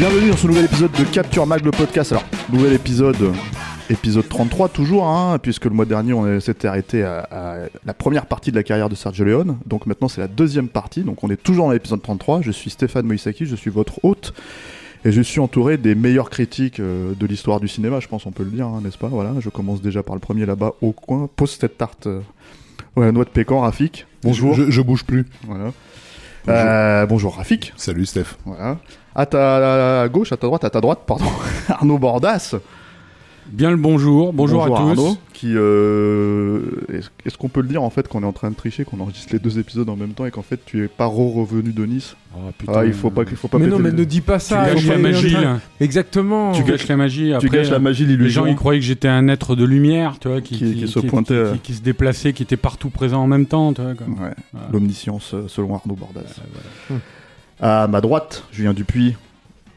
Bienvenue 0.00 0.30
dans 0.30 0.36
ce 0.38 0.46
nouvel 0.46 0.64
épisode 0.64 0.92
de 0.92 1.04
Capture 1.04 1.44
Mag, 1.44 1.62
le 1.62 1.72
podcast. 1.72 2.12
Alors, 2.12 2.24
nouvel 2.50 2.72
épisode, 2.72 3.34
épisode 3.90 4.26
33 4.26 4.70
toujours, 4.70 5.06
hein, 5.06 5.38
puisque 5.38 5.66
le 5.66 5.72
mois 5.72 5.84
dernier 5.84 6.14
on 6.14 6.40
s'était 6.40 6.68
arrêté 6.68 7.02
à, 7.02 7.18
à 7.30 7.56
la 7.84 7.92
première 7.92 8.24
partie 8.24 8.50
de 8.50 8.56
la 8.56 8.62
carrière 8.62 8.88
de 8.88 8.94
Sergio 8.94 9.26
Leone. 9.26 9.58
Donc 9.66 9.84
maintenant 9.84 10.08
c'est 10.08 10.22
la 10.22 10.26
deuxième 10.26 10.68
partie, 10.68 11.02
donc 11.02 11.22
on 11.22 11.28
est 11.28 11.36
toujours 11.36 11.66
dans 11.66 11.72
l'épisode 11.72 12.00
33. 12.00 12.40
Je 12.40 12.50
suis 12.50 12.70
Stéphane 12.70 13.04
Moïsaki, 13.04 13.44
je 13.44 13.54
suis 13.54 13.68
votre 13.70 14.02
hôte. 14.02 14.32
Et 15.04 15.12
je 15.12 15.20
suis 15.20 15.40
entouré 15.40 15.76
des 15.76 15.94
meilleurs 15.94 16.30
critiques 16.30 16.80
euh, 16.80 17.12
de 17.18 17.26
l'histoire 17.26 17.60
du 17.60 17.68
cinéma, 17.68 18.00
je 18.00 18.08
pense 18.08 18.24
on 18.24 18.32
peut 18.32 18.44
le 18.44 18.50
dire, 18.50 18.66
hein, 18.68 18.80
n'est-ce 18.82 18.96
pas? 18.98 19.08
Voilà, 19.08 19.34
je 19.38 19.50
commence 19.50 19.82
déjà 19.82 20.02
par 20.02 20.14
le 20.14 20.20
premier 20.20 20.46
là-bas 20.46 20.72
au 20.80 20.92
coin. 20.92 21.28
Pose 21.36 21.58
cette 21.60 21.76
tarte. 21.76 22.06
euh, 22.06 22.20
ouais, 22.96 23.12
noix 23.12 23.24
de 23.24 23.30
pécan, 23.30 23.60
Rafik. 23.60 24.06
Bonjour. 24.22 24.54
Je, 24.54 24.70
je 24.70 24.80
bouge 24.80 25.04
plus. 25.04 25.26
Voilà. 25.46 25.72
Euh, 26.48 27.06
bonjour 27.06 27.36
Rafik. 27.36 27.72
Salut 27.76 28.06
Steph. 28.06 28.36
Voilà. 28.44 28.78
À 29.14 29.26
ta 29.26 30.08
gauche, 30.08 30.32
à 30.32 30.36
ta 30.36 30.46
droite, 30.46 30.64
à 30.64 30.70
ta 30.70 30.80
droite, 30.80 31.00
pardon. 31.06 31.26
Arnaud 31.68 31.98
Bordas. 31.98 32.54
Bien 33.50 33.70
le 33.72 33.76
bonjour, 33.76 34.32
bonjour, 34.32 34.62
à 34.62 34.66
tous. 34.68 34.74
Arnaud. 34.74 35.16
Qui, 35.32 35.52
euh, 35.56 36.60
est-ce, 37.24 37.36
qu'on 37.36 37.48
peut 37.48 37.62
le 37.62 37.66
dire 37.68 37.82
en 37.82 37.90
fait 37.90 38.06
qu'on 38.06 38.22
est 38.22 38.26
en 38.26 38.32
train 38.32 38.50
de 38.50 38.54
tricher, 38.54 38.84
qu'on 38.84 39.00
enregistre 39.00 39.32
les 39.32 39.38
deux 39.38 39.58
épisodes 39.58 39.88
en 39.88 39.96
même 39.96 40.10
temps 40.10 40.24
et 40.26 40.30
qu'en 40.30 40.42
fait 40.42 40.60
tu 40.64 40.84
es 40.84 40.88
pas 40.88 41.06
re-revenu 41.06 41.72
de 41.72 41.84
Nice? 41.84 42.14
Oh, 42.36 42.38
putain, 42.56 42.72
Ah, 42.76 42.84
il 42.84 42.92
faut 42.92 43.10
pas, 43.10 43.22
il 43.28 43.36
faut 43.36 43.48
pas 43.48 43.58
mais 43.58 43.64
péter 43.64 43.76
non, 43.76 43.82
mais 43.82 43.90
le- 43.90 43.96
ne 43.96 44.04
dis 44.04 44.20
pas 44.20 44.38
tu 44.38 44.44
ça. 44.46 44.66
gâches 44.66 44.82
il 44.84 44.88
la 44.88 44.98
magie. 44.98 45.36
Exactement. 45.80 46.52
Tu 46.52 46.62
gâches 46.62 46.86
la 46.86 46.96
magie. 46.96 47.32
Après, 47.32 47.48
Tu 47.48 47.52
gâches 47.54 47.70
la 47.70 47.78
magie, 47.80 48.04
Les 48.06 48.16
l'illusion. 48.16 48.44
gens 48.44 48.50
ils 48.50 48.54
croyaient 48.56 48.78
que 48.80 48.86
j'étais 48.86 49.08
un 49.08 49.26
être 49.28 49.56
de 49.56 49.64
lumière, 49.64 50.18
tu 50.20 50.28
vois, 50.28 50.40
qui, 50.40 50.56
Qui- 50.56 50.74
qui 50.74 50.86
se 50.88 51.00
pointait, 51.00 51.34
euh. 51.34 51.52
qui, 51.54 51.58
qui 51.58 51.74
se 51.74 51.82
déplaçait, 51.82 52.32
qui 52.32 52.42
était 52.44 52.56
partout 52.58 52.90
présent 52.90 53.22
en 53.22 53.26
même 53.26 53.46
temps, 53.46 53.72
tu 53.72 53.82
vois. 53.82 53.94
quoi. 53.94 54.06
Ouais, 54.06 54.34
Voilà. 54.52 54.68
l'omniscience 54.72 55.32
euh, 55.34 55.48
selon 55.48 55.74
Arnaud 55.74 55.96
Bordas. 55.96 56.20
Euh, 56.90 56.96
À 57.60 57.88
ma 57.88 58.00
droite, 58.00 58.44
Julien 58.52 58.74
Dupuis. 58.74 59.16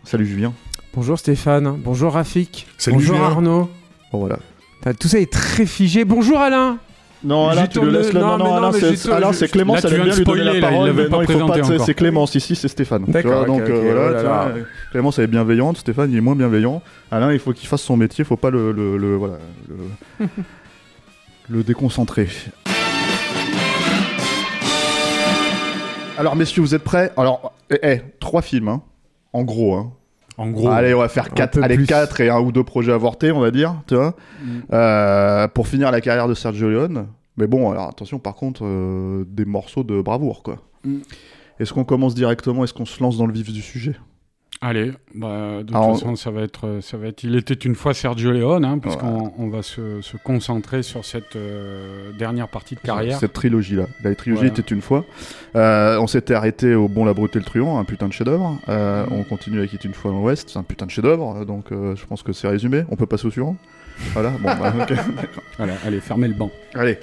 Salut 0.03 0.25
Julien. 0.27 0.53
Bonjour 0.93 1.17
Stéphane. 1.17 1.75
Bonjour 1.83 2.13
Rafik. 2.13 2.67
Salut, 2.77 2.97
Bonjour 2.97 3.15
Julien. 3.15 3.27
Arnaud. 3.29 3.69
Bon 4.11 4.19
voilà. 4.19 4.37
T'as- 4.81 4.93
Tout 4.93 5.07
ça 5.07 5.19
est 5.19 5.31
très 5.31 5.65
figé. 5.65 6.05
Bonjour 6.05 6.39
Alain. 6.39 6.77
Non, 7.23 7.47
Alain, 7.47 7.67
tu 7.67 7.79
le 7.79 7.89
laisses 7.89 8.11
là. 8.11 8.19
Non, 8.19 8.37
non, 8.37 8.55
Alain, 8.57 8.71
c'est- 8.73 9.09
Alain, 9.09 9.31
c'est 9.31 9.47
Clémence, 9.47 9.81
Là, 9.83 9.89
tu 9.89 9.95
viens 9.95 10.05
de 10.07 10.11
spoiler, 10.11 10.43
là, 10.59 10.71
il 10.73 10.85
l'avait 10.85 11.07
pas 11.07 11.19
présenté 11.23 11.61
c'est, 11.63 11.73
encore. 11.75 11.85
c'est 11.85 11.93
Clémence, 11.93 12.35
ici 12.35 12.53
c'est 12.53 12.67
Stéphane. 12.67 13.05
Tu 13.05 13.11
D'accord, 13.11 13.31
vois, 13.31 13.41
ok, 13.43 13.47
donc 13.47 13.61
ok, 13.61 13.69
euh, 13.69 13.79
oh 13.79 13.81
voilà, 13.85 14.11
là 14.11 14.19
tu 14.19 14.25
vois, 14.27 14.35
là. 14.35 14.47
euh, 14.57 14.63
Clémence 14.91 15.19
elle 15.19 15.23
est 15.23 15.27
bienveillante, 15.27 15.77
Stéphane 15.77 16.11
il 16.11 16.17
est 16.17 16.21
moins 16.21 16.35
bienveillant. 16.35 16.81
Alain 17.11 17.31
il 17.31 17.39
faut 17.39 17.53
qu'il 17.53 17.69
fasse 17.69 17.81
son 17.81 17.95
métier, 17.95 18.25
faut 18.25 18.35
pas 18.35 18.49
le, 18.49 18.73
le, 18.73 18.97
le- 18.97 19.15
voilà, 19.15 19.35
le, 20.19 20.27
le 21.49 21.63
déconcentrer. 21.63 22.27
Alors 26.17 26.35
messieurs, 26.35 26.61
vous 26.61 26.75
êtes 26.75 26.83
prêts? 26.83 27.13
Alors, 27.15 27.53
eh, 27.69 27.79
eh, 27.83 28.01
trois 28.19 28.41
films, 28.41 28.67
hein, 28.67 28.81
en 29.31 29.43
gros. 29.43 29.75
Hein. 29.75 29.93
En 30.37 30.49
gros, 30.49 30.69
Allez, 30.69 30.93
on 30.93 30.99
va 30.99 31.09
faire 31.09 31.29
quatre, 31.29 31.59
peu 31.59 31.63
allez, 31.63 31.75
plus. 31.75 31.85
quatre 31.85 32.19
et 32.21 32.29
un 32.29 32.39
ou 32.39 32.51
deux 32.51 32.63
projets 32.63 32.91
avortés, 32.91 33.31
on 33.31 33.39
va 33.39 33.51
dire, 33.51 33.75
tu 33.87 33.95
vois, 33.95 34.15
Mm. 34.43 34.49
euh, 34.73 35.47
pour 35.47 35.67
finir 35.67 35.91
la 35.91 36.01
carrière 36.01 36.27
de 36.27 36.33
Sergio 36.33 36.69
Leone. 36.69 37.07
Mais 37.37 37.47
bon, 37.47 37.69
alors 37.71 37.87
attention, 37.89 38.19
par 38.19 38.35
contre, 38.35 38.61
euh, 38.65 39.25
des 39.27 39.45
morceaux 39.45 39.83
de 39.83 40.01
bravoure, 40.01 40.43
quoi. 40.43 40.57
Mm. 40.85 40.97
Est-ce 41.59 41.71
qu'on 41.73 41.83
commence 41.83 42.15
directement? 42.15 42.63
Est-ce 42.63 42.73
qu'on 42.73 42.85
se 42.85 43.01
lance 43.01 43.17
dans 43.17 43.27
le 43.27 43.33
vif 43.33 43.51
du 43.51 43.61
sujet? 43.61 43.95
Allez, 44.63 44.91
bah, 45.13 45.57
de 45.59 45.63
toute 45.67 45.75
Alors, 45.75 45.93
façon, 45.93 46.15
ça 46.15 46.31
va 46.31 46.41
être, 46.41 46.79
ça 46.81 46.97
va 46.97 47.07
être. 47.07 47.23
Il 47.23 47.35
était 47.35 47.53
une 47.53 47.75
fois 47.75 47.93
Sergio 47.93 48.31
Leone, 48.31 48.65
hein, 48.65 48.79
on 49.37 49.49
va 49.49 49.61
se, 49.61 50.01
se 50.01 50.17
concentrer 50.17 50.81
sur 50.83 51.05
cette 51.05 51.35
euh, 51.35 52.11
dernière 52.17 52.47
partie 52.47 52.75
de 52.75 52.79
carrière. 52.79 53.17
Cette 53.19 53.33
trilogie-là. 53.33 53.85
La 54.03 54.15
trilogie 54.15 54.47
Voilà. 54.47 54.59
était 54.59 54.73
une 54.73 54.81
fois. 54.81 55.05
Euh, 55.55 55.99
on 55.99 56.07
s'était 56.07 56.33
arrêté 56.33 56.73
au 56.75 56.87
Bon, 56.87 57.05
la 57.05 57.13
Brute 57.13 57.35
et 57.35 57.39
le 57.39 57.45
Truand, 57.45 57.77
un 57.79 57.83
putain 57.83 58.07
de 58.07 58.13
chef-d'œuvre. 58.13 58.57
Euh, 58.69 59.05
On 59.11 59.23
continue 59.23 59.59
avec 59.59 59.73
It 59.73 59.83
une 59.85 59.93
fois 59.93 60.11
dans 60.11 60.19
l'Ouest, 60.21 60.49
c'est 60.49 60.59
un 60.59 60.63
putain 60.63 60.85
de 60.85 60.91
chef-d'œuvre. 60.91 61.45
Donc 61.45 61.71
euh, 61.71 61.95
je 61.95 62.05
pense 62.05 62.23
que 62.23 62.33
c'est 62.33 62.47
résumé. 62.47 62.83
On 62.89 62.95
peut 62.95 63.05
passer 63.05 63.27
au 63.27 63.31
suivant? 63.31 63.55
Voilà, 64.13 64.31
bon, 64.31 64.49
bah. 64.59 64.73
Voilà, 65.57 65.73
allez, 65.85 65.99
fermez 65.99 66.27
le 66.27 66.33
banc. 66.33 66.49
Allez. 66.73 66.97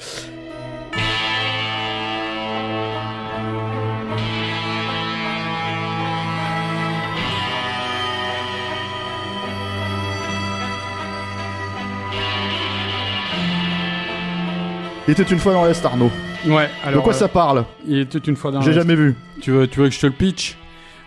Il 15.11 15.21
était 15.21 15.33
une 15.33 15.41
fois 15.41 15.53
dans 15.53 15.65
l'Est, 15.65 15.85
Arnaud. 15.85 16.09
Ouais. 16.47 16.69
De 16.89 16.99
quoi 17.01 17.13
euh, 17.13 17.17
ça 17.17 17.27
parle 17.27 17.65
Il 17.85 17.99
était 17.99 18.19
une 18.19 18.37
fois 18.37 18.53
dans. 18.53 18.61
J'ai 18.61 18.73
jamais 18.73 18.95
vu. 18.95 19.17
Tu 19.41 19.51
veux, 19.51 19.67
tu 19.67 19.81
veux 19.81 19.89
que 19.89 19.95
je 19.95 19.99
te 19.99 20.07
le 20.07 20.13
pitch? 20.13 20.57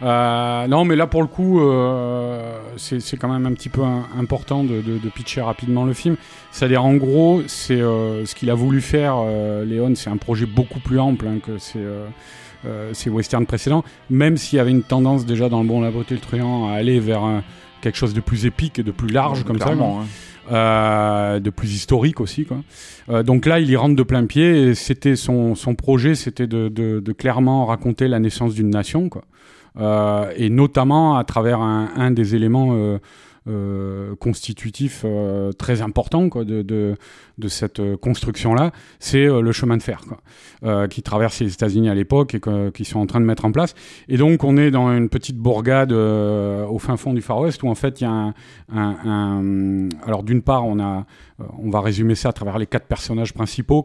Euh, 0.01 0.67
Non, 0.67 0.83
mais 0.83 0.97
là 0.97 1.07
pour 1.07 1.21
le 1.21 1.27
coup, 1.29 1.61
euh, 1.61 2.57
c'est 2.75 2.99
c'est 2.99 3.15
quand 3.15 3.29
même 3.31 3.45
un 3.45 3.53
petit 3.53 3.69
peu 3.69 3.81
un- 3.81 4.03
important 4.19 4.65
de, 4.65 4.81
de- 4.81 4.97
de 4.97 5.09
pitcher 5.09 5.39
rapidement 5.39 5.85
le 5.85 5.93
film. 5.93 6.17
C'est-à-dire, 6.51 6.83
en 6.83 6.95
gros, 6.95 7.43
c'est 7.47 7.79
euh, 7.79 8.25
ce 8.25 8.35
qu'il 8.35 8.49
a 8.49 8.55
voulu 8.55 8.81
faire, 8.81 9.15
euh, 9.25 9.63
Léon, 9.63 9.93
c'est 9.95 10.09
un 10.09 10.17
projet 10.17 10.45
beaucoup 10.45 10.79
plus 10.81 10.99
ample 10.99 11.25
hein, 11.27 11.37
que 11.41 11.57
ses, 11.57 11.79
euh, 11.79 12.05
euh, 12.65 12.89
ses 12.93 13.09
westerns 13.09 13.45
précédents, 13.45 13.85
même 14.09 14.35
s'il 14.35 14.57
y 14.57 14.59
avait 14.59 14.71
une 14.71 14.83
tendance 14.83 15.25
déjà 15.25 15.47
dans 15.47 15.61
Le 15.61 15.67
Bon, 15.69 15.79
la 15.79 15.91
Beauté 15.91 16.15
le 16.15 16.19
Truand 16.19 16.67
à 16.67 16.73
aller 16.73 16.99
vers 16.99 17.23
un- 17.23 17.41
quelque 17.79 17.97
chose 17.97 18.13
de 18.13 18.19
plus 18.21 18.45
épique 18.45 18.79
et 18.79 18.83
de 18.83 18.91
plus 18.91 19.07
large 19.13 19.45
comme 19.45 19.59
ça. 19.59 19.65
Clairement, 19.67 20.01
hein. 20.01 20.05
Euh, 20.51 21.39
de 21.39 21.49
plus 21.49 21.73
historique 21.73 22.19
aussi. 22.19 22.43
Quoi. 22.45 22.57
Euh, 23.09 23.23
donc 23.23 23.45
là, 23.45 23.59
il 23.61 23.69
y 23.69 23.75
rentre 23.77 23.95
de 23.95 24.03
plein 24.03 24.25
pied. 24.25 24.63
Et 24.69 24.75
c'était 24.75 25.15
son, 25.15 25.55
son 25.55 25.73
projet, 25.75 26.15
c'était 26.15 26.47
de, 26.47 26.67
de- 26.67 26.99
de 26.99 27.11
clairement 27.13 27.65
raconter 27.65 28.07
la 28.09 28.19
naissance 28.19 28.53
d'une 28.53 28.69
nation, 28.69 29.07
quoi. 29.09 29.23
Euh, 29.79 30.31
et 30.35 30.49
notamment 30.49 31.15
à 31.17 31.23
travers 31.23 31.61
un, 31.61 31.89
un 31.95 32.11
des 32.11 32.35
éléments 32.35 32.75
euh, 33.45 34.15
constitutifs 34.15 35.01
euh, 35.03 35.51
très 35.51 35.81
importants 35.81 36.29
quoi, 36.29 36.45
de, 36.45 36.61
de, 36.61 36.95
de 37.37 37.47
cette 37.49 37.81
euh, 37.81 37.97
construction-là, 37.97 38.71
c'est 38.99 39.25
le 39.25 39.51
chemin 39.51 39.75
de 39.75 39.83
fer 39.83 40.01
quoi, 40.07 40.87
qui 40.87 41.01
traverse 41.03 41.41
les 41.41 41.51
États-Unis 41.51 41.89
à 41.89 41.93
l'époque 41.93 42.35
et 42.35 42.39
qu'ils 42.71 42.85
sont 42.85 42.99
en 42.99 43.05
train 43.05 43.19
de 43.19 43.25
mettre 43.25 43.43
en 43.43 43.51
place. 43.51 43.75
Et 44.07 44.15
donc, 44.15 44.45
on 44.45 44.55
est 44.55 44.71
dans 44.71 44.91
une 44.95 45.09
petite 45.09 45.37
bourgade 45.37 45.91
au 45.91 46.79
fin 46.79 46.95
fond 46.95 47.13
du 47.13 47.21
Far 47.21 47.39
West 47.39 47.63
où 47.63 47.69
en 47.69 47.75
fait 47.75 47.99
il 47.99 48.05
y 48.05 48.07
a 48.07 48.33
un, 48.73 49.89
alors 50.05 50.23
d'une 50.23 50.41
part 50.41 50.65
on 50.65 50.79
a 50.79 51.05
on 51.59 51.69
va 51.69 51.81
résumer 51.81 52.16
ça 52.16 52.29
à 52.29 52.33
travers 52.33 52.57
les 52.57 52.67
quatre 52.67 52.85
personnages 52.85 53.33
principaux 53.33 53.83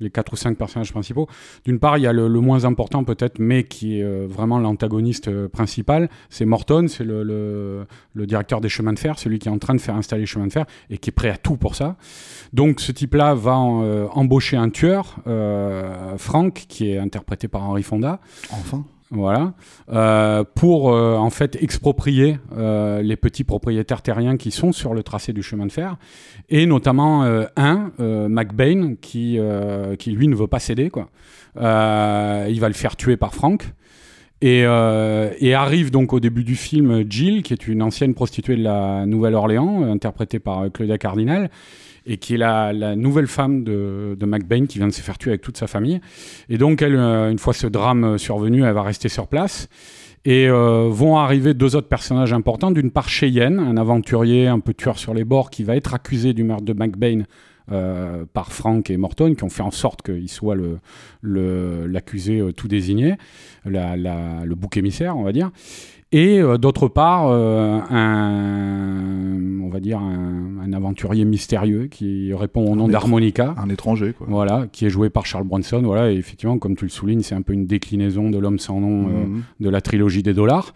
les 0.00 0.10
quatre 0.10 0.32
ou 0.32 0.36
cinq 0.36 0.56
personnages 0.56 0.92
principaux. 0.92 1.28
D'une 1.64 1.78
part 1.78 1.98
il 1.98 2.02
y 2.02 2.06
a 2.06 2.12
le, 2.12 2.28
moins 2.28 2.64
important 2.64 3.04
peut-être 3.04 3.38
mais 3.38 3.64
qui 3.64 4.00
est 4.00 4.02
euh, 4.02 4.26
vraiment 4.28 4.58
l'antagoniste 4.58 5.28
euh, 5.28 5.48
principal 5.48 6.08
c'est 6.28 6.44
Morton 6.44 6.86
c'est 6.88 7.04
le, 7.04 7.22
le, 7.22 8.26
directeur 8.26 8.60
des 8.60 8.68
chemins 8.68 8.92
de 8.92 8.98
fer 8.98 9.18
celui 9.18 9.38
qui 9.38 9.48
est 9.48 9.50
en 9.50 9.58
train 9.58 9.74
de 9.74 9.80
faire 9.80 9.96
installer 9.96 10.22
les 10.22 10.26
chemins 10.26 10.46
de 10.46 10.52
fer 10.52 10.66
et 10.90 10.98
qui 10.98 11.10
est 11.10 11.12
prêt 11.12 11.30
à 11.30 11.36
tout 11.36 11.56
pour 11.56 11.74
ça. 11.74 11.96
Donc 12.52 12.80
ce 12.80 12.92
type 12.92 13.14
là 13.14 13.34
va 13.34 13.56
euh, 13.56 14.06
embaucher 14.12 14.56
un 14.56 14.70
tueur 14.70 15.16
euh, 15.26 16.16
Frank 16.18 16.52
qui 16.68 16.90
est 16.90 16.98
interprété 16.98 17.48
par 17.48 17.62
Henry 17.62 17.82
Fonda. 17.82 18.20
Enfin. 18.50 18.84
Voilà, 19.10 19.52
euh, 19.92 20.44
pour 20.54 20.90
euh, 20.90 21.16
en 21.16 21.30
fait 21.30 21.56
exproprier 21.62 22.38
euh, 22.56 23.02
les 23.02 23.16
petits 23.16 23.44
propriétaires 23.44 24.02
terriens 24.02 24.36
qui 24.36 24.50
sont 24.50 24.72
sur 24.72 24.94
le 24.94 25.02
tracé 25.02 25.32
du 25.32 25.42
chemin 25.42 25.66
de 25.66 25.72
fer, 25.72 25.96
et 26.48 26.66
notamment 26.66 27.24
un, 27.56 27.92
McBain, 27.98 28.94
qui, 29.00 29.38
qui 29.98 30.10
lui 30.10 30.28
ne 30.28 30.34
veut 30.34 30.46
pas 30.46 30.58
céder. 30.58 30.90
Quoi. 30.90 31.08
Il 31.56 32.60
va 32.60 32.68
le 32.68 32.74
faire 32.74 32.96
tuer 32.96 33.16
par 33.16 33.34
Frank. 33.34 33.64
Et, 34.42 34.60
et 34.60 35.54
arrive 35.54 35.90
donc 35.90 36.12
au 36.12 36.20
début 36.20 36.44
du 36.44 36.54
film 36.54 37.04
Jill, 37.08 37.42
qui 37.42 37.54
est 37.54 37.66
une 37.66 37.82
ancienne 37.82 38.12
prostituée 38.12 38.56
de 38.56 38.62
la 38.62 39.06
Nouvelle-Orléans, 39.06 39.84
interprétée 39.90 40.38
par 40.38 40.70
Claudia 40.70 40.98
Cardinal, 40.98 41.50
et 42.06 42.18
qui 42.18 42.34
est 42.34 42.38
la, 42.38 42.96
nouvelle 42.96 43.26
femme 43.26 43.64
de, 43.64 44.16
de 44.18 44.26
McBain, 44.26 44.66
qui 44.66 44.78
vient 44.78 44.88
de 44.88 44.92
se 44.92 45.00
faire 45.00 45.18
tuer 45.18 45.30
avec 45.30 45.42
toute 45.42 45.56
sa 45.56 45.66
famille. 45.66 46.00
Et 46.48 46.58
donc, 46.58 46.82
elle, 46.82 46.96
euh, 46.96 47.30
une 47.30 47.38
fois 47.38 47.54
ce 47.54 47.66
drame 47.66 48.04
euh, 48.04 48.18
survenu, 48.18 48.64
elle 48.64 48.74
va 48.74 48.82
rester 48.82 49.08
sur 49.08 49.26
place. 49.26 49.68
Et 50.26 50.48
vont 50.48 51.18
arriver 51.18 51.52
deux 51.52 51.76
autres 51.76 51.88
personnages 51.88 52.32
importants. 52.32 52.70
D'une 52.70 52.90
part, 52.90 53.10
Cheyenne, 53.10 53.58
un 53.58 53.76
aventurier 53.76 54.46
un 54.46 54.58
peu 54.58 54.72
tueur 54.72 54.98
sur 54.98 55.12
les 55.12 55.22
bords 55.22 55.50
qui 55.50 55.64
va 55.64 55.76
être 55.76 55.92
accusé 55.92 56.32
du 56.32 56.44
meurtre 56.44 56.64
de 56.64 56.72
McBain 56.72 57.24
euh, 57.70 58.24
par 58.32 58.50
Frank 58.50 58.88
et 58.88 58.96
Morton, 58.96 59.34
qui 59.34 59.44
ont 59.44 59.50
fait 59.50 59.62
en 59.62 59.70
sorte 59.70 60.00
qu'il 60.00 60.30
soit 60.30 60.56
l'accusé 61.22 62.42
tout 62.56 62.68
désigné, 62.68 63.16
le 63.66 64.54
bouc 64.54 64.78
émissaire, 64.78 65.14
on 65.18 65.24
va 65.24 65.32
dire 65.32 65.50
et 66.14 66.38
euh, 66.38 66.58
d'autre 66.58 66.86
part 66.86 67.26
euh, 67.26 67.80
un, 67.90 69.62
on 69.64 69.68
va 69.68 69.80
dire 69.80 69.98
un, 69.98 70.72
aventurier 70.72 71.24
mystérieux 71.24 71.86
qui 71.86 72.32
répond 72.34 72.70
au 72.70 72.74
nom 72.74 72.88
d'Harmonica, 72.88 73.54
un 73.58 73.68
étranger, 73.68 74.12
quoi. 74.16 74.26
Voilà, 74.28 74.66
qui 74.72 74.86
est 74.86 74.90
joué 74.90 75.08
par 75.08 75.24
Charles 75.24 75.44
Bronson, 75.44 75.80
voilà, 75.84 76.10
et 76.10 76.16
effectivement, 76.16 76.58
comme 76.58 76.74
tu 76.74 76.84
le 76.84 76.90
soulignes, 76.90 77.22
c'est 77.22 77.36
un 77.36 77.42
peu 77.42 77.52
une 77.52 77.66
déclinaison 77.66 78.28
de 78.28 78.38
l'homme 78.38 78.58
sans 78.58 78.80
nom 78.80 79.06
euh, 79.06 79.24
mhm. 79.24 79.42
de 79.60 79.70
la 79.70 79.80
trilogie 79.80 80.24
des 80.24 80.34
dollars. 80.34 80.74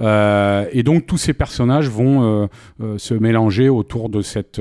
et 0.00 0.82
donc 0.82 1.06
tous 1.06 1.18
ces 1.18 1.34
personnages 1.34 1.88
vont 1.88 2.48
se 2.96 3.14
mélanger 3.14 3.68
autour 3.68 4.08
de 4.08 4.22
cette, 4.22 4.60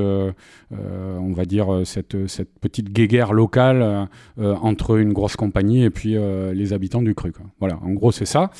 on 1.20 1.34
va 1.34 1.46
dire 1.46 1.82
cette, 1.86 2.28
cette 2.28 2.60
petite 2.60 2.92
guéguerre 2.92 3.34
locale 3.34 4.08
entre 4.38 4.98
une 4.98 5.14
grosse 5.14 5.36
compagnie 5.36 5.84
et 5.84 5.90
puis 5.90 6.16
les 6.54 6.74
habitants 6.74 7.02
du 7.02 7.16
cru. 7.16 7.32
Quoi. 7.32 7.46
Voilà, 7.60 7.80
en 7.84 7.92
gros 7.92 8.12
c'est 8.12 8.26
ça. 8.26 8.52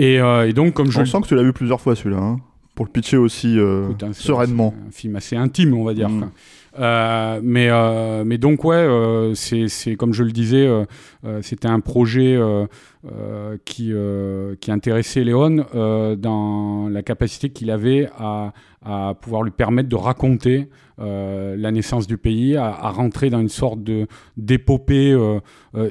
Euh, 0.00 0.46
et, 0.46 0.52
donc, 0.52 0.74
comme 0.74 0.90
je. 0.90 1.00
On 1.00 1.04
sent 1.04 1.20
que 1.22 1.26
tu 1.28 1.34
l'as 1.34 1.42
vu 1.42 1.52
plusieurs 1.52 1.80
fois 1.80 1.96
celui-là, 1.96 2.18
hein, 2.18 2.40
pour 2.74 2.86
le 2.86 2.90
pitcher 2.90 3.16
aussi 3.16 3.58
euh, 3.58 3.88
sereinement. 4.12 4.74
un 4.86 4.90
film 4.90 5.16
assez 5.16 5.36
intime, 5.36 5.74
on 5.74 5.84
va 5.84 5.94
dire. 5.94 6.08
Mm. 6.08 6.30
Euh, 6.78 7.40
mais, 7.42 7.68
mais 8.24 8.38
donc, 8.38 8.64
ouais, 8.64 8.86
c'est 9.34 9.96
comme 9.96 10.12
je 10.12 10.22
le 10.22 10.32
disais, 10.32 10.68
c'était 11.42 11.68
un 11.68 11.80
projet 11.80 12.38
qui, 13.64 13.92
qui 14.60 14.70
intéressait 14.70 15.24
Léon 15.24 15.66
dans 16.18 16.88
la 16.88 17.02
capacité 17.02 17.50
qu'il 17.50 17.70
avait 17.70 18.08
à, 18.18 18.52
à, 18.84 19.14
pouvoir 19.20 19.42
lui 19.42 19.50
permettre 19.50 19.88
de 19.88 19.96
raconter 19.96 20.68
la 20.98 21.70
naissance 21.70 22.06
du 22.06 22.18
pays, 22.18 22.56
à, 22.56 22.90
rentrer 22.90 23.30
dans 23.30 23.40
une 23.40 23.48
sorte 23.48 23.80
d'épopée 24.36 25.16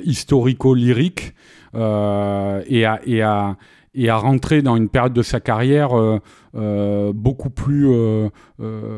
historico-lyrique. 0.03 1.33
Et 1.73 2.85
à 2.85 3.57
et 3.97 4.09
à 4.09 4.17
rentrer 4.17 4.61
dans 4.61 4.75
une 4.75 4.89
période 4.89 5.11
de 5.11 5.23
sa 5.23 5.39
carrière 5.39 5.97
euh, 5.97 6.19
euh, 6.55 7.11
beaucoup 7.13 7.49
plus, 7.49 7.87
euh, 7.89 8.29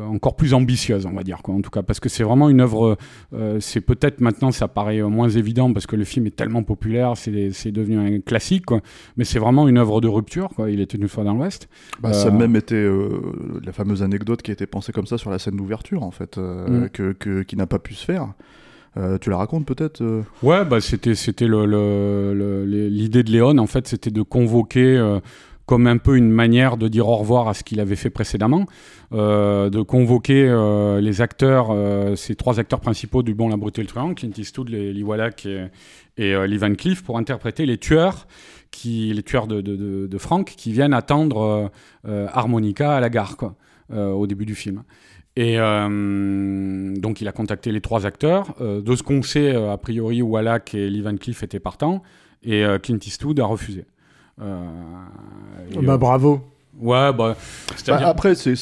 encore 0.06 0.36
plus 0.36 0.52
ambitieuse, 0.52 1.06
on 1.06 1.12
va 1.12 1.22
dire, 1.22 1.38
quoi, 1.42 1.54
en 1.54 1.62
tout 1.62 1.70
cas, 1.70 1.82
parce 1.82 2.00
que 2.00 2.10
c'est 2.10 2.22
vraiment 2.22 2.50
une 2.50 2.60
œuvre, 2.60 2.98
c'est 3.60 3.80
peut-être 3.80 4.20
maintenant, 4.20 4.52
ça 4.52 4.68
paraît 4.68 5.00
moins 5.02 5.30
évident 5.30 5.72
parce 5.72 5.86
que 5.86 5.96
le 5.96 6.04
film 6.04 6.26
est 6.26 6.36
tellement 6.36 6.62
populaire, 6.62 7.14
c'est 7.16 7.72
devenu 7.72 7.98
un 7.98 8.20
classique, 8.20 8.66
quoi, 8.66 8.80
mais 9.16 9.24
c'est 9.24 9.38
vraiment 9.38 9.66
une 9.68 9.78
œuvre 9.78 10.02
de 10.02 10.08
rupture, 10.08 10.50
quoi, 10.54 10.70
il 10.70 10.80
était 10.80 10.98
une 10.98 11.08
fois 11.08 11.24
dans 11.24 11.34
l'Ouest. 11.34 11.68
Bah, 12.00 12.12
ça 12.12 12.30
même 12.30 12.54
été 12.54 12.88
la 13.64 13.72
fameuse 13.72 14.02
anecdote 14.02 14.42
qui 14.42 14.50
a 14.50 14.54
été 14.54 14.66
pensée 14.66 14.92
comme 14.92 15.06
ça 15.06 15.16
sur 15.16 15.30
la 15.30 15.38
scène 15.38 15.56
d'ouverture, 15.56 16.02
en 16.02 16.10
fait, 16.10 16.36
mm. 16.36 16.88
que, 16.90 17.42
qui 17.42 17.56
n'a 17.56 17.66
pas 17.66 17.78
pu 17.78 17.94
se 17.94 18.04
faire. 18.04 18.34
Euh, 18.96 19.18
tu 19.18 19.30
la 19.30 19.36
racontes 19.36 19.66
peut-être 19.66 20.02
euh 20.02 20.22
Ouais, 20.42 20.64
bah 20.64 20.80
c'était 20.80 21.12
l'idée 21.12 23.22
de 23.22 23.30
Léon 23.30 23.58
en 23.58 23.66
fait, 23.66 23.86
c'était 23.86 24.10
de 24.10 24.22
convoquer 24.22 24.96
euh, 24.96 25.20
comme 25.64 25.86
un 25.86 25.98
peu 25.98 26.16
une 26.16 26.30
manière 26.30 26.76
de 26.76 26.88
dire 26.88 27.08
au 27.08 27.16
revoir 27.16 27.46
à 27.46 27.54
ce 27.54 27.62
qu'il 27.62 27.78
avait 27.78 27.94
fait 27.94 28.10
précédemment, 28.10 28.66
de 29.12 29.82
convoquer 29.82 30.52
les 31.00 31.20
acteurs, 31.20 31.72
ces 32.18 32.34
trois 32.34 32.58
acteurs 32.58 32.80
principaux 32.80 33.22
du 33.22 33.34
Bon, 33.34 33.48
la 33.48 33.56
Brute 33.56 33.78
et 33.78 33.82
le 33.82 33.86
Truand, 33.86 34.14
Clint 34.14 34.32
Eastwood, 34.36 34.68
Lee 34.68 35.04
Wallach 35.04 35.46
et, 35.46 35.68
Lee 36.18 36.56
Van 36.56 36.74
Cleef, 36.74 37.04
pour 37.04 37.18
interpréter 37.18 37.66
les 37.66 37.78
tueurs 37.78 38.26
qui 38.72 39.12
les 39.14 39.22
tueurs 39.22 39.46
de, 39.46 39.60
de, 39.60 40.18
Frank 40.18 40.52
qui 40.56 40.72
viennent 40.72 40.92
attendre 40.92 41.70
Harmonica 42.04 42.96
à 42.96 42.98
la 42.98 43.08
gare 43.08 43.36
au 43.94 44.26
début 44.26 44.46
du 44.46 44.56
film. 44.56 44.82
Et 45.36 45.58
euh, 45.58 46.94
donc 46.96 47.20
il 47.20 47.28
a 47.28 47.32
contacté 47.32 47.72
les 47.72 47.80
trois 47.80 48.06
acteurs. 48.06 48.54
Euh, 48.60 48.80
de 48.80 48.96
ce 48.96 49.02
qu'on 49.02 49.22
sait, 49.22 49.54
euh, 49.54 49.72
a 49.72 49.78
priori, 49.78 50.22
Wallach 50.22 50.74
et 50.74 50.90
Lee 50.90 51.02
Van 51.02 51.16
Cleef 51.16 51.42
étaient 51.42 51.60
partants. 51.60 52.02
Et 52.42 52.64
Clint 52.82 52.98
Eastwood 53.04 53.38
a 53.38 53.44
refusé. 53.44 53.84
bah 54.38 55.98
bravo. 55.98 56.40
Ouais, 56.80 57.12
bah, 57.12 57.36
bah 57.86 58.08
après, 58.08 58.34
c'est 58.34 58.54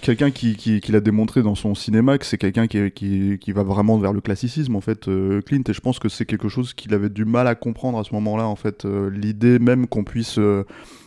quelqu'un 0.00 0.30
qui, 0.30 0.54
qui, 0.54 0.80
qui 0.80 0.92
l'a 0.92 1.00
démontré 1.00 1.42
dans 1.42 1.56
son 1.56 1.74
cinéma, 1.74 2.18
que 2.18 2.24
c'est 2.24 2.38
quelqu'un 2.38 2.68
qui, 2.68 2.92
qui, 2.92 3.38
qui, 3.40 3.50
va 3.50 3.64
vraiment 3.64 3.98
vers 3.98 4.12
le 4.12 4.20
classicisme, 4.20 4.76
en 4.76 4.80
fait, 4.80 5.06
Clint, 5.44 5.62
et 5.66 5.72
je 5.72 5.80
pense 5.80 5.98
que 5.98 6.08
c'est 6.08 6.26
quelque 6.26 6.48
chose 6.48 6.72
qu'il 6.72 6.94
avait 6.94 7.08
du 7.08 7.24
mal 7.24 7.48
à 7.48 7.56
comprendre 7.56 7.98
à 7.98 8.04
ce 8.04 8.14
moment-là, 8.14 8.46
en 8.46 8.54
fait, 8.54 8.84
l'idée 8.84 9.58
même 9.58 9.88
qu'on 9.88 10.04
puisse 10.04 10.38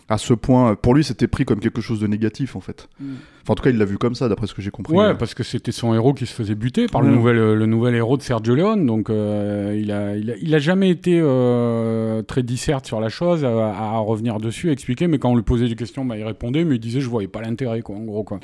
à 0.10 0.18
ce 0.18 0.34
point. 0.34 0.76
Pour 0.76 0.96
lui, 0.96 1.04
c'était 1.04 1.28
pris 1.28 1.46
comme 1.46 1.60
quelque 1.60 1.82
chose 1.82 2.00
de 2.00 2.08
négatif, 2.08 2.56
en 2.56 2.60
fait. 2.60 2.88
Mm. 3.00 3.14
Enfin, 3.44 3.52
en 3.52 3.56
tout 3.56 3.64
cas, 3.64 3.72
il 3.72 3.78
l'a 3.78 3.86
vu 3.86 3.98
comme 3.98 4.16
ça, 4.16 4.30
d'après 4.30 4.48
ce 4.48 4.54
que 4.54 4.62
j'ai 4.62 4.72
compris. 4.72 4.96
Ouais, 4.96 5.16
parce 5.16 5.34
que 5.34 5.44
c'était 5.44 5.74
son 5.74 5.94
héros 5.94 6.14
qui 6.14 6.26
se 6.26 6.34
faisait 6.34 6.56
buter 6.56 6.88
par 6.88 7.02
le, 7.02 7.10
nouvel, 7.10 7.38
euh, 7.38 7.56
le 7.56 7.66
nouvel 7.66 7.94
héros 7.94 8.16
de 8.16 8.22
Sergio 8.22 8.56
Leone. 8.56 8.86
Donc, 8.86 9.10
euh, 9.10 9.78
il, 9.78 9.92
a, 9.92 10.16
il, 10.16 10.56
a, 10.56 10.60
jamais 10.60 10.90
été 10.90 11.20
euh, 11.22 12.22
très 12.22 12.42
disserte 12.42 12.86
sur 12.86 13.02
la 13.02 13.10
chose, 13.10 13.44
à, 13.44 13.98
revenir 13.98 14.40
dessus, 14.40 14.70
à 14.70 14.72
expliquer. 14.72 15.08
Mais 15.08 15.20
quand 15.20 15.30
on 15.30 15.36
lui 15.36 15.44
posait 15.44 15.68
des 15.68 15.76
questions, 15.76 16.06
bah, 16.06 16.18
il 16.18 16.24
répondait, 16.24 16.64
mais 16.64 16.76
il 16.76 16.80
disait, 16.80 17.02
je 17.02 17.10
voyais 17.10 17.28
pas 17.28 17.42
l'intérêt, 17.42 17.82
quoi, 17.82 17.98
en 17.98 18.04
gros, 18.04 18.24
quoi. 18.24 18.40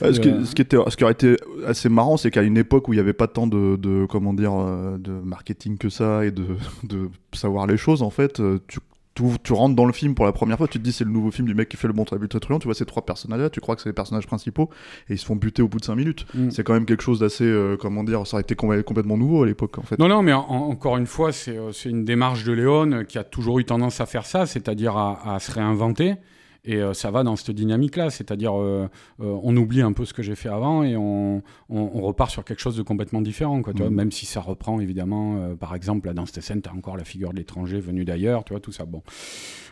ce, 0.00 0.20
qui, 0.20 0.30
ce, 0.46 0.54
qui 0.54 0.62
était, 0.62 0.76
ce 0.88 0.96
qui 0.96 1.02
aurait 1.02 1.14
été 1.14 1.36
assez 1.66 1.88
marrant, 1.88 2.16
c'est 2.16 2.30
qu'à 2.30 2.42
une 2.42 2.56
époque 2.56 2.86
où 2.86 2.92
il 2.92 2.96
n'y 2.96 3.02
avait 3.02 3.12
pas 3.12 3.26
tant 3.26 3.48
de, 3.48 3.74
de, 3.74 4.06
comment 4.06 4.34
dire, 4.34 4.54
de 4.98 5.12
marketing 5.24 5.78
que 5.78 5.88
ça 5.88 6.24
et 6.24 6.30
de, 6.30 6.46
de 6.84 7.08
savoir 7.32 7.66
les 7.66 7.76
choses, 7.76 8.02
en 8.02 8.10
fait, 8.10 8.40
tu 8.68 8.78
tu, 9.14 9.52
rentres 9.52 9.76
dans 9.76 9.86
le 9.86 9.92
film 9.92 10.14
pour 10.14 10.24
la 10.24 10.32
première 10.32 10.58
fois, 10.58 10.66
tu 10.66 10.78
te 10.78 10.84
dis 10.84 10.92
c'est 10.92 11.04
le 11.04 11.10
nouveau 11.10 11.30
film 11.30 11.46
du 11.46 11.54
mec 11.54 11.68
qui 11.68 11.76
fait 11.76 11.86
le 11.86 11.92
bon 11.92 12.04
tribut 12.04 12.28
truand, 12.28 12.58
tu 12.58 12.66
vois 12.66 12.74
ces 12.74 12.84
trois 12.84 13.04
personnages-là, 13.04 13.50
tu 13.50 13.60
crois 13.60 13.76
que 13.76 13.82
c'est 13.82 13.88
les 13.88 13.94
personnages 13.94 14.26
principaux, 14.26 14.70
et 15.08 15.14
ils 15.14 15.18
se 15.18 15.24
font 15.24 15.36
buter 15.36 15.62
au 15.62 15.68
bout 15.68 15.78
de 15.78 15.84
5 15.84 15.94
minutes. 15.94 16.26
Mm. 16.34 16.50
C'est 16.50 16.64
quand 16.64 16.74
même 16.74 16.86
quelque 16.86 17.02
chose 17.02 17.20
d'assez, 17.20 17.44
euh, 17.44 17.76
comment 17.76 18.02
dire, 18.02 18.26
ça 18.26 18.36
aurait 18.36 18.42
été 18.42 18.54
complètement 18.54 19.16
nouveau 19.16 19.44
à 19.44 19.46
l'époque 19.46 19.78
en 19.78 19.82
fait. 19.82 19.98
Non, 19.98 20.08
non, 20.08 20.22
mais 20.22 20.32
encore 20.32 20.96
une 20.96 21.06
fois, 21.06 21.30
euh, 21.48 21.72
c'est 21.72 21.90
une 21.90 22.04
démarche 22.04 22.44
de 22.44 22.52
Léon 22.52 23.04
qui 23.06 23.18
a 23.18 23.24
toujours 23.24 23.58
eu 23.60 23.64
tendance 23.64 24.00
à 24.00 24.06
faire 24.06 24.26
ça, 24.26 24.46
c'est-à-dire 24.46 24.96
à, 24.96 25.34
à, 25.34 25.38
se 25.38 25.52
réinventer. 25.52 26.16
Et 26.66 26.76
euh, 26.76 26.94
ça 26.94 27.10
va 27.10 27.22
dans 27.24 27.36
cette 27.36 27.50
dynamique-là, 27.50 28.08
c'est-à-dire 28.08 28.58
euh, 28.58 28.88
euh, 29.20 29.38
on 29.42 29.54
oublie 29.54 29.82
un 29.82 29.92
peu 29.92 30.06
ce 30.06 30.14
que 30.14 30.22
j'ai 30.22 30.34
fait 30.34 30.48
avant 30.48 30.82
et 30.82 30.96
on, 30.96 31.42
on, 31.68 32.00
repart 32.00 32.30
sur 32.30 32.42
quelque 32.42 32.60
chose 32.60 32.76
de 32.76 32.82
complètement 32.82 33.20
différent, 33.20 33.60
quoi, 33.60 33.74
tu 33.74 33.82
vois, 33.82 33.90
mm. 33.90 33.94
même 33.94 34.10
si 34.10 34.24
ça 34.24 34.40
reprend 34.40 34.80
évidemment, 34.80 35.54
par 35.56 35.74
exemple, 35.74 36.06
là, 36.06 36.14
dans 36.14 36.24
cette 36.24 36.42
scène, 36.42 36.62
tu 36.62 36.70
as 36.70 36.72
encore 36.72 36.96
la 36.96 37.04
figure 37.04 37.32
de 37.32 37.36
l'étranger 37.36 37.80
venu 37.80 38.04
d'ailleurs, 38.04 38.44
tu 38.44 38.54
vois, 38.54 38.60
tout 38.60 38.72
ça. 38.72 38.86
Bon. 38.86 39.02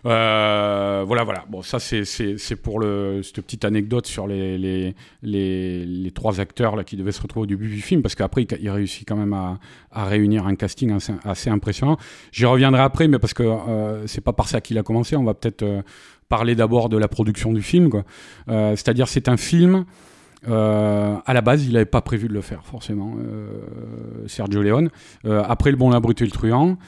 voilà, 0.05 1.25
voilà. 1.25 1.47
Bon, 1.49 1.63
ça, 1.63 1.79
c'est 1.79 2.57
pour 2.57 2.79
le, 2.79 3.23
cette 3.23 3.41
petite 3.41 3.65
anecdote 3.65 4.07
sur 4.07 4.27
les, 4.27 4.59
les, 4.59 4.95
les, 5.23 5.87
les, 5.87 6.11
trois 6.11 6.41
acteurs 6.41 6.77
là, 6.77 6.85
qui 6.85 6.97
devaient 6.97 7.13
se 7.13 7.23
retrouver 7.23 7.45
au 7.45 7.47
début 7.47 7.69
du 7.69 7.81
film, 7.81 8.03
parce 8.03 8.15
qu'après, 8.15 8.43
il, 8.61 8.71
réussit 8.71 9.09
quand 9.09 9.17
même 9.17 9.33
à, 9.33 9.59
à 9.91 10.05
réunir 10.05 10.47
un 10.47 10.57
casting 10.57 10.93
assez, 10.93 11.15
assez 11.25 11.49
impressionnant. 11.49 11.97
J'y 12.33 12.45
reviendrai 12.45 12.83
après, 12.83 13.09
mais 13.09 13.19
parce 13.19 13.35
que 13.35 13.45
c'est 14.07 14.23
pas 14.23 14.35
par 14.35 14.49
ça 14.49 14.61
qu'il 14.61 14.77
a 14.77 14.83
commencé, 14.83 15.17
on 15.17 15.25
va 15.25 15.33
peut-être 15.35 15.65
parler 16.33 16.55
d'abord 16.55 16.89
de 16.89 16.97
la 16.97 17.09
production 17.09 17.53
du 17.53 17.61
film. 17.61 17.91
Euh, 18.49 18.71
c'est-à-dire, 18.71 19.07
c'est 19.07 19.29
un 19.29 19.37
film. 19.37 19.85
Euh, 20.49 21.15
à 21.27 21.35
la 21.35 21.43
base, 21.43 21.67
il 21.67 21.75
n'avait 21.75 21.85
pas 21.85 22.01
prévu 22.01 22.27
de 22.27 22.33
le 22.33 22.41
faire, 22.41 22.65
forcément, 22.65 23.17
euh, 23.19 24.27
Sergio 24.29 24.63
Leone. 24.63 24.89
après 25.27 25.71
Le 25.71 25.77
Bon, 25.77 25.91
la 25.91 26.01
Brute 26.01 26.23
et 26.23 26.25
le 26.25 26.31
Truand, 26.31 26.79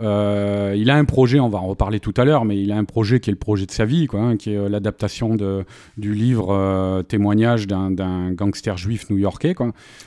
il 0.00 0.90
a 0.90 0.96
un 0.96 1.04
projet, 1.04 1.40
on 1.40 1.48
va 1.48 1.58
en 1.58 1.66
reparler 1.66 2.00
tout 2.00 2.14
à 2.16 2.24
l'heure, 2.24 2.44
mais 2.44 2.60
il 2.60 2.72
a 2.72 2.76
un 2.76 2.84
projet 2.84 3.20
qui 3.20 3.30
est 3.30 3.32
le 3.32 3.38
projet 3.38 3.66
de 3.66 3.70
sa 3.70 3.84
vie, 3.84 4.06
quoi, 4.06 4.20
hein, 4.20 4.36
qui 4.36 4.52
est 4.52 4.68
l'adaptation 4.68 5.36
du 5.96 6.14
livre 6.14 7.02
témoignage 7.08 7.66
d'un 7.66 8.32
gangster 8.32 8.76
juif 8.76 9.10
new-yorkais. 9.10 9.54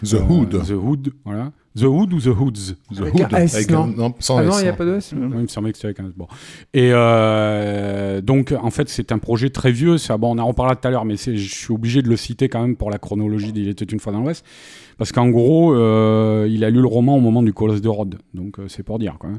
The 0.04 0.14
Hood. 0.28 0.64
The 0.66 0.72
Hood, 0.72 1.14
voilà. 1.26 1.52
The 1.78 1.84
Hood 1.84 2.14
ou 2.14 2.20
The 2.20 2.28
Hoods? 2.28 2.76
The 2.94 3.02
Hood. 3.02 3.34
avec 3.34 3.70
non. 3.70 3.88
non, 3.88 4.14
sans 4.20 4.38
ah 4.38 4.44
non, 4.44 4.60
il 4.60 4.64
n'y 4.64 4.70
a 4.70 4.74
pas 4.74 4.86
de 4.86 4.96
S. 4.96 5.12
il 5.12 5.20
me 5.20 5.48
semblait 5.48 5.72
que 5.72 5.78
c'était 5.78 5.90
avec 5.90 6.00
un 6.00 6.08
S. 6.08 6.14
Bon. 6.16 6.28
Et 6.74 6.90
euh, 6.92 8.20
donc, 8.22 8.54
en 8.60 8.72
fait, 8.72 8.90
c'est 8.90 9.12
un 9.12 9.20
projet 9.20 9.52
très 9.52 9.72
vieux. 9.72 10.00
Ça, 10.00 10.18
bon, 10.18 10.36
on 10.36 10.40
en 10.40 10.48
reparlera 10.48 10.76
tout 10.76 10.88
à 10.88 10.92
l'heure, 10.92 11.06
mais 11.06 11.18
je 11.18 11.38
suis 11.38 11.72
obligé 11.72 12.02
de 12.02 12.10
le 12.10 12.18
citer 12.18 12.50
quand 12.50 12.62
même 12.62 12.76
pour 12.76 12.90
la 12.90 12.98
chronologie 12.98 13.52
d'Il 13.54 13.70
était 13.70 13.86
une 13.86 14.00
fois 14.00 14.12
dans 14.12 14.22
l'Ouest. 14.22 14.44
Parce 14.98 15.12
qu'en 15.12 15.30
gros, 15.30 15.74
euh, 15.74 16.48
il 16.50 16.64
a 16.64 16.70
lu 16.70 16.82
le 16.82 16.88
roman 16.88 17.16
au 17.16 17.20
moment 17.20 17.44
du 17.44 17.54
Colosse 17.54 17.82
de 17.82 17.90
Rhodes. 17.90 18.18
Donc, 18.34 18.60
euh, 18.60 18.68
c'est 18.68 18.84
pour 18.84 18.98
dire. 18.98 19.18
Quoi. 19.20 19.30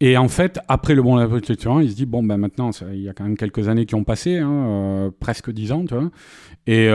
Et 0.00 0.16
en 0.16 0.28
fait, 0.28 0.58
après 0.68 0.94
Le 0.94 1.02
Bon 1.02 1.16
la 1.16 1.26
il 1.26 1.90
se 1.90 1.94
dit 1.94 2.06
bon, 2.06 2.22
ben 2.22 2.38
maintenant, 2.38 2.70
il 2.92 3.00
y 3.00 3.08
a 3.08 3.12
quand 3.12 3.24
même 3.24 3.36
quelques 3.36 3.68
années 3.68 3.84
qui 3.84 3.94
ont 3.94 4.04
passé, 4.04 4.38
hein, 4.38 4.50
euh, 4.50 5.10
presque 5.20 5.50
dix 5.50 5.72
ans, 5.72 5.84
tu 5.84 5.94
vois. 5.94 6.10
Et, 6.66 6.86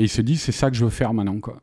il 0.00 0.08
se 0.08 0.20
dit 0.20 0.36
c'est 0.36 0.52
ça 0.52 0.70
que 0.70 0.76
je 0.76 0.84
veux 0.84 0.90
faire 0.90 1.14
maintenant, 1.14 1.40
quoi. 1.40 1.60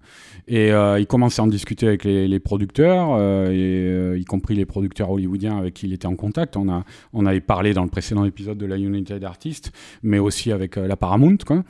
Et 0.50 0.70
il 0.70 1.08
commence 1.08 1.40
à 1.40 1.44
en 1.44 1.48
discuter 1.48 1.88
avec 1.88 2.04
les, 2.06 2.40
producteurs, 2.40 3.20
y 3.52 4.26
compris 4.26 4.56
les 4.56 4.66
producteurs 4.66 5.12
hollywoodiens 5.12 5.58
avec 5.58 5.74
qui 5.76 5.88
il 5.88 5.94
était 5.94 6.08
en 6.08 6.16
contact. 6.16 6.58
On, 6.58 6.70
a, 6.70 6.84
on 7.14 7.26
avait 7.26 7.42
parlé 7.42 7.74
dans 7.74 7.84
le 7.84 7.90
précédent 7.90 8.26
épisode 8.26 8.58
de 8.58 8.66
la 8.66 8.78
United 8.78 9.24
Artists, 9.24 9.72
mais 10.04 10.20
aussi 10.20 10.52
avec 10.52 10.78
la 10.78 10.96
Paramount. 10.96 11.38
Quoi. 11.46 11.64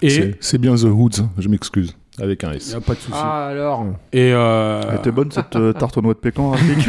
C'est 0.00 0.58
bien 0.58 0.74
The 0.74 0.84
Hoods, 0.84 1.28
je 1.38 1.48
m'excuse. 1.48 1.94
Avec 2.20 2.44
un 2.44 2.52
S. 2.52 2.76
pas 2.86 2.94
de 2.94 2.98
souci. 2.98 3.12
Ah 3.14 3.46
alors. 3.46 3.86
Et 4.12 4.28
Elle 4.28 4.96
était 4.98 5.10
bonne 5.10 5.30
cette 5.30 5.56
tarte 5.78 5.96
aux 5.96 6.02
noix 6.02 6.14
de 6.14 6.18
pécan, 6.18 6.50
Rafik 6.50 6.88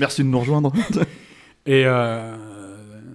Merci 0.00 0.22
de 0.22 0.28
nous 0.28 0.40
rejoindre. 0.40 0.72
Et 1.66 1.84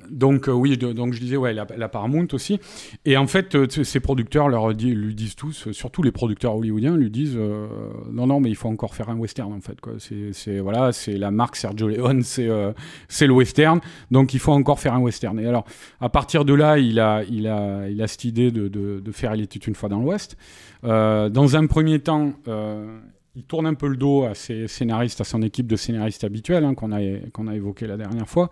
donc 0.09 0.49
oui, 0.51 0.77
donc 0.77 1.13
je 1.13 1.19
disais 1.19 1.37
ouais 1.37 1.53
la, 1.53 1.65
Paramount 1.89 2.27
aussi. 2.33 2.59
Et 3.05 3.17
en 3.17 3.27
fait, 3.27 3.55
ces 3.83 3.99
producteurs 3.99 4.49
leur 4.49 4.69
lui 4.69 5.15
disent 5.15 5.35
tous, 5.35 5.71
surtout 5.71 6.03
les 6.03 6.11
producteurs 6.11 6.55
hollywoodiens, 6.55 6.95
lui 6.97 7.09
disent 7.09 7.37
non 8.11 8.27
non 8.27 8.39
mais 8.39 8.49
il 8.49 8.55
faut 8.55 8.69
encore 8.69 8.95
faire 8.95 9.09
un 9.09 9.17
western 9.17 9.53
en 9.53 9.61
fait. 9.61 9.77
C'est 10.33 10.59
voilà 10.59 10.91
la 11.07 11.31
marque 11.31 11.55
Sergio 11.55 11.87
Leone, 11.87 12.23
c'est 12.23 13.27
le 13.27 13.33
western, 13.33 13.79
donc 14.11 14.33
il 14.33 14.39
faut 14.39 14.53
encore 14.53 14.79
faire 14.79 14.93
un 14.93 14.99
western. 14.99 15.39
Et 15.39 15.47
alors 15.47 15.65
à 16.01 16.09
partir 16.09 16.45
de 16.45 16.53
là, 16.53 16.77
il 16.77 16.99
a 16.99 17.23
il 17.23 17.47
a 17.47 17.89
il 17.89 18.01
a 18.01 18.07
cette 18.07 18.25
idée 18.25 18.51
de, 18.51 18.67
de, 18.67 19.11
faire 19.11 19.35
Il 19.35 19.41
était 19.41 19.59
une 19.59 19.75
fois 19.75 19.89
dans 19.89 19.99
l'Ouest. 19.99 20.37
dans 20.83 21.55
un 21.55 21.65
premier 21.67 21.99
temps 21.99 22.33
il 23.35 23.43
tourne 23.43 23.65
un 23.65 23.73
peu 23.73 23.87
le 23.87 23.97
dos 23.97 24.23
à 24.23 24.33
ses 24.33 24.67
scénaristes, 24.67 25.19
à 25.19 25.25
son 25.25 25.41
équipe 25.41 25.67
de 25.67 25.75
scénaristes 25.75 26.23
habituels 26.23 26.63
hein, 26.63 26.73
qu'on 26.73 26.91
a, 26.93 26.99
qu'on 27.33 27.47
a 27.47 27.55
évoqué 27.55 27.85
la 27.85 27.97
dernière 27.97 28.29
fois. 28.29 28.49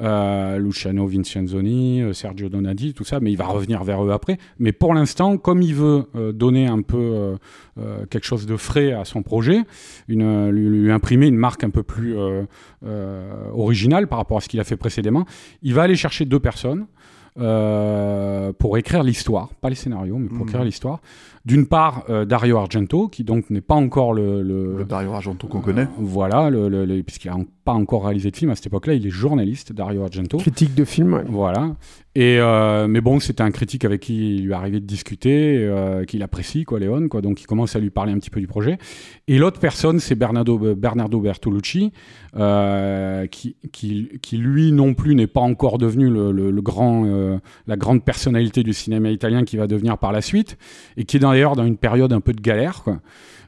Euh, 0.00 0.58
Luciano 0.58 1.06
Vincenzoni, 1.06 2.02
euh, 2.02 2.12
Sergio 2.12 2.48
Donati, 2.48 2.94
tout 2.94 3.04
ça, 3.04 3.18
mais 3.18 3.32
il 3.32 3.36
va 3.36 3.46
revenir 3.46 3.82
vers 3.82 4.04
eux 4.04 4.12
après. 4.12 4.38
Mais 4.60 4.70
pour 4.70 4.94
l'instant, 4.94 5.38
comme 5.38 5.60
il 5.60 5.74
veut 5.74 6.04
euh, 6.14 6.32
donner 6.32 6.66
un 6.66 6.82
peu 6.82 7.36
quelque 8.10 8.24
chose 8.24 8.46
de 8.46 8.56
frais 8.56 8.92
à 8.92 9.04
son 9.04 9.22
projet, 9.22 9.62
une, 10.08 10.50
lui, 10.50 10.90
imprimer 10.92 11.26
une 11.26 11.36
marque 11.36 11.64
un 11.64 11.70
peu 11.70 11.82
plus 11.82 12.14
originale 13.54 14.06
par 14.06 14.18
rapport 14.18 14.36
à 14.36 14.40
ce 14.40 14.48
qu'il 14.48 14.60
a 14.60 14.64
fait 14.64 14.76
précédemment, 14.76 15.24
il 15.62 15.74
va 15.74 15.82
aller 15.82 15.96
chercher 15.96 16.24
deux 16.24 16.40
personnes. 16.40 16.86
pour 17.34 18.78
écrire 18.78 19.02
l'histoire, 19.02 19.48
pas 19.60 19.70
les 19.70 19.74
scénarios, 19.74 20.18
mais 20.18 20.28
pour 20.28 20.44
mmh. 20.44 20.48
écrire 20.48 20.64
l'histoire. 20.64 21.00
D'une 21.44 21.66
part, 21.66 22.04
euh, 22.08 22.24
Dario 22.24 22.56
Argento, 22.56 23.08
qui 23.08 23.24
donc 23.24 23.50
n'est 23.50 23.60
pas 23.60 23.74
encore 23.74 24.14
le, 24.14 24.42
le, 24.42 24.84
Dario 24.84 25.12
Argento 25.12 25.48
qu'on 25.48 25.60
connaît. 25.60 25.82
Euh, 25.82 25.98
voilà, 25.98 26.50
le, 26.50 27.02
puisqu'il 27.02 27.32
n'a 27.32 27.38
pas 27.64 27.72
encore 27.72 28.04
réalisé 28.04 28.30
de 28.30 28.36
film 28.36 28.52
à 28.52 28.54
cette 28.54 28.68
époque-là, 28.68 28.94
il 28.94 29.04
est 29.04 29.10
journaliste, 29.10 29.72
Dario 29.72 30.04
Argento. 30.04 30.38
Critique 30.38 30.74
de 30.76 30.84
film, 30.84 31.24
Voilà. 31.28 31.74
Et 32.14 32.38
euh, 32.38 32.88
mais 32.88 33.00
bon, 33.00 33.20
c'était 33.20 33.42
un 33.42 33.50
critique 33.50 33.86
avec 33.86 34.02
qui 34.02 34.36
il 34.36 34.44
lui 34.44 34.52
arrivait 34.52 34.80
de 34.80 34.86
discuter, 34.86 35.68
qu'il 36.06 36.22
apprécie, 36.22 36.64
quoi, 36.64 36.78
Léon, 36.78 37.08
quoi. 37.08 37.22
Donc 37.22 37.40
il 37.40 37.46
commence 37.46 37.74
à 37.74 37.80
lui 37.80 37.90
parler 37.90 38.12
un 38.12 38.18
petit 38.18 38.30
peu 38.30 38.38
du 38.38 38.46
projet. 38.46 38.78
Et 39.26 39.38
l'autre 39.38 39.58
personne, 39.58 39.98
c'est 39.98 40.14
Bernardo, 40.14 40.76
Bernardo 40.76 41.20
Bertolucci, 41.20 41.90
qui, 42.34 43.56
qui, 43.72 44.08
qui, 44.20 44.36
lui 44.36 44.72
non 44.72 44.94
plus 44.94 45.14
n'est 45.14 45.26
pas 45.26 45.40
encore 45.40 45.78
devenu 45.78 46.10
le, 46.10 46.60
grand, 46.60 47.40
la 47.66 47.76
grande 47.76 48.04
personnalité 48.04 48.62
du 48.62 48.74
cinéma 48.74 49.10
italien 49.10 49.44
qui 49.44 49.56
va 49.56 49.66
devenir 49.66 49.96
par 49.96 50.12
la 50.12 50.20
suite, 50.20 50.58
et 50.96 51.04
qui 51.04 51.16
est 51.16 51.20
dans 51.20 51.31
d'ailleurs 51.32 51.56
dans 51.56 51.66
une 51.66 51.76
période 51.76 52.12
un 52.12 52.20
peu 52.20 52.32
de 52.32 52.40
galère. 52.40 52.84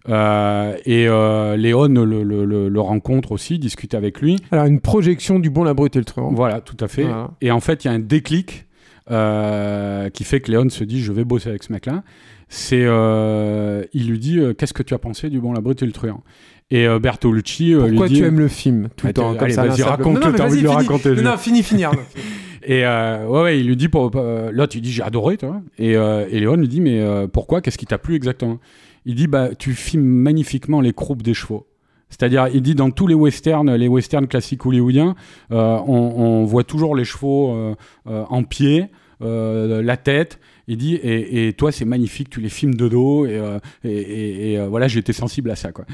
Euh, 0.09 0.77
et 0.85 1.09
euh, 1.09 1.57
Léon 1.57 1.89
le, 1.89 2.81
rencontre 2.81 3.33
aussi, 3.33 3.59
discute 3.59 3.95
avec 3.95 4.21
lui. 4.21 4.39
Alors 4.51 4.67
une 4.67 4.81
projection 4.81 5.39
du 5.39 5.51
bon, 5.51 5.65
la 5.65 5.75
brute 5.75 5.97
et 5.97 5.99
le 5.99 6.05
truand. 6.05 6.33
Voilà, 6.33 6.61
tout 6.61 6.77
à 6.81 6.89
fait. 6.89 7.07
Et 7.41 7.51
en 7.51 7.61
fait, 7.61 7.85
il 7.85 7.89
y 7.89 7.91
a 7.91 7.95
un 7.95 7.99
déclic 8.01 8.67
euh, 9.11 10.09
qui 10.11 10.25
fait 10.25 10.41
que 10.41 10.51
Léon 10.51 10.69
se 10.69 10.85
dit 10.85 11.03
je 11.03 11.13
vais 11.13 11.25
bosser 11.25 11.49
avec 11.49 11.63
ce 11.63 11.73
mec-là. 11.73 12.03
C'est, 12.49 12.83
il 12.83 14.09
lui 14.09 14.19
dit 14.19 14.41
qu'est-ce 14.59 14.75
que 14.75 14.83
tu 14.83 14.95
as 14.95 14.99
pensé 14.99 15.31
du 15.31 15.41
bon, 15.41 15.53
la 15.53 15.61
brute 15.61 15.83
et 15.83 15.87
le 15.87 15.93
truand 15.93 16.23
et 16.71 16.87
Bertolucci 16.99 17.75
Pourquoi 17.75 18.07
lui 18.07 18.15
dit, 18.15 18.21
tu 18.21 18.27
aimes 18.27 18.39
le 18.39 18.49
film 18.49 18.89
tout 18.97 19.07
le 19.07 19.13
temps 19.13 19.37
Allez, 19.39 19.55
vas-y, 19.55 19.83
raconte 19.83 20.21
que 20.21 20.41
as 20.41 20.45
envie 20.45 20.59
de 20.59 20.63
le 20.63 20.71
raconter. 20.71 21.15
Non, 21.17 21.23
non, 21.23 21.37
fini, 21.37 21.63
fini. 21.63 21.85
Et 22.65 22.85
euh, 22.85 23.27
ouais, 23.27 23.61
il 23.61 23.67
lui 23.67 23.77
dit, 23.77 23.89
pour, 23.89 24.11
l'autre, 24.15 24.77
il 24.77 24.81
dit, 24.81 24.91
j'ai 24.91 25.03
adoré, 25.03 25.37
toi. 25.37 25.61
Et, 25.79 25.97
euh, 25.97 26.27
et 26.31 26.41
Léon 26.41 26.57
lui 26.57 26.69
dit, 26.69 26.81
mais 26.81 27.01
euh, 27.01 27.27
pourquoi? 27.27 27.61
Qu'est-ce 27.61 27.79
qui 27.79 27.87
t'a 27.87 27.99
plu 27.99 28.15
exactement? 28.15 28.59
Il 29.05 29.15
dit, 29.15 29.27
bah, 29.27 29.51
tu 29.55 29.75
filmes 29.75 30.05
magnifiquement 30.05 30.81
les 30.81 30.93
croupes 30.93 31.23
des 31.23 31.35
chevaux. 31.35 31.67
C'est-à-dire, 32.09 32.49
il 32.53 32.63
dit 32.63 32.75
dans 32.75 32.91
tous 32.91 33.07
les 33.07 33.15
westerns, 33.15 33.75
les 33.75 33.89
westerns 33.89 34.29
classiques 34.29 34.65
hollywoodiens, 34.65 35.15
on, 35.51 36.45
voit 36.45 36.63
toujours 36.63 36.95
les 36.95 37.05
chevaux 37.05 37.75
en 38.07 38.45
pied, 38.45 38.87
la 39.21 39.97
tête, 39.97 40.39
il 40.67 40.77
dit 40.77 40.99
et, 41.03 41.53
toi 41.53 41.73
c'est 41.73 41.85
magnifique, 41.85 42.31
tu 42.31 42.41
les 42.41 42.49
filmes 42.49 42.75
de 42.75 42.89
dos 42.89 43.27
et, 43.27 43.37
euh, 43.37 43.59
et, 43.85 44.59
euh, 44.59 44.67
voilà 44.69 44.89
j'étais 44.89 45.13
sensible 45.13 45.51
à 45.51 45.57
ça 45.57 45.73
quoi. 45.73 45.85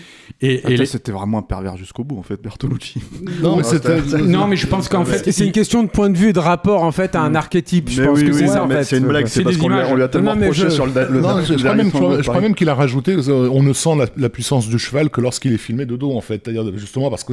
Et, 0.40 0.60
c'était 0.86 1.12
vraiment 1.12 1.38
un 1.38 1.42
pervers 1.42 1.76
jusqu'au 1.76 2.04
bout 2.04 2.18
en 2.18 2.22
fait 2.22 2.40
Bertolucci. 2.40 3.00
Non, 3.42 3.56
mais, 3.56 4.22
non 4.22 4.46
mais 4.46 4.56
je 4.56 4.66
pense 4.66 4.88
qu'en 4.88 5.04
fait 5.04 5.30
c'est 5.30 5.44
une 5.44 5.52
question 5.52 5.82
de 5.82 5.88
point 5.88 6.10
de 6.10 6.16
vue 6.16 6.28
et 6.28 6.32
de 6.32 6.38
rapport 6.38 6.82
en 6.82 6.92
fait 6.92 7.14
à 7.14 7.22
un 7.22 7.30
mm. 7.30 7.36
archétype. 7.36 7.90
Je 7.90 8.02
pense 8.02 8.22
que 8.22 8.32
c'est 8.32 8.46
ça 8.46 8.64
en 8.64 8.68
fait. 8.68 8.84
C'est 8.84 8.98
une 8.98 9.06
blague, 9.06 9.26
c'est 9.26 9.42
parce 9.42 9.56
qu'on 9.56 9.68
lui 9.68 10.02
a 10.02 10.08
tellement 10.08 10.32
reproché 10.32 10.70
sur 10.70 10.86
le. 10.86 10.92
Non, 11.20 11.42
je 11.42 11.54
crois 11.54 11.74
même, 11.74 11.90
je 11.90 12.28
crois 12.28 12.40
même 12.40 12.54
qu'il 12.54 12.68
a 12.68 12.74
rajouté, 12.74 13.16
on 13.28 13.62
ne 13.62 13.72
sent 13.72 13.90
la, 14.16 14.28
puissance 14.28 14.68
du 14.68 14.78
cheval 14.78 15.10
que 15.10 15.20
lorsqu'il 15.20 15.52
est 15.52 15.58
filmé 15.58 15.84
de 15.86 15.96
dos 15.96 16.12
en 16.12 16.20
fait, 16.20 16.42
c'est-à-dire 16.44 16.64
justement 16.76 17.10
parce 17.10 17.24
que 17.24 17.32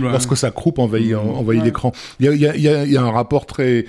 lorsque 0.00 0.36
sa 0.36 0.50
croupe 0.50 0.78
envahit, 0.78 1.14
envahit 1.14 1.62
l'écran. 1.62 1.92
Il 2.20 2.34
y 2.34 2.96
a 2.96 3.02
un 3.02 3.10
rapport 3.10 3.46
très 3.46 3.86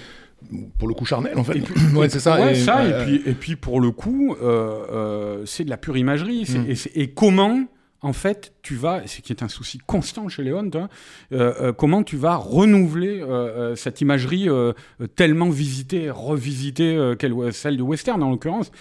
pour 0.78 0.88
le 0.88 0.94
coup 0.94 1.06
charnel 1.06 1.38
en 1.38 1.44
fait. 1.44 1.62
ouais, 1.96 2.10
c'est 2.10 2.20
ça. 2.20 2.52
et, 2.52 2.56
ça 2.56 2.86
et, 2.86 3.06
puis, 3.06 3.22
et 3.26 3.34
puis 3.34 3.56
pour 3.56 3.80
le 3.80 3.92
coup, 3.92 4.36
euh, 4.42 4.86
euh, 4.92 5.46
c'est 5.46 5.64
de 5.64 5.70
la 5.70 5.78
pure 5.78 5.98
imagerie. 5.98 6.48
Mm. 6.50 6.74
Et, 6.96 7.10
comment, 7.12 7.66
en 8.02 8.14
fait, 8.14 8.54
tu 8.62 8.76
vas, 8.76 9.06
ce 9.08 9.22
qui 9.22 9.32
est 9.32 9.44
un 9.44 9.48
souci 9.48 9.80
constant 9.80 10.28
chez 10.28 10.44
Léon, 10.44 10.70
euh, 11.32 11.74
comment 11.74 12.04
tu 12.04 12.18
vas 12.18 12.36
renouveler 12.36 13.24
cette 13.76 14.02
imagerie 14.02 14.48
tellement 15.16 15.50
visitée, 15.50 16.10
revisitée, 16.10 17.14
celle 17.52 17.78
de 17.78 17.84
western 17.84 18.22
en 18.24 18.30
l'occurrence 18.30 18.72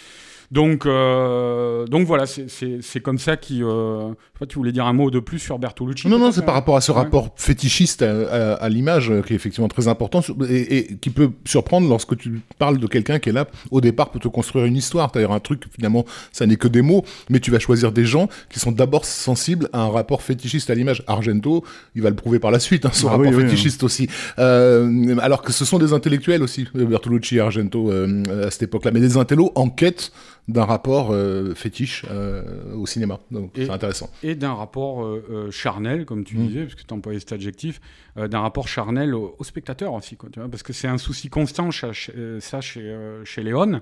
donc, 0.53 0.85
euh, 0.85 1.87
donc 1.87 2.07
voilà, 2.07 2.27
c'est 2.27 3.01
comme 3.01 3.19
ça 3.19 3.39
qui. 3.39 3.63
Euh... 3.63 4.13
tu 4.47 4.57
voulais 4.59 4.73
dire 4.73 4.85
un 4.85 4.93
mot 4.93 5.11
de 5.11 5.19
plus 5.19 5.39
sur 5.39 5.59
Bertolucci 5.59 6.09
Non, 6.09 6.19
non, 6.19 6.31
c'est 6.31 6.45
par 6.45 6.53
rapport 6.53 6.77
à 6.77 6.83
ce 6.83 6.93
rapport 6.93 7.31
fétichiste 7.37 8.03
à, 8.03 8.69
l'image 8.69 9.11
euh, 9.11 9.23
qui 9.23 9.33
est 9.33 9.37
effectivement 9.37 9.69
très 9.69 9.89
important 9.89 10.21
et, 10.51 10.99
qui 11.01 11.09
peut 11.09 11.31
surprendre 11.47 11.89
lorsque 11.89 12.19
tu 12.19 12.43
parles 12.59 12.77
de 12.77 12.87
quelqu'un 12.87 13.19
qui 13.19 13.31
est 13.31 13.33
là 13.33 13.47
au 13.71 13.81
départ 13.81 14.11
pour 14.11 14.21
te 14.21 14.29
construire 14.29 14.67
une 14.67 14.77
histoire. 14.77 15.11
D'ailleurs, 15.11 15.33
un 15.33 15.41
truc 15.41 15.65
finalement, 15.75 16.05
ça 16.33 16.45
n'est 16.45 16.57
que 16.57 16.69
des 16.69 16.83
mots, 16.83 17.03
mais 17.31 17.41
tu 17.41 17.51
vas 17.51 17.59
choisir 17.59 17.91
des 17.91 18.05
gens 18.05 18.29
qui 18.51 18.61
sont 18.61 18.73
d'abord 18.73 19.07
sensibles 19.07 19.71
à 19.73 19.81
un 19.81 19.89
rapport 19.89 20.21
fétichiste 20.21 20.69
à 20.69 20.75
l'image. 20.75 21.03
Argento, 21.07 21.65
il 21.95 22.03
va 22.03 22.11
le 22.11 22.17
prouver 22.17 22.41
par 22.41 22.51
la 22.51 22.61
suite, 22.61 22.85
hein, 22.85 22.91
son 22.93 23.09
ah 23.09 23.13
rapport 23.13 23.33
fétichiste 23.33 23.85
aussi. 23.85 24.07
Euh, 24.39 25.17
alors 25.23 25.41
que 25.41 25.51
ce 25.51 25.65
sont 25.65 25.79
des 25.79 25.95
intellectuels 25.95 26.43
aussi, 26.43 26.69
Bertolucci 26.75 27.37
et 27.37 27.41
Argento 27.41 27.91
à 27.91 28.51
cette 28.51 28.65
époque-là, 28.65 28.91
mais 28.91 29.01
des 29.01 29.17
intellos 29.17 29.51
en 29.55 29.71
quête 29.71 30.13
d'un 30.49 30.65
rapport 30.65 31.13
euh, 31.13 31.55
fétiche 31.55 32.05
euh, 32.11 32.75
au 32.75 32.87
cinéma. 32.87 33.21
Donc 33.31 33.53
c'est 33.55 33.71
intéressant. 33.71 34.11
Et 34.23 34.35
d'un 34.35 34.55
rapport 34.55 35.05
euh, 35.05 35.51
charnel, 35.51 36.05
comme 36.05 36.25
tu 36.25 36.37
mm. 36.37 36.47
disais, 36.47 36.63
parce 36.63 36.75
que 36.75 36.83
tu 36.83 36.95
employais 36.95 37.21
cet 37.21 37.33
adjectif, 37.33 37.81
d'un 38.17 38.41
rapport 38.41 38.69
charnel 38.69 39.15
au, 39.15 39.37
spectateur 39.43 39.95
aussi. 39.95 40.17
Quoi, 40.17 40.29
tu 40.31 40.41
vois, 40.41 40.49
parce 40.49 40.63
que 40.63 40.73
c'est 40.73 40.89
un 40.89 40.99
souci 40.99 41.29
constant, 41.29 41.71
ça, 41.71 41.93
chez, 41.93 42.97
chez 43.25 43.43
Léon. 43.43 43.81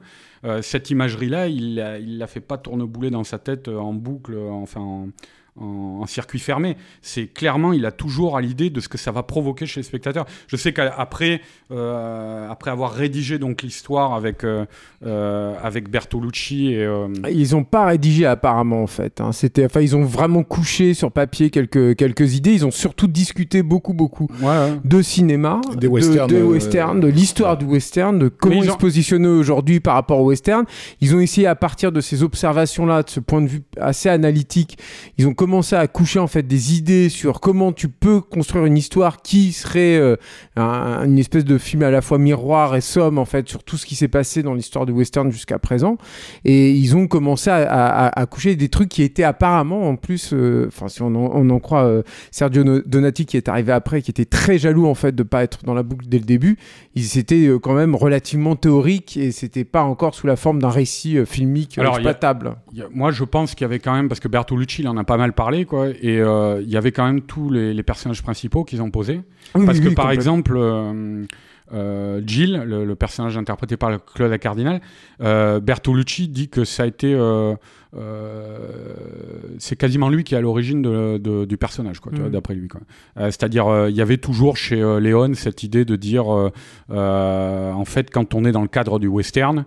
cette 0.62 0.90
imagerie-là, 0.90 1.48
il 1.48 1.74
ne 1.74 2.18
la 2.18 2.26
fait 2.26 2.40
pas 2.40 2.58
tournebouler 2.58 3.10
dans 3.10 3.24
sa 3.24 3.38
tête 3.38 3.68
en 3.68 3.92
boucle, 3.92 4.36
enfin 4.36 4.80
en 4.80 5.08
en, 5.58 6.06
circuit 6.06 6.38
fermé. 6.38 6.76
C'est 7.02 7.26
clairement, 7.26 7.72
il 7.72 7.86
a 7.86 7.92
toujours 7.92 8.36
à 8.36 8.40
l'idée 8.40 8.70
de 8.70 8.80
ce 8.80 8.88
que 8.88 8.98
ça 8.98 9.12
va 9.12 9.22
provoquer 9.22 9.66
chez 9.66 9.80
les 9.80 9.84
spectateurs. 9.84 10.26
Je 10.48 10.56
sais 10.56 10.72
qu'après, 10.72 11.40
euh, 11.70 12.48
après 12.50 12.70
avoir 12.70 12.92
rédigé 12.92 13.38
donc 13.38 13.62
l'histoire 13.62 14.14
avec 14.14 14.44
euh, 14.44 14.64
euh, 15.06 15.54
avec 15.62 15.88
Bertolucci 15.88 16.72
et 16.72 16.88
ils 17.30 17.54
ont 17.54 17.64
pas 17.64 17.86
rédigé 17.86 18.26
apparemment 18.26 18.82
en 18.82 18.86
fait. 18.86 19.20
Hein. 19.20 19.32
C'était, 19.32 19.66
enfin, 19.66 19.80
ils 19.80 19.94
ont 19.94 20.04
vraiment 20.04 20.42
couché 20.42 20.94
sur 20.94 21.12
papier 21.12 21.50
quelques 21.50 21.96
quelques 21.96 22.34
idées. 22.34 22.52
Ils 22.52 22.66
ont 22.66 22.70
surtout 22.70 23.06
discuté 23.06 23.62
beaucoup 23.62 23.92
beaucoup 23.92 24.28
de 24.84 25.02
cinéma, 25.02 25.60
des 25.76 25.86
westerns, 25.86 26.30
de, 26.30 26.42
western, 26.42 27.00
de 27.00 27.08
l'histoire 27.08 27.56
du 27.56 27.66
western, 27.66 28.18
de 28.18 28.28
comment 28.28 28.62
ils, 28.62 28.70
se 28.70 28.76
positionnaient 28.76 29.28
aujourd'hui 29.28 29.80
par 29.80 29.94
rapport 29.94 30.20
au 30.20 30.26
western. 30.26 30.64
Ils 31.00 31.14
ont 31.14 31.20
essayé 31.20 31.46
à 31.46 31.54
partir 31.54 31.92
de 31.92 32.00
ces 32.00 32.22
observations 32.22 32.86
là, 32.86 33.02
de 33.02 33.10
ce 33.10 33.20
point 33.20 33.42
de 33.42 33.48
vue 33.48 33.62
assez 33.78 34.08
analytique, 34.08 34.78
ils 35.18 35.26
ont 35.26 35.34
commencé 35.40 35.74
à 35.74 35.86
coucher 35.86 36.18
en 36.18 36.26
fait 36.26 36.42
des 36.42 36.76
idées 36.76 37.08
sur 37.08 37.40
comment 37.40 37.72
tu 37.72 37.88
peux 37.88 38.20
construire 38.20 38.66
une 38.66 38.76
histoire 38.76 39.22
qui 39.22 39.54
serait 39.54 39.96
euh, 39.96 40.16
une 40.58 41.18
espèce 41.18 41.46
de 41.46 41.56
film 41.56 41.82
à 41.82 41.90
la 41.90 42.02
fois 42.02 42.18
miroir 42.18 42.76
et 42.76 42.82
somme 42.82 43.16
en 43.16 43.24
fait 43.24 43.48
sur 43.48 43.64
tout 43.64 43.78
ce 43.78 43.86
qui 43.86 43.94
s'est 43.94 44.08
passé 44.08 44.42
dans 44.42 44.52
l'histoire 44.52 44.84
du 44.84 44.92
western 44.92 45.32
jusqu'à 45.32 45.58
présent. 45.58 45.96
Et 46.44 46.72
ils 46.72 46.94
ont 46.94 47.06
commencé 47.06 47.48
à, 47.48 48.26
coucher 48.30 48.54
des 48.54 48.68
trucs 48.68 48.90
qui 48.90 49.02
étaient 49.02 49.24
apparemment 49.24 49.88
en 49.88 49.96
plus, 49.96 50.34
euh, 50.34 50.66
enfin 50.68 50.88
si 50.88 51.00
on 51.00 51.14
en, 51.14 51.58
croit 51.58 51.84
euh, 51.84 52.02
Sergio 52.30 52.82
Donati 52.84 53.24
qui 53.24 53.38
est 53.38 53.48
arrivé 53.48 53.72
après, 53.72 54.02
qui 54.02 54.10
était 54.10 54.26
très 54.26 54.58
jaloux 54.58 54.86
en 54.86 54.94
fait 54.94 55.14
de 55.14 55.22
pas 55.22 55.42
être 55.42 55.64
dans 55.64 55.72
la 55.72 55.82
boucle 55.82 56.04
dès 56.06 56.18
le 56.18 56.26
début. 56.26 56.58
Ils 56.94 57.16
étaient 57.16 57.48
quand 57.62 57.72
même 57.72 57.94
relativement 57.94 58.56
théoriques 58.56 59.16
et 59.16 59.32
c'était 59.32 59.64
pas 59.64 59.84
encore 59.84 60.14
sous 60.14 60.26
la 60.26 60.36
forme 60.36 60.60
d'un 60.60 60.68
récit 60.68 61.24
filmique 61.24 61.78
Alors, 61.78 61.94
exploitable. 61.94 62.56
moi 62.92 63.10
je 63.10 63.24
pense 63.24 63.54
qu'il 63.54 63.64
y 63.64 63.64
avait 63.64 63.78
quand 63.78 63.94
même 63.94 64.08
parce 64.08 64.20
que 64.20 64.28
Bertolucci 64.28 64.82
il 64.82 64.88
en 64.88 64.98
a 64.98 65.04
pas 65.04 65.16
mal 65.16 65.29
parler, 65.32 65.64
quoi. 65.64 65.88
Et 65.88 66.20
euh, 66.20 66.60
il 66.62 66.70
y 66.70 66.76
avait 66.76 66.92
quand 66.92 67.04
même 67.04 67.22
tous 67.22 67.50
les, 67.50 67.82
personnages 67.82 68.22
principaux 68.22 68.64
qu'ils 68.64 68.82
ont 68.82 68.90
posés. 68.90 69.20
Parce 69.52 69.80
que, 69.80 69.88
par 69.88 70.10
exemple, 70.10 70.54
euh, 70.56 71.24
euh, 71.72 72.20
Jill, 72.26 72.62
le, 72.66 72.94
personnage 72.94 73.36
interprété 73.36 73.76
par 73.76 74.04
Claude 74.04 74.36
Cardinal, 74.38 74.80
euh, 75.22 75.60
Bertolucci 75.60 76.28
dit 76.28 76.48
que 76.48 76.64
ça 76.64 76.84
a 76.84 76.86
été, 76.86 77.16
c'est 79.58 79.76
quasiment 79.76 80.08
lui 80.08 80.24
qui 80.24 80.34
est 80.34 80.38
à 80.38 80.40
l'origine 80.40 80.82
du 81.18 81.56
personnage, 81.56 82.00
quoi, 82.00 82.12
mm. 82.12 82.30
d'après 82.30 82.54
lui. 82.54 82.68
C'est-à-dire, 83.16 83.88
il 83.88 83.94
y 83.94 84.02
avait 84.02 84.18
toujours 84.18 84.56
chez 84.56 84.76
Léon 85.00 85.34
cette 85.34 85.62
idée 85.62 85.84
de 85.84 85.96
dire, 85.96 86.26
en 86.88 87.84
fait, 87.84 88.10
quand 88.10 88.34
on 88.34 88.44
est 88.44 88.52
dans 88.52 88.62
le 88.62 88.68
cadre 88.68 88.98
du 88.98 89.08
western. 89.08 89.64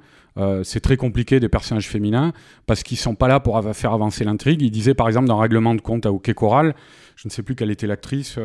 C'est 0.63 0.79
très 0.79 0.97
compliqué 0.97 1.39
des 1.39 1.49
personnages 1.49 1.87
féminins 1.87 2.33
parce 2.65 2.83
qu'ils 2.83 2.97
sont 2.97 3.15
pas 3.15 3.27
là 3.27 3.39
pour 3.39 3.61
faire 3.75 3.93
avancer 3.93 4.23
l'intrigue. 4.23 4.61
Il 4.61 4.71
disait 4.71 4.93
par 4.93 5.07
exemple 5.07 5.27
dans 5.27 5.37
Règlement 5.37 5.75
de 5.75 5.81
compte 5.81 6.05
à 6.05 6.11
Hockey 6.11 6.33
Choral, 6.33 6.75
je 7.15 7.27
ne 7.27 7.31
sais 7.31 7.43
plus 7.43 7.55
quelle 7.55 7.71
était 7.71 7.87
l'actrice 7.87 8.39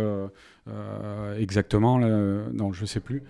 exactement, 1.38 1.98
non 1.98 2.72
je 2.72 2.82
ne 2.82 2.86
sais 2.86 3.00
plus. 3.00 3.22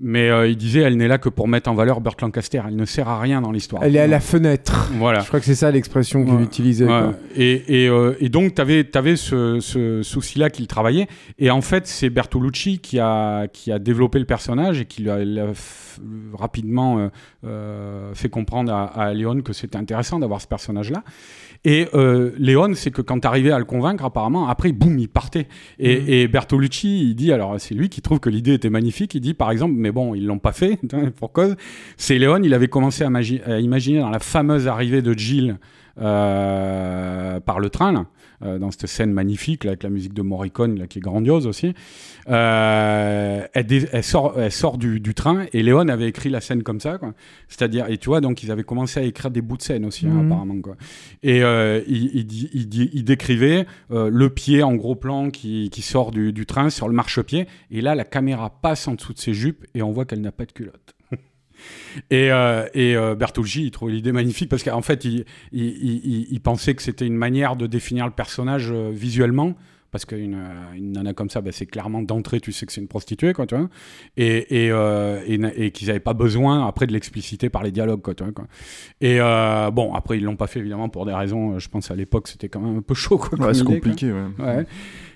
Mais 0.00 0.30
euh, 0.30 0.46
il 0.46 0.56
disait, 0.56 0.80
elle 0.80 0.96
n'est 0.96 1.08
là 1.08 1.18
que 1.18 1.28
pour 1.28 1.48
mettre 1.48 1.68
en 1.68 1.74
valeur 1.74 2.00
Burt 2.00 2.20
Lancaster. 2.22 2.62
Elle 2.68 2.76
ne 2.76 2.84
sert 2.84 3.08
à 3.08 3.20
rien 3.20 3.40
dans 3.40 3.50
l'histoire. 3.50 3.82
Elle 3.82 3.96
est 3.96 4.00
à 4.00 4.06
la 4.06 4.20
fenêtre. 4.20 4.92
Voilà. 4.94 5.20
Je 5.20 5.26
crois 5.26 5.40
que 5.40 5.46
c'est 5.46 5.56
ça 5.56 5.72
l'expression 5.72 6.24
qu'il 6.24 6.40
utilisait. 6.40 6.86
Et, 7.34 7.84
et, 7.84 7.88
euh, 7.88 8.14
et, 8.20 8.28
donc, 8.28 8.54
tu 8.54 8.60
avais, 8.60 8.88
avais, 8.94 9.16
ce, 9.16 9.58
ce 9.58 10.02
souci-là 10.04 10.50
qu'il 10.50 10.68
travaillait. 10.68 11.08
Et 11.40 11.50
en 11.50 11.62
fait, 11.62 11.88
c'est 11.88 12.10
Bertolucci 12.10 12.78
qui 12.78 13.00
a, 13.00 13.48
qui 13.48 13.72
a 13.72 13.80
développé 13.80 14.20
le 14.20 14.24
personnage 14.24 14.80
et 14.80 14.84
qui 14.84 15.02
l'a 15.02 15.18
rapidement 16.32 17.10
euh, 17.44 18.14
fait 18.14 18.28
comprendre 18.28 18.72
à, 18.72 18.84
à 18.84 19.12
Léon 19.12 19.40
que 19.40 19.52
c'était 19.52 19.78
intéressant 19.78 20.20
d'avoir 20.20 20.40
ce 20.40 20.46
personnage-là. 20.46 21.02
Et 21.64 21.88
euh, 21.94 22.30
Léon, 22.38 22.72
c'est 22.74 22.92
que 22.92 23.02
quand 23.02 23.18
tu 23.18 23.26
arrivais 23.26 23.50
à 23.50 23.58
le 23.58 23.64
convaincre, 23.64 24.04
apparemment, 24.04 24.48
après, 24.48 24.70
boum, 24.70 24.96
il 24.98 25.08
partait. 25.08 25.48
Et, 25.80 26.22
et 26.22 26.28
Bertolucci, 26.28 27.00
il 27.00 27.14
dit, 27.16 27.32
alors 27.32 27.56
c'est 27.58 27.74
lui 27.74 27.88
qui 27.88 28.00
trouve 28.00 28.20
que 28.20 28.30
l'idée 28.30 28.54
était 28.54 28.70
magnifique, 28.70 29.16
il 29.16 29.20
dit 29.20 29.34
par 29.34 29.50
exemple, 29.50 29.74
mais 29.76 29.87
bon, 29.92 30.14
ils 30.14 30.26
l'ont 30.26 30.38
pas 30.38 30.52
fait, 30.52 30.78
pour 31.16 31.32
cause, 31.32 31.56
c'est 31.96 32.18
Léon, 32.18 32.40
il 32.42 32.54
avait 32.54 32.68
commencé 32.68 33.04
à, 33.04 33.58
imaginer 33.58 34.00
dans 34.00 34.10
la 34.10 34.18
fameuse 34.18 34.68
arrivée 34.68 35.02
de 35.02 35.12
Jill 35.12 35.58
euh, 36.00 37.40
par 37.40 37.60
le 37.60 37.70
train, 37.70 38.06
euh, 38.42 38.58
dans 38.58 38.70
cette 38.70 38.86
scène 38.86 39.12
magnifique 39.12 39.64
là, 39.64 39.70
avec 39.70 39.82
la 39.82 39.90
musique 39.90 40.14
de 40.14 40.22
Morricone 40.22 40.78
là, 40.78 40.86
qui 40.86 40.98
est 40.98 41.02
grandiose 41.02 41.46
aussi. 41.46 41.74
Euh, 42.28 43.46
elle, 43.52 44.04
sort, 44.04 44.34
elle 44.38 44.52
sort 44.52 44.78
du, 44.78 45.00
train 45.14 45.46
et 45.52 45.62
Léon 45.62 45.88
avait 45.88 46.08
écrit 46.08 46.30
la 46.30 46.40
scène 46.40 46.62
comme 46.62 46.80
ça, 46.80 46.98
C'est-à-dire, 47.48 47.88
et 47.88 47.98
tu 47.98 48.08
vois, 48.08 48.20
donc 48.20 48.42
ils 48.42 48.50
avaient 48.50 48.64
commencé 48.64 49.00
à 49.00 49.02
écrire 49.02 49.30
des 49.30 49.42
bouts 49.42 49.56
de 49.56 49.62
scène 49.62 49.84
aussi, 49.84 50.06
hein, 50.06 50.10
mhm. 50.10 50.26
apparemment, 50.26 50.60
quoi. 50.60 50.76
Et 51.22 51.38
il, 51.38 52.32
il, 52.54 53.04
décrivait 53.04 53.66
le 53.90 54.28
pied 54.28 54.62
en 54.62 54.74
gros 54.74 54.94
plan 54.94 55.30
qui, 55.30 55.70
qui 55.70 55.82
sort 55.82 56.10
du, 56.10 56.32
du 56.32 56.46
train 56.46 56.70
sur 56.70 56.88
le 56.88 56.94
marchepied, 56.94 57.46
et 57.70 57.80
là 57.80 57.94
la 57.94 58.04
caméra 58.04 58.50
passe 58.50 58.86
en 58.88 58.94
dessous 58.94 59.14
de 59.14 59.18
ses 59.18 59.34
jupes 59.34 59.66
et 59.74 59.82
on 59.82 59.90
voit 59.90 60.04
qu'elle 60.04 60.20
n'a 60.20 60.32
pas 60.32 60.46
de 60.46 60.52
culotte. 60.52 60.97
Et, 62.10 62.30
euh, 62.30 62.66
et 62.74 62.96
euh, 62.96 63.14
Bertolucci, 63.14 63.64
il 63.64 63.70
trouvait 63.70 63.92
l'idée 63.92 64.12
magnifique 64.12 64.48
parce 64.48 64.62
qu'en 64.62 64.82
fait, 64.82 65.04
il, 65.04 65.24
il, 65.52 66.40
pensait 66.40 66.74
que 66.74 66.82
c'était 66.82 67.06
une 67.06 67.16
manière 67.16 67.56
de 67.56 67.66
définir 67.66 68.06
le 68.06 68.12
personnage 68.12 68.70
euh, 68.70 68.90
visuellement. 68.92 69.54
Parce 69.90 70.04
qu'une 70.04 70.36
une 70.76 70.92
nana 70.92 71.14
comme 71.14 71.30
ça, 71.30 71.40
bah, 71.40 71.50
c'est 71.50 71.64
clairement 71.64 72.02
d'entrée, 72.02 72.40
tu 72.40 72.52
sais 72.52 72.66
que 72.66 72.72
c'est 72.72 72.80
une 72.82 72.88
prostituée, 72.88 73.32
quoi, 73.32 73.46
tu 73.46 73.56
vois. 73.56 73.70
Et, 74.18 74.66
et, 74.66 74.66
et, 74.66 75.70
qu'ils 75.70 75.86
n'avaient 75.86 75.98
pas 75.98 76.12
besoin, 76.12 76.68
après, 76.68 76.86
de 76.86 76.92
l'expliciter 76.92 77.48
par 77.48 77.62
les 77.62 77.70
dialogues, 77.70 78.02
quoi, 78.02 78.14
tu 78.14 78.22
vois, 78.22 78.34
quoi. 78.34 78.44
Et 79.00 79.16
bon, 79.72 79.94
après, 79.94 80.18
ils 80.18 80.24
l'ont 80.24 80.36
pas 80.36 80.46
fait, 80.46 80.58
évidemment, 80.60 80.90
pour 80.90 81.06
des 81.06 81.14
raisons, 81.14 81.58
je 81.58 81.70
pense 81.70 81.90
à 81.90 81.94
l'époque, 81.94 82.28
c'était 82.28 82.50
quand 82.50 82.60
même 82.60 82.76
un 82.76 82.82
peu 82.82 82.92
chaud, 82.92 83.16
quoi. 83.16 83.38
Ouais, 83.40 83.54
c'est 83.54 83.64
compliqué, 83.64 84.12
ouais. 84.12 84.26
ouais. 84.38 84.66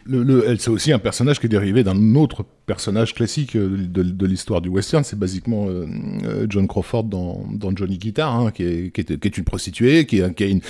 Le, 0.05 0.23
le, 0.23 0.57
c'est 0.59 0.71
aussi 0.71 0.93
un 0.93 0.99
personnage 0.99 1.39
qui 1.39 1.47
est 1.47 1.49
dérivé 1.49 1.85
d'un 1.85 2.15
autre 2.15 2.45
personnage 2.67 3.15
classique 3.15 3.57
euh, 3.57 3.69
de, 3.89 4.03
de 4.03 4.27
l'histoire 4.27 4.61
du 4.61 4.69
western. 4.69 5.05
C'est 5.05 5.19
basiquement 5.19 5.67
euh, 5.69 5.87
euh, 6.25 6.47
John 6.49 6.67
Crawford 6.67 7.05
dans, 7.05 7.45
dans 7.53 7.75
Johnny 7.75 7.99
Guitar, 7.99 8.35
hein, 8.35 8.51
qui, 8.53 8.65
est, 8.65 8.91
qui, 8.93 9.01
est, 9.03 9.21
qui, 9.21 9.29
est, 9.29 9.39
une 9.39 9.45
prostituée, 9.45 10.07
qui, 10.07 10.21
qui, 10.35 10.45
a 10.45 10.47
une, 10.47 10.61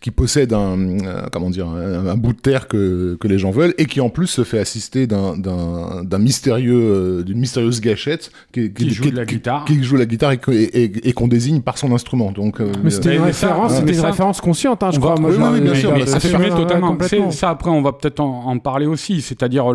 qui 0.00 0.10
possède 0.10 0.52
un, 0.52 0.96
comment 1.32 1.50
dire, 1.50 1.68
un, 1.68 2.16
bout 2.16 2.32
de 2.32 2.40
terre 2.40 2.68
que, 2.68 3.16
que 3.20 3.28
les 3.28 3.38
gens 3.38 3.50
veulent, 3.50 3.74
et 3.78 3.86
qui 3.86 4.00
en 4.00 4.08
plus 4.08 4.26
se 4.26 4.44
fait 4.44 4.58
assister 4.58 5.06
d'un, 5.06 5.36
d'un, 5.36 6.18
mystérieux, 6.18 7.22
d'une 7.24 7.38
mystérieuse 7.38 7.80
gâchette 7.80 8.30
qui, 8.52 8.72
qui 8.72 8.90
joue 8.90 9.10
la 9.10 9.24
guitare, 9.24 9.64
qui 9.64 9.82
joue 9.82 9.96
la 9.96 10.06
guitare 10.06 10.32
et, 10.32 11.12
qu'on 11.12 11.28
désigne 11.28 11.60
par 11.60 11.78
son 11.78 11.92
instrument. 11.92 12.32
Donc, 12.32 12.60
mais 12.82 12.90
c'était 12.90 13.16
une, 13.16 13.22
référence, 13.22 13.74
c'était 13.74 13.94
une 13.94 14.00
référence 14.00 14.40
consciente, 14.40 14.82
hein, 14.82 14.90
je 14.92 14.98
crois. 14.98 15.16
oui, 15.20 15.36
oui, 15.38 15.60
bien 15.60 15.74
sûr, 15.74 15.92
mais 15.92 16.06
ça 16.06 16.20
fait 16.20 16.50
totalement. 16.50 16.96
Ça, 17.30 17.50
après, 17.50 17.70
on 17.70 17.82
va 17.82 17.92
peut-être 17.92 18.20
en, 18.20 18.46
en 18.46 18.58
parler 18.58 18.71
aussi, 18.86 19.20
c'est-à-dire 19.20 19.66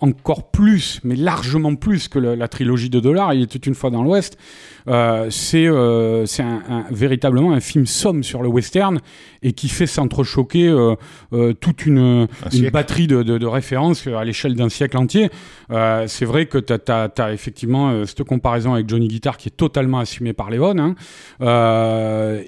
encore 0.00 0.50
plus, 0.50 1.00
mais 1.04 1.16
largement 1.16 1.74
plus 1.74 2.08
que 2.08 2.18
la 2.18 2.48
trilogie 2.48 2.90
de 2.90 3.00
Dollars, 3.00 3.34
il 3.34 3.42
était 3.42 3.58
une 3.58 3.74
fois 3.74 3.90
dans 3.90 4.02
l'Ouest, 4.02 4.38
c'est 5.30 5.66
euh, 5.66 6.24
un, 6.38 6.84
véritablement 6.90 7.52
un 7.52 7.60
film 7.60 7.86
somme 7.86 8.22
sur 8.22 8.42
le 8.42 8.48
western 8.48 9.00
et 9.42 9.52
qui 9.52 9.68
fait 9.68 9.86
s'entrechoquer 9.86 10.68
euh, 10.68 10.94
euh 11.32 11.52
toute 11.52 11.86
une, 11.86 12.26
une 12.52 12.70
batterie 12.70 13.06
de, 13.06 13.22
de, 13.22 13.38
de, 13.38 13.46
références 13.46 14.06
à 14.06 14.24
l'échelle 14.24 14.54
d'un 14.54 14.68
siècle 14.68 14.96
entier. 14.96 15.30
Euh, 15.70 16.04
c'est 16.06 16.24
vrai 16.24 16.46
que 16.46 16.58
tu 16.58 16.72
as, 16.72 17.10
as, 17.18 17.32
effectivement 17.32 18.04
cette 18.06 18.22
comparaison 18.24 18.74
avec 18.74 18.88
Johnny 18.88 19.08
Guitar 19.08 19.36
qui 19.36 19.48
est 19.48 19.56
totalement 19.56 19.98
assumée 19.98 20.32
par 20.32 20.50
Léon. 20.50 20.76
Hein, 20.78 20.94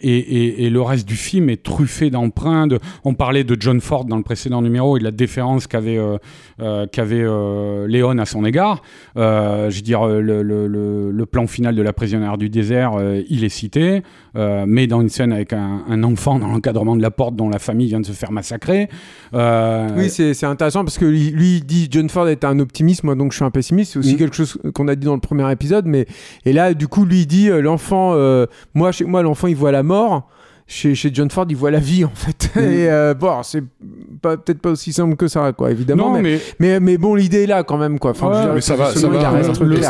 et, 0.03 0.19
et, 0.19 0.65
et, 0.65 0.71
le 0.71 0.83
reste 0.83 1.07
du 1.07 1.17
film 1.17 1.49
est 1.49 1.63
truffé 1.63 2.11
d'emprunts. 2.11 2.69
On 3.05 3.15
parlait 3.15 3.45
de 3.45 3.57
John 3.59 3.81
Ford 3.81 4.05
dans 4.05 4.17
le 4.17 4.23
précédent 4.23 4.63
numéro 4.63 4.97
et 4.97 5.01
de 5.01 5.05
la 5.05 5.11
déférence 5.11 5.67
qu'avait 5.67 5.99
qu'avait 6.93 7.25
Léon 7.87 8.19
à 8.19 8.27
son 8.27 8.45
égard. 8.45 8.83
je 9.17 9.75
veux 9.75 9.83
dire, 9.83 10.07
le, 10.07 10.43
le, 10.43 10.67
le, 10.67 11.11
le 11.11 11.27
plan 11.27 11.47
final 11.47 11.75
de 11.75 11.83
la 11.83 11.93
prisonnière 11.93 12.30
du 12.37 12.49
désert, 12.49 12.93
euh, 12.95 13.23
il 13.29 13.45
est 13.45 13.49
cité, 13.49 14.03
euh, 14.37 14.65
mais 14.67 14.87
dans 14.87 15.01
une 15.01 15.09
scène 15.09 15.33
avec 15.33 15.53
un, 15.53 16.03
enfant 16.03 16.39
dans 16.39 16.49
l'encadrement 16.49 16.97
de 16.97 17.03
la 17.03 17.11
porte 17.11 17.37
dont 17.37 17.49
la 17.49 17.59
famille 17.59 17.89
vient 17.89 18.01
de 18.01 18.07
se 18.07 18.13
faire 18.13 18.33
massacrer. 18.33 18.89
Euh, 19.35 19.89
oui, 19.97 20.09
c'est 20.11 20.47
intéressant 20.47 20.85
parce 20.85 20.99
que 20.99 21.05
lui, 21.05 21.57
il 21.57 21.65
dit 21.65 21.89
John 21.91 22.09
Ford 22.09 22.29
est 22.29 22.45
un 22.45 22.59
optimiste, 22.59 23.05
moi 23.05 23.15
donc 23.15 23.33
je 23.33 23.37
suis 23.37 23.45
un 23.45 23.51
pessimiste. 23.51 23.93
C'est 23.93 23.99
aussi 23.99 24.15
mm. 24.15 24.19
quelque 24.19 24.37
chose 24.37 24.59
qu'on 24.75 24.89
a 24.89 24.95
dit 24.95 25.07
dans 25.07 25.15
le 25.15 25.21
premier 25.21 25.51
épisode, 25.53 25.87
mais 25.87 26.07
et 26.45 26.53
là 26.53 26.75
du 26.75 26.89
coup 26.89 27.05
lui 27.05 27.21
il 27.21 27.27
dit 27.27 27.49
l'enfant, 27.49 28.15
moi 28.75 28.93
chez 28.93 29.05
moi 29.05 29.23
l'enfant 29.23 29.47
il 29.47 29.57
voit 29.57 29.73
la 29.73 29.83
mort 29.83 30.29
chez, 30.71 30.95
chez, 30.95 31.11
John 31.13 31.29
Ford, 31.29 31.47
il 31.49 31.57
voit 31.57 31.73
la 31.73 31.81
vie 31.81 32.05
en 32.05 32.13
fait. 32.15 32.51
Mm. 32.55 32.59
Et 32.61 32.89
euh, 32.89 33.13
bon, 33.13 33.43
c'est 33.43 33.65
peut-être 34.23 34.61
pas 34.61 34.71
aussi 34.71 34.93
simple 34.93 35.17
que 35.17 35.27
ça, 35.27 35.53
quoi, 35.53 35.71
évidemment. 35.71 36.19
mais, 36.21 36.41
mais, 36.61 36.79
mais, 36.79 36.97
bon, 36.97 37.17
l'idée 37.17 37.43
est 37.43 37.47
là 37.47 37.65
quand 37.65 37.77
même, 37.77 37.99
quoi. 37.99 38.13
Enfin, 38.13 38.53
mais 38.55 38.61
ça 38.61 38.77
va, 38.77 38.95
ça 38.95 39.09
va, 39.09 39.33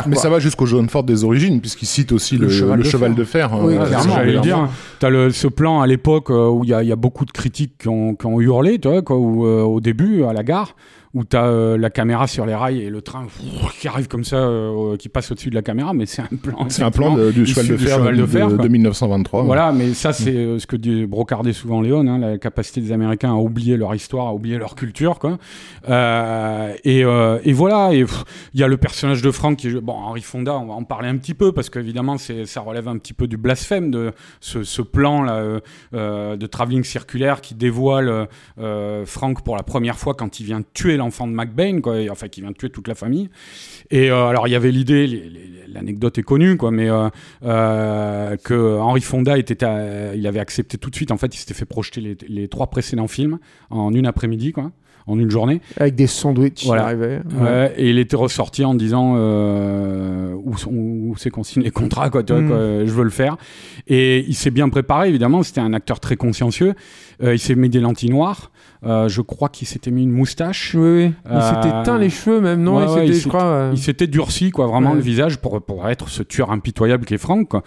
mais 0.07 0.15
ça 0.15 0.29
va 0.29 0.39
jusqu'au 0.39 0.65
John 0.65 0.89
Ford 0.89 1.03
des 1.03 1.23
origines, 1.23 1.61
puisqu'il 1.61 1.85
cite 1.85 2.11
aussi 2.11 2.37
le, 2.37 2.49
cheval, 2.49 3.13
de 3.13 3.23
fer. 3.23 3.51
Oui, 3.61 3.77
hein, 3.77 3.85
clairement. 3.85 4.15
J'allais 4.15 4.39
dire. 4.39 4.69
T'as 4.99 5.09
le, 5.09 5.29
ce 5.29 5.47
plan 5.47 5.81
à 5.81 5.87
l'époque 5.87 6.29
euh, 6.29 6.49
où 6.49 6.63
il 6.63 6.69
y, 6.69 6.87
y, 6.87 6.91
a 6.91 6.95
beaucoup 6.95 7.25
de 7.25 7.31
critiques 7.31 7.73
qui 7.79 7.87
ont, 7.87 8.15
qui 8.15 8.25
ont 8.25 8.39
hurlé, 8.39 8.79
tu 8.79 8.87
vois, 8.87 9.01
quoi, 9.01 9.17
où, 9.17 9.45
euh, 9.45 9.61
au 9.61 9.81
début, 9.81 10.23
à 10.23 10.33
la 10.33 10.43
gare 10.43 10.75
où 11.13 11.25
tu 11.25 11.35
as 11.35 11.45
euh, 11.45 11.77
la 11.77 11.89
caméra 11.89 12.25
sur 12.25 12.45
les 12.45 12.55
rails 12.55 12.81
et 12.81 12.89
le 12.89 13.01
train 13.01 13.27
qui 13.79 13.87
arrive 13.87 14.07
comme 14.07 14.23
ça, 14.23 14.37
euh, 14.37 14.95
qui 14.95 15.09
passe 15.09 15.31
au-dessus 15.31 15.49
de 15.49 15.55
la 15.55 15.61
caméra, 15.61 15.93
mais 15.93 16.05
c'est 16.05 16.21
un 16.21 16.37
plan. 16.41 16.65
C'est 16.69 16.83
un 16.83 16.91
plan 16.91 17.15
du 17.15 17.45
cheval 17.45 17.67
de 17.67 17.77
fer, 18.25 18.49
de, 18.49 18.57
de, 18.57 18.67
1923. 18.67 19.43
Voilà, 19.43 19.73
mais 19.73 19.93
ça, 19.93 20.13
c'est 20.13 20.33
euh, 20.33 20.59
ce 20.59 20.67
que 20.67 20.77
dit 20.77 21.05
brocardait 21.05 21.51
souvent 21.51 21.81
Léon, 21.81 22.07
hein, 22.07 22.17
la 22.17 22.37
capacité 22.37 22.79
des 22.79 22.93
Américains 22.93 23.31
à 23.31 23.35
oublier 23.35 23.75
leur 23.75 23.93
histoire, 23.93 24.27
à 24.27 24.33
oublier 24.33 24.57
leur 24.57 24.75
culture, 24.75 25.19
quoi. 25.19 25.37
Et, 26.83 27.01
et, 27.01 27.53
voilà, 27.53 27.93
et 27.93 28.05
il 28.53 28.59
y 28.59 28.63
a 28.63 28.67
le 28.67 28.77
personnage 28.77 29.21
de 29.21 29.31
Franck 29.31 29.57
qui 29.57 29.67
est, 29.67 29.81
bon, 29.81 29.93
Henri 29.93 30.21
Fonda, 30.21 30.57
on 30.57 30.67
va 30.67 30.73
en 30.73 30.83
parler 30.83 31.09
un 31.09 31.17
petit 31.17 31.33
peu, 31.33 31.51
parce 31.51 31.69
qu'évidemment, 31.69 32.17
ça 32.17 32.61
relève 32.61 32.87
un 32.87 32.97
petit 32.97 33.13
peu 33.13 33.27
du 33.27 33.37
blasphème 33.37 33.91
de 33.91 34.13
ce, 34.39 34.63
ce 34.63 34.81
plan 34.81 35.23
là, 35.23 35.59
de 35.91 36.45
travelling 36.45 36.83
circulaire 36.83 37.41
qui 37.41 37.53
dévoile 37.53 38.27
Franck 39.05 39.43
pour 39.43 39.57
la 39.57 39.63
première 39.63 39.97
fois 39.97 40.13
quand 40.13 40.39
il 40.39 40.45
vient 40.45 40.61
tuer 40.73 40.97
l'enfant 41.01 41.27
de 41.27 41.33
McBain, 41.33 41.81
quoi, 41.81 41.95
enfin 42.09 42.27
qui 42.27 42.41
vient 42.41 42.51
de 42.51 42.55
tuer 42.55 42.69
toute 42.69 42.87
la 42.87 42.95
famille. 42.95 43.29
Et 43.89 44.09
euh, 44.09 44.27
alors 44.27 44.47
il 44.47 44.51
y 44.51 44.55
avait 44.55 44.71
l'idée, 44.71 45.31
l'anecdote 45.67 46.17
est 46.17 46.23
connue, 46.23 46.57
quoi, 46.57 46.71
mais 46.71 46.89
euh, 46.89 47.09
euh, 47.43 48.37
que 48.37 48.77
Henri 48.77 49.01
Fonda 49.01 49.37
était, 49.37 49.65
il 50.15 50.25
avait 50.27 50.39
accepté 50.39 50.77
tout 50.77 50.89
de 50.89 50.95
suite. 50.95 51.11
En 51.11 51.17
fait, 51.17 51.33
il 51.35 51.37
s'était 51.37 51.53
fait 51.53 51.65
projeter 51.65 52.17
les, 52.27 52.47
trois 52.47 52.67
précédents 52.67 53.07
films 53.07 53.39
en 53.69 53.93
une 53.93 54.05
après-midi, 54.05 54.51
quoi 54.51 54.71
en 55.07 55.19
une 55.19 55.29
journée. 55.29 55.61
Avec 55.77 55.95
des 55.95 56.07
sandwichs, 56.07 56.65
voilà. 56.65 56.93
et 57.77 57.89
il 57.89 57.99
était 57.99 58.15
ressorti 58.15 58.63
en 58.65 58.73
disant 58.73 59.15
euh, 59.17 60.33
où, 60.43 60.55
où 60.67 61.15
c'est 61.17 61.29
qu'on 61.29 61.43
signe 61.43 61.63
les 61.63 61.71
contrats, 61.71 62.09
quoi, 62.09 62.21
mm. 62.21 62.85
je 62.85 62.91
veux 62.91 63.03
le 63.03 63.09
faire. 63.09 63.37
Et 63.87 64.25
il 64.27 64.35
s'est 64.35 64.51
bien 64.51 64.69
préparé, 64.69 65.09
évidemment, 65.09 65.43
c'était 65.43 65.61
un 65.61 65.73
acteur 65.73 65.99
très 65.99 66.15
consciencieux. 66.15 66.73
il 67.21 67.39
s'est 67.39 67.55
mis 67.55 67.69
des 67.69 67.79
lentilles 67.79 68.09
noires. 68.09 68.51
Euh, 68.83 69.07
je 69.07 69.21
crois 69.21 69.49
qu'il 69.49 69.67
s'était 69.67 69.91
mis 69.91 70.03
une 70.03 70.11
moustache. 70.11 70.73
Oui, 70.73 70.81
oui. 70.81 71.13
Il 71.31 71.41
s'était 71.41 71.75
euh, 71.75 71.83
teint 71.83 71.99
les 71.99 72.09
cheveux 72.09 72.41
même, 72.41 72.63
non? 72.63 72.79
Il 73.71 73.77
s'était 73.77 74.07
durci, 74.07 74.49
quoi, 74.51 74.65
vraiment 74.67 74.93
le 74.93 75.01
visage 75.01 75.37
pour, 75.37 75.61
pour 75.61 75.87
être 75.87 76.09
ce 76.09 76.23
tueur 76.23 76.51
impitoyable 76.51 77.05
qui 77.05 77.13
est 77.13 77.19
Franck. 77.19 77.49
Quoi. 77.49 77.63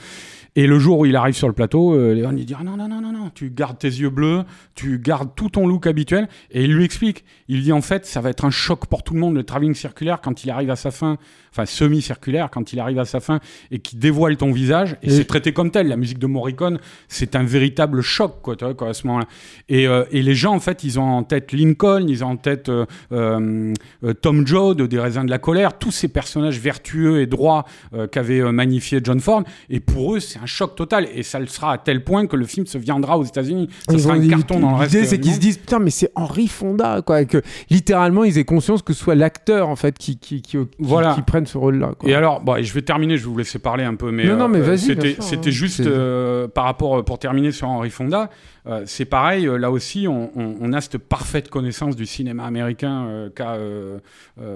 Et 0.56 0.68
le 0.68 0.78
jour 0.78 1.00
où 1.00 1.06
il 1.06 1.16
arrive 1.16 1.34
sur 1.34 1.48
le 1.48 1.52
plateau, 1.52 1.94
euh, 1.94 2.14
Léon 2.14 2.32
il 2.36 2.46
dit 2.46 2.54
ah 2.56 2.62
non 2.62 2.76
non 2.76 2.86
non 2.86 3.00
non 3.00 3.12
non, 3.12 3.30
tu 3.34 3.50
gardes 3.50 3.76
tes 3.76 3.88
yeux 3.88 4.10
bleus, 4.10 4.44
tu 4.76 5.00
gardes 5.00 5.30
tout 5.34 5.48
ton 5.48 5.66
look 5.66 5.88
habituel. 5.88 6.28
Et 6.52 6.64
il 6.64 6.72
lui 6.72 6.84
explique. 6.84 7.24
Il 7.48 7.62
dit 7.62 7.72
en 7.72 7.80
fait, 7.80 8.06
ça 8.06 8.20
va 8.20 8.30
être 8.30 8.44
un 8.44 8.50
choc 8.50 8.86
pour 8.86 9.02
tout 9.02 9.14
le 9.14 9.20
monde 9.20 9.34
le 9.34 9.42
travelling 9.42 9.74
circulaire 9.74 10.20
quand 10.20 10.44
il 10.44 10.50
arrive 10.50 10.70
à 10.70 10.76
sa 10.76 10.92
fin, 10.92 11.18
enfin 11.54 11.66
semi-circulaire 11.66 12.50
quand 12.50 12.72
il 12.72 12.80
arrive 12.80 12.98
à 12.98 13.04
sa 13.04 13.20
fin 13.20 13.38
et 13.70 13.78
qui 13.78 13.96
dévoile 13.96 14.36
ton 14.36 14.50
visage. 14.50 14.96
Et, 15.02 15.10
c'est 15.10 15.24
traité 15.24 15.52
comme 15.52 15.70
tel. 15.70 15.86
La 15.86 15.96
musique 15.96 16.18
de 16.18 16.26
Morricone, 16.26 16.78
c'est 17.08 17.36
un 17.36 17.44
véritable 17.44 18.02
choc 18.02 18.42
quoi, 18.42 18.56
tu 18.56 18.64
vois, 18.64 18.74
quoi 18.74 18.88
à 18.88 18.94
ce 18.94 19.06
moment-là. 19.06 19.26
Et, 19.68 19.86
euh, 19.86 20.04
et, 20.10 20.22
les 20.22 20.34
gens 20.34 20.54
en 20.54 20.60
fait, 20.60 20.82
ils 20.82 20.98
ont 20.98 21.04
en 21.04 21.22
tête 21.22 21.52
Lincoln, 21.52 22.06
ils 22.08 22.24
ont 22.24 22.28
en 22.28 22.36
tête 22.36 22.68
euh, 22.68 22.84
euh, 23.12 23.72
Tom 24.20 24.46
Joad 24.46 24.82
des 24.82 24.98
raisins 24.98 25.24
de 25.24 25.30
la 25.30 25.38
colère, 25.38 25.78
tous 25.78 25.92
ces 25.92 26.08
personnages 26.08 26.58
vertueux 26.58 27.20
et 27.20 27.26
droits 27.26 27.64
qu'avait 28.10 28.40
magnifié 28.52 29.00
John 29.02 29.20
Ford. 29.20 29.44
Et 29.70 29.78
pour 29.78 30.16
eux, 30.16 30.20
c'est 30.20 30.38
un 30.40 30.46
choc 30.46 30.74
total. 30.74 31.06
Et 31.14 31.22
ça 31.22 31.38
le 31.38 31.46
sera 31.46 31.72
à 31.72 31.78
tel 31.78 32.02
point 32.02 32.26
que 32.26 32.36
le 32.36 32.46
film 32.46 32.66
se 32.66 32.78
viendra 32.78 33.18
aux 33.18 33.24
États-Unis. 33.24 33.68
Ça 33.88 33.98
sera 33.98 34.14
un 34.14 34.28
carton 34.28 34.58
dans 34.58 34.70
le 34.70 34.76
reste. 34.76 34.94
L'idée, 34.94 35.06
c'est 35.06 35.20
qu'ils 35.20 35.34
se 35.34 35.40
disent 35.40 35.58
putain, 35.58 35.78
mais 35.78 35.90
c'est 35.90 36.10
Henry 36.16 36.48
Fonda, 36.48 37.02
quoi. 37.02 37.24
Que 37.24 37.42
littéralement, 37.70 38.24
ils 38.24 38.38
aient 38.38 38.44
conscience 38.44 38.82
que 38.82 38.92
ce 38.92 39.00
soit 39.00 39.14
l'acteur, 39.14 39.68
en 39.68 39.76
fait, 39.76 39.96
qui, 39.98 40.18
qui, 40.18 40.42
qui, 40.42 40.58
voilà. 40.78 41.14
qui, 41.14 41.22
prenne 41.22 41.43
ce 41.46 41.58
rôle-là. 41.58 41.92
Et 42.04 42.14
alors, 42.14 42.40
bon, 42.40 42.62
je 42.62 42.72
vais 42.72 42.82
terminer, 42.82 43.16
je 43.16 43.24
vais 43.24 43.30
vous 43.30 43.38
laisser 43.38 43.58
parler 43.58 43.84
un 43.84 43.94
peu, 43.94 44.10
mais, 44.10 44.24
non, 44.24 44.36
non, 44.36 44.48
mais 44.48 44.60
euh, 44.60 44.76
c'était, 44.76 45.16
c'était 45.20 45.48
hein. 45.48 45.52
juste 45.52 45.80
euh, 45.80 46.48
par 46.48 46.64
rapport, 46.64 46.98
euh, 46.98 47.02
pour 47.02 47.18
terminer 47.18 47.52
sur 47.52 47.68
Henry 47.68 47.90
Fonda. 47.90 48.30
Euh, 48.66 48.82
c'est 48.86 49.04
pareil, 49.04 49.46
euh, 49.46 49.58
là 49.58 49.70
aussi, 49.70 50.06
on, 50.08 50.72
a 50.72 50.80
cette 50.80 50.98
parfaite 50.98 51.50
connaissance 51.50 51.96
du 51.96 52.06
cinéma 52.06 52.44
américain 52.44 53.06
euh, 53.06 53.30
qu'a 53.30 53.58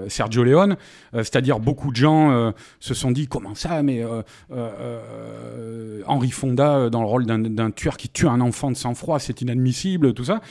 Sergio 0.07 0.43
Leone. 0.43 0.77
C'est-à-dire, 1.13 1.59
beaucoup 1.59 1.91
de 1.91 1.95
gens 1.95 2.53
se 2.79 2.93
sont 2.93 3.11
dit 3.11 3.27
comment 3.27 3.55
ça, 3.55 3.81
mais 3.83 4.03
Henry 6.05 6.31
Fonda 6.31 6.89
dans 6.89 7.01
le 7.01 7.07
rôle 7.07 7.25
d'un 7.25 7.71
tueur 7.71 7.97
qui 7.97 8.09
tue 8.09 8.27
un 8.27 8.41
enfant 8.41 8.71
de 8.71 8.75
sang-froid, 8.75 9.19
c'est 9.19 9.41
inadmissible, 9.41 10.13
tout 10.13 10.25
ça. 10.25 10.41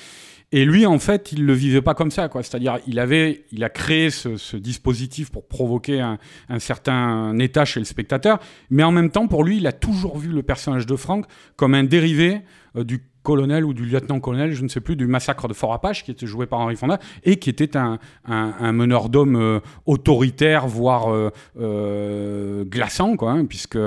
Et 0.51 0.65
lui, 0.65 0.87
en 0.87 0.99
fait, 0.99 1.33
il 1.33 1.45
le 1.45 1.53
vivait 1.53 1.83
pas 1.83 1.95
comme 1.95 2.11
ça, 2.11 2.29
quoi. 2.29 2.43
C'est-à-dire, 2.43 2.79
il 2.87 2.99
avait, 2.99 3.45
il 3.53 3.63
a 3.65 3.69
créé 3.69 4.09
ce, 4.11 4.57
dispositif 4.57 5.31
pour 5.31 5.47
provoquer 5.47 6.01
un, 6.01 6.19
un, 6.49 6.59
certain 6.59 7.39
état 7.39 7.67
chez 7.67 7.81
le 7.81 7.85
spectateur, 7.85 8.39
mais 8.71 8.83
en 8.83 8.91
même 8.91 9.11
temps, 9.11 9.29
pour 9.29 9.45
lui, 9.45 9.59
il 9.59 9.67
a 9.67 9.73
toujours 9.73 10.17
vu 10.19 10.31
le 10.31 10.43
personnage 10.43 10.87
de 10.87 10.97
Frank 10.97 11.27
comme 11.57 11.75
un 11.75 11.85
dérivé 11.85 12.41
du 12.75 13.03
colonel 13.23 13.65
ou 13.65 13.75
du 13.75 13.85
lieutenant-colonel, 13.85 14.53
je 14.53 14.63
ne 14.63 14.69
sais 14.69 14.81
plus, 14.81 14.97
du 14.97 15.07
massacre 15.07 15.49
de 15.49 15.55
Fort 15.55 15.73
Apache, 15.73 16.05
qui 16.05 16.11
était 16.11 16.27
joué 16.27 16.47
par 16.47 16.61
Henri 16.61 16.77
Fonda, 16.77 16.99
et 17.25 17.37
qui 17.37 17.51
était 17.51 17.77
un, 17.77 17.99
un, 18.27 18.73
meneur 18.73 19.09
d'hommes 19.09 19.37
euh, 19.37 19.61
autoritaire, 19.87 20.67
voire 20.67 21.13
euh, 21.13 21.31
euh, 21.61 22.65
glaçant, 22.65 23.17
quoi, 23.17 23.33
hein, 23.33 23.45
puisque 23.45 23.79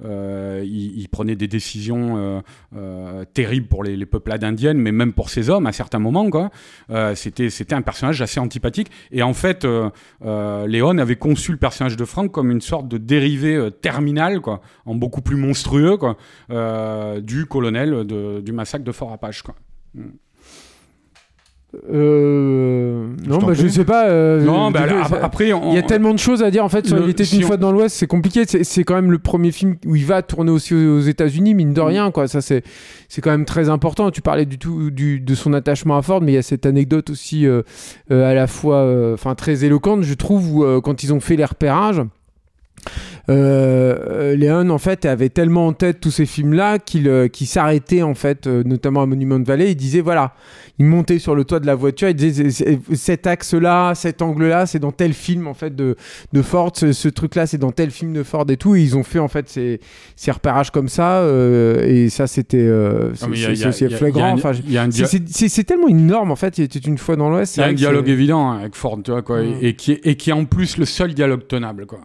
il, 0.00 1.08
prenait 1.10 1.36
des 1.36 1.48
décisions 1.48 2.42
terribles 3.34 3.66
pour 3.66 3.82
les, 3.82 4.06
peuplades 4.06 4.44
indiennes, 4.44 4.78
mais 4.78 4.92
même 4.92 5.12
pour 5.12 5.30
ses 5.30 5.50
hommes 5.50 5.66
à 5.66 5.72
certains 5.72 5.98
moments. 5.98 6.30
Quoi. 6.30 6.50
c'était, 7.14 7.50
c'était 7.50 7.74
un 7.74 7.82
personnage 7.82 8.22
assez 8.22 8.38
antipathique. 8.38 8.90
Et 9.10 9.22
en 9.22 9.32
fait, 9.32 9.66
Léon 10.22 10.98
avait 10.98 11.16
conçu 11.16 11.52
le 11.52 11.58
personnage 11.58 11.96
de 11.96 12.04
Frank 12.04 12.30
comme 12.30 12.50
une 12.50 12.60
sorte 12.60 12.88
de 12.88 12.98
dérivé 12.98 13.70
terminal, 13.80 14.40
quoi, 14.40 14.60
en 14.86 14.94
beaucoup 14.94 15.22
plus 15.22 15.36
monstrueux 15.36 15.96
quoi, 15.96 16.16
du 17.20 17.46
colonel 17.46 18.06
de, 18.06 18.40
du 18.40 18.52
massacre 18.52 18.67
de 18.76 18.92
Fort 18.92 19.12
Apache. 19.12 19.42
Quoi. 19.42 19.54
Mm. 19.94 20.08
Euh, 21.92 23.08
non, 23.26 23.38
bah, 23.38 23.52
je 23.52 23.68
sais 23.68 23.84
pas. 23.84 24.08
Euh, 24.08 24.42
non, 24.42 24.70
bah, 24.70 24.86
après, 25.22 25.50
il 25.50 25.74
y 25.74 25.78
a 25.78 25.82
tellement 25.82 26.14
de 26.14 26.18
choses 26.18 26.42
à 26.42 26.50
dire 26.50 26.64
en 26.64 26.70
fait. 26.70 26.86
Sur 26.86 26.98
Il 26.98 27.10
était 27.10 27.24
une 27.24 27.42
fois 27.42 27.58
dans 27.58 27.72
l'Ouest, 27.72 27.94
c'est 27.94 28.06
compliqué. 28.06 28.44
C'est 28.46 28.84
quand 28.84 28.94
même 28.94 29.12
le 29.12 29.18
premier 29.18 29.52
film 29.52 29.76
où 29.84 29.94
il 29.94 30.06
va 30.06 30.22
tourner 30.22 30.50
aussi 30.50 30.74
aux 30.74 31.00
États-Unis, 31.00 31.54
mine 31.54 31.74
de 31.74 31.80
mm. 31.80 31.84
rien, 31.84 32.10
quoi. 32.10 32.26
Ça, 32.26 32.40
c'est 32.40 32.62
c'est 33.08 33.20
quand 33.20 33.30
même 33.30 33.44
très 33.44 33.68
important. 33.68 34.10
Tu 34.10 34.22
parlais 34.22 34.46
du 34.46 34.58
tout 34.58 34.90
du, 34.90 35.20
de 35.20 35.34
son 35.34 35.52
attachement 35.52 35.98
à 35.98 36.02
Ford, 36.02 36.22
mais 36.22 36.32
il 36.32 36.36
y 36.36 36.38
a 36.38 36.42
cette 36.42 36.64
anecdote 36.64 37.10
aussi 37.10 37.46
euh, 37.46 37.62
à 38.10 38.32
la 38.32 38.46
fois, 38.46 39.12
enfin, 39.12 39.34
très 39.34 39.64
éloquente, 39.64 40.02
je 40.02 40.14
trouve, 40.14 40.56
où 40.56 40.80
quand 40.80 41.02
ils 41.02 41.12
ont 41.12 41.20
fait 41.20 41.36
les 41.36 41.44
repérages. 41.44 42.02
Euh, 43.30 44.34
Léon 44.36 44.70
en 44.70 44.78
fait 44.78 45.04
avait 45.04 45.28
tellement 45.28 45.66
en 45.66 45.72
tête 45.74 46.00
tous 46.00 46.10
ces 46.10 46.24
films 46.24 46.54
là 46.54 46.78
qu'il 46.78 47.28
s'arrêtait 47.46 48.02
en 48.02 48.14
fait 48.14 48.46
notamment 48.46 49.02
à 49.02 49.06
Monument 49.06 49.42
Valley 49.42 49.72
il 49.72 49.76
disait 49.76 50.00
voilà 50.00 50.34
il 50.78 50.86
montait 50.86 51.18
sur 51.18 51.34
le 51.34 51.44
toit 51.44 51.58
de 51.58 51.66
la 51.66 51.74
voiture, 51.74 52.08
il 52.08 52.14
disait 52.14 52.50
cet 52.94 53.26
axe-là, 53.26 53.94
cet 53.94 54.22
angle-là, 54.22 54.66
c'est 54.66 54.78
dans 54.78 54.92
tel 54.92 55.12
film 55.12 55.48
en 55.48 55.54
fait 55.54 55.74
de, 55.74 55.96
de 56.32 56.42
Ford, 56.42 56.72
ce, 56.74 57.08
truc-là, 57.08 57.46
c'est 57.46 57.58
dans 57.58 57.72
tel 57.72 57.90
film 57.90 58.12
de 58.12 58.22
Ford 58.22 58.46
et 58.48 58.56
tout. 58.56 58.76
ils 58.76 58.96
ont 58.96 59.02
fait 59.02 59.18
en 59.18 59.28
fait 59.28 59.48
ces, 59.48 59.80
ces 60.14 60.30
repérages 60.30 60.70
comme 60.70 60.88
ça, 60.88 61.18
euh, 61.18 61.84
et 61.84 62.10
ça 62.10 62.28
c'était 62.28 62.58
euh, 62.58 63.12
c'est 63.14 63.90
flagrant. 63.90 64.36
c'est 64.90 65.64
tellement 65.64 65.88
énorme 65.88 66.30
en 66.30 66.36
fait. 66.36 66.58
Il 66.58 66.64
était 66.64 66.78
une 66.78 66.98
fois 66.98 67.16
dans 67.16 67.28
l'Ouest. 67.28 67.56
Il 67.56 67.60
y 67.60 67.62
a 67.64 67.66
un 67.66 67.72
dialogue 67.72 68.08
évident 68.08 68.50
hein, 68.50 68.58
avec 68.60 68.76
Ford, 68.76 69.00
tu 69.04 69.10
vois 69.10 69.22
quoi, 69.22 69.42
et, 69.42 69.74
qui 69.74 69.92
est, 69.92 70.00
et 70.04 70.16
qui 70.16 70.30
est 70.30 70.34
en 70.34 70.44
plus 70.44 70.76
le 70.76 70.84
seul 70.84 71.12
dialogue 71.12 71.46
tenable, 71.48 71.86
quoi. 71.86 72.00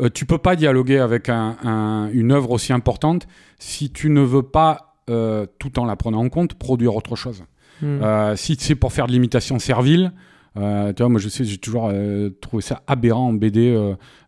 Euh, 0.00 0.08
tu 0.12 0.26
peux 0.26 0.38
pas 0.38 0.56
dialoguer 0.56 0.98
avec 0.98 1.28
un, 1.28 2.08
une 2.12 2.32
œuvre 2.32 2.50
aussi 2.50 2.72
importante 2.72 3.26
si 3.58 3.90
tu 3.90 4.10
ne 4.10 4.20
veux 4.20 4.42
pas 4.42 4.94
euh, 5.10 5.44
tout 5.58 5.78
en 5.78 5.84
la 5.84 5.96
prenant 5.96 6.24
en 6.24 6.30
compte, 6.30 6.54
produire 6.54 6.96
autre 6.96 7.14
chose. 7.14 7.44
Hmm. 7.82 8.00
Euh, 8.02 8.36
si 8.36 8.56
c'est 8.58 8.74
pour 8.74 8.92
faire 8.92 9.06
de 9.06 9.12
l'imitation 9.12 9.58
servile, 9.58 10.12
euh, 10.56 10.94
tu 10.94 11.02
vois, 11.02 11.10
moi 11.10 11.20
je 11.20 11.28
sais, 11.28 11.44
j'ai 11.44 11.58
toujours 11.58 11.92
trouvé 12.40 12.62
ça 12.62 12.82
aberrant 12.86 13.28
en 13.28 13.32
BD, 13.34 13.76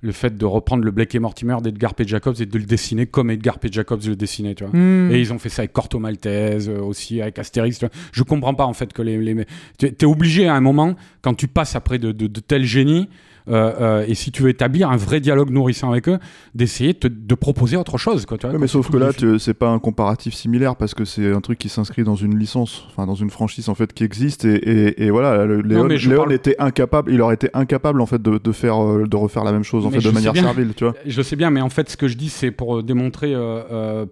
le 0.03 0.12
fait 0.12 0.37
de 0.37 0.45
reprendre 0.45 0.85
le 0.85 0.90
Blake 0.90 1.14
et 1.14 1.19
Mortimer 1.19 1.57
d'Edgar 1.62 1.95
P. 1.95 2.05
Jacobs 2.07 2.35
et 2.40 2.47
de 2.47 2.59
le 2.59 2.64
dessiner 2.64 3.07
comme 3.07 3.31
Edgar 3.31 3.59
P. 3.59 3.69
Jacobs 3.73 4.03
le 4.07 4.16
dessinait, 4.16 4.55
tu 4.55 4.64
vois. 4.64 4.77
Hmm. 4.77 5.11
Et 5.12 5.19
ils 5.19 5.33
ont 5.33 5.38
fait 5.38 5.49
ça 5.49 5.62
avec 5.62 5.73
Corto 5.73 5.99
Maltese 5.99 6.69
aussi, 6.69 7.23
avec 7.23 7.38
Astérix. 7.38 7.79
Tu 7.79 7.87
vois. 7.87 7.95
Je 8.12 8.23
comprends 8.23 8.55
pas 8.55 8.66
en 8.66 8.75
fait 8.75 8.92
que 8.92 9.01
les. 9.01 9.16
les... 9.19 9.47
Tu 9.79 9.87
es 9.87 10.05
obligé 10.05 10.47
à 10.47 10.55
un 10.55 10.61
moment, 10.61 10.95
quand 11.23 11.35
tu 11.35 11.49
passes 11.49 11.75
après 11.75 11.99
de, 11.99 12.12
de, 12.12 12.27
de 12.27 12.40
tels 12.40 12.64
génies, 12.64 13.09
euh, 13.49 13.73
euh, 13.81 14.05
et 14.07 14.15
si 14.15 14.33
tu 14.33 14.43
veux 14.43 14.49
établir 14.49 14.91
un 14.91 14.97
vrai 14.97 15.21
dialogue 15.21 15.51
nourrissant 15.51 15.91
avec 15.91 16.09
eux, 16.09 16.19
d'essayer 16.55 16.95
de, 16.95 17.35
proposer 17.35 17.77
autre 17.77 17.99
chose. 17.99 18.27
Quoi, 18.27 18.39
tu 18.39 18.47
vois, 18.47 18.59
mais 18.59 18.67
sauf 18.67 18.91
que 18.91 18.97
là, 18.97 19.11
c'est 19.39 19.55
pas 19.55 19.69
un 19.69 19.79
comparatif 19.79 20.35
similaire 20.35 20.77
parce 20.77 20.95
que 20.95 21.05
c'est 21.05 21.33
un 21.33 21.41
truc 21.41 21.59
qui 21.59 21.69
s'inscrit 21.69 22.03
dans 22.03 22.17
une 22.17 22.39
licence, 22.39 22.87
enfin 22.89 23.07
dans 23.07 23.15
une 23.15 23.31
franchise 23.31 23.69
en 23.69 23.75
fait 23.75 23.93
qui 23.93 24.05
existe 24.05 24.45
et, 24.45 25.05
et, 25.05 25.11
voilà, 25.11 25.47
Léon, 25.47 25.89
était 26.31 26.57
incapable, 26.59 27.13
il 27.13 27.21
aurait 27.21 27.35
été 27.35 27.51
incapable 27.55 28.01
en 28.01 28.07
fait 28.07 28.21
de, 28.21 28.39
de 28.39 28.53
faire, 28.53 28.83
euh, 28.83 29.07
de 29.07 29.17
refaire 29.17 29.45
la 29.45 29.53
même 29.53 29.63
chose 29.63 29.87
en 29.87 29.91
fait 29.91 30.01
de 30.01 30.11
manière 30.11 30.35
servile, 30.35 30.73
tu 30.75 30.85
vois. 30.85 30.95
Je 31.05 31.23
sais 31.23 31.37
bien, 31.37 31.51
mais 31.51 31.61
en 31.61 31.69
fait, 31.69 31.89
ce 31.91 31.97
que 31.97 32.09
je 32.09 32.17
dis, 32.17 32.31
c'est 32.31 32.51
pour 32.51 32.83
démontrer 32.83 33.35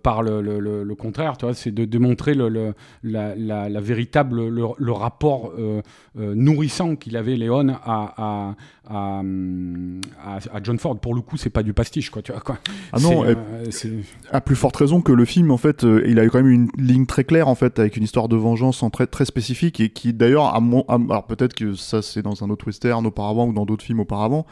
par 0.02 0.22
le, 0.22 0.40
le, 0.42 0.60
le, 0.60 0.94
contraire, 0.94 1.36
tu 1.36 1.46
vois, 1.46 1.54
c'est 1.54 1.72
de 1.72 1.84
démontrer 1.84 2.34
le, 2.34 2.48
la, 3.02 3.34
la, 3.34 3.68
la, 3.68 3.80
véritable 3.80 4.48
le, 4.48 4.92
rapport 4.92 5.52
nourrissant 6.14 6.96
qu'il 6.96 7.16
avait 7.16 7.36
Léon 7.36 7.68
à, 7.84 8.14
à, 8.16 8.54
à, 8.88 9.22
à, 10.24 10.62
John 10.62 10.78
Ford. 10.78 10.98
Pour 10.98 11.14
le 11.14 11.20
coup, 11.20 11.36
c'est 11.36 11.50
pas 11.50 11.62
du 11.62 11.72
pastiche, 11.72 12.10
quoi. 12.10 12.22
Tu 12.22 12.32
vois, 12.32 12.40
quoi. 12.40 12.58
Ah 12.92 12.98
non, 13.00 13.24
euh, 13.24 13.34
à 14.30 14.40
plus 14.40 14.56
forte 14.56 14.76
raison 14.76 15.00
que 15.00 15.12
le 15.12 15.24
film, 15.24 15.50
en 15.50 15.56
fait, 15.56 15.84
euh, 15.84 16.02
il 16.06 16.18
a 16.18 16.24
eu 16.24 16.30
quand 16.30 16.38
même 16.38 16.50
une 16.50 16.68
ligne 16.78 17.06
très 17.06 17.24
claire, 17.24 17.48
en 17.48 17.54
fait, 17.54 17.78
avec 17.78 17.96
une 17.96 18.04
histoire 18.04 18.28
de 18.28 18.36
vengeance 18.36 18.82
en 18.82 18.90
très, 18.90 19.06
très 19.06 19.24
spécifique 19.24 19.80
et 19.80 19.90
qui, 19.90 20.12
d'ailleurs, 20.12 20.54
à 20.54 20.60
mon, 20.60 20.82
alors 20.88 21.26
peut-être 21.26 21.54
que 21.54 21.74
ça 21.74 22.02
c'est 22.02 22.22
dans 22.22 22.42
un 22.44 22.50
autre 22.50 22.66
western 22.66 23.04
auparavant 23.06 23.46
ou 23.48 23.52
dans 23.52 23.66
d'autres 23.66 23.84
films 23.84 24.00
auparavant, 24.00 24.46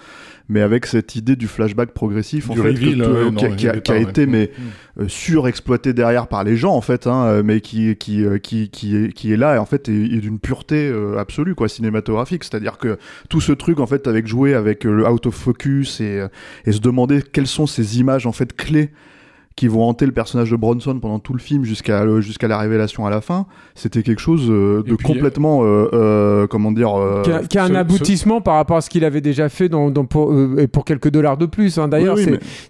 mais 0.48 0.60
avec 0.60 0.86
cette 0.86 1.16
idée 1.16 1.36
du 1.36 1.48
flashback 1.48 1.92
progressif, 1.92 2.50
en 2.50 2.54
fait, 2.54 2.74
qui, 2.74 3.68
a, 3.68 3.96
été 3.96 4.26
mais 4.26 4.50
mm. 4.56 5.02
euh, 5.02 5.08
surexploité 5.08 5.92
derrière 5.92 6.26
par 6.26 6.44
les 6.44 6.56
gens, 6.56 6.74
en 6.74 6.80
fait, 6.80 7.06
hein, 7.06 7.42
mais 7.42 7.60
qui, 7.60 7.96
qui, 7.96 8.24
qui, 8.42 8.70
qui, 8.70 8.96
est, 8.96 9.12
qui 9.12 9.32
est 9.32 9.36
là, 9.36 9.56
et 9.56 9.58
en 9.58 9.66
fait, 9.66 9.88
est, 9.88 10.20
d'une 10.20 10.38
pureté 10.38 10.92
absolue, 11.18 11.54
quoi, 11.54 11.68
cinématographique. 11.68 12.44
C'est-à-dire 12.44 12.78
que 12.78 12.98
tout 13.28 13.40
ce 13.40 13.52
truc, 13.52 13.80
en 13.80 13.86
fait, 13.86 14.06
avec 14.06 14.26
jouer 14.26 14.54
avec 14.62 14.84
le 14.84 15.06
out 15.06 15.26
of 15.26 15.34
focus 15.34 16.00
et, 16.00 16.20
euh, 16.20 16.28
et 16.64 16.72
se 16.72 16.80
demander 16.80 17.22
quelles 17.22 17.46
sont 17.46 17.66
ces 17.66 17.98
images 17.98 18.26
en 18.26 18.32
fait 18.32 18.54
clés 18.54 18.90
qui 19.56 19.68
vont 19.68 19.82
hanter 19.84 20.06
le 20.06 20.12
personnage 20.12 20.50
de 20.50 20.56
Bronson 20.56 20.98
pendant 20.98 21.18
tout 21.18 21.34
le 21.34 21.38
film 21.38 21.64
jusqu'à 21.64 22.20
jusqu'à 22.20 22.48
la 22.48 22.58
révélation 22.58 23.06
à 23.06 23.10
la 23.10 23.20
fin, 23.20 23.46
c'était 23.74 24.02
quelque 24.02 24.20
chose 24.20 24.46
euh, 24.48 24.82
de 24.82 24.94
complètement 24.94 25.62
euh, 25.62 25.88
euh, 25.92 26.46
comment 26.46 26.72
dire 26.72 26.92
qui 27.48 27.58
a, 27.58 27.64
un 27.64 27.74
aboutissement 27.74 28.40
par 28.40 28.54
rapport 28.54 28.78
à 28.78 28.80
ce 28.80 28.90
qu'il 28.90 29.04
avait 29.04 29.20
déjà 29.20 29.48
fait 29.48 29.68
dans, 29.68 29.90
dans 29.90 30.04
pour, 30.04 30.32
et 30.58 30.66
pour 30.66 30.84
quelques 30.84 31.10
dollars 31.10 31.36
de 31.36 31.46
plus. 31.46 31.78
Hein. 31.78 31.88
D'ailleurs, 31.88 32.16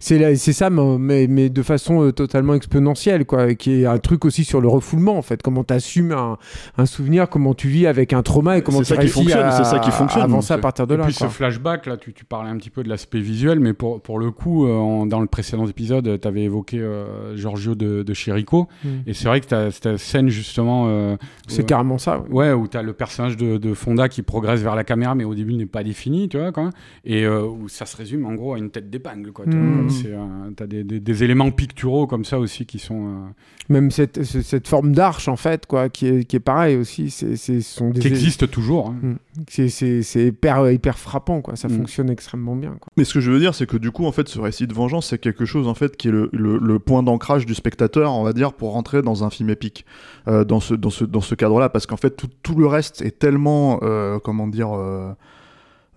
c'est 0.00 0.34
c'est 0.36 0.52
ça, 0.52 0.70
mais, 0.70 1.26
mais 1.28 1.48
de 1.48 1.62
façon 1.62 2.10
totalement 2.12 2.54
exponentielle, 2.54 3.24
quoi, 3.24 3.54
qui 3.54 3.82
est 3.82 3.86
un 3.86 3.98
truc 3.98 4.24
aussi 4.24 4.44
sur 4.44 4.60
le 4.60 4.68
refoulement 4.68 5.16
en 5.16 5.22
fait. 5.22 5.42
Comment 5.42 5.64
tu 5.64 5.74
assumes 5.74 6.12
un, 6.12 6.38
un, 6.78 6.86
souvenir, 6.86 7.28
comment 7.28 7.54
tu 7.54 7.68
vis 7.68 7.86
avec 7.86 8.12
un 8.12 8.22
trauma 8.22 8.58
et 8.58 8.62
comment 8.62 8.82
tu 8.82 8.92
réussis 8.94 9.32
à, 9.32 9.64
ça 9.64 9.78
qui 9.78 9.90
fonctionne, 9.90 10.22
avancer 10.22 10.54
à 10.54 10.58
partir 10.58 10.86
de 10.86 10.94
là. 10.94 11.04
Et 11.04 11.06
puis 11.06 11.14
ce 11.14 11.26
flashback 11.26 11.86
là, 11.86 11.96
tu, 11.96 12.12
tu 12.12 12.24
parlais 12.24 12.50
un 12.50 12.56
petit 12.56 12.70
peu 12.70 12.82
de 12.82 12.88
l'aspect 12.88 13.20
visuel, 13.20 13.60
mais 13.60 13.72
pour 13.72 14.00
pour 14.00 14.18
le 14.18 14.30
coup, 14.30 14.66
dans 15.06 15.20
le 15.20 15.26
précédent 15.26 15.66
épisode, 15.66 16.20
tu 16.20 16.28
avais 16.28 16.42
évoqué 16.42 16.71
évoqué 16.76 17.36
Giorgio 17.36 17.74
de, 17.74 18.02
de 18.02 18.14
Chirico. 18.14 18.68
Mm. 18.84 18.88
Et 19.06 19.14
c'est 19.14 19.28
vrai 19.28 19.40
que 19.40 19.46
tu 19.46 19.54
as 19.54 19.70
cette 19.70 19.96
scène 19.96 20.28
justement. 20.28 21.16
c'est 21.46 21.66
carrément 21.66 21.98
ça. 21.98 22.22
Ouais, 22.30 22.52
où 22.52 22.68
tu 22.68 22.76
as 22.76 22.82
le 22.82 22.92
personnage 22.92 23.36
de, 23.36 23.56
de, 23.56 23.74
Fonda 23.74 24.08
qui 24.08 24.22
progresse 24.22 24.60
vers 24.60 24.76
la 24.76 24.84
caméra, 24.84 25.14
mais 25.14 25.24
au 25.24 25.34
début 25.34 25.54
n'est 25.54 25.66
pas 25.66 25.82
défini, 25.82 26.28
tu 26.28 26.38
vois, 26.38 26.52
quoi. 26.52 26.70
Et 27.04 27.26
où 27.26 27.68
ça 27.68 27.86
se 27.86 27.96
résume 27.96 28.26
en 28.26 28.34
gros 28.34 28.54
à 28.54 28.58
une 28.58 28.70
tête 28.70 28.90
d'épingle, 28.90 29.32
quoi. 29.32 29.44
Tu 29.46 29.56
mm. 29.56 30.54
as 30.60 30.66
des, 30.66 30.84
des, 30.84 31.00
des, 31.00 31.24
éléments 31.24 31.50
picturaux 31.50 32.06
comme 32.06 32.24
ça 32.24 32.38
aussi 32.38 32.66
qui 32.66 32.78
sont. 32.78 33.32
Même 33.68 33.90
cette, 33.90 34.24
cette 34.24 34.66
forme 34.66 34.92
d'arche, 34.92 35.28
en 35.28 35.36
fait, 35.36 35.66
quoi, 35.66 35.88
qui 35.88 36.06
est, 36.06 36.24
qui 36.24 36.36
est 36.36 36.40
pareil 36.40 36.76
aussi. 36.76 37.10
C'est, 37.10 37.60
sont 37.60 37.90
des... 37.90 38.00
Qui 38.00 38.08
existe 38.08 38.50
toujours. 38.50 38.88
Hein. 38.88 39.16
Mm. 39.48 39.64
C'est 39.68 40.26
hyper, 40.26 40.70
hyper 40.70 40.98
frappant, 40.98 41.40
quoi. 41.40 41.54
Ça 41.54 41.68
mm. 41.68 41.76
fonctionne 41.76 42.10
extrêmement 42.10 42.56
bien. 42.56 42.76
Quoi. 42.80 42.92
Mais 42.96 43.04
ce 43.04 43.14
que 43.14 43.20
je 43.20 43.30
veux 43.30 43.38
dire, 43.38 43.54
c'est 43.54 43.66
que 43.66 43.76
du 43.76 43.92
coup, 43.92 44.04
en 44.04 44.12
fait, 44.12 44.28
ce 44.28 44.40
récit 44.40 44.66
de 44.66 44.74
vengeance, 44.74 45.08
c'est 45.08 45.18
quelque 45.18 45.44
chose, 45.44 45.68
en 45.68 45.74
fait, 45.74 45.96
qui 45.96 46.08
est 46.08 46.12
le, 46.12 46.28
le, 46.32 46.78
point 46.80 47.02
d'ancrage 47.02 47.46
du 47.46 47.54
spectateur, 47.54 48.12
on 48.12 48.24
va 48.24 48.32
dire, 48.32 48.52
pour 48.52 48.72
rentrer 48.72 49.00
dans 49.00 49.22
un 49.22 49.30
film 49.30 49.48
épique, 49.50 49.86
euh, 50.26 50.44
dans 50.44 50.60
ce, 50.60 50.74
dans 50.74 50.90
ce, 50.90 51.04
dans 51.04 51.20
ce 51.20 51.34
cadre-là. 51.34 51.68
Parce 51.68 51.86
qu'en 51.86 51.96
fait, 51.96 52.10
tout, 52.10 52.28
tout, 52.42 52.56
le 52.56 52.66
reste 52.66 53.00
est 53.02 53.18
tellement, 53.18 53.78
euh, 53.82 54.18
comment 54.18 54.48
dire, 54.48 54.76
euh, 54.76 55.12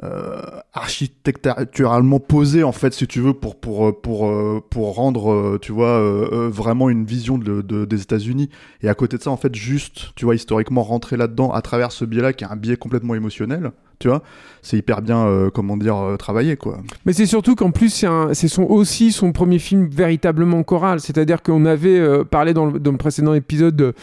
euh, 0.03 0.41
architecturalement 0.73 2.19
posé 2.19 2.65
en 2.65 2.73
fait 2.73 2.93
si 2.93 3.08
tu 3.08 3.21
veux 3.21 3.34
pour 3.34 3.58
pour 3.58 3.88
euh, 3.88 3.93
pour 3.93 4.27
euh, 4.27 4.62
pour 4.69 4.93
rendre 4.93 5.58
tu 5.62 5.71
vois 5.71 6.01
vraiment 6.49 6.89
une 6.89 7.05
vision 7.05 7.38
de, 7.38 7.62
des 7.62 8.01
États-Unis. 8.01 8.49
Et 8.81 8.89
à 8.89 8.93
côté 8.93 9.17
de 9.17 9.23
ça 9.23 9.31
en 9.31 9.38
fait 9.38 9.55
juste 9.55 10.12
tu 10.15 10.25
vois 10.25 10.36
historiquement 10.36 10.84
rentrer 10.84 11.15
là-dedans 11.15 11.51
à 11.51 11.62
travers 11.62 11.93
ce 11.93 12.03
biais-là 12.03 12.34
qui 12.34 12.43
est 12.43 12.47
un 12.47 12.58
biais 12.58 12.75
complètement 12.75 13.15
émotionnel 13.15 13.71
tu 13.99 14.08
vois 14.08 14.21
c'est 14.65 14.77
hyper 14.77 15.03
bien 15.03 15.27
euh, 15.27 15.51
comment 15.51 15.77
dire 15.77 15.95
euh, 15.95 16.17
travaillé 16.17 16.58
quoi. 16.58 16.79
Mais 17.05 17.13
c'est 17.13 17.27
surtout 17.27 17.53
qu'en 17.53 17.69
plus 17.69 18.05
c'est 18.34 18.47
son 18.47 18.63
aussi 18.63 19.12
son 19.12 19.31
premier 19.31 19.60
film 19.60 19.88
véritablement 19.88 20.63
choral. 20.63 20.99
C'est-à-dire 20.99 21.43
qu'on 21.43 21.65
avait 21.65 21.99
euh, 21.99 22.23
parlé 22.23 22.53
dans 22.53 22.65
le, 22.65 22.97
précédent 22.97 23.36
épisode 23.36 23.93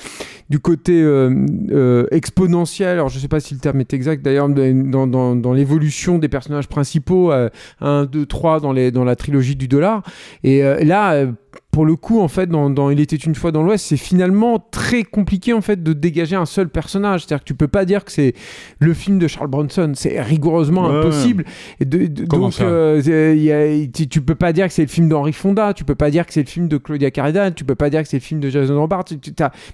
du 0.50 0.60
côté 0.60 1.02
exponentiel. 2.12 2.90
Alors 2.90 3.08
je 3.08 3.18
sais 3.18 3.28
pas 3.28 3.40
si 3.40 3.54
le 3.54 3.60
terme 3.60 3.80
est 3.80 3.92
exact 3.92 4.22
d'ailleurs 4.22 4.48
dans, 4.48 5.52
l'évolution 5.52 6.18
des 6.18 6.28
personnages 6.28 6.68
principaux 6.68 7.32
1 7.80 8.04
2 8.04 8.26
3 8.26 8.60
dans 8.60 8.72
les 8.72 8.92
dans 8.92 9.04
la 9.04 9.16
trilogie 9.16 9.56
du 9.56 9.66
dollar. 9.66 10.02
Et 10.44 10.62
là 10.84 11.26
pour 11.72 11.86
le 11.86 11.96
coup, 11.96 12.20
en 12.20 12.28
fait, 12.28 12.48
dans, 12.50 12.90
Il 12.90 13.00
était 13.00 13.16
une 13.16 13.34
fois 13.34 13.50
dans 13.50 13.62
l'Ouest, 13.62 13.86
c'est 13.86 13.96
finalement 13.96 14.58
très 14.58 15.04
compliqué 15.04 15.54
en 15.54 15.62
fait 15.62 15.82
de 15.82 15.94
dégager 15.94 16.36
un 16.36 16.44
seul 16.44 16.68
personnage. 16.68 17.24
C'est-à-dire 17.24 17.44
que 17.44 17.48
tu 17.48 17.54
peux 17.54 17.66
pas 17.66 17.86
dire 17.86 18.04
que 18.04 18.12
c'est 18.12 18.34
le 18.78 18.92
film 18.92 19.18
de 19.18 19.26
Charles 19.26 19.48
Bronson, 19.48 19.92
c'est 19.94 20.20
rigoureusement 20.20 20.90
impossible. 20.90 21.46
Et 21.80 21.86
de, 21.86 22.06
donc, 22.26 22.60
euh, 22.60 23.00
tu, 23.90 24.20
peux 24.20 24.34
pas 24.34 24.52
dire 24.52 24.66
que 24.66 24.74
c'est 24.74 24.82
le 24.82 24.88
film 24.88 25.08
d'Henri 25.08 25.32
Fonda, 25.32 25.72
tu 25.72 25.84
peux 25.84 25.94
pas 25.94 26.10
dire 26.10 26.26
que 26.26 26.34
c'est 26.34 26.42
le 26.42 26.48
film 26.48 26.68
de 26.68 26.76
Claudia 26.76 27.10
Cardin, 27.10 27.50
tu 27.50 27.64
peux 27.64 27.74
pas 27.74 27.88
dire 27.88 28.02
que 28.02 28.08
c'est 28.08 28.18
le 28.18 28.22
film 28.22 28.40
de 28.40 28.50
Jason 28.50 28.78
Robards. 28.78 29.04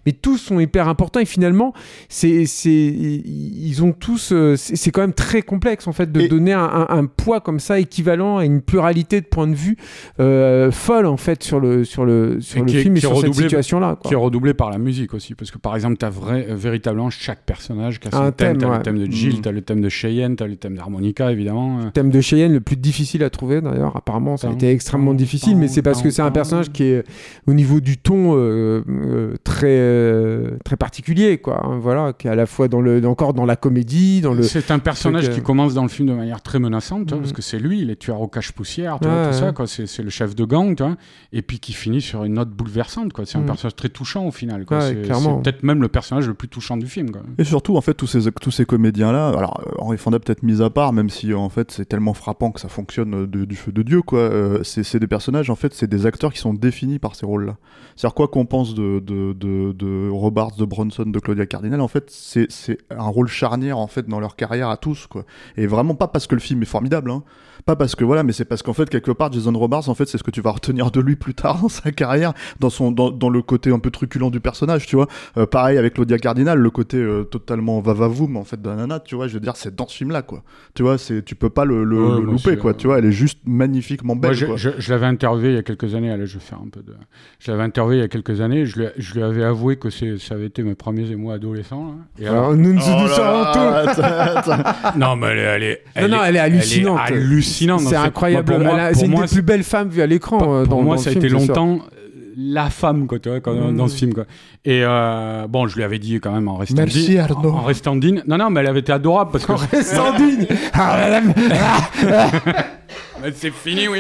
Mais 0.07 0.13
tous 0.13 0.39
sont 0.39 0.61
hyper 0.61 0.87
importants 0.87 1.19
et 1.19 1.25
finalement, 1.25 1.73
c'est, 2.09 2.45
ils 2.65 3.81
ont 3.83 3.93
tous, 3.93 4.31
euh, 4.33 4.55
c'est 4.57 4.93
quand 4.93 5.01
même 5.01 5.15
très 5.15 5.43
complexe 5.43 5.89
en 5.89 5.93
fait 5.93 6.13
de 6.13 6.29
donner 6.29 6.53
un, 6.53 7.07
poids 7.07 7.41
comme 7.41 7.59
ça 7.59 7.81
équivalent 7.81 8.39
à 8.39 8.45
une 8.45 8.61
pluralité 8.61 9.21
de 9.21 9.27
points 9.27 9.49
de 9.49 9.55
vue 9.55 9.77
euh, 10.21 10.71
folle 10.71 11.07
en 11.07 11.17
fait 11.17 11.43
sur 11.43 11.59
le 11.59 11.68
sur 11.85 12.05
le, 12.05 12.41
sur 12.41 12.63
le 12.63 12.69
film 12.71 12.97
et 12.97 13.01
sur 13.01 13.21
cette 13.21 13.35
situation-là. 13.35 13.99
Qui 14.05 14.15
est 14.15 14.17
redoublé 14.17 14.55
par 14.55 14.71
la 14.71 14.79
musique 14.79 15.15
aussi, 15.15 15.35
parce 15.35 15.51
que 15.51 15.59
par 15.59 15.75
exemple, 15.75 15.97
tu 15.99 16.05
as 16.05 16.11
vrai, 16.11 16.47
véritablement 16.51 17.11
chaque 17.11 17.45
personnage 17.45 18.01
qui 18.01 18.09
a 18.09 18.11
son 18.11 18.33
thème. 18.33 18.59
Tu 18.59 18.65
as 18.65 18.77
le 18.77 18.83
thème 18.83 18.99
de 18.99 19.11
Jill, 19.11 19.39
mm. 19.39 19.43
tu 19.43 19.49
as 19.49 19.53
le 19.53 19.63
thème 19.63 19.81
de 19.81 19.89
Cheyenne, 19.89 20.37
tu 20.37 20.43
as 20.43 20.47
le 20.47 20.57
thème 20.57 20.77
d'harmonica, 20.77 21.33
évidemment. 21.33 21.85
Le 21.85 21.91
thème 21.91 22.11
de 22.11 22.21
Cheyenne, 22.21 22.53
le 22.53 22.61
plus 22.61 22.77
difficile 22.77 23.25
à 23.25 23.31
trouver 23.31 23.61
d'ailleurs, 23.61 23.97
apparemment, 23.97 24.37
ça 24.37 24.49
a 24.49 24.53
été 24.53 24.71
extrêmement 24.71 25.15
difficile, 25.15 25.57
mais 25.57 25.69
c'est 25.69 25.83
parce 25.83 26.03
que 26.03 26.11
c'est 26.11 26.23
un 26.23 26.31
personnage 26.31 26.71
qui 26.71 26.85
est 26.85 27.05
au 27.47 27.55
niveau 27.55 27.81
du 27.81 27.99
ton 27.99 28.37
euh, 28.37 28.83
euh, 28.89 29.35
très, 29.45 29.67
euh, 29.69 30.57
très 30.65 30.77
particulier, 30.77 31.39
quoi. 31.39 31.65
Hein, 31.65 31.79
voilà, 31.81 32.13
qui 32.13 32.27
est 32.27 32.31
à 32.31 32.35
la 32.35 32.47
fois 32.47 32.69
dans 32.69 32.81
le, 32.81 33.05
encore 33.07 33.35
dans 33.35 33.47
la 33.47 33.57
comédie, 33.57 34.21
dans 34.21 34.35
le. 34.35 34.43
C'est 34.43 34.71
un 34.71 34.79
personnage 34.79 35.31
qui 35.31 35.41
commence 35.41 35.75
dans 35.75 35.83
le 35.83 35.89
film 35.89 36.09
de 36.09 36.15
manière 36.15 36.43
très 36.43 36.59
menaçante, 36.59 37.11
parce 37.11 37.31
mm. 37.31 37.33
que 37.33 37.43
c'est 37.43 37.59
lui, 37.59 37.81
il 37.81 37.91
est 37.91 37.97
tueur 37.97 38.21
au 38.21 38.29
cache-poussière, 38.29 38.99
tout 39.01 39.09
ça, 39.33 39.53
quoi. 39.53 39.67
C'est 39.67 40.03
le 40.03 40.11
chef 40.11 40.35
de 40.35 40.45
gang, 40.45 40.75
tu 40.75 40.83
vois, 40.83 40.97
et 41.33 41.43
puis 41.43 41.58
qui 41.59 41.73
finit 41.73 42.01
sur 42.01 42.25
une 42.25 42.35
note 42.35 42.51
bouleversante. 42.51 43.13
Quoi. 43.13 43.27
C'est 43.27 43.39
un 43.39 43.43
mm. 43.43 43.47
personnage 43.47 43.77
très 43.77 43.89
touchant 43.89 44.27
au 44.27 44.31
final. 44.31 44.65
c'est, 44.81 45.03
peut-être 45.03 45.63
même 45.63 45.83
le 45.83 45.89
personnage 45.89 46.27
le 46.27 46.35
plus 46.35 46.49
touchant 46.49 46.77
du 46.77 46.87
film. 46.87 47.11
Quoi. 47.11 47.23
Et 47.39 47.45
surtout, 47.45 47.77
en 47.77 47.81
fait, 47.81 47.95
tous 47.95 48.07
ces, 48.07 48.31
tous 48.33 48.51
ces 48.51 48.65
comédiens-là, 48.65 49.29
alors 49.29 49.61
euh, 49.67 49.73
Henri 49.79 49.99
Fonda 49.99 50.19
peut-être 50.19 50.43
mis 50.43 50.63
à 50.63 50.71
part, 50.71 50.93
même 50.93 51.11
si 51.11 51.35
en 51.35 51.49
fait 51.49 51.71
c'est 51.71 51.87
tellement 51.87 52.15
frappant 52.15 52.51
que 52.51 52.61
ça 52.61 52.69
fonctionne 52.69 53.15
euh, 53.15 53.27
du 53.27 53.57
feu 53.57 53.73
de 53.73 53.83
Dieu, 53.83 54.03
quoi. 54.03 54.21
Euh, 54.21 54.63
c'est, 54.63 54.99
des 54.99 55.07
personnages, 55.07 55.51
en 55.51 55.57
fait, 55.57 55.75
c'est 55.75 55.87
des 55.87 56.07
acteurs 56.07 56.33
qui 56.33 56.39
sont 56.39 56.55
définis 56.55 56.99
par 56.99 57.15
ces 57.15 57.27
rôles-là. 57.27 57.57
C'est-à-dire, 57.97 58.15
quoi 58.15 58.29
qu'on 58.29 58.47
pense 58.47 58.75
de, 58.75 59.01
de, 59.01 59.33
de, 59.33 59.73
de 59.73 60.09
Robards, 60.11 60.57
de 60.57 60.65
Bronson, 60.65 61.05
de 61.07 61.19
Claudia 61.19 61.47
Cardinal, 61.47 61.81
en 61.81 61.89
fait, 61.89 62.11
c'est, 62.11 62.47
c'est 62.51 62.79
un 62.91 63.09
rôle 63.09 63.29
charnière, 63.29 63.79
en 63.79 63.87
fait, 63.87 64.07
dans 64.07 64.21
leur 64.21 64.37
carrière 64.37 64.69
à 64.69 64.77
tous, 64.77 65.07
quoi. 65.07 65.25
Et 65.57 65.67
vraiment 65.67 65.95
pas 65.95 66.09
parce 66.09 66.27
que 66.27 66.35
le 66.35 66.41
film 66.41 66.63
est 66.63 66.67
formidable, 66.67 67.11
hein. 67.11 67.23
Pas 67.67 67.77
parce 67.77 67.95
que 67.95 68.05
voilà, 68.05 68.23
mais 68.23 68.33
c'est 68.33 68.45
parce 68.45 68.63
qu'en 68.63 68.73
fait, 68.73 68.89
quelque 68.89 69.11
part, 69.11 69.33
Jason 69.33 69.53
Robards, 69.53 69.89
en 69.89 69.95
fait, 69.95 70.07
c'est 70.07 70.17
ce 70.17 70.23
que 70.23 70.31
tu 70.31 70.41
vas 70.41 70.53
retenir 70.53 70.91
de 70.91 71.01
lui 71.01 71.17
plus 71.17 71.35
tard 71.35 71.48
dans 71.55 71.69
sa 71.69 71.93
carrière, 71.93 72.33
dans 72.61 72.71
son, 72.71 72.93
dans, 72.93 73.11
dans 73.11 73.31
le 73.31 73.43
côté 73.43 73.71
un 73.71 73.79
peu 73.79 73.91
truculent 73.91 74.31
du 74.31 74.41
personnage, 74.41 74.87
tu 74.87 74.97
vois. 74.97 75.09
Euh, 75.37 75.47
pareil 75.47 75.79
avec 75.79 75.95
Claudia 75.95 76.19
Cardinal, 76.19 76.59
le 76.59 76.71
côté 76.71 76.97
euh, 76.97 77.25
totalement 77.25 77.81
va-va-voum, 77.81 78.37
en 78.37 78.45
fait, 78.45 78.61
d'un 78.61 78.77
nana, 78.77 79.01
tu 79.01 79.15
vois. 79.15 79.29
Je 79.29 79.35
veux 79.35 79.41
dire, 79.41 79.57
c'est 79.57 79.75
dans 79.75 79.87
ce 79.87 79.97
film-là, 79.97 80.23
quoi. 80.23 80.43
Tu 80.75 80.83
vois, 80.83 80.99
c'est, 80.99 81.25
tu 81.25 81.35
peux 81.35 81.51
pas 81.51 81.65
le, 81.65 81.85
le, 81.85 82.21
louper, 82.21 82.57
quoi. 82.57 82.75
Tu 82.75 82.87
vois, 82.87 82.99
elle 82.99 83.07
est 83.07 83.13
juste 83.13 83.41
magnifiquement 83.47 84.17
belle. 84.17 84.37
Moi, 84.47 84.57
je, 84.57 84.71
je, 84.79 84.93
l'avais 84.93 85.07
interviewé 85.07 85.51
il 85.51 85.55
y 85.55 85.59
a 85.59 85.63
quelques 85.63 85.95
années. 85.95 86.11
Allez, 86.11 86.27
je 86.27 86.35
vais 86.35 86.45
faire 86.45 86.59
un 86.65 86.69
peu 86.69 86.83
de. 86.83 86.95
Je 87.39 87.51
l'avais 87.51 87.63
interviewé 87.65 87.97
il 87.97 88.01
y 88.01 88.05
a 88.05 88.09
quelques 88.09 88.41
années. 88.41 88.67
Je 88.67 88.79
lui, 88.79 88.87
je 88.97 89.15
lui 89.15 89.23
avais 89.23 89.45
avoué 89.45 89.77
que 89.77 89.91
c'est, 89.91 90.19
ça 90.19 90.35
avait 90.35 90.47
été 90.47 90.63
mes 90.63 90.75
premiers 90.75 91.11
émois 91.11 91.35
adolescents. 91.35 91.97
Et 92.19 92.27
alors, 92.27 92.55
nous 92.55 92.73
nous 92.73 92.81
oh 92.81 93.45
tout. 93.53 94.99
non, 94.99 95.17
mais 95.17 95.29
elle 95.29 95.63
est, 95.63 95.83
elle 95.95 96.05
est, 96.05 96.09
non, 96.09 96.17
non, 96.17 96.25
elle 96.25 96.37
est 96.37 96.41
hallucinante. 96.41 97.01
hallucinante. 97.01 97.81
C'est 97.81 97.97
incroyable 97.97 98.49
c'est 98.95 99.07
une 99.07 99.15
des 99.15 99.27
plus 99.27 99.43
belles 99.43 99.63
femmes 99.63 99.89
vues 99.89 100.03
à 100.03 100.07
l'écran. 100.07 100.39
Euh, 100.55 100.65
pour 100.65 100.83
moi, 100.83 100.99
ça 100.99 101.11
a 101.11 101.13
été 101.13 101.29
longtemps 101.39 101.81
la 102.41 102.71
femme 102.71 103.09
quoi, 103.09 103.19
tu 103.19 103.29
vois, 103.29 103.41
dans 103.73 103.89
ce 103.89 103.97
film 103.97 104.15
quoi. 104.15 104.25
Et 104.65 104.83
euh, 104.85 105.49
bon, 105.49 105.67
je 105.67 105.75
lui 105.75 105.83
avais 105.83 105.99
dit 105.99 106.21
quand 106.21 106.31
même 106.31 106.47
en 106.47 106.57
restant 106.57 106.77
Merci 106.77 107.19
Arnaud. 107.19 107.51
En, 107.51 107.63
restant 107.63 107.97
digne. 107.97 108.23
Non 108.29 108.39
non, 108.39 108.49
mais 108.49 108.61
elle 108.61 108.69
avait 108.69 108.79
été 108.79 108.93
adorable 108.93 109.33
parce 109.33 109.45
que 109.45 109.53
en 109.53 109.57
restant 109.57 110.13
digne. 110.17 110.47
c'est 113.35 113.51
fini, 113.51 113.89
oui. 113.89 113.99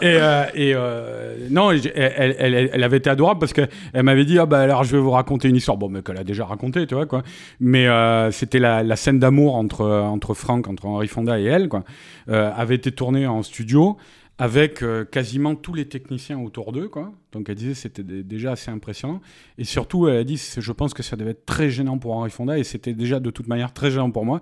et, 0.00 0.04
euh, 0.04 0.44
et 0.54 0.74
euh, 0.76 1.48
non, 1.50 1.72
elle, 1.72 1.80
elle, 1.96 2.70
elle, 2.72 2.84
avait 2.84 2.98
été 2.98 3.10
adorable 3.10 3.40
parce 3.40 3.52
qu'elle 3.52 3.68
m'avait 3.94 4.24
dit 4.24 4.38
ah 4.38 4.46
bah 4.46 4.60
alors 4.60 4.84
je 4.84 4.92
vais 4.92 5.02
vous 5.02 5.10
raconter 5.10 5.48
une 5.48 5.56
histoire. 5.56 5.76
Bon, 5.76 5.88
mais 5.88 6.02
qu'elle 6.02 6.18
a 6.18 6.24
déjà 6.24 6.44
raconté, 6.44 6.86
tu 6.86 6.94
vois 6.94 7.06
quoi. 7.06 7.24
Mais 7.58 7.88
c'était 8.30 8.60
la, 8.60 8.84
la, 8.84 8.94
scène 8.94 9.18
d'amour 9.18 9.56
entre 9.56 9.84
entre 9.84 10.34
Franck, 10.34 10.68
entre 10.68 10.86
Henri 10.86 11.08
Fonda 11.08 11.40
et 11.40 11.46
elle 11.46 11.68
quoi, 11.68 11.82
avait 12.28 12.76
été 12.76 12.92
tournée 12.92 13.26
en 13.26 13.42
studio 13.42 13.96
avec 14.40 14.82
euh, 14.82 15.04
quasiment 15.04 15.54
tous 15.54 15.74
les 15.74 15.84
techniciens 15.84 16.38
autour 16.38 16.72
d'eux. 16.72 16.88
Quoi. 16.88 17.12
Donc 17.32 17.48
elle 17.50 17.56
disait 17.56 17.74
c'était 17.74 18.02
déjà 18.02 18.52
assez 18.52 18.70
impressionnant. 18.70 19.20
Et 19.58 19.64
surtout, 19.64 20.08
elle 20.08 20.16
a 20.16 20.24
dit, 20.24 20.42
je 20.56 20.72
pense 20.72 20.94
que 20.94 21.02
ça 21.02 21.16
devait 21.16 21.32
être 21.32 21.44
très 21.44 21.68
gênant 21.68 21.98
pour 21.98 22.14
Henri 22.14 22.30
Fonda, 22.30 22.58
et 22.58 22.64
c'était 22.64 22.94
déjà 22.94 23.20
de 23.20 23.30
toute 23.30 23.48
manière 23.48 23.72
très 23.74 23.90
gênant 23.90 24.10
pour 24.10 24.24
moi, 24.24 24.40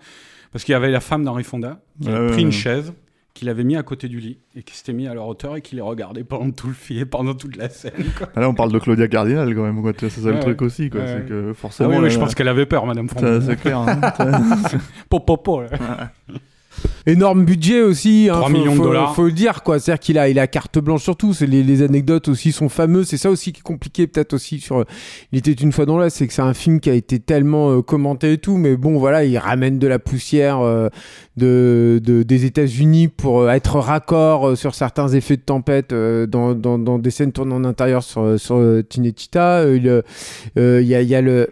parce 0.52 0.64
qu'il 0.64 0.72
y 0.72 0.76
avait 0.76 0.90
la 0.90 1.00
femme 1.00 1.24
d'Henri 1.24 1.42
Fonda 1.42 1.82
qui 2.00 2.08
a 2.08 2.28
pris 2.28 2.42
une 2.42 2.52
chaise, 2.52 2.92
qui 3.34 3.44
l'avait 3.44 3.64
mis 3.64 3.76
à 3.76 3.82
côté 3.82 4.06
du 4.08 4.20
lit, 4.20 4.38
et 4.54 4.62
qui 4.62 4.76
s'était 4.76 4.92
mis 4.92 5.08
à 5.08 5.14
leur 5.14 5.26
hauteur, 5.26 5.56
et 5.56 5.62
qui 5.62 5.74
les 5.74 5.82
regardait 5.82 6.22
pendant 6.22 6.52
tout 6.52 6.68
le 6.68 6.74
film, 6.74 7.06
pendant 7.11 7.34
toute 7.34 7.56
la 7.56 7.68
scène. 7.68 7.92
Ah, 8.37 8.40
là, 8.40 8.48
on 8.48 8.54
parle 8.54 8.70
de 8.70 8.78
Claudia 8.78 9.08
Cardinal 9.08 9.52
quand 9.52 9.64
même, 9.64 9.92
c'est 9.98 10.11
ça 10.11 10.30
le 10.30 10.38
truc 10.38 10.62
aussi. 10.62 10.90
Quoi. 10.90 11.00
C'est 11.08 11.26
que 11.28 11.52
forcément, 11.54 11.94
ah 11.96 12.00
oui, 12.00 12.11
je 12.11 12.20
pense 12.20 12.37
qu'elle 12.37 12.48
avait 12.48 12.66
peur, 12.66 12.87
Madame 12.87 13.08
Fonda. 13.08 13.40
C'est 13.40 13.56
clair. 13.56 13.78
Hein, 13.78 14.00
Popopo. 15.08 15.62
Énorme 17.09 17.47
budget 17.47 17.81
aussi. 17.81 18.27
3 18.29 18.47
hein, 18.47 18.51
millions 18.51 18.77
de 18.77 18.83
dollars. 18.83 19.14
Faut 19.14 19.25
le 19.25 19.33
dire, 19.33 19.62
quoi. 19.62 19.79
C'est-à-dire 19.81 19.99
qu'il 19.99 20.18
a, 20.18 20.29
il 20.29 20.38
a 20.38 20.47
carte 20.47 20.79
blanche 20.79 21.03
sur 21.03 21.16
tout. 21.16 21.35
Les, 21.40 21.62
les 21.62 21.83
anecdotes 21.83 22.29
aussi 22.29 22.53
sont 22.53 22.68
fameuses. 22.68 23.07
C'est 23.09 23.16
ça 23.16 23.31
aussi 23.31 23.55
qui 23.55 23.61
est 23.61 23.62
compliqué, 23.62 24.07
peut-être 24.07 24.35
aussi 24.35 24.61
sur. 24.61 24.85
Il 25.33 25.38
était 25.38 25.53
une 25.53 25.73
fois 25.73 25.87
dans 25.87 25.97
là, 25.97 26.11
c'est 26.11 26.27
que 26.27 26.35
c'est 26.35 26.42
un 26.42 26.53
film 26.53 26.81
qui 26.81 26.90
a 26.90 26.92
été 26.92 27.18
tellement 27.18 27.71
euh, 27.71 27.81
commenté 27.81 28.35
et 28.35 28.38
tout. 28.38 28.59
Mais 28.59 28.77
bon, 28.77 28.99
voilà, 28.99 29.25
il 29.25 29.38
ramène 29.38 29.79
de 29.79 29.87
la 29.87 29.99
poussière 29.99 30.61
euh, 30.61 30.90
de, 31.38 31.99
de, 32.05 32.23
des 32.23 32.44
États-Unis 32.44 33.09
pour 33.09 33.40
euh, 33.40 33.49
être 33.53 33.79
raccord 33.79 34.55
sur 34.55 34.75
certains 34.75 35.09
effets 35.09 35.38
de 35.38 35.42
tempête 35.42 35.94
dans, 35.94 36.55
dans, 36.55 36.79
dans, 36.79 36.99
des 36.99 37.11
scènes 37.11 37.33
tournées 37.33 37.55
en 37.55 37.64
intérieur 37.64 38.03
sur, 38.03 38.38
sur 38.38 38.62
Tinetita. 38.87 39.66
Il, 39.66 39.85
y, 39.85 40.94
a, 40.94 41.01
il 41.01 41.09
y 41.09 41.14
a 41.14 41.23
le 41.23 41.49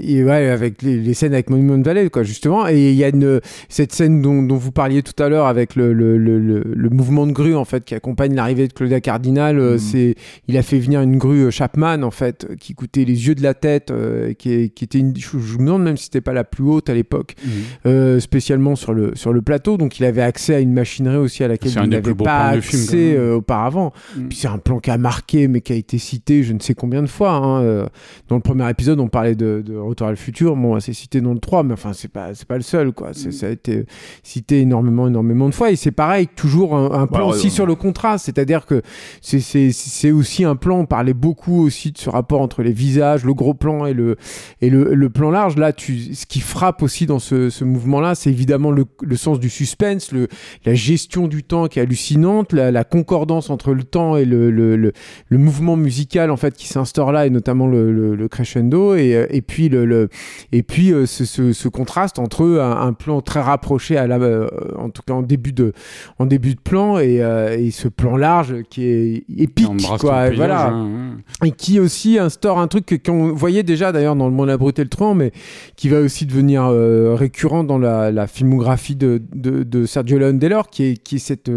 et 0.00 0.24
ouais, 0.24 0.48
avec 0.48 0.82
les, 0.82 1.14
scènes 1.14 1.32
avec 1.32 1.50
Monument 1.50 1.80
Valley, 1.82 2.10
quoi, 2.10 2.22
justement. 2.22 2.68
Et 2.68 2.90
il 2.90 2.96
y 2.96 3.04
a 3.04 3.08
une, 3.08 3.40
cette 3.68 3.92
scène 3.92 4.22
dont, 4.22 4.42
dont 4.42 4.56
vous 4.56 4.72
parliez 4.72 5.02
tout 5.02 5.20
à 5.22 5.28
l'heure 5.28 5.46
avec 5.46 5.76
le, 5.76 5.92
le, 5.92 6.18
le, 6.18 6.38
le, 6.38 6.90
mouvement 6.90 7.26
de 7.26 7.32
grue, 7.32 7.54
en 7.54 7.64
fait, 7.64 7.84
qui 7.84 7.94
accompagne 7.94 8.34
l'arrivée 8.34 8.68
de 8.68 8.72
Claudia 8.72 9.00
Cardinal. 9.00 9.58
Euh, 9.58 9.76
mm. 9.76 9.78
C'est, 9.78 10.14
il 10.48 10.56
a 10.56 10.62
fait 10.62 10.78
venir 10.78 11.00
une 11.00 11.18
grue 11.18 11.46
euh, 11.46 11.50
Chapman, 11.50 12.02
en 12.02 12.10
fait, 12.10 12.46
qui 12.60 12.74
coûtait 12.74 13.04
les 13.04 13.28
yeux 13.28 13.34
de 13.34 13.42
la 13.42 13.54
tête, 13.54 13.90
euh, 13.90 14.32
qui, 14.34 14.70
qui, 14.70 14.84
était 14.84 14.98
une, 14.98 15.14
je, 15.16 15.36
me 15.36 15.66
demande 15.66 15.84
même 15.84 15.96
si 15.96 16.04
c'était 16.04 16.20
pas 16.20 16.32
la 16.32 16.44
plus 16.44 16.64
haute 16.64 16.90
à 16.90 16.94
l'époque, 16.94 17.34
mm. 17.44 18.20
spécialement 18.20 18.76
sur 18.76 18.92
le, 18.92 19.12
sur 19.14 19.32
le 19.32 19.42
plateau. 19.42 19.76
Donc 19.76 19.98
il 19.98 20.04
avait 20.04 20.22
accès 20.22 20.54
à 20.54 20.60
une 20.60 20.72
machinerie 20.72 21.16
aussi 21.16 21.44
à 21.44 21.48
laquelle 21.48 21.72
il 21.84 21.88
n'avait 21.88 22.14
pas 22.14 22.48
accès 22.48 23.18
auparavant. 23.18 23.92
Mm. 24.16 24.28
Puis 24.28 24.38
c'est 24.38 24.48
un 24.48 24.58
plan 24.58 24.78
qui 24.80 24.90
a 24.90 24.98
marqué, 24.98 25.48
mais 25.48 25.60
qui 25.60 25.72
a 25.72 25.76
été 25.76 25.98
cité 25.98 26.42
je 26.42 26.52
ne 26.52 26.60
sais 26.60 26.74
combien 26.74 27.02
de 27.02 27.06
fois. 27.06 27.32
Hein. 27.32 27.86
Dans 28.28 28.36
le 28.36 28.42
premier 28.42 28.68
épisode, 28.70 29.00
on 29.00 29.08
parlait 29.08 29.34
de, 29.34 29.62
de 29.64 29.76
Retour 29.86 30.08
à 30.08 30.10
le 30.10 30.16
futur. 30.16 30.56
Bon, 30.56 30.78
c'est 30.80 30.92
cité 30.92 31.20
dans 31.20 31.32
le 31.32 31.38
3, 31.38 31.62
mais 31.62 31.72
enfin, 31.72 31.92
c'est 31.92 32.10
pas, 32.10 32.34
c'est 32.34 32.46
pas 32.46 32.56
le 32.56 32.62
seul, 32.62 32.92
quoi. 32.92 33.10
Mm. 33.10 33.32
Ça 33.32 33.46
a 33.46 33.50
été 33.50 33.86
cité 34.22 34.60
énormément, 34.60 35.06
énormément 35.06 35.48
de 35.48 35.54
fois. 35.54 35.70
Et 35.70 35.76
c'est 35.76 35.90
pareil, 35.90 36.26
toujours 36.26 36.76
un, 36.76 37.06
plan 37.06 37.28
aussi 37.28 37.50
sur 37.50 37.66
le 37.66 37.74
contraste. 37.74 38.26
C'est-à-dire 38.26 38.66
que 38.66 38.82
c'est, 39.20 40.10
aussi 40.10 40.44
un 40.44 40.56
plan, 40.56 40.80
on 40.80 40.86
parlait 40.86 41.14
beaucoup 41.14 41.62
aussi 41.62 41.92
de 41.92 41.98
ce 41.98 42.10
rapport 42.10 42.40
entre 42.40 42.62
les 42.62 42.72
visages, 42.72 43.24
le 43.24 43.34
gros 43.34 43.54
plan 43.54 43.86
et 43.86 43.92
le, 43.92 44.16
et 44.60 44.70
le, 44.70 44.94
le 44.94 45.10
plan 45.10 45.30
large. 45.30 45.56
Là, 45.56 45.72
tu, 45.72 46.14
ce 46.14 46.26
qui 46.26 46.40
frappe 46.40 46.82
aussi 46.82 47.06
dans 47.06 47.18
ce, 47.18 47.50
ce 47.50 47.64
mouvement-là, 47.64 48.14
c'est 48.14 48.30
évidemment 48.30 48.70
le, 48.70 48.84
le, 49.02 49.16
sens 49.16 49.38
du 49.38 49.48
suspense, 49.48 50.12
le, 50.12 50.28
la 50.64 50.74
gestion 50.74 51.28
du 51.28 51.42
temps 51.42 51.66
qui 51.68 51.78
est 51.78 51.82
hallucinante, 51.82 52.52
la, 52.52 52.70
la 52.70 52.84
concordance 52.84 53.50
entre 53.50 53.72
le 53.72 53.84
temps 53.84 54.16
et 54.16 54.24
le, 54.24 54.50
le, 54.50 54.92
mouvement 55.30 55.76
musical, 55.76 56.30
en 56.30 56.36
fait, 56.36 56.54
qui 56.54 56.66
s'instaure 56.66 57.12
là, 57.12 57.26
et 57.26 57.30
notamment 57.30 57.66
le, 57.66 58.14
le 58.14 58.28
crescendo. 58.28 58.94
Et, 58.94 59.26
et 59.30 59.42
puis, 59.42 59.68
le, 59.76 59.84
le 59.84 60.08
et 60.52 60.62
puis 60.62 60.92
euh, 60.92 61.06
ce, 61.06 61.24
ce, 61.24 61.68
contraste 61.68 62.18
entre 62.18 62.44
un, 62.44 62.86
un, 62.86 62.92
plan 62.92 63.20
très 63.20 63.40
rapproché 63.40 63.96
à 63.96 64.06
la, 64.06 64.16
euh, 64.16 64.48
en 64.76 64.90
tout 64.90 65.02
cas 65.06 65.14
en 65.14 65.22
début 65.22 65.52
de, 65.52 65.72
en 66.18 66.26
début 66.26 66.54
de 66.54 66.60
plan 66.60 66.98
et, 66.98 67.22
euh, 67.22 67.56
et 67.58 67.70
ce 67.70 67.88
plan 67.88 68.16
large 68.16 68.62
qui 68.70 68.84
est 68.84 69.24
épique, 69.36 69.68
quoi. 70.00 70.30
voilà. 70.30 70.68
Hein, 70.68 71.18
et 71.44 71.50
qui 71.50 71.80
aussi 71.80 72.18
instaure 72.18 72.58
un 72.58 72.68
truc 72.68 73.02
qu'on 73.04 73.32
voyait 73.32 73.62
déjà 73.62 73.92
d'ailleurs 73.92 74.16
dans 74.16 74.28
le 74.28 74.34
monde 74.34 74.50
abruté 74.50 74.82
le 74.82 74.88
tronc, 74.88 75.14
mais 75.14 75.32
qui 75.76 75.88
va 75.88 76.00
aussi 76.00 76.26
devenir 76.26 76.68
récurrent 77.16 77.64
dans 77.64 77.78
la, 77.78 78.10
la 78.10 78.26
filmographie 78.26 78.96
de, 78.96 79.22
de, 79.34 79.62
de 79.62 79.86
Sergio 79.86 80.18
Leone 80.18 80.40
qui 80.70 80.84
est, 80.84 80.96
qui 81.02 81.16
est 81.16 81.18
cette 81.18 81.50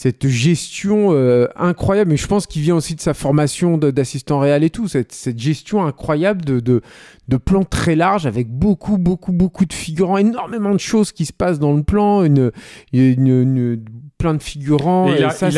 cette 0.00 0.26
gestion 0.26 1.12
euh, 1.12 1.46
incroyable, 1.56 2.12
mais 2.12 2.16
je 2.16 2.26
pense 2.26 2.46
qu'il 2.46 2.62
vient 2.62 2.74
aussi 2.74 2.94
de 2.94 3.02
sa 3.02 3.12
formation 3.12 3.76
d'assistant 3.76 4.38
réel 4.38 4.64
et 4.64 4.70
tout, 4.70 4.88
cette, 4.88 5.12
cette 5.12 5.38
gestion 5.38 5.84
incroyable 5.84 6.42
de, 6.42 6.58
de, 6.58 6.80
de, 7.28 7.36
plans 7.36 7.64
très 7.64 7.96
larges 7.96 8.24
avec 8.24 8.48
beaucoup, 8.48 8.96
beaucoup, 8.96 9.32
beaucoup 9.32 9.66
de 9.66 9.74
figurants, 9.74 10.16
énormément 10.16 10.70
de 10.70 10.80
choses 10.80 11.12
qui 11.12 11.26
se 11.26 11.34
passent 11.34 11.58
dans 11.58 11.74
le 11.74 11.82
plan, 11.82 12.24
une, 12.24 12.50
une, 12.94 13.26
une 13.26 13.84
plein 14.20 14.34
de 14.34 14.42
figurants. 14.42 15.12
Et, 15.12 15.28
ça, 15.30 15.50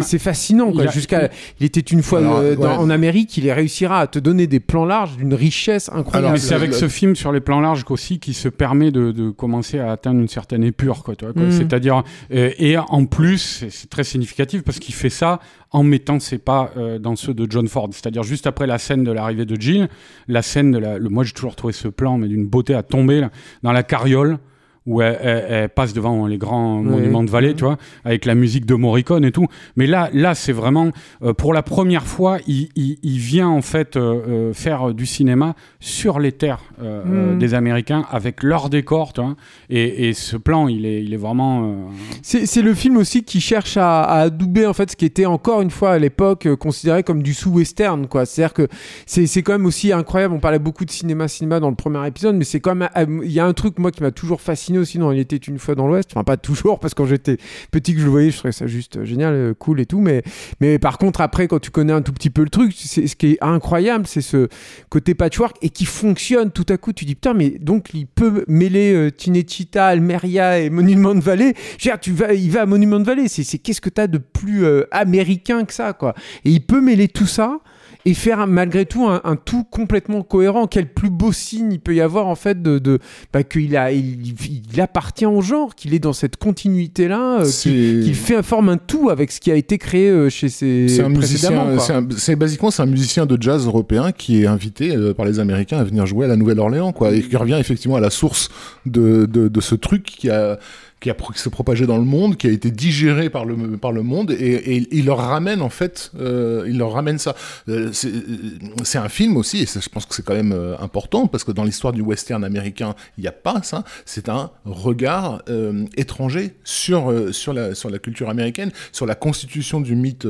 c'est 0.00 0.18
fascinant. 0.18 0.72
Jusqu'à, 0.90 1.28
il 1.60 1.66
était 1.66 1.80
une 1.80 2.02
fois 2.02 2.20
euh, 2.20 2.56
en 2.56 2.90
Amérique, 2.90 3.36
il 3.36 3.50
réussira 3.50 4.00
à 4.00 4.06
te 4.06 4.18
donner 4.18 4.46
des 4.46 4.60
plans 4.60 4.86
larges 4.86 5.16
d'une 5.16 5.34
richesse 5.34 5.90
incroyable. 5.92 6.32
mais 6.32 6.38
c'est 6.38 6.54
avec 6.54 6.72
ce 6.74 6.88
film 6.88 7.14
sur 7.14 7.32
les 7.32 7.40
plans 7.40 7.60
larges 7.60 7.84
qu'aussi 7.84 8.18
qui 8.18 8.32
se 8.32 8.48
permet 8.48 8.90
de, 8.90 9.12
de, 9.12 9.30
commencer 9.30 9.78
à 9.78 9.92
atteindre 9.92 10.20
une 10.20 10.28
certaine 10.28 10.64
épure, 10.64 11.04
quoi. 11.04 11.14
quoi. 11.14 11.30
Mm. 11.34 11.52
C'est-à-dire, 11.52 12.02
euh, 12.32 12.50
et 12.58 12.78
en 12.78 13.04
plus, 13.04 13.66
c'est 13.68 13.90
très 13.90 14.04
significatif 14.04 14.62
parce 14.62 14.78
qu'il 14.78 14.94
fait 14.94 15.10
ça 15.10 15.38
en 15.70 15.82
mettant 15.82 16.18
ses 16.18 16.38
pas 16.38 16.70
euh, 16.76 16.98
dans 16.98 17.14
ceux 17.14 17.34
de 17.34 17.46
John 17.50 17.68
Ford. 17.68 17.90
C'est-à-dire 17.92 18.22
juste 18.22 18.46
après 18.46 18.66
la 18.66 18.78
scène 18.78 19.04
de 19.04 19.12
l'arrivée 19.12 19.44
de 19.44 19.60
Jill, 19.60 19.88
la 20.26 20.40
scène 20.40 20.72
de 20.72 20.78
la, 20.78 20.98
le, 20.98 21.10
moi 21.10 21.24
j'ai 21.24 21.32
toujours 21.32 21.56
trouvé 21.56 21.74
ce 21.74 21.88
plan 21.88 22.16
mais 22.16 22.28
d'une 22.28 22.46
beauté 22.46 22.74
à 22.74 22.82
tomber 22.82 23.20
là, 23.20 23.30
dans 23.62 23.72
la 23.72 23.82
carriole 23.82 24.38
où 24.86 25.02
elle, 25.02 25.68
passe 25.70 25.92
devant 25.92 26.26
les 26.26 26.38
grands 26.38 26.82
monuments 26.82 27.22
de 27.22 27.30
vallée, 27.30 27.54
tu 27.54 27.64
vois, 27.64 27.76
avec 28.04 28.24
la 28.24 28.34
musique 28.34 28.66
de 28.66 28.74
Morricone 28.74 29.24
et 29.24 29.32
tout. 29.32 29.46
Mais 29.76 29.86
là, 29.86 30.08
là, 30.12 30.34
c'est 30.34 30.52
vraiment 30.52 30.90
euh, 31.22 31.32
pour 31.32 31.52
la 31.52 31.62
première 31.62 32.06
fois, 32.06 32.38
il, 32.46 32.68
il, 32.74 33.18
vient 33.18 33.48
en 33.48 33.62
fait 33.62 33.96
euh, 33.96 34.22
euh, 34.28 34.52
faire 34.52 34.94
du 34.94 35.06
cinéma 35.06 35.54
sur 35.80 36.18
les 36.18 36.32
terres 36.32 36.62
mm. 36.82 37.38
des 37.38 37.54
Américains 37.54 38.04
avec 38.10 38.42
leur 38.42 38.70
décor, 38.70 39.12
tu 39.12 39.20
vois. 39.20 39.36
Et, 39.70 40.08
et, 40.08 40.12
ce 40.14 40.36
plan, 40.36 40.68
il 40.68 40.86
est, 40.86 41.02
il 41.02 41.12
est 41.12 41.18
vraiment. 41.18 41.90
C'est 42.22 42.62
le 42.62 42.74
film 42.74 42.96
aussi 42.96 43.22
qui 43.22 43.40
cherche 43.40 43.76
à, 43.76 44.02
à, 44.02 44.20
adouber 44.22 44.66
en 44.66 44.72
fait 44.72 44.90
ce 44.90 44.96
qui 44.96 45.04
était 45.04 45.26
encore 45.26 45.60
une 45.60 45.70
fois 45.70 45.92
à 45.92 45.98
l'époque 45.98 46.48
considéré 46.56 47.02
comme 47.02 47.22
du 47.22 47.34
sous-western, 47.34 48.06
quoi. 48.06 48.26
C'est-à-dire 48.26 48.54
que 48.54 48.68
c'est 49.06 49.42
quand 49.42 49.52
même 49.52 49.66
aussi 49.66 49.92
incroyable. 49.92 50.34
On 50.34 50.40
parlait 50.40 50.58
beaucoup 50.58 50.84
de 50.84 50.90
cinéma, 50.90 51.28
cinéma 51.28 51.60
dans 51.60 51.70
le 51.70 51.76
premier 51.76 52.06
épisode, 52.06 52.36
mais 52.36 52.44
c'est 52.44 52.60
quand 52.60 52.74
même 52.74 52.88
il 53.24 53.32
y 53.32 53.40
a 53.40 53.46
un 53.46 53.52
truc 53.52 53.78
moi 53.78 53.90
qui 53.90 54.02
m'a 54.02 54.10
toujours 54.10 54.40
fasciné 54.40 54.77
aussi 54.78 54.98
dans 54.98 55.12
Il 55.12 55.18
était 55.18 55.36
une 55.36 55.58
fois 55.58 55.74
dans 55.74 55.86
l'Ouest. 55.86 56.10
Enfin, 56.12 56.24
pas 56.24 56.36
toujours, 56.36 56.78
parce 56.78 56.94
que 56.94 57.02
quand 57.02 57.06
j'étais 57.06 57.36
petit 57.70 57.94
que 57.94 58.00
je 58.00 58.04
le 58.04 58.10
voyais, 58.10 58.30
je 58.30 58.38
trouvais 58.38 58.52
ça 58.52 58.66
juste 58.66 58.98
euh, 58.98 59.04
génial, 59.04 59.34
euh, 59.34 59.54
cool 59.54 59.80
et 59.80 59.86
tout. 59.86 60.00
Mais, 60.00 60.22
mais 60.60 60.78
par 60.78 60.98
contre, 60.98 61.20
après, 61.20 61.48
quand 61.48 61.58
tu 61.58 61.70
connais 61.70 61.92
un 61.92 62.02
tout 62.02 62.12
petit 62.12 62.30
peu 62.30 62.42
le 62.42 62.50
truc, 62.50 62.72
c'est, 62.76 63.06
ce 63.06 63.16
qui 63.16 63.32
est 63.32 63.38
incroyable, 63.42 64.06
c'est 64.06 64.20
ce 64.20 64.48
côté 64.88 65.14
patchwork 65.14 65.56
et 65.62 65.70
qui 65.70 65.84
fonctionne 65.84 66.50
tout 66.50 66.66
à 66.68 66.76
coup. 66.76 66.92
Tu 66.92 67.04
dis, 67.04 67.14
putain, 67.14 67.34
mais 67.34 67.50
donc 67.50 67.90
il 67.94 68.06
peut 68.06 68.44
mêler 68.48 68.94
euh, 68.94 69.10
Tinechita, 69.10 69.86
Almeria 69.86 70.60
et 70.60 70.70
Monument 70.70 71.14
de 71.14 71.20
Vallée. 71.20 71.54
Tu 71.78 72.12
vas, 72.12 72.32
il 72.32 72.50
va 72.50 72.62
à 72.62 72.66
Monument 72.66 73.00
de 73.00 73.04
Vallée. 73.04 73.28
C'est, 73.28 73.58
qu'est-ce 73.58 73.80
que 73.80 73.90
tu 73.90 74.00
as 74.00 74.06
de 74.06 74.18
plus 74.18 74.64
américain 74.90 75.64
que 75.64 75.72
ça, 75.72 75.92
quoi? 75.92 76.14
Et 76.44 76.50
il 76.50 76.60
peut 76.60 76.80
mêler 76.80 77.08
tout 77.08 77.26
ça 77.26 77.60
et 78.08 78.14
faire 78.14 78.46
malgré 78.46 78.86
tout 78.86 79.06
un, 79.06 79.36
tout 79.36 79.64
complètement 79.64 80.22
cohérent. 80.22 80.66
Quel 80.66 80.90
plus 80.90 81.10
beau 81.10 81.30
signe 81.30 81.72
il 81.72 81.80
peut 81.80 81.94
y 81.94 82.00
avoir 82.00 82.26
en 82.26 82.36
fait 82.36 82.62
de, 82.62 82.78
de 82.78 83.00
bah, 83.34 83.42
qu'il 83.42 83.76
a, 83.76 83.92
il, 83.92 84.80
appartient 84.80 85.26
au 85.26 85.42
genre, 85.42 85.74
qu'il 85.74 85.92
est 85.92 85.98
dans 85.98 86.14
cette 86.14 86.38
continuité 86.38 87.06
là, 87.06 87.40
euh, 87.40 87.50
qu'il 87.62 88.14
fait 88.14 88.42
forme 88.42 88.70
un 88.70 88.78
tout 88.78 89.10
avec 89.10 89.30
ce 89.30 89.40
qui 89.40 89.50
a 89.50 89.56
été 89.56 89.76
créé 89.76 90.08
euh, 90.08 90.30
chez 90.30 90.48
ses 90.48 90.88
c'est 90.88 91.02
un 91.02 91.10
musicien, 91.10 91.76
c'est 92.16 92.36
basiquement 92.36 92.70
c'est 92.70 92.82
un 92.82 92.86
musicien 92.86 93.26
de 93.26 93.36
jazz 93.38 93.66
européen 93.66 94.10
qui 94.12 94.42
est 94.42 94.46
invité 94.46 94.96
euh, 94.96 95.12
par 95.12 95.26
les 95.26 95.38
Américains 95.38 95.78
à 95.78 95.84
venir 95.84 96.06
jouer 96.06 96.24
à 96.24 96.28
la 96.28 96.36
Nouvelle-Orléans 96.36 96.92
quoi, 96.92 97.12
et 97.12 97.20
qui 97.20 97.36
revient 97.36 97.58
effectivement 97.60 97.96
à 97.96 98.00
la 98.00 98.10
source 98.10 98.48
de, 98.86 99.26
de, 99.26 99.48
de 99.48 99.60
ce 99.60 99.74
truc 99.74 100.04
qui 100.04 100.30
a 100.30 100.58
qui, 101.00 101.10
a, 101.10 101.14
qui 101.14 101.38
s'est 101.38 101.50
propagé 101.50 101.86
dans 101.86 101.98
le 101.98 102.04
monde, 102.04 102.36
qui 102.36 102.46
a 102.46 102.50
été 102.50 102.70
digéré 102.70 103.30
par 103.30 103.44
le, 103.44 103.76
par 103.76 103.92
le 103.92 104.02
monde, 104.02 104.30
et, 104.30 104.76
et 104.76 104.88
il 104.90 105.06
leur 105.06 105.18
ramène 105.18 105.62
en 105.62 105.68
fait, 105.68 106.10
euh, 106.18 106.64
il 106.68 106.78
leur 106.78 106.92
ramène 106.92 107.18
ça. 107.18 107.34
Euh, 107.68 107.90
c'est 107.92 108.98
un 108.98 109.08
film 109.08 109.36
aussi, 109.36 109.62
et 109.62 109.66
je 109.66 109.88
pense 109.88 110.06
que 110.06 110.14
c'est 110.14 110.24
quand 110.24 110.34
même 110.34 110.52
euh, 110.52 110.76
important, 110.78 111.26
parce 111.26 111.44
que 111.44 111.52
dans 111.52 111.64
l'histoire 111.64 111.92
du 111.92 112.02
western 112.02 112.44
américain, 112.44 112.94
il 113.16 113.22
n'y 113.22 113.28
a 113.28 113.32
pas 113.32 113.62
ça, 113.62 113.84
c'est 114.04 114.28
un 114.28 114.50
regard 114.64 115.42
euh, 115.48 115.84
étranger 115.96 116.54
sur, 116.64 117.10
euh, 117.10 117.32
sur, 117.32 117.52
la, 117.52 117.74
sur 117.74 117.90
la 117.90 117.98
culture 117.98 118.28
américaine, 118.28 118.70
sur 118.92 119.06
la 119.06 119.14
constitution 119.14 119.80
du 119.80 119.94
mythe 119.94 120.26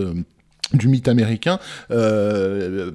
du 0.72 0.88
mythe 0.88 1.09
américain 1.09 1.59
euh, 1.90 2.90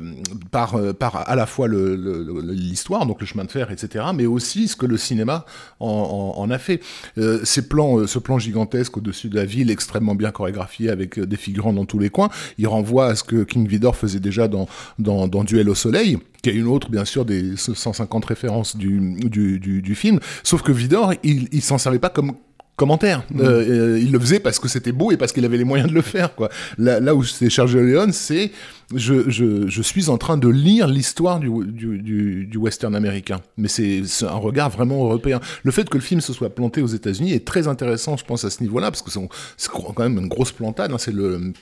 par, 0.52 0.78
par 1.00 1.30
à 1.30 1.36
la 1.36 1.46
fois 1.46 1.68
l'histoire, 1.68 3.06
donc 3.06 3.20
le 3.20 3.26
chemin 3.26 3.46
de 3.46 3.52
fer, 3.52 3.72
etc., 3.72 4.06
mais 4.14 4.26
aussi 4.26 4.68
ce 4.68 4.76
que 4.76 4.86
le 4.86 4.98
cinéma 4.98 5.46
en, 5.80 6.50
a 6.50 6.58
fait. 6.58 6.82
Euh, 7.18 7.42
ces 7.44 7.68
plans, 7.68 8.00
euh, 8.00 8.08
ce 8.08 8.20
plan 8.20 8.40
gigantesque 8.40 8.98
au-dessus 8.98 9.30
de 9.30 9.36
la 9.36 9.46
ville, 9.46 9.70
extrêmement 9.70 10.16
bien 10.16 10.32
chorégraphié, 10.32 10.90
avec 10.90 11.20
euh, 11.20 11.26
des 11.26 11.38
figurants 11.38 11.74
dans 11.74 11.86
tous 11.86 12.00
les 12.00 12.10
coins, 12.10 12.30
il 12.58 12.68
renvoie 12.68 13.08
à 13.08 13.16
ce 13.16 13.24
que 13.24 13.44
King 13.44 13.68
Vidor 13.68 13.96
faisait 13.96 14.20
déjà 14.20 14.48
dans, 14.48 14.68
dans, 15.00 15.28
dans 15.28 15.44
Duel 15.44 15.70
au 15.70 15.76
soleil, 15.76 16.18
qui 16.42 16.50
est 16.50 16.54
une 16.54 16.68
autre, 16.68 16.90
bien 16.90 17.06
sûr, 17.06 17.26
des 17.26 17.56
150 17.56 18.26
références 18.26 18.76
du, 18.76 19.16
du, 19.30 19.60
du, 19.60 19.82
du 19.82 19.96
film, 19.96 20.20
sauf 20.44 20.62
que 20.62 20.72
Vidor, 20.72 21.14
il, 21.24 21.48
il 21.52 21.62
s'en 21.62 21.78
servait 21.78 22.00
pas 22.00 22.10
comme 22.10 22.34
commentaire. 22.76 23.24
Mmh. 23.30 23.42
Euh, 23.42 24.00
il 24.00 24.12
le 24.12 24.20
faisait 24.20 24.40
parce 24.40 24.60
que 24.60 24.68
c'était 24.68 24.92
beau 24.92 25.12
et 25.12 25.18
parce 25.18 25.32
qu'il 25.32 25.46
avait 25.46 25.58
les 25.58 25.64
moyens 25.64 25.90
de 25.90 25.96
le 25.96 26.02
faire. 26.02 26.36
Quoi. 26.36 26.50
Là, 26.78 27.00
là 27.00 27.16
où 27.16 27.24
c'est 27.24 27.50
Sergio 27.50 27.82
Leone, 27.82 28.12
c'est 28.12 28.52
je, 28.96 29.30
je, 29.30 29.68
je, 29.68 29.82
suis 29.82 30.10
en 30.10 30.18
train 30.18 30.38
de 30.38 30.48
lire 30.48 30.88
l'histoire 30.88 31.40
du, 31.40 31.50
du, 31.66 32.00
du, 32.00 32.46
du, 32.46 32.58
western 32.58 32.96
américain. 32.96 33.42
Mais 33.58 33.68
c'est 33.68 34.04
un 34.24 34.36
regard 34.36 34.70
vraiment 34.70 35.04
européen. 35.04 35.40
Le 35.64 35.72
fait 35.72 35.90
que 35.90 35.98
le 35.98 36.04
film 36.04 36.22
se 36.22 36.34
soit 36.34 36.50
planté 36.50 36.82
aux 36.82 36.88
États-Unis 36.88 37.34
est 37.34 37.46
très 37.46 37.68
intéressant, 37.68 38.18
je 38.18 38.26
pense, 38.26 38.44
à 38.44 38.50
ce 38.50 38.62
niveau-là, 38.62 38.92
parce 38.92 39.02
que 39.02 39.12
c'est 39.58 39.72
quand 39.72 40.00
même 40.00 40.18
une 40.18 40.28
grosse 40.28 40.52
plantade. 40.52 40.92
Hein. 40.92 40.98
C'est 41.00 41.14
le 41.14 41.54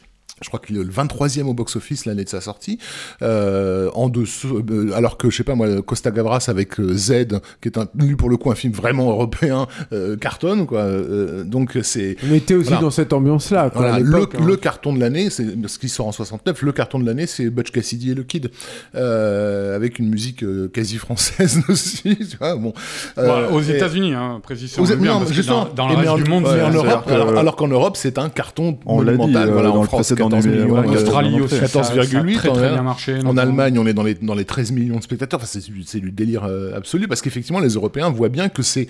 je 0.42 0.48
crois 0.48 0.60
qu'il 0.60 0.78
est 0.78 0.84
le 0.84 0.90
23e 0.90 1.44
au 1.44 1.54
box-office 1.54 2.06
l'année 2.06 2.24
de 2.24 2.30
sa 2.30 2.42
sortie, 2.42 2.80
euh, 3.22 3.90
en 3.94 4.10
dessous, 4.10 4.64
euh, 4.70 4.92
alors 4.94 5.18
que 5.18 5.30
je 5.30 5.38
sais 5.38 5.44
pas 5.44 5.56
moi, 5.56 5.82
Costa 5.82 6.12
Gavras 6.12 6.46
avec 6.48 6.80
euh, 6.80 6.94
Z, 6.94 7.40
qui 7.62 7.70
est 7.70 7.78
un, 7.78 7.88
lui 7.96 8.16
pour 8.16 8.30
le 8.30 8.38
coup 8.38 8.52
un 8.52 8.56
film 8.56 8.74
vraiment 8.74 9.10
européen, 9.12 9.68
euh, 9.94 10.18
cartonne 10.18 10.66
quoi. 10.66 10.82
Euh, 10.82 11.44
donc 11.44 11.78
c'est. 11.84 12.18
On 12.30 12.34
était 12.34 12.56
aussi 12.56 12.72
dans 12.72 12.92
cette 12.92 13.14
ambiance-là. 13.14 13.72
Voilà, 13.74 14.00
le, 14.00 14.16
hein. 14.16 14.28
le, 14.46 14.56
carton 14.56 14.94
de 14.94 15.00
l'année, 15.00 15.30
c'est 15.30 15.46
ce 15.68 15.80
qui 15.80 15.90
sort 15.90 16.08
en 16.08 16.12
69. 16.12 16.62
Le 16.62 16.72
carton 16.72 17.00
de 17.00 17.06
l'année, 17.06 17.28
c'est 17.28 17.50
Butch 17.50 17.72
Cassidy 17.72 18.12
et 18.12 18.16
le 18.16 18.24
Kid, 18.24 18.52
avec 18.94 20.00
une 20.00 20.10
musique 20.10 20.44
quasi 20.72 20.98
française 20.98 21.62
aussi. 21.70 22.18
Tu 22.18 22.38
vois, 22.38 22.56
bon. 22.56 22.74
aux 23.52 23.62
États-Unis, 23.62 24.14
hein, 24.14 24.40
précisément. 24.42 24.88
Bien, 25.02 25.20
dans, 25.48 25.66
dans 25.74 25.90
le 25.90 25.96
reste 25.96 26.24
du 26.24 26.30
monde, 26.30 26.46
en 26.48 26.72
Europe, 26.72 27.08
alors, 27.08 27.38
alors 27.38 27.56
qu'en 27.56 27.68
Europe, 27.68 27.98
c'est 27.98 28.18
un 28.18 28.30
carton 28.30 28.78
monumental. 28.86 29.50
voilà, 29.50 29.70
dans 29.70 29.82
le 29.82 29.88
précédent 29.88 30.30
14 30.32 30.48
est- 30.48 30.50
millions. 30.50 30.74
ouais, 30.80 30.88
euh, 30.88 30.92
Australie 30.94 31.36
en 31.36 31.44
aussi. 31.44 31.56
entrée. 31.56 31.68
ça- 31.68 31.84
ça 31.84 31.94
a 31.94 31.96
14,8 31.98 32.34
très, 32.36 32.50
en- 32.50 32.54
très 32.54 32.70
bien 32.72 32.82
marché. 32.84 33.16
En. 33.26 33.38
Allemagne, 33.38 33.78
on 33.80 33.86
est 33.88 33.94
dans 33.94 34.04
les, 34.04 34.16
dans 34.16 34.36
les 34.36 34.46
13 34.46 34.72
millions 34.72 34.98
de 34.98 35.04
spectateurs. 35.04 35.40
Enfin, 35.40 35.48
c'est, 35.50 35.62
c'est 35.86 36.00
du 36.00 36.12
délire 36.12 36.44
euh, 36.46 36.76
absolu 36.76 37.08
parce 37.08 37.22
qu'effectivement, 37.22 37.60
les 37.60 37.70
Européens 37.74 38.10
voient 38.10 38.30
bien 38.30 38.50
que 38.50 38.64
c'est 38.64 38.88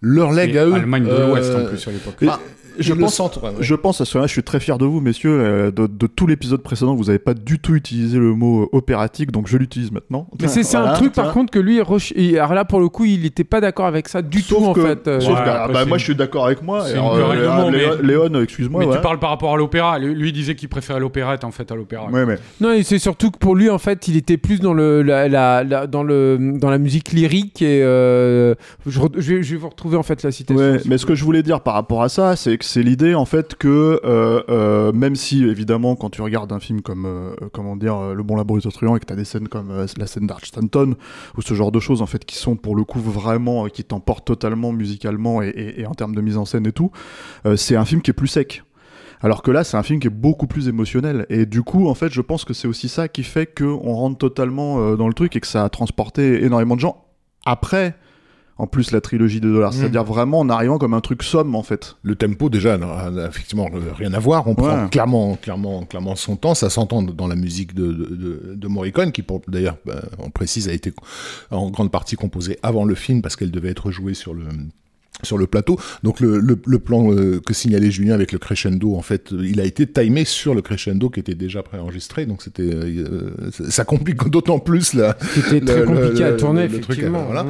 leur 0.00 0.32
leg 0.32 0.56
à 0.56 0.66
eux. 0.66 0.74
Allemagne 0.74 1.04
de 1.04 1.10
Euh, 1.10 1.28
l'Ouest 1.28 1.54
en 1.54 1.64
plus 1.66 1.88
à 1.88 1.90
l'époque. 1.90 2.14
Et 2.22 2.28
Enfin, 2.28 2.40
je 2.78 2.92
le 2.94 3.00
pense, 3.00 3.14
centre, 3.14 3.42
ouais, 3.42 3.50
ouais. 3.50 3.56
je 3.60 3.74
pense 3.74 4.00
à 4.00 4.04
ce 4.04 4.16
moment-là, 4.16 4.26
je 4.26 4.32
suis 4.32 4.42
très 4.42 4.60
fier 4.60 4.78
de 4.78 4.84
vous, 4.86 5.00
messieurs. 5.00 5.30
euh, 5.40 5.70
de, 5.70 5.86
de 5.86 6.06
tout 6.06 6.26
l'épisode 6.26 6.62
précédent, 6.62 6.94
vous 6.94 7.04
n'avez 7.04 7.18
pas 7.18 7.34
du 7.34 7.58
tout 7.58 7.74
utilisé 7.74 8.18
le 8.18 8.34
mot 8.34 8.68
opératique, 8.72 9.30
donc 9.32 9.46
je 9.48 9.56
l'utilise 9.56 9.90
maintenant. 9.92 10.26
Mais 10.40 10.48
c'est 10.48 10.76
un 10.76 10.92
truc 10.94 11.12
par 11.12 11.32
contre 11.32 11.50
que 11.52 11.58
lui, 11.58 11.80
et 12.14 12.38
alors 12.38 12.54
là 12.54 12.64
pour 12.64 12.80
le 12.80 12.88
coup, 12.88 13.04
il 13.04 13.22
n'était 13.22 13.44
pas 13.44 13.60
d'accord 13.60 13.86
avec 13.86 14.08
ça 14.08 14.22
du 14.22 14.40
Sauf 14.40 14.58
tout 14.58 14.64
en 14.66 14.74
fait. 14.74 15.06
euh, 15.08 15.20
sauf 15.20 15.38
Ouais, 15.38 15.44
que- 15.44 15.48
après, 15.50 15.72
bah, 15.72 15.84
moi, 15.86 15.98
je 15.98 16.04
suis 16.04 16.14
d'accord 16.14 16.46
avec 16.46 16.62
moi. 16.62 16.84
Alors, 16.86 17.14
euh, 17.14 17.34
Léon, 17.34 17.70
mais- 17.70 18.06
Léon, 18.06 18.42
excuse-moi. 18.42 18.80
Mais 18.80 18.86
ouais. 18.86 18.96
tu 18.96 19.02
parles 19.02 19.18
par 19.18 19.30
rapport 19.30 19.54
à 19.54 19.56
l'opéra. 19.56 19.98
Lui, 19.98 20.14
lui, 20.14 20.28
il 20.30 20.32
disait 20.32 20.54
qu'il 20.54 20.68
préférait 20.68 21.00
l'opérette 21.00 21.44
en 21.44 21.50
fait 21.50 21.70
à 21.70 21.74
l'opéra. 21.74 22.06
Ouais, 22.10 22.24
mais 22.26 22.38
Non, 22.60 22.72
et 22.72 22.82
c'est 22.82 22.98
surtout 22.98 23.30
que 23.30 23.38
pour 23.38 23.54
lui, 23.54 23.70
en 23.70 23.78
fait, 23.78 24.08
il 24.08 24.16
était 24.16 24.36
plus 24.36 24.60
dans 24.60 24.74
le, 24.74 25.02
la, 25.02 25.28
la- 25.28 25.64
la- 25.64 25.86
dans 25.86 26.02
le, 26.02 26.38
dans 26.58 26.70
la 26.70 26.78
musique 26.78 27.12
lyrique 27.12 27.62
et 27.62 27.82
euh, 27.82 28.54
je, 28.86 29.00
re- 29.00 29.12
je 29.16 29.34
vais, 29.34 29.42
je 29.42 29.52
vais 29.52 29.60
vous 29.60 29.68
retrouver 29.68 29.96
en 29.96 30.02
fait 30.02 30.22
la 30.22 30.30
citation. 30.32 30.62
Ouais, 30.72 30.78
si 30.80 30.88
mais 30.88 30.98
ce 30.98 31.06
que 31.06 31.14
je 31.14 31.24
voulais 31.24 31.42
dire 31.42 31.60
par 31.60 31.74
rapport 31.74 32.02
à 32.02 32.08
ça, 32.08 32.36
c'est 32.36 32.56
que 32.58 32.63
c'est 32.64 32.82
l'idée 32.82 33.14
en 33.14 33.24
fait 33.24 33.54
que 33.54 34.00
euh, 34.04 34.42
euh, 34.48 34.92
même 34.92 35.16
si 35.16 35.44
évidemment 35.44 35.96
quand 35.96 36.10
tu 36.10 36.22
regardes 36.22 36.52
un 36.52 36.60
film 36.60 36.80
comme 36.82 37.04
euh, 37.06 37.34
comment 37.52 37.76
dire 37.76 38.14
Le 38.14 38.22
Bon 38.22 38.36
Labo 38.36 38.58
est 38.58 38.70
truand 38.70 38.96
et 38.96 39.00
que 39.00 39.04
t'as 39.04 39.16
des 39.16 39.24
scènes 39.24 39.48
comme 39.48 39.72
la 39.96 40.06
scène 40.06 40.26
d'Arch 40.26 40.46
Stanton 40.46 40.94
ou 41.36 41.42
ce 41.42 41.54
genre 41.54 41.70
de 41.72 41.80
choses 41.80 42.02
en 42.02 42.06
fait 42.06 42.24
qui 42.24 42.36
sont 42.36 42.56
pour 42.56 42.74
le 42.76 42.84
coup 42.84 42.98
vraiment 43.00 43.66
qui 43.66 43.84
t'emportent 43.84 44.26
totalement 44.26 44.72
musicalement 44.72 45.42
et, 45.42 45.48
et- 45.48 45.80
et 45.82 45.86
en 45.86 45.94
termes 45.94 46.14
de 46.14 46.20
mise 46.20 46.36
en 46.36 46.44
scène 46.44 46.66
et 46.66 46.72
tout, 46.72 46.90
c'est 47.56 47.76
un 47.76 47.84
film 47.84 48.00
qui 48.02 48.10
est 48.10 48.14
plus 48.14 48.28
sec. 48.28 48.62
Alors 49.20 49.42
que 49.42 49.50
là, 49.50 49.64
c'est 49.64 49.76
un 49.76 49.82
film 49.82 50.00
qui 50.00 50.06
est 50.08 50.10
beaucoup 50.10 50.46
plus 50.46 50.68
émotionnel. 50.68 51.24
Et 51.30 51.46
du 51.46 51.62
coup, 51.62 51.88
en 51.88 51.94
fait, 51.94 52.12
je 52.12 52.20
pense 52.20 52.44
que 52.44 52.52
c'est 52.52 52.68
aussi 52.68 52.88
ça 52.88 53.08
qui 53.08 53.22
fait 53.22 53.46
qu'on 53.46 53.92
rentre 53.94 54.18
totalement 54.18 54.94
dans 54.96 55.08
le 55.08 55.14
truc 55.14 55.34
et 55.36 55.40
que 55.40 55.46
ça 55.46 55.64
a 55.64 55.68
transporté 55.68 56.44
énormément 56.44 56.74
de 56.74 56.80
gens. 56.80 57.04
Après, 57.46 57.96
en 58.56 58.66
plus, 58.66 58.92
la 58.92 59.00
trilogie 59.00 59.40
de 59.40 59.50
dollars. 59.52 59.72
Mm. 59.72 59.76
C'est-à-dire 59.76 60.04
vraiment 60.04 60.38
en 60.40 60.48
arrivant 60.48 60.78
comme 60.78 60.94
un 60.94 61.00
truc 61.00 61.22
somme, 61.22 61.54
en 61.54 61.62
fait. 61.62 61.96
Le 62.02 62.14
tempo 62.14 62.48
déjà 62.48 62.78
n'a 62.78 63.28
effectivement 63.28 63.68
euh, 63.74 63.92
rien 63.96 64.12
à 64.14 64.18
voir. 64.18 64.46
On 64.46 64.54
prend 64.54 64.88
clairement, 64.88 65.36
clairement, 65.36 65.84
clairement 65.84 66.14
son 66.16 66.36
temps. 66.36 66.54
Ça 66.54 66.70
s'entend 66.70 67.02
dans 67.02 67.26
la 67.26 67.34
musique 67.36 67.74
de, 67.74 67.86
de, 67.92 68.04
de, 68.14 68.54
de 68.54 68.68
Morricone, 68.68 69.10
qui 69.12 69.22
pour- 69.22 69.42
d'ailleurs, 69.48 69.76
bah, 69.84 70.02
on 70.18 70.30
précise, 70.30 70.68
a 70.68 70.72
été 70.72 70.92
en 71.50 71.70
grande 71.70 71.90
partie 71.90 72.16
composée 72.16 72.58
avant 72.62 72.84
le 72.84 72.94
film 72.94 73.22
parce 73.22 73.34
qu'elle 73.36 73.50
devait 73.50 73.70
être 73.70 73.90
jouée 73.90 74.14
sur 74.14 74.34
le 74.34 74.44
sur 75.22 75.38
le 75.38 75.46
plateau. 75.46 75.78
Donc 76.02 76.20
le, 76.20 76.38
le, 76.38 76.58
le 76.66 76.78
plan 76.78 77.10
euh, 77.12 77.40
que 77.40 77.54
signalait 77.54 77.90
Julien 77.90 78.14
avec 78.14 78.32
le 78.32 78.38
crescendo, 78.38 78.94
en 78.96 79.00
fait, 79.02 79.32
euh, 79.32 79.46
il 79.46 79.60
a 79.60 79.64
été 79.64 79.86
timé 79.86 80.24
sur 80.24 80.54
le 80.54 80.60
crescendo 80.60 81.08
qui 81.08 81.20
était 81.20 81.34
déjà 81.34 81.62
préenregistré. 81.62 82.26
Donc 82.26 82.42
c'était, 82.42 82.62
euh, 82.62 83.30
ça 83.70 83.84
complique 83.84 84.22
d'autant 84.28 84.58
plus 84.58 84.92
la, 84.94 85.16
C'était 85.34 85.60
très 85.60 85.80
le- 85.80 85.86
compliqué 85.86 86.18
le- 86.20 86.26
à 86.26 86.32
tourner, 86.32 86.62
le 86.68 86.80
truc, 86.80 86.98
effectivement. 86.98 87.24
voilà. 87.24 87.44
Mm. 87.44 87.48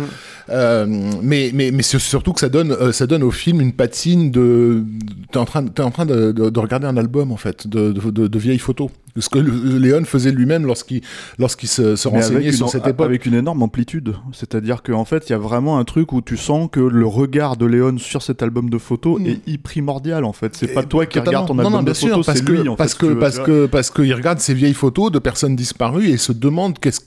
Euh, 0.50 0.86
mais 1.22 1.50
mais 1.54 1.70
mais 1.72 1.82
c'est 1.82 1.98
surtout 1.98 2.32
que 2.34 2.40
ça 2.40 2.50
donne 2.50 2.72
euh, 2.72 2.92
ça 2.92 3.06
donne 3.06 3.22
au 3.22 3.30
film 3.30 3.62
une 3.62 3.72
patine 3.72 4.30
de 4.30 4.84
t'es 5.32 5.38
en 5.38 5.46
train 5.46 5.64
t'es 5.64 5.80
en 5.82 5.90
train 5.90 6.04
de, 6.04 6.32
de, 6.32 6.50
de 6.50 6.60
regarder 6.60 6.86
un 6.86 6.98
album 6.98 7.32
en 7.32 7.38
fait 7.38 7.66
de 7.66 7.92
de, 7.92 8.10
de, 8.10 8.26
de 8.26 8.38
vieilles 8.38 8.58
photos 8.58 8.90
ce 9.16 9.30
que 9.30 9.38
Léon 9.38 10.04
faisait 10.04 10.32
lui-même 10.32 10.66
lorsqu'il 10.66 11.00
lorsqu'il 11.38 11.68
se, 11.70 11.96
se 11.96 12.08
renseignait 12.08 12.52
sur 12.52 12.66
une, 12.66 12.72
cette 12.72 12.86
époque 12.86 13.06
avec 13.06 13.24
une 13.26 13.34
énorme 13.34 13.62
amplitude. 13.62 14.16
C'est-à-dire 14.32 14.82
qu'en 14.82 15.04
fait, 15.04 15.28
il 15.28 15.32
y 15.32 15.34
a 15.36 15.38
vraiment 15.38 15.78
un 15.78 15.84
truc 15.84 16.12
où 16.12 16.20
tu 16.20 16.36
sens 16.36 16.68
que 16.70 16.80
le 16.80 17.06
regard 17.06 17.53
de 17.56 17.66
Léon 17.66 17.98
sur 17.98 18.22
cet 18.22 18.42
album 18.42 18.68
de 18.70 18.78
photos 18.78 19.20
Mm. 19.20 19.26
est 19.46 19.58
primordial, 19.58 20.24
en 20.24 20.32
fait. 20.32 20.54
C'est 20.56 20.68
pas 20.74 20.82
toi 20.82 21.06
qui 21.06 21.18
regardes 21.18 21.46
ton 21.48 21.54
non, 21.54 21.60
album 21.64 21.80
non, 21.80 21.82
de 21.82 21.92
sûr, 21.94 22.08
photos, 22.10 22.26
parce 22.26 22.38
c'est 22.38 22.44
que, 22.44 22.52
lui, 22.52 22.68
en 22.68 22.76
parce 22.76 22.94
fait. 22.94 23.06
que, 23.06 23.12
parce 23.14 23.34
tu 23.34 23.38
vois. 23.38 23.46
que, 23.46 23.66
parce 23.66 23.90
qu'il 23.90 24.14
regarde 24.14 24.38
ces 24.40 24.54
vieilles 24.54 24.74
photos 24.74 25.10
de 25.12 25.18
personnes 25.18 25.56
disparues 25.56 26.08
et 26.08 26.16
se 26.16 26.32
demande 26.32 26.78
qu'est-ce 26.78 27.00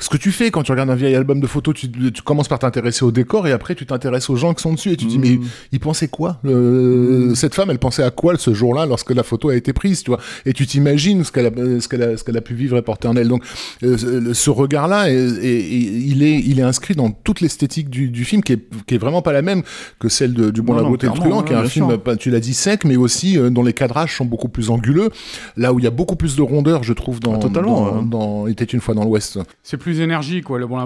ce 0.00 0.08
que 0.08 0.16
tu 0.16 0.30
fais 0.30 0.50
quand 0.50 0.62
tu 0.62 0.70
regardes 0.72 0.90
un 0.90 0.94
vieil 0.94 1.14
album 1.16 1.40
de 1.40 1.46
photos, 1.46 1.74
tu, 1.74 1.90
tu 1.90 2.22
commences 2.22 2.46
par 2.48 2.58
t'intéresser 2.60 3.04
au 3.04 3.10
décor 3.10 3.46
et 3.48 3.52
après 3.52 3.74
tu 3.74 3.84
t'intéresses 3.84 4.30
aux 4.30 4.36
gens 4.36 4.54
qui 4.54 4.62
sont 4.62 4.72
dessus 4.72 4.92
et 4.92 4.96
tu 4.96 5.06
te 5.06 5.10
dis 5.10 5.18
Mm. 5.18 5.20
mais 5.22 5.38
il 5.72 5.80
pensait 5.80 6.06
quoi 6.08 6.38
Euh, 6.44 7.34
Cette 7.34 7.54
femme, 7.54 7.70
elle 7.70 7.78
pensait 7.78 8.02
à 8.02 8.10
quoi 8.10 8.36
ce 8.36 8.54
jour-là 8.54 8.86
lorsque 8.86 9.10
la 9.10 9.22
photo 9.22 9.48
a 9.48 9.56
été 9.56 9.72
prise, 9.72 10.02
tu 10.02 10.10
vois? 10.10 10.20
Et 10.46 10.52
tu 10.52 10.66
t'imagines 10.66 11.24
ce 11.24 11.32
qu'elle 11.32 11.46
a, 11.46 11.80
ce 11.80 11.88
qu'elle 11.88 12.02
a, 12.02 12.16
ce 12.16 12.24
qu'elle 12.24 12.36
a 12.36 12.40
pu 12.40 12.54
vivre 12.54 12.76
et 12.76 12.82
porter 12.82 13.08
en 13.08 13.16
elle. 13.16 13.28
Donc 13.28 13.42
euh, 13.82 14.32
ce- 14.34 14.50
regard-là, 14.50 15.10
est- 15.10 15.14
est- 15.14 15.68
il 15.68 16.22
est, 16.22 16.38
il 16.40 16.58
est 16.58 16.62
inscrit 16.62 16.94
dans 16.94 17.10
toute 17.10 17.40
l'esthétique 17.40 17.90
du, 17.90 18.08
du 18.10 18.24
film 18.24 18.42
qui 18.42 18.54
est, 18.54 18.64
qui 18.86 18.94
est 18.94 18.98
vraiment 18.98 19.22
pas 19.22 19.32
la 19.32 19.42
même 19.42 19.62
que 19.98 20.08
celle 20.08 20.32
de, 20.32 20.50
du 20.50 20.62
Bon 20.62 20.74
Non, 20.74 20.82
la 20.82 20.88
beauté 20.88 21.06
et 21.06 21.10
le 21.10 21.16
truand, 21.16 21.42
qui 21.42 21.52
est 21.52 21.56
un 21.56 21.64
film, 21.64 21.88
sûr. 21.90 22.02
pas- 22.02 22.16
tu 22.16 22.30
l'as 22.30 22.40
dit 22.40 22.54
sec, 22.54 22.84
mais 22.84 22.96
aussi 22.96 23.36
euh, 23.38 23.50
dont 23.50 23.62
les 23.62 23.72
cadrages 23.72 24.16
sont 24.16 24.24
beaucoup 24.24 24.48
plus 24.48 24.70
anguleux. 24.70 25.10
Là 25.56 25.72
où 25.72 25.78
il 25.78 25.84
y 25.84 25.88
a 25.88 25.90
beaucoup 25.90 26.16
plus 26.16 26.36
de 26.36 26.42
rondeur, 26.42 26.82
je 26.82 26.92
trouve, 26.92 27.20
dans, 27.20 27.34
Ah, 27.34 27.38
totalement, 27.38 27.92
dans, 27.92 28.02
dans 28.02 28.46
Il 28.46 28.52
était 28.52 28.64
une 28.64 28.80
fois 28.80 28.94
dans 28.94 29.04
l'Ouest. 29.04 29.38
C'est 29.62 29.76
plus 29.76 29.87
énergique, 29.94 30.44
quoi, 30.44 30.58
le 30.58 30.66
bon 30.66 30.76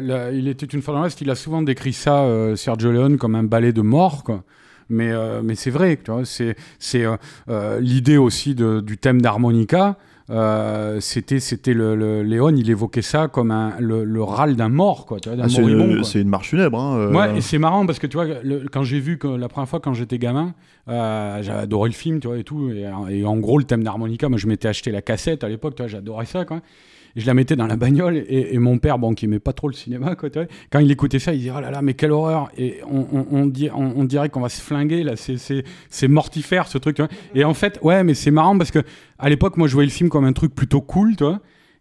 la- 0.00 0.30
il 0.32 0.48
était 0.48 0.66
une 0.66 0.82
fois 0.82 0.94
dans 0.94 1.00
l'Ouest, 1.00 1.20
il 1.20 1.30
a 1.30 1.34
souvent 1.34 1.62
décrit 1.62 1.92
ça, 1.92 2.22
euh, 2.24 2.56
Sergio 2.56 2.90
Leone, 2.92 3.16
comme 3.18 3.34
un 3.34 3.44
ballet 3.44 3.72
de 3.72 3.82
mort, 3.82 4.24
quoi. 4.24 4.42
Mais, 4.88 5.10
euh, 5.12 5.40
mais 5.42 5.54
c'est 5.54 5.70
vrai, 5.70 5.98
c'est, 6.24 6.56
c'est 6.78 7.04
euh, 7.04 7.16
euh, 7.48 7.80
l'idée 7.80 8.16
aussi 8.18 8.54
de- 8.54 8.80
du 8.80 8.98
thème 8.98 9.22
d'harmonica. 9.22 9.96
euh, 10.30 10.98
c'était, 11.00 11.40
c'était 11.40 11.74
le, 11.74 11.94
le- 11.96 12.22
Léon, 12.22 12.54
il 12.56 12.70
évoquait 12.70 13.02
ça 13.02 13.28
comme 13.28 13.50
un, 13.50 13.74
le, 13.80 14.04
le 14.04 14.22
râle 14.22 14.54
d'un 14.56 14.68
mort, 14.68 15.04
quoi, 15.04 15.18
Ah, 15.26 15.48
c'est 15.48 15.60
moribond, 15.60 15.84
une, 15.88 15.94
quoi. 15.96 16.04
c'est 16.04 16.20
une 16.20 16.28
marche 16.28 16.50
funèbre. 16.50 16.78
Hein, 16.78 16.96
euh, 16.96 17.12
Ouais, 17.12 17.36
et 17.38 17.40
c'est 17.40 17.58
marrant 17.58 17.84
parce 17.86 17.98
que 17.98 18.06
tu 18.06 18.16
vois, 18.16 18.26
le- 18.42 18.66
quand 18.70 18.82
j'ai 18.84 19.00
vu 19.00 19.18
que 19.18 19.26
la 19.26 19.48
première 19.48 19.68
fois 19.68 19.80
quand 19.80 19.92
j'étais 19.94 20.18
gamin, 20.18 20.54
euh, 20.88 21.42
j'avais 21.42 21.60
adoré 21.62 21.88
le 21.90 21.94
film, 21.94 22.20
tu 22.20 22.28
vois, 22.28 22.38
et 22.38 22.44
tout. 22.44 22.70
Et, 22.70 22.86
et 23.10 23.24
en 23.26 23.36
gros, 23.36 23.58
le 23.58 23.64
thème 23.64 23.82
d'harmonica, 23.82 24.28
moi 24.28 24.38
je 24.38 24.46
m'étais 24.46 24.68
acheté 24.68 24.90
la 24.90 25.02
cassette 25.02 25.42
à 25.44 25.48
l'époque, 25.48 25.74
tu 25.74 25.82
vois, 25.82 25.88
j'adorais 25.88 26.26
ça, 26.26 26.44
quoi. 26.44 26.60
Je 27.16 27.26
la 27.26 27.34
mettais 27.34 27.56
dans 27.56 27.66
la 27.66 27.76
bagnole 27.76 28.24
et, 28.28 28.58
mon 28.58 28.78
père, 28.78 28.98
bon, 28.98 29.14
qui 29.14 29.26
aimait 29.26 29.38
pas 29.38 29.52
trop 29.52 29.68
le 29.68 29.74
cinéma, 29.74 30.16
quoi, 30.16 30.28
quand 30.70 30.78
il 30.78 30.90
écoutait 30.90 31.18
ça, 31.18 31.32
il 31.32 31.38
disait, 31.40 31.52
oh 31.56 31.60
là 31.60 31.70
là, 31.70 31.82
mais 31.82 31.94
quelle 31.94 32.12
horreur! 32.12 32.50
Et 32.56 32.80
on, 32.90 33.26
on, 33.30 34.04
dirait 34.04 34.28
qu'on 34.28 34.40
va 34.40 34.48
se 34.48 34.60
flinguer, 34.60 35.02
là, 35.02 35.14
c'est- 35.16 36.08
mortifère 36.08 36.66
ce 36.68 36.78
truc. 36.78 36.98
Et 37.34 37.44
en 37.44 37.54
fait, 37.54 37.78
ouais, 37.82 38.04
mais 38.04 38.14
c'est 38.14 38.30
marrant 38.30 38.56
parce 38.56 38.70
que 38.70 38.80
à 39.18 39.28
l'époque, 39.28 39.56
moi 39.56 39.68
je 39.68 39.74
voyais 39.74 39.88
le 39.88 39.92
film 39.92 40.08
comme 40.08 40.24
un 40.24 40.32
truc 40.32 40.54
plutôt 40.54 40.80
cool. 40.80 41.14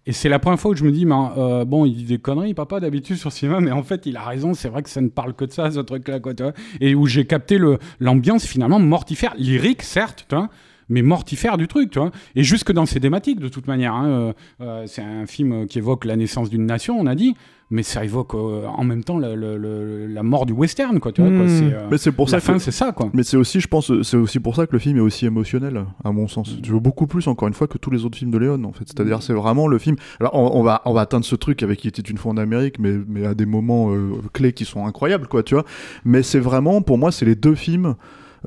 Et 0.08 0.14
c'est 0.14 0.30
la 0.30 0.40
première 0.40 0.60
fois 0.60 0.72
où 0.72 0.76
je 0.76 0.84
me 0.84 0.92
dis, 0.92 1.06
euh, 1.08 1.64
bon, 1.64 1.86
il 1.86 1.96
dit 1.96 2.04
des 2.06 2.18
conneries, 2.18 2.56
papa, 2.56 2.80
d'habitude 2.80 3.18
sur 3.18 3.30
le 3.30 3.34
cinéma, 3.34 3.60
mais 3.60 3.72
en 3.72 3.84
fait, 3.84 4.08
il 4.08 4.18
a 4.18 4.24
raison, 4.24 4.56
c'est 4.56 4.68
vrai 4.70 4.82
que 4.82 4.90
ça 4.90 5.00
ne 5.00 5.10
parle 5.10 5.36
que 5.36 5.46
de 5.46 5.52
ça, 5.52 5.70
ce 5.70 5.80
truc-là, 5.80 6.20
quoi, 6.20 6.34
tu 6.34 6.42
vois. 6.42 6.54
Et 6.80 6.96
où 6.96 7.06
j'ai 7.06 7.26
capté 7.26 7.60
l'ambiance 8.00 8.46
finalement 8.46 8.80
mortifère, 8.80 9.36
lyrique, 9.38 9.84
certes, 9.84 10.26
tu 10.28 10.36
vois, 10.36 10.50
mais 10.92 11.02
mortifère 11.02 11.58
du 11.58 11.68
truc, 11.68 11.90
tu 11.90 11.98
vois. 11.98 12.12
Et 12.36 12.44
jusque 12.44 12.72
dans 12.72 12.86
ses 12.86 13.00
thématiques, 13.00 13.40
de 13.40 13.48
toute 13.48 13.66
manière. 13.68 13.96
hein, 13.96 14.06
euh, 14.08 14.34
euh, 14.62 14.84
c'est 14.86 15.02
un 15.02 15.26
film 15.26 15.66
qui 15.66 15.80
évoque 15.80 16.06
la 16.06 16.16
naissance 16.16 16.50
d'une 16.52 16.66
nation, 16.68 17.00
on 17.00 17.08
a 17.08 17.16
dit, 17.16 17.34
mais 17.74 17.84
ça 17.84 18.04
évoque 18.04 18.36
euh, 18.36 18.66
en 18.68 18.84
même 18.84 19.02
temps 19.04 19.18
le- 19.18 19.34
le- 19.34 19.58
le- 19.58 20.06
la 20.08 20.24
mort 20.24 20.46
du 20.46 20.52
western, 20.54 21.00
quoi, 21.00 21.14
tu 21.14 21.22
vois. 21.22 21.32
quoi. 21.32 21.46
Mm. 21.46 21.48
C'est, 21.48 21.74
euh, 21.74 21.88
Mais 21.90 21.98
c'est 21.98 22.12
pour 22.12 22.26
la 22.26 22.32
ça 22.32 22.40
fin, 22.42 22.54
que. 22.54 22.60
c'est 22.60 22.72
ça, 22.72 22.92
quoi. 22.92 23.10
Mais 23.14 23.24
c'est 23.24 23.38
aussi, 23.38 23.62
je 23.62 23.68
pense, 23.70 23.92
c'est 24.04 24.18
aussi 24.18 24.40
pour 24.42 24.56
ça 24.58 24.68
que 24.68 24.74
le 24.74 24.80
film 24.80 24.98
est 24.98 25.02
aussi 25.02 25.26
émotionnel, 25.26 25.86
à 26.04 26.12
mon 26.12 26.28
sens. 26.28 26.58
Tu 26.62 26.72
veux 26.72 26.80
beaucoup 26.82 27.08
plus, 27.08 27.28
encore 27.28 27.48
une 27.48 27.54
fois, 27.54 27.68
que 27.68 27.78
tous 27.78 27.90
les 27.90 28.04
autres 28.04 28.18
films 28.18 28.32
de 28.32 28.38
Léon, 28.38 28.62
en 28.66 28.74
fait. 28.74 28.84
C'est-à-dire, 28.86 29.24
c'est 29.24 29.34
vraiment 29.34 29.68
le 29.70 29.78
film. 29.80 29.96
Alors, 30.20 30.36
on, 30.36 30.60
on 30.60 30.64
va, 30.64 30.82
on 30.84 30.92
va 30.94 31.02
atteindre 31.02 31.24
ce 31.26 31.36
truc 31.38 31.64
avec 31.64 31.80
qui 31.80 31.88
était 31.88 32.02
une 32.02 32.18
fois 32.18 32.34
en 32.34 32.38
Amérique, 32.38 32.78
mais, 32.78 32.94
mais 33.08 33.26
à 33.26 33.34
des 33.34 33.46
moments 33.46 33.90
clés 34.34 34.52
qui 34.52 34.66
sont 34.66 34.86
incroyables, 34.86 35.28
quoi, 35.28 35.42
tu 35.42 35.54
vois. 35.56 35.64
Mais 36.04 36.24
c'est 36.24 36.40
vraiment, 36.40 36.82
pour 36.82 36.98
moi, 36.98 37.14
c'est 37.14 37.26
les 37.26 37.36
deux 37.36 37.56
films. 37.56 37.96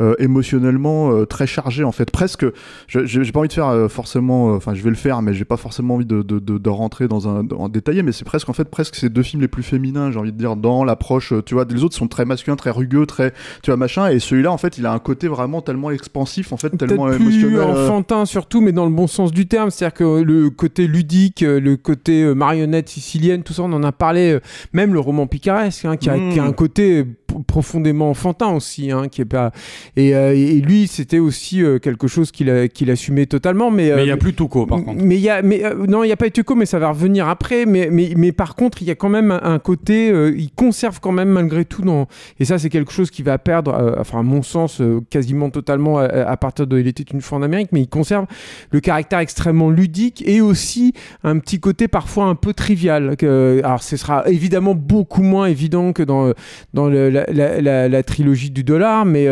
Euh, 0.01 0.15
émotionnellement 0.19 1.13
euh, 1.13 1.25
très 1.25 1.47
chargés 1.47 1.85
en 1.85 1.93
fait 1.93 2.11
presque 2.11 2.45
j'ai 2.89 3.33
pas 3.33 3.41
envie 3.41 3.49
de 3.49 3.53
faire 3.53 3.69
euh, 3.69 3.89
forcément 3.89 4.55
enfin 4.55 4.75
je 4.75 4.83
vais 4.83 4.91
le 4.91 4.97
faire 4.97 5.23
mais 5.23 5.35
j'ai 5.35 5.45
pas 5.45 5.57
forcément 5.57 5.95
envie 5.95 6.07
de, 6.07 6.23
de, 6.23 6.39
de, 6.39 6.59
de 6.59 6.71
rentrer 6.71 7.09
dans 7.09 7.29
un 7.29 7.47
en 7.51 7.69
détailler 7.69 8.03
mais 8.03 8.13
c'est 8.13 8.25
presque 8.25 8.49
en 8.49 8.53
fait 8.53 8.65
presque 8.65 8.97
ces 8.97 9.09
deux 9.09 9.23
films 9.23 9.43
les 9.43 9.49
plus 9.49 9.63
féminins 9.63 10.11
j'ai 10.11 10.19
envie 10.19 10.33
de 10.33 10.39
dire 10.39 10.57
dans 10.57 10.85
l'approche 10.85 11.33
tu 11.47 11.55
vois 11.55 11.65
les 11.65 11.85
autres 11.85 11.97
sont 11.97 12.09
très 12.09 12.25
masculins 12.25 12.57
très 12.57 12.71
rugueux 12.71 13.07
très 13.07 13.33
tu 13.63 13.71
vois 13.71 13.77
machin 13.77 14.09
et 14.09 14.19
celui-là 14.19 14.51
en 14.51 14.59
fait 14.59 14.79
il 14.79 14.87
a 14.87 14.93
un 14.93 14.99
côté 14.99 15.29
vraiment 15.29 15.63
tellement 15.63 15.91
expansif 15.91 16.53
en 16.53 16.57
fait 16.57 16.77
tellement 16.77 17.07
plus 17.07 17.45
émotionnel 17.45 17.61
enfantin 17.61 18.25
surtout, 18.25 18.61
mais 18.61 18.73
dans 18.73 18.85
le 18.85 18.91
bon 18.93 19.07
sens 19.07 19.33
du 19.33 19.47
terme. 19.47 19.71
C'est-à-dire 19.71 19.95
que 19.95 20.23
le 20.23 20.51
côté 20.51 20.87
ludique, 20.87 21.41
le 21.41 21.77
côté 21.77 22.35
marionnette 22.35 22.89
sicilienne, 22.89 23.43
tout 23.43 23.53
ça, 23.53 23.63
on 23.63 23.73
en 23.73 23.83
a 23.83 23.93
parlé. 23.93 24.39
Même 24.73 24.93
le 24.93 25.01
roman 25.01 25.27
picaresque, 25.27 25.85
hein, 25.85 25.97
qui, 25.97 26.11
a, 26.11 26.19
qui 26.19 26.39
a 26.39 26.45
un 26.45 26.53
côté 26.53 27.05
profondément 27.47 28.11
enfantin 28.11 28.51
aussi, 28.51 28.91
hein, 28.91 29.09
qui 29.09 29.21
est 29.21 29.27
pas. 29.27 29.53
Et, 29.97 30.15
euh, 30.15 30.35
et 30.35 30.61
lui, 30.61 30.87
c'était 30.87 31.19
aussi 31.19 31.63
euh, 31.63 31.79
quelque 31.79 32.07
chose 32.09 32.31
qu'il 32.31 32.69
qu'il 32.73 32.91
assumait 32.91 33.27
totalement. 33.27 33.71
Mais 33.71 33.91
euh, 33.91 34.03
il 34.03 34.09
y 34.09 34.11
a 34.11 34.17
plus 34.17 34.35
Touko, 34.35 34.67
par 34.67 34.83
contre. 34.85 35.03
mais 35.05 35.17
il 35.17 35.21
y 35.21 35.29
a, 35.29 35.43
mais 35.43 35.65
euh, 35.65 35.87
non, 35.87 36.05
il 36.05 36.09
y 36.09 36.13
a 36.13 36.17
pas 36.17 36.27
Etuco, 36.27 36.55
mais 36.55 36.67
ça 36.67 36.79
va 36.79 36.89
revenir 36.91 37.29
après. 37.29 37.67
Mais, 37.67 37.89
mais, 37.91 38.13
mais 38.17 38.33
par 38.33 38.55
contre, 38.55 38.83
il 38.83 38.89
y 38.89 38.91
a 38.91 38.95
quand 38.95 39.09
même 39.09 39.31
un, 39.31 39.59
côté, 39.59 40.11
euh, 40.11 40.35
il 40.37 40.51
conserve 40.51 41.01
quand 41.01 41.13
même 41.13 41.29
malgré 41.29 41.65
tout 41.65 41.83
dans. 41.83 42.07
Et 42.41 42.45
ça, 42.45 42.59
c'est 42.59 42.69
quelque 42.71 42.93
chose 42.93 43.11
qui 43.11 43.23
va 43.23 43.39
perdre, 43.39 43.75
euh, 43.75 43.95
enfin 43.99 44.21
à 44.21 44.23
mon 44.23 44.43
sens, 44.43 44.81
euh, 44.81 45.01
quasiment 45.11 45.51
totalement 45.51 45.99
à, 45.99 46.05
à 46.05 46.37
partir 46.37 46.67
de 46.67 46.79
Il 46.79 46.87
était 46.87 47.05
une 47.13 47.21
fois 47.21 47.39
en 47.39 47.43
Amérique. 47.43 47.69
Mais 47.73 47.81
il 47.83 47.89
conserve 47.89 48.27
le 48.71 48.81
caractère 48.81 49.19
extrêmement 49.21 49.71
ludique 49.71 50.23
et 50.27 50.41
aussi 50.41 50.93
un 51.23 51.39
petit 51.39 51.61
côté 51.61 51.89
parfois 51.89 52.25
un 52.27 52.35
peu 52.35 52.53
trivial. 52.53 53.17
Que, 53.17 53.61
alors, 53.65 53.83
ce 53.83 53.97
sera 53.97 54.29
évidemment 54.29 54.75
beaucoup 54.75 55.23
moins 55.23 55.47
évident 55.47 55.93
que 55.93 56.03
dans 56.03 56.33
dans 56.73 56.89
le- 56.89 57.11
la, 57.11 57.25
la, 57.61 57.89
la, 57.89 58.03
trilogie 58.03 58.51
du 58.51 58.65
dollar, 58.65 59.05
mais, 59.05 59.27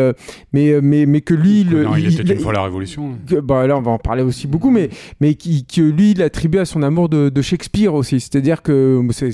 mais, 0.53 0.79
mais, 0.81 1.05
mais 1.05 1.21
que 1.21 1.33
lui. 1.33 1.63
Le, 1.63 1.85
il, 1.97 2.19
était 2.19 2.33
une 2.33 2.39
fois 2.39 2.53
la 2.53 2.63
Révolution. 2.63 3.17
Que, 3.27 3.35
bah, 3.39 3.65
là, 3.67 3.77
on 3.77 3.81
va 3.81 3.91
en 3.91 3.97
parler 3.97 4.23
aussi 4.23 4.47
beaucoup, 4.47 4.69
mais, 4.69 4.89
mais 5.19 5.33
qui, 5.33 5.65
que 5.65 5.81
lui, 5.81 6.11
il 6.11 6.21
attribue 6.21 6.59
à 6.59 6.65
son 6.65 6.83
amour 6.83 7.09
de, 7.09 7.29
de 7.29 7.41
Shakespeare 7.41 7.93
aussi. 7.93 8.19
C'est-à-dire 8.19 8.61
que 8.61 9.01
c'est, 9.11 9.31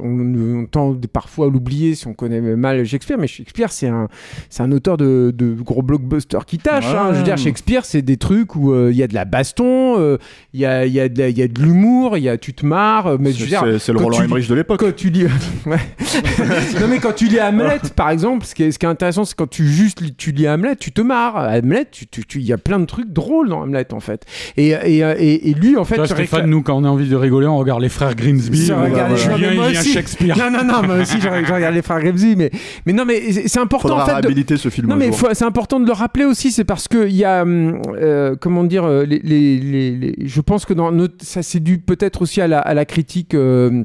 on, 0.00 0.60
on, 0.60 0.66
tend 0.66 0.96
parfois 1.12 1.46
à 1.46 1.50
l'oublier 1.50 1.94
si 1.94 2.06
on 2.06 2.14
connaît 2.14 2.40
mal 2.40 2.84
Shakespeare, 2.84 3.18
mais 3.18 3.28
Shakespeare, 3.28 3.70
c'est 3.70 3.88
un, 3.88 4.08
c'est 4.50 4.62
un 4.62 4.72
auteur 4.72 4.96
de, 4.96 5.32
de 5.34 5.54
gros 5.54 5.82
blockbusters 5.82 6.44
qui 6.44 6.58
tâche. 6.58 6.86
Hein. 6.86 7.10
Je 7.12 7.18
veux 7.18 7.24
dire, 7.24 7.38
Shakespeare, 7.38 7.84
c'est 7.84 8.02
des 8.02 8.16
trucs 8.16 8.56
où 8.56 8.74
il 8.88 8.96
y 8.96 9.02
a 9.02 9.06
de 9.06 9.14
la 9.14 9.24
baston, 9.24 10.18
il 10.52 10.60
y, 10.60 10.66
a, 10.66 10.86
y, 10.86 10.98
a 10.98 11.08
de, 11.08 11.30
y 11.30 11.42
a 11.42 11.48
de 11.48 11.62
l'humour, 11.62 12.16
il 12.16 12.24
y 12.24 12.28
a 12.28 12.36
tu 12.36 12.52
te 12.52 12.66
marres. 12.66 13.18
Mais 13.18 13.32
c'est, 13.32 13.92
le 13.92 13.98
Roland 13.98 14.22
Emmerich 14.22 14.48
de 14.48 14.54
l'époque. 14.54 14.80
Quand 14.80 14.94
tu 14.94 15.10
lis, 15.10 15.24
non 15.66 16.88
mais 16.88 16.98
quand 16.98 17.14
tu 17.14 17.26
lis 17.26 17.40
Hamlet, 17.40 17.80
par 17.96 18.10
exemple, 18.10 18.44
ce 18.44 18.54
qui 18.54 18.64
est, 18.64 18.70
ce 18.72 18.78
qui 18.78 18.86
est 18.86 18.88
intéressant, 18.88 19.24
c'est 19.24 19.36
quand 19.36 19.48
tu 19.48 19.66
juste 19.66 20.00
tu 20.16 20.32
lis 20.32 20.48
Hamlet, 20.48 20.76
tu 20.76 20.92
te 20.92 21.00
marres. 21.00 21.36
Hamlet, 21.36 21.86
il 22.00 22.06
tu, 22.08 22.24
tu, 22.24 22.40
y 22.40 22.52
a 22.52 22.58
plein 22.58 22.78
de 22.78 22.86
trucs 22.86 23.12
drôles 23.12 23.48
dans 23.48 23.62
Hamlet 23.62 23.92
en 23.92 24.00
fait. 24.00 24.24
Et, 24.56 24.70
et, 24.70 25.50
et, 25.50 25.54
lui, 25.54 25.76
en 25.76 25.84
fait, 25.84 25.96
Toi, 25.96 26.06
Stéphane, 26.06 26.48
nous, 26.48 26.62
quand 26.62 26.76
on 26.76 26.84
a 26.84 26.88
envie 26.88 27.08
de 27.08 27.16
rigoler, 27.16 27.46
on 27.46 27.58
regarde 27.58 27.82
les 27.82 27.88
frères 27.88 28.14
Grimsby. 28.14 28.66
Julien, 28.66 29.52
il 29.52 29.70
vient 29.70 29.82
Shakespeare. 29.82 30.36
Non, 30.36 30.50
non, 30.50 30.64
non, 30.64 30.82
moi 30.82 30.96
aussi, 31.02 31.20
je 31.20 31.28
regarde 31.28 31.74
les 31.74 31.82
frères 31.82 32.00
Grimsby, 32.00 32.36
mais 32.36 32.50
mais 32.86 32.92
non, 32.92 33.04
mais 33.04 33.32
c'est 33.32 33.60
important 33.60 33.88
Faudra 33.88 34.02
en 34.02 34.06
fait. 34.06 34.12
réhabiliter 34.12 34.56
ce 34.56 34.68
film. 34.68 34.88
Non, 34.88 34.96
mais 34.96 35.10
c'est 35.32 35.44
important 35.44 35.80
de 35.80 35.86
le 35.86 35.92
rappeler 35.92 36.24
aussi, 36.24 36.52
c'est 36.52 36.64
parce 36.64 36.88
que 36.88 37.06
il 37.06 37.16
y 37.16 37.24
a, 37.24 37.42
hum, 37.42 37.80
euh, 37.94 38.36
comment 38.38 38.64
dire, 38.64 38.84
euh, 38.84 39.04
les, 39.04 39.18
les, 39.20 39.58
les, 39.58 40.16
je 40.26 40.40
pense 40.40 40.64
que 40.64 40.74
dans 40.74 40.92
notre, 40.92 41.24
ça 41.24 41.42
c'est 41.42 41.60
dû 41.60 41.78
peut-être 41.78 42.22
aussi 42.22 42.40
à 42.40 42.48
la, 42.48 42.58
à 42.60 42.74
la 42.74 42.84
critique. 42.84 43.34
Euh, 43.34 43.84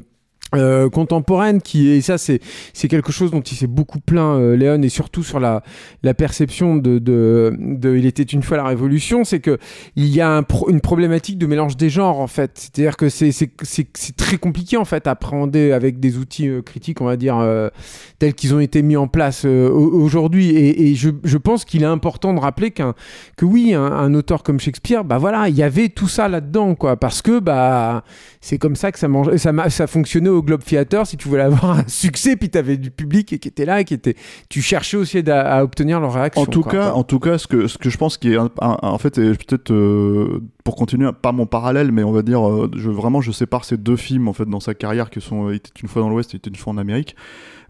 euh, 0.54 0.90
contemporaine 0.90 1.62
qui 1.62 1.88
et 1.88 2.02
ça 2.02 2.18
c'est 2.18 2.40
c'est 2.74 2.86
quelque 2.86 3.10
chose 3.10 3.30
dont 3.30 3.40
il 3.40 3.56
s'est 3.56 3.66
beaucoup 3.66 4.00
plaint 4.00 4.38
euh, 4.38 4.54
Léon 4.54 4.82
et 4.82 4.90
surtout 4.90 5.22
sur 5.22 5.40
la 5.40 5.62
la 6.02 6.12
perception 6.12 6.76
de, 6.76 6.98
de, 6.98 7.96
il 7.96 8.04
était 8.04 8.22
une 8.22 8.42
fois 8.42 8.58
la 8.58 8.66
révolution 8.66 9.24
c'est 9.24 9.40
que 9.40 9.56
il 9.96 10.08
y 10.08 10.20
a 10.20 10.36
un 10.36 10.44
une 10.68 10.82
problématique 10.82 11.38
de 11.38 11.46
mélange 11.46 11.78
des 11.78 11.88
genres 11.88 12.20
en 12.20 12.26
fait. 12.26 12.50
C'est-à-dire 12.54 12.98
que 12.98 13.08
c'est 13.08 13.32
c'est 13.32 13.50
c'est 13.62 14.16
très 14.16 14.36
compliqué 14.36 14.76
en 14.76 14.84
fait 14.84 15.06
à 15.06 15.12
appréhender 15.12 15.72
avec 15.72 16.00
des 16.00 16.18
outils 16.18 16.48
euh, 16.48 16.60
critiques 16.60 17.00
on 17.00 17.06
va 17.06 17.16
dire 17.16 17.42
tels 18.18 18.34
qu'ils 18.34 18.54
ont 18.54 18.60
été 18.60 18.82
mis 18.82 18.96
en 18.96 19.08
place 19.08 19.46
aujourd'hui. 19.46 20.50
Et, 20.50 20.94
je, 20.94 21.10
je 21.24 21.38
pense 21.38 21.64
qu'il 21.64 21.82
est 21.82 21.86
important 21.86 22.34
de 22.34 22.40
rappeler 22.40 22.72
qu'un 22.72 22.94
que 23.38 23.46
oui 23.46 23.72
un, 23.72 23.82
un, 23.82 24.12
auteur 24.12 24.42
comme 24.42 24.60
Shakespeare 24.60 25.04
bah 25.04 25.16
voilà 25.16 25.48
il 25.48 25.56
y 25.56 25.62
avait 25.62 25.88
tout 25.88 26.08
ça 26.08 26.28
là-dedans 26.28 26.74
quoi. 26.74 26.96
Parce 26.96 27.22
que 27.22 27.38
bah 27.38 28.04
c'est 28.42 28.58
comme 28.58 28.76
ça 28.76 28.92
que 28.92 28.98
ça 28.98 29.08
mange 29.08 29.34
ça 29.36 29.52
ça 29.70 29.86
fonctionnait 29.86 30.28
au 30.28 30.41
Globe 30.42 30.62
Theater, 30.62 31.06
si 31.06 31.16
tu 31.16 31.28
voulais 31.28 31.42
avoir 31.42 31.78
un 31.78 31.88
succès, 31.88 32.36
puis 32.36 32.50
tu 32.50 32.58
avais 32.58 32.76
du 32.76 32.90
public 32.90 33.26
qui 33.26 33.48
était 33.48 33.64
là 33.64 33.80
et 33.80 33.84
qui 33.84 33.94
était, 33.94 34.16
tu 34.48 34.62
cherchais 34.62 34.96
aussi 34.96 35.18
à, 35.28 35.62
obtenir 35.62 36.00
leur 36.00 36.14
réaction. 36.14 36.42
En 36.42 36.46
tout 36.46 36.62
cas, 36.62 36.92
en 36.92 37.04
tout 37.04 37.18
cas, 37.18 37.38
ce 37.38 37.46
que 37.46 37.66
ce 37.66 37.78
que 37.78 37.90
je 37.90 37.98
pense 37.98 38.16
qui 38.16 38.32
est 38.32 38.38
en 38.38 38.98
fait, 38.98 39.14
peut-être 39.14 39.72
euh, 39.72 40.42
pour 40.64 40.76
continuer, 40.76 41.10
pas 41.12 41.32
mon 41.32 41.46
parallèle, 41.46 41.92
mais 41.92 42.04
on 42.04 42.12
va 42.12 42.22
dire, 42.22 42.46
euh, 42.48 42.70
je 42.76 42.90
vraiment 42.90 43.20
je 43.20 43.32
sépare 43.32 43.64
ces 43.64 43.76
deux 43.76 43.96
films 43.96 44.28
en 44.28 44.32
fait 44.32 44.46
dans 44.46 44.60
sa 44.60 44.74
carrière 44.74 45.10
qui 45.10 45.20
sont 45.20 45.50
il 45.50 45.56
était 45.56 45.70
une 45.82 45.88
fois 45.88 46.02
dans 46.02 46.08
l'Ouest, 46.08 46.32
il 46.32 46.36
était 46.36 46.50
une 46.50 46.56
fois 46.56 46.72
en 46.72 46.78
Amérique. 46.78 47.16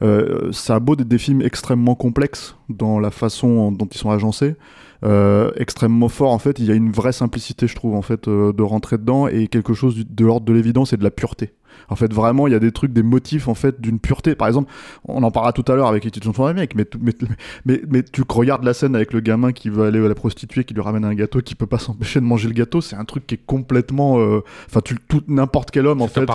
Euh, 0.02 0.50
ça 0.52 0.76
a 0.76 0.80
beau 0.80 0.96
d'être 0.96 1.08
des 1.08 1.18
films 1.18 1.42
extrêmement 1.42 1.94
complexes 1.94 2.56
dans 2.68 2.98
la 2.98 3.10
façon 3.10 3.70
dont 3.70 3.86
ils 3.86 3.98
sont 3.98 4.10
agencés. 4.10 4.56
Euh, 5.04 5.50
extrêmement 5.56 6.08
fort 6.08 6.30
en 6.30 6.38
fait 6.38 6.60
il 6.60 6.64
y 6.64 6.70
a 6.70 6.74
une 6.74 6.92
vraie 6.92 7.10
simplicité 7.10 7.66
je 7.66 7.74
trouve 7.74 7.96
en 7.96 8.02
fait 8.02 8.28
euh, 8.28 8.52
de 8.52 8.62
rentrer 8.62 8.98
dedans 8.98 9.26
et 9.26 9.48
quelque 9.48 9.74
chose 9.74 9.96
de 9.96 10.24
l'ordre 10.24 10.46
de 10.46 10.52
l'évidence 10.52 10.92
et 10.92 10.96
de 10.96 11.02
la 11.02 11.10
pureté 11.10 11.54
en 11.88 11.96
fait, 11.96 12.12
vraiment, 12.12 12.46
il 12.46 12.52
y 12.52 12.56
a 12.56 12.58
des 12.58 12.72
trucs, 12.72 12.92
des 12.92 13.02
motifs, 13.02 13.48
en 13.48 13.54
fait, 13.54 13.80
d'une 13.80 13.98
pureté. 13.98 14.34
Par 14.34 14.48
exemple, 14.48 14.72
on 15.04 15.22
en 15.22 15.30
parlera 15.30 15.52
tout 15.52 15.64
à 15.70 15.74
l'heure 15.74 15.88
avec 15.88 16.04
les 16.04 16.10
titres 16.10 16.30
de 16.32 16.52
mec, 16.52 16.74
mais, 16.74 16.86
mais, 17.00 17.12
mais, 17.64 17.80
mais, 17.88 18.02
tu 18.02 18.22
regardes 18.28 18.64
la 18.64 18.74
scène 18.74 18.96
avec 18.96 19.12
le 19.12 19.20
gamin 19.20 19.52
qui 19.52 19.68
veut 19.68 19.84
aller 19.84 20.04
à 20.04 20.08
la 20.08 20.14
prostituée, 20.14 20.64
qui 20.64 20.74
lui 20.74 20.82
ramène 20.82 21.04
un 21.04 21.14
gâteau, 21.14 21.40
qui 21.40 21.54
peut 21.54 21.66
pas 21.66 21.78
s'empêcher 21.78 22.20
de 22.20 22.24
manger 22.24 22.48
le 22.48 22.54
gâteau. 22.54 22.80
C'est 22.80 22.96
un 22.96 23.04
truc 23.04 23.26
qui 23.26 23.34
est 23.34 23.40
complètement, 23.44 24.18
euh, 24.18 24.42
enfin, 24.66 24.80
tu, 24.84 24.96
tout, 25.08 25.22
n'importe 25.28 25.70
quel 25.70 25.86
homme, 25.86 26.02
en 26.02 26.08
fait. 26.08 26.28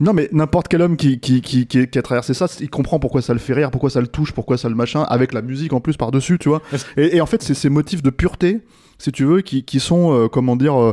Non, 0.00 0.12
mais 0.12 0.28
n'importe 0.32 0.68
quel 0.68 0.82
homme 0.82 0.96
qui, 0.96 1.20
qui, 1.20 1.40
qui, 1.40 1.66
qui, 1.66 1.88
qui, 1.88 1.98
a 1.98 2.02
traversé 2.02 2.34
ça, 2.34 2.46
il 2.60 2.70
comprend 2.70 2.98
pourquoi 2.98 3.22
ça 3.22 3.32
le 3.32 3.38
fait 3.38 3.52
rire, 3.52 3.70
pourquoi 3.70 3.90
ça 3.90 4.00
le 4.00 4.06
touche, 4.06 4.32
pourquoi 4.32 4.56
ça 4.56 4.68
le 4.68 4.74
machin, 4.74 5.02
avec 5.02 5.32
la 5.32 5.42
musique 5.42 5.72
en 5.72 5.80
plus 5.80 5.96
par-dessus, 5.96 6.38
tu 6.38 6.48
vois. 6.48 6.62
Et, 6.96 7.16
et, 7.16 7.20
en 7.20 7.26
fait, 7.26 7.42
c'est 7.42 7.54
ces 7.54 7.68
motifs 7.68 8.02
de 8.02 8.10
pureté, 8.10 8.60
si 8.98 9.12
tu 9.12 9.24
veux, 9.24 9.40
qui, 9.40 9.64
qui 9.64 9.80
sont, 9.80 10.14
euh, 10.14 10.28
comment 10.28 10.56
dire, 10.56 10.80
euh, 10.80 10.92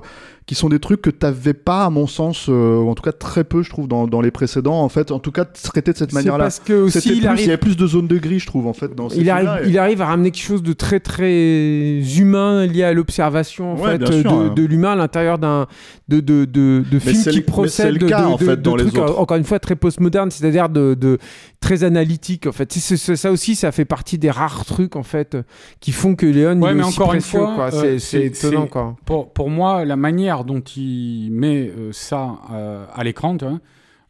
qui 0.50 0.56
sont 0.56 0.70
des 0.70 0.80
trucs 0.80 1.04
que 1.04 1.12
tu 1.12 1.20
n'avais 1.22 1.54
pas, 1.54 1.86
à 1.86 1.90
mon 1.92 2.08
sens, 2.08 2.48
euh, 2.50 2.80
ou 2.80 2.90
en 2.90 2.96
tout 2.96 3.04
cas 3.04 3.12
très 3.12 3.44
peu, 3.44 3.62
je 3.62 3.70
trouve, 3.70 3.88
dans, 3.88 4.08
dans, 4.08 4.20
les 4.20 4.32
précédents, 4.32 4.82
en 4.82 4.90
fait, 4.90 5.12
en 5.12 5.20
tout 5.20 5.32
cas, 5.32 5.46
traité 5.46 5.94
de 5.94 5.98
cette 5.98 6.12
manière-là. 6.12 6.46
Parce 6.46 6.58
que 6.58 6.74
aussi, 6.74 6.98
il, 6.98 7.20
plus, 7.28 7.44
il, 7.44 7.50
y 7.50 7.52
a 7.52 7.58
plus 7.60 7.78
de 7.78 7.86
zones 7.86 8.08
de 8.08 8.18
gris, 8.18 8.40
je 8.40 8.48
trouve, 8.48 8.66
en 8.66 8.74
fait, 8.74 8.96
dans 8.96 9.10
il 9.10 9.30
arrive, 9.30 9.68
il 9.68 9.78
arrive 9.78 10.02
à 10.02 10.08
ramener 10.08 10.32
quelque 10.32 10.44
chose 10.44 10.64
de 10.64 10.74
très, 10.74 11.00
très 11.00 12.02
humain 12.18 12.66
lié 12.66 12.82
à 12.82 12.94
l'observation, 12.94 13.74
en 13.74 13.78
fait, 13.78 14.00
de, 14.00 14.28
hein. 14.28 14.52
de 14.56 14.64
l'humain 14.64 14.94
à 14.94 14.96
l'intérieur 14.96 15.38
d'un, 15.38 15.68
de, 16.08 16.20
de, 16.20 16.46
de, 16.46 16.84
de 16.92 16.98
films 16.98 17.26
qui 17.26 17.42
procèdent 17.42 18.00
de, 18.00 18.08
cas, 18.08 18.26
en 18.26 18.40
fait, 18.40 18.60
dans 18.60 18.76
trucs, 18.76 18.92
les 18.92 19.00
autres. 19.00 19.20
encore 19.20 19.38
une 19.38 19.44
fois, 19.44 19.60
très 19.60 19.76
postmoderne, 19.76 20.32
c'est-à-dire 20.32 20.70
de, 20.70 20.96
de, 20.96 21.20
très 21.60 21.84
analytique, 21.84 22.48
en 22.48 22.54
fait. 22.54 22.74
ça 22.74 23.32
aussi, 23.32 23.54
ça 23.54 23.72
fait 23.72 23.86
partie 23.86 24.18
des 24.18 24.32
rares 24.32 24.66
trucs, 24.66 24.96
en 24.96 25.04
fait, 25.04 25.38
qui 25.80 25.92
font 25.92 26.16
que 26.16 26.26
Léon, 26.26 26.60
ouais, 26.60 26.72
il 26.72 26.78
mais 26.78 26.82
est 26.82 26.86
encore 26.86 27.10
aussi 27.10 27.18
une 27.18 27.22
fois, 27.22 27.70
euh, 27.72 28.00
c'est 28.00 28.26
étonnant, 28.26 28.66
quoi. 28.66 28.96
Pour, 29.06 29.32
pour 29.32 29.52
moi, 29.52 29.86
la 29.86 29.96
manière 29.96 30.39
dont 30.44 30.62
il 30.62 31.30
met 31.32 31.70
euh, 31.70 31.92
ça 31.92 32.40
euh, 32.52 32.86
à 32.94 33.04
l'écran, 33.04 33.38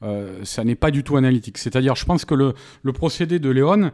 euh, 0.02 0.40
ça 0.44 0.64
n'est 0.64 0.76
pas 0.76 0.92
du 0.92 1.04
tout 1.04 1.18
analytique. 1.18 1.58
C'est-à-dire, 1.58 1.96
je 1.96 2.06
pense 2.06 2.26
que 2.26 2.36
le, 2.36 2.54
procédé 2.94 3.40
de 3.40 3.50
Léon, 3.50 3.92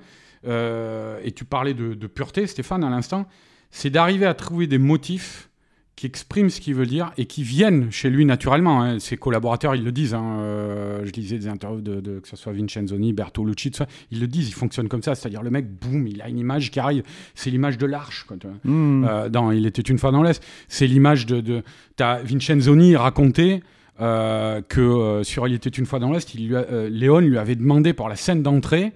et 0.47 1.31
tu 1.31 1.43
parlais 1.45 1.73
de 1.73 2.07
pureté, 2.07 2.45
Stéphane, 2.45 2.83
à 2.83 2.89
l'instant, 2.89 3.25
c'est 3.71 3.89
d'arriver 3.89 4.25
à 4.25 4.33
trouver 4.33 4.67
des 4.67 4.77
motifs 4.77 5.49
qui 5.95 6.05
expriment 6.05 6.49
ce 6.49 6.59
qu'il 6.59 6.75
veut 6.75 6.85
dire 6.85 7.11
et 7.17 7.25
qui 7.25 7.43
viennent 7.43 7.89
chez 7.89 8.09
lui 8.09 8.25
naturellement. 8.25 8.81
Hein. 8.81 8.99
Ses 8.99 9.15
collaborateurs, 9.15 9.75
ils 9.75 9.83
le 9.83 9.91
disent. 9.91 10.13
Hein. 10.13 10.39
Euh, 10.39 11.05
je 11.05 11.11
lisais 11.13 11.37
des 11.37 11.47
interviews 11.47 11.81
de, 11.81 12.19
que 12.19 12.27
ce 12.27 12.35
soit 12.35 12.51
Vincenzoni, 12.51 13.13
Bertolucci, 13.13 13.71
tout 13.71 13.77
ça. 13.77 13.87
Ils 14.11 14.19
le 14.19 14.27
disent, 14.27 14.49
ils 14.49 14.53
fonctionnent 14.53 14.89
comme 14.89 15.03
ça. 15.03 15.15
C'est-à-dire 15.15 15.41
le 15.41 15.51
mec, 15.51 15.67
boum, 15.69 16.05
il 16.07 16.21
a 16.21 16.27
une 16.27 16.37
image 16.37 16.69
qui 16.69 16.79
arrive. 16.79 17.03
C'est 17.33 17.49
l'image 17.49 17.77
de 17.77 17.85
l'arche. 17.85 18.25
Mmh. 18.63 19.05
Euh, 19.07 19.29
dans 19.29 19.51
Il 19.51 19.65
était 19.65 19.81
une 19.81 19.97
fois 19.97 20.11
dans 20.11 20.21
l'Est. 20.21 20.43
C'est 20.67 20.87
l'image 20.87 21.25
de... 21.25 21.39
de... 21.39 21.63
As 21.99 22.21
Vincenzoni 22.23 22.95
racontait... 22.95 23.61
Euh, 24.01 24.61
que 24.67 25.21
sur 25.23 25.47
Il 25.47 25.53
était 25.53 25.69
une 25.69 25.85
fois 25.85 25.99
dans 25.99 26.11
l'Est, 26.11 26.33
Léon 26.33 27.19
lui 27.19 27.37
avait 27.37 27.55
demandé 27.55 27.93
pour 27.93 28.09
la 28.09 28.17
scène 28.17 28.43
d'entrée 28.43 28.91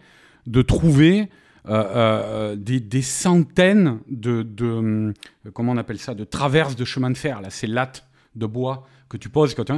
de 0.45 0.61
trouver 0.61 1.29
euh, 1.67 2.53
euh, 2.53 2.55
des, 2.55 3.01
centaines 3.01 3.99
de, 4.09 4.43
de, 4.43 5.13
comment 5.53 5.73
on 5.73 5.77
appelle 5.77 5.99
ça, 5.99 6.13
de 6.13 6.23
traverses 6.23 6.75
de 6.75 6.85
chemin 6.85 7.09
de 7.09 7.17
fer, 7.17 7.41
là, 7.41 7.49
ces 7.49 7.67
lattes 7.67 8.07
de 8.35 8.45
bois 8.45 8.87
que 9.09 9.17
tu 9.17 9.29
poses. 9.29 9.55
Quand, 9.55 9.69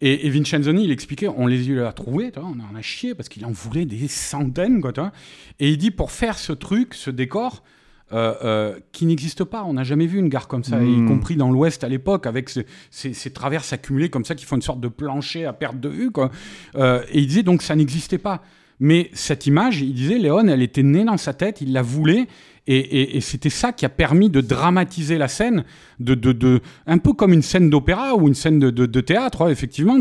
et, 0.00 0.26
et, 0.26 0.30
Vincenzoni, 0.30 0.84
il 0.84 0.92
expliquait, 0.92 1.28
on 1.28 1.46
les 1.46 1.78
a 1.80 1.92
trouvés, 1.92 2.30
on 2.36 2.60
en 2.60 2.76
a 2.76 2.82
chié 2.82 3.14
parce 3.14 3.28
qu'il 3.28 3.44
en 3.46 3.50
voulait 3.50 3.86
des 3.86 4.06
centaines. 4.08 4.80
Quoi, 4.80 4.92
et 5.58 5.70
il 5.70 5.78
dit, 5.78 5.90
pour 5.90 6.12
faire 6.12 6.38
ce 6.38 6.52
truc, 6.52 6.94
ce 6.94 7.10
décor, 7.10 7.62
euh, 8.12 8.78
qui 8.92 9.06
n'existe 9.06 9.42
pas. 9.42 9.64
On 9.64 9.72
n'a 9.72 9.82
jamais 9.82 10.06
vu 10.06 10.18
une 10.18 10.28
gare 10.28 10.46
comme 10.46 10.62
ça, 10.62 10.80
y 10.80 10.86
hmm. 10.86 11.08
compris 11.08 11.36
dans 11.36 11.50
l'Ouest 11.50 11.82
à 11.82 11.88
l'époque, 11.88 12.26
avec 12.26 12.48
ces, 12.90 13.30
traverses 13.32 13.72
accumulées 13.72 14.08
comme 14.08 14.24
ça 14.24 14.34
qui 14.34 14.44
font 14.44 14.56
une 14.56 14.62
sorte 14.62 14.80
de 14.80 14.88
plancher 14.88 15.46
à 15.46 15.52
perte 15.52 15.80
de 15.80 15.88
vue. 15.88 16.10
Quoi. 16.12 16.30
et 16.76 17.18
il 17.18 17.26
disait 17.26 17.42
donc 17.42 17.62
ça 17.62 17.74
n'existait 17.74 18.18
pas. 18.18 18.42
Mais 18.80 19.10
cette 19.12 19.46
image, 19.46 19.80
il 19.80 19.94
disait, 19.94 20.18
Léon, 20.18 20.48
elle 20.48 20.62
était 20.62 20.82
née 20.82 21.04
dans 21.04 21.16
sa 21.16 21.32
tête, 21.32 21.60
il 21.60 21.72
la 21.72 21.82
voulait, 21.82 22.26
et, 22.66 23.20
c'était 23.20 23.50
ça 23.50 23.72
qui 23.72 23.84
a 23.84 23.90
permis 23.90 24.30
de 24.30 24.40
dramatiser 24.40 25.18
la 25.18 25.28
scène, 25.28 25.64
de, 26.00 26.60
un 26.86 26.98
peu 26.98 27.12
comme 27.12 27.34
une 27.34 27.42
scène 27.42 27.68
d'opéra 27.68 28.14
ou 28.14 28.26
une 28.26 28.34
scène 28.34 28.58
de, 28.58 29.00
théâtre, 29.00 29.50
effectivement, 29.50 30.00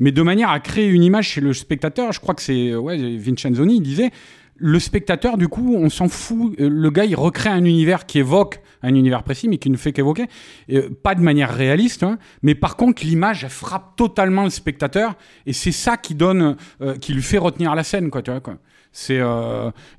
mais 0.00 0.10
de 0.10 0.22
manière 0.22 0.50
à 0.50 0.58
créer 0.60 0.88
une 0.88 1.02
image 1.02 1.28
chez 1.28 1.42
le 1.42 1.52
spectateur. 1.52 2.12
Je 2.12 2.20
crois 2.20 2.34
que 2.34 2.40
c'est 2.40 2.74
ouais, 2.74 3.16
Vincenzoni, 3.18 3.76
il 3.76 3.82
disait, 3.82 4.10
le 4.58 4.78
spectateur, 4.78 5.38
du 5.38 5.48
coup, 5.48 5.74
on 5.76 5.88
s'en 5.88 6.08
fout. 6.08 6.54
Euh, 6.60 6.68
le 6.68 6.90
gars, 6.90 7.04
il 7.04 7.14
recrée 7.14 7.48
un 7.48 7.64
univers 7.64 8.06
qui 8.06 8.18
évoque 8.18 8.60
un 8.82 8.94
univers 8.94 9.22
précis, 9.22 9.48
mais 9.48 9.58
qui 9.58 9.70
ne 9.70 9.76
fait 9.76 9.92
qu'évoquer. 9.92 10.26
Euh, 10.70 10.88
pas 11.02 11.14
de 11.14 11.20
manière 11.20 11.52
réaliste, 11.52 12.02
hein. 12.02 12.18
mais 12.42 12.54
par 12.54 12.76
contre, 12.76 13.04
l'image, 13.04 13.44
elle 13.44 13.50
frappe 13.50 13.96
totalement 13.96 14.44
le 14.44 14.50
spectateur, 14.50 15.14
et 15.46 15.52
c'est 15.52 15.72
ça 15.72 15.96
qui 15.96 16.14
donne, 16.14 16.56
euh, 16.80 16.96
qui 16.96 17.12
lui 17.12 17.22
fait 17.22 17.38
retenir 17.38 17.74
la 17.74 17.82
scène, 17.82 18.10
quoi, 18.10 18.22
tu 18.22 18.30
vois, 18.30 18.40
quoi. 18.40 18.58
C'est, 18.92 19.20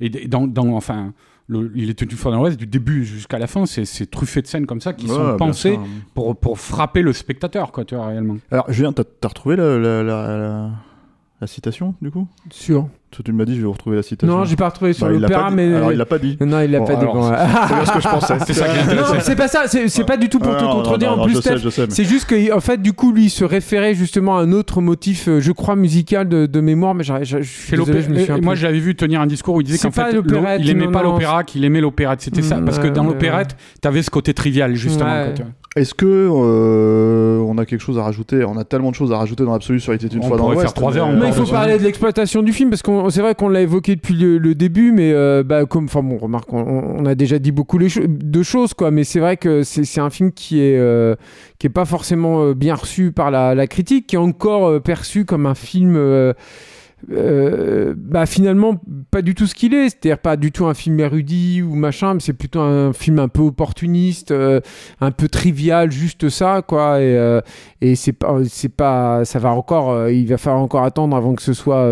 et 0.02 0.10
dans, 0.28 0.48
dans, 0.48 0.74
enfin, 0.74 1.14
il 1.48 1.90
était 1.90 2.06
une 2.06 2.18
fois 2.18 2.32
dans 2.32 2.40
l'Ouest, 2.40 2.58
du 2.58 2.66
début 2.66 3.06
jusqu'à 3.06 3.38
la 3.38 3.48
fin, 3.48 3.66
c'est 3.66 4.10
truffé 4.10 4.42
de 4.42 4.48
scènes 4.48 4.66
comme 4.66 4.82
ça 4.82 4.94
qui 4.94 5.08
sont 5.08 5.38
pensées 5.38 5.80
pour, 6.16 6.36
pour 6.36 6.60
frapper 6.60 7.02
le 7.02 7.14
spectateur, 7.14 7.72
quoi, 7.72 7.86
tu 7.86 7.96
vois, 7.96 8.08
réellement. 8.08 8.38
Alors, 8.52 8.70
Julien, 8.72 8.92
t'as 8.92 9.04
as 9.24 9.28
retrouvé 9.28 9.56
la 9.56 10.72
La 11.42 11.48
citation, 11.48 11.96
du 12.02 12.12
coup? 12.12 12.28
Sûr. 12.50 12.90
Tu 13.12 13.34
m'as 13.34 13.44
dit, 13.44 13.56
je 13.56 13.62
vais 13.62 13.68
retrouver 13.68 13.96
la 13.98 14.04
citation. 14.04 14.38
Non, 14.38 14.46
j'ai 14.46 14.56
pas 14.56 14.70
retrouvé 14.70 14.94
sur 14.94 15.08
Bah, 15.08 15.12
l'opéra, 15.14 15.50
mais. 15.50 15.74
Alors, 15.74 15.92
il 15.92 15.98
l'a 15.98 16.06
pas 16.06 16.20
dit. 16.20 16.38
Non, 16.40 16.62
il 16.62 16.70
l'a 16.72 16.80
Bon, 16.80 16.86
pas 16.86 16.96
dit. 16.96 17.06
bon, 17.06 17.24
c'est- 17.24 17.74
bien 17.74 17.86
ce 17.86 17.92
que 17.92 18.00
je 18.02 18.08
pensais. 18.10 18.34
C'est 18.46 18.54
ça 18.54 18.66
qui. 18.68 18.96
Non, 18.96 19.02
c'est 19.22 19.36
pas 19.36 19.48
ça, 19.48 19.64
c'est 19.68 20.04
pas 20.06 20.16
du 20.18 20.30
tout 20.30 20.38
pour 20.40 20.56
te 20.56 20.62
Non, 20.64 20.70
non, 20.70 20.76
contredire 20.76 21.16
non, 21.18 21.24
en 21.24 21.26
plus, 21.26 21.36
je 21.36 21.42
sais, 21.42 21.50
Steph. 21.50 21.58
je 21.64 21.70
sais, 21.70 21.82
mais- 21.88 21.94
C'est 21.94 22.04
juste 22.06 22.26
que, 22.30 22.54
en 22.56 22.60
fait, 22.60 22.82
du 22.82 22.94
coup, 22.94 23.12
lui, 23.12 23.26
il 23.26 23.30
se 23.30 23.44
référait 23.44 23.96
justement 23.96 24.38
à 24.38 24.42
un 24.42 24.52
autre 24.52 24.80
motif, 24.82 25.28
euh, 25.28 25.40
je 25.40 25.52
crois, 25.52 25.76
musical 25.76 26.30
de, 26.30 26.46
de 26.46 26.62
mémoire, 26.62 26.94
mais 26.94 27.04
je, 27.04 27.14
je 27.24 27.42
suis 27.42 27.72
désolé, 27.78 28.02
je 28.04 28.10
me 28.10 28.20
suis 28.20 28.32
un 28.32 28.36
et 28.36 28.40
peu- 28.40 28.46
Moi, 28.46 28.56
je 28.56 28.66
l'avais 28.66 28.80
vu 28.80 28.96
tenir 28.96 29.22
un 29.22 29.28
discours 29.28 29.56
où 29.56 29.62
il 29.62 29.64
disait 29.66 29.80
qu'en 29.80 29.92
pas 29.92 30.12
fait, 30.12 30.18
il 30.60 30.70
aimait 30.70 30.86
non, 30.86 30.92
pas 30.92 31.04
l'opéra, 31.04 31.44
qu'il 31.44 31.66
aimait 31.66 31.82
l'opérette. 31.82 32.22
C'était 32.22 32.44
ça. 32.44 32.62
Parce 32.64 32.80
que 32.80 32.88
dans 32.88 33.04
l'opérette, 33.04 33.58
t'avais 33.82 34.04
ce 34.04 34.12
côté 34.12 34.34
trivial, 34.34 34.76
justement. 34.76 35.10
Est-ce 35.76 35.94
que 35.94 36.06
euh, 36.08 37.38
on 37.46 37.58
a 37.60 37.66
quelque 37.66 37.82
chose 37.82 38.00
à 38.00 38.04
rajouter? 38.04 38.44
On 38.44 38.58
a 38.58 38.64
tellement 38.64 38.90
de 38.90 38.96
choses 38.96 39.12
à 39.12 39.18
rajouter 39.18 39.46
dans 39.46 39.52
l'absolu 39.54 39.80
sur 39.80 39.94
était 39.94 40.08
une 40.08 40.20
On 40.24 40.28
fois 40.28 40.38
dans 40.38 40.44
pourrait 40.46 40.56
l'Ouest. 40.56 40.68
faire 40.70 40.74
trois 40.74 40.98
heures, 40.98 41.08
mais- 41.10 41.14
on 41.18 41.20
Mais 41.20 41.28
il 41.28 41.34
faut 41.34 41.44
de- 41.46 41.52
parler 41.52 41.78
de 41.78 41.84
l'exploitation 41.84 42.42
du 42.42 42.54
film 42.54 42.72
parce 42.72 42.82
qu'on 42.82 43.10
c'est 43.12 43.22
vrai 43.22 43.36
qu'on 43.36 43.50
l'a 43.50 43.62
évoqué 43.62 43.96
depuis 43.96 44.16
le, 44.16 44.40
le 44.40 44.56
début, 44.56 44.92
mais 44.92 45.14
euh, 45.14 45.44
bah, 45.44 45.66
comme 45.66 45.86
enfin 45.86 46.02
bon 46.02 46.18
remarque 46.18 46.52
on, 46.52 46.58
on 46.98 47.06
a 47.06 47.14
déjà 47.14 47.38
dit 47.38 47.52
beaucoup 47.52 47.78
les 47.78 47.90
cho- 47.90 48.02
de 48.08 48.44
choses 48.44 48.74
quoi, 48.74 48.90
mais 48.90 49.04
c'est 49.04 49.20
vrai 49.20 49.38
que 49.38 49.62
c'est 49.62 50.02
un 50.02 50.10
film 50.10 50.32
qui 50.32 50.60
est 50.60 50.78
euh, 50.78 51.16
qui 51.60 51.68
est 51.68 51.72
pas 51.72 51.86
forcément 51.86 52.42
euh, 52.46 52.54
bien 52.56 52.74
reçu 52.74 53.12
par 53.12 53.30
la, 53.30 53.54
la 53.54 53.68
critique, 53.68 54.08
qui 54.08 54.16
est 54.16 54.20
encore 54.20 54.66
euh, 54.68 54.80
perçu 54.80 55.24
comme 55.24 55.46
un 55.46 55.56
film 55.56 55.96
euh, 57.12 57.94
bah 57.98 58.26
finalement 58.26 58.80
pas 59.12 59.22
du 59.22 59.34
tout 59.36 59.48
ce 59.48 59.56
qu'il 59.56 59.74
est, 59.74 59.90
c'est-à-dire 59.90 60.18
pas 60.20 60.36
du 60.38 60.52
tout 60.52 60.66
un 60.68 60.74
film 60.74 61.00
érudit 61.00 61.62
ou 61.62 61.76
machin, 61.76 62.14
mais 62.16 62.20
c'est 62.20 62.34
plutôt 62.34 62.60
un 62.60 62.94
film 62.94 63.20
un 63.20 63.28
peu 63.28 63.42
opportuniste, 63.42 64.32
euh, 64.32 64.60
un 65.02 65.12
peu 65.12 65.28
trivial, 65.28 65.92
juste 65.92 66.30
ça 66.30 66.62
quoi, 66.68 67.00
et, 67.02 67.18
euh, 67.18 67.42
et 67.82 67.96
c'est 67.96 68.12
pas 68.14 68.38
c'est 68.48 68.70
pas 68.70 69.26
ça 69.26 69.40
va 69.40 69.52
encore, 69.52 70.10
il 70.10 70.28
va 70.28 70.38
falloir 70.38 70.62
encore 70.62 70.84
attendre 70.84 71.16
avant 71.16 71.34
que 71.34 71.42
ce 71.42 71.54
soit 71.54 71.84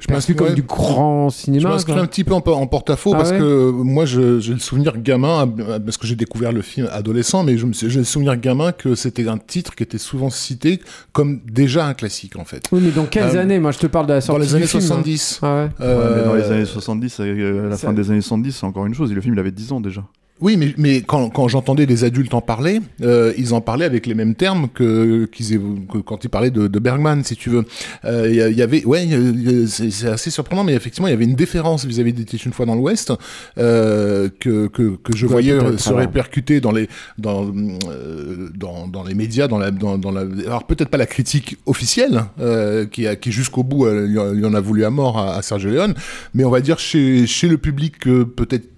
Je 0.00 0.06
perçu 0.06 0.34
comme 0.34 0.48
ouais. 0.48 0.54
du 0.54 0.62
grand 0.62 1.28
Je 1.28 1.36
cinéma. 1.36 1.68
m'inscris 1.70 1.92
quoi. 1.92 2.02
un 2.02 2.06
petit 2.06 2.24
peu 2.24 2.34
en, 2.34 2.38
en 2.44 2.66
porte-à-faux 2.66 3.12
Ah 3.14 3.18
parce 3.18 3.30
ouais 3.30 3.38
que 3.38 3.70
moi 3.70 4.04
je- 4.06 4.40
j'ai 4.40 4.52
le 4.54 4.58
souvenir 4.58 4.96
gamin, 4.98 5.46
parce 5.84 5.96
que 5.98 6.06
j'ai 6.06 6.16
découvert 6.16 6.52
le 6.52 6.62
film 6.62 6.88
adolescent, 6.92 7.44
mais 7.44 7.56
je 7.58 7.66
me 7.66 7.72
j'ai 7.72 7.98
le 7.98 8.04
souvenir 8.04 8.36
gamin 8.36 8.72
que 8.72 8.94
c'était 8.94 9.28
un 9.28 9.38
titre 9.38 9.74
qui 9.74 9.82
était 9.82 9.98
souvent 9.98 10.30
cité 10.30 10.80
comme 11.12 11.40
déjà 11.50 11.86
un 11.86 11.94
classique 11.94 12.36
en 12.36 12.44
fait. 12.44 12.64
Oui, 12.72 12.80
mais 12.82 12.90
dans 12.90 13.04
quelles 13.06 13.36
années? 13.36 13.58
Moi, 13.58 13.70
je 13.72 13.78
te 13.78 13.86
parle 13.86 14.06
de 14.06 14.12
la 14.14 14.20
sortie 14.20 14.53
les 14.58 14.62
années 14.62 14.66
film, 14.66 14.82
hein. 14.82 14.86
70. 14.86 15.38
Ah 15.42 15.54
ouais. 15.54 15.62
Ouais, 15.62 15.70
Euh, 15.80 16.16
mais 16.16 16.24
dans 16.24 16.34
les 16.34 16.44
années 16.50 16.64
70, 16.64 17.20
euh, 17.20 17.66
à 17.66 17.68
la 17.70 17.76
ça- 17.76 17.88
fin 17.88 17.92
des 17.92 18.10
années 18.10 18.20
70, 18.20 18.52
c'est 18.56 18.66
encore 18.66 18.86
une 18.86 18.94
chose. 18.94 19.12
Le 19.12 19.20
film, 19.20 19.34
il 19.34 19.40
avait 19.40 19.50
10 19.52 19.72
ans 19.72 19.80
déjà. 19.80 20.04
Oui, 20.40 20.56
mais, 20.56 20.74
mais 20.76 21.00
quand, 21.02 21.30
quand 21.30 21.46
j'entendais 21.46 21.86
des 21.86 22.02
adultes 22.02 22.34
en 22.34 22.40
parler, 22.40 22.80
euh, 23.02 23.32
ils 23.38 23.54
en 23.54 23.60
parlaient 23.60 23.84
avec 23.84 24.04
les 24.06 24.14
mêmes 24.14 24.34
termes 24.34 24.68
que, 24.68 25.26
qu'ils 25.26 25.60
que 25.90 25.98
quand 25.98 26.24
ils 26.24 26.28
parlaient 26.28 26.50
de, 26.50 26.66
de 26.66 26.78
Bergman, 26.80 27.22
si 27.22 27.36
tu 27.36 27.50
veux. 27.50 27.64
Euh, 28.04 28.26
Il 28.28 28.34
y, 28.36 28.42
a- 28.42 28.48
il 28.48 28.56
y 28.56 28.62
avait, 28.62 28.84
ouais, 28.84 29.06
y 29.06 29.14
y 29.14 29.68
c'est, 29.68 30.08
assez 30.08 30.30
surprenant, 30.30 30.64
mais 30.64 30.74
effectivement, 30.74 31.06
il 31.06 31.12
y 31.12 31.14
avait 31.14 31.24
une 31.24 31.36
différence 31.36 31.84
vis-à-vis 31.86 32.12
d'Était 32.12 32.36
une 32.36 32.52
fois 32.52 32.66
dans 32.66 32.74
l'Ouest 32.74 33.12
euh, 33.58 34.28
que, 34.40 34.66
que, 34.66 34.96
que 34.96 35.16
je 35.16 35.26
voyais 35.26 35.56
se 35.78 35.92
répercuter 35.92 36.60
dans 36.60 36.72
les 36.72 36.88
dans, 37.16 37.46
euh, 37.90 38.50
dans 38.56 38.88
dans 38.88 39.04
les 39.04 39.14
médias, 39.14 39.46
dans 39.46 39.58
la 39.58 39.70
dans, 39.70 39.98
dans 39.98 40.10
la. 40.10 40.22
Alors 40.46 40.66
peut-être 40.66 40.88
pas 40.88 40.98
la 40.98 41.06
critique 41.06 41.58
officielle 41.64 42.24
euh, 42.40 42.86
qui 42.86 43.06
a 43.06 43.14
qui 43.14 43.30
jusqu'au 43.30 43.62
bout 43.62 43.86
euh, 43.86 44.06
il 44.08 44.14
y 44.14 44.18
en- 44.18 44.52
y 44.52 44.56
a 44.56 44.60
voulu 44.60 44.84
à 44.84 44.90
mort 44.90 45.16
à, 45.16 45.36
à 45.36 45.42
Sergio 45.42 45.70
Leone, 45.70 45.94
mais 46.34 46.44
on 46.44 46.50
va 46.50 46.60
dire 46.60 46.80
chez 46.80 47.26
chez 47.28 47.46
le 47.48 47.56
public 47.56 47.94
euh, 48.08 48.24
peut-être 48.24 48.68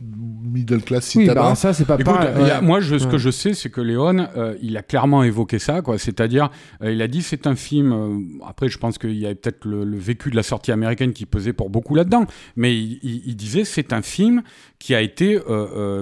middle 0.59 0.81
class 0.83 1.15
Oui, 1.15 1.27
bah, 1.27 1.55
ça, 1.55 1.73
c'est 1.73 1.85
pas 1.85 1.95
Écoute, 1.95 2.07
pareil. 2.15 2.51
a- 2.51 2.61
Ouais. 2.61 2.67
moi, 2.67 2.81
je, 2.81 2.99
ce 2.99 3.05
Ouais. 3.05 3.11
que 3.13 3.19
je 3.19 3.31
sais, 3.31 3.55
c'est 3.55 3.71
que 3.71 3.81
Léon, 3.81 4.27
euh, 4.37 4.55
il 4.63 4.77
a 4.77 4.83
clairement 4.83 5.23
évoqué 5.23 5.59
ça, 5.59 5.83
quoi. 5.83 5.99
C'est-à-dire, 5.99 6.51
euh, 6.83 6.93
il 6.93 7.03
a 7.03 7.09
dit 7.09 7.23
c'est 7.23 7.47
un 7.47 7.55
film. 7.57 7.93
euh, 7.93 8.19
après, 8.47 8.69
je 8.69 8.79
pense 8.79 8.99
qu'il 8.99 9.17
y 9.19 9.27
avait 9.27 9.35
peut-être 9.35 9.65
le, 9.67 9.85
le 9.85 9.97
vécu 9.99 10.31
de 10.31 10.37
la 10.37 10.43
sortie 10.43 10.73
américaine 10.73 11.13
qui 11.13 11.27
pesait 11.27 11.53
pour 11.53 11.71
beaucoup 11.71 11.95
là-dedans, 11.95 12.25
mais 12.57 12.75
il, 12.77 12.99
il- 13.03 13.23
il 13.27 13.37
disait 13.37 13.65
c'est 13.65 13.93
un 13.93 14.03
film 14.03 14.43
qui 14.79 14.95
a 14.95 15.01
été 15.01 15.39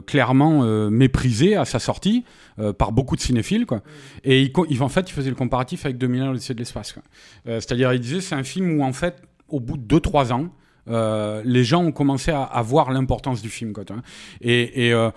clairement 0.07 0.63
méprisé 0.91 1.57
à 1.57 1.65
sa 1.65 1.79
sortie 1.79 2.25
par 2.79 2.93
beaucoup 2.93 3.17
de 3.17 3.21
cinéphiles, 3.21 3.67
quoi. 3.67 3.83
Et 4.25 4.43
il, 4.69 4.83
en 4.83 4.89
fait, 4.89 5.09
il 5.09 5.13
faisait 5.13 5.31
le 5.31 5.37
comparatif 5.37 5.85
avec 5.87 5.99
2001 5.99 6.27
l'Odyssée 6.33 6.55
de 6.55 6.59
l'espace, 6.59 6.95
C'est-à-dire, 7.45 7.93
il 7.93 8.01
disait 8.01 8.21
c'est 8.21 8.35
un 8.35 8.43
film 8.45 8.79
où 8.79 8.83
en 8.85 8.93
fait, 8.93 9.23
au 9.49 9.61
bout 9.61 9.77
de 9.77 9.85
2-3 9.87 10.33
ans. 10.33 10.49
Euh, 10.89 11.43
les 11.45 11.65
gens 11.65 11.85
ont 11.85 11.93
commencé 11.93 12.31
à, 12.31 12.43
à 12.43 12.63
voir 12.63 12.91
l'importance 12.93 13.43
du 13.43 13.49
film. 13.49 13.73
Quoi, 13.73 13.85
et, 14.41 14.87
et, 14.89 14.93
euh, 14.93 15.11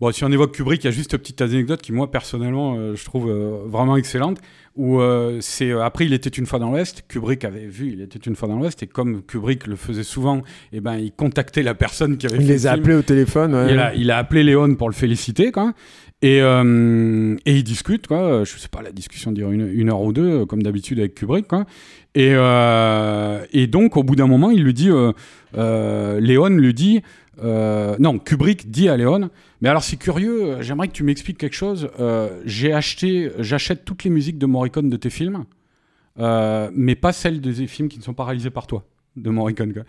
Bon, 0.00 0.10
si 0.10 0.24
on 0.24 0.32
évoque 0.32 0.56
Kubrick, 0.56 0.82
il 0.82 0.86
y 0.86 0.88
a 0.88 0.90
juste 0.90 1.12
une 1.12 1.20
petite 1.20 1.40
anecdote 1.42 1.80
qui, 1.80 1.92
moi, 1.92 2.10
personnellement, 2.10 2.74
euh, 2.76 2.96
je 2.96 3.04
trouve 3.04 3.30
vraiment 3.66 3.96
excellente. 3.96 4.38
Où 4.74 5.00
c'est 5.40 5.70
après, 5.70 6.06
il 6.06 6.14
était 6.14 6.30
une 6.30 6.46
fois 6.46 6.58
dans 6.58 6.70
l'Ouest. 6.70 7.04
Kubrick 7.06 7.44
avait 7.44 7.66
vu, 7.66 7.92
il 7.92 8.00
était 8.00 8.18
une 8.18 8.34
fois 8.34 8.48
dans 8.48 8.56
l'Ouest, 8.56 8.82
et 8.82 8.86
comme 8.86 9.22
Kubrick 9.22 9.66
le 9.66 9.76
faisait 9.76 10.02
souvent, 10.02 10.40
eh 10.72 10.80
ben, 10.80 10.96
il 10.96 11.12
contactait 11.12 11.62
la 11.62 11.74
personne 11.74 12.16
qui 12.16 12.26
avait 12.26 12.38
Il 12.38 12.46
fait 12.46 12.52
les 12.54 12.66
a 12.66 12.74
le 12.74 12.80
appelés 12.80 12.94
au 12.96 13.02
téléphone. 13.02 13.54
ouais. 13.54 13.70
Il 13.70 13.78
a, 13.78 13.94
il 13.94 14.10
a 14.10 14.16
appelé 14.16 14.42
Léon 14.42 14.74
pour 14.74 14.88
le 14.88 14.94
féliciter, 14.94 15.52
quoi. 15.52 15.74
Et, 16.22 16.40
euh, 16.40 17.36
et 17.44 17.56
ils 17.58 17.64
discutent, 17.64 18.06
quoi. 18.06 18.44
Je 18.44 18.56
sais 18.58 18.68
pas, 18.68 18.80
la 18.80 18.92
discussion 18.92 19.30
dure 19.30 19.50
une, 19.50 19.68
une 19.68 19.90
heure 19.90 20.00
ou 20.00 20.14
deux, 20.14 20.46
comme 20.46 20.62
d'habitude 20.62 20.98
avec 21.00 21.16
Kubrick, 21.16 21.46
quoi. 21.48 21.66
Et, 22.14 22.32
euh, 22.34 23.44
et 23.52 23.66
donc, 23.66 23.96
au 23.96 24.02
bout 24.02 24.16
d'un 24.16 24.26
moment, 24.26 24.50
il 24.50 24.62
lui 24.62 24.74
dit, 24.74 24.90
euh, 24.90 25.12
euh, 25.56 26.20
Léon 26.20 26.48
lui 26.48 26.74
dit, 26.74 27.02
euh, 27.42 27.96
non, 27.98 28.18
Kubrick 28.18 28.70
dit 28.70 28.88
à 28.88 28.96
Léon, 28.96 29.30
mais 29.60 29.68
alors 29.68 29.82
c'est 29.82 29.96
curieux, 29.96 30.60
j'aimerais 30.60 30.88
que 30.88 30.92
tu 30.92 31.04
m'expliques 31.04 31.38
quelque 31.38 31.56
chose. 31.56 31.88
J'ai 32.44 32.72
acheté, 32.72 33.30
j'achète 33.38 33.84
toutes 33.84 34.04
les 34.04 34.10
musiques 34.10 34.38
de 34.38 34.46
Morricone 34.46 34.90
de 34.90 34.96
tes 34.96 35.10
films, 35.10 35.44
mais 36.18 36.94
pas 36.94 37.12
celles 37.12 37.40
des 37.40 37.66
films 37.66 37.88
qui 37.88 37.98
ne 37.98 38.04
sont 38.04 38.14
pas 38.14 38.24
réalisés 38.24 38.50
par 38.50 38.66
toi 38.66 38.84
de 39.16 39.28
Morricone. 39.30 39.72
Quoi. 39.74 39.82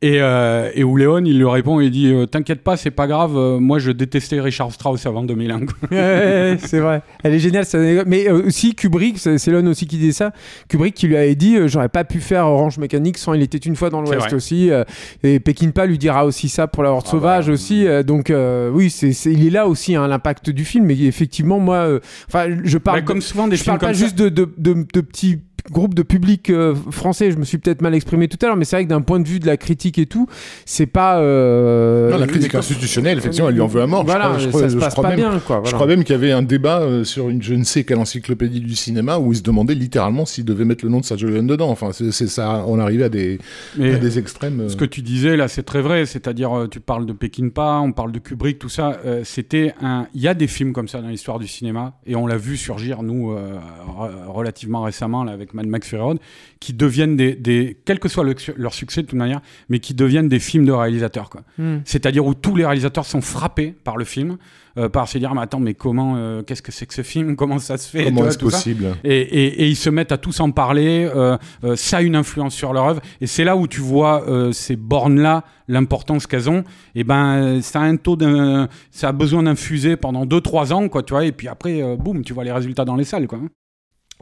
Et, 0.00 0.20
euh, 0.22 0.70
et 0.74 0.82
où 0.84 0.96
Léon, 0.96 1.22
il 1.24 1.38
lui 1.38 1.46
répond, 1.46 1.80
il 1.80 1.90
dit 1.90 2.06
euh, 2.10 2.24
T'inquiète 2.24 2.62
pas, 2.62 2.76
c'est 2.78 2.90
pas 2.90 3.06
grave, 3.06 3.36
euh, 3.36 3.58
moi 3.58 3.78
je 3.78 3.90
détestais 3.90 4.40
Richard 4.40 4.72
Strauss 4.72 5.04
avant 5.04 5.22
2001. 5.22 5.60
quoi. 5.66 5.74
Ouais, 5.90 5.96
ouais, 5.98 5.98
ouais, 5.98 6.58
c'est 6.64 6.80
vrai. 6.80 7.02
Elle 7.22 7.34
est 7.34 7.38
géniale. 7.38 7.64
anecdote. 7.74 8.06
Mais 8.08 8.26
euh, 8.28 8.46
aussi 8.46 8.74
Kubrick, 8.74 9.18
c'est 9.18 9.46
Lon 9.48 9.66
aussi 9.66 9.86
qui 9.86 9.98
disait 9.98 10.12
ça. 10.12 10.32
Kubrick 10.68 10.94
qui 10.94 11.06
lui 11.08 11.16
avait 11.16 11.34
dit 11.34 11.56
euh, 11.56 11.68
j'aurais 11.68 11.90
pas 11.90 12.04
pu 12.04 12.20
faire 12.20 12.46
Orange 12.46 12.78
Mécanique 12.78 13.18
sans 13.18 13.34
il 13.34 13.42
était 13.42 13.58
une 13.58 13.76
fois 13.76 13.90
dans 13.90 14.00
l'Ouest 14.00 14.32
aussi. 14.32 14.70
euh, 14.70 14.84
et 15.22 15.40
Peckinpah 15.40 15.84
lui 15.86 15.98
dira 15.98 16.24
aussi 16.24 16.48
ça 16.48 16.66
pour 16.66 16.82
la 16.82 16.90
Horde 16.90 17.04
Ah 17.06 17.10
sauvage 17.10 17.46
bah, 17.48 17.52
aussi. 17.52 17.86
euh, 17.86 18.02
donc 18.02 18.30
euh, 18.30 18.70
oui, 18.70 18.88
c'est 18.88 19.10
il 19.26 19.46
est 19.46 19.50
là 19.50 19.68
aussi 19.68 19.94
hein, 19.94 20.08
l'impact 20.08 20.48
du 20.48 20.64
film. 20.64 20.86
Mais 20.86 20.98
effectivement 20.98 21.58
moi, 21.60 21.76
euh, 21.76 22.00
enfin 22.28 22.46
je 22.64 22.78
parle 22.78 23.00
Bah, 23.00 23.06
comme 23.06 23.20
souvent 23.20 23.46
des 23.46 23.56
je 23.56 23.62
films 23.62 23.72
parle 23.76 23.80
pas 23.80 23.86
comme 23.88 23.94
ça. 23.94 24.00
juste 24.04 24.16
de, 24.16 24.30
de, 24.30 24.48
de, 24.56 24.86
de 24.90 25.00
petits 25.02 25.40
groupes 25.70 25.94
de 25.94 26.02
public 26.02 26.50
euh, 26.50 26.74
français. 26.90 27.30
Je 27.30 27.36
me 27.38 27.44
suis 27.44 27.58
peut-être 27.58 27.80
mal 27.82 27.94
exprimé 27.94 28.28
tout 28.28 28.38
à 28.42 28.46
l'heure, 28.46 28.56
mais 28.56 28.64
c'est 28.64 28.76
vrai 28.76 28.84
que 28.84 28.90
d'un 28.90 29.00
point 29.00 29.20
de 29.20 29.26
vue 29.28 29.40
de 29.40 29.46
la 29.46 29.56
critique 29.56 29.98
et 29.98 30.06
tout, 30.06 30.26
c'est 30.66 30.86
pas. 30.86 31.18
euh, 31.20 32.10
Non, 32.10 32.18
la 32.18 32.26
critique 32.26 32.54
institutionnelle, 32.54 33.18
effectivement, 33.18 33.48
elle 33.48 33.54
lui 33.54 33.60
en 33.60 33.66
veut 33.66 33.82
à 33.82 33.86
mort. 33.86 34.02
Je 34.02 34.06
Voilà, 34.06 34.24
crois- 34.26 34.38
je 34.38 34.44
ça 34.44 34.48
crois- 34.50 34.68
se 34.68 34.74
je 34.74 34.78
passe 34.78 34.92
crois 34.92 35.02
pas 35.04 35.10
même- 35.10 35.18
bien, 35.18 35.38
quoi. 35.40 35.56
Je 35.56 35.60
voilà. 35.62 35.74
crois 35.74 35.86
même 35.86 36.04
qu'il 36.04 36.12
y 36.14 36.18
avait 36.18 36.32
un 36.32 36.42
débat 36.42 36.80
euh, 36.80 37.04
sur 37.04 37.28
une 37.28 37.42
je 37.42 37.54
ne 37.54 37.64
sais 37.64 37.84
quelle 37.84 37.98
encyclopédie 37.98 38.60
du 38.60 38.74
cinéma 38.74 39.18
où 39.18 39.32
il 39.32 39.36
se 39.36 39.42
demandait 39.42 39.74
littéralement 39.74 40.24
s'il 40.26 40.44
devait 40.44 40.64
mettre 40.64 40.84
le 40.84 40.90
nom 40.90 41.00
de 41.00 41.04
Sergio 41.04 41.28
Leone 41.28 41.46
dedans. 41.46 41.70
Enfin, 41.70 41.90
c'est 41.92 42.12
ça, 42.28 42.64
on 42.66 42.78
arrivait 42.78 43.04
à 43.04 43.08
des, 43.08 43.38
à 43.80 43.96
des 43.96 44.18
extrêmes. 44.18 44.68
ce 44.68 44.76
que 44.76 44.84
tu 44.84 45.02
disais 45.02 45.36
là, 45.36 45.48
c'est 45.48 45.62
très 45.62 45.80
vrai. 45.82 46.06
C'est-à-dire, 46.06 46.66
tu 46.70 46.80
parles 46.80 47.06
de 47.06 47.12
Peckinpah, 47.12 47.80
on 47.80 47.92
parle 47.92 48.12
de 48.12 48.18
Kubrick, 48.18 48.58
tout 48.58 48.68
ça. 48.68 48.98
euh, 49.06 49.22
C'était 49.24 49.74
un. 49.82 50.06
Il 50.14 50.20
y 50.20 50.28
a 50.28 50.34
des 50.34 50.46
films 50.46 50.72
comme 50.72 50.88
ça 50.88 51.00
dans 51.00 51.08
l'histoire 51.08 51.38
du 51.38 51.46
cinéma, 51.48 51.94
et 52.06 52.14
on 52.16 52.26
l'a 52.26 52.36
vu 52.36 52.56
surgir 52.56 53.02
nous 53.02 53.32
euh, 53.32 53.56
re- 53.98 54.26
relativement 54.28 54.82
récemment 54.82 55.24
là 55.24 55.32
avec 55.32 55.53
Mad 55.54 55.66
Max 55.66 55.88
Fury 55.88 56.02
Road, 56.02 56.18
qui 56.60 56.72
deviennent 56.72 57.16
des, 57.16 57.34
des, 57.34 57.76
quel 57.84 57.98
que 57.98 58.08
soit 58.08 58.24
le- 58.24 58.34
leur 58.56 58.74
succès 58.74 59.02
de 59.02 59.06
toute 59.06 59.18
manière, 59.18 59.40
mais 59.68 59.78
qui 59.78 59.94
deviennent 59.94 60.28
des 60.28 60.38
films 60.40 60.64
de 60.66 60.72
réalisateurs. 60.72 61.30
Quoi. 61.30 61.42
Hmm. 61.58 61.78
C'est-à-dire 61.84 62.26
où 62.26 62.34
tous 62.34 62.56
les 62.56 62.64
réalisateurs 62.64 63.04
sont 63.06 63.20
frappés 63.20 63.74
par 63.84 63.96
le 63.96 64.04
film, 64.04 64.36
euh, 64.76 64.88
par 64.88 65.06
se 65.08 65.18
dire 65.18 65.32
mais 65.34 65.42
attends 65.42 65.60
mais 65.60 65.74
comment, 65.74 66.14
euh, 66.16 66.42
qu'est-ce 66.42 66.62
que 66.62 66.72
c'est 66.72 66.86
que 66.86 66.94
ce 66.94 67.02
film, 67.02 67.36
comment 67.36 67.58
ça 67.58 67.76
se 67.78 67.88
fait, 67.88 68.04
Comment 68.04 68.26
est-ce 68.26 68.38
possible? 68.38 68.86
Et, 69.04 69.20
et- 69.20 69.62
et 69.62 69.68
ils 69.68 69.76
se 69.76 69.88
mettent 69.90 70.12
à 70.12 70.18
tous 70.18 70.40
en 70.40 70.50
parler, 70.50 71.08
euh, 71.14 71.36
euh, 71.62 71.76
ça 71.76 71.98
a 71.98 72.02
une 72.02 72.16
influence 72.16 72.54
sur 72.54 72.72
leur 72.72 72.84
œuvre, 72.86 73.00
et 73.20 73.26
c'est 73.26 73.44
là 73.44 73.56
où 73.56 73.68
tu 73.68 73.80
vois 73.80 74.28
euh, 74.28 74.50
ces 74.52 74.74
bornes-là, 74.76 75.44
l'importance 75.68 76.26
qu'elles 76.26 76.50
ont, 76.50 76.64
et 76.94 77.04
ben 77.04 77.60
ça 77.62 77.80
a 77.80 77.84
un 77.84 77.96
taux 77.96 78.16
d'un, 78.16 78.68
ça 78.90 79.08
a 79.08 79.12
besoin 79.12 79.44
d'infuser 79.44 79.96
pendant 79.96 80.26
2-3 80.26 80.72
ans, 80.72 80.88
quoi, 80.88 81.02
tu 81.02 81.12
vois, 81.14 81.24
et 81.24 81.32
puis 81.32 81.48
après, 81.48 81.80
euh, 81.82 81.96
boum, 81.96 82.22
tu 82.24 82.32
vois 82.32 82.44
les 82.44 82.52
résultats 82.52 82.84
dans 82.84 82.96
les 82.96 83.04
salles, 83.04 83.26
quoi. 83.28 83.38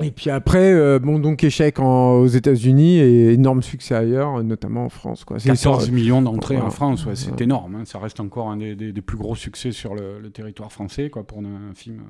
Et 0.00 0.10
puis 0.10 0.30
après, 0.30 0.72
euh, 0.72 0.98
bon, 0.98 1.18
donc 1.18 1.44
échec 1.44 1.78
en- 1.78 2.14
aux 2.14 2.26
États-Unis 2.26 2.96
et 2.98 3.32
énorme 3.34 3.62
succès 3.62 3.94
ailleurs, 3.94 4.42
notamment 4.42 4.86
en 4.86 4.88
France. 4.88 5.24
Quoi. 5.24 5.38
C'est 5.38 5.50
14 5.50 5.84
sur- 5.84 5.92
millions 5.92 6.22
d'entrées 6.22 6.54
Voilà. 6.54 6.68
en 6.68 6.72
France, 6.72 7.04
ouais, 7.06 7.14
c'est 7.14 7.40
énorme, 7.40 7.74
hein, 7.76 7.84
ça 7.84 7.98
reste 7.98 8.18
encore 8.18 8.50
un 8.50 8.56
des, 8.56 8.74
des- 8.74 8.92
des 8.92 9.02
plus 9.02 9.18
gros 9.18 9.34
succès 9.36 9.70
sur 9.70 9.94
le, 9.94 10.18
le 10.18 10.30
territoire 10.30 10.72
français, 10.72 11.10
quoi, 11.10 11.24
pour 11.24 11.38
un 11.38 11.74
film, 11.74 12.00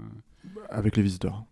euh, 0.47 0.49
Avec 0.71 0.97
les 0.97 1.03
visiteurs. 1.03 1.45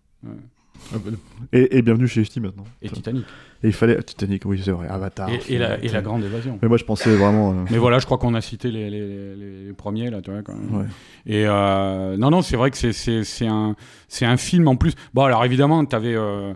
Et, 1.52 1.78
et 1.78 1.82
bienvenue 1.82 2.08
chez 2.08 2.22
HT 2.22 2.40
maintenant. 2.40 2.64
et 2.82 2.88
Titanic, 2.88 3.24
Et 3.62 3.68
il 3.68 3.72
fallait. 3.72 4.02
Titanic, 4.02 4.44
oui, 4.44 4.60
c'est 4.64 4.70
vrai. 4.72 4.88
Avatar. 4.88 5.28
et, 5.28 5.40
et 5.54 5.58
la, 5.58 5.82
et 5.82 5.88
la 5.88 6.02
grande 6.02 6.24
évasion. 6.24 6.58
Mais 6.62 6.68
moi, 6.68 6.76
je 6.78 6.84
pensais 6.84 7.14
vraiment. 7.14 7.52
euh, 7.52 7.64
Mais 7.70 7.78
voilà, 7.78 7.98
je 7.98 8.06
crois 8.06 8.18
qu'on 8.18 8.34
a 8.34 8.40
cité 8.40 8.70
les, 8.70 8.90
les- 8.90 9.34
les- 9.36 9.64
les 9.66 9.72
premiers, 9.72 10.10
là, 10.10 10.20
tu 10.22 10.30
vois, 10.30 10.42
quand 10.42 10.54
même. 10.54 10.74
Ouais. 10.80 10.86
Et 11.26 11.46
euh, 11.46 12.16
non, 12.16 12.30
non, 12.30 12.42
c'est 12.42 12.56
vrai 12.56 12.70
que 12.70 12.76
un, 13.46 13.76
c'est 14.08 14.26
un 14.26 14.36
film 14.36 14.66
en 14.68 14.76
plus. 14.76 14.94
Bon, 15.14 15.22
alors 15.24 15.44
évidemment, 15.44 15.84
tu 15.84 15.94
avais 15.94 16.14
euh, 16.16 16.54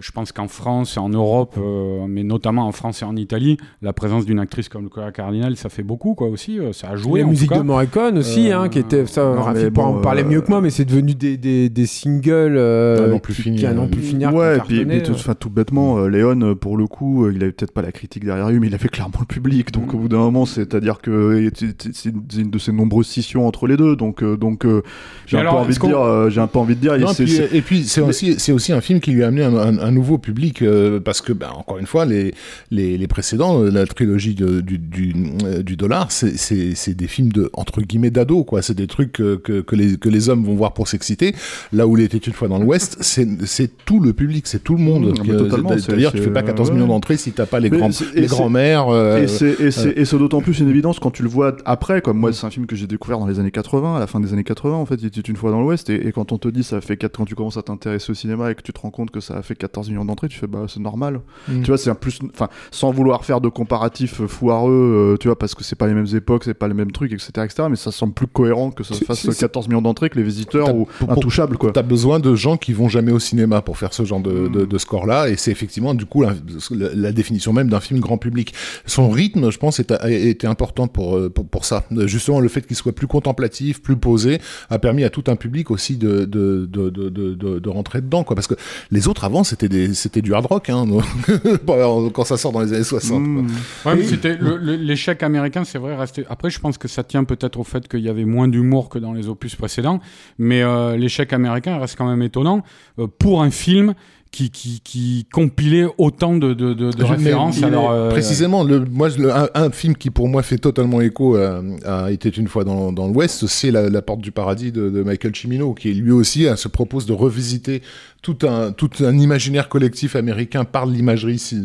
je 0.00 0.10
pense 0.10 0.32
qu'en 0.32 0.48
France 0.48 0.96
et 0.96 1.00
en 1.00 1.08
Europe, 1.08 1.54
euh, 1.58 2.06
mais 2.08 2.24
notamment 2.24 2.66
en 2.66 2.72
France 2.72 3.02
et 3.02 3.04
en 3.04 3.14
Italie, 3.16 3.56
la 3.82 3.92
présence 3.92 4.26
d'une 4.26 4.38
actrice 4.40 4.68
comme 4.68 4.84
Nicolas 4.84 5.12
Cardinal, 5.12 5.56
ça 5.56 5.68
fait 5.68 5.82
beaucoup, 5.82 6.14
quoi, 6.14 6.28
aussi. 6.28 6.58
Euh, 6.58 6.72
ça 6.72 6.90
a 6.90 6.96
joué. 6.96 7.20
La 7.20 7.26
en 7.26 7.30
musique 7.30 7.48
tout 7.48 7.54
cas. 7.54 7.60
de 7.60 7.66
Morricone 7.66 8.18
aussi, 8.18 8.50
hein, 8.50 8.68
qui 8.68 8.78
était. 8.80 9.06
Ça, 9.06 9.22
non, 9.34 9.42
Rafi 9.42 9.70
bon, 9.70 9.82
en 9.82 10.00
parler 10.00 10.22
euh, 10.22 10.26
mieux 10.28 10.40
que 10.40 10.48
moi, 10.50 10.60
mais 10.60 10.70
c'est 10.70 10.84
devenu 10.84 11.14
des, 11.14 11.36
des, 11.36 11.68
des 11.68 11.86
singles 11.86 12.56
euh, 12.56 13.04
À 13.06 13.08
n'en 13.08 13.18
plus 13.18 13.34
qui, 13.34 13.42
finir. 13.42 13.60
qui 13.60 13.66
à 13.66 13.72
n'en 13.74 13.86
plus 13.88 14.00
finir. 14.02 14.34
Ouais, 14.34 14.56
et 14.56 14.60
puis, 14.60 14.84
tout, 15.02 15.12
euh. 15.12 15.14
enfin, 15.14 15.34
tout 15.34 15.50
bêtement, 15.50 15.98
euh, 15.98 16.08
Léon, 16.08 16.40
euh, 16.42 16.54
pour 16.54 16.76
le 16.76 16.86
coup, 16.86 17.24
euh, 17.26 17.32
il 17.34 17.42
avait 17.42 17.52
peut-être 17.52 17.72
pas 17.72 17.82
la 17.82 17.92
critique 17.92 18.24
derrière 18.24 18.48
lui, 18.50 18.58
mais 18.60 18.66
il 18.66 18.74
avait 18.74 18.88
clairement 18.88 19.14
le 19.20 19.26
public. 19.26 19.72
Donc 19.72 19.94
au 19.94 19.98
bout 19.98 20.08
d'un 20.08 20.18
moment, 20.18 20.44
c'est-à-dire 20.46 21.00
que 21.00 21.10
euh, 21.10 21.50
c'est- 21.92 22.08
une 22.38 22.50
de 22.50 22.58
ces 22.58 22.72
nombreuses 22.72 23.06
scissions 23.06 23.46
entre 23.46 23.66
les 23.66 23.76
deux. 23.76 23.96
Donc, 23.96 24.22
euh, 24.22 24.36
donc 24.36 24.64
euh, 24.64 24.82
j'ai 25.26 25.38
un 25.38 25.42
peu 25.42 25.48
envie 25.50 25.74
de 25.74 25.80
dire, 25.86 26.00
euh, 26.00 26.30
j'ai 26.30 26.40
un 26.40 26.46
peu 26.46 26.58
envie 26.58 26.74
de 26.74 26.80
dire, 26.80 26.94
et 26.94 26.98
Non, 27.00 27.12
puis, 27.14 27.28
c'est- 27.28 27.98
et 27.98 28.02
aussi 28.02 28.34
c'est 28.38 28.52
aussi 28.52 28.72
un 28.72 28.80
film 28.80 29.00
qui 29.00 29.12
lui 29.12 29.22
a 29.22 29.28
amené 29.28 29.44
un, 29.44 29.67
un- 29.68 29.78
un 29.78 29.90
nouveau 29.90 30.18
public 30.18 30.62
euh, 30.62 31.00
parce 31.00 31.20
que 31.20 31.32
ben, 31.32 31.50
encore 31.54 31.78
une 31.78 31.86
fois 31.86 32.04
les 32.04 32.34
les, 32.70 32.98
les 32.98 33.06
précédents 33.06 33.62
euh, 33.62 33.70
la 33.70 33.86
trilogie 33.86 34.34
de- 34.34 34.60
du 34.60 34.78
du, 34.78 35.14
euh, 35.44 35.62
du 35.62 35.76
dollar 35.76 36.10
c'est 36.10 36.94
des 36.94 37.06
films 37.08 37.30
de 37.32 37.50
entre 37.52 37.80
guillemets 37.82 38.10
d'ado 38.10 38.44
quoi. 38.44 38.62
C'est 38.62 38.74
des 38.74 38.86
trucs 38.86 39.12
que, 39.12 39.36
que 39.36 39.76
les 39.76 39.96
que 39.98 40.08
les 40.08 40.28
hommes 40.28 40.44
vont 40.44 40.54
voir 40.54 40.74
pour 40.74 40.88
s'exciter. 40.88 41.34
Là 41.72 41.86
où 41.86 41.96
il 41.96 42.02
était 42.04 42.18
une 42.18 42.32
fois 42.32 42.48
dans 42.48 42.58
l'Ouest 42.58 42.98
c'est 43.00 43.70
tout 43.84 44.00
le 44.00 44.12
public 44.12 44.46
c'est 44.46 44.62
tout 44.64 44.74
le 44.74 44.82
monde 44.82 45.12
c'est- 45.24 45.78
c'est-à-dire 45.80 46.12
tu 46.12 46.18
fais 46.18 46.30
pas 46.30 46.42
14 46.42 46.68
ouais. 46.68 46.74
millions 46.74 46.86
d'entrées 46.88 47.16
si 47.16 47.32
t'as 47.32 47.46
pas 47.46 47.60
les 47.60 47.70
grands 47.70 47.88
et 47.88 47.92
c'est- 47.92 48.26
grands-mères 48.26 48.88
euh, 48.88 49.26
et 49.26 50.04
c'est 50.04 50.18
d'autant 50.18 50.40
plus 50.40 50.58
une 50.60 50.68
évidence 50.68 50.98
quand 50.98 51.10
tu 51.10 51.22
le 51.22 51.28
vois 51.28 51.56
après, 51.64 52.00
comme 52.02 52.18
moi 52.18 52.32
c'est 52.32 52.46
un 52.46 52.50
film 52.50 52.66
que 52.66 52.76
j'ai 52.76 52.86
découvert 52.86 53.18
dans 53.18 53.26
les 53.26 53.38
années 53.40 53.50
80, 53.50 53.96
à 53.96 54.00
la 54.00 54.06
fin 54.06 54.20
des 54.20 54.32
années 54.32 54.44
80 54.44 54.74
en 54.76 54.86
fait, 54.86 54.96
il 54.96 55.06
était 55.06 55.20
une 55.20 55.36
fois 55.36 55.50
dans 55.50 55.60
l'Ouest, 55.60 55.90
et, 55.90 56.06
et 56.06 56.12
quand 56.12 56.32
on 56.32 56.38
te 56.38 56.48
dit 56.48 56.62
ça 56.64 56.80
fait 56.80 56.96
4, 56.96 57.16
quand 57.16 57.24
tu 57.24 57.34
commences 57.34 57.56
à 57.56 57.62
t'intéresser 57.62 58.12
au 58.12 58.14
cinéma 58.14 58.50
et 58.50 58.54
que 58.54 58.62
tu 58.62 58.72
te 58.72 58.80
rends 58.80 58.90
compte 58.90 59.10
que 59.10 59.20
ça 59.20 59.36
a 59.36 59.42
fait 59.42 59.54
14 59.58 59.88
millions 59.90 60.04
d'entrées, 60.04 60.28
tu 60.28 60.38
fais 60.38 60.46
bah 60.46 60.64
c'est 60.68 60.80
normal. 60.80 61.20
Mm. 61.48 61.60
Tu 61.62 61.66
vois, 61.68 61.78
c'est 61.78 61.90
un 61.90 61.94
plus, 61.94 62.18
enfin, 62.32 62.48
sans 62.70 62.90
vouloir 62.90 63.24
faire 63.24 63.40
de 63.40 63.48
comparatifs 63.48 64.20
euh, 64.20 64.26
foireux, 64.26 65.14
euh, 65.14 65.16
tu 65.18 65.28
vois, 65.28 65.38
parce 65.38 65.54
que 65.54 65.64
c'est 65.64 65.76
pas 65.76 65.86
les 65.86 65.94
mêmes 65.94 66.06
époques, 66.14 66.44
c'est 66.44 66.54
pas 66.54 66.68
les 66.68 66.74
mêmes 66.74 66.92
trucs, 66.92 67.12
etc., 67.12 67.30
etc., 67.44 67.64
mais 67.70 67.76
ça 67.76 67.90
semble 67.92 68.14
plus 68.14 68.26
cohérent 68.26 68.70
que 68.70 68.84
ça 68.84 68.94
C'est- 68.94 69.04
fasse 69.04 69.20
c'est- 69.20 69.38
14 69.38 69.68
millions 69.68 69.82
d'entrées 69.82 70.08
que 70.10 70.16
les 70.16 70.22
visiteurs 70.24 70.74
ou 70.74 70.88
intouchables 71.08 71.58
quoi. 71.58 71.72
T'as 71.72 71.82
besoin 71.82 72.20
de 72.20 72.34
gens 72.34 72.56
qui 72.56 72.72
vont 72.72 72.88
jamais 72.88 73.12
au 73.12 73.18
cinéma 73.18 73.60
pour 73.62 73.76
faire 73.78 73.92
ce 73.92 74.04
genre 74.04 74.20
de, 74.20 74.30
Mm. 74.32 74.52
de, 74.52 74.64
de 74.64 74.78
score-là, 74.78 75.28
et 75.28 75.36
c'est 75.36 75.50
effectivement 75.50 75.94
du 75.94 76.06
coup 76.06 76.22
la, 76.22 76.32
la- 76.70 76.94
la 76.94 77.12
définition 77.12 77.52
même 77.52 77.68
d'un 77.68 77.80
film 77.80 78.00
grand 78.00 78.18
public. 78.18 78.54
Son 78.86 79.08
rythme, 79.10 79.50
je 79.50 79.58
pense, 79.58 79.80
est- 79.80 79.90
a- 79.92 80.10
était 80.10 80.46
important 80.46 80.86
pour, 80.88 81.16
euh, 81.16 81.28
pour 81.28 81.46
pour 81.46 81.64
ça. 81.64 81.84
Justement, 82.06 82.40
le 82.40 82.48
fait 82.48 82.66
qu'il 82.66 82.76
soit 82.76 82.92
plus 82.92 83.06
contemplatif, 83.06 83.82
plus 83.82 83.96
posé, 83.96 84.38
a 84.70 84.78
permis 84.78 85.04
à 85.04 85.10
tout 85.10 85.24
un 85.28 85.36
public 85.36 85.70
aussi 85.70 85.96
de 85.96 86.24
de 86.24 86.66
de 86.70 86.90
de, 86.90 87.08
de, 87.08 87.34
de- 87.34 87.58
de 87.58 87.68
rentrer 87.68 88.00
dedans, 88.00 88.22
quoi. 88.24 88.36
Parce 88.36 88.46
que 88.46 88.54
les 88.90 89.08
autres 89.08 89.24
avant, 89.24 89.37
c'était 89.44 89.68
des 89.68 89.94
c'était 89.94 90.22
du 90.22 90.34
hard 90.34 90.46
rock, 90.46 90.68
hein, 90.70 90.84
quand 92.12 92.24
ça 92.24 92.36
sort 92.36 92.52
dans 92.52 92.60
les 92.60 92.72
années 92.72 92.84
60. 92.84 93.10
quoi. 93.10 93.42
Mm. 93.42 93.46
Ouais, 93.86 93.96
mais 93.96 94.04
c'était 94.04 94.36
le- 94.36 94.56
le- 94.56 94.76
l'échec 94.76 95.22
américain, 95.22 95.64
c'est 95.64 95.78
vrai. 95.78 95.96
Resté... 95.96 96.24
Après, 96.28 96.50
je 96.50 96.60
pense 96.60 96.78
que 96.78 96.88
ça 96.88 97.02
tient 97.02 97.24
peut-être 97.24 97.58
au 97.58 97.64
fait 97.64 97.88
qu'il 97.88 98.00
y 98.00 98.08
avait 98.08 98.24
moins 98.24 98.48
d'humour 98.48 98.88
que 98.88 98.98
dans 98.98 99.12
les 99.12 99.28
opus 99.28 99.54
précédents, 99.56 100.00
mais 100.38 100.62
euh, 100.62 100.96
l'échec 100.96 101.32
américain 101.32 101.78
reste 101.78 101.96
quand 101.96 102.08
même 102.08 102.22
étonnant 102.22 102.62
euh, 102.98 103.06
pour 103.18 103.42
un 103.42 103.50
film 103.50 103.94
qui, 104.30 104.50
qui, 104.50 104.82
qui 104.84 105.26
compilait 105.32 105.86
autant 105.96 106.36
de, 106.36 106.52
de, 106.52 106.74
de, 106.74 106.90
de 106.92 106.92
Je- 106.98 107.02
mais 107.02 107.08
références. 107.16 107.62
Alors, 107.62 107.90
euh, 107.90 108.10
précisément, 108.10 108.62
le, 108.62 108.84
moi, 108.84 109.08
le- 109.16 109.34
un, 109.34 109.48
un 109.54 109.70
film 109.70 109.96
qui 109.96 110.10
pour 110.10 110.28
moi 110.28 110.42
fait 110.42 110.58
totalement 110.58 111.00
écho 111.00 111.36
à, 111.36 111.62
à 111.86 112.10
était 112.10 112.28
une 112.28 112.46
fois 112.46 112.64
dans, 112.64 112.92
dans 112.92 113.08
l'Ouest, 113.08 113.46
c'est 113.46 113.70
la, 113.70 113.88
la 113.88 114.02
Porte 114.02 114.20
du 114.20 114.30
Paradis 114.30 114.70
de, 114.70 114.90
de 114.90 115.02
Michael 115.02 115.34
Cimino, 115.34 115.72
qui 115.72 115.94
lui 115.94 116.12
aussi 116.12 116.46
hein, 116.46 116.56
se 116.56 116.68
propose 116.68 117.06
de 117.06 117.14
revisiter 117.14 117.80
tout 118.20 118.36
un 118.42 118.72
tout 118.72 118.90
un 119.00 119.16
imaginaire 119.16 119.68
collectif 119.68 120.16
américain 120.16 120.64
par 120.64 120.86
l'imagerie 120.86 121.38
ci- 121.38 121.62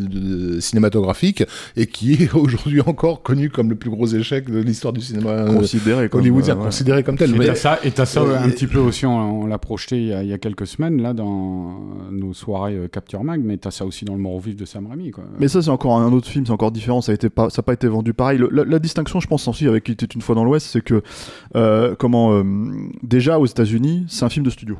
cinématographique 0.61 1.43
et 1.75 1.87
qui 1.87 2.13
est 2.13 2.33
aujourd'hui 2.35 2.81
encore 2.81 3.21
connu 3.23 3.49
comme 3.49 3.69
le 3.69 3.75
plus 3.75 3.89
gros 3.89 4.07
échec 4.07 4.49
de 4.49 4.59
l'histoire 4.59 4.93
du 4.93 5.01
cinéma 5.01 5.29
euh, 5.29 5.53
Considéré 5.53 6.09
comme 6.09 6.21
hollywoodien, 6.21 6.53
euh, 6.55 6.59
ouais. 6.59 6.65
considéré 6.65 7.03
comme 7.03 7.17
tel. 7.17 7.35
Et 7.41 7.45
t'as 7.45 7.55
ça, 7.55 7.79
et 7.83 7.91
t'as 7.91 8.05
ça 8.05 8.21
Euh, 8.21 8.37
un 8.37 8.47
et- 8.47 8.51
petit 8.51 8.67
peu 8.67 8.79
aussi, 8.79 9.05
on, 9.05 9.43
on 9.43 9.45
l'a 9.47 9.57
projeté 9.57 9.97
il 10.01 10.07
y, 10.07 10.13
a, 10.13 10.23
il 10.23 10.29
y 10.29 10.33
a 10.33 10.37
quelques 10.37 10.67
semaines, 10.67 11.01
là, 11.01 11.13
dans 11.13 11.79
nos 12.11 12.33
soirées 12.33 12.75
euh, 12.75 12.87
Capture 12.87 13.23
Mag, 13.23 13.41
mais 13.43 13.57
t'as 13.57 13.71
ça 13.71 13.85
aussi 13.85 14.05
dans 14.05 14.13
le 14.13 14.19
mort 14.19 14.33
au 14.35 14.39
vif 14.39 14.55
de 14.55 14.65
Sam 14.65 14.87
Raimi, 14.87 15.11
quoi. 15.11 15.23
Mais 15.39 15.47
ça, 15.47 15.61
c'est 15.61 15.69
encore 15.69 15.97
un 15.97 16.11
autre 16.11 16.27
film, 16.27 16.45
c'est 16.45 16.51
encore 16.51 16.71
différent. 16.71 17.01
Ça 17.01 17.11
a 17.11 17.15
été 17.15 17.29
pas, 17.29 17.49
ça 17.49 17.61
n'a 17.61 17.63
pas 17.63 17.73
été 17.73 17.87
vendu 17.87 18.13
pareil. 18.13 18.37
Le- 18.37 18.49
la, 18.51 18.63
la 18.63 18.79
distinction, 18.79 19.19
je 19.19 19.27
pense 19.27 19.47
aussi 19.47 19.67
avec 19.67 19.87
Il 19.87 19.93
était 19.93 20.05
une 20.05 20.21
fois 20.21 20.35
dans 20.35 20.43
l'Ouest, 20.43 20.67
c'est 20.71 20.81
que 20.83 21.01
euh, 21.55 21.95
comment 21.97 22.33
euh, 22.33 22.43
déjà 23.01 23.39
aux 23.39 23.45
États-Unis, 23.45 24.05
c'est 24.07 24.23
un 24.25 24.29
film 24.29 24.45
de 24.45 24.49
studio. 24.51 24.77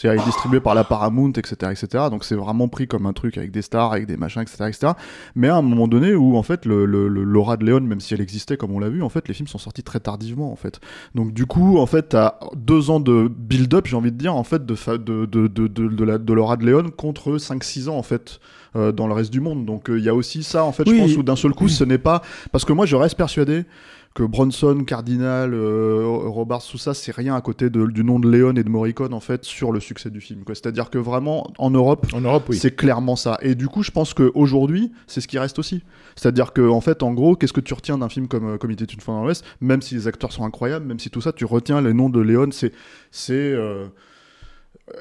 C'est-à-dire, 0.00 0.22
il 0.22 0.22
est 0.22 0.30
distribué 0.30 0.60
par 0.60 0.74
la 0.76 0.84
Paramount, 0.84 1.32
etc., 1.32 1.54
etc. 1.72 2.04
Donc, 2.10 2.22
c'est 2.24 2.36
vraiment 2.36 2.68
pris 2.68 2.86
comme 2.86 3.04
un 3.06 3.12
truc 3.12 3.36
avec 3.36 3.50
des 3.50 3.62
stars, 3.62 3.92
avec 3.92 4.06
des 4.06 4.16
machins, 4.16 4.42
etc., 4.42 4.56
etc. 4.68 4.92
Mais 5.34 5.48
à 5.48 5.56
un 5.56 5.62
moment 5.62 5.88
donné 5.88 6.14
où, 6.14 6.36
en 6.36 6.42
fait, 6.44 6.66
le, 6.66 6.84
le, 6.86 7.08
le- 7.08 7.24
Laura 7.24 7.56
de 7.56 7.64
Léon, 7.64 7.80
même 7.80 8.00
si 8.00 8.14
elle 8.14 8.20
existait, 8.20 8.56
comme 8.56 8.70
on 8.70 8.78
l'a 8.78 8.88
vu, 8.90 9.02
en 9.02 9.08
fait, 9.08 9.26
les 9.26 9.34
films 9.34 9.48
sont 9.48 9.58
sortis 9.58 9.82
très 9.82 9.98
tardivement, 10.00 10.52
en 10.52 10.56
fait. 10.56 10.80
Donc, 11.16 11.32
du 11.32 11.46
coup, 11.46 11.78
en 11.78 11.86
fait, 11.86 12.10
t'as 12.10 12.34
deux 12.54 12.90
ans 12.90 13.00
de 13.00 13.28
build-up, 13.28 13.86
j'ai 13.88 13.96
envie 13.96 14.12
de 14.12 14.16
dire, 14.16 14.34
en 14.36 14.44
fait, 14.44 14.64
de, 14.64 14.74
fa- 14.76 14.98
de, 14.98 15.26
de, 15.26 15.46
de, 15.48 15.66
de, 15.66 15.88
de 15.88 16.04
la, 16.04 16.18
de 16.18 16.32
Laura 16.32 16.56
de 16.56 16.64
Léon 16.64 16.90
contre 16.96 17.36
5-6 17.36 17.88
ans, 17.88 17.96
en 17.98 18.02
fait, 18.04 18.38
euh, 18.76 18.92
dans 18.92 19.06
le 19.08 19.14
reste 19.14 19.32
du 19.32 19.40
monde. 19.40 19.64
Donc, 19.66 19.90
euh, 19.90 19.98
il 19.98 20.04
y 20.04 20.08
a 20.08 20.14
aussi 20.14 20.42
ça, 20.44 20.64
en 20.64 20.72
fait, 20.72 20.84
Oui. 20.88 20.96
je 20.98 21.02
pense, 21.02 21.16
où 21.16 21.22
d'un 21.24 21.36
seul 21.36 21.52
coup, 21.52 21.68
ce 21.68 21.82
n'est 21.84 21.98
pas. 21.98 22.22
Parce 22.52 22.64
que 22.64 22.72
moi, 22.72 22.86
je 22.86 22.94
reste 22.96 23.16
persuadé 23.16 23.64
que 24.18 24.24
Bronson, 24.24 24.82
Cardinal, 24.84 25.54
euh, 25.54 26.02
Robards, 26.04 26.64
tout 26.68 26.76
ça, 26.76 26.92
c'est 26.92 27.14
rien 27.14 27.36
à 27.36 27.40
côté 27.40 27.70
de- 27.70 27.86
du 27.86 28.02
nom 28.02 28.18
de 28.18 28.28
Léon 28.28 28.52
et 28.56 28.64
de 28.64 28.68
Morricone, 28.68 29.14
en 29.14 29.20
fait, 29.20 29.44
sur 29.44 29.70
le 29.70 29.78
succès 29.78 30.10
du 30.10 30.20
film. 30.20 30.42
C'est-à-dire 30.48 30.90
que 30.90 30.98
vraiment, 30.98 31.52
en 31.56 31.70
Europe, 31.70 32.04
en 32.12 32.20
Europe, 32.20 32.46
oui. 32.48 32.56
c'est 32.56 32.74
clairement 32.74 33.14
ça. 33.14 33.38
Et 33.42 33.54
du 33.54 33.68
coup, 33.68 33.84
je 33.84 33.92
pense 33.92 34.14
qu'aujourd'hui, 34.14 34.90
c'est 35.06 35.20
ce 35.20 35.28
qui 35.28 35.38
reste 35.38 35.60
aussi. 35.60 35.84
C'est-à-dire 36.16 36.52
que, 36.52 36.68
en 36.68 36.80
fait, 36.80 37.04
en 37.04 37.14
gros, 37.14 37.36
qu'est-ce 37.36 37.52
que 37.52 37.60
tu 37.60 37.74
retiens 37.74 37.98
d'un 37.98 38.08
film 38.08 38.26
comme, 38.26 38.54
euh, 38.54 38.58
comme 38.58 38.72
Il 38.72 38.82
était 38.82 38.92
une 38.92 39.00
fois 39.00 39.14
dans 39.14 39.22
l'Ouest 39.22 39.44
Même 39.60 39.82
si 39.82 39.94
les 39.94 40.08
acteurs 40.08 40.32
sont 40.32 40.44
incroyables, 40.44 40.84
même 40.84 40.98
si 40.98 41.10
tout 41.10 41.20
ça, 41.20 41.32
tu 41.32 41.44
retiens 41.44 41.80
les 41.80 41.94
noms 41.94 42.10
de 42.10 42.20
Léon, 42.20 42.48
c'est. 42.50 42.72
c'est 43.12 43.34
euh, 43.34 43.86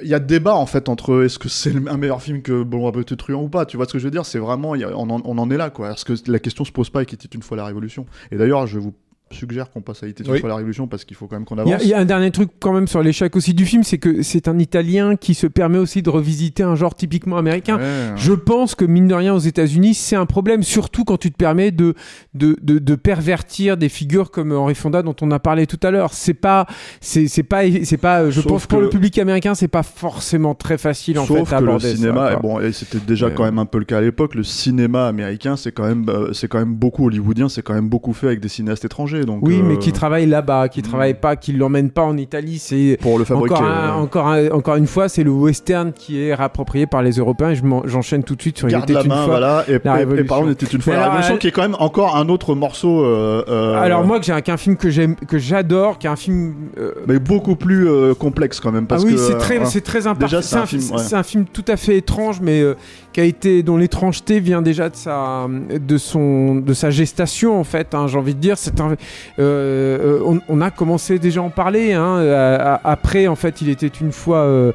il 0.02 0.08
y 0.10 0.14
a 0.14 0.20
débat 0.20 0.54
en 0.56 0.66
fait 0.66 0.90
entre 0.90 1.24
est-ce 1.24 1.40
que 1.40 1.48
c'est 1.48 1.74
un 1.88 1.96
meilleur 1.98 2.22
film 2.22 2.42
que 2.42 2.62
Bon 2.64 2.92
Petit 2.92 3.16
Truand 3.16 3.42
ou 3.44 3.48
pas 3.48 3.66
tu 3.66 3.78
vois 3.78 3.86
ce 3.86 3.94
que 3.94 4.00
je 4.00 4.04
veux 4.04 4.12
dire? 4.12 4.26
C'est 4.26 4.38
vraiment 4.40 4.72
on, 4.72 5.10
en, 5.10 5.22
on 5.24 5.38
en 5.38 5.50
est 5.50 5.56
là 5.56 5.70
quoi 5.70 5.88
parce 5.90 6.04
que 6.04 6.12
la 6.30 6.40
question 6.40 6.66
se 6.66 6.74
pose 6.74 6.90
pas 6.90 7.04
et 7.04 7.06
qu'il 7.06 7.16
était 7.16 7.34
une 7.34 7.42
fois 7.42 7.56
la 7.56 7.64
révolution? 7.66 8.06
Et 8.32 8.36
d'ailleurs 8.38 8.68
je 8.68 8.80
vous 8.80 8.94
suggère 9.32 9.70
qu'on 9.72 9.82
passe 9.82 10.04
à 10.04 10.08
une 10.08 10.14
Oui. 10.28 10.42
la 10.44 10.56
révolution 10.56 10.88
parce 10.88 11.06
qu'il 11.06 11.16
faut 11.18 11.28
quand 11.28 11.36
même 11.36 11.46
qu'on 11.46 11.58
avance 11.58 11.82
il 11.82 11.90
y 11.90 11.94
a 11.94 12.00
un 12.00 12.06
dernier 12.06 12.32
truc 12.32 12.50
quand 12.60 12.74
même 12.74 12.88
sur 12.88 13.02
l'échec 13.04 13.36
aussi 13.36 13.54
du 13.54 13.66
film, 13.66 13.84
c'est 13.84 13.98
que 13.98 14.22
c'est 14.22 14.48
un 14.48 14.58
Italien 14.60 15.16
qui 15.16 15.34
se 15.34 15.48
permet 15.48 15.78
aussi 15.78 16.02
de 16.02 16.10
revisiter 16.10 16.64
un 16.64 16.76
genre 16.76 16.96
typiquement 16.96 17.38
américain. 17.38 17.78
Ouais. 17.78 18.14
Je 18.16 18.34
pense 18.34 18.76
que 18.76 18.86
mine 18.86 19.08
de 19.08 19.14
rien 19.14 19.34
aux 19.34 19.40
États-Unis, 19.40 19.94
c'est 19.94 20.16
un 20.16 20.26
problème, 20.26 20.64
surtout 20.64 21.04
quand 21.04 21.18
tu 21.18 21.32
te 21.32 21.38
permets 21.38 21.72
de, 21.72 21.94
de, 22.34 22.56
de, 22.62 22.80
de 22.80 22.96
pervertir 22.96 23.78
des 23.78 23.90
figures 23.90 24.32
comme 24.32 24.52
Henry 24.52 24.76
Fonda 24.76 25.02
dont 25.02 25.16
on 25.22 25.32
a 25.32 25.40
parlé 25.40 25.68
tout 25.68 25.80
à 25.84 25.92
l'heure. 25.92 26.14
C'est 26.14 26.34
pas, 26.34 26.66
c'est 27.02 27.28
c'est 27.28 27.44
pas, 27.44 27.62
c'est 27.84 27.98
pas. 27.98 28.30
Je 28.30 28.42
Sauf 28.42 28.48
pense 28.52 28.64
que 28.64 28.70
pour 28.70 28.82
le 28.82 28.90
public 28.90 29.18
américain, 29.18 29.56
c'est 29.56 29.68
pas 29.68 29.84
forcément 29.84 30.56
très 30.56 30.78
facile 30.78 31.20
en 31.20 31.26
Sauf 31.26 31.50
fait 31.50 31.56
à 31.56 31.60
que 31.60 31.64
le 31.64 31.70
aborder 31.70 31.96
cinéma, 31.96 32.36
bon, 32.38 32.60
et 32.60 32.72
c'était 32.72 33.00
déjà 33.00 33.30
quand 33.30 33.44
même 33.44 33.60
un 33.60 33.66
peu 33.66 33.80
le 33.80 33.86
cas 33.86 33.98
à 33.98 34.02
l'époque. 34.02 34.36
Le 34.36 34.44
cinéma 34.44 35.08
américain, 35.08 35.56
c'est 35.58 35.72
quand 35.72 35.88
même, 35.88 36.06
euh, 36.10 36.34
c'est 36.34 36.48
quand 36.48 36.60
même 36.60 36.76
beaucoup 36.76 37.06
hollywoodien, 37.08 37.50
c'est 37.50 37.62
quand 37.62 37.74
même 37.74 37.90
beaucoup 37.90 38.14
fait 38.14 38.28
avec 38.28 38.40
des 38.40 38.48
cinéastes 38.50 38.86
étrangers. 38.86 39.17
Donc, 39.26 39.40
Oui, 39.42 39.60
euh, 39.60 39.64
mais 39.64 39.78
qui 39.78 39.92
travaille 39.92 40.26
là-bas, 40.26 40.70
qui 40.70 40.80
mm. 40.80 40.84
travaille 40.84 41.14
pas, 41.14 41.36
qui 41.36 41.54
l'emmène 41.54 41.90
pas 41.92 42.04
en 42.04 42.18
Italie, 42.18 42.60
c'est 42.60 42.98
pour 43.02 43.18
le 43.20 43.26
fabriquer. 43.26 43.56
encore, 43.56 43.68
un- 43.68 43.94
encore, 43.96 44.28
un- 44.28 44.50
encore 44.52 44.76
une 44.76 44.88
fois, 44.88 45.10
c'est 45.10 45.24
le 45.24 45.32
western 45.32 45.92
qui 45.94 46.22
est 46.22 46.34
rapproprié 46.34 46.86
par 46.88 47.02
les 47.02 47.12
Européens. 47.14 47.52
Et 47.52 47.56
je 47.56 47.64
m'en- 47.64 47.84
j'enchaîne 47.86 48.24
tout 48.24 48.36
de 48.36 48.42
suite 48.42 48.58
sur 48.58 48.68
Garde 48.68 48.90
la 48.90 49.02
une 49.02 49.08
main, 49.08 49.16
fois. 49.18 49.26
voilà. 49.26 49.66
Et, 49.68 49.74
et, 49.74 49.76
et 49.76 50.26
contre, 50.26 50.50
était 50.52 50.66
une 50.66 50.82
fois 50.82 50.94
Mais 50.94 51.00
la 51.00 51.06
Révolution, 51.06 51.36
euh, 51.36 51.38
qui 51.38 51.48
est 51.48 51.52
quand 51.52 51.62
même 51.62 51.76
encore 51.80 52.16
un 52.16 52.30
autre 52.30 52.56
morceau. 52.56 53.04
euh, 53.04 53.44
euh, 53.48 53.76
Alors 53.82 54.06
moi, 54.06 54.20
j'ai 54.22 54.32
un, 54.34 54.42
qu'un 54.42 54.58
film 54.58 54.76
que 54.78 54.90
j'aime, 54.90 55.16
que 55.16 55.38
j'adore, 55.38 55.98
qui 55.98 56.08
est 56.08 56.10
un 56.10 56.16
film. 56.16 56.54
euh, 56.78 56.92
mais 57.08 57.20
beaucoup 57.20 57.56
plus 57.56 57.88
euh, 57.90 58.14
complexe 58.14 58.60
quand 58.60 58.72
même. 58.72 58.88
Parce 58.88 59.04
ah 59.04 59.08
oui, 59.08 59.14
que, 59.14 59.20
c'est 59.20 59.36
euh, 59.36 59.40
très, 59.40 59.66
c'est 59.66 59.82
très 59.82 60.08
imparfait. 60.08 60.38
Déjà, 60.38 60.42
c'est 60.42 60.56
un 60.58 60.66
film, 60.66 60.82
ouais. 60.92 60.98
c'est 61.04 61.16
un 61.16 61.24
film 61.24 61.46
tout 61.52 61.66
à 61.68 61.78
fait 61.78 61.98
étrange, 61.98 62.40
mais 62.42 62.62
euh, 62.62 62.76
qui 63.18 63.22
a 63.22 63.26
été, 63.26 63.64
dont 63.64 63.78
l'étrangeté 63.78 64.40
vient 64.40 64.62
déjà 64.62 64.90
de 64.90 64.96
sa, 64.96 65.48
de 65.50 65.98
son, 65.98 66.54
de 66.54 66.74
sa 66.76 66.92
gestation 66.92 67.60
en 67.60 67.64
fait. 67.64 67.96
hein, 67.96 68.06
j'ai 68.06 68.16
envie 68.16 68.36
de 68.36 68.40
dire, 68.40 68.60
c'est 68.60 68.80
euh, 68.80 68.96
euh, 69.40 70.40
on, 70.48 70.62
a 70.62 70.70
commencé 70.70 71.18
déjà 71.18 71.40
à 71.40 71.44
en 71.44 71.50
parler. 71.50 71.94
Hein, 71.94 72.78
après, 72.84 73.26
en 73.26 73.36
fait, 73.36 73.60
il 73.64 73.70
était 73.70 73.88
une 73.88 74.12
fois 74.12 74.42
euh, 74.42 74.72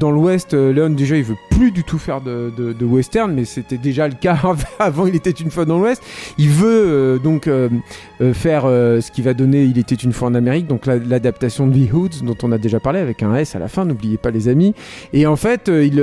dans 0.00 0.10
l'Ouest. 0.10 0.54
Léon 0.54 0.88
déjà, 0.88 1.18
il 1.18 1.24
veut 1.24 1.36
plus 1.50 1.70
du 1.70 1.84
tout 1.84 1.98
faire 1.98 2.22
de, 2.22 2.50
western, 2.82 3.30
mais 3.34 3.44
c'était 3.44 3.76
déjà 3.76 4.08
le 4.08 4.14
cas 4.14 4.38
avant. 4.78 5.04
Il 5.04 5.14
était 5.14 5.28
une 5.28 5.50
fois 5.50 5.66
dans 5.66 5.78
l'Ouest. 5.78 6.02
Il 6.38 6.48
veut 6.48 7.20
donc 7.22 7.46
faire 8.32 8.62
ce 8.62 9.10
qui 9.10 9.20
va 9.20 9.34
donner 9.34 9.64
Il 9.64 9.78
était 9.78 9.96
une 9.96 10.14
fois 10.14 10.28
en 10.28 10.34
Amérique, 10.34 10.66
donc 10.66 10.86
la- 10.86 10.96
l'adaptation 10.96 11.66
de 11.66 11.74
The 11.74 11.92
Hoods 11.92 12.24
dont 12.24 12.38
on 12.42 12.52
a 12.52 12.58
déjà 12.58 12.80
parlé 12.80 13.00
avec 13.00 13.22
un 13.22 13.34
S 13.34 13.54
à 13.54 13.58
la 13.58 13.68
fin. 13.68 13.84
N'oubliez 13.84 14.16
pas 14.16 14.30
les 14.30 14.48
amis. 14.48 14.74
Et 15.12 15.26
en 15.26 15.36
fait, 15.36 15.68
il, 15.68 15.98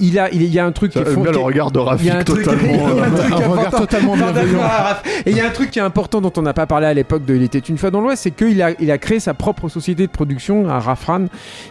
il, 0.00 0.18
a, 0.20 0.30
il, 0.30 0.44
y 0.44 0.58
a 0.60 0.64
un 0.64 0.72
truc 0.72 0.92
qui 0.92 1.07
fond- 1.14 1.22
qui 1.24 1.32
le 1.32 1.38
regard 1.38 1.70
de 1.70 1.78
Rafik 1.78 2.24
totalement. 2.24 2.86
un 2.86 2.90
euh, 2.90 3.04
regard 3.48 3.58
important. 3.66 3.78
totalement 3.78 4.16
bienveillant. 4.16 4.60
Raph. 4.60 5.02
Et 5.26 5.30
il 5.30 5.36
y 5.36 5.40
a 5.40 5.46
un 5.46 5.50
truc 5.50 5.70
qui 5.70 5.78
est 5.78 5.82
important 5.82 6.20
dont 6.20 6.32
on 6.36 6.42
n'a 6.42 6.52
pas 6.54 6.66
parlé 6.66 6.86
à 6.86 6.94
l'époque 6.94 7.24
de 7.24 7.34
Il 7.34 7.42
était 7.42 7.58
une 7.58 7.78
fois 7.78 7.90
dans 7.90 8.00
l'Ouest, 8.00 8.22
c'est 8.22 8.30
qu'il 8.30 8.60
a, 8.62 8.70
il 8.80 8.90
a 8.90 8.98
créé 8.98 9.20
sa 9.20 9.34
propre 9.34 9.68
société 9.68 10.06
de 10.06 10.12
production 10.12 10.68
à 10.68 10.78
Rafran, 10.78 11.26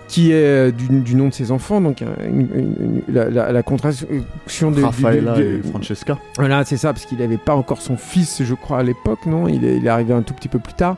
qui 0.07 0.31
est 0.31 0.35
euh, 0.35 0.71
du, 0.71 0.87
du 1.01 1.15
nom 1.15 1.27
de 1.29 1.33
ses 1.33 1.51
enfants, 1.51 1.81
donc 1.81 2.01
une, 2.01 2.47
une- 2.55 3.01
la, 3.09 3.29
la, 3.29 3.51
la 3.51 3.63
contraction 3.63 4.71
de 4.71 4.81
Raffaella 4.83 5.37
et 5.39 5.61
Francesca. 5.69 6.17
Voilà, 6.37 6.63
c'est 6.65 6.77
ça, 6.77 6.93
parce 6.93 7.05
qu'il 7.05 7.17
n'avait 7.19 7.37
pas 7.37 7.55
encore 7.55 7.81
son 7.81 7.97
fils, 7.97 8.43
je 8.43 8.53
crois, 8.53 8.79
à 8.79 8.83
l'époque, 8.83 9.25
non? 9.25 9.47
Il 9.47 9.65
est, 9.65 9.77
il 9.77 9.85
est, 9.85 9.89
arrivé 9.89 10.13
un 10.13 10.21
tout 10.21 10.33
petit 10.33 10.47
peu 10.47 10.59
plus 10.59 10.73
tard. 10.73 10.97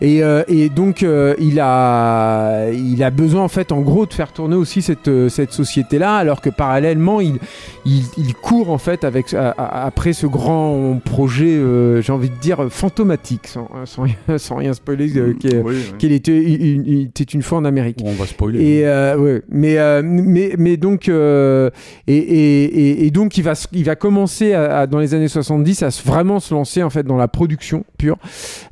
Et, 0.00 0.22
euh, 0.22 0.42
et 0.48 0.68
donc, 0.68 1.02
euh, 1.02 1.34
il, 1.38 1.60
a, 1.60 2.68
il 2.70 3.02
a 3.02 3.10
besoin, 3.10 3.42
en 3.42 3.48
fait, 3.48 3.72
en 3.72 3.80
gros, 3.80 4.06
de 4.06 4.12
faire 4.12 4.32
tourner 4.32 4.56
aussi 4.56 4.82
cette, 4.82 5.08
euh, 5.08 5.28
cette 5.28 5.52
société-là, 5.52 6.16
alors 6.16 6.40
que 6.40 6.50
parallèlement, 6.50 7.20
il, 7.20 7.38
il, 7.84 8.02
il, 8.16 8.34
court, 8.34 8.70
en 8.70 8.78
fait, 8.78 9.04
avec, 9.04 9.34
après 9.34 10.12
ce 10.12 10.26
grand 10.26 11.00
projet, 11.04 11.46
euh, 11.48 12.00
j'ai 12.02 12.12
envie 12.12 12.30
de 12.30 12.34
dire, 12.36 12.66
fantomatique, 12.70 13.46
sans, 13.46 13.68
sans, 13.84 14.02
rien, 14.02 14.14
sans 14.38 14.56
rien 14.56 14.72
spoiler, 14.72 15.16
euh, 15.16 15.34
qu'il 15.34 15.56
Oui, 15.58 15.74
oui. 15.76 15.94
qu'il 15.98 16.12
était, 16.12 16.36
il, 16.42 16.86
il 16.88 17.02
était 17.06 17.24
une 17.24 17.42
fois 17.42 17.58
en 17.58 17.64
Amérique. 17.64 17.98
On 18.04 18.12
va 18.12 18.26
spoiler. 18.26 18.62
Et 18.64 18.86
euh, 18.86 19.16
ouais, 19.18 19.42
mais, 19.48 19.78
euh, 19.78 20.02
mais 20.04 20.54
mais 20.58 20.76
donc 20.76 21.08
euh, 21.08 21.70
et, 22.06 22.16
et, 22.16 23.06
et, 23.06 23.10
donc 23.10 23.36
il 23.38 23.42
va 23.44 23.52
il 23.72 23.84
va 23.84 23.96
commencer 23.96 24.52
à, 24.52 24.80
à- 24.80 24.86
dans 24.86 24.98
les 24.98 25.14
années 25.14 25.28
70 25.28 25.82
à 25.82 25.88
vraiment 26.04 26.40
se 26.40 26.52
lancer 26.54 26.82
en 26.82 26.90
fait 26.90 27.04
dans 27.04 27.16
la 27.16 27.28
production 27.28 27.84
pure 27.98 28.18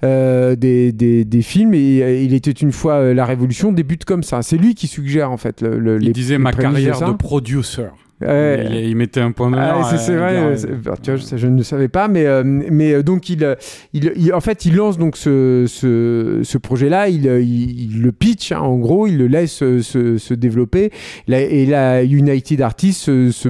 euh, 0.04 0.56
des, 0.56 0.92
des, 0.92 1.24
des 1.24 1.42
films 1.42 1.74
et 1.74 2.22
il 2.22 2.34
était 2.34 2.50
une 2.50 2.72
fois 2.72 3.12
la 3.14 3.24
révolution 3.24 3.72
débute 3.72 4.04
comme 4.04 4.22
ça. 4.22 4.42
C'est 4.42 4.56
lui 4.58 4.74
qui 4.74 4.86
suggère 4.86 5.30
en 5.30 5.36
fait 5.36 5.60
le, 5.62 5.78
le- 5.78 5.96
il 6.00 6.06
les 6.06 6.12
disait 6.12 6.38
ma 6.38 6.52
carrière 6.52 6.96
ça. 6.96 7.06
de 7.06 7.12
producer. 7.12 7.86
Ouais. 8.20 8.66
Il, 8.70 8.76
il 8.76 8.96
mettait 8.96 9.20
un 9.20 9.30
point 9.30 9.50
d'honneur. 9.50 9.80
Ah, 9.84 9.96
c'est- 9.96 10.16
vrai, 10.16 10.36
euh, 10.36 10.56
bah, 10.84 10.94
tu 11.00 11.12
vois, 11.12 11.20
ça, 11.20 11.36
je 11.36 11.46
ne 11.46 11.62
savais 11.62 11.86
pas, 11.88 12.08
mais, 12.08 12.26
euh, 12.26 12.42
mais 12.44 12.92
euh, 12.94 13.02
donc 13.02 13.28
il, 13.30 13.56
il, 13.92 14.12
il- 14.16 14.32
en 14.32 14.40
fait, 14.40 14.64
il 14.64 14.74
lance 14.74 14.98
donc 14.98 15.16
ce, 15.16 15.64
ce, 15.68 16.40
ce 16.42 16.58
projet-là, 16.58 17.08
il, 17.08 17.28
euh, 17.28 17.40
il, 17.40 18.00
le 18.02 18.10
pitch, 18.10 18.50
hein, 18.52 18.58
en 18.60 18.76
gros, 18.76 19.06
il 19.06 19.18
le 19.18 19.28
laisse 19.28 19.52
se, 19.52 20.18
se 20.18 20.34
développer, 20.34 20.90
La- 21.28 21.40
et 21.42 21.64
la 21.66 22.02
United 22.02 22.60
Artists 22.60 23.04
se, 23.30 23.48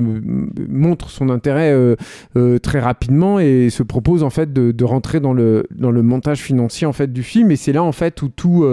montre 0.69 1.09
son 1.11 1.31
intérêt 1.31 1.73
euh, 1.73 2.59
très 2.59 2.81
rapidement 2.81 3.41
et 3.41 3.71
se 3.71 3.83
propose 3.83 4.23
en 4.23 4.31
fait 4.31 4.53
de, 4.53 4.73
de 4.73 4.85
rentrer 4.85 5.21
dans 5.21 5.33
le, 5.33 5.64
dans 5.75 5.91
le 5.91 6.03
montage 6.03 6.41
financier 6.41 6.87
en 6.87 6.93
fait 6.93 7.12
du 7.12 7.23
film, 7.23 7.51
et 7.51 7.57
c'est 7.57 7.73
là 7.73 7.83
en 7.83 7.93
fait 7.93 8.21
où 8.23 8.29
tout, 8.29 8.66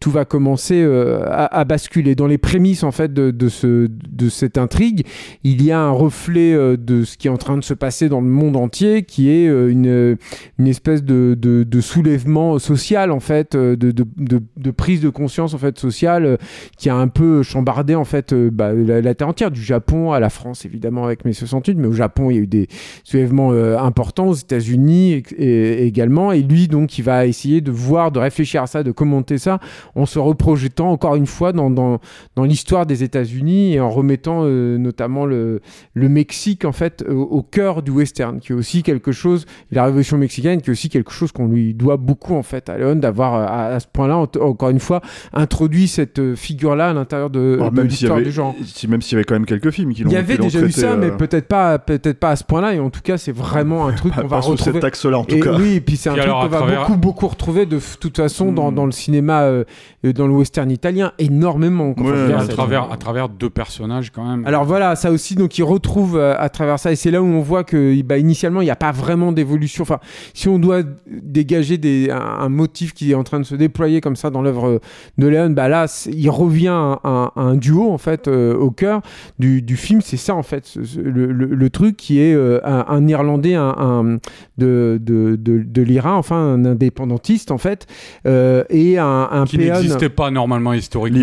tout 0.00 0.10
va 0.10 0.24
commencer 0.24 0.84
à, 0.84 1.46
à 1.46 1.64
basculer. 1.64 2.14
Dans 2.14 2.26
les 2.26 2.38
prémices 2.38 2.82
en 2.84 2.90
fait 2.92 3.12
de, 3.14 3.30
de, 3.30 3.48
ce, 3.48 3.88
de 3.88 4.28
cette 4.28 4.58
intrigue, 4.58 5.06
il 5.44 5.62
y 5.62 5.72
a 5.72 5.80
un 5.80 5.90
reflet 5.90 6.52
euh, 6.52 6.76
de 6.76 7.04
ce 7.04 7.16
qui 7.16 7.28
est 7.28 7.30
en 7.30 7.36
train 7.36 7.56
de 7.56 7.64
se 7.64 7.74
passer 7.74 8.08
dans 8.08 8.20
le 8.20 8.26
monde 8.28 8.56
entier, 8.56 9.02
qui 9.02 9.30
est 9.30 9.48
euh, 9.48 9.70
une, 9.70 10.16
une 10.58 10.66
espèce 10.66 11.02
de, 11.02 11.36
de, 11.38 11.80
soulèvement 11.80 12.58
social 12.58 13.12
en 13.12 13.20
fait, 13.20 13.54
euh, 13.54 13.76
de, 13.76 13.92
de, 13.92 14.70
prise 14.70 15.00
de 15.00 15.08
conscience 15.08 15.54
en 15.54 15.58
fait 15.58 15.78
sociale, 15.78 16.24
euh, 16.24 16.36
qui 16.76 16.88
a 16.88 16.96
un 16.96 17.08
peu 17.08 17.42
chambardé 17.42 17.94
en 17.94 18.04
fait 18.04 18.32
euh, 18.32 18.50
bah, 18.50 18.72
la, 18.72 19.14
terre 19.14 19.28
entière, 19.28 19.50
du 19.50 19.62
Japon 19.62 20.12
à 20.12 20.20
la 20.20 20.30
France 20.30 20.64
évidemment 20.64 21.04
avec 21.04 21.24
mai 21.24 21.32
68, 21.32 21.76
mais 21.76 21.86
au 21.86 21.92
Japon 21.92 22.30
il 22.30 22.36
y 22.36 22.38
a 22.38 22.42
eu 22.42 22.46
des 22.46 22.68
soulèvements 23.04 23.52
euh, 23.52 23.78
importants, 23.78 24.28
aux 24.28 24.34
États-Unis 24.34 25.22
également, 25.38 26.32
et 26.32 26.42
lui 26.42 26.68
donc 26.68 26.98
il 26.98 27.02
va 27.02 27.26
essayer 27.26 27.60
de 27.60 27.70
voir, 27.70 28.10
de 28.12 28.18
réfléchir 28.18 28.62
à 28.62 28.66
ça, 28.66 28.82
de 28.82 28.92
commenter 28.92 29.38
ça, 29.38 29.58
en 29.94 30.06
se 30.06 30.18
reprojetant 30.18 30.90
encore 30.90 31.16
une 31.16 31.26
fois 31.26 31.52
dans, 31.52 31.70
dans, 31.70 31.98
l'histoire 32.44 32.86
des 32.86 33.02
États-Unis 33.02 33.74
et 33.74 33.80
en 33.80 33.90
remettant 33.90 34.40
euh, 34.44 34.78
notamment 34.78 35.26
le, 35.28 35.60
le 35.94 36.08
Mexique 36.08 36.64
en 36.64 36.72
fait 36.72 37.04
au, 37.08 37.22
au 37.22 37.42
cœur 37.42 37.82
du 37.82 37.90
western, 37.90 38.40
qui 38.40 38.52
est 38.52 38.54
aussi 38.54 38.82
quelque 38.82 39.12
chose, 39.12 39.46
la 39.70 39.84
révolution 39.84 40.18
mexicaine, 40.18 40.60
qui 40.60 40.70
est 40.70 40.72
aussi 40.72 40.88
quelque 40.88 41.12
chose 41.12 41.30
qu'on 41.32 41.46
lui 41.46 41.74
doit 41.74 41.96
beaucoup 41.96 42.34
en 42.34 42.42
fait 42.42 42.68
à 42.68 42.76
Leon 42.78 42.96
d'avoir 42.96 43.34
euh, 43.34 43.44
à, 43.46 43.64
à 43.74 43.80
ce 43.80 43.86
point-là 43.92 44.16
en- 44.18 44.28
encore 44.40 44.70
une 44.70 44.80
fois 44.80 45.00
introduit 45.32 45.88
cette 45.88 46.18
euh, 46.18 46.34
figure-là 46.36 46.88
à 46.90 46.92
l'intérieur 46.92 47.30
de, 47.30 47.58
l'histoire 47.82 48.18
du 48.20 48.32
genre. 48.32 48.54
si- 48.64 48.88
même 48.88 49.02
s'il 49.02 49.12
y 49.12 49.16
avait 49.16 49.24
quand 49.24 49.34
même 49.34 49.46
quelques 49.46 49.70
films 49.70 49.92
qui 49.94 50.02
l'ont 50.04 50.10
Il 50.10 50.14
y 50.14 50.16
avait 50.16 50.38
déjà 50.38 50.60
eu 50.60 50.70
ça, 50.70 50.92
euh, 50.92 50.96
mais 50.98 51.10
peut-être 51.10 51.46
pas, 51.48 51.78
peut-être 51.78 52.18
pas 52.18 52.30
à 52.30 52.36
ce 52.36 52.44
point-là. 52.44 52.74
Et 52.74 52.80
en 52.80 52.90
tout 52.90 53.00
cas, 53.02 53.18
c'est 53.18 53.32
vraiment 53.32 53.86
un 53.86 53.92
truc 53.92 54.14
qu'on 54.14 54.22
va 54.22 54.36
pas 54.38 54.42
sous 54.42 54.52
retrouver. 54.52 54.72
cet 54.72 54.84
axe-là 54.84 55.18
en 55.18 55.24
tout 55.24 55.34
Et 55.36 55.40
cas. 55.40 55.56
oui, 55.58 55.74
et 55.74 55.80
puis 55.80 55.96
c'est 55.96 56.08
un 56.10 56.14
Puis 56.14 56.22
truc 56.22 56.32
qu'on 56.32 56.46
va 56.48 56.56
travers- 56.58 56.80
beaucoup, 56.86 56.96
beaucoup 56.98 57.26
retrouver 57.28 57.66
de 57.66 57.78
toute 58.00 58.16
façon 58.16 58.52
dans, 58.52 58.70
Hmm. 58.70 58.74
dans 58.74 58.86
le 58.86 58.92
cinéma, 58.92 59.42
euh, 59.42 59.64
euh, 60.04 60.12
dans 60.12 60.26
le 60.26 60.32
western 60.34 60.70
italien, 60.70 61.12
énormément. 61.18 61.94
Ouais, 61.98 62.32
à 62.32 62.46
travers, 62.46 62.90
à 62.92 62.96
travers 62.96 63.28
deux 63.28 63.50
personnages 63.50 64.10
quand 64.10 64.24
même. 64.28 64.46
alors 64.46 64.64
voilà, 64.64 64.96
ça 64.96 65.10
aussi, 65.10 65.17
donc 65.36 65.58
il 65.58 65.62
retrouve 65.64 66.16
euh, 66.16 66.34
à 66.38 66.48
travers 66.48 66.78
ça, 66.78 66.92
et 66.92 66.96
c'est 66.96 67.10
là 67.10 67.22
où 67.22 67.26
on 67.26 67.40
voit 67.40 67.64
que 67.64 68.00
bah, 68.02 68.18
initialement 68.18 68.60
il 68.60 68.64
n'y 68.64 68.70
a 68.70 68.76
pas 68.76 68.92
vraiment 68.92 69.32
d'évolution. 69.32 69.82
Enfin, 69.82 69.98
si 70.34 70.48
on 70.48 70.58
doit 70.58 70.82
dégager 71.10 71.78
des, 71.78 72.10
un, 72.10 72.16
un 72.18 72.48
motif 72.48 72.94
qui 72.94 73.12
est 73.12 73.14
en 73.14 73.24
train 73.24 73.40
de 73.40 73.44
se 73.44 73.54
déployer 73.54 74.00
comme 74.00 74.16
ça 74.16 74.30
dans 74.30 74.42
l'œuvre 74.42 74.80
de 75.18 75.26
Léon, 75.26 75.50
bah 75.50 75.68
là 75.68 75.86
il 76.12 76.30
revient 76.30 76.68
à 76.68 76.98
un, 77.04 77.24
à 77.36 77.40
un 77.40 77.56
duo 77.56 77.90
en 77.90 77.98
fait 77.98 78.28
euh, 78.28 78.54
au 78.56 78.70
cœur 78.70 79.00
du, 79.38 79.62
du 79.62 79.76
film. 79.76 80.00
C'est 80.02 80.16
ça 80.16 80.34
en 80.34 80.42
fait, 80.42 80.66
ce- 80.66 80.84
ce- 80.84 81.00
le, 81.00 81.26
le- 81.32 81.46
le 81.46 81.70
truc 81.70 81.96
qui 81.96 82.20
est 82.20 82.34
euh, 82.34 82.60
un, 82.64 82.84
un 82.88 83.06
Irlandais 83.08 83.54
un, 83.54 83.74
un- 83.78 84.18
de, 84.58 84.98
de, 85.02 85.36
de, 85.36 85.62
de 85.64 85.82
l'Iran, 85.82 86.16
enfin 86.16 86.36
un 86.36 86.64
indépendantiste 86.64 87.50
en 87.50 87.58
fait, 87.58 87.86
euh, 88.26 88.64
et 88.70 88.98
un, 88.98 89.28
un 89.30 89.44
qui 89.44 89.58
péon- 89.58 89.74
n'existait 89.74 90.08
pas 90.08 90.30
normalement 90.30 90.72
historiquement. 90.72 91.20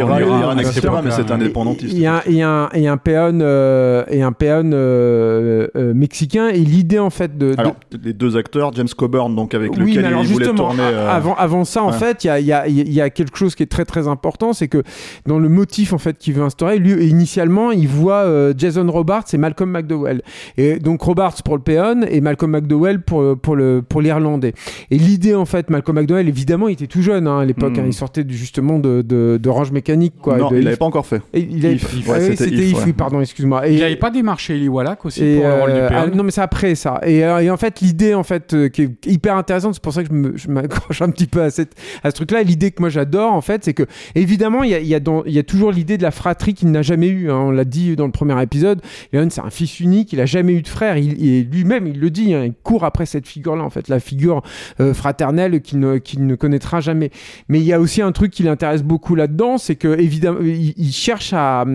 Cette 0.74 0.86
pas, 0.86 1.02
mais 1.02 1.12
c'est 1.12 1.32
indépendantiste. 1.32 1.94
il 1.94 2.00
y 2.00 2.08
a, 2.08 2.24
il 2.28 2.36
y 2.36 2.42
a 2.42 2.50
un, 2.50 2.66
a 2.66 2.92
un 2.92 2.98
péon 2.98 3.40
euh, 3.42 3.85
et 4.10 4.22
un 4.22 4.32
péon 4.32 4.72
euh, 4.74 5.68
euh, 5.76 5.94
mexicain 5.94 6.48
et 6.50 6.60
l'idée 6.60 7.00
en 7.00 7.10
fait 7.10 7.38
de, 7.38 7.54
de- 7.54 7.60
Alors, 7.60 7.76
les 8.04 8.14
deux 8.14 8.38
acteurs, 8.38 8.72
James 8.74 8.88
Coburn, 8.96 9.36
donc 9.36 9.54
avec 9.54 9.72
oui, 9.78 9.94
lequel 9.96 10.16
il 10.22 10.28
voulait 10.28 10.46
tourner. 10.54 10.82
euh, 10.82 11.10
avant, 11.10 11.36
avant 11.36 11.66
ça, 11.66 11.84
en 11.84 11.92
ouais. 11.92 11.98
fait, 11.98 12.24
il 12.24 12.28
y 12.28 12.30
a, 12.30 12.40
y, 12.40 12.52
a, 12.52 12.68
y 12.68 13.02
a 13.02 13.10
quelque 13.10 13.38
chose 13.38 13.56
qui 13.56 13.64
est 13.64 13.68
très 13.68 13.86
très 13.86 14.08
important, 14.08 14.54
c'est 14.54 14.68
que 14.68 14.84
dans 15.26 15.40
le 15.40 15.50
motif 15.50 15.94
en 15.94 15.98
fait 15.98 16.18
qu'il 16.18 16.34
veut 16.34 16.44
instaurer, 16.44 16.78
lui 16.80 17.06
initialement, 17.08 17.72
il 17.72 17.88
voit 17.88 18.24
euh, 18.26 18.54
Jason 18.58 18.90
Robards 18.90 19.26
et 19.34 19.38
Malcolm 19.38 19.72
McDowell. 19.72 20.22
Et 20.58 20.80
donc 20.80 21.02
Robards 21.02 21.42
pour 21.44 21.56
le 21.56 21.62
péon 21.62 22.02
et 22.10 22.22
Malcolm 22.22 22.52
McDowell 22.52 23.02
pour 23.02 23.38
pour 23.38 23.56
le 23.56 23.82
pour 23.88 24.02
l'Irlandais. 24.02 24.54
Et 24.92 24.98
l'idée 24.98 25.36
en 25.36 25.46
fait, 25.46 25.70
Malcolm 25.70 25.98
McDowell, 26.00 26.28
évidemment, 26.28 26.68
il 26.68 26.74
était 26.74 26.88
tout 26.88 27.02
jeune 27.02 27.28
hein, 27.28 27.40
à 27.40 27.46
l'époque, 27.46 27.78
Mm. 27.78 27.80
hein, 27.80 27.84
il 27.88 27.94
sortait 27.94 28.26
justement 28.28 28.80
de 28.80 29.02
de, 29.02 29.38
d'Orange 29.42 29.72
Mécanique 29.72 30.14
quoi. 30.22 30.38
non, 30.38 30.50
de 30.50 30.58
il 30.58 30.64
l'avait 30.64 30.78
pas 30.78 30.86
encore 30.86 31.06
fait. 31.06 31.22
Et 31.34 31.40
il 31.50 31.66
avait- 31.66 31.76
ouais, 31.76 31.80
ouais, 32.20 32.30
oui, 32.30 32.38
c'était 32.38 32.56
If, 32.70 32.86
oui, 32.86 32.94
pardon, 32.94 33.20
excuse-moi. 33.22 33.68
Et- 33.68 33.75
Il 33.76 33.82
n'avait 33.82 33.96
pas 33.96 34.10
démarché 34.12 34.56
Eli 34.56 34.68
Wallach 34.68 35.06
aussi 35.06 35.24
et, 35.24 35.36
pour 35.38 35.48
le 35.48 35.54
rôle 35.54 35.74
du 35.74 35.80
euh, 35.80 35.88
péon 35.90 36.00
ah, 36.04 36.08
non 36.16 36.24
mais 36.24 36.32
c'est 36.32 36.42
après 36.42 36.76
ça. 36.76 37.00
Et, 37.06 37.24
euh, 37.26 37.40
et 37.40 37.50
en 37.50 37.58
fait 37.58 37.82
l'idée 37.82 38.14
en 38.14 38.24
fait 38.24 38.54
euh, 38.54 38.70
qui 38.70 38.84
est 38.84 39.06
hyper 39.06 39.36
intéressante 39.36 39.74
c'est 39.76 39.84
pour 39.84 39.94
ça 39.94 40.04
que 40.04 40.10
je 40.36 40.50
m'accroche 40.50 41.02
un 41.02 41.10
petit 41.10 41.28
peu 41.28 41.42
à, 41.42 41.50
cette, 41.50 41.74
à 42.04 42.10
ce 42.12 42.16
truc 42.16 42.32
là 42.32 42.44
l'idée 42.44 42.72
que 42.72 42.82
moi 42.82 42.90
j'adore 42.90 43.34
en 43.34 43.42
fait 43.42 43.64
c'est 43.64 43.74
que 43.74 43.84
évidemment 44.16 44.64
il 44.64 44.72
y 44.72 44.76
a, 44.76 44.80
il 44.80 44.88
y, 44.88 44.96
a 44.96 45.00
dans- 45.00 45.24
il 45.26 45.34
y 45.34 45.40
a 45.40 45.44
toujours 45.44 45.72
l'idée 45.72 45.98
de 45.98 46.04
la 46.04 46.12
fratrie 46.12 46.54
qu'il 46.54 46.72
n'a 46.72 46.82
jamais 46.82 47.08
eu 47.08 47.30
hein. 47.32 47.36
on 47.38 47.52
l'a 47.52 47.66
dit 47.66 47.96
dans 47.96 48.06
le 48.06 48.12
premier 48.12 48.42
épisode. 48.42 48.82
Léon 49.14 49.28
c'est 49.30 49.42
un 49.42 49.50
fils 49.50 49.80
unique. 49.80 50.14
Il 50.14 50.20
a 50.22 50.26
jamais 50.26 50.54
eu 50.54 50.62
de 50.62 50.68
frère. 50.68 50.98
Il, 50.98 51.22
il- 51.24 51.50
lui-même 51.50 51.88
il 51.88 52.00
le 52.00 52.10
dit 52.10 52.34
hein, 52.34 52.44
il 52.46 52.54
court 52.54 52.84
après 52.86 53.06
cette 53.06 53.28
figure 53.28 53.56
là 53.56 53.64
en 53.64 53.70
fait. 53.70 53.88
La 53.88 54.00
figure 54.00 54.42
euh, 54.80 54.94
fraternelle 54.94 55.62
qu'il 55.62 55.80
ne, 55.80 56.36
connaîtra 56.36 56.80
jamais. 56.80 57.12
Mais 57.50 57.60
il 57.60 57.66
y 57.66 57.74
a 57.74 57.80
aussi 57.80 58.02
un 58.02 58.12
truc 58.12 58.32
qui 58.32 58.44
l'intéresse 58.44 58.84
beaucoup 58.84 59.16
là-dedans 59.16 59.58
c'est 59.58 59.76
que 59.76 60.00
évidemment 60.00 60.40
il, 60.42 60.74
il 60.78 60.92
cherche 60.92 61.34
à, 61.34 61.66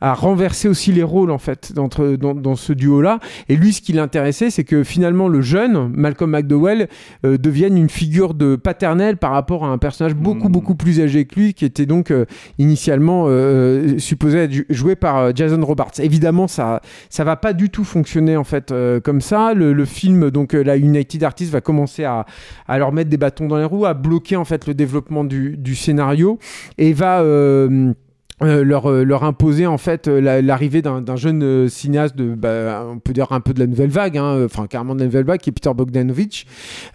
à 0.00 0.14
renverser 0.14 0.68
aussi 0.68 0.92
les 0.92 1.02
rôles 1.02 1.30
en 1.30 1.38
fait 1.42 1.72
dans, 1.74 1.88
dans 2.34 2.56
ce 2.56 2.72
duo-là. 2.72 3.18
Et 3.48 3.56
lui, 3.56 3.72
ce 3.72 3.82
qui 3.82 3.92
l'intéressait, 3.92 4.50
c'est 4.50 4.64
que 4.64 4.84
finalement 4.84 5.28
le 5.28 5.42
jeune 5.42 5.90
Malcolm 5.94 6.30
McDowell 6.30 6.88
euh, 7.26 7.36
devienne 7.36 7.76
une 7.76 7.88
figure 7.88 8.34
de 8.34 8.56
paternelle 8.56 9.16
par 9.16 9.32
rapport 9.32 9.64
à 9.64 9.68
un 9.68 9.78
personnage 9.78 10.14
beaucoup 10.14 10.48
Mm. 10.48 10.52
beaucoup 10.52 10.74
plus 10.74 11.00
âgé 11.00 11.24
que 11.24 11.38
lui, 11.38 11.54
qui 11.54 11.64
était 11.64 11.86
donc 11.86 12.10
euh, 12.10 12.24
initialement 12.58 13.26
euh, 13.28 13.98
supposé 13.98 14.38
être 14.38 14.52
joué 14.70 14.96
par 14.96 15.34
Jason 15.34 15.64
Robards. 15.64 15.92
Évidemment, 15.98 16.48
ça 16.48 16.80
ça 17.10 17.24
va 17.24 17.36
pas 17.36 17.52
du 17.52 17.68
tout 17.70 17.84
fonctionner 17.84 18.36
en 18.36 18.44
fait 18.44 18.72
comme 19.04 19.20
ça. 19.20 19.54
Le, 19.54 19.72
le 19.72 19.84
film, 19.84 20.30
donc 20.30 20.52
la 20.52 20.76
United 20.76 21.22
Artists 21.24 21.52
va 21.52 21.60
commencer 21.60 22.04
à, 22.04 22.26
à 22.68 22.78
leur 22.78 22.92
mettre 22.92 23.10
des 23.10 23.16
bâtons 23.16 23.48
dans 23.48 23.58
les 23.58 23.64
roues, 23.64 23.86
à 23.86 23.94
bloquer 23.94 24.36
en 24.36 24.44
fait 24.44 24.66
le 24.66 24.74
développement 24.74 25.24
du, 25.24 25.56
du 25.56 25.74
scénario 25.74 26.38
et 26.78 26.92
va 26.92 27.22
euh, 28.42 28.64
leur, 28.64 28.90
euh, 28.90 29.04
leur 29.04 29.24
imposer 29.24 29.66
en 29.66 29.78
fait 29.78 30.08
euh, 30.08 30.20
la- 30.20 30.42
l'arrivée 30.42 30.82
d'un 30.82 31.00
d'un 31.00 31.16
jeune 31.16 31.42
euh, 31.42 31.68
cinéaste 31.68 32.16
de 32.16 32.34
bah, 32.34 32.86
on 32.90 32.98
peut 32.98 33.12
dire 33.12 33.32
un 33.32 33.40
peu 33.40 33.52
de 33.52 33.60
la 33.60 33.66
nouvelle 33.66 33.90
vague 33.90 34.18
hein, 34.18 34.44
enfin 34.44 34.66
carrément 34.66 34.94
de 34.94 35.00
la 35.00 35.06
nouvelle 35.06 35.24
vague 35.24 35.40
qui 35.40 35.50
est 35.50 35.52
Peter 35.52 35.70
Bogdanovich 35.74 36.46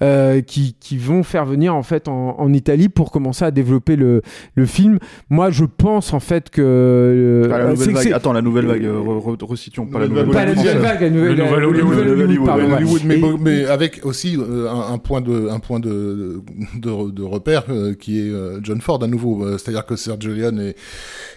euh, 0.02 0.42
qui, 0.42 0.76
qui 0.80 0.98
vont 0.98 1.24
faire 1.24 1.46
venir 1.46 1.76
en 1.76 1.84
fait 1.84 2.08
en, 2.08 2.36
en 2.40 2.54
Italie 2.54 2.90
pour 2.90 3.12
commencer 3.12 3.46
à 3.46 3.52
développer 3.52 3.96
le, 3.96 4.22
le 4.56 4.66
film 4.66 5.00
moi 5.30 5.50
je 5.52 5.66
pense 5.66 6.14
en 6.14 6.20
fait 6.20 6.50
que 6.50 6.62
euh, 6.64 7.50
Ah, 7.54 7.60
la 7.60 7.70
nouvelle 7.72 7.94
vague. 7.94 8.14
Attends, 8.14 8.34
la 8.34 8.42
nouvelle 8.42 8.66
vague. 8.66 8.86
euh, 8.86 9.00
re- 9.00 9.36
re- 9.38 9.46
Resituons 9.46 9.86
pas 9.86 10.00
la 10.00 10.08
Nouvelle 10.08 10.28
la 10.30 10.46
vague. 10.46 10.58
nouvelle 10.58 10.78
vague 10.80 11.02
la 11.02 11.10
nouvelle, 11.10 11.38
la-. 11.38 12.78
Hollywood, 12.78 13.02
mais, 13.06 13.20
mais 13.40 13.66
avec 13.66 14.02
aussi 14.04 14.38
euh, 14.38 14.70
un, 14.70 14.94
un 14.94 14.98
point 14.98 15.22
de 15.22 15.48
un 15.50 15.60
point 15.60 15.80
de 15.80 16.42
de, 16.76 17.12
de 17.12 17.24
repère 17.24 17.64
euh, 17.70 17.94
qui 17.94 18.20
est 18.20 18.30
euh, 18.30 18.60
John 18.64 18.82
Ford 18.82 19.02
à 19.04 19.08
nouveau. 19.08 19.44
Euh, 19.46 19.58
C'est-à-dire 19.58 19.86
que 19.86 19.96
Sergio 19.96 20.32
Leone 20.34 20.60
est 20.60 20.76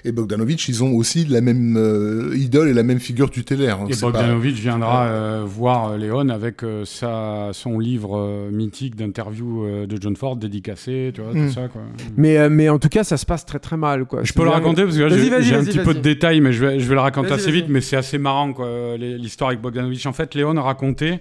et 0.05 0.13
Bogdanovich, 0.13 0.69
ils 0.69 0.83
ont 0.83 0.95
aussi 0.95 1.25
la 1.25 1.41
même 1.41 1.77
euh, 1.77 2.37
idole 2.37 2.69
et 2.69 2.73
la 2.73 2.83
même 2.83 3.01
figure 3.01 3.31
tutélaire. 3.31 3.79
Et 3.89 3.97
Bogdanovich 3.97 4.57
viendra 4.57 5.07
euh, 5.07 5.45
voir 5.47 5.97
Léon 5.97 6.29
avec 6.29 6.63
sa, 6.85 7.51
son 7.53 7.79
livre 7.79 8.49
mythique 8.51 8.97
d'interview 8.97 9.87
de 9.87 9.99
John 10.01 10.17
Ford 10.17 10.37
dédicacé, 10.37 11.13
tu 11.15 11.21
vois, 11.21 11.33
tout 11.33 11.39
hmm. 11.39 11.51
ça. 11.51 11.69
Quoi. 11.69 11.83
Mais, 12.17 12.49
mais 12.49 12.69
en 12.69 12.79
tout 12.79 12.89
cas, 12.89 13.05
ça 13.05 13.17
se 13.17 13.27
passe 13.27 13.45
très 13.45 13.59
très 13.59 13.77
mal. 13.77 14.05
Quoi. 14.05 14.21
Je 14.25 14.33
peux 14.33 14.45
le 14.45 14.51
raconter 14.51 14.85
parce 14.85 14.97
que 14.97 15.09
j'ai 15.09 15.55
un 15.55 15.65
petit 15.65 15.79
peu 15.79 15.95
de 15.95 16.01
détails, 16.01 16.41
mais 16.41 16.53
je 16.53 16.65
vais, 16.65 16.81
je 16.81 16.89
vais 16.89 16.95
le 16.95 17.01
raconter 17.01 17.33
assez 17.33 17.51
vite, 17.51 17.67
mais 17.69 17.81
c'est 17.81 17.97
assez 17.97 18.19
marrant 18.19 18.53
l'histoire 18.99 19.51
avec 19.51 19.61
Bogdanovich. 19.61 20.07
En 20.07 20.13
fait, 20.13 20.35
Léon 20.35 20.55
racontait 20.61 21.21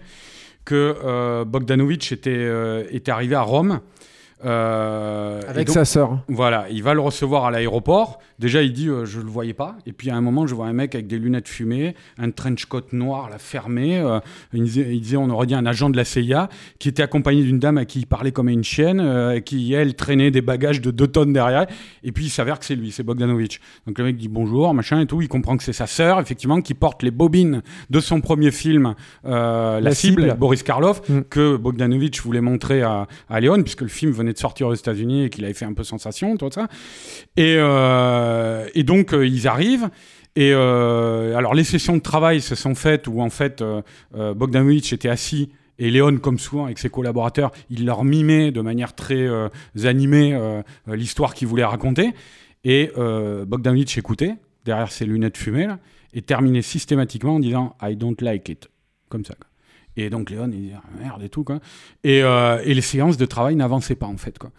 que 0.66 1.44
Bogdanovich 1.44 2.12
était, 2.12 2.50
était 2.92 3.12
arrivé 3.12 3.36
à 3.36 3.42
Rome 3.42 3.80
euh, 4.46 5.42
Avec 5.48 5.70
sa 5.70 5.84
sœur. 5.84 6.20
Voilà, 6.30 6.68
il 6.70 6.82
va 6.82 6.94
le 6.94 7.02
recevoir 7.02 7.46
à 7.46 7.52
l'aéroport. 7.52 8.20
Déjà, 8.40 8.62
il 8.62 8.72
dit 8.72 8.88
euh, 8.88 9.06
je 9.06 9.20
le 9.20 9.28
voyais 9.28 9.54
pas. 9.54 9.76
Et 9.86 9.92
puis 9.92 10.10
à 10.10 10.16
un 10.16 10.22
moment, 10.22 10.48
je 10.48 10.56
vois 10.56 10.68
un 10.68 10.74
mec 10.74 10.96
avec 10.96 11.08
des 11.08 11.20
lunettes 11.20 11.50
fumées, 11.50 11.96
un 12.18 12.32
trench 12.32 12.66
coat 12.66 12.86
noir, 12.94 13.30
la 13.30 13.38
fermé. 13.38 13.98
Euh, 13.98 14.20
il, 14.54 14.64
disait, 14.64 15.18
on 15.18 15.30
aurait 15.30 15.48
dit 15.48 15.56
un 15.56 15.66
agent 15.66 15.90
de 15.90 15.98
la 15.98 16.06
CIA 16.06 16.48
qui 16.80 16.88
était 16.88 17.04
accompagné 17.04 17.44
d'une 17.44 17.60
dame 17.60 17.78
à 17.78 17.86
qui 17.86 18.00
il 18.00 18.06
parlait 18.08 18.32
comme 18.32 18.48
une 18.48 18.64
chienne, 18.64 19.42
qui 19.44 19.74
elle 19.74 19.96
traînait 19.96 20.32
des 20.32 20.42
bagages 20.42 20.80
de 20.80 20.92
deux 20.92 21.08
tonnes 21.08 21.34
derrière. 21.34 21.66
Et 22.04 22.12
puis 22.14 22.26
il 22.26 22.30
s'avère 22.30 22.60
que 22.60 22.66
c'est 22.66 22.76
lui, 22.76 22.92
c'est 22.92 23.04
Bogdanovich. 23.04 23.60
Donc 23.88 23.98
le 23.98 24.06
mec 24.06 24.16
dit 24.16 24.30
bonjour, 24.30 24.74
machin 24.74 25.02
et 25.02 25.06
tout. 25.06 25.22
Il 25.22 25.28
comprend 25.28 25.58
que 25.58 25.64
c'est 25.64 25.74
sa 25.74 25.88
sœur, 25.88 26.20
effectivement, 26.20 26.62
qui 26.62 26.74
porte 26.74 27.04
les 27.04 27.12
bobines 27.12 27.62
de 27.90 28.00
son 28.00 28.22
premier 28.22 28.52
film, 28.52 28.96
La, 29.26 29.92
cible, 29.94 30.36
Boris 30.40 30.64
Karloff, 30.64 31.08
mm. 31.10 31.22
que 31.30 31.58
Bogdanovich 31.58 32.22
voulait 32.22 32.42
montrer 32.42 32.82
à, 32.84 33.08
à 33.30 33.40
Léon, 33.42 33.62
puisque 33.64 33.82
le 33.82 33.88
film 33.88 34.12
venait 34.12 34.29
de 34.34 34.38
sortir 34.38 34.68
aux 34.68 34.74
États-Unis 34.74 35.26
et 35.26 35.30
qu'il 35.30 35.46
avait 35.46 35.54
fait 35.54 35.66
un 35.66 35.74
peu 35.74 35.84
sensation, 35.84 36.38
tout 36.38 36.50
ça. 36.52 36.68
Et, 37.38 37.56
euh, 37.58 38.68
et 38.74 38.84
donc, 38.84 39.14
euh, 39.14 39.28
ils 39.28 39.48
arrivent. 39.48 39.90
Et 40.36 40.52
euh, 40.54 41.36
alors, 41.36 41.54
les 41.54 41.64
sessions 41.64 41.98
de 41.98 42.02
travail 42.02 42.42
se 42.42 42.56
sont 42.56 42.76
faites 42.76 43.08
où, 43.08 43.22
en 43.22 43.30
fait, 43.30 43.64
Bogdanovich 44.14 44.94
était 44.94 45.10
assis 45.10 45.50
et 45.80 45.90
Léon, 45.90 46.18
comme 46.18 46.40
souvent 46.40 46.66
avec 46.66 46.78
ses 46.78 46.90
collaborateurs, 46.90 47.52
il 47.70 47.86
leur 47.86 48.04
mimait 48.04 48.52
de 48.52 48.62
manière 48.62 48.94
très 48.94 49.28
animée 49.86 50.38
l'histoire 50.88 51.34
qu'il 51.34 51.48
voulait 51.48 51.64
raconter. 51.64 52.12
Et 52.64 52.92
Bogdanovich 52.96 53.98
écoutait, 53.98 54.36
derrière 54.66 54.92
ses 54.92 55.06
lunettes 55.06 55.38
fumées, 55.38 55.68
et 56.14 56.22
terminait 56.22 56.62
systématiquement 56.62 57.36
en 57.36 57.40
disant 57.40 57.76
I 57.82 57.96
don't 57.96 58.18
like 58.22 58.50
it. 58.50 58.70
Comme 59.10 59.26
ça. 59.26 59.36
Et 60.02 60.10
donc 60.10 60.30
Léon, 60.30 60.50
il 60.52 60.62
dit 60.62 60.72
ah, 60.76 60.82
merde 61.00 61.24
et 61.24 61.30
tout 61.30 61.43
quoi. 61.43 61.60
Et, 62.04 62.24
euh, 62.24 62.62
et 62.64 62.74
les 62.74 62.82
séances 62.82 63.18
de 63.18 63.26
travail 63.26 63.56
n'avançaient 63.56 63.95
pas 63.95 64.08
en 64.08 64.18
fait 64.18 64.38
quoi. 64.38 64.52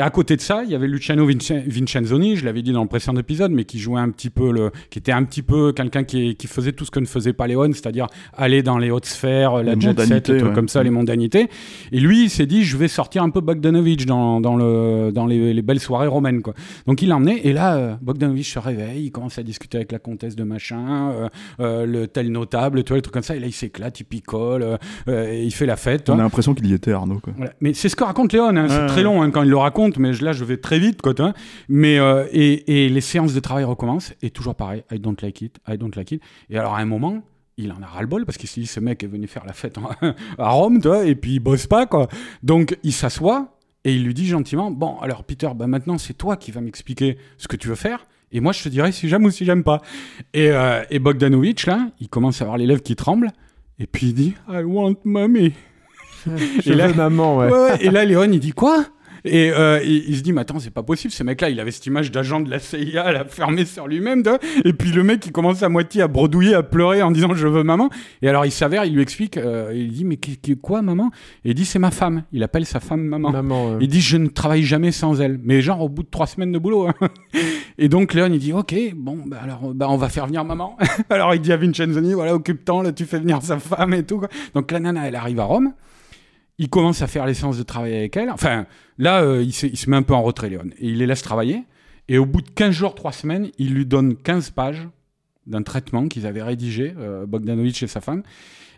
Et 0.00 0.02
à 0.02 0.10
côté 0.10 0.34
de 0.34 0.40
ça, 0.40 0.64
il 0.64 0.70
y 0.72 0.74
avait 0.74 0.88
Luciano 0.88 1.24
Vincenzoni, 1.24 2.34
je 2.34 2.44
l'avais 2.44 2.62
dit 2.62 2.72
dans 2.72 2.82
le 2.82 2.88
précédent 2.88 3.16
épisode, 3.16 3.52
mais 3.52 3.64
qui 3.64 3.78
jouait 3.78 4.00
un 4.00 4.10
petit 4.10 4.28
peu 4.28 4.50
le, 4.50 4.72
qui 4.90 4.98
était 4.98 5.12
un 5.12 5.22
petit 5.22 5.42
peu 5.42 5.72
quelqu'un 5.72 6.02
qui, 6.02 6.34
qui 6.34 6.48
faisait 6.48 6.72
tout 6.72 6.84
ce 6.84 6.90
que 6.90 6.98
ne 6.98 7.06
faisait 7.06 7.32
pas 7.32 7.46
Léon, 7.46 7.70
c'est-à-dire 7.72 8.08
aller 8.36 8.64
dans 8.64 8.76
les 8.76 8.90
hautes 8.90 9.06
sphères, 9.06 9.62
la 9.62 9.78
jet 9.78 9.96
set, 10.00 10.36
trucs 10.36 10.52
comme 10.52 10.66
ça, 10.66 10.82
les 10.82 10.90
mm. 10.90 10.94
mondanités. 10.94 11.48
Et 11.92 12.00
lui, 12.00 12.24
il 12.24 12.30
s'est 12.30 12.46
dit, 12.46 12.64
je 12.64 12.76
vais 12.76 12.88
sortir 12.88 13.22
un 13.22 13.30
peu 13.30 13.40
Bogdanovich 13.40 14.04
dans, 14.04 14.40
dans, 14.40 14.56
le, 14.56 15.12
dans 15.12 15.26
les, 15.26 15.62
belles 15.62 15.78
soirées 15.78 16.08
romaines, 16.08 16.42
quoi. 16.42 16.54
Donc 16.88 17.00
il 17.00 17.10
l'a 17.10 17.16
emmené, 17.16 17.46
et 17.46 17.52
là, 17.52 17.76
euh, 17.76 17.94
Bogdanovich 18.02 18.52
se 18.52 18.58
réveille, 18.58 19.04
il 19.04 19.10
commence 19.12 19.38
à 19.38 19.44
discuter 19.44 19.78
avec 19.78 19.92
la 19.92 20.00
comtesse 20.00 20.34
de 20.34 20.42
machin, 20.42 21.12
euh, 21.12 21.28
euh, 21.60 21.86
le 21.86 22.08
tel 22.08 22.32
notable, 22.32 22.82
tu 22.82 22.88
vois, 22.88 22.96
les 22.96 23.02
trucs 23.02 23.14
comme 23.14 23.22
ça, 23.22 23.36
et 23.36 23.38
là, 23.38 23.46
il 23.46 23.52
s'éclate, 23.52 24.00
il 24.00 24.04
picole, 24.06 24.76
il 25.06 25.52
fait 25.52 25.66
la 25.66 25.76
fête. 25.76 26.10
On 26.10 26.18
a 26.18 26.22
l'impression 26.22 26.52
qu'il 26.52 26.66
y 26.66 26.74
était, 26.74 26.90
Arnaud, 26.90 27.20
quoi. 27.20 27.32
Mais 27.60 27.74
c'est 27.74 27.88
ce 27.88 27.94
que 27.94 28.02
raconte 28.02 28.32
Léon, 28.32 28.56
hein. 28.56 28.66
c'est 28.68 28.86
très 28.86 29.04
long 29.04 29.22
hein, 29.22 29.30
quand 29.30 29.44
il 29.44 29.50
le 29.50 29.56
raconte 29.56 29.83
mais 29.98 30.12
là 30.12 30.32
je 30.32 30.44
vais 30.44 30.56
très 30.56 30.78
vite, 30.78 31.02
quoi. 31.02 31.14
Mais 31.68 31.98
euh, 31.98 32.26
et, 32.32 32.88
les 32.88 33.00
séances 33.00 33.34
de 33.34 33.40
travail 33.40 33.64
recommencent 33.64 34.14
et 34.22 34.30
toujours 34.30 34.54
pareil, 34.54 34.84
I 34.90 34.98
don't 34.98 35.16
like 35.22 35.42
it, 35.42 35.58
I 35.68 35.78
don't 35.78 35.90
like 35.94 36.12
it. 36.12 36.22
Et 36.50 36.58
alors 36.58 36.74
à 36.74 36.80
un 36.80 36.84
moment, 36.84 37.22
il 37.56 37.72
en 37.72 37.82
a 37.82 37.86
ras 37.86 38.02
le 38.02 38.06
bol 38.06 38.24
parce 38.24 38.38
qu'il 38.38 38.48
se 38.48 38.60
dit 38.60 38.66
ce 38.66 38.80
mec 38.80 39.02
est 39.02 39.08
venu 39.08 39.26
faire 39.26 39.44
la 39.46 39.52
fête 39.52 39.76
à 40.38 40.50
Rome, 40.50 40.80
tu 40.80 40.88
et 41.06 41.14
puis 41.14 41.34
il 41.34 41.40
bosse 41.40 41.66
pas, 41.66 41.86
quoi. 41.86 42.08
Donc 42.42 42.76
il 42.82 42.92
s'assoit 42.92 43.58
et 43.84 43.94
il 43.94 44.04
lui 44.04 44.14
dit 44.14 44.26
gentiment, 44.26 44.70
bon 44.70 44.98
alors 45.00 45.24
Peter, 45.24 45.48
bah 45.54 45.66
maintenant 45.66 45.98
c'est 45.98 46.14
toi 46.14 46.36
qui 46.36 46.50
vas 46.50 46.60
m'expliquer 46.60 47.18
ce 47.38 47.48
que 47.48 47.56
tu 47.56 47.68
veux 47.68 47.74
faire. 47.74 48.06
Et 48.32 48.40
moi, 48.40 48.50
je 48.50 48.64
te 48.64 48.68
dirai 48.68 48.90
si 48.90 49.08
j'aime 49.08 49.24
ou 49.26 49.30
si 49.30 49.44
j'aime 49.44 49.62
pas. 49.62 49.80
Et, 50.32 50.50
euh, 50.50 50.82
et 50.90 50.98
Bogdanovich, 50.98 51.66
là, 51.66 51.90
il 52.00 52.08
commence 52.08 52.40
à 52.40 52.44
avoir 52.44 52.58
les 52.58 52.66
lèvres 52.66 52.82
qui 52.82 52.96
tremblent. 52.96 53.30
Et 53.78 53.86
puis 53.86 54.08
il 54.08 54.14
dit 54.14 54.34
I 54.48 54.64
want 54.64 54.96
mommy. 55.04 55.52
Je 56.26 56.72
et 56.72 56.74
là, 56.74 56.92
maman, 56.92 57.38
ouais. 57.38 57.50
Et 57.80 57.90
là, 57.90 58.04
Léon, 58.04 58.30
il 58.32 58.40
dit 58.40 58.52
quoi? 58.52 58.86
Et 59.24 59.50
euh, 59.50 59.80
il, 59.82 60.16
se 60.16 60.22
dit, 60.22 60.32
mais 60.32 60.42
attends, 60.42 60.58
c'est 60.58 60.70
pas 60.70 60.82
possible, 60.82 61.12
ce 61.12 61.22
mec-là, 61.22 61.48
il 61.48 61.58
avait 61.58 61.70
cette 61.70 61.86
image 61.86 62.10
d'agent 62.10 62.40
de 62.40 62.50
la 62.50 62.58
CIA, 62.58 63.10
la 63.10 63.24
fermé 63.24 63.64
sur 63.64 63.86
lui-même, 63.86 64.22
et 64.64 64.72
puis 64.74 64.92
le 64.92 65.02
mec, 65.02 65.24
il 65.24 65.32
commence 65.32 65.62
à 65.62 65.70
moitié 65.70 66.02
à 66.02 66.08
bredouiller, 66.08 66.54
à 66.54 66.62
pleurer 66.62 67.02
en 67.02 67.10
disant, 67.10 67.34
je 67.34 67.48
veux 67.48 67.62
maman. 67.62 67.88
Et 68.20 68.28
alors, 68.28 68.44
il 68.44 68.52
s'avère, 68.52 68.84
il 68.84 68.94
lui 68.94 69.02
explique, 69.02 69.38
euh, 69.38 69.72
il 69.74 69.92
dit, 69.92 70.04
mais 70.04 70.18
quoi, 70.60 70.82
maman? 70.82 71.10
Et 71.44 71.50
il 71.50 71.54
dit, 71.54 71.64
c'est 71.64 71.78
ma 71.78 71.90
femme. 71.90 72.24
Il 72.32 72.42
appelle 72.42 72.66
sa 72.66 72.80
femme 72.80 73.02
maman. 73.02 73.30
maman 73.30 73.78
Il 73.80 73.88
dit, 73.88 74.00
je 74.00 74.16
ne 74.16 74.28
travaille 74.28 74.62
jamais 74.62 74.92
sans 74.92 75.20
elle. 75.20 75.40
Mais 75.42 75.62
genre, 75.62 75.80
au 75.80 75.88
bout 75.88 76.02
de 76.02 76.10
trois 76.10 76.26
semaines 76.26 76.52
de 76.52 76.58
boulot. 76.58 76.88
Hein. 76.88 77.08
Et 77.78 77.88
donc, 77.88 78.14
Léon, 78.14 78.28
il 78.30 78.38
dit, 78.38 78.52
ok, 78.52 78.74
bon, 78.94 79.18
bah 79.26 79.38
alors, 79.42 79.74
bah, 79.74 79.86
on 79.88 79.96
va 79.96 80.08
faire 80.08 80.26
venir 80.26 80.44
maman. 80.44 80.76
alors, 81.10 81.34
il 81.34 81.40
dit 81.40 81.52
à 81.52 81.56
Vincenzoni, 81.56 82.12
voilà, 82.12 82.34
occupe-toi, 82.34 82.82
là, 82.82 82.92
tu 82.92 83.04
fais 83.04 83.18
venir 83.18 83.40
sa 83.42 83.58
femme 83.58 83.94
et 83.94 84.04
tout. 84.04 84.18
Quoi. 84.18 84.28
Donc, 84.54 84.70
la 84.70 84.80
nana, 84.80 85.08
elle 85.08 85.16
arrive 85.16 85.40
à 85.40 85.44
Rome 85.44 85.72
il 86.58 86.68
commence 86.68 87.02
à 87.02 87.06
faire 87.06 87.26
les 87.26 87.34
séances 87.34 87.58
de 87.58 87.62
travail 87.62 87.94
avec 87.94 88.16
elle. 88.16 88.30
Enfin, 88.30 88.66
là, 88.98 89.22
euh, 89.22 89.42
il, 89.42 89.52
se, 89.52 89.90
met 89.90 89.96
un 89.96 90.02
peu 90.02 90.14
en 90.14 90.22
retrait, 90.22 90.48
Léon. 90.48 90.66
Et 90.78 90.88
il 90.88 90.98
les 90.98 91.06
laisse 91.06 91.22
travailler. 91.22 91.62
Et 92.08 92.18
au 92.18 92.26
bout 92.26 92.42
de 92.42 92.50
15 92.50 92.70
jours, 92.70 92.94
3 92.94 93.12
semaines, 93.12 93.50
il 93.58 93.74
lui 93.74 93.86
donne 93.86 94.16
15 94.16 94.50
pages 94.50 94.88
d'un 95.46 95.62
traitement 95.62 96.08
qu'ils 96.08 96.26
avaient 96.26 96.42
rédigé, 96.42 96.94
euh, 96.98 97.26
Bogdanovich 97.26 97.82
et 97.82 97.86
sa 97.86 98.00
femme. 98.00 98.22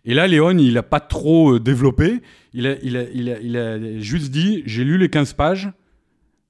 Et 0.05 0.15
là, 0.15 0.27
Léon, 0.27 0.57
il 0.59 0.75
n'a 0.75 0.83
pas 0.83 1.01
trop 1.01 1.55
euh, 1.55 1.61
développé. 1.61 2.23
Il 2.55 2.67
a, 2.67 2.77
il, 2.83 2.97
a, 2.97 3.03
il, 3.13 3.31
a, 3.31 3.41
il 3.41 3.57
a, 3.57 4.01
juste 4.01 4.31
dit 4.31 4.63
j'ai 4.67 4.85
lu 4.85 4.99
les 4.99 5.11
15 5.11 5.35
pages, 5.35 5.71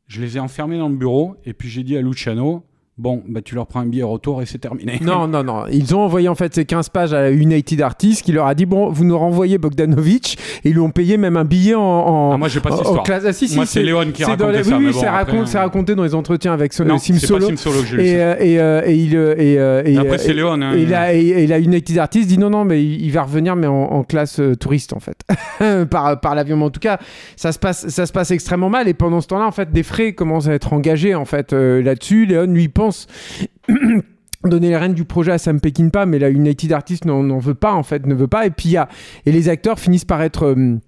je 0.06 0.20
les 0.20 0.36
ai 0.36 0.40
enfermés 0.40 0.78
dans 0.78 0.88
le 0.88 0.96
bureau, 0.96 1.36
et 1.44 1.52
puis 1.52 1.68
j'ai 1.68 1.82
dit 1.82 1.96
à 1.96 2.02
Luciano 2.02 2.64
Bon, 2.98 3.22
bah 3.28 3.42
tu 3.44 3.54
leur 3.54 3.66
prends 3.66 3.80
un 3.80 3.86
billet 3.86 4.02
retour 4.02 4.40
et 4.40 4.46
c'est 4.46 4.56
terminé. 4.56 4.98
Non, 5.06 5.28
non, 5.28 5.44
non. 5.44 5.64
Ils 5.70 5.94
ont 5.94 6.00
envoyé 6.00 6.28
en 6.28 6.34
fait 6.34 6.54
ces 6.54 6.64
15 6.64 6.88
pages 6.88 7.12
à 7.12 7.30
United 7.30 7.80
Artists 7.82 8.24
qui 8.24 8.32
leur 8.32 8.46
a 8.46 8.54
dit 8.54 8.64
Bon, 8.64 8.88
vous 8.88 9.04
nous 9.04 9.18
renvoyez 9.18 9.58
Bogdanovich 9.58 10.38
et 10.64 10.70
ils 10.70 10.72
lui 10.72 10.80
ont 10.80 10.90
payé 10.90 11.18
même 11.18 11.36
un 11.36 11.44
billet 11.44 11.74
en. 11.74 11.82
en 11.82 12.32
ah, 12.32 12.38
moi, 12.38 12.48
j'ai 12.48 12.60
pas 12.60 12.70
cette 12.70 12.80
histoire. 12.80 13.02
Classe. 13.04 13.24
Ah, 13.26 13.32
si, 13.34 13.54
moi, 13.54 13.66
c'est 13.66 13.82
Léon 13.82 14.10
qui 14.12 14.24
raconte 14.24 14.52
les... 14.52 14.64
ça. 14.64 14.78
Oui, 14.78 14.86
oui 14.86 14.94
c'est 14.94 15.08
raconté, 15.08 15.58
raconté 15.58 15.94
dans 15.94 16.04
les 16.04 16.14
entretiens 16.14 16.54
avec 16.54 16.72
Sim 16.72 16.86
Solo. 17.18 17.46
Sim 17.48 17.56
Solo 17.56 17.82
que 17.82 18.00
et, 18.00 18.20
euh, 18.20 18.36
et, 18.40 18.58
euh, 18.58 18.82
et, 18.86 18.96
il. 18.96 19.14
Euh, 19.14 19.82
et, 19.84 19.92
et, 19.92 19.98
après, 19.98 20.16
c'est 20.16 20.32
Léon. 20.32 20.60
Hein, 20.62 20.72
et, 20.72 20.86
la, 20.86 21.12
et, 21.12 21.46
la 21.46 21.58
United 21.58 21.98
Artists 21.98 22.28
dit 22.28 22.38
Non, 22.38 22.48
non, 22.48 22.64
mais 22.64 22.82
il 22.82 23.10
va 23.10 23.24
revenir, 23.24 23.56
mais 23.56 23.66
en, 23.66 23.74
en 23.74 24.04
classe 24.04 24.40
touriste 24.58 24.94
en 24.94 25.00
fait. 25.00 25.22
par 25.90 26.18
par 26.20 26.34
l'avion. 26.34 26.56
Mais 26.56 26.64
en 26.64 26.70
tout 26.70 26.80
cas, 26.80 26.98
ça 27.36 27.52
se, 27.52 27.58
passe, 27.58 27.88
ça 27.88 28.06
se 28.06 28.12
passe 28.12 28.30
extrêmement 28.30 28.70
mal 28.70 28.88
et 28.88 28.94
pendant 28.94 29.20
ce 29.20 29.26
temps-là, 29.28 29.46
en 29.46 29.52
fait, 29.52 29.70
des 29.70 29.82
frais 29.82 30.14
commencent 30.14 30.48
à 30.48 30.54
être 30.54 30.72
engagés 30.72 31.14
en 31.14 31.26
fait 31.26 31.52
là-dessus. 31.52 32.24
Léon, 32.24 32.46
lui, 32.46 32.68
pense 32.68 32.85
donner 34.44 34.68
les 34.68 34.76
rênes 34.76 34.94
du 34.94 35.04
projet 35.04 35.32
à 35.32 35.38
Sam 35.38 35.60
Peckinpah, 35.60 36.06
mais 36.06 36.18
la 36.18 36.30
United 36.30 36.72
Artists 36.72 37.04
n'en 37.04 37.38
veut 37.38 37.54
pas, 37.54 37.72
en 37.72 37.82
fait, 37.82 38.06
ne 38.06 38.14
veut 38.14 38.28
pas. 38.28 38.46
Et 38.46 38.50
puis, 38.50 38.70
y 38.70 38.76
a, 38.76 38.88
et 39.24 39.32
les 39.32 39.48
acteurs 39.48 39.78
finissent 39.78 40.04
par 40.04 40.22
être... 40.22 40.44
Euh, 40.46 40.78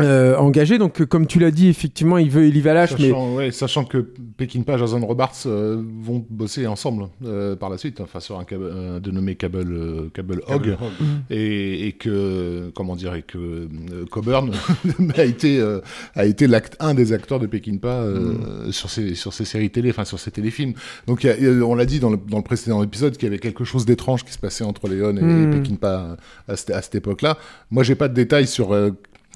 euh, 0.00 0.36
engagé. 0.36 0.78
Donc, 0.78 1.00
euh, 1.00 1.06
comme 1.06 1.28
tu 1.28 1.38
l'as 1.38 1.52
dit, 1.52 1.68
effectivement, 1.68 2.18
il 2.18 2.28
veut 2.28 2.46
Eli 2.46 2.60
Valache. 2.60 2.90
Sachant, 2.90 3.28
mais... 3.28 3.36
ouais, 3.36 3.50
sachant 3.52 3.84
que 3.84 3.98
Peckinpah 3.98 4.74
et 4.74 4.78
Jason 4.78 5.06
Robards 5.06 5.42
euh, 5.46 5.80
vont 6.00 6.24
bosser 6.28 6.66
ensemble 6.66 7.06
par 7.60 7.70
la 7.70 7.78
suite, 7.78 8.00
enfin, 8.00 8.18
sur 8.18 8.38
un, 8.38 8.44
un 8.44 8.98
dénommé 8.98 9.36
Cable, 9.36 10.10
Cable 10.12 10.42
Hog, 10.48 10.76
et, 11.30 11.86
et, 11.86 11.92
que, 11.92 12.70
comment 12.74 12.96
dire, 12.96 13.14
et 13.14 13.22
que 13.22 13.68
Coburn 14.10 14.50
a 15.16 15.24
été, 15.24 15.62
a 16.14 16.26
été 16.26 16.48
un 16.80 16.94
des 16.94 17.12
acteurs 17.12 17.38
de 17.38 17.46
Peckinpah 17.46 18.04
mm. 18.04 18.72
sur, 18.72 18.90
ces, 18.90 19.14
sur 19.14 19.32
ces 19.32 19.44
séries 19.44 19.70
télé, 19.70 19.90
enfin, 19.90 20.04
sur 20.04 20.18
ces 20.18 20.32
téléfilms. 20.32 20.74
Donc, 21.06 21.22
y 21.22 21.28
a, 21.28 21.34
on 21.64 21.76
l'a 21.76 21.86
dit 21.86 22.00
dans 22.00 22.10
le, 22.10 22.16
dans 22.16 22.38
le, 22.38 22.42
précédent 22.42 22.82
épisode 22.82 23.16
qu'il 23.16 23.26
y 23.26 23.30
avait 23.30 23.38
quelque 23.38 23.64
chose 23.64 23.86
d'étrange 23.86 24.24
qui 24.24 24.32
se 24.32 24.38
passait 24.38 24.64
entre 24.64 24.88
Léon 24.88 25.16
et, 25.16 25.22
mm. 25.22 25.50
Peckinpah 25.52 26.16
à, 26.48 26.52
à, 26.52 26.56
cette 26.56 26.94
époque-là. 26.96 27.38
Moi, 27.70 27.84
j'ai 27.84 27.94
pas 27.94 28.08
de 28.08 28.14
détails 28.14 28.48
sur 28.48 28.74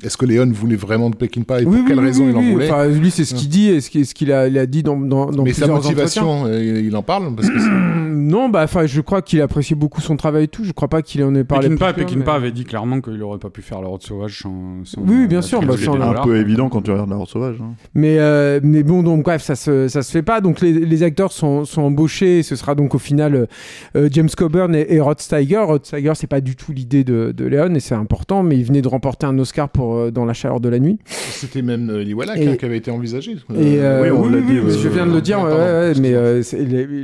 est-ce 0.03 0.17
que 0.17 0.27
Léon 0.27 0.51
voulait 0.53 0.77
vraiment 0.77 1.11
de 1.11 1.17
Peckinpah 1.17 1.63
et 1.63 1.65
pour 1.65 1.85
quelle 1.87 2.01
raison 2.01 2.29
il 2.29 2.37
en 2.37 2.43
voulait 2.43 2.71
enfin, 2.71 2.87
Lui, 2.87 3.11
c'est 3.11 3.25
ce 3.25 3.35
qu'il 3.35 3.49
dit 3.49 3.69
et 3.69 3.81
ce 3.81 3.91
qu'il 3.91 4.33
a, 4.33 4.43
a, 4.43 4.67
dit 4.67 4.83
dans, 4.83 4.97
dans, 4.97 5.27
dans 5.27 5.43
Mais 5.43 5.53
sa 5.53 5.67
motivation, 5.67 6.45
euh, 6.47 6.83
il 6.85 6.95
en 6.97 7.03
parle 7.03 7.35
parce 7.35 7.49
que 7.49 7.59
Non, 8.29 8.51
bah, 8.51 8.63
enfin, 8.65 8.85
je 8.85 9.01
crois 9.01 9.23
qu'il 9.23 9.41
appréciait 9.41 9.75
beaucoup 9.75 10.01
son 10.03 10.17
travail 10.17 10.45
et 10.45 10.49
tout. 10.49 10.63
Je 10.63 10.73
crois 10.73 10.89
pas 10.89 11.01
qu'il 11.01 11.25
en 11.25 11.35
ait 11.35 11.45
parlé. 11.45 11.69
Peckinpah, 11.69 11.93
Peckinpah 11.95 12.35
avait 12.35 12.53
dit 12.53 12.65
clairement 12.65 13.01
qu'il 13.01 13.23
aurait 13.23 13.39
pas 13.39 13.49
pu 13.49 13.63
faire 13.63 13.81
la 13.81 13.89
Route 13.89 14.03
Sauvage 14.03 14.41
sans. 14.43 14.85
sans 14.85 15.01
oui, 15.01 15.27
bien 15.27 15.41
sûr. 15.41 15.63
Bah, 15.63 15.75
c'est 15.79 15.89
un 15.89 16.23
peu 16.23 16.37
évident 16.37 16.69
quand 16.69 16.83
tu 16.83 16.91
regardes 16.91 17.09
la 17.11 17.17
Route 17.17 17.29
Sauvage. 17.29 17.57
Hein. 17.61 17.73
Mais, 17.95 18.19
euh, 18.19 18.61
mais 18.63 18.83
bon, 18.83 19.03
donc 19.03 19.23
bref, 19.23 19.43
ça 19.43 19.57
se, 19.57 19.89
ça 19.89 20.03
se 20.03 20.11
fait 20.11 20.23
pas. 20.23 20.41
Donc 20.41 20.61
les, 20.61 20.73
les 20.73 21.03
acteurs 21.03 21.33
sont, 21.33 21.65
sont 21.65 21.83
embauchés. 21.83 22.41
Et 22.41 22.43
ce 22.43 22.55
sera 22.55 22.75
donc 22.75 22.95
au 22.95 22.99
final 22.99 23.49
euh, 23.97 24.09
James 24.13 24.29
Coburn 24.37 24.75
et, 24.75 25.01
Rod 25.01 25.21
Steiger. 25.21 25.61
Rod 25.61 25.87
Steiger, 25.87 26.13
c'est 26.15 26.27
pas 26.27 26.43
du 26.43 26.55
tout 26.55 26.73
l'idée 26.73 27.05
de, 27.05 27.33
de 27.35 27.45
Léon 27.47 27.75
et 27.75 27.81
c'est 27.81 27.95
important, 27.95 28.43
mais 28.43 28.57
il 28.59 28.65
venait 28.65 28.83
de 28.83 28.89
remporter 28.89 29.27
un 29.27 29.39
Oscar 29.39 29.71
pour 29.71 29.88
dans 30.11 30.25
la 30.25 30.33
chaleur 30.33 30.61
de 30.61 30.69
la 30.69 30.79
nuit. 30.79 30.99
c'était 31.07 31.63
même 31.63 31.91
euh, 31.91 32.03
Liwala 32.03 32.37
qui, 32.37 32.57
qui 32.57 32.65
avait 32.65 32.77
été 32.77 32.91
envisagé. 32.91 33.33
Et 33.57 33.81
oui, 33.81 34.11
on 34.11 34.29
l'a 34.29 34.41
dit. 34.41 34.57
je 34.57 34.89
viens 34.89 35.07
de 35.07 35.13
le 35.13 35.21
dire, 35.21 35.41
mais 36.01 36.13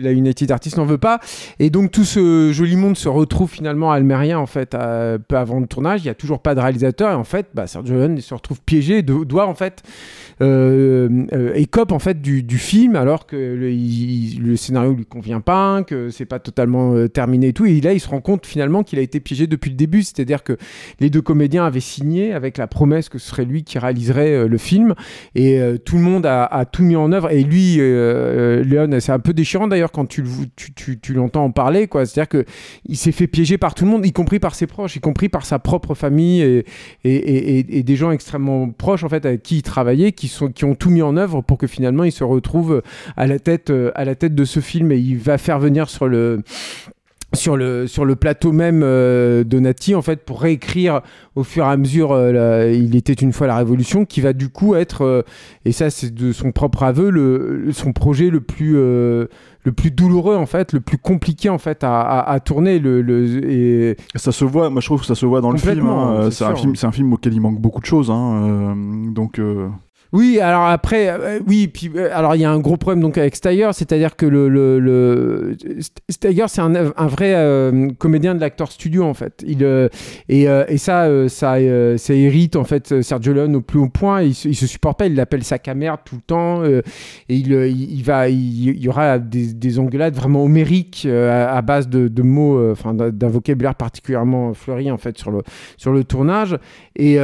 la 0.01 0.13
United 0.13 0.51
Artists 0.51 0.77
n'en 0.77 0.87
veut 0.87 0.99
pas. 0.99 1.21
Et 1.59 1.71
donc 1.71 1.91
tout 1.91 2.05
ce 2.05 2.51
joli 2.53 2.77
monde 2.77 2.97
se 2.97 3.09
retrouve 3.09 3.51
finalement 3.51 3.93
à 3.93 3.97
Almeria 3.97 4.39
en 4.41 4.47
fait, 4.47 4.77
peu 5.29 5.37
avant 5.37 5.61
le 5.61 5.67
tournage. 5.67 6.03
Il 6.03 6.07
y 6.07 6.11
a 6.11 6.15
toujours 6.15 6.41
pas 6.41 6.55
de 6.55 6.61
réalisateur 6.61 7.11
et 7.11 7.15
en 7.15 7.25
fait, 7.25 7.49
bah, 7.55 7.67
Sergio 7.67 7.95
Leone 7.95 8.21
se 8.21 8.35
retrouve 8.35 8.61
piégé, 8.61 9.03
doit 9.03 9.47
en 9.47 9.55
fait 9.55 9.83
euh, 10.41 11.27
euh, 11.33 11.55
écope 11.55 11.93
en 11.93 12.01
fait 12.01 12.21
du, 12.21 12.43
du, 12.43 12.59
film 12.59 12.97
alors 12.97 13.27
que 13.27 13.37
le, 13.37 13.71
le, 14.43 14.57
scénario 14.57 14.93
lui 14.93 15.07
convient 15.07 15.41
pas, 15.41 15.85
que 15.85 16.11
c'est 16.11 16.25
pas 16.25 16.41
totalement 16.41 16.95
euh, 16.95 17.09
terminé 17.09 17.49
et 17.49 17.53
tout. 17.53 17.67
Et 17.67 17.81
là, 17.81 17.93
il 17.93 18.01
se 18.01 18.09
rend 18.09 18.21
compte 18.21 18.45
finalement 18.45 18.83
qu'il 18.83 18.99
a 18.99 19.03
été 19.03 19.21
piégé 19.21 19.47
depuis 19.47 19.71
le 19.71 19.77
début, 19.77 20.03
c'est-à-dire 20.03 20.43
que 20.43 20.57
les 20.99 21.09
deux 21.09 21.23
comédiens 21.23 21.65
avaient 21.65 21.79
signé 21.79 22.33
avec 22.33 22.59
la 22.59 22.67
promesse 22.75 23.09
que 23.09 23.19
ce 23.19 23.29
serait 23.29 23.47
lui 23.47 23.65
qui 23.65 23.79
réaliserait 23.79 24.47
le 24.47 24.59
film 24.59 24.95
et 25.35 25.61
tout 25.85 25.97
le 25.97 26.03
monde 26.03 26.27
a, 26.27 26.65
tout 26.71 26.83
mis 26.83 26.97
en 26.97 27.13
œuvre. 27.13 27.31
Et 27.31 27.43
lui, 27.43 27.77
Léon, 27.77 28.91
c'est 29.01 29.13
un 29.13 29.19
peu 29.19 29.33
déchirant 29.33 29.67
d'ailleurs 29.67 29.93
quand 29.93 30.07
tu, 30.07 30.23
tu, 30.57 31.15
l'entends 31.15 31.45
en 31.45 31.51
parler. 31.51 31.89
C'est-à-dire 31.91 32.29
que 32.29 32.45
il 32.87 32.97
s'est 32.97 33.13
fait 33.13 33.27
piéger 33.27 33.57
par 33.57 33.75
tout 33.75 33.85
le 33.85 33.91
monde, 33.91 34.05
y 34.05 34.13
compris 34.13 34.39
par 34.39 34.55
ses 34.55 34.67
proches, 34.67 34.97
y 34.97 35.01
compris 35.01 35.29
par 35.29 35.47
sa 35.47 35.59
propre 35.59 35.95
famille 35.95 36.65
et, 37.05 37.83
des 37.83 37.97
gens 37.97 38.11
extrêmement 38.11 38.69
proches 38.71 39.05
en 39.05 39.09
fait 39.09 39.25
avec 39.25 39.43
qui 39.43 39.57
il 39.57 39.63
travaillait, 39.63 40.13
qui 40.13 40.29
sont, 40.29 40.49
qui 40.49 40.65
ont 40.65 40.75
tout 40.75 40.91
mis 40.91 41.03
en 41.03 41.17
œuvre 41.17 41.43
pour 41.43 41.59
que 41.59 41.67
finalement 41.67 42.05
il 42.05 42.13
se 42.13 42.25
retrouve 42.25 42.83
à 43.17 43.27
la 43.27 43.39
tête, 43.39 43.71
euh, 43.71 43.93
à 43.95 44.05
la 44.05 44.15
tête 44.15 44.35
de 44.35 44.45
ce 44.45 44.61
film 44.61 44.93
et 44.93 44.99
il 44.99 45.19
va 45.19 45.39
faire 45.39 45.59
venir 45.59 45.89
sur 45.89 46.09
le 46.09 46.43
sur 47.35 47.57
le, 47.57 47.87
sur 47.87 48.05
le 48.05 48.17
plateau 48.17 48.53
même 48.53 48.83
euh, 48.83 49.45
Donati 49.45 49.95
en 49.95 50.03
fait 50.03 50.25
pour 50.25 50.41
réécrire 50.41 51.01
au 51.35 51.43
fur 51.43 51.65
et 51.65 51.69
à 51.69 51.77
mesure 51.77 52.13
euh, 52.13 52.71
il 52.73 52.97
était 52.97 53.13
une 53.13 53.33
fois 53.33 53.47
la 53.47 53.57
révolution 53.57 54.05
qui 54.05 54.21
va 54.21 54.33
du 54.33 54.49
coup 54.49 54.75
être 54.75 55.25
et 55.65 55.73
ça 55.73 55.91
c'est 55.91 56.15
de 56.15 56.33
son 56.33 56.53
propre 56.53 56.83
aveu 56.83 57.11
le, 57.11 57.71
son 57.73 57.93
projet 57.93 58.31
le 58.31 58.41
plus 58.41 58.75
le 58.75 59.29
plus 59.77 59.91
douloureux 59.91 60.37
en 60.37 60.47
fait 60.47 60.73
le 60.73 60.81
plus 60.81 60.99
compliqué 60.99 61.49
en 61.49 61.59
fait 61.59 61.85
à, 61.85 62.21
à, 62.21 62.41
tourner 62.41 62.79
le, 62.79 63.03
le, 63.03 63.51
et 63.51 63.97
ça 64.15 64.33
se 64.33 64.45
voit 64.45 64.71
moi 64.71 64.81
je 64.81 64.87
trouve 64.87 65.01
que 65.01 65.07
ça 65.07 65.15
se 65.15 65.27
voit 65.27 65.41
dans 65.41 65.51
le 65.51 65.59
film 65.59 65.87
hein. 65.87 66.29
c'est 66.31 66.45
un 66.45 66.55
film 66.55 66.77
c'est 66.77 66.87
un 66.87 66.93
film 66.93 67.13
auquel 67.13 67.35
il 67.35 67.41
manque 67.41 67.61
beaucoup 67.61 67.81
de 67.81 67.87
choses 67.87 68.11
hein. 68.11 68.77
donc 69.13 69.41
oui, 70.15 70.39
alors 70.39 70.67
après, 70.67 71.09
euh, 71.09 71.41
oui, 71.45 71.67
puis 71.67 71.91
euh, 71.97 72.09
alors 72.13 72.37
il 72.37 72.41
y 72.41 72.45
a 72.45 72.51
un 72.53 72.61
gros 72.61 72.77
problème 72.77 73.03
donc 73.03 73.19
avec 73.19 73.35
Steiger, 73.35 73.71
c'est-à-dire 73.73 74.15
que 74.15 74.27
le, 74.27 74.49
le, 74.49 75.57
Steiger 76.09 76.45
c'est 76.47 76.61
un, 76.61 76.71
vrai 77.09 77.35
euh, 77.35 77.89
comédien 77.99 78.37
de 78.37 78.41
l'acteur 78.41 78.71
studio 78.71 79.03
en 79.03 79.15
fait. 79.15 79.45
Et, 80.29 80.47
ça, 80.79 81.29
ça, 81.29 81.57
ça 81.99 82.15
hérite 82.15 82.55
en 82.55 82.63
fait 82.63 83.03
Sergio 83.03 83.33
Leone 83.33 83.57
au 83.57 83.61
plus 83.61 83.81
haut 83.81 83.89
point. 83.89 84.23
Il, 84.23 84.31
il 84.31 84.55
se 84.55 84.69
supporte 84.69 85.01
pas, 85.01 85.07
il 85.07 85.17
l'appelle 85.17 85.43
sa 85.43 85.59
caméra 85.59 85.97
tout 85.97 86.15
le 86.15 86.21
temps 86.21 86.63
et 86.65 86.83
il, 87.29 87.49
y 87.53 88.89
aura 88.89 89.19
des, 89.19 89.53
des 89.53 89.79
engueulades 89.81 90.15
vraiment 90.15 90.45
homériques 90.45 91.09
à, 91.11 91.61
base 91.63 91.89
de, 91.89 92.23
mots, 92.23 92.71
enfin 92.71 92.95
d'un 92.95 93.29
vocabulaire 93.29 93.75
particulièrement 93.75 94.55
fleuri 94.55 94.93
en 94.93 94.97
fait 94.97 95.19
sur 95.19 95.33
le 95.33 95.43
sur 95.77 95.93
le 95.93 96.05
tournage 96.05 96.57
et, 96.95 97.19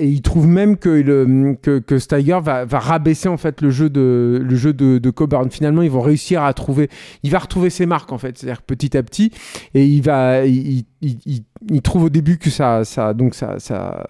il 0.00 0.20
trouve 0.20 0.46
même 0.46 0.76
que 0.76 0.90
le 0.90 1.56
que, 1.62 1.78
que 1.78 1.98
Steiger 2.26 2.40
va, 2.42 2.64
va, 2.64 2.78
rabaisser 2.78 3.28
en 3.28 3.36
fait 3.36 3.60
le 3.60 3.70
jeu 3.70 3.88
de 3.88 4.42
le 4.42 4.56
jeu 4.56 4.72
de, 4.72 4.98
de, 4.98 5.10
Coburn. 5.10 5.50
Finalement, 5.50 5.82
ils 5.82 5.90
vont 5.90 6.00
réussir 6.00 6.42
à 6.42 6.52
trouver, 6.52 6.88
il 7.22 7.30
va 7.30 7.38
retrouver 7.38 7.70
ses 7.70 7.86
marques 7.86 8.12
en 8.12 8.18
fait, 8.18 8.38
c'est-à-dire 8.38 8.62
petit 8.62 8.96
à 8.96 9.02
petit, 9.02 9.30
et 9.74 9.86
il 9.86 10.02
va, 10.02 10.44
il, 10.44 10.84
il, 11.02 11.44
il, 11.70 11.82
trouve 11.82 12.04
au 12.04 12.10
début 12.10 12.38
que 12.38 12.50
ça, 12.50 12.84
ça 12.84 13.14
donc 13.14 13.34
ça, 13.34 13.58
ça 13.58 14.06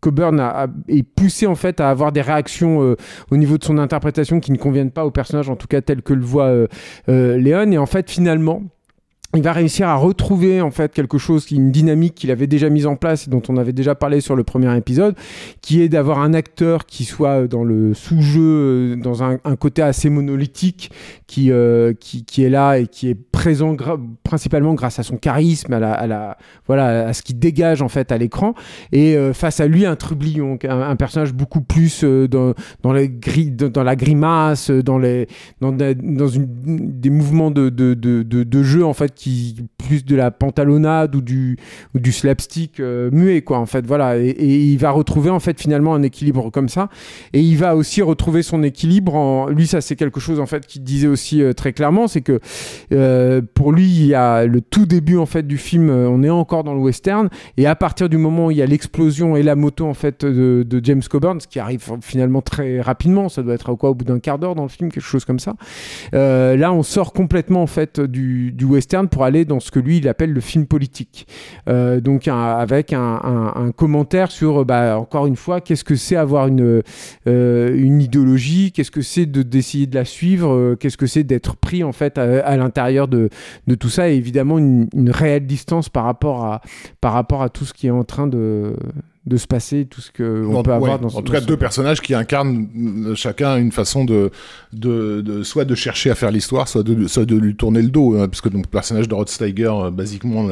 Coburn 0.00 0.38
a, 0.40 0.66
est 0.88 1.02
poussé 1.02 1.46
en 1.46 1.54
fait 1.54 1.80
à 1.80 1.90
avoir 1.90 2.12
des 2.12 2.20
réactions 2.22 2.82
euh, 2.82 2.96
au 3.30 3.36
niveau 3.36 3.58
de 3.58 3.64
son 3.64 3.78
interprétation 3.78 4.40
qui 4.40 4.52
ne 4.52 4.58
conviennent 4.58 4.90
pas 4.90 5.04
au 5.04 5.10
personnage, 5.10 5.48
en 5.50 5.56
tout 5.56 5.66
cas 5.66 5.80
tel 5.80 6.02
que 6.02 6.14
le 6.14 6.24
voit 6.24 6.46
euh, 6.46 6.66
euh, 7.08 7.36
Léon. 7.36 7.72
Et 7.72 7.78
en 7.78 7.86
fait, 7.86 8.10
finalement, 8.10 8.62
il 9.34 9.42
va 9.42 9.52
réussir 9.52 9.88
à 9.88 9.94
retrouver 9.94 10.62
en 10.62 10.70
fait 10.70 10.94
quelque 10.94 11.18
chose, 11.18 11.50
une 11.50 11.70
dynamique 11.70 12.14
qu'il 12.14 12.30
avait 12.30 12.46
déjà 12.46 12.70
mise 12.70 12.86
en 12.86 12.96
place 12.96 13.26
et 13.26 13.30
dont 13.30 13.42
on 13.50 13.58
avait 13.58 13.74
déjà 13.74 13.94
parlé 13.94 14.22
sur 14.22 14.34
le 14.34 14.42
premier 14.42 14.74
épisode, 14.74 15.14
qui 15.60 15.82
est 15.82 15.90
d'avoir 15.90 16.20
un 16.20 16.32
acteur 16.32 16.86
qui 16.86 17.04
soit 17.04 17.46
dans 17.46 17.62
le 17.62 17.92
sous-jeu, 17.92 18.40
euh, 18.40 18.96
dans 18.96 19.22
un, 19.22 19.36
côté 19.60 19.82
assez 19.82 20.08
monolithique, 20.08 20.90
qui, 21.26 21.52
euh, 21.52 21.92
qui, 21.92 22.24
qui, 22.24 22.42
est 22.42 22.48
là 22.48 22.78
et 22.78 22.86
qui 22.86 23.10
est 23.10 23.14
présent 23.14 23.76
principalement 24.22 24.72
grâce 24.72 24.98
à 24.98 25.02
son 25.02 25.18
charisme, 25.18 25.74
à 25.74 26.06
la, 26.06 26.38
voilà, 26.66 27.08
à 27.08 27.12
ce 27.12 27.22
qu'il 27.22 27.38
dégage 27.38 27.82
en 27.82 27.88
fait 27.88 28.10
à 28.12 28.16
l'écran, 28.16 28.54
et 28.92 29.14
euh, 29.14 29.34
face 29.34 29.60
à 29.60 29.66
lui 29.66 29.84
un 29.84 29.96
trublion, 29.96 30.58
un, 30.66 30.96
personnage 30.96 31.34
beaucoup 31.34 31.60
plus 31.60 32.02
dans, 32.02 32.54
dans, 32.82 32.92
les 32.92 33.08
dans, 33.08 33.84
la 33.84 33.94
grimace, 33.94 34.70
dans 34.70 34.96
les, 34.96 35.28
dans, 35.60 35.72
des 35.72 37.10
mouvements 37.10 37.50
de, 37.50 37.68
de, 37.68 37.92
de, 37.92 38.22
de 38.22 38.62
jeu 38.62 38.86
en 38.86 38.94
fait 38.94 39.17
plus 39.78 40.04
de 40.04 40.16
la 40.16 40.30
pantalonnade 40.30 41.14
ou 41.14 41.20
du 41.20 41.56
slapstick 42.12 42.80
euh, 42.80 43.10
muet 43.12 43.42
quoi 43.42 43.58
en 43.58 43.66
fait 43.66 43.86
voilà. 43.86 44.18
Et, 44.18 44.34
il 44.38 44.78
va 44.78 44.90
retrouver 44.90 45.30
en 45.30 45.40
fait 45.40 45.60
finalement 45.60 45.94
un 45.94 46.02
équilibre 46.02 46.50
comme 46.50 46.68
ça. 46.68 46.88
Et 47.32 47.40
il 47.40 47.56
va 47.56 47.76
aussi 47.76 48.02
retrouver 48.02 48.42
son 48.42 48.62
équilibre 48.62 49.14
en 49.14 49.48
lui 49.48 49.66
ça 49.66 49.80
c'est 49.80 49.96
quelque 49.96 50.20
chose 50.20 50.40
en 50.40 50.46
fait 50.46 50.66
qu'il 50.66 50.82
disait 50.82 51.08
aussi 51.08 51.42
euh, 51.42 51.52
très 51.52 51.72
clairement 51.72 52.08
c'est 52.08 52.20
que 52.20 52.40
euh, 52.92 53.40
pour 53.54 53.72
lui 53.72 53.86
il 53.88 54.06
y 54.06 54.14
a 54.14 54.46
le 54.46 54.60
tout 54.60 54.86
début 54.86 55.16
en 55.16 55.26
fait 55.26 55.46
du 55.46 55.58
film 55.58 55.90
on 55.90 56.22
est 56.22 56.30
encore 56.30 56.64
dans 56.64 56.74
le 56.74 56.80
western. 56.80 57.28
Et 57.56 57.66
à 57.66 57.74
partir 57.74 58.08
du 58.08 58.18
moment 58.18 58.46
où 58.46 58.50
il 58.50 58.56
y 58.56 58.62
a 58.62 58.66
l'explosion 58.66 59.36
et 59.36 59.42
la 59.42 59.56
moto 59.56 59.86
en 59.86 59.94
fait 59.94 60.24
de, 60.24 60.80
James 60.82 61.02
Coburn 61.10 61.40
ce 61.40 61.48
qui 61.48 61.58
arrive 61.58 61.84
finalement 62.02 62.40
très 62.40 62.80
rapidement 62.80 63.28
ça 63.28 63.42
doit 63.42 63.54
être 63.54 63.74
quoi 63.74 63.90
au 63.90 63.94
bout 63.94 64.04
d'un 64.04 64.20
quart 64.20 64.38
d'heure 64.38 64.54
dans 64.54 64.62
le 64.62 64.68
film 64.68 64.90
quelque 64.92 65.02
chose 65.02 65.24
comme 65.24 65.40
ça 65.40 65.54
là 66.12 66.72
on 66.72 66.82
sort 66.82 67.12
complètement 67.12 67.62
en 67.62 67.66
fait 67.66 68.00
du 68.00 68.64
western 68.64 69.07
pour 69.08 69.24
aller 69.24 69.44
dans 69.44 69.60
ce 69.60 69.70
que 69.70 69.80
lui 69.80 69.98
il 69.98 70.08
appelle 70.08 70.32
le 70.32 70.40
film 70.40 70.66
politique. 70.66 71.26
Euh, 71.68 72.00
donc 72.00 72.28
avec 72.28 72.92
un, 72.92 73.72
commentaire 73.76 74.30
sur, 74.30 74.64
bah, 74.64 74.98
encore 74.98 75.26
une 75.26 75.36
fois, 75.36 75.60
qu'est-ce 75.60 75.84
que 75.84 75.96
c'est 75.96 76.16
avoir 76.16 76.46
une, 76.48 76.82
euh, 77.26 77.76
une 77.76 78.00
idéologie, 78.00 78.72
qu'est-ce 78.72 78.90
que 78.90 79.02
c'est 79.02 79.26
d'essayer 79.26 79.86
de, 79.86 79.94
la 79.94 80.04
suivre, 80.04 80.52
euh, 80.52 80.76
qu'est-ce 80.76 80.96
que 80.96 81.06
c'est 81.06 81.24
d'être 81.24 81.56
pris 81.56 81.84
en 81.84 81.92
fait 81.92 82.18
à, 82.18 82.56
l'intérieur 82.56 83.08
de, 83.08 83.28
de, 83.66 83.74
tout 83.74 83.88
ça, 83.88 84.10
et 84.10 84.14
évidemment 84.14 84.58
une, 84.58 84.88
une, 84.94 85.10
réelle 85.10 85.46
distance 85.46 85.88
par 85.88 86.04
rapport 86.04 86.44
à, 86.44 86.60
par 87.00 87.12
rapport 87.12 87.42
à 87.42 87.48
tout 87.48 87.64
ce 87.64 87.72
qui 87.72 87.86
est 87.86 87.90
en 87.90 88.04
train 88.04 88.26
de 88.26 88.74
de 89.28 89.36
se 89.36 89.46
passer, 89.46 89.86
tout 89.86 90.00
ce 90.00 90.10
qu'on 90.10 90.62
peut 90.62 90.72
avoir 90.72 90.98
dans 90.98 91.08
En 91.08 91.22
tout 91.22 91.32
cas, 91.32 91.40
deux 91.40 91.56
personnages 91.56 92.00
qui 92.00 92.14
incarnent 92.14 92.68
euh, 93.06 93.14
chacun 93.14 93.56
une 93.56 93.72
façon 93.72 94.04
de, 94.04 94.30
de, 94.72 95.20
de 95.20 95.42
soit 95.42 95.64
de 95.64 95.74
chercher 95.74 96.10
à 96.10 96.14
faire 96.14 96.30
l'histoire, 96.30 96.66
soit 96.68 96.82
de, 96.82 97.06
soit 97.06 97.24
de 97.24 97.36
lui 97.36 97.54
tourner 97.54 97.82
le 97.82 97.88
dos. 97.88 98.16
Hein, 98.16 98.28
parce 98.28 98.40
que 98.40 98.48
donc, 98.48 98.64
le 98.64 98.70
personnage 98.70 99.08
de 99.08 99.14
Rod 99.14 99.28
Steiger, 99.28 99.70
euh, 99.70 99.90
basiquement, 99.90 100.44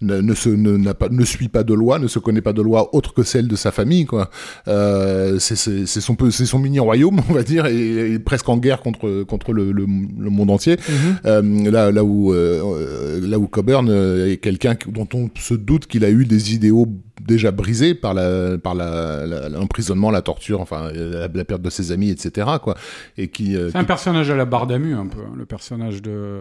ne, 0.00 0.20
ne, 0.20 0.34
se, 0.34 0.48
ne, 0.48 0.92
pas, 0.92 1.08
ne 1.10 1.24
suit 1.24 1.48
pas 1.48 1.62
de 1.62 1.74
loi, 1.74 1.98
ne 1.98 2.08
se 2.08 2.18
connaît 2.18 2.40
pas 2.40 2.52
de 2.52 2.62
loi 2.62 2.94
autre 2.94 3.12
que 3.14 3.22
celle 3.22 3.48
de 3.48 3.56
sa 3.56 3.70
famille. 3.70 4.06
quoi. 4.06 4.30
Euh, 4.68 5.38
c'est 5.38 5.56
son, 5.56 6.16
son 6.30 6.58
mini-royaume, 6.58 7.20
on 7.28 7.32
va 7.32 7.42
dire, 7.42 7.66
et, 7.66 8.18
presque 8.18 8.48
en 8.48 8.56
guerre 8.56 8.80
contre, 8.80 9.24
contre 9.24 9.52
le, 9.52 9.72
le, 9.72 9.86
monde 9.86 10.50
entier. 10.50 10.76
Mm-hmm. 10.76 11.16
euh, 11.26 11.70
là, 11.70 11.90
là, 11.90 12.04
où, 12.04 12.32
là 12.32 13.38
où 13.38 13.46
Coburn 13.46 13.88
est 13.90 14.38
quelqu'un 14.38 14.74
dont 14.88 15.08
on 15.14 15.30
se 15.34 15.54
doute 15.54 15.86
qu'il 15.86 16.04
a 16.04 16.10
eu 16.10 16.24
des 16.24 16.54
idéaux 16.54 16.86
déjà 17.24 17.50
brisé 17.50 17.94
par 17.94 18.14
la 18.14 18.58
par 18.58 18.74
l'emprisonnement, 18.74 20.10
la, 20.10 20.22
torture, 20.22 20.60
enfin 20.60 20.90
la, 20.92 21.28
perte 21.44 21.62
de 21.62 21.70
ses 21.70 21.92
amis, 21.92 22.10
etc. 22.10 22.46
Quoi. 22.62 22.76
Et 23.16 23.28
qui. 23.28 23.56
Euh, 23.56 23.70
c'est 23.70 23.78
un 23.78 23.84
personnage 23.84 24.30
à 24.30 24.36
la 24.36 24.44
Bardamu 24.44 24.94
un 24.94 25.06
peu, 25.06 25.20
hein, 25.20 25.32
le 25.36 25.46
personnage 25.46 26.02
de 26.02 26.40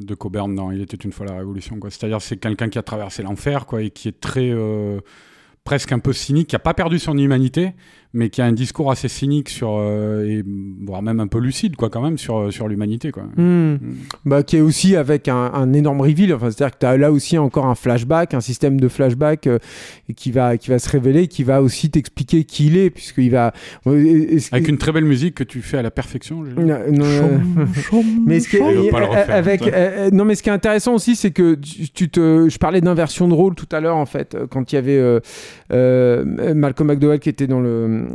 de 0.00 0.14
Coburn 0.14 0.54
dans 0.54 0.70
Il 0.70 0.80
était 0.80 0.96
une 0.96 1.12
fois 1.12 1.26
la 1.26 1.36
Révolution. 1.36 1.78
Quoi. 1.78 1.90
C'est-à-dire 1.90 2.20
c'est 2.20 2.36
quelqu'un 2.36 2.68
qui 2.68 2.78
a 2.78 2.82
traversé 2.82 3.22
l'enfer, 3.22 3.66
quoi, 3.66 3.82
et 3.82 3.90
qui 3.90 4.08
est 4.08 4.20
très 4.20 4.50
euh, 4.50 5.00
presque 5.64 5.92
un 5.92 5.98
peu 5.98 6.12
cynique, 6.12 6.48
qui 6.48 6.56
a 6.56 6.60
pas 6.60 6.74
perdu 6.74 6.98
son 6.98 7.16
humanité, 7.16 7.72
mais 8.14 8.30
qui 8.30 8.40
a 8.40 8.44
un 8.46 8.52
discours 8.52 8.92
assez 8.92 9.08
cynique 9.08 9.48
sur 9.48 9.76
euh, 9.76 10.24
et 10.24 10.44
voire 10.86 11.02
même 11.02 11.18
un 11.18 11.26
peu 11.26 11.38
lucide 11.38 11.74
quoi 11.74 11.90
quand 11.90 12.00
même 12.00 12.16
sur 12.16 12.38
euh, 12.38 12.50
sur 12.52 12.68
l'humanité 12.68 13.10
quoi. 13.10 13.24
Hmm. 13.36 13.74
Hmm. 13.74 13.78
Bah 14.24 14.44
qui 14.44 14.56
est 14.56 14.60
aussi 14.60 14.94
avec 14.94 15.26
un, 15.26 15.50
un 15.52 15.72
énorme 15.72 16.00
reveal 16.00 16.32
enfin 16.32 16.50
c'est-à-dire 16.50 16.74
que 16.74 16.78
tu 16.78 16.86
as 16.86 16.96
là 16.96 17.10
aussi 17.10 17.36
encore 17.38 17.66
un 17.66 17.74
flashback, 17.74 18.32
un 18.32 18.40
système 18.40 18.80
de 18.80 18.86
flashback 18.86 19.48
euh, 19.48 19.58
qui 20.14 20.30
va 20.30 20.56
qui 20.56 20.70
va 20.70 20.78
se 20.78 20.88
révéler 20.88 21.26
qui 21.26 21.42
va 21.42 21.60
aussi 21.60 21.90
t'expliquer 21.90 22.44
qui 22.44 22.68
il 22.68 22.76
est 22.76 22.90
puisqu'il 22.90 23.30
va 23.30 23.52
avec 23.84 24.68
une 24.68 24.78
très 24.78 24.92
belle 24.92 25.04
musique 25.04 25.34
que 25.34 25.44
tu 25.44 25.60
fais 25.60 25.78
à 25.78 25.82
la 25.82 25.90
perfection. 25.90 26.44
Non, 26.44 26.78
mais 28.26 28.38
ce 28.38 28.48
qui 28.48 28.56
est, 28.56 28.94
avec 29.28 29.62
non 30.12 30.24
mais 30.24 30.36
ce 30.36 30.44
qui 30.44 30.50
est 30.50 30.52
intéressant 30.52 30.94
aussi 30.94 31.16
c'est 31.16 31.32
que 31.32 31.56
tu, 31.56 32.08
te 32.08 32.48
je 32.48 32.58
parlais 32.58 32.80
d'inversion 32.80 33.26
de 33.26 33.34
rôle 33.34 33.56
tout 33.56 33.68
à 33.72 33.80
l'heure 33.80 33.96
en 33.96 34.06
fait 34.06 34.36
quand 34.50 34.70
il 34.70 34.76
y 34.76 34.78
avait 34.78 35.20
Malcolm 35.74 36.88
McDowell 36.88 37.18
qui 37.18 37.28
était 37.28 37.46
dans 37.46 37.60
le 37.60 38.06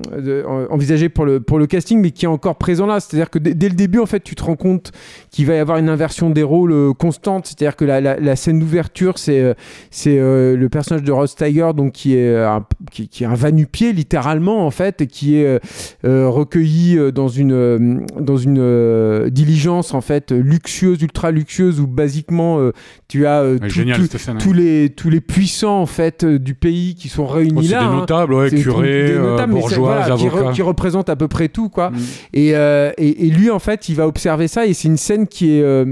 envisagé 0.69 1.09
pour 1.09 1.25
le 1.25 1.39
pour 1.39 1.59
le 1.59 1.67
casting, 1.67 1.99
mais 1.99 2.11
qui 2.11 2.25
est 2.25 2.29
encore 2.29 2.55
présent 2.55 2.85
là. 2.85 2.99
C'est-à-dire 2.99 3.29
que 3.29 3.39
dès 3.39 3.69
le 3.69 3.75
début, 3.75 3.99
en 3.99 4.05
fait, 4.05 4.21
tu 4.21 4.35
te 4.35 4.43
rends 4.43 4.55
compte 4.55 4.91
qu'il 5.31 5.45
va 5.45 5.55
y 5.55 5.57
avoir 5.57 5.77
une 5.77 5.89
inversion 5.89 6.29
des 6.29 6.43
rôles 6.43 6.93
constante. 6.95 7.47
C'est-à-dire 7.47 7.75
que 7.75 7.85
la, 7.85 7.99
la, 8.01 8.35
scène 8.35 8.59
d'ouverture, 8.59 9.17
c'est 9.17 9.55
c'est 9.91 10.17
le 10.17 10.67
personnage 10.69 11.03
de 11.03 11.11
Ross 11.11 11.35
Tiger, 11.35 11.71
donc 11.75 11.93
qui 11.93 12.15
est 12.15 12.35
un, 12.35 12.65
qui, 12.91 13.07
qui 13.07 13.23
est 13.23 13.27
un 13.27 13.35
va-nu-pied 13.35 13.93
littéralement 13.93 14.65
en 14.65 14.71
fait, 14.71 15.01
et 15.01 15.07
qui 15.07 15.35
est 15.35 15.59
recueilli 16.03 17.11
dans 17.11 17.27
une 17.27 18.05
dans 18.19 18.37
une 18.37 19.29
diligence 19.29 19.93
en 19.93 20.01
fait 20.01 20.31
luxueuse, 20.31 21.01
ultra 21.01 21.31
luxueuse, 21.31 21.79
où 21.79 21.87
basiquement 21.87 22.71
tu 23.07 23.25
as 23.25 23.41
hein. 23.41 24.37
tous 24.39 24.53
les 24.53 24.89
tous 24.89 25.09
les 25.09 25.21
puissants 25.21 25.81
en 25.81 25.85
fait 25.85 26.23
du 26.25 26.53
pays 26.53 26.95
qui 26.95 27.09
sont 27.09 27.25
réunis 27.25 27.48
là. 27.55 27.61
C'est 27.61 27.87
des 27.87 27.95
notables, 27.95 28.33
ouais, 28.33 28.49
curés, 28.49 29.15
bourgeois, 29.47 29.97
avocats, 29.97 30.51
qui, 30.51 30.61
représentent 30.61 31.09
à 31.09 31.15
peu 31.15 31.27
près 31.27 31.49
tout 31.49 31.69
quoi. 31.69 31.91
Mm. 31.91 31.97
Et, 32.33 32.47
et, 32.49 33.27
et, 33.27 33.29
lui 33.29 33.49
en 33.49 33.59
fait, 33.59 33.89
il 33.89 33.95
va 33.95 34.07
observer 34.07 34.47
ça 34.47 34.65
et 34.65 34.73
c'est 34.73 34.87
une 34.87 34.97
scène 34.97 35.27
qui 35.27 35.51
est 35.51 35.85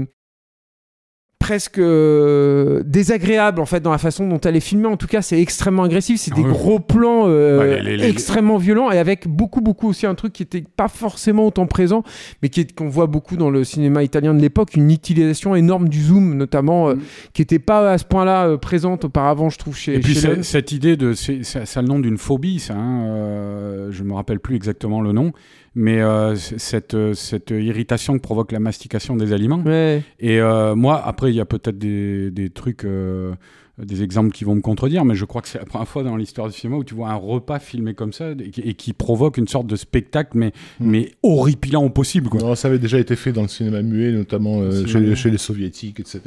presque 1.48 1.78
euh, 1.78 2.82
désagréable 2.84 3.58
en 3.58 3.64
fait 3.64 3.80
dans 3.80 3.90
la 3.90 3.96
façon 3.96 4.28
dont 4.28 4.38
elle 4.38 4.54
est 4.54 4.60
filmée. 4.60 4.86
En 4.86 4.98
tout 4.98 5.06
cas, 5.06 5.22
c'est 5.22 5.40
extrêmement 5.40 5.84
agressif. 5.84 6.20
C'est 6.20 6.34
des 6.34 6.42
gros 6.42 6.78
plans 6.78 7.22
euh, 7.26 7.80
extrêmement 8.02 8.58
violents 8.58 8.90
et 8.90 8.98
avec 8.98 9.26
beaucoup 9.26 9.62
beaucoup 9.62 9.88
aussi 9.88 10.04
un 10.04 10.14
truc 10.14 10.34
qui 10.34 10.42
était 10.42 10.62
pas 10.76 10.88
forcément 10.88 11.46
autant 11.46 11.64
présent, 11.64 12.02
mais 12.42 12.50
qui 12.50 12.66
qu'on 12.66 12.90
voit 12.90 13.06
beaucoup 13.06 13.38
dans 13.38 13.48
le 13.48 13.64
cinéma 13.64 14.02
italien 14.02 14.34
de 14.34 14.42
l'époque, 14.42 14.76
une 14.76 14.90
utilisation 14.90 15.54
énorme 15.54 15.88
du 15.88 16.02
zoom 16.02 16.36
notamment, 16.36 16.90
euh, 16.90 16.96
mm. 16.96 17.00
qui 17.32 17.40
était 17.40 17.58
pas 17.58 17.92
à 17.92 17.96
ce 17.96 18.04
point-là 18.04 18.58
présente 18.58 19.06
auparavant, 19.06 19.48
je 19.48 19.56
trouve 19.56 19.74
chez. 19.74 19.94
Et 19.94 20.00
puis 20.00 20.16
chez 20.16 20.42
cette 20.42 20.70
idée 20.72 20.98
de, 20.98 21.14
c'est 21.14 21.44
ça, 21.44 21.80
le 21.80 21.88
nom 21.88 21.98
d'une 21.98 22.18
phobie, 22.18 22.58
ça. 22.58 22.74
Hein, 22.74 23.88
je 23.90 24.02
me 24.02 24.12
rappelle 24.12 24.40
plus 24.40 24.54
exactement 24.54 25.00
le 25.00 25.12
nom 25.12 25.32
mais 25.74 26.00
euh, 26.00 26.34
cette, 26.36 26.94
euh, 26.94 27.14
cette 27.14 27.50
irritation 27.50 28.14
que 28.14 28.22
provoque 28.22 28.52
la 28.52 28.60
mastication 28.60 29.16
des 29.16 29.32
aliments. 29.32 29.62
Et 30.18 30.40
euh, 30.40 30.74
moi, 30.74 31.00
après, 31.04 31.30
il 31.30 31.36
y 31.36 31.40
a 31.40 31.44
peut-être 31.44 31.78
des, 31.78 32.30
des 32.30 32.50
trucs 32.50 32.86
des 33.84 34.02
exemples 34.02 34.32
qui 34.32 34.44
vont 34.44 34.54
me 34.54 34.60
contredire, 34.60 35.04
mais 35.04 35.14
je 35.14 35.24
crois 35.24 35.40
que 35.40 35.48
c'est 35.48 35.58
la 35.58 35.64
première 35.64 35.86
fois 35.86 36.02
dans 36.02 36.16
l'histoire 36.16 36.48
du 36.48 36.54
cinéma 36.54 36.76
où 36.76 36.84
tu 36.84 36.94
vois 36.94 37.10
un 37.10 37.14
repas 37.14 37.58
filmé 37.58 37.94
comme 37.94 38.12
ça 38.12 38.30
et 38.30 38.74
qui, 38.74 38.92
provoque 38.92 39.36
une 39.36 39.46
sorte 39.46 39.66
de 39.66 39.76
spectacle, 39.76 40.30
mais, 40.34 40.52
hmm. 40.80 40.90
mais 40.90 41.12
horripilant 41.22 41.84
au 41.84 41.90
possible. 41.90 42.28
Quoi. 42.28 42.40
Non, 42.40 42.54
ça 42.54 42.68
avait 42.68 42.78
déjà 42.78 42.98
été 42.98 43.14
fait 43.14 43.32
dans 43.32 43.42
le 43.42 43.48
cinéma 43.48 43.82
muet, 43.82 44.10
notamment 44.10 44.60
euh, 44.60 44.86
chez, 44.86 45.30
les, 45.30 45.38
soviétiques, 45.38 46.00
etc. 46.00 46.20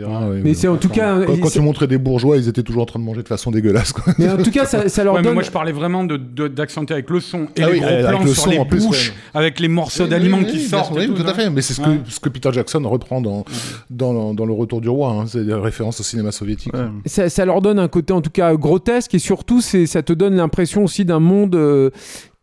mais 0.43 0.53
c'est 0.53 0.67
en 0.67 0.77
tout 0.77 0.89
cas. 0.89 1.19
Quand, 1.25 1.49
tu 1.49 1.59
montrais 1.59 1.87
des 1.87 1.97
bourgeois, 1.97 2.37
ils 2.37 2.47
étaient 2.47 2.63
toujours 2.63 2.83
en 2.83 2.85
train 2.85 2.99
de 2.99 3.03
manger 3.03 3.23
de 3.23 3.27
façon 3.27 3.51
dégueulasse. 3.51 3.91
Quoi. 3.91 4.13
Mais 4.17 4.29
en 4.29 4.37
tout 4.37 4.51
cas, 4.51 4.65
ça, 4.65 5.03
leur 5.03 5.21
donne. 5.21 5.33
moi, 5.33 5.43
je 5.43 5.51
parlais 5.51 5.71
vraiment 5.71 6.05
d'accenter 6.05 6.93
de, 6.93 6.93
avec 6.93 7.09
le 7.09 7.19
son 7.19 7.47
et 7.55 7.63
ah 7.63 7.69
les 7.69 7.79
gros 7.79 8.07
plans 8.07 8.33
sur 8.33 8.51
les 8.51 8.63
bouches, 8.63 9.13
avec 9.33 9.59
les 9.59 9.67
morceaux 9.67 10.07
d'aliments 10.07 10.43
qui 10.43 10.59
sortent. 10.59 10.93
Oui, 10.95 11.07
tout, 11.13 11.23
à 11.23 11.33
fait. 11.33 11.49
Mais 11.49 11.61
c'est 11.61 11.73
ce, 11.73 11.81
que, 11.81 11.89
ce 12.07 12.19
que 12.19 12.29
Peter 12.29 12.49
Jackson 12.53 12.81
reprend 12.85 13.21
dans, 13.21 13.43
dans, 13.89 14.33
dans, 14.33 14.45
Le 14.45 14.53
Retour 14.53 14.81
du 14.81 14.89
Roi. 14.89 15.11
Hein. 15.11 15.25
C'est 15.27 15.45
des 15.45 15.53
références 15.53 15.99
au 15.99 16.03
cinéma 16.03 16.31
soviétique. 16.31 16.71
Ça, 17.05 17.29
ça 17.29 17.40
leur 17.45 17.61
donne 17.61 17.79
un 17.79 17.87
côté 17.87 18.13
en 18.13 18.21
tout 18.21 18.29
cas 18.29 18.55
grotesque 18.55 19.13
et 19.13 19.19
surtout 19.19 19.61
ça 19.61 20.03
te 20.03 20.13
donne 20.13 20.35
l'impression 20.35 20.83
aussi 20.83 21.05
d'un 21.05 21.19
monde 21.19 21.55
euh, 21.55 21.89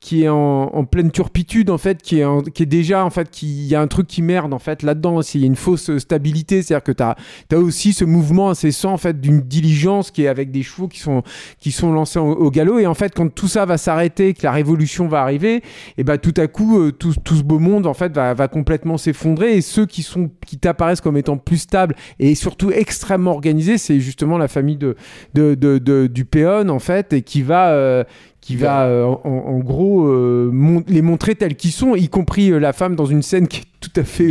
qui 0.00 0.22
est 0.22 0.28
en, 0.28 0.84
pleine 0.84 1.10
turpitude 1.10 1.70
en 1.70 1.78
fait, 1.78 2.00
qui 2.00 2.20
est, 2.20 2.52
qui 2.52 2.62
est 2.62 2.66
déjà 2.66 3.04
en 3.04 3.10
fait, 3.10 3.30
qui 3.30 3.66
y 3.66 3.74
a 3.74 3.80
un 3.80 3.88
truc 3.88 4.06
qui 4.06 4.22
merde 4.22 4.54
en 4.54 4.60
fait 4.60 4.82
là-dedans. 4.82 5.20
Il 5.22 5.40
y 5.40 5.44
a 5.44 5.46
une 5.46 5.56
fausse 5.56 5.98
stabilité, 5.98 6.62
c'est-à-dire 6.62 6.84
que 6.84 6.92
tu 6.92 7.02
as, 7.02 7.58
aussi 7.58 7.92
ce 7.92 8.04
mouvement 8.04 8.50
incessant 8.50 8.92
en 8.92 8.96
fait 8.96 9.20
d'une 9.20 9.40
diligence 9.40 10.10
qui 10.12 10.22
est 10.22 10.28
avec 10.28 10.52
des 10.52 10.62
chevaux 10.62 10.86
qui 10.86 11.00
sont, 11.00 11.22
qui 11.58 11.72
sont 11.72 11.92
lancés 11.92 12.20
au, 12.20 12.50
galop. 12.50 12.78
Et 12.78 12.86
en 12.86 12.94
fait, 12.94 13.12
quand 13.12 13.28
tout 13.34 13.48
ça 13.48 13.66
va 13.66 13.76
s'arrêter, 13.76 14.34
que 14.34 14.44
la 14.44 14.52
révolution 14.52 15.08
va 15.08 15.20
arriver, 15.20 15.62
et 15.96 16.04
ben 16.04 16.16
tout 16.16 16.34
à 16.36 16.46
coup, 16.46 16.78
euh, 16.78 16.92
tout, 16.92 17.14
tout, 17.24 17.34
ce 17.34 17.42
beau 17.42 17.58
monde 17.58 17.86
en 17.86 17.94
fait 17.94 18.14
va, 18.14 18.34
va 18.34 18.46
complètement 18.46 18.98
s'effondrer. 18.98 19.56
Et 19.56 19.60
ceux 19.60 19.84
qui 19.84 20.02
sont, 20.02 20.30
qui 20.46 20.58
t'apparaissent 20.58 21.00
comme 21.00 21.16
étant 21.16 21.38
plus 21.38 21.58
stables 21.58 21.96
et 22.20 22.36
surtout 22.36 22.70
extrêmement 22.70 23.32
organisés, 23.32 23.78
c'est 23.78 23.98
justement 23.98 24.38
la 24.38 24.48
famille 24.48 24.76
de, 24.76 24.94
de, 25.34 25.54
de, 25.54 26.06
du 26.06 26.24
péon 26.24 26.68
en 26.68 26.78
fait, 26.78 27.12
et 27.12 27.22
qui 27.22 27.42
va, 27.42 27.70
euh, 27.70 28.04
qui 28.40 28.56
va 28.56 28.84
euh, 28.84 29.04
en, 29.04 29.58
gros 29.58 30.06
euh, 30.06 30.82
les 30.88 31.02
montrer 31.02 31.34
tels 31.34 31.56
qu'ils 31.56 31.72
sont, 31.72 31.94
y 31.94 32.08
compris 32.08 32.50
euh, 32.50 32.58
la 32.58 32.72
femme 32.72 32.96
dans 32.96 33.06
une 33.06 33.22
scène 33.22 33.48
qui 33.48 33.62
tout 33.80 34.00
à 34.00 34.04
fait 34.04 34.30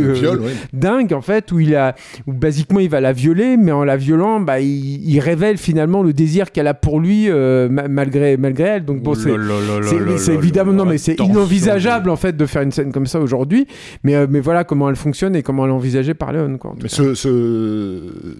dingue 0.72 1.12
en 1.12 1.22
fait, 1.22 1.52
où 1.52 1.60
il 1.60 1.74
a, 1.74 1.94
où 2.26 2.32
basiquement 2.32 2.80
il 2.80 2.88
va 2.88 3.00
la 3.00 3.12
violer, 3.12 3.56
mais 3.56 3.72
en 3.72 3.84
la 3.84 3.96
violant, 3.96 4.40
bah, 4.40 4.60
il, 4.60 5.18
révèle 5.20 5.56
finalement 5.58 6.02
le 6.02 6.12
désir 6.12 6.52
qu'elle 6.52 6.66
a 6.66 6.74
pour 6.74 7.00
lui 7.00 7.28
malgré 7.28 8.36
malgré 8.36 8.64
elle. 8.64 8.84
Donc 8.84 9.02
bon, 9.02 9.14
c'est 9.14 10.34
évidemment 10.34 10.72
non, 10.72 10.84
mais 10.84 10.98
c'est 10.98 11.18
inenvisageable 11.20 12.10
en 12.10 12.16
fait 12.16 12.36
de 12.36 12.46
faire 12.46 12.62
une 12.62 12.72
scène 12.72 12.92
comme 12.92 13.06
ça 13.06 13.20
aujourd'hui. 13.20 13.66
Mais 14.04 14.26
mais 14.26 14.40
voilà 14.40 14.64
comment 14.64 14.88
elle 14.88 14.96
fonctionne 14.96 15.34
et 15.36 15.42
comment 15.42 15.64
elle 15.64 15.70
est 15.70 15.74
envisagée 15.74 16.14
par 16.14 16.32
Léon. 16.32 16.58
Quoi, 16.58 16.74
mais 16.82 16.88
ce, 16.88 17.14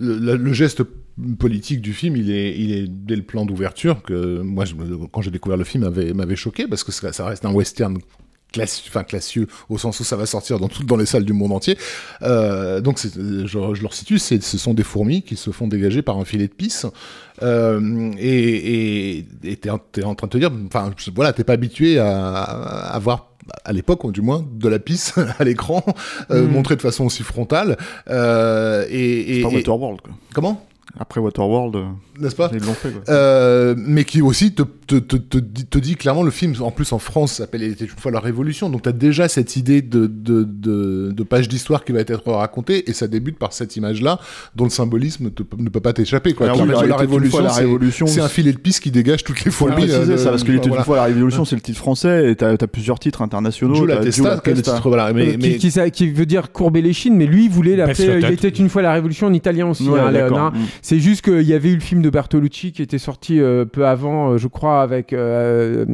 le, 0.00 0.52
geste 0.52 0.82
politique 1.38 1.80
du 1.80 1.92
film, 1.92 2.16
il 2.16 2.30
est, 2.30 2.58
il 2.58 2.72
est 2.72 2.88
dès 2.88 3.16
le 3.16 3.22
plan 3.22 3.44
d'ouverture 3.44 4.02
que 4.02 4.40
moi, 4.40 4.64
quand 5.12 5.22
j'ai 5.22 5.30
découvert 5.30 5.58
le 5.58 5.64
film, 5.64 5.88
m'avait 6.14 6.36
choqué 6.36 6.66
parce 6.66 6.84
que 6.84 6.92
ça, 6.92 7.24
reste 7.26 7.44
un 7.44 7.52
western 7.52 7.98
classieux, 8.52 8.84
enfin 8.88 9.04
classieux 9.04 9.46
au 9.68 9.78
sens 9.78 10.00
où 10.00 10.04
ça 10.04 10.16
va 10.16 10.26
sortir 10.26 10.58
dans 10.58 10.68
toutes 10.68 10.86
dans 10.86 10.96
les 10.96 11.06
salles 11.06 11.24
du 11.24 11.32
monde 11.32 11.52
entier. 11.52 11.76
Euh, 12.22 12.80
donc 12.80 12.98
je, 12.98 13.46
je, 13.46 13.82
leur 13.82 13.94
situe, 13.94 14.18
ce 14.18 14.38
sont 14.40 14.74
des 14.74 14.82
fourmis 14.82 15.22
qui 15.22 15.36
se 15.36 15.50
font 15.50 15.68
dégager 15.68 16.02
par 16.02 16.18
un 16.18 16.24
filet 16.24 16.48
de 16.48 16.52
pisse. 16.52 16.86
Euh, 17.42 18.10
et 18.18 19.24
t'es 19.42 19.68
es 19.68 20.04
en 20.04 20.14
train 20.14 20.26
de 20.26 20.32
te 20.32 20.38
dire, 20.38 20.50
enfin 20.66 20.90
voilà, 21.14 21.32
t'es 21.32 21.44
pas 21.44 21.52
habitué 21.52 21.98
à, 21.98 22.42
à, 22.42 22.98
voir 22.98 23.28
à 23.64 23.72
l'époque, 23.72 24.10
du 24.12 24.20
moins, 24.20 24.44
de 24.50 24.68
la 24.68 24.78
pisse 24.78 25.14
à 25.38 25.44
l'écran, 25.44 25.82
euh, 26.30 26.42
hmm. 26.42 26.50
montrée 26.50 26.76
de 26.76 26.82
façon 26.82 27.06
aussi 27.06 27.22
frontale. 27.22 27.76
Et, 28.08 29.42
Waterworld, 29.44 30.00
quoi. 30.00 30.12
Comment? 30.34 30.66
Après 30.98 31.20
Waterworld, 31.20 31.76
n'est-ce 32.18 32.36
pas 32.36 32.50
Ils 32.52 32.64
l'ont 32.64 32.74
fait. 32.74 32.90
Quoi. 32.90 33.02
Euh, 33.08 33.74
mais 33.76 34.04
qui 34.04 34.22
aussi 34.22 34.52
te, 34.52 34.62
te, 34.62 34.96
te, 34.96 35.16
te, 35.16 35.78
dit 35.78 35.96
clairement 35.96 36.22
le 36.22 36.30
film, 36.30 36.54
en 36.60 36.70
plus 36.70 36.92
en 36.92 36.98
France, 36.98 37.34
s'appelle 37.34 37.62
Il 37.62 37.72
était 37.72 37.84
une 37.84 37.90
fois 37.90 38.10
la 38.10 38.20
Révolution. 38.20 38.70
Donc 38.70 38.82
tu 38.82 38.88
as 38.88 38.92
déjà 38.92 39.28
cette 39.28 39.56
idée 39.56 39.82
de, 39.82 40.06
de, 40.06 40.44
de, 40.44 41.12
de 41.12 41.22
page 41.22 41.48
d'histoire 41.48 41.84
qui 41.84 41.92
va 41.92 42.00
être 42.00 42.22
racontée 42.30 42.88
et 42.88 42.92
ça 42.92 43.06
débute 43.06 43.38
par 43.38 43.52
cette 43.52 43.76
image-là 43.76 44.18
dont 44.56 44.64
le 44.64 44.70
symbolisme 44.70 45.30
ne 45.58 45.68
peut 45.68 45.80
pas 45.80 45.92
t'échapper. 45.92 46.34
Quoi. 46.34 46.46
la, 46.46 46.96
Révolution, 46.96 48.06
c'est 48.06 48.20
un 48.20 48.28
filet 48.28 48.52
de 48.52 48.58
piste 48.58 48.82
qui 48.82 48.90
dégage 48.90 49.24
toutes 49.24 49.44
les 49.44 49.50
fois. 49.50 49.70
Euh, 49.78 50.16
ça 50.16 50.30
parce 50.30 50.44
qu'il 50.44 50.54
était 50.54 50.68
une 50.68 50.82
fois 50.82 50.96
la 50.96 51.04
Révolution, 51.04 51.44
c'est 51.44 51.56
le 51.56 51.62
titre 51.62 51.78
français 51.78 52.30
et 52.30 52.36
tu 52.36 52.44
as, 52.44 52.56
plusieurs 52.66 52.98
titres 52.98 53.22
internationaux. 53.22 53.86
la 53.86 53.98
Testa, 53.98 54.40
voilà, 54.84 55.12
mais... 55.12 55.36
Qui, 55.58 55.70
qui, 55.92 56.10
veut 56.10 56.26
dire 56.26 56.52
courber 56.52 56.82
les 56.82 56.92
chines, 56.92 57.14
mais 57.14 57.26
lui 57.26 57.44
il 57.44 57.50
voulait 57.50 57.76
l'appeler 57.76 58.20
Il 58.22 58.32
était 58.32 58.48
une 58.48 58.68
fois 58.68 58.82
la 58.82 58.92
Révolution 58.92 59.26
en 59.26 59.32
italien 59.32 59.68
aussi. 59.68 59.88
Hein, 59.88 60.52
c'est 60.82 61.00
juste 61.00 61.22
qu'il 61.22 61.42
y 61.42 61.54
avait 61.54 61.70
eu 61.70 61.74
le 61.74 61.80
film 61.80 62.02
de 62.02 62.07
Bertolucci 62.10 62.72
qui 62.72 62.82
était 62.82 62.98
sorti 62.98 63.40
euh, 63.40 63.64
peu 63.64 63.86
avant, 63.86 64.30
euh, 64.30 64.38
je 64.38 64.48
crois, 64.48 64.82
avec, 64.82 65.12
euh, 65.12 65.84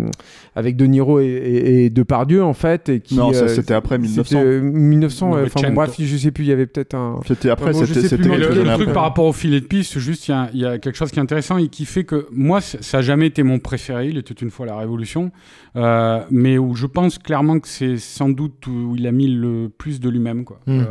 avec 0.56 0.76
De 0.76 0.86
Niro 0.86 1.20
et, 1.20 1.26
et, 1.26 1.90
Depardieu, 1.90 2.42
en 2.42 2.54
fait. 2.54 2.88
Et 2.88 3.00
qui, 3.00 3.16
non, 3.16 3.32
c'était 3.32 3.74
après 3.74 3.98
1900. 3.98 4.42
1900, 4.44 5.32
enfin 5.44 5.70
bref, 5.70 5.94
je 5.98 6.16
sais 6.16 6.30
plus, 6.30 6.44
il 6.44 6.48
y 6.48 6.52
avait 6.52 6.66
peut-être 6.66 6.94
un. 6.94 7.20
C'était 7.26 7.50
après, 7.50 7.72
c'était. 7.72 8.16
Le, 8.16 8.74
truc 8.74 8.92
par 8.92 9.02
rapport 9.04 9.26
au 9.26 9.32
filet 9.32 9.60
de 9.60 9.66
piste, 9.66 9.98
juste, 9.98 10.28
il 10.28 10.34
y, 10.54 10.58
y, 10.60 10.66
a 10.66 10.78
quelque 10.78 10.96
chose 10.96 11.10
qui 11.10 11.18
est 11.18 11.22
intéressant 11.22 11.58
et 11.58 11.68
qui 11.68 11.84
fait 11.84 12.04
que 12.04 12.26
moi, 12.32 12.60
ça 12.60 12.98
n'a 12.98 13.02
jamais 13.02 13.26
été 13.26 13.42
mon 13.42 13.58
préféré. 13.58 14.08
Il 14.08 14.18
était 14.18 14.34
une 14.34 14.50
fois 14.50 14.66
la 14.66 14.76
Révolution. 14.76 15.30
Mais 15.74 16.59
où 16.59 16.74
je 16.74 16.86
pense 16.86 17.18
clairement 17.18 17.59
que 17.59 17.68
c'est 17.68 17.96
sans 17.98 18.28
doute 18.28 18.66
où 18.66 18.94
il 18.96 19.06
a 19.06 19.12
mis 19.12 19.28
le 19.28 19.68
plus 19.68 20.01
de 20.01 20.09
lui-même. 20.09 20.44
Quoi. 20.44 20.60
Hmm. 20.66 20.84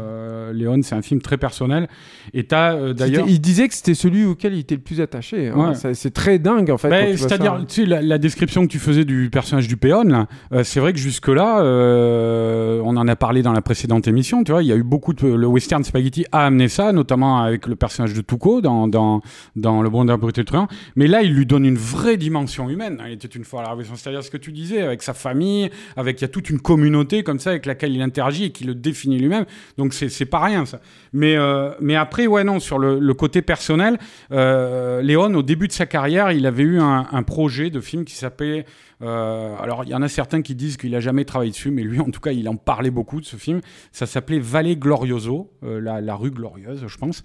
Léon, 0.51 0.81
c'est 0.83 0.95
un 0.95 1.01
film 1.01 1.21
très 1.21 1.37
personnel. 1.37 1.87
Et 2.33 2.45
as 2.51 2.93
d'ailleurs. 2.93 3.25
Il 3.27 3.39
disait 3.39 3.67
que 3.67 3.73
c'était 3.73 3.93
celui 3.93 4.25
auquel 4.25 4.53
il 4.53 4.59
était 4.59 4.75
le 4.75 4.81
plus 4.81 5.01
attaché. 5.01 5.49
Hein. 5.49 5.73
C'est 5.93 6.13
très 6.13 6.39
dingue 6.39 6.69
en 6.69 6.77
fait. 6.77 6.89
Ben, 6.89 7.17
c'est-à-dire, 7.17 7.63
tu 7.67 7.85
sais, 7.85 8.01
la, 8.01 8.17
description 8.17 8.63
que 8.65 8.71
tu 8.71 8.79
faisais 8.79 9.05
du 9.05 9.29
personnage 9.29 9.67
du 9.67 9.77
péon, 9.77 10.27
euh, 10.51 10.63
c'est 10.63 10.79
vrai 10.79 10.93
que 10.93 10.99
jusque-là, 10.99 11.61
euh, 11.61 12.81
on 12.83 12.95
en 12.97 13.07
a 13.07 13.15
parlé 13.15 13.41
dans 13.41 13.51
la 13.51 13.61
précédente 13.61 14.07
émission, 14.07 14.43
tu 14.43 14.51
vois, 14.51 14.63
il 14.63 14.67
y 14.67 14.71
a 14.71 14.75
eu 14.75 14.83
beaucoup 14.83 15.13
de. 15.13 15.27
Le 15.27 15.47
western 15.47 15.83
spaghetti 15.83 16.25
a 16.31 16.45
amené 16.45 16.67
ça, 16.67 16.91
notamment 16.91 17.41
avec 17.41 17.67
le 17.67 17.75
personnage 17.75 18.13
de 18.13 18.21
Tuco 18.21 18.61
dans, 18.61 18.87
dans, 18.87 19.21
dans 19.55 19.81
Le 19.81 19.89
Bon 19.89 20.05
d'un 20.05 20.17
Bruté 20.17 20.43
Truand. 20.43 20.67
Mais 20.95 21.07
là, 21.07 21.21
il 21.21 21.33
lui 21.33 21.45
donne 21.45 21.65
une 21.65 21.77
vraie 21.77 22.17
dimension 22.17 22.69
humaine. 22.69 23.01
Il 23.05 23.13
était 23.13 23.27
une 23.27 23.43
fois 23.43 23.61
à 23.61 23.63
la 23.63 23.69
Révolution. 23.69 23.95
C'est-à-dire 23.95 24.23
ce 24.23 24.31
que 24.31 24.37
tu 24.37 24.51
disais, 24.51 24.72
avec 24.81 25.03
sa 25.03 25.13
famille, 25.13 25.69
avec. 25.95 26.21
Il 26.21 26.23
y 26.23 26.25
a 26.25 26.29
toute 26.29 26.49
une 26.49 26.59
communauté 26.59 27.23
comme 27.23 27.39
ça 27.39 27.49
avec 27.51 27.65
laquelle 27.65 27.93
il 27.93 28.01
interagit 28.01 28.45
et 28.45 28.49
qui 28.51 28.63
le 28.63 28.75
définit 28.75 29.19
lui-même. 29.19 29.45
Donc 29.77 29.93
c'est 29.93 30.25
pas 30.25 30.39
rien 30.39 30.65
ça. 30.65 30.79
Mais, 31.13 31.35
euh, 31.35 31.71
mais 31.79 31.95
après, 31.95 32.27
ouais, 32.27 32.43
non, 32.43 32.59
sur 32.59 32.79
le, 32.79 33.13
côté 33.13 33.41
personnel, 33.41 33.99
euh, 34.31 35.01
Léon, 35.01 35.33
au 35.35 35.43
début 35.43 35.67
de 35.67 35.73
sa 35.73 35.85
carrière, 35.85 36.31
il 36.31 36.45
avait 36.45 36.63
eu 36.63 36.79
un, 36.79 37.23
projet 37.23 37.69
de 37.69 37.79
film 37.79 38.03
qui 38.03 38.15
s'appelait. 38.15 38.65
Euh, 39.01 39.55
alors, 39.59 39.83
il 39.85 39.89
y 39.89 39.95
en 39.95 40.01
a 40.01 40.07
certains 40.07 40.41
qui 40.41 40.55
disent 40.55 40.77
qu'il 40.77 40.95
a 40.95 40.99
jamais 40.99 41.25
travaillé 41.25 41.51
dessus, 41.51 41.71
mais 41.71 41.83
lui, 41.83 41.99
en 41.99 42.09
tout 42.09 42.19
cas, 42.19 42.31
il 42.31 42.47
en 42.49 42.55
parlait 42.55 42.91
beaucoup 42.91 43.21
de 43.21 43.25
ce 43.25 43.37
film. 43.37 43.61
Ça 43.91 44.05
s'appelait 44.05 44.39
Vallée 44.39 44.75
Glorioso, 44.75 45.51
la, 45.61 46.15
rue 46.15 46.31
glorieuse, 46.31 46.83
je 46.87 46.97
pense. 46.97 47.23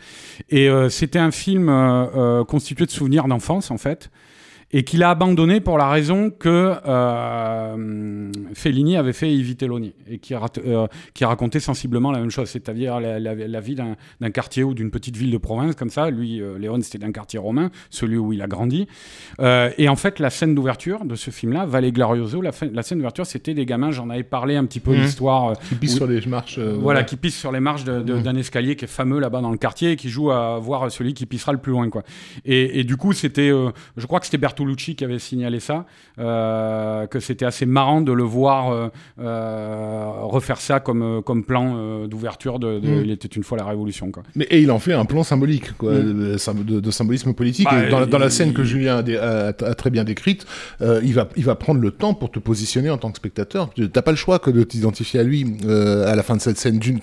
Et 0.50 0.68
c'était 0.90 1.18
un 1.18 1.30
film 1.30 1.72
constitué 2.46 2.86
de 2.86 2.90
souvenirs 2.90 3.26
d'enfance, 3.26 3.70
en 3.70 3.78
fait. 3.78 4.10
Et 4.70 4.84
qu'il 4.84 5.02
a 5.02 5.10
abandonné 5.10 5.60
pour 5.60 5.78
la 5.78 5.88
raison 5.88 6.30
que 6.30 6.74
euh, 6.86 8.30
Fellini 8.52 8.96
avait 8.96 9.14
fait 9.14 9.32
Ivitelloni 9.32 9.94
et 10.08 10.18
qui, 10.18 10.34
euh, 10.34 10.86
qui 11.14 11.24
racontait 11.24 11.60
sensiblement 11.60 12.12
la 12.12 12.20
même 12.20 12.30
chose, 12.30 12.48
c'est-à-dire 12.50 13.00
la, 13.00 13.60
vie 13.60 13.74
d'un 13.74 14.30
quartier 14.30 14.64
ou 14.64 14.74
d'une 14.74 14.90
petite 14.90 15.16
ville 15.16 15.30
de 15.30 15.38
province 15.38 15.74
comme 15.74 15.88
ça. 15.88 16.10
Lui, 16.10 16.42
euh, 16.42 16.58
Léon, 16.58 16.78
c'était 16.82 16.98
d'un 16.98 17.12
quartier 17.12 17.38
romain, 17.38 17.70
celui 17.88 18.18
où 18.18 18.32
il 18.32 18.42
a 18.42 18.46
grandi. 18.46 18.86
Euh, 19.40 19.70
et 19.78 19.88
en 19.88 19.96
fait, 19.96 20.18
la 20.18 20.30
scène 20.30 20.54
d'ouverture 20.54 21.04
de 21.04 21.14
ce 21.14 21.30
film-là, 21.30 21.64
Valet 21.64 21.92
Glorioso, 21.92 22.42
la, 22.42 22.50
la 22.72 22.82
scène 22.82 22.98
d'ouverture, 22.98 23.24
c'était 23.24 23.54
des 23.54 23.64
gamins, 23.64 23.90
j'en 23.90 24.10
avais 24.10 24.22
parlé 24.22 24.56
un 24.56 24.66
petit 24.66 24.80
peu 24.80 24.92
mmh. 24.92 25.00
l'histoire. 25.00 25.58
qui 25.68 25.76
pissent 25.76 25.96
sur 25.96 26.06
les 26.06 26.20
marches. 26.26 26.58
voilà, 26.58 27.04
qui 27.04 27.16
pissent 27.16 27.38
sur 27.38 27.52
les 27.52 27.60
marches 27.60 27.86
mmh. 27.86 28.22
d'un 28.22 28.36
escalier 28.36 28.76
qui 28.76 28.84
est 28.84 28.88
fameux 28.88 29.18
là-bas 29.18 29.40
dans 29.40 29.50
le 29.50 29.56
quartier 29.56 29.92
et 29.92 29.96
qui 29.96 30.10
joue 30.10 30.30
à 30.30 30.58
voir 30.58 30.90
celui 30.90 31.14
qui 31.14 31.24
pissera 31.24 31.52
le 31.52 31.58
plus 31.58 31.72
loin. 31.72 31.88
Quoi. 31.88 32.02
Et, 32.44 32.80
et 32.80 32.84
du 32.84 32.96
coup, 32.96 33.14
c'était, 33.14 33.50
je 33.96 34.06
crois 34.06 34.20
que 34.20 34.26
c'était 34.26 34.36
Bertolucci 34.58 34.90
Lucci 34.90 34.96
qui 34.96 35.04
avait 35.04 35.18
signalé 35.18 35.60
ça, 35.60 35.86
euh, 36.18 37.06
que 37.06 37.20
c'était 37.20 37.44
assez 37.44 37.66
marrant 37.66 38.00
de 38.00 38.12
le 38.12 38.22
voir 38.22 38.70
euh, 38.70 38.88
euh, 39.20 40.10
refaire 40.22 40.60
ça 40.60 40.80
comme, 40.80 41.22
comme 41.24 41.44
plan 41.44 42.06
d'ouverture 42.06 42.58
de, 42.58 42.78
mm. 42.78 43.04
Il 43.04 43.10
était 43.10 43.28
une 43.28 43.42
fois 43.42 43.56
la 43.58 43.64
Révolution. 43.64 44.10
Quoi. 44.10 44.22
Mais, 44.34 44.46
et 44.50 44.60
il 44.60 44.70
en 44.70 44.78
fait 44.78 44.92
un 44.92 45.04
plan 45.04 45.22
symbolique, 45.22 45.76
quoi, 45.76 45.92
mm. 45.92 46.64
de, 46.64 46.90
symbolisme 46.90 47.32
politique. 47.34 47.68
Bah, 47.70 48.06
dans, 48.06 48.18
la 48.18 48.30
scène 48.30 48.52
que 48.52 48.64
Julien 48.64 49.02
a, 49.20 49.52
très 49.52 49.90
bien 49.90 50.04
décrite, 50.04 50.46
il, 50.80 51.14
va, 51.14 51.28
il 51.36 51.44
va 51.44 51.54
prendre 51.54 51.80
le 51.80 51.90
temps 51.90 52.14
pour 52.14 52.30
te 52.30 52.38
positionner 52.38 52.90
en 52.90 52.98
tant 52.98 53.10
que 53.10 53.16
spectateur. 53.16 53.70
Tu 53.74 53.82
n'as 53.82 54.02
pas 54.02 54.10
le 54.10 54.16
choix 54.16 54.38
que 54.38 54.50
de 54.50 54.62
t'identifier 54.62 55.20
à 55.20 55.22
lui 55.22 55.46
à 55.66 56.14
la 56.14 56.22
fin 56.22 56.36
de 56.36 56.40
cette 56.40 56.58
scène. 56.58 56.78
Tu 56.80 56.94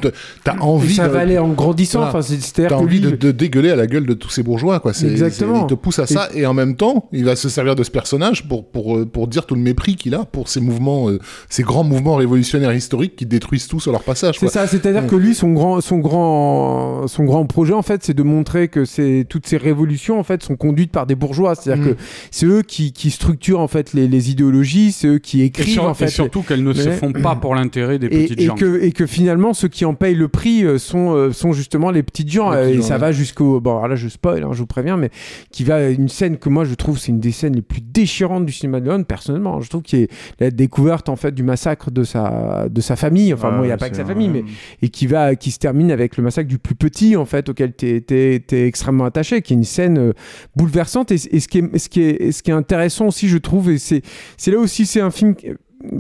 as 0.46 0.62
envie. 0.62 0.96
ça 0.96 1.08
va 1.08 1.20
aller 1.20 1.38
en 1.38 1.50
grandissant. 1.50 2.04
Enfin, 2.04 2.22
cest 2.22 2.60
envie 2.72 3.00
de, 3.00 3.12
de, 3.12 3.32
dégueuler 3.32 3.72
à 3.72 3.76
la 3.76 3.88
gueule 3.88 4.06
de 4.06 4.14
tous 4.14 4.30
ces 4.30 4.44
bourgeois. 4.44 4.80
Quoi. 4.80 4.92
Exactement. 4.92 5.64
Il 5.64 5.68
te 5.68 5.74
pousse 5.74 6.00
à 6.00 6.06
ça 6.06 6.30
et 6.34 6.46
en 6.46 6.54
même 6.54 6.76
temps, 6.76 7.08
il 7.12 7.26
va 7.26 7.36
se 7.36 7.45
servir 7.50 7.76
de 7.76 7.84
ce 7.84 7.92
personnage 7.92 8.48
pour, 8.48 8.66
pour, 8.66 8.98
euh, 8.98 9.06
pour 9.06 9.28
dire 9.28 9.46
tout 9.46 9.56
le 9.56 9.62
mépris 9.62 9.96
qu'il 9.96 10.16
a 10.16 10.26
pour 10.26 10.50
ces 10.50 10.62
mouvements, 10.62 11.10
euh, 11.10 11.20
ces 11.50 11.64
grands 11.64 11.84
mouvements 11.84 12.16
révolutionnaires 12.16 12.74
historiques 12.74 13.16
qui 13.16 13.26
détruisent 13.26 13.68
tout 13.68 13.80
sur 13.80 13.92
leur 13.92 14.04
passage. 14.04 14.38
C'est 14.40 14.48
ça, 14.48 14.68
c'est-à-dire 14.68 15.08
que 15.08 15.16
lui, 15.16 15.36
son 15.36 15.52
grand, 15.52 15.82
son, 15.82 15.98
grand, 15.98 17.08
son 17.08 17.24
grand 17.24 17.46
projet, 17.46 17.74
en 17.74 17.82
fait, 17.82 18.04
c'est 18.04 18.14
de 18.14 18.24
montrer 18.24 18.68
que 18.68 18.86
c'est, 18.86 19.26
toutes 19.28 19.48
ces 19.48 19.58
révolutions, 19.58 20.20
en 20.20 20.24
fait, 20.24 20.44
sont 20.44 20.56
conduites 20.56 20.92
par 20.92 21.06
des 21.06 21.16
bourgeois. 21.16 21.56
C'est-à-dire 21.56 21.86
mm. 21.86 21.96
que 21.96 21.98
c'est 22.32 22.46
eux 22.46 22.62
qui, 22.62 22.92
qui, 22.94 23.12
structurent, 23.12 23.60
en 23.60 23.68
fait, 23.68 23.94
les, 23.94 24.08
les 24.08 24.32
idéologies, 24.32 24.92
c'est 24.92 25.08
eux 25.08 25.20
qui 25.20 25.42
écrivent, 25.42 25.80
en 25.80 25.94
fait. 25.94 26.06
Et 26.06 26.10
surtout 26.10 26.42
qu'elles 26.42 26.64
ne 26.64 26.74
se 26.74 26.90
font 26.92 27.12
pas 27.12 27.36
pour 27.36 27.56
l'intérêt 27.56 28.00
des 28.00 28.10
petites 28.10 28.40
et 28.40 28.46
gens. 28.46 28.56
Que, 28.56 28.82
et 28.82 28.92
que 28.92 29.06
finalement, 29.06 29.54
ceux 29.54 29.68
qui 29.68 29.86
en 29.86 29.94
payent 29.94 30.16
le 30.16 30.28
prix 30.28 30.64
euh, 30.64 30.78
sont, 30.78 31.32
sont 31.32 31.54
justement 31.54 31.92
les 31.92 32.04
petites 32.04 32.32
gens. 32.32 32.54
et 32.54 32.82
ça 32.82 32.98
va 32.98 33.12
jusqu'au. 33.12 33.60
Bon, 33.60 33.78
alors 33.78 33.88
là, 33.90 33.96
je 33.96 34.08
spoil, 34.08 34.44
hein, 34.44 34.50
je 34.52 34.60
vous 34.60 34.66
préviens, 34.66 34.98
mais 34.98 35.10
qui 35.52 35.64
va 35.64 35.90
une 35.90 36.10
scène 36.10 36.38
que 36.38 36.50
moi, 36.50 36.66
je 36.66 36.74
trouve, 36.74 36.98
c'est 37.00 37.12
une 37.12 37.20
des 37.20 37.32
scènes 37.36 37.56
les 37.56 37.62
plus 37.62 37.82
déchirante 37.82 38.46
du 38.46 38.52
cinéma 38.52 38.80
de 38.80 38.86
Leone, 38.86 39.06
personnellement. 39.06 39.62
Je 39.62 39.70
trouve 39.70 39.84
qu'il 39.84 40.00
est 40.00 40.10
la 40.40 40.52
découverte 40.52 41.10
en 41.10 41.16
fait 41.16 41.32
du 41.32 41.44
massacre 41.44 41.92
de 41.92 42.04
sa 42.04 42.68
de 42.70 42.82
sa 42.82 42.96
famille. 42.96 43.34
Enfin, 43.34 43.52
moi, 43.52 43.66
il 43.66 43.68
n'y 43.68 43.74
a 43.74 43.78
pas 43.78 43.90
que 43.90 43.96
sa 43.96 44.06
famille, 44.06 44.30
mais 44.30 44.44
et 44.82 44.90
qui 44.90 45.08
va 45.08 45.36
qui 45.36 45.52
se 45.52 45.60
termine 45.60 45.92
avec 45.92 46.18
le 46.18 46.24
massacre 46.24 46.48
du 46.48 46.58
plus 46.58 46.76
petit 46.76 47.16
en 47.16 47.26
fait 47.26 47.50
auquel 47.50 47.76
tu 47.76 48.04
es, 48.10 48.44
extrêmement 48.52 49.06
attaché, 49.06 49.42
qui 49.42 49.54
est 49.54 49.58
une 49.58 49.64
scène 49.64 49.98
euh, 49.98 50.14
bouleversante. 50.56 51.12
Et, 51.12 51.16
et, 51.16 51.40
ce 51.40 51.48
qui 51.48 51.60
est 51.60 51.78
ce 51.78 51.90
qui 51.90 52.02
est 52.02 52.32
ce 52.32 52.42
qui 52.42 52.52
est 52.52 52.56
intéressant 52.56 53.08
aussi, 53.08 53.28
je 53.28 53.38
trouve, 53.38 53.70
et 53.72 53.78
c'est 53.78 54.02
c'est 54.38 54.52
là 54.52 54.58
aussi 54.58 54.86
c'est 54.86 55.02
un 55.02 55.12
film 55.12 55.36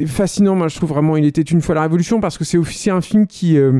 fascinant, 0.07 0.55
moi 0.55 0.67
je 0.67 0.75
trouve 0.75 0.89
vraiment 0.89 1.17
Il 1.17 1.25
était 1.25 1.41
une 1.41 1.61
fois 1.61 1.75
la 1.75 1.81
Révolution 1.81 2.19
parce 2.19 2.37
que 2.37 2.43
c'est 2.43 2.57
aussi 2.57 2.89
un 2.89 3.01
film 3.01 3.27
qui, 3.27 3.57
euh, 3.57 3.79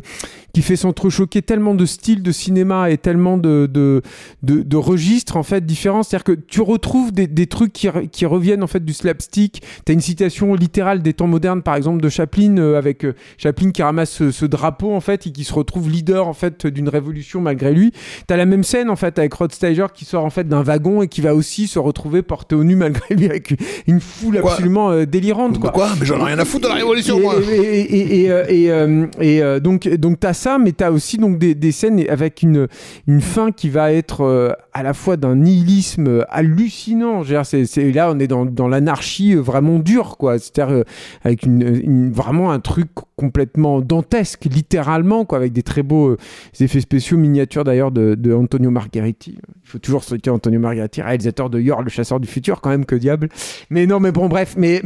qui 0.54 0.62
fait 0.62 0.76
s'entrechoquer 0.76 1.42
tellement 1.42 1.76
de 1.76 1.86
styles 1.86 2.24
de 2.24 2.32
cinéma 2.32 2.90
et 2.90 2.98
tellement 2.98 3.38
de, 3.38 3.70
de, 3.72 4.02
de, 4.44 4.78
registres 4.78 5.38
en 5.38 5.44
fait 5.44 5.66
différents. 5.66 6.04
C'est-à-dire 6.04 6.24
que 6.24 6.32
tu 6.34 6.62
retrouves 6.62 7.12
des, 7.12 7.28
des 7.28 7.48
trucs 7.48 7.74
qui, 7.74 7.90
qui, 8.12 8.26
reviennent 8.26 8.64
en 8.64 8.68
fait 8.68 8.84
du 8.84 8.94
slapstick. 8.94 9.62
Tu 9.86 9.92
as 9.92 9.94
une 9.94 10.02
citation 10.02 10.54
littérale 10.54 11.02
des 11.02 11.14
temps 11.14 11.28
modernes 11.28 11.62
par 11.62 11.76
exemple 11.76 12.02
de 12.02 12.10
Chaplin 12.10 12.58
euh, 12.58 12.78
avec 12.78 13.06
euh, 13.06 13.16
Chaplin 13.38 13.72
qui 13.72 13.84
ramasse 13.84 14.30
ce, 14.30 14.46
drapeau 14.46 14.94
en 14.94 15.02
fait 15.02 15.28
et 15.28 15.32
qui 15.32 15.44
se 15.44 15.54
retrouve 15.54 15.90
leader 15.90 16.28
en 16.28 16.34
fait 16.34 16.68
d'une 16.68 16.90
révolution 16.90 17.42
malgré 17.42 17.74
lui. 17.74 17.92
Tu 18.28 18.34
as 18.34 18.38
la 18.38 18.46
même 18.46 18.64
scène 18.64 18.90
en 18.90 18.96
fait 18.96 19.18
avec 19.20 19.34
Rod 19.34 19.52
Steiger 19.52 19.88
qui 19.94 20.06
sort 20.06 20.24
en 20.24 20.30
fait 20.30 20.48
d'un 20.48 20.62
wagon 20.62 21.02
et 21.02 21.08
qui 21.08 21.22
va 21.22 21.36
aussi 21.36 21.68
se 21.68 21.80
retrouver 21.80 22.22
porté 22.22 22.56
au 22.56 22.64
nu 22.64 22.76
malgré 22.76 23.16
lui 23.16 23.26
avec 23.26 23.56
une 23.88 24.00
foule 24.00 24.38
absolument 24.38 25.04
délirante. 25.06 25.60
Quoi? 25.60 25.95
Mais 26.00 26.06
j'en 26.06 26.20
ai 26.20 26.24
rien 26.24 26.40
à 26.40 26.46
foutre 26.46 26.64
de 26.66 26.70
la 26.70 26.76
révolution, 26.76 27.18
et, 27.18 27.22
moi. 27.22 27.36
Et, 27.36 28.32
euh, 28.32 28.46
euh, 28.50 29.08
euh, 29.22 29.60
donc, 29.60 29.88
donc 29.88 30.20
t'as 30.20 30.34
ça, 30.34 30.58
mais 30.58 30.72
t'as 30.72 30.92
aussi 30.92 31.18
donc 31.18 31.38
des, 31.38 31.56
des, 31.56 31.72
scènes 31.72 32.04
avec 32.10 32.42
une, 32.42 32.68
une 33.08 33.22
fin 33.22 33.52
qui 33.52 33.70
va 33.70 33.92
être 33.92 34.58
à 34.76 34.84
la 34.84 34.94
fois 34.94 35.16
d'un 35.16 35.38
nihilisme 35.38 36.26
hallucinant. 36.28 37.24
C'est, 37.44 37.92
là, 37.94 38.12
on 38.12 38.20
est 38.20 38.28
dans, 38.28 38.68
l'anarchie 38.68 39.34
vraiment 39.34 39.80
dure, 39.80 40.18
quoi. 40.18 40.38
C'est-à-dire 40.38 40.84
avec 41.24 41.44
une, 41.44 42.12
vraiment 42.12 42.52
un 42.52 42.60
truc 42.60 42.90
complètement 43.16 43.80
dantesque, 43.80 44.44
littéralement, 44.52 45.24
quoi, 45.24 45.38
avec 45.38 45.54
des 45.54 45.64
très 45.64 45.82
beaux 45.82 46.18
effets 46.60 46.82
spéciaux, 46.82 47.18
miniatures 47.18 47.64
d'ailleurs 47.64 47.92
de, 47.92 48.34
Antonio 48.34 48.70
Margheriti. 48.70 49.38
Il 49.64 49.70
faut 49.70 49.80
toujours 49.80 50.04
souhaiter 50.04 50.30
Antonio 50.30 50.60
Margheriti, 50.60 51.02
réalisateur 51.02 51.50
de 51.50 51.62
Yor, 51.62 51.82
le 51.82 51.90
chasseur 51.90 52.20
du 52.20 52.28
futur, 52.28 52.60
quand 52.60 52.70
même, 52.70 52.86
que 52.86 52.96
diable. 52.96 53.30
Mais 53.70 53.88
non, 53.88 54.02
mais 54.02 54.12
bon, 54.12 54.28
bref, 54.28 54.56
mais, 54.58 54.82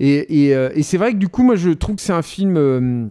et, 0.00 0.54
euh, 0.54 0.70
c'est 0.80 0.96
vrai 0.96 1.12
que 1.12 1.18
du 1.18 1.28
coup, 1.28 1.42
moi, 1.42 1.56
je 1.56 1.68
trouve 1.70 1.96
que 1.96 2.02
c'est 2.02 2.14
un 2.14 2.22
film 2.22 2.56
euh, 2.56 3.06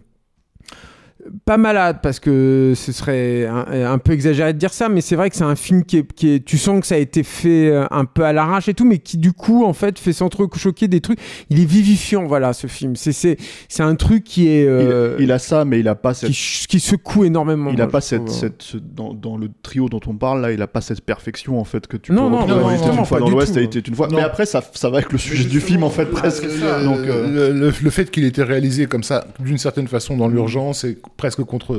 pas 1.44 1.56
malade 1.56 1.98
parce 2.02 2.20
que 2.20 2.72
ce 2.74 2.92
serait 2.92 3.46
un, 3.46 3.98
peu 3.98 4.12
exagéré 4.12 4.52
de 4.52 4.58
dire 4.58 4.72
ça, 4.72 4.88
mais 4.88 5.00
c'est 5.00 5.16
vrai 5.16 5.30
que 5.30 5.36
c'est 5.36 5.44
un 5.44 5.56
film 5.56 5.84
qui 5.84 5.98
est, 5.98 6.12
qui 6.12 6.34
est, 6.34 6.44
tu 6.44 6.58
sens 6.58 6.80
que 6.80 6.86
ça 6.86 6.96
a 6.96 6.98
été 6.98 7.22
fait 7.22 7.70
euh, 7.70 7.86
un 7.90 8.04
peu 8.04 8.24
à 8.24 8.32
l'arrache 8.32 8.68
et 8.68 8.74
tout, 8.74 8.84
mais 8.84 8.98
qui 8.98 9.18
du 9.18 9.32
coup 9.32 9.64
en 9.64 9.72
fait 9.72 9.98
fait 9.98 10.12
s'entrechoquer 10.12 10.88
des 10.88 11.00
trucs. 11.00 11.18
Il 11.50 11.60
est 11.60 11.64
vivifiant, 11.64 12.26
voilà, 12.26 12.52
ce 12.52 12.66
film. 12.66 12.96
C'est 12.96 13.12
c'est 13.12 13.36
c'est 13.68 13.82
un 13.82 13.94
truc 13.94 14.24
qui 14.24 14.48
est. 14.48 14.66
Euh, 14.66 15.16
il, 15.18 15.32
a 15.32 15.38
ça, 15.38 15.64
mais 15.64 15.80
il 15.80 15.88
a 15.88 15.94
pas 15.94 16.14
cette. 16.14 16.30
Qui, 16.30 16.66
qui 16.68 16.80
secoue 16.80 17.24
énormément. 17.24 17.70
Il 17.72 17.80
a 17.80 17.86
pas 17.86 18.00
cette, 18.00 18.28
cette 18.28 18.76
dans, 18.76 19.14
dans, 19.14 19.36
le 19.36 19.48
trio 19.62 19.88
dont 19.88 20.00
on 20.06 20.14
parle 20.14 20.40
là, 20.40 20.52
il 20.52 20.62
a 20.62 20.66
pas 20.66 20.80
cette 20.80 21.00
perfection 21.00 21.60
en 21.60 21.64
fait 21.64 21.86
que 21.86 21.96
tu 21.96 22.12
non, 22.12 22.30
peux 22.30 22.46
non, 22.52 22.60
non, 22.60 22.70
une 22.70 23.04
fois 23.04 23.20
dans 23.20 23.28
l'Ouest, 23.28 23.56
a 23.56 23.60
été 23.60 23.82
une 23.86 23.94
fois. 23.94 24.08
Mais 24.10 24.20
après 24.20 24.46
ça 24.46 24.62
ça 24.74 24.90
va 24.90 24.98
avec 24.98 25.12
le 25.12 25.18
sujet 25.18 25.44
du 25.44 25.60
film 25.60 25.82
en 25.82 25.90
fait 25.90 26.06
presque. 26.06 26.44
Donc 26.44 26.98
euh, 26.98 27.52
le, 27.52 27.72
le, 27.80 27.90
fait 27.90 28.10
qu'il 28.10 28.24
ait 28.24 28.28
été 28.28 28.42
réalisé 28.42 28.86
comme 28.86 29.02
ça 29.02 29.26
d'une 29.40 29.58
certaine 29.58 29.88
façon 29.88 30.16
dans 30.16 30.28
l'urgence 30.28 30.84
et 30.84 30.98
presque 31.16 31.42
contre, 31.44 31.78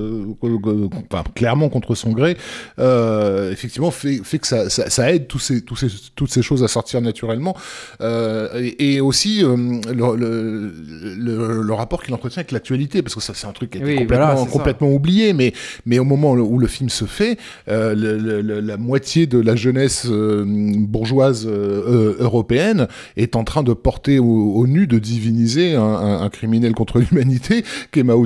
enfin, 1.11 1.23
clairement 1.35 1.69
contre 1.69 1.95
son 1.95 2.11
gré, 2.11 2.37
euh, 2.79 3.51
effectivement 3.51 3.91
fait, 3.91 4.21
fait 4.23 4.39
que 4.39 4.47
ça, 4.47 4.69
ça, 4.69 5.11
aide 5.11 5.27
tous 5.27 5.39
ces, 5.39 5.61
tous 5.61 5.75
ces, 5.75 5.87
toutes 6.15 6.31
ces 6.31 6.41
choses 6.41 6.63
à 6.63 6.67
sortir 6.67 7.01
naturellement, 7.01 7.55
euh, 8.01 8.71
et, 8.79 8.99
aussi 8.99 9.43
euh, 9.43 9.55
le, 9.93 10.71
le, 11.17 11.61
le, 11.61 11.73
rapport 11.73 12.03
qu'il 12.03 12.13
entretient 12.13 12.39
avec 12.39 12.51
l'actualité, 12.51 13.01
parce 13.01 13.13
que 13.15 13.21
ça 13.21 13.33
c'est 13.35 13.47
un 13.47 13.51
truc 13.51 13.71
qui 13.71 13.77
est 13.77 13.95
complètement, 13.95 14.45
complètement 14.45 14.89
oublié, 14.89 15.33
mais, 15.33 15.53
mais 15.85 15.99
au 15.99 16.03
moment 16.03 16.31
où 16.31 16.57
le 16.57 16.67
film 16.67 16.89
se 16.89 17.05
fait, 17.05 17.37
la 17.67 18.77
moitié 18.77 19.27
de 19.27 19.39
la 19.39 19.55
jeunesse 19.55 20.07
bourgeoise 20.07 21.47
européenne 21.47 22.87
est 23.15 23.35
en 23.35 23.43
train 23.43 23.63
de 23.63 23.73
porter 23.73 24.19
au, 24.19 24.65
nu, 24.67 24.87
de 24.87 24.99
diviniser 24.99 25.75
un, 25.75 26.21
un, 26.21 26.29
criminel 26.29 26.73
contre 26.73 26.99
l'humanité, 26.99 27.63
qui 27.91 27.99
est 27.99 28.03
Mao 28.03 28.25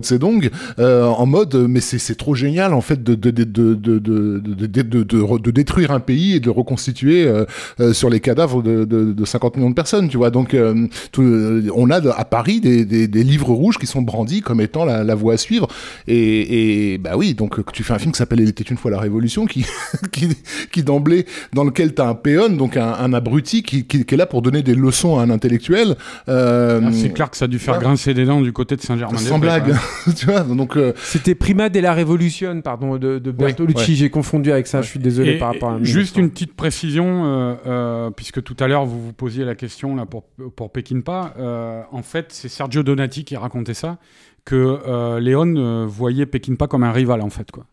En 1.01 1.25
mode 1.25 1.55
mais 1.69 1.81
c'est 1.81 2.15
trop 2.15 2.35
génial 2.35 2.73
en 2.73 2.81
fait 2.81 3.03
de 3.03 3.15
de, 3.15 3.31
de, 3.31 3.43
de, 3.43 3.99
de, 3.99 5.37
de 5.37 5.51
détruire 5.51 5.91
un 5.91 5.99
pays 5.99 6.35
et 6.35 6.39
de 6.39 6.45
le 6.45 6.51
reconstituer 6.51 7.27
euh, 7.27 7.45
euh, 7.79 7.93
sur 7.93 8.09
les 8.09 8.19
cadavres 8.19 8.61
de, 8.61 8.85
de, 8.85 9.25
50 9.25 9.57
millions 9.57 9.69
de 9.69 9.75
personnes, 9.75 10.09
tu 10.09 10.17
vois. 10.17 10.29
Donc 10.29 10.53
euh, 10.53 10.87
on 11.17 11.89
a 11.89 12.11
à 12.11 12.25
Paris 12.25 12.59
des, 12.59 12.85
des, 12.85 13.07
des, 13.07 13.23
livres 13.23 13.51
rouges 13.51 13.77
qui 13.77 13.87
sont 13.87 14.01
brandis 14.01 14.41
comme 14.41 14.61
étant 14.61 14.85
la, 14.85 15.03
la 15.03 15.15
voie 15.15 15.33
à 15.33 15.37
suivre. 15.37 15.67
Et, 16.07 16.93
et 16.93 16.97
bah 16.97 17.11
oui, 17.15 17.33
donc 17.33 17.59
tu 17.71 17.83
fais 17.83 17.93
un 17.93 17.99
film 17.99 18.11
qui 18.11 18.17
s'appelle 18.17 18.41
Il 18.41 18.49
était 18.49 18.63
une 18.63 18.77
fois 18.77 18.91
la 18.91 18.99
Révolution, 18.99 19.45
qui 19.45 19.65
qui, 20.11 20.29
qui 20.71 20.83
d'emblée 20.83 21.25
dans 21.53 21.63
lequel 21.63 21.93
tu 21.93 22.01
as 22.01 22.07
un 22.07 22.15
péon, 22.15 22.49
donc 22.49 22.77
un, 22.77 22.93
un 22.93 23.13
abruti 23.13 23.63
qui, 23.63 23.85
qui, 23.85 23.99
est 23.99 24.17
là 24.17 24.25
pour 24.25 24.41
donner 24.41 24.63
des 24.63 24.75
leçons 24.75 25.19
à 25.19 25.23
un 25.23 25.29
intellectuel. 25.29 25.95
Ah, 26.27 26.79
c'est 26.91 27.13
clair 27.13 27.29
que 27.29 27.37
ça 27.37 27.45
a 27.45 27.47
dû 27.47 27.59
faire 27.59 27.79
grincer 27.79 28.13
des 28.13 28.25
dents 28.25 28.41
du 28.41 28.53
côté 28.53 28.75
de 28.75 28.81
Saint-Germain. 28.81 29.17
Sans 29.17 29.39
blague, 29.39 29.75
tu 30.15 30.25
vois. 30.25 30.41
Donc 30.41 30.77
c'était 30.97 31.35
Prima 31.35 31.69
della 31.69 31.93
Révolution, 31.93 32.61
pardon, 32.61 32.97
de, 32.97 33.19
de 33.19 33.31
Bertolucci. 33.31 33.95
J'ai 33.95 34.09
confondu 34.09 34.51
avec 34.51 34.67
ça, 34.67 34.81
je 34.81 34.87
suis 34.87 34.99
désolé 34.99 35.37
par 35.37 35.53
rapport 35.53 35.71
à 35.71 35.83
Juste 35.83 36.17
une 36.17 36.29
petite 36.29 36.55
précision, 36.55 37.25
euh, 37.25 37.55
euh, 37.65 38.09
puisque 38.11 38.43
tout 38.43 38.55
à 38.59 38.67
l'heure 38.67 38.85
vous 38.85 39.01
vous 39.01 39.13
posiez 39.13 39.45
la 39.45 39.55
question 39.55 39.95
là, 39.95 40.05
pour, 40.05 40.23
pour 40.55 40.71
Pekinpa. 40.71 41.33
Euh, 41.37 41.81
en 41.91 42.01
fait, 42.01 42.27
c'est 42.29 42.49
Sergio 42.49 42.83
Donati 42.83 43.23
qui 43.23 43.35
racontait 43.35 43.73
ça, 43.73 43.97
que 44.45 45.19
Léon 45.19 45.85
voyait 45.87 46.25
Pekinpa 46.25 46.67
comme 46.67 46.83
un 46.83 46.91
rival, 46.91 47.21
en 47.21 47.29
fait. 47.29 47.51
Quoi. 47.51 47.65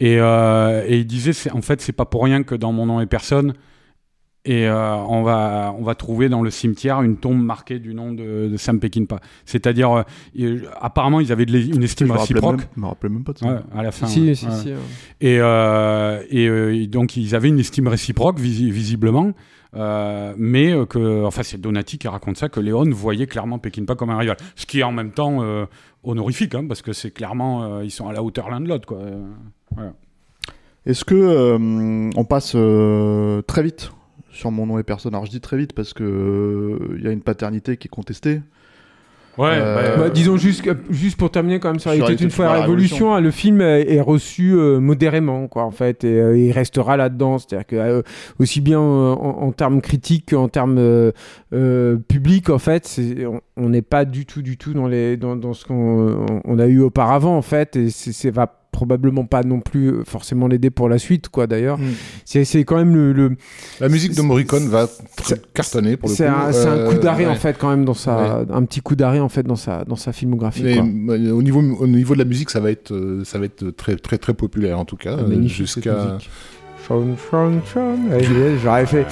Et, 0.00 0.14
et 0.14 0.96
il 0.96 1.06
disait, 1.06 1.50
en 1.52 1.62
fait, 1.62 1.80
c'est 1.80 1.92
pas 1.92 2.04
pour 2.04 2.24
rien 2.24 2.42
que 2.42 2.54
dans 2.54 2.72
Mon 2.72 2.86
nom 2.86 3.00
et 3.00 3.06
personne, 3.06 3.54
et 4.44 4.66
euh, 4.66 4.94
on, 4.96 5.22
va, 5.22 5.74
on 5.78 5.82
va 5.82 5.94
trouver 5.94 6.28
dans 6.30 6.42
le 6.42 6.50
cimetière 6.50 7.02
une 7.02 7.16
tombe 7.18 7.42
marquée 7.42 7.78
du 7.78 7.94
nom 7.94 8.12
de, 8.12 8.48
de 8.48 8.56
Sam 8.56 8.80
Peckinpah. 8.80 9.20
C'est-à-dire, 9.44 10.04
euh, 10.38 10.58
apparemment, 10.80 11.20
ils 11.20 11.30
avaient 11.30 11.44
de 11.46 11.58
une 11.58 11.82
estime 11.82 12.10
réciproque. 12.10 12.60
Je 12.74 12.80
me 12.80 12.86
rappelais 12.86 13.10
même 13.10 13.22
pas 13.24 13.32
de 13.34 13.38
ça. 13.38 13.46
Ouais, 13.46 13.58
à 13.76 13.82
la 13.82 13.90
fin. 13.92 14.06
Si, 14.06 14.22
ouais. 14.28 14.34
si, 14.34 14.46
Ouais. 14.46 14.52
si, 14.52 14.68
ouais. 14.68 14.76
Et, 15.20 15.38
euh, 15.40 16.22
et 16.30 16.46
euh, 16.48 16.86
donc, 16.86 17.16
ils 17.16 17.34
avaient 17.34 17.48
une 17.48 17.58
estime 17.60 17.88
réciproque, 17.88 18.38
visi- 18.38 18.70
visiblement. 18.70 19.32
Euh, 19.76 20.34
mais 20.36 20.72
euh, 20.72 20.84
que, 20.84 21.24
enfin, 21.24 21.42
c'est 21.44 21.60
Donati 21.60 21.96
qui 21.98 22.08
raconte 22.08 22.36
ça, 22.38 22.48
que 22.48 22.58
Léon 22.58 22.90
voyait 22.90 23.26
clairement 23.28 23.58
Peckinpah 23.58 23.94
comme 23.94 24.10
un 24.10 24.18
rival. 24.18 24.36
Ce 24.56 24.66
qui 24.66 24.80
est 24.80 24.84
en 24.84 24.90
même 24.90 25.12
temps 25.12 25.42
euh, 25.44 25.66
honorifique, 26.02 26.54
hein, 26.56 26.64
parce 26.66 26.82
que 26.82 26.92
c'est 26.92 27.10
clairement, 27.12 27.62
euh, 27.64 27.84
ils 27.84 27.90
sont 27.92 28.08
à 28.08 28.12
la 28.12 28.22
hauteur 28.22 28.50
l'un 28.50 28.60
de 28.60 28.68
l'autre, 28.68 28.86
quoi. 28.86 28.98
Euh, 28.98 29.22
voilà. 29.72 29.92
Est-ce 30.86 31.04
que 31.04 31.14
euh, 31.14 32.10
on 32.16 32.24
passe 32.24 32.54
euh, 32.56 33.42
très 33.42 33.62
vite? 33.62 33.92
Sur 34.40 34.50
mon 34.50 34.66
nom 34.66 34.78
et 34.78 34.82
personne 34.82 35.14
Alors 35.14 35.26
je 35.26 35.30
dis 35.30 35.40
très 35.40 35.56
vite 35.56 35.72
parce 35.74 35.92
que 35.92 36.02
euh, 36.02 36.96
il 36.98 37.04
y 37.04 37.08
a 37.08 37.12
une 37.12 37.20
paternité 37.22 37.76
qui 37.76 37.86
est 37.88 37.90
contestée. 37.90 38.40
Ouais, 39.38 39.48
Euh, 39.52 39.96
bah, 39.96 40.02
Bah, 40.04 40.10
disons 40.10 40.36
juste, 40.36 40.62
que- 40.62 40.76
juste 40.92 41.16
pour 41.16 41.30
terminer 41.30 41.60
quand 41.60 41.70
même 41.70 41.78
sur 41.78 41.92
Sur 41.92 42.10
était 42.10 42.24
une 42.24 42.30
fois 42.30 42.46
la 42.46 42.60
révolution, 42.62 43.14
hein, 43.14 43.20
le 43.20 43.30
film 43.30 43.60
est, 43.60 43.82
est 43.94 44.00
reçu 44.00 44.52
euh, 44.54 44.80
modérément 44.80 45.46
quoi 45.46 45.62
en 45.64 45.70
fait 45.70 46.02
et 46.04 46.18
euh, 46.20 46.36
il 46.36 46.50
restera 46.50 46.96
là-dedans, 46.96 47.38
c'est-à-dire 47.38 47.66
que 47.66 47.76
euh, 47.76 48.02
aussi 48.40 48.60
bien 48.60 48.80
euh, 48.80 49.12
en, 49.14 49.42
en 49.46 49.52
termes 49.52 49.80
critiques 49.80 50.30
qu'en 50.30 50.48
termes 50.48 50.78
euh, 50.78 51.12
euh, 51.54 51.96
publics 51.96 52.50
en 52.50 52.58
fait, 52.58 52.86
c'est- 52.86 53.24
on- 53.56 53.68
n'est 53.68 53.82
pas 53.82 54.04
du 54.04 54.26
tout 54.26 54.42
du 54.42 54.56
tout 54.58 54.74
dans 54.74 54.88
les 54.88 55.16
dans, 55.16 55.36
dans 55.36 55.52
ce 55.54 55.64
qu'on 55.64 56.24
on- 56.28 56.40
on 56.44 56.58
a 56.58 56.66
eu 56.66 56.80
auparavant 56.80 57.36
en 57.36 57.42
fait 57.42 57.76
et 57.76 57.88
c'est 57.90 58.12
c'est 58.12 58.30
va 58.32 58.59
probablement 58.80 59.26
pas 59.26 59.42
non 59.42 59.60
plus 59.60 59.88
euh, 59.88 60.04
forcément 60.06 60.48
l'aider 60.48 60.70
pour 60.70 60.88
la 60.88 60.98
suite 60.98 61.28
quoi 61.28 61.46
d'ailleurs. 61.46 61.76
Mm. 61.78 61.82
C'est 62.24 62.44
c'est 62.46 62.64
quand 62.64 62.76
même 62.76 62.94
le, 62.94 63.12
le 63.12 63.36
La 63.78 63.90
musique 63.90 64.14
de 64.14 64.22
Morricone 64.22 64.68
va 64.68 64.88
cartonner 65.52 65.98
pour 65.98 66.08
le 66.08 66.14
coup. 66.14 66.16
c'est 66.16 66.26
un, 66.26 66.50
c'est 66.50 66.66
un 66.66 66.76
Euh, 66.78 66.88
coup 66.90 66.98
d'arrêt 66.98 67.26
ouais. 67.26 67.30
en 67.30 67.34
fait 67.34 67.58
quand 67.58 67.68
même 67.68 67.84
dans 67.84 67.92
sa 67.94 68.38
un 68.50 68.64
petit 68.64 68.80
coup 68.80 68.96
d'arrêt 68.96 69.20
en 69.20 69.28
fait 69.28 69.42
dans 69.42 69.56
sa 69.56 69.84
dans 69.84 69.96
sa 69.96 70.12
filmographie 70.12 70.62
Mais, 70.62 70.76
quoi. 70.76 70.84
euh, 70.84 71.30
au 71.32 71.42
niveau 71.42 71.60
au 71.60 71.86
niveau 71.86 72.14
de 72.14 72.20
la 72.20 72.24
musique, 72.24 72.48
ça 72.48 72.60
va 72.60 72.70
être 72.70 72.92
euh, 72.92 73.22
ça 73.24 73.38
va 73.38 73.44
être 73.44 73.68
très 73.76 73.96
très 73.96 74.16
très 74.16 74.32
populaire 74.32 74.78
en 74.78 74.86
tout 74.86 74.96
cas 74.96 75.16
Ah, 75.20 75.46
jusqu'à. 75.46 76.16
Ouais, 76.90 78.56
J'aurais 78.62 78.86
fait. 78.86 79.06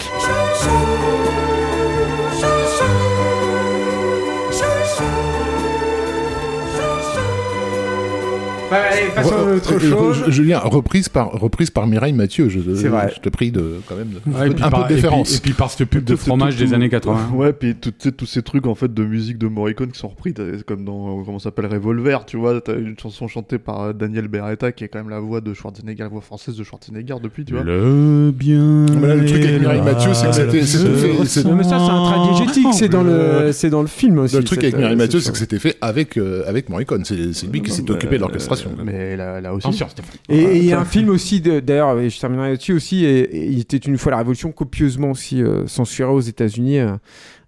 Allez, 8.76 9.08
passons 9.14 9.34
à 9.34 9.54
autre 9.54 9.74
Re- 9.74 9.80
chose. 9.88 10.22
re- 10.22 10.30
Julien, 10.30 10.58
reprise 10.58 11.08
par 11.08 11.30
reprise 11.32 11.70
par 11.70 11.86
Mireille 11.86 12.12
Mathieu. 12.12 12.48
Je, 12.48 12.60
C'est 12.74 12.88
vrai. 12.88 13.12
je 13.14 13.20
te 13.20 13.28
prie 13.28 13.50
de 13.50 13.80
quand 13.86 13.96
même 13.96 14.08
de- 14.08 14.30
Ouais, 14.38 14.48
et 14.48 14.50
puis 14.54 14.62
un 14.64 14.70
par- 14.70 14.82
peu 14.82 14.88
de 14.88 14.92
et 14.92 14.94
puis- 14.96 15.02
déférence. 15.02 15.36
Et 15.36 15.40
puis, 15.40 15.52
par 15.52 15.70
cette 15.70 15.88
pub 15.88 16.04
de 16.04 16.16
fromage 16.16 16.56
tout- 16.56 16.64
des 16.64 16.74
années 16.74 16.88
80. 16.88 17.30
Ouais, 17.34 17.52
puis 17.52 17.74
tous 17.74 18.26
ces 18.26 18.42
trucs 18.42 18.66
en 18.66 18.74
fait 18.74 18.92
de 18.92 19.04
musique 19.04 19.38
de 19.38 19.46
Morricone 19.48 19.90
qui 19.90 19.98
sont 19.98 20.08
repris, 20.08 20.34
comme 20.66 20.84
dans 20.84 21.22
comment 21.24 21.38
ça 21.38 21.44
s'appelle 21.44 21.66
Revolver, 21.66 22.24
tu 22.26 22.36
vois, 22.36 22.60
t'as 22.60 22.74
une 22.76 22.98
chanson 22.98 23.28
chantée 23.28 23.58
par 23.58 23.80
euh, 23.82 23.92
Daniel 23.92 24.28
Beretta 24.28 24.72
qui 24.72 24.84
est 24.84 24.88
quand 24.88 24.98
même 24.98 25.10
la 25.10 25.20
voix 25.20 25.40
de 25.40 25.54
Schwarzenegger, 25.54 26.02
la 26.04 26.08
voix 26.08 26.20
française 26.20 26.56
de 26.56 26.64
Schwarzenegger 26.64 27.16
depuis, 27.22 27.44
tu 27.44 27.54
vois. 27.54 27.62
Le 27.64 28.30
bien. 28.34 28.86
Mais 29.00 29.08
là, 29.08 29.14
le 29.16 29.24
truc 29.26 29.42
avec 29.44 29.60
Mireille 29.60 29.82
Mathieu, 29.82 30.10
c'est 30.14 30.26
que 30.26 30.32
c'était- 30.34 30.62
c'était 30.64 31.52
mais 31.52 31.62
ça, 31.64 31.78
c'est 31.78 31.90
un 31.92 32.04
tragédétique, 32.12 32.66
c'est 32.72 32.88
dans 32.88 33.02
le, 33.02 33.50
c'est 33.52 33.70
dans 33.70 33.82
le 33.82 33.88
film 33.88 34.18
aussi. 34.18 34.36
Le 34.36 34.44
truc 34.44 34.62
avec 34.62 34.76
Mireille 34.76 34.96
Mathieu, 34.96 35.20
c'est 35.20 35.32
que 35.32 35.38
c'était 35.38 35.58
fait 35.58 35.76
avec 35.80 36.16
euh, 36.16 36.42
avec 36.46 36.68
Morricone. 36.68 37.04
C'est 37.04 37.16
lui 37.50 37.62
qui 37.62 37.70
s'est 37.70 37.88
occupé 37.90 38.18
de 38.18 38.24
euh, 38.24 38.26
l'orchestration. 38.64 38.84
Mais 38.84 39.16
là, 39.16 39.40
là 39.40 39.54
aussi. 39.54 39.66
Attention. 39.66 39.86
Et 40.28 40.58
il 40.58 40.64
y 40.64 40.72
a 40.72 40.80
un 40.80 40.84
film 40.84 41.08
aussi, 41.10 41.40
de- 41.40 41.60
d'ailleurs, 41.60 41.98
et 41.98 42.10
je 42.10 42.18
terminerai 42.20 42.50
là-dessus 42.50 42.72
aussi, 42.72 43.04
et, 43.04 43.20
et 43.20 43.46
il 43.46 43.60
était 43.60 43.76
une 43.76 43.98
fois 43.98 44.10
la 44.12 44.18
Révolution 44.18 44.52
copieusement 44.52 45.10
aussi 45.10 45.42
euh, 45.42 45.66
censuré 45.66 46.10
aux 46.10 46.20
États-Unis 46.20 46.78
euh, 46.78 46.92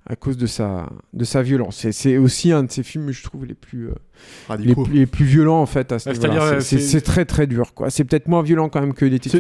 à 0.07 0.17
cause 0.17 0.37
de 0.37 0.47
sa, 0.47 0.89
de 1.13 1.25
sa 1.25 1.43
violence. 1.43 1.85
Et 1.85 1.93
c'est 1.93 2.17
aussi 2.19 2.53
un 2.53 2.63
de 2.65 2.71
ces 2.71 2.83
films, 2.83 3.11
je 3.11 3.23
trouve, 3.23 3.45
les 3.47 3.55
plus, 3.55 3.89
euh, 3.89 3.95
les, 4.59 4.75
plus- 4.75 4.93
les 4.93 5.07
plus 5.07 5.25
violents 5.25 5.61
en 5.63 5.67
fait 5.67 5.93
à 5.93 5.99
ce 5.99 6.11
niveau-là. 6.11 6.61
C'est- 6.61 7.01
très 7.01 7.25
très 7.25 7.47
dur, 7.47 7.73
quoi. 7.75 7.91
C'est 7.91 8.05
peut-être 8.05 8.29
moins 8.29 8.43
violent 8.43 8.69
quand 8.69 8.81
même 8.81 8.93
que 8.95 9.05
Il 9.05 9.15
était 9.15 9.29
C'est- 9.31 9.39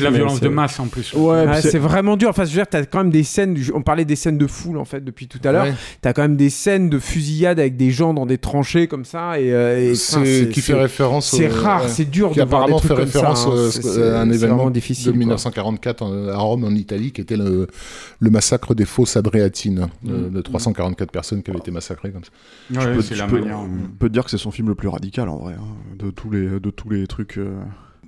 la 0.00 0.10
violence 0.10 0.40
de 0.40 0.48
masse 0.48 0.80
en 0.80 0.86
plus. 0.86 1.12
Ouais, 1.14 1.60
c'est- 1.60 1.78
vraiment 1.78 2.16
dur. 2.16 2.28
Enfin, 2.30 2.44
je 2.44 2.50
veux 2.50 2.56
dire, 2.56 2.66
t'as 2.68 2.84
quand 2.84 2.98
même 2.98 3.10
des 3.10 3.24
scènes. 3.24 3.56
On 3.74 3.82
parlait 3.82 4.04
des 4.04 4.16
scènes 4.16 4.38
de 4.38 4.46
foule 4.46 4.78
en 4.78 4.84
fait 4.84 5.02
depuis 5.04 5.26
tout 5.28 5.40
à 5.44 5.52
l'heure. 5.52 5.64
Ouais. 5.64 5.74
T'as 6.00 6.12
quand 6.12 6.22
même 6.22 6.36
des 6.36 6.50
scènes 6.50 6.88
de 6.88 6.98
fusillade 6.98 7.58
avec 7.58 7.76
des 7.76 7.90
gens 7.90 8.14
dans 8.14 8.26
des 8.26 8.38
tranchées 8.38 8.86
comme 8.86 9.04
ça 9.04 9.38
et, 9.40 9.52
euh, 9.52 9.94
C'est 9.94 10.48
qui 10.50 10.60
fait 10.60 10.72
c'est- 10.72 10.80
référence. 10.80 11.30
C'est 11.30 11.50
au- 11.50 11.54
rare, 11.62 11.82
ouais. 11.84 11.88
c'est 11.88 12.08
dur 12.10 12.30
qui 12.30 12.38
de 12.38 12.44
voir 12.44 12.66
des 12.66 12.72
apparemment 12.72 12.78
trucs 12.78 12.90
fait 12.90 12.96
comme 12.96 13.06
ça, 13.06 13.18
référence 13.30 13.46
hein. 13.86 13.88
euh, 13.98 14.16
à 14.18 14.20
un 14.22 14.30
événement 14.30 14.56
vraiment 14.56 14.70
difficile. 14.70 15.06
de 15.06 15.10
quoi. 15.12 15.18
1944 15.18 16.02
en- 16.02 16.28
à 16.28 16.36
Rome, 16.36 16.64
en 16.64 16.70
Italie, 16.70 17.12
qui 17.12 17.20
était 17.20 17.36
le, 17.36 17.66
le 18.20 18.30
massacre 18.30 18.74
des 18.74 18.84
fosses 18.84 19.16
Adréatines, 19.16 19.88
euh, 20.08 20.28
de 20.30 20.40
344 20.40 21.10
personnes 21.10 21.42
qui 21.42 21.50
avaient 21.50 21.58
été 21.60 21.70
massacrées 21.70 22.10
comme 22.10 22.22
ça. 22.24 22.30
Ouais, 22.88 22.94
dire 24.12 24.24
que 24.24 24.30
c'est 24.30 24.38
son 24.38 24.50
film 24.50 24.68
le 24.68 24.74
plus 24.74 24.88
radical 24.88 25.28
en 25.28 25.38
vrai, 25.38 25.54
hein, 25.54 25.96
de 25.98 26.10
tous 26.10 26.30
les 26.30 26.60
de 26.60 26.70
tous 26.70 26.88
les 26.90 27.06
trucs. 27.06 27.38
euh. 27.38 27.58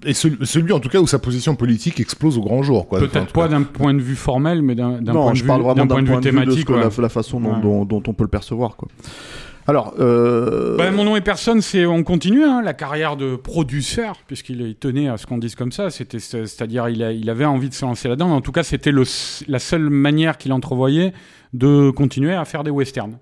Et 0.06 0.12
celui, 0.12 0.44
celui, 0.46 0.72
en 0.72 0.80
tout 0.80 0.90
cas 0.90 1.00
où 1.00 1.06
sa 1.06 1.18
position 1.18 1.56
politique 1.56 1.98
explose 1.98 2.36
au 2.36 2.42
grand 2.42 2.62
jour. 2.62 2.86
Peut-être 2.88 3.32
pas 3.32 3.48
d'un 3.48 3.62
point 3.62 3.94
de 3.94 4.00
vue 4.02 4.16
formel, 4.16 4.60
mais 4.60 4.74
d'un 4.74 5.00
point, 5.02 5.30
de 5.30 5.36
je 5.36 5.42
vue- 5.42 5.48
parle 5.48 5.62
vraiment 5.62 5.86
d'un 5.86 5.86
point 5.86 6.02
de 6.02 6.08
vue 6.08 6.12
de 6.16 6.20
ce 6.20 6.28
thématique. 6.28 6.66
que 6.66 6.72
la, 6.74 6.90
la 6.98 7.08
façon 7.08 7.40
dont, 7.40 7.54
Ouais. 7.54 7.60
dont- 7.62 7.84
dont 7.86 8.02
on 8.06 8.12
peut 8.12 8.24
le 8.24 8.28
percevoir, 8.28 8.76
quoi. 8.76 8.88
Alors, 9.66 9.94
euh, 9.98 10.76
Ben, 10.76 10.92
mon 10.94 11.04
nom 11.04 11.16
et 11.16 11.22
personne, 11.22 11.62
c'est 11.62 11.86
on 11.86 12.02
continue 12.02 12.44
hein, 12.44 12.60
la 12.62 12.74
carrière 12.74 13.16
de 13.16 13.34
producteur, 13.36 14.16
puisqu'il 14.26 14.60
il 14.60 14.74
tenait 14.74 15.08
à 15.08 15.16
ce 15.16 15.24
qu'on 15.26 15.38
dise 15.38 15.54
comme 15.54 15.72
ça. 15.72 15.88
C'était, 15.88 16.18
c'est-à-dire, 16.18 16.90
il, 16.90 17.30
avait 17.30 17.46
envie 17.46 17.70
de 17.70 17.74
se 17.74 17.86
lancer 17.86 18.06
là-dedans. 18.08 18.30
En 18.30 18.42
tout 18.42 18.52
cas, 18.52 18.62
c'était 18.62 18.92
la 18.92 19.58
seule 19.58 19.88
manière 19.88 20.36
qu'il 20.36 20.52
entrevoyait 20.52 21.14
de 21.54 21.88
continuer 21.90 22.34
à 22.34 22.44
faire 22.44 22.62
des 22.62 22.70
westerns. 22.70 23.16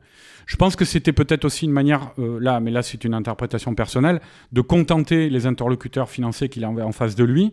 Je 0.47 0.57
pense 0.57 0.77
que 0.77 0.85
c'était 0.85 1.13
peut-être 1.13 1.45
aussi 1.45 1.65
une 1.67 1.73
manière, 1.73 2.13
euh, 2.19 2.39
là, 2.41 2.61
mais 2.61 2.71
là 2.71 2.83
c'est 2.83 3.05
une 3.05 3.15
interprétation 3.15 3.75
personnelle, 3.75 4.21
de 4.53 4.61
contenter 4.61 5.29
les 5.29 5.47
interlocuteurs 5.47 6.09
financiers 6.09 6.49
qu'il 6.49 6.65
avait 6.65 6.83
en 6.83 6.93
face 6.93 7.15
de 7.15 7.25
lui, 7.25 7.53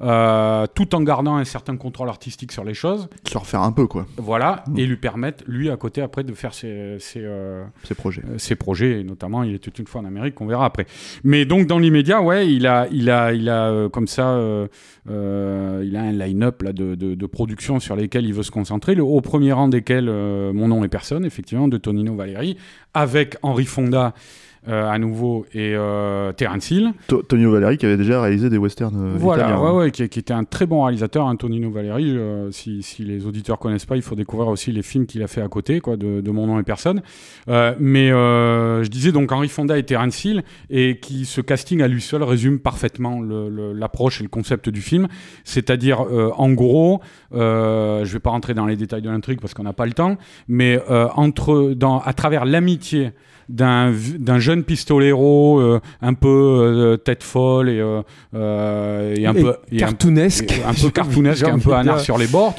euh, 0.00 0.66
tout 0.74 0.94
en 0.94 1.00
gardant 1.02 1.36
un 1.36 1.44
certain 1.44 1.76
contrôle 1.76 2.08
artistique 2.08 2.52
sur 2.52 2.62
les 2.64 2.74
choses. 2.74 3.08
se 3.26 3.36
refaire 3.36 3.62
un 3.62 3.72
peu, 3.72 3.86
quoi, 3.86 4.06
Voilà, 4.16 4.62
Mm. 4.68 4.78
et 4.78 4.86
lui 4.86 4.96
permettre, 4.96 5.42
lui, 5.46 5.70
à 5.70 5.76
côté, 5.76 6.00
après, 6.02 6.22
de 6.24 6.32
faire 6.34 6.54
ses, 6.54 6.96
ses, 7.00 7.20
euh, 7.24 7.64
ces 7.82 7.94
projets. 7.94 8.22
euh, 8.28 8.38
ses 8.38 8.54
projets, 8.54 9.00
et 9.00 9.04
notamment 9.04 9.42
il 9.42 9.54
était 9.54 9.70
une 9.70 9.86
fois 9.86 10.00
en 10.00 10.04
Amérique, 10.04 10.34
qu'on 10.36 10.46
verra 10.46 10.66
après. 10.66 10.86
Mais 11.24 11.44
donc 11.44 11.66
dans 11.66 11.78
l'immédiat, 11.78 12.22
ouais, 12.22 12.48
il 12.48 12.66
a, 12.66 12.86
il 12.92 13.10
a, 13.10 13.32
il 13.32 13.48
a 13.48 13.70
euh, 13.70 13.88
comme 13.88 14.06
ça, 14.06 14.38
il 15.08 15.96
a 15.96 16.00
un 16.02 16.12
line-up 16.12 16.62
là 16.62 16.72
de, 16.72 16.94
de, 16.94 17.14
de 17.14 17.26
production 17.26 17.80
sur 17.80 17.96
lesquelles 17.96 18.26
il 18.26 18.34
veut 18.34 18.42
se 18.42 18.50
concentrer. 18.50 18.94
Le, 18.94 19.02
au 19.02 19.20
premier 19.20 19.52
rang 19.52 19.68
desquels 19.68 20.06
Mon 20.08 20.68
nom 20.68 20.84
est 20.84 20.88
personne, 20.88 21.24
effectivement, 21.24 21.68
de 21.68 21.76
Tonino 21.78 22.14
Valeri, 22.14 22.56
avec 22.94 23.36
Henri 23.42 23.64
Fonda. 23.64 24.14
Euh, 24.66 24.90
à 24.90 24.98
nouveau 24.98 25.46
et 25.54 25.74
euh, 25.74 26.32
Terence 26.32 26.70
Hill. 26.70 26.92
To- 27.06 27.22
Valeri 27.30 27.78
qui 27.78 27.86
avait 27.86 27.96
déjà 27.96 28.20
réalisé 28.20 28.50
des 28.50 28.58
westerns 28.58 28.96
euh, 28.96 29.14
Voilà, 29.16 29.44
italiens. 29.48 29.62
ouais, 29.62 29.70
ouais, 29.78 29.90
qui, 29.90 30.08
qui 30.08 30.18
était 30.18 30.34
un 30.34 30.44
très 30.44 30.66
bon 30.66 30.82
réalisateur, 30.82 31.24
Antonino 31.26 31.70
Valeri. 31.70 32.16
euh, 32.16 32.50
si, 32.50 32.82
si 32.82 33.04
les 33.04 33.26
auditeurs 33.26 33.58
connaissent 33.58 33.86
pas, 33.86 33.96
il 33.96 34.02
faut 34.02 34.14
découvrir 34.16 34.48
aussi 34.48 34.72
les 34.72 34.82
films 34.82 35.06
qu'il 35.06 35.22
a 35.22 35.26
fait 35.28 35.40
à 35.42 35.48
côté, 35.48 35.80
quoi, 35.80 35.96
de, 35.96 36.20
de 36.20 36.30
Mon 36.30 36.46
nom 36.46 36.58
et 36.58 36.64
personne. 36.64 37.02
Mais 37.46 38.08
je 38.08 38.88
disais 38.88 39.12
donc 39.12 39.30
Henri 39.32 39.48
Fonda 39.48 39.78
et 39.78 39.82
Terence 39.84 40.24
Hill, 40.24 40.42
et 40.70 40.98
qui 41.00 41.24
ce 41.24 41.40
casting 41.40 41.80
à 41.82 41.88
lui 41.88 42.00
seul 42.00 42.22
résume 42.22 42.58
parfaitement 42.58 43.20
l'approche 43.22 44.20
et 44.20 44.24
le 44.24 44.28
concept 44.28 44.68
du 44.68 44.80
film. 44.80 45.08
C'est-à-dire, 45.44 46.00
en 46.36 46.50
gros, 46.52 47.00
je 47.32 48.04
vais 48.12 48.18
pas 48.20 48.30
rentrer 48.30 48.54
dans 48.54 48.66
les 48.66 48.76
détails 48.76 49.02
de 49.02 49.10
l'intrigue 49.10 49.40
parce 49.40 49.54
qu'on 49.54 49.62
n'a 49.64 49.72
pas 49.72 49.86
le 49.86 49.92
temps, 49.92 50.16
mais 50.48 50.80
entre, 51.14 51.72
dans, 51.74 52.00
à 52.00 52.12
travers 52.12 52.44
l'amitié 52.44 53.12
d'un 53.48 54.38
jeune 54.38 54.62
pistolero 54.64 55.58
euh, 55.60 55.80
un 56.02 56.14
peu 56.14 56.28
euh, 56.28 56.96
tête 56.96 57.22
folle 57.22 57.68
et, 57.70 57.80
euh, 57.80 58.02
euh, 58.34 59.14
et 59.16 59.26
un 59.26 59.34
Et 59.34 59.42
peu 59.42 59.56
un- 59.72 59.76
cartoonesque. 59.76 60.60
un 60.66 60.74
peu 60.74 60.90
cartoonesque, 60.90 61.44
un 61.44 61.58
peu 61.58 61.72
anard 61.74 62.00
sur 62.00 62.18
les 62.18 62.26
bords, 62.26 62.54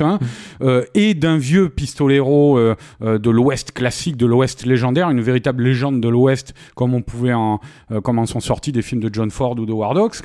euh, 0.61 0.83
et 0.95 1.13
d'un 1.13 1.37
vieux 1.37 1.69
pistolero 1.69 2.59
de 3.01 3.29
l'Ouest 3.29 3.71
classique, 3.71 4.17
de 4.17 4.25
l'Ouest 4.25 4.65
légendaire, 4.65 5.09
une 5.09 5.21
véritable 5.21 5.63
légende 5.63 6.01
de 6.01 6.09
l'Ouest, 6.09 6.53
comme 6.75 6.93
on 6.93 7.01
pouvait 7.01 7.33
en, 7.33 7.59
comme 8.03 8.19
en 8.19 8.25
sont 8.25 8.39
sortis 8.39 8.71
des 8.71 8.81
films 8.81 9.01
de 9.01 9.09
John 9.13 9.29
Ford 9.31 9.57
ou 9.59 9.65
de 9.65 9.73
War 9.73 9.93
Dogs, 9.93 10.15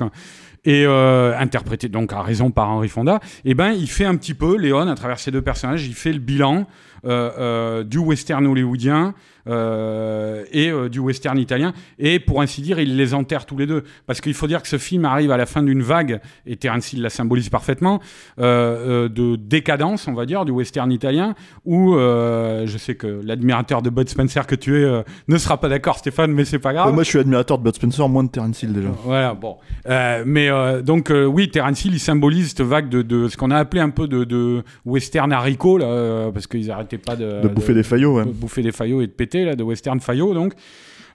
et 0.66 0.85
euh, 0.86 1.36
interprété 1.39 1.89
donc 1.91 2.12
à 2.15 2.23
raison 2.23 2.51
par 2.51 2.70
Henry 2.70 2.89
Fonda, 2.89 3.20
et 3.45 3.53
ben 3.55 3.73
il 3.73 3.86
fait 3.89 4.07
un 4.07 4.16
petit 4.16 4.32
peu, 4.35 4.57
Léon, 4.57 4.89
à 4.89 4.95
travers 4.95 5.19
ces 5.19 5.31
deux 5.31 5.43
personnages, 5.43 5.86
il 5.86 5.95
fait 5.95 6.12
le 6.12 6.20
bilan 6.20 6.66
du 7.05 7.98
western 7.98 8.47
hollywoodien 8.47 9.14
euh, 9.47 10.44
et 10.52 10.70
euh, 10.70 10.89
du 10.89 11.01
western 11.01 11.39
italien, 11.39 11.72
et 11.98 12.18
pour 12.18 12.40
ainsi 12.40 12.62
dire, 12.62 12.78
il 12.78 12.97
les 12.97 13.14
enterre 13.14 13.47
tous 13.47 13.56
les 13.56 13.66
deux, 13.66 13.85
parce 14.06 14.20
qu'il 14.20 14.35
faut 14.35 14.47
dire 14.47 14.62
que 14.62 14.68
ce 14.68 14.78
film 14.78 15.05
arrive 15.05 15.31
à 15.31 15.36
la 15.36 15.47
fin 15.47 15.62
d'une 15.62 15.82
vague, 15.82 16.20
et 16.47 16.56
Terence 16.56 16.93
Hill 16.93 17.02
la 17.02 17.10
symbolise 17.10 17.48
parfaitement, 17.51 18.01
euh, 18.39 19.05
euh, 19.05 19.09
de 19.09 19.36
décadence, 19.36 20.09
on 20.09 20.14
va 20.14 20.26
dire, 20.26 20.44
du 20.44 20.52
western 20.52 20.90
italien, 20.90 21.35
où 21.64 21.94
euh, 21.94 22.66
je 22.66 22.78
sais 22.78 22.94
que 22.94 23.20
l'admirateur 23.22 23.82
de 23.82 23.90
Bud 23.90 24.09
Spencer 24.09 24.47
que 24.47 24.55
tu 24.55 24.81
es 24.81 24.85
euh, 24.85 25.02
ne 25.28 25.36
sera 25.36 25.60
pas 25.60 25.68
d'accord, 25.68 25.98
Stéphane, 25.98 26.32
mais 26.32 26.44
c'est 26.44 26.59
pas 26.59 26.72
grave. 26.72 26.94
Moi, 26.94 27.02
je 27.02 27.10
suis 27.10 27.18
admirateur 27.18 27.59
de 27.59 27.64
Bud 27.64 27.74
Spencer, 27.74 28.09
moins 28.09 28.24
de 28.24 28.31
Terence 28.31 28.62
Hill 28.62 28.72
déjà. 28.72 28.89
Voilà, 29.05 29.35
bon. 29.35 29.56
Euh, 29.89 30.22
mais 30.26 30.48
euh, 30.48 30.82
donc, 30.82 31.10
euh, 31.10 31.26
oui, 31.26 31.51
Terence 31.51 31.85
Hill, 31.85 31.94
il 31.94 32.01
symbolise 32.01 32.48
cette 32.48 32.62
vague 32.62 32.89
de, 32.89 33.28
ce 33.28 33.36
qu'on 33.36 33.51
a 33.51 33.59
appelé 33.59 33.82
un 33.82 33.90
peu 33.90 34.09
de, 34.09 34.62
western 34.85 35.32
haricot, 35.32 35.78
là, 35.78 35.86
euh, 35.86 36.31
parce 36.31 36.47
qu'ils 36.47 36.70
arrêtaient 36.70 36.94
pas 36.99 37.16
de, 37.16 37.43
De 37.43 37.49
bouffer 37.49 37.75
des 37.75 37.83
faillots, 37.83 38.16
ouais. 38.19 38.25
de 38.25 38.31
bouffer 38.31 38.62
des 38.62 38.73
faillots 38.73 39.01
et 39.01 39.07
de 39.07 39.12
péter, 39.12 39.45
là, 39.45 39.57
de 39.57 39.62
western 39.62 40.01
faillot, 40.01 40.35
donc. 40.35 40.53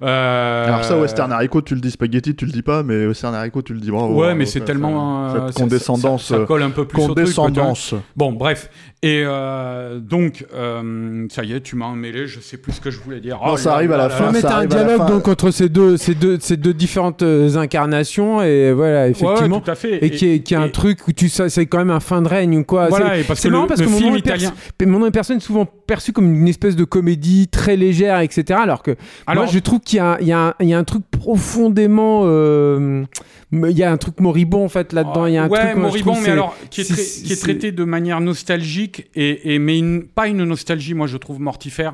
Euh, 0.01 0.67
Alors 0.67 0.83
ça, 0.85 0.97
Western 0.97 1.31
Haricot, 1.31 1.61
tu 1.61 1.75
le 1.75 1.81
dis, 1.81 1.91
spaghetti, 1.91 2.33
tu 2.35 2.45
le 2.45 2.51
dis 2.51 2.61
pas, 2.61 2.83
mais 2.83 3.05
Western 3.05 3.35
Haricot, 3.35 3.61
tu 3.61 3.73
le 3.73 3.79
dis. 3.81 3.91
Bravo, 3.91 4.13
Ouais, 4.13 4.19
bravo, 4.27 4.35
mais 4.37 4.45
c'est 4.45 4.61
tellement. 4.61 5.29
ça- 5.29 5.35
euh, 5.35 5.45
Cette 5.47 5.57
ça- 5.57 5.63
condescendance. 5.63 6.25
Ça, 6.25 6.37
ça 6.39 6.45
colle 6.45 6.63
un 6.63 6.69
peu 6.69 6.85
plus 6.85 7.01
au 7.01 7.05
truc, 7.07 7.17
condescendance. 7.17 7.93
Bon, 8.15 8.31
bref. 8.31 8.69
Et 9.01 9.23
euh, 9.25 9.99
donc, 9.99 10.45
euh, 10.53 11.25
ça 11.31 11.43
y 11.45 11.53
est, 11.53 11.61
tu 11.61 11.77
m'as 11.77 11.85
emmêlé, 11.85 12.27
je 12.27 12.39
sais 12.41 12.57
plus 12.57 12.73
ce 12.73 12.81
que 12.81 12.91
je 12.91 12.99
voulais 12.99 13.21
dire. 13.21 13.35
Non, 13.37 13.53
Oh 13.53 13.57
ça 13.57 13.69
là 13.69 13.75
arrive 13.77 13.91
à 13.93 13.97
la 13.97 14.03
là 14.03 14.09
fin, 14.09 14.23
là. 14.25 14.29
On 14.29 14.33
ça 14.33 14.41
mettre 14.41 14.55
un 14.57 14.65
dialogue 14.65 15.07
donc 15.07 15.27
entre 15.29 15.51
ces 15.51 15.69
deux, 15.69 15.95
ces 15.95 16.15
deux, 16.15 16.37
ces 16.41 16.57
deux 16.57 16.73
différentes 16.73 17.23
incarnations 17.23 18.41
et 18.41 18.73
voilà 18.73 19.07
effectivement 19.07 19.57
ouais, 19.57 19.61
tout 19.63 19.71
à 19.71 19.75
fait. 19.75 20.03
et 20.03 20.09
qui 20.09 20.27
est, 20.33 20.39
qui 20.39 20.53
est 20.53 20.57
un 20.57 20.65
et- 20.65 20.71
truc 20.71 21.07
où 21.07 21.13
tu 21.13 21.29
sais 21.29 21.47
c'est 21.49 21.65
quand 21.65 21.77
même 21.77 21.89
un 21.91 21.99
fin 22.01 22.21
de 22.21 22.27
règne 22.27 22.57
ou 22.57 22.63
quoi. 22.65 22.87
Voilà, 22.89 23.13
C'est- 23.15 23.21
et 23.21 23.23
parce 23.23 23.41
que 23.41 23.47
marrant 23.47 23.63
le- 23.63 23.67
parce 23.69 23.79
le 23.79 23.85
que 23.85 23.91
mon 23.91 23.97
film 23.97 24.09
nom 24.11 24.15
est 24.17 24.21
perçu- 24.21 24.45
italien- 24.47 24.91
mon 24.91 24.99
nom 24.99 25.05
est 25.05 25.11
personne 25.11 25.37
est 25.37 25.41
souvent 25.41 25.65
perçu 25.65 26.11
comme 26.11 26.33
une 26.33 26.47
espèce 26.49 26.75
de 26.75 26.83
comédie 26.83 27.47
très 27.47 27.77
légère 27.77 28.19
etc. 28.19 28.59
Alors 28.61 28.83
que 28.83 28.95
Alors- 29.27 29.45
moi 29.45 29.53
je 29.53 29.59
trouve 29.59 29.79
qu'il 29.89 29.97
y 29.97 29.99
a, 29.99 30.11
un- 30.13 30.17
il 30.19 30.27
y, 30.27 30.31
a 30.31 30.39
un- 30.39 30.53
il 30.59 30.67
y 30.69 30.73
a 30.73 30.77
un 30.77 30.83
truc 30.83 31.03
profondément 31.11 32.21
euh, 32.25 33.03
il 33.51 33.71
y 33.77 33.83
a 33.83 33.91
un 33.91 33.97
truc 33.97 34.19
moribond 34.19 34.63
en 34.63 34.69
fait 34.69 34.93
là-dedans. 34.93 35.25
Il 35.25 35.33
y 35.33 35.37
a 35.37 35.43
un 35.45 35.49
ouais, 35.49 35.59
truc 35.59 35.71
je 35.75 35.79
moribond, 35.79 36.15
mais 36.21 36.29
alors 36.29 36.55
qui 36.69 36.81
est, 36.81 37.23
qui 37.25 37.35
traité 37.37 37.71
de 37.71 37.83
manière 37.83 38.21
nostalgique 38.21 39.07
et, 39.15 39.55
et 39.55 39.59
mais 39.59 39.79
une- 39.79 40.03
pas 40.03 40.27
une 40.27 40.43
nostalgie, 40.43 40.93
moi 40.93 41.07
je 41.07 41.17
trouve 41.17 41.39
mortifère. 41.39 41.93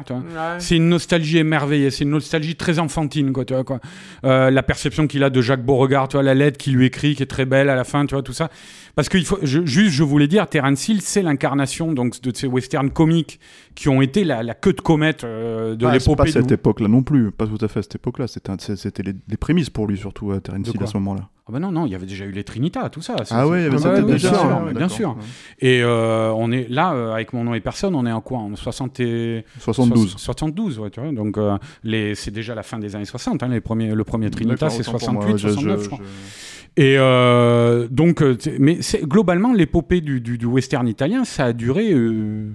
C'est 0.59 0.75
une 0.75 0.89
nostalgie 0.89 1.37
émerveillée, 1.37 1.91
c'est 1.91 2.03
une 2.03 2.09
nostalgie 2.11 2.55
très 2.55 2.79
enfantine, 2.79 3.31
quoi, 3.31 3.45
tu 3.45 3.53
vois, 3.53 3.63
quoi. 3.63 3.79
Euh, 4.25 4.51
la 4.51 4.63
perception 4.63 5.07
qu'il 5.07 5.23
a 5.23 5.29
de 5.29 5.41
Jacques 5.41 5.63
Beauregard, 5.65 6.09
tu 6.09 6.17
vois, 6.17 6.23
la 6.23 6.33
lettre 6.33 6.57
qu'il 6.57 6.73
lui 6.75 6.85
écrit, 6.87 7.15
qui 7.15 7.23
est 7.23 7.27
très 7.27 7.45
belle 7.45 7.69
à 7.69 7.75
la 7.75 7.83
fin, 7.85 8.05
tu 8.05 8.15
vois, 8.15 8.23
tout 8.23 8.33
ça. 8.33 8.49
Parce 8.95 9.09
que 9.09 9.17
il 9.17 9.25
faut, 9.25 9.37
je, 9.41 9.65
juste, 9.65 9.91
je 9.91 10.03
voulais 10.03 10.27
dire, 10.27 10.47
Terence 10.47 10.87
Hill, 10.87 11.01
c'est 11.01 11.21
l'incarnation 11.21 11.91
donc 11.93 12.21
de 12.21 12.31
ces 12.35 12.47
westerns 12.47 12.91
comiques 12.91 13.39
qui 13.75 13.89
ont 13.89 14.01
été 14.01 14.23
la, 14.23 14.41
la 14.41 14.53
queue 14.53 14.71
de 14.73 14.79
comète 14.81 15.23
euh, 15.25 15.75
de 15.75 15.85
Ah, 15.85 15.99
c'est 15.99 16.15
pas 16.15 16.25
cette 16.27 16.51
époque-là 16.51 16.87
non 16.87 17.03
plus, 17.03 17.31
pas 17.31 17.45
tout 17.45 17.57
à 17.63 17.67
fait 17.67 17.79
à 17.79 17.83
cette 17.83 17.95
époque-là. 17.95 18.25
C'était 18.27 19.03
les, 19.03 19.13
les 19.27 19.37
prémices 19.37 19.69
pour 19.69 19.87
lui, 19.87 19.97
surtout, 19.97 20.31
à 20.31 20.39
Terence 20.39 20.63
De 20.63 20.71
Hill 20.71 20.83
à 20.83 20.87
ce 20.87 20.97
moment-là. 20.97 21.27
Ah 21.47 21.51
bah 21.51 21.59
non, 21.59 21.71
non, 21.71 21.85
il 21.85 21.91
y 21.91 21.95
avait 21.95 22.07
déjà 22.07 22.25
eu 22.25 22.31
les 22.31 22.43
Trinitas, 22.43 22.89
tout 22.89 23.01
ça. 23.03 23.15
Ah 23.29 23.47
ouais, 23.47 23.67
Ah 23.71 23.75
bah 23.77 23.93
oui, 23.97 24.13
déjà. 24.13 24.31
bien 24.31 24.39
sûr, 24.39 24.63
ouais, 24.65 24.73
bien 24.73 24.89
sûr. 24.89 25.17
Et 25.59 25.81
euh, 25.83 26.31
on 26.35 26.51
est 26.51 26.67
là, 26.69 26.93
euh, 26.93 27.13
avec 27.13 27.33
mon 27.33 27.43
nom 27.43 27.53
et 27.53 27.59
personne, 27.59 27.93
on 27.93 28.03
est 28.07 28.11
en 28.11 28.21
quoi 28.21 28.39
En 28.39 28.55
60 28.55 28.99
et... 29.01 29.45
72. 29.59 30.13
So- 30.13 30.17
72, 30.17 30.79
ouais, 30.79 30.89
tu 30.89 31.01
vois. 31.01 31.11
Donc, 31.11 31.37
euh, 31.37 31.55
les, 31.83 32.15
c'est 32.15 32.31
déjà 32.31 32.55
la 32.55 32.63
fin 32.63 32.79
des 32.79 32.95
années 32.95 33.05
60. 33.05 33.43
Hein, 33.43 33.49
les 33.49 33.61
premiers, 33.61 33.93
le 33.93 34.03
premier 34.03 34.31
Trinita, 34.31 34.55
D'accord, 34.55 34.71
c'est 34.71 34.87
autant 34.89 34.97
pour 34.97 35.13
moi, 35.13 35.37
68, 35.37 35.37
je- 35.37 35.47
je- 35.49 35.53
69, 35.53 35.83
je 35.83 35.87
crois. 35.89 35.99
je- 36.01 36.64
Et 36.77 36.95
euh, 36.97 37.87
donc, 37.89 38.21
euh, 38.21 38.37
mais 38.59 38.79
globalement, 39.03 39.53
l'épopée 39.53 40.01
du, 40.01 40.19
du, 40.21 40.37
du 40.37 40.45
western 40.45 40.87
italien, 40.87 41.23
ça 41.23 41.45
a 41.45 41.53
duré, 41.53 41.93
euh, 41.93 42.49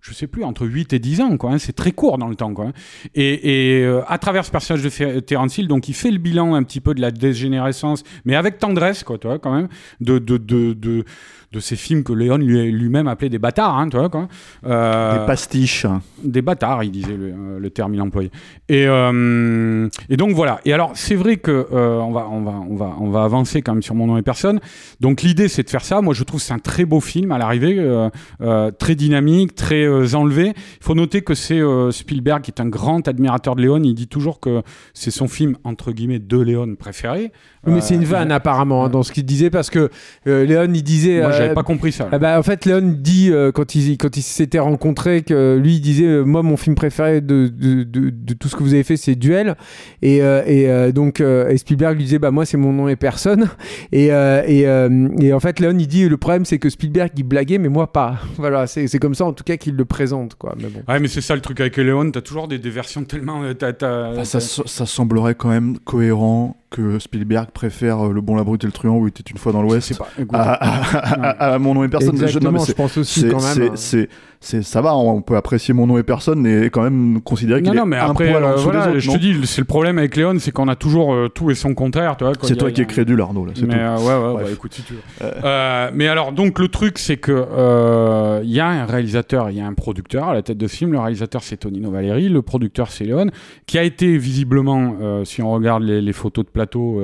je 0.00 0.14
sais 0.14 0.26
plus, 0.26 0.44
entre 0.44 0.66
8 0.66 0.94
et 0.94 0.98
10 0.98 1.20
ans, 1.20 1.36
quoi. 1.36 1.52
hein. 1.52 1.58
c'est 1.58 1.74
très 1.74 1.92
court 1.92 2.16
dans 2.16 2.28
le 2.28 2.36
temps, 2.36 2.54
quoi. 2.54 2.66
hein. 2.68 2.72
Et, 3.14 3.80
et 3.80 3.84
euh, 3.84 4.00
à 4.08 4.16
travers 4.16 4.46
ce 4.46 4.50
personnage 4.50 4.82
de 4.82 5.20
Terence 5.20 5.58
Hill, 5.58 5.68
donc 5.68 5.88
il 5.88 5.94
fait 5.94 6.10
le 6.10 6.16
bilan 6.18 6.54
un 6.54 6.62
petit 6.62 6.80
peu 6.80 6.94
de 6.94 7.02
la 7.02 7.10
dégénérescence, 7.10 8.02
mais 8.24 8.34
avec 8.34 8.58
tendresse, 8.58 9.04
quoi, 9.04 9.18
tu 9.18 9.28
quand 9.42 9.54
même, 9.54 9.68
de, 10.00 10.18
de, 10.18 10.38
de, 10.38 10.72
de, 10.72 11.04
de 11.52 11.58
ces 11.60 11.74
films 11.76 12.04
que 12.04 12.12
Léon 12.12 12.36
lui, 12.36 12.70
lui-même 12.70 13.08
appelait 13.08 13.28
des 13.28 13.38
bâtards, 13.40 13.76
hein, 13.76 13.88
tu 13.88 13.96
vois, 13.96 14.08
quoi. 14.08 14.28
Euh, 14.66 15.18
Des 15.20 15.26
pastiches. 15.26 15.86
des 16.22 16.42
bâtards, 16.42 16.84
il 16.84 16.90
disait 16.92 17.16
le, 17.16 17.26
euh, 17.36 17.58
le 17.58 17.70
terme 17.70 17.94
il 17.94 18.00
employait. 18.00 18.30
Et, 18.68 18.86
euh, 18.86 19.88
et 20.08 20.16
donc 20.16 20.30
voilà. 20.32 20.60
Et 20.64 20.72
alors 20.72 20.92
c'est 20.94 21.16
vrai 21.16 21.36
que 21.38 21.66
euh, 21.72 21.98
on 21.98 22.12
va 22.12 22.28
on 22.30 22.42
va 22.42 22.52
on 22.70 22.76
va 22.76 22.94
on 23.00 23.10
va 23.10 23.24
avancer 23.24 23.62
quand 23.62 23.72
même 23.72 23.82
sur 23.82 23.94
mon 23.94 24.06
nom 24.06 24.16
et 24.16 24.22
personne. 24.22 24.60
Donc 25.00 25.22
l'idée 25.22 25.48
c'est 25.48 25.62
de 25.64 25.70
faire 25.70 25.84
ça. 25.84 26.00
Moi 26.00 26.14
je 26.14 26.22
trouve 26.24 26.40
que 26.40 26.46
c'est 26.46 26.52
un 26.54 26.58
très 26.60 26.84
beau 26.84 27.00
film 27.00 27.32
à 27.32 27.38
l'arrivée, 27.38 27.76
euh, 27.78 28.08
euh, 28.42 28.70
très 28.70 28.94
dynamique, 28.94 29.54
très 29.54 29.84
euh, 29.84 30.14
enlevé. 30.14 30.52
Il 30.54 30.84
faut 30.84 30.94
noter 30.94 31.22
que 31.22 31.34
c'est 31.34 31.58
euh, 31.60 31.90
Spielberg 31.90 32.42
qui 32.42 32.50
est 32.52 32.60
un 32.60 32.68
grand 32.68 33.06
admirateur 33.08 33.56
de 33.56 33.62
Léon. 33.62 33.82
Il 33.82 33.94
dit 33.94 34.08
toujours 34.08 34.38
que 34.40 34.62
c'est 34.94 35.10
son 35.10 35.26
film 35.26 35.56
entre 35.64 35.90
guillemets 35.92 36.18
de 36.20 36.38
Léon 36.38 36.76
préféré. 36.78 37.32
Mais 37.66 37.72
Euh, 37.74 37.80
c'est 37.80 37.94
une 37.94 38.04
vanne 38.04 38.32
apparemment 38.32 38.84
hein, 38.86 38.88
dans 38.88 39.02
ce 39.02 39.12
qu'il 39.12 39.24
disait 39.26 39.50
parce 39.50 39.68
que 39.70 39.90
euh, 40.26 40.44
Léon 40.46 40.70
il 40.72 40.82
disait. 40.82 41.20
Moi 41.20 41.32
j'avais 41.40 41.50
euh, 41.50 41.54
pas 41.54 41.62
compris 41.62 41.92
ça. 41.92 42.08
Ah 42.12 42.18
bah, 42.18 42.38
en 42.38 42.42
fait, 42.42 42.64
Léon 42.64 42.94
dit 42.98 43.30
euh, 43.30 43.52
quand 43.52 43.74
ils 43.74 43.96
quand 43.98 44.16
ils 44.16 44.22
s'étaient 44.22 44.58
rencontrés 44.58 45.22
que 45.22 45.56
lui 45.62 45.74
il 45.76 45.80
disait 45.80 46.04
euh, 46.06 46.24
moi 46.24 46.42
mon 46.42 46.56
film 46.56 46.74
préféré 46.76 47.20
de, 47.20 47.48
de, 47.48 47.82
de, 47.84 48.10
de 48.10 48.34
tout 48.34 48.48
ce 48.48 48.56
que 48.56 48.62
vous 48.62 48.74
avez 48.74 48.82
fait 48.84 48.96
c'est 48.96 49.14
Duel 49.14 49.56
et, 50.02 50.22
euh, 50.22 50.42
et 50.46 50.68
euh, 50.68 50.92
donc 50.92 51.20
euh, 51.20 51.48
et 51.48 51.56
Spielberg 51.58 51.96
lui 51.96 52.04
disait 52.04 52.18
bah 52.18 52.30
moi 52.30 52.44
c'est 52.44 52.56
mon 52.56 52.72
nom 52.72 52.88
et 52.88 52.96
personne 52.96 53.48
et 53.92 54.12
euh, 54.12 54.42
et, 54.46 54.66
euh, 54.66 55.08
et 55.20 55.32
en 55.32 55.40
fait 55.40 55.60
Léon 55.60 55.76
il 55.78 55.86
dit 55.86 56.08
le 56.08 56.16
problème 56.16 56.44
c'est 56.44 56.58
que 56.58 56.68
Spielberg 56.70 57.10
il 57.16 57.24
blaguait 57.24 57.58
mais 57.58 57.68
moi 57.68 57.92
pas 57.92 58.18
voilà 58.36 58.66
c'est 58.66 58.86
c'est 58.88 58.98
comme 58.98 59.14
ça 59.14 59.24
en 59.24 59.32
tout 59.32 59.44
cas 59.44 59.56
qu'il 59.56 59.74
le 59.76 59.84
présente 59.84 60.34
quoi 60.36 60.54
mais 60.60 60.68
bon 60.68 60.80
Ouais 60.88 61.00
mais 61.00 61.08
c'est 61.08 61.20
ça 61.20 61.34
le 61.34 61.40
truc 61.40 61.60
avec 61.60 61.76
Léon. 61.76 62.10
T'as 62.10 62.20
toujours 62.20 62.48
des, 62.48 62.58
des 62.58 62.70
versions 62.70 63.04
tellement. 63.04 63.42
euh, 63.42 63.54
t'as- 63.54 63.72
t'as- 63.72 64.10
Enfin, 64.12 64.24
ça, 64.24 64.40
ça 64.40 64.86
semblerait 64.86 65.34
quand 65.34 65.48
même 65.48 65.78
cohérent 65.78 66.56
que 66.70 66.98
Spielberg 67.00 67.50
préfère 67.50 68.06
euh, 68.06 68.12
Le 68.12 68.20
Bon, 68.20 68.36
la 68.36 68.44
Brute 68.44 68.62
et 68.64 68.66
le 68.66 68.72
Truand 68.72 68.96
où 68.98 69.06
il 69.06 69.10
était 69.10 69.24
une 69.28 69.38
fois 69.38 69.52
dans 69.52 69.60
l'Ouest 69.62 70.00
à, 70.32 70.52
à- 70.52 71.24
à- 71.50 71.54
à 71.54 71.58
Mon 71.58 71.74
nom 71.74 71.82
et 71.84 71.88
personne. 71.88 72.10
Je- 72.16 72.20
non, 72.20 72.26
exactement 72.26 72.52
mais 72.60 72.64
je 72.66 72.72
pense 72.72 72.96
aussi 72.96 73.20
quand 73.28 73.42
même 73.42 73.76
c'est- 73.76 74.02
hein. 74.04 74.06
C'est- 74.40 74.62
ça 74.62 74.80
va, 74.80 74.96
on 74.96 75.22
peut 75.22 75.36
apprécier 75.36 75.74
Mon 75.74 75.86
nom 75.86 75.98
et 75.98 76.02
personne 76.02 76.46
et 76.46 76.70
quand 76.70 76.82
même 76.82 77.20
considérer 77.20 77.62
qu'il 77.62 77.72
est 77.72 77.76
non, 77.76 77.86
mais 77.86 77.96
un 77.98 78.10
après, 78.10 78.30
poil 78.30 78.42
en 78.44 78.48
euh, 78.48 78.52
dessous 78.54 78.64
voilà, 78.64 78.86
des 78.86 78.90
autres, 78.92 78.98
je 79.00 79.10
te 79.12 79.18
dis, 79.18 79.46
c'est 79.46 79.60
le 79.60 79.66
problème 79.66 79.98
avec 79.98 80.16
Léon, 80.16 80.34
c'est 80.38 80.50
qu'on 80.50 80.68
a 80.68 80.76
toujours 80.76 81.12
euh, 81.14 81.28
tout 81.28 81.50
et 81.50 81.54
son 81.54 81.74
contraire, 81.74 82.16
tu 82.16 82.24
vois. 82.24 82.34
quoi. 82.34 82.48
C'est 82.48 82.54
a- 82.54 82.56
toi 82.56 82.70
qui 82.70 82.80
es 82.80 82.86
crédule, 82.86 83.20
Arnaud, 83.20 83.44
là, 83.46 83.52
Mais 83.66 83.74
euh, 83.74 83.96
ouais, 83.98 84.34
ouais, 84.36 84.42
bah, 84.44 84.50
écoute, 84.50 84.72
si 84.74 84.82
tu 84.82 84.94
veux. 84.94 85.00
Euh, 85.44 85.90
mais 85.94 86.08
alors, 86.08 86.32
donc, 86.32 86.58
le 86.58 86.68
truc, 86.68 86.98
c'est 86.98 87.18
que 87.18 88.40
il 88.42 88.50
y 88.50 88.60
a 88.60 88.66
un 88.66 88.86
réalisateur, 88.86 89.50
il 89.50 89.56
y 89.56 89.60
a 89.60 89.66
un 89.66 89.74
producteur 89.74 90.28
à 90.28 90.34
la 90.34 90.42
tête 90.42 90.58
de 90.58 90.66
ce 90.66 90.76
film. 90.76 90.92
Le 90.92 90.98
réalisateur, 90.98 91.42
c'est 91.42 91.58
Tonino 91.58 91.90
Valeri. 91.90 92.28
Le 92.28 92.42
producteur, 92.42 92.90
c'est 92.90 93.04
Léon, 93.04 93.26
qui 93.66 93.78
a 93.78 93.82
été 93.82 94.16
visiblement, 94.16 94.96
si 95.24 95.42
on 95.42 95.50
regarde 95.52 95.82
les, 95.82 96.00
les 96.00 96.12
photos 96.12 96.44
de 96.44 96.50
plateau 96.50 97.00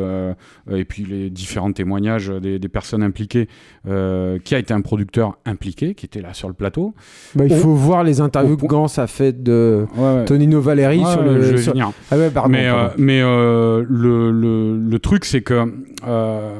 et 0.70 0.84
puis 0.84 1.04
les 1.04 1.30
différents 1.30 1.72
témoignages 1.72 2.28
des, 2.28 2.58
des 2.58 2.68
personnes 2.68 3.02
impliquées, 3.02 3.48
qui 3.84 4.54
a 4.54 4.58
été 4.58 4.72
un 4.74 4.80
producteur 4.80 5.36
impliqué, 5.44 5.94
qui 5.94 6.06
était 6.06 6.20
là 6.22 6.32
sur 6.34 6.48
le 6.48 6.54
plateau. 6.54 6.94
Bah, 7.34 7.44
il 7.46 7.52
au- 7.52 7.56
faut 7.56 7.74
voir 7.74 8.04
les 8.04 8.20
interviews 8.20 8.56
que 8.56 8.66
Gans 8.66 8.86
a 8.96 9.06
fait 9.06 9.42
de 9.42 9.86
Ouais, 9.96 10.02
ouais. 10.16 10.24
Tonino 10.24 10.60
Valeri 10.60 10.98
Ouais, 11.00 11.10
sur 11.12 11.22
le 11.22 11.42
je 11.42 11.50
vais 11.52 11.56
sur- 11.62 11.72
venir. 11.72 11.90
ah 12.10 12.16
ouais 12.16 12.30
pardon, 12.30 12.50
mais 12.50 12.66
pardon. 12.68 12.82
euh, 12.84 12.88
mais 12.98 13.20
euh, 13.22 13.84
le, 13.88 14.30
le, 14.30 14.78
le 14.78 14.98
truc, 14.98 15.24
c'est 15.24 15.40
que 15.42 15.72
euh, 16.06 16.50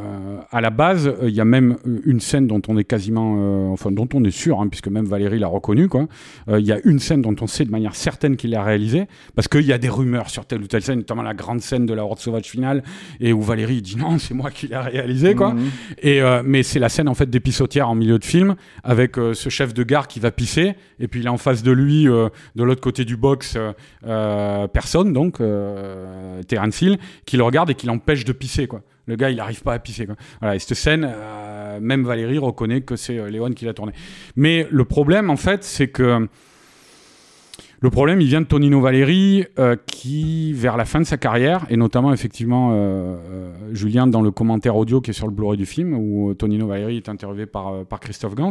à 0.51 0.61
la 0.61 0.71
base, 0.71 1.13
il 1.23 1.31
y 1.35 1.41
a 1.41 1.45
même 1.45 1.77
une 2.05 2.21
scène 2.21 2.47
dont 2.47 2.61
on 2.69 2.77
est 2.79 2.85
quasiment, 2.85 3.73
enfin 3.73 3.91
dont 3.91 4.09
on 4.15 4.25
est 4.25 4.31
sûr, 4.31 4.61
hein, 4.61 4.69
puisque 4.69 4.89
même 4.89 5.05
Valérie 5.07 5.39
l'a 5.39 5.47
reconnu, 5.49 5.89
quoi. 5.89 6.07
Il 6.49 6.65
y 6.67 6.73
a 6.73 6.79
une 6.85 6.99
scène 6.99 7.23
dont 7.23 7.35
on 7.41 7.47
sait 7.47 7.65
de 7.65 7.71
manière 7.71 7.95
certaine 7.95 8.37
qu'il 8.37 8.51
l'a 8.51 8.63
réalisée, 8.63 9.07
parce 9.35 9.49
qu'il 9.49 9.63
y 9.67 9.73
a 9.73 9.79
des 9.79 9.89
rumeurs 9.89 10.31
sur 10.31 10.47
telle 10.47 10.63
ou 10.63 10.67
telle 10.67 10.83
scène, 10.83 10.99
notamment 10.99 11.23
la 11.23 11.35
grande 11.35 11.61
scène 11.61 11.87
de 11.87 11.95
la 11.95 12.05
horde 12.05 12.19
sauvage 12.19 12.45
finale, 12.45 12.83
et 13.21 13.33
où 13.33 13.41
Valérie 13.43 13.83
dit 13.83 13.97
non, 13.97 14.19
c'est 14.19 14.35
moi 14.35 14.51
qui 14.51 14.69
l'ai 14.69 14.77
réalisé, 14.77 15.35
quoi. 15.35 15.55
Mhm. 15.55 15.61
Et 16.03 16.21
mais 16.45 16.63
c'est 16.63 16.79
la 16.79 16.89
scène 16.89 17.09
en 17.09 17.15
fait 17.15 17.29
des 17.31 17.41
pissotières 17.41 17.89
en 17.89 17.95
milieu 17.95 18.19
de 18.19 18.25
film 18.25 18.55
avec 18.85 19.17
ce 19.17 19.49
chef 19.49 19.75
de 19.75 19.83
gare 19.83 20.09
qui 20.09 20.21
va 20.21 20.31
pisser 20.31 20.56
et 20.59 21.09
puis 21.09 21.21
il 21.21 21.29
a 21.29 21.33
en 21.33 21.37
face 21.37 21.63
de 21.63 21.73
lui 21.73 22.09
euh, 22.09 22.29
de 22.55 22.63
l'autre 22.63 22.81
côté 22.81 23.05
du 23.05 23.17
box 23.17 23.55
euh, 23.57 23.73
euh, 24.07 24.67
personne 24.67 25.13
donc 25.13 25.41
Terence 26.49 26.83
Hill 26.83 26.99
qui 27.25 27.37
le 27.37 27.43
regarde 27.43 27.71
et 27.71 27.75
qui 27.75 27.87
l'empêche 27.87 28.25
de 28.25 28.33
pisser 28.33 28.67
quoi. 28.67 28.83
Le 29.07 29.17
gars 29.17 29.31
il 29.31 29.37
n'arrive 29.37 29.63
pas 29.63 29.75
à 29.75 29.79
pisser 29.79 30.07
quoi. 30.07 30.17
Voilà 30.41 30.57
et 30.57 30.59
cette 30.59 30.75
scène 30.75 31.13
même 31.81 32.05
Valérie 32.05 32.39
reconnaît 32.39 32.81
que 32.81 32.97
c'est 32.97 33.31
Léon 33.31 33.51
qui 33.53 33.65
l'a 33.65 33.75
tournée. 33.75 33.93
Mais 34.35 34.67
le 34.71 34.85
problème 34.85 35.31
en 35.31 35.37
fait 35.37 35.65
c'est 35.65 35.89
que 35.89 36.29
le 37.81 37.91
problème, 37.91 38.21
il 38.21 38.27
vient 38.27 38.41
de 38.41 38.47
Tonino 38.47 38.85
euh, 38.85 39.77
qui, 39.87 40.53
vers 40.55 40.77
la 40.77 40.85
fin 40.85 40.99
de 40.99 41.05
sa 41.05 41.19
carrière, 41.19 41.67
et 41.69 41.77
notamment 41.77 42.13
effectivement 42.13 42.75
Julien 43.73 44.07
dans 44.07 44.23
le 44.23 44.31
commentaire 44.31 44.77
audio 44.77 45.01
qui 45.01 45.11
est 45.11 45.15
sur 45.15 45.27
le 45.27 45.33
Blu-ray 45.33 45.59
du 45.59 45.67
film, 45.67 45.95
où 45.95 46.35
Tonino 46.35 46.67
Valeri 46.67 46.97
est 46.97 47.09
interviewé 47.09 47.47
par, 47.47 47.85
par 47.85 48.01
Christophe 48.01 48.35
Gans. 48.35 48.51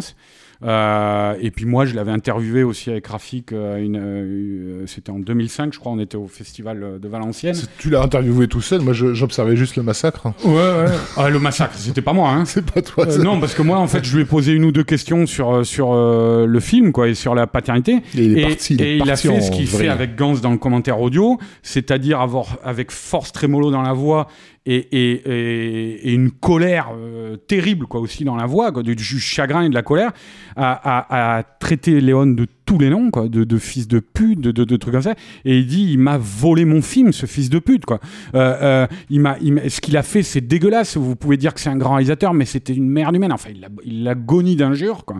Euh, 0.64 1.36
et 1.41 1.52
puis 1.52 1.65
moi, 1.65 1.86
je 1.86 1.95
l'avais 1.95 2.11
interviewé 2.11 2.64
aussi 2.64 2.90
avec 2.90 3.07
Rafik, 3.07 3.52
euh, 3.52 3.77
une, 3.77 3.98
euh, 3.98 4.84
c'était 4.88 5.11
en 5.11 5.19
2005, 5.19 5.73
je 5.73 5.80
crois, 5.80 5.91
on 5.91 5.99
était 5.99 6.18
au 6.18 6.27
festival 6.27 6.84
euh, 6.84 6.99
de 6.99 7.07
Valenciennes. 7.07 7.56
Tu 7.77 7.90
l'as 7.90 8.02
interviewé 8.02 8.48
tout 8.48 8.61
seul, 8.61 8.82
moi 8.82 8.94
j'observais 8.94 9.56
juste 9.56 9.76
le 9.76 9.84
massacre. 9.84 10.27
Ouais, 10.44 10.53
ouais. 10.53 10.86
Ah, 11.18 11.30
le 11.30 11.40
massacre, 11.40 11.76
c'était 11.76 12.02
pas 12.02 12.14
moi, 12.14 12.30
hein. 12.30 12.45
C'est 12.56 12.65
pas 12.65 12.82
toi. 12.82 13.07
Euh, 13.07 13.23
non, 13.23 13.40
parce 13.40 13.53
que 13.53 13.61
moi, 13.61 13.77
en 13.77 13.88
fait, 13.88 14.03
je 14.03 14.15
lui 14.15 14.23
ai 14.23 14.26
posé 14.26 14.53
une 14.53 14.65
ou 14.65 14.72
deux 14.72 14.84
questions 14.84 15.26
sur, 15.26 15.53
euh, 15.53 15.64
sur 15.64 15.94
euh, 15.94 16.45
le 16.45 16.60
film, 16.60 16.91
quoi, 16.91 17.10
et 17.10 17.14
sur 17.14 17.36
la 17.36 17.48
paternité. 17.48 18.02
Et 18.15 18.23
il 18.23 18.38
est 18.38 18.41
et, 18.41 18.48
parti. 18.48 18.73
Il 18.76 18.82
est 18.82 18.86
et 18.86 18.98
il 18.98 19.11
a 19.11 19.15
fait 19.15 19.41
ce 19.41 19.52
qu'il 19.52 19.68
fait 19.68 19.88
avec 19.88 20.15
Gans 20.15 20.36
dans 20.36 20.52
le 20.52 20.57
commentaire 20.57 21.02
audio, 21.02 21.38
c'est-à-dire 21.64 22.22
avoir 22.22 22.57
avec 22.64 22.91
force 22.91 23.32
trémolo 23.32 23.72
dans 23.72 23.82
la 23.82 23.94
voix 23.94 24.27
et, 24.65 26.13
une 26.13 26.31
colère 26.31 26.89
euh, 26.95 27.35
terrible 27.35 27.85
quoi 27.85 27.99
aussi 27.99 28.23
dans 28.23 28.35
la 28.35 28.45
voix, 28.45 28.71
du, 28.71 29.19
chagrin 29.19 29.63
et 29.63 29.69
de 29.69 29.73
la 29.73 29.83
colère, 29.83 30.11
à, 30.55 31.37
à, 31.37 31.43
traiter 31.43 32.01
Léon 32.01 32.27
de 32.27 32.47
tous 32.65 32.79
les 32.79 32.89
noms, 32.89 33.11
quoi, 33.11 33.27
de, 33.27 33.57
fils 33.57 33.87
de 33.87 33.99
pute, 33.99 34.41
de, 34.41 34.75
trucs 34.77 34.93
comme 34.93 35.01
ça. 35.01 35.13
Et 35.43 35.59
il 35.59 35.67
dit, 35.67 35.91
il 35.91 35.99
m'a 35.99 36.17
volé 36.17 36.65
mon 36.65 36.81
film, 36.81 37.13
ce 37.13 37.27
fils 37.27 37.49
de 37.49 37.59
pute, 37.59 37.85
quoi. 37.85 37.99
Euh, 38.33 38.55
euh, 38.61 38.87
il 39.11 39.21
m'a, 39.21 39.37
ce 39.69 39.81
qu'il 39.81 39.95
a 39.97 40.03
fait, 40.03 40.23
c'est 40.23 40.41
dégueulasse. 40.41 40.97
Vous 40.97 41.15
pouvez 41.15 41.37
dire 41.37 41.53
que 41.53 41.59
c'est 41.59 41.69
un 41.69 41.77
grand 41.77 41.93
réalisateur, 41.93 42.33
mais 42.33 42.45
c'était 42.45 42.73
une 42.73 42.89
merde 42.89 43.15
humaine. 43.15 43.31
Enfin, 43.31 43.51
il 43.83 44.03
l'a 44.03 44.15
gonie 44.15 44.55
d'injures, 44.55 45.05
quoi. 45.05 45.17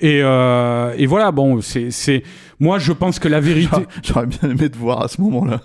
Et, 0.00 0.18
et 0.18 1.06
voilà, 1.06 1.32
bon, 1.32 1.60
c'est, 1.62 2.22
moi, 2.60 2.78
je 2.78 2.92
pense 2.92 3.18
que 3.18 3.28
la 3.28 3.40
vérité. 3.40 3.86
J'aurais 4.02 4.26
bien 4.26 4.50
aimé 4.50 4.68
te 4.68 4.76
voir 4.76 5.02
à 5.02 5.08
ce 5.08 5.20
moment-là. 5.22 5.62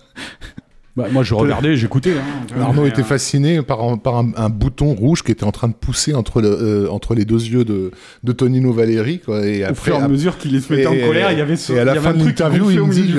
Bah, 0.97 1.05
moi, 1.11 1.21
je 1.21 1.35
regardais, 1.35 1.75
j'écoutais. 1.75 2.13
Hein, 2.13 2.59
Arnaud 2.59 2.87
était 2.87 3.03
fasciné 3.03 3.61
par, 3.61 3.83
un, 3.83 3.97
par 3.97 4.15
un, 4.15 4.49
bouton 4.49 4.95
rouge 4.95 5.21
qui 5.21 5.31
était 5.31 5.43
en 5.43 5.51
train 5.51 5.67
de 5.67 5.75
pousser 5.75 6.15
entre, 6.15 6.41
le, 6.41 6.49
euh, 6.49 6.89
entre 6.89 7.13
les 7.13 7.23
deux 7.23 7.39
yeux 7.39 7.63
de, 7.63 7.91
de 8.23 8.31
Tonino 8.31 8.73
Valéry. 8.73 9.19
Quoi, 9.19 9.45
et 9.45 9.63
Au 9.63 9.75
fur 9.75 9.93
et 9.93 9.97
à 9.97 10.07
mesure 10.07 10.39
qu'il 10.39 10.59
se 10.59 10.73
mettait 10.73 10.87
en 10.87 10.95
colère, 10.95 11.31
il 11.31 11.37
y 11.37 11.41
avait 11.41 11.55
ce 11.55 11.73
Et 11.73 11.79
à 11.79 11.85
la 11.85 12.01
fin 12.01 12.15
de 12.15 12.25
l'interview, 12.25 12.71
il 12.71 12.81
me 12.81 12.91
dit 12.91 13.13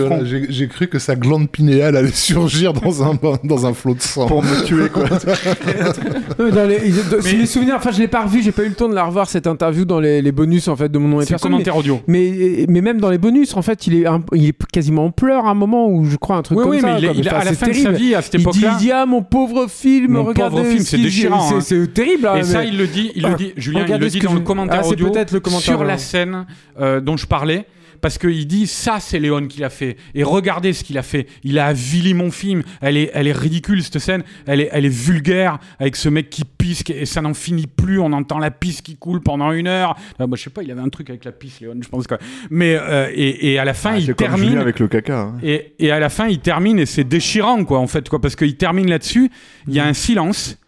J'ai 0.48 0.66
cru 0.66 0.88
que 0.88 0.98
sa 0.98 1.14
glande 1.14 1.48
pinéale 1.50 1.96
allait 1.96 2.09
surgir 2.12 2.72
dans 2.72 3.05
un, 3.05 3.16
dans 3.44 3.64
un 3.64 3.72
flot 3.72 3.94
de 3.94 4.02
sang. 4.02 4.26
Pour 4.26 4.42
me 4.42 4.64
tuer, 4.64 4.88
quoi. 4.88 5.05
dans 6.50 6.68
les, 6.68 6.80
les 6.80 7.46
souvenirs, 7.46 7.76
enfin, 7.76 7.92
je 7.92 8.00
l'ai 8.00 8.09
pas 8.09 8.24
revu, 8.24 8.42
j'ai 8.42 8.50
pas 8.50 8.64
eu 8.64 8.70
le 8.70 8.74
temps 8.74 8.88
de 8.88 8.94
la 8.94 9.05
revoir 9.05 9.28
cette 9.30 9.46
interview 9.46 9.84
dans 9.84 10.00
les, 10.00 10.20
les 10.20 10.32
bonus 10.32 10.66
en 10.66 10.74
fait 10.74 10.90
de 10.90 10.98
mon 10.98 11.06
nom 11.06 11.20
et 11.20 11.26
personne. 11.26 11.52
commentaire 11.52 11.76
audio. 11.76 12.00
Mais, 12.09 12.66
mais 12.68 12.80
même 12.80 13.00
dans 13.00 13.10
les 13.10 13.18
bonus, 13.18 13.56
en 13.56 13.62
fait, 13.62 13.86
il 13.86 13.94
est, 13.94 14.06
il 14.34 14.48
est 14.48 14.66
quasiment 14.72 15.05
en 15.05 15.10
pleurs 15.12 15.46
à 15.46 15.50
un 15.50 15.55
moment 15.55 15.88
où 15.88 16.05
je 16.06 16.16
crois 16.16 16.34
un 16.34 16.42
truc 16.42 16.59
comme 16.59 16.80
ça. 16.80 16.96
Oui, 16.98 17.20
mais 17.22 17.28
à 17.28 17.44
la 17.44 17.52
fin 17.52 17.68
sa 17.74 17.93
vie, 17.93 18.15
à 18.15 18.23
cette 18.23 18.36
époque-là. 18.36 18.77
Il 18.78 18.85
dit, 18.85 18.93
ah, 18.93 19.07
mon 19.07 19.23
pauvre 19.23 19.66
film, 19.69 20.12
mon 20.12 20.24
regardez. 20.24 20.57
Pauvre 20.57 20.69
film, 20.69 20.82
c'est 20.82 20.99
déchirant. 20.99 21.51
Hein. 21.53 21.61
C'est 21.61 21.93
terrible. 21.93 22.27
Hein, 22.27 22.36
et 22.36 22.45
ça, 22.45 22.65
il 22.65 22.77
le 22.77 22.86
dit, 22.86 23.12
il 23.15 23.23
le 23.24 23.35
dit, 23.35 23.53
Julien, 23.57 23.86
il 23.89 23.97
le 23.97 24.09
dit 24.09 24.20
dans 24.20 24.35
le 24.35 24.40
commentaire 24.40 24.82
ah, 24.85 24.89
audio 24.89 25.12
sur 25.61 25.85
la 25.85 25.99
scène 25.99 26.47
euh, 26.81 27.01
dont 27.01 27.16
je 27.16 27.27
parlais 27.27 27.66
parce 28.01 28.19
qu'il 28.19 28.47
dit 28.47 28.66
ça 28.66 28.99
c'est 29.01 29.19
Léon 29.19 29.47
qui 29.47 29.61
l'a 29.61 29.70
fait. 29.70 29.97
Et 30.15 30.23
regardez 30.23 30.73
ce 30.73 30.85
qu'il 30.85 30.99
a 30.99 31.03
fait. 31.03 31.27
Il 31.45 31.59
a 31.59 31.66
avili 31.66 32.15
mon 32.15 32.31
film. 32.31 32.62
Elle 32.81 32.97
est, 32.97 33.11
elle 33.15 33.27
est 33.27 33.33
ridicule 33.33 33.83
cette 33.83 33.99
scène. 33.99 34.23
Elle 34.47 34.61
est, 34.61 34.69
elle 34.73 34.85
est 34.85 34.89
vulgaire 34.89 35.59
avec 35.79 35.97
ce 35.97 36.09
mec 36.09 36.31
qui 36.31 36.45
pisse 36.45 36.83
et 36.89 37.07
ça 37.07 37.20
n'en 37.23 37.35
finit 37.35 37.66
plus. 37.66 38.01
On 38.01 38.12
entend 38.12 38.39
la 38.39 38.51
pisse 38.51 38.83
qui 38.83 38.97
coule 38.97 39.20
pendant 39.20 39.53
une 39.53 39.66
heure. 39.66 39.97
Moi 40.19 40.29
je 40.35 40.43
sais 40.43 40.51
pas 40.51 40.62
il 40.62 40.70
avait 40.70 40.81
un 40.81 40.89
truc 40.89 41.11
avec 41.11 41.25
la 41.25 41.33
pisse 41.33 41.61
Léon 41.61 41.75
je 41.81 41.89
pense 41.89 42.07
quoi 42.07 42.19
mais 42.51 42.77
euh, 42.81 43.11
et, 43.15 43.53
et, 43.53 43.59
à 43.59 43.65
la 43.65 43.75
fin 43.75 43.93
ah, 43.95 43.99
il 43.99 44.15
termine 44.15 44.59
avec 44.59 44.79
le 44.79 44.89
caca 44.89 45.20
hein. 45.20 45.39
et, 45.43 45.75
et 45.79 45.91
à 45.91 45.99
la 45.99 46.09
fin 46.09 46.27
il 46.27 46.41
termine 46.41 46.79
et 46.79 46.87
c'est 46.87 47.05
déchirant 47.05 47.65
quoi 47.65 47.79
en 47.79 47.87
fait 47.87 48.09
quoi 48.09 48.20
parce 48.20 48.37
qu'il 48.37 48.57
termine 48.57 48.89
là-dessus. 48.89 49.31
Il 49.66 49.75
y 49.75 49.81
a 49.81 49.87
un 49.87 49.93
silence 49.93 50.59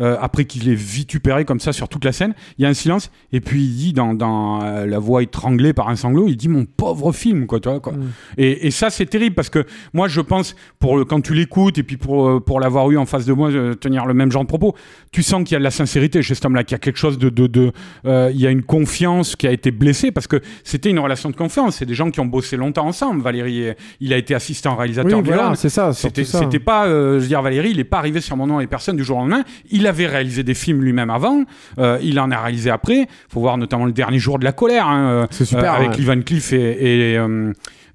euh, 0.00 0.16
après 0.20 0.44
qu'il 0.44 0.68
ait 0.68 0.74
vitupéré 0.74 1.44
comme 1.44 1.60
ça 1.60 1.72
sur 1.72 1.88
toute 1.88 2.04
la 2.04 2.12
scène, 2.12 2.34
il 2.58 2.62
y 2.62 2.66
a 2.66 2.68
un 2.68 2.74
silence, 2.74 3.10
et 3.32 3.40
puis 3.40 3.62
il 3.62 3.76
dit 3.76 3.92
dans, 3.92 4.14
dans 4.14 4.62
euh, 4.62 4.86
la 4.86 4.98
voix 4.98 5.22
étranglée 5.22 5.72
par 5.72 5.88
un 5.88 5.96
sanglot, 5.96 6.28
il 6.28 6.36
dit 6.36 6.48
mon 6.48 6.64
pauvre 6.64 7.12
film, 7.12 7.46
quoi, 7.46 7.60
tu 7.60 7.68
vois, 7.68 7.80
quoi. 7.80 7.92
Mm. 7.92 8.12
Et, 8.38 8.66
et, 8.66 8.70
ça, 8.70 8.90
c'est 8.90 9.06
terrible 9.06 9.34
parce 9.34 9.50
que 9.50 9.64
moi, 9.92 10.08
je 10.08 10.20
pense, 10.20 10.56
pour 10.78 10.96
le, 10.96 11.04
quand 11.04 11.20
tu 11.20 11.34
l'écoutes 11.34 11.78
et 11.78 11.82
puis 11.82 11.96
pour, 11.96 12.28
euh, 12.28 12.40
pour 12.40 12.60
l'avoir 12.60 12.90
eu 12.90 12.96
en 12.96 13.06
face 13.06 13.26
de 13.26 13.32
moi, 13.32 13.50
tenir 13.80 14.06
le 14.06 14.14
même 14.14 14.32
genre 14.32 14.42
de 14.42 14.48
propos, 14.48 14.74
tu 15.10 15.22
sens 15.22 15.44
qu'il 15.44 15.52
y 15.52 15.56
a 15.56 15.58
de 15.58 15.64
la 15.64 15.70
sincérité 15.70 16.22
chez 16.22 16.34
cet 16.34 16.44
homme-là, 16.46 16.64
qu'il 16.64 16.74
y 16.74 16.76
a 16.76 16.78
quelque 16.78 16.98
chose 16.98 17.18
de. 17.18 17.28
de, 17.28 17.46
de 17.46 17.72
il 18.04 18.40
y 18.40 18.46
a 18.46 18.50
une 18.50 18.62
confiance 18.62 19.36
qui 19.36 19.46
a 19.46 19.52
été 19.52 19.70
blessée 19.70 20.10
parce 20.10 20.26
que 20.26 20.40
c'était 20.64 20.90
une 20.90 20.98
relation 20.98 21.30
de 21.30 21.36
confiance. 21.36 21.76
C'est 21.76 21.86
des 21.86 21.94
gens 21.94 22.10
qui 22.10 22.20
ont 22.20 22.26
bossé 22.26 22.56
longtemps 22.56 22.86
ensemble. 22.86 23.20
Valérie, 23.20 23.72
il 24.00 24.12
a 24.12 24.16
été 24.16 24.34
assistant 24.34 24.74
réalisateur. 24.74 25.18
Oui, 25.18 25.24
voilà, 25.24 25.54
c'est 25.54 25.68
ça. 25.68 25.92
C'était 25.92 26.58
pas, 26.58 26.88
je 26.88 27.18
veux 27.18 27.26
dire, 27.26 27.42
Valérie, 27.42 27.70
il 27.70 27.76
n'est 27.76 27.84
pas 27.84 27.98
arrivé 27.98 28.20
sur 28.20 28.36
mon 28.36 28.46
nom 28.46 28.60
et 28.60 28.66
personne 28.66 28.96
du 28.96 29.04
jour 29.04 29.18
au 29.18 29.20
lendemain. 29.20 29.44
Il 29.70 29.81
avait 29.86 30.06
réalisé 30.06 30.42
des 30.42 30.54
films 30.54 30.82
lui-même 30.82 31.10
avant, 31.10 31.44
euh, 31.78 31.98
il 32.02 32.18
en 32.20 32.30
a 32.30 32.40
réalisé 32.40 32.70
après. 32.70 33.02
Il 33.02 33.32
faut 33.32 33.40
voir 33.40 33.58
notamment 33.58 33.84
le 33.84 33.92
dernier 33.92 34.18
jour 34.18 34.38
de 34.38 34.44
la 34.44 34.52
colère, 34.52 34.86
hein, 34.86 35.26
euh, 35.30 35.44
super, 35.44 35.74
avec 35.74 35.98
Ivan 35.98 36.20
Cliff 36.22 36.52
et, 36.52 37.12
et 37.12 37.18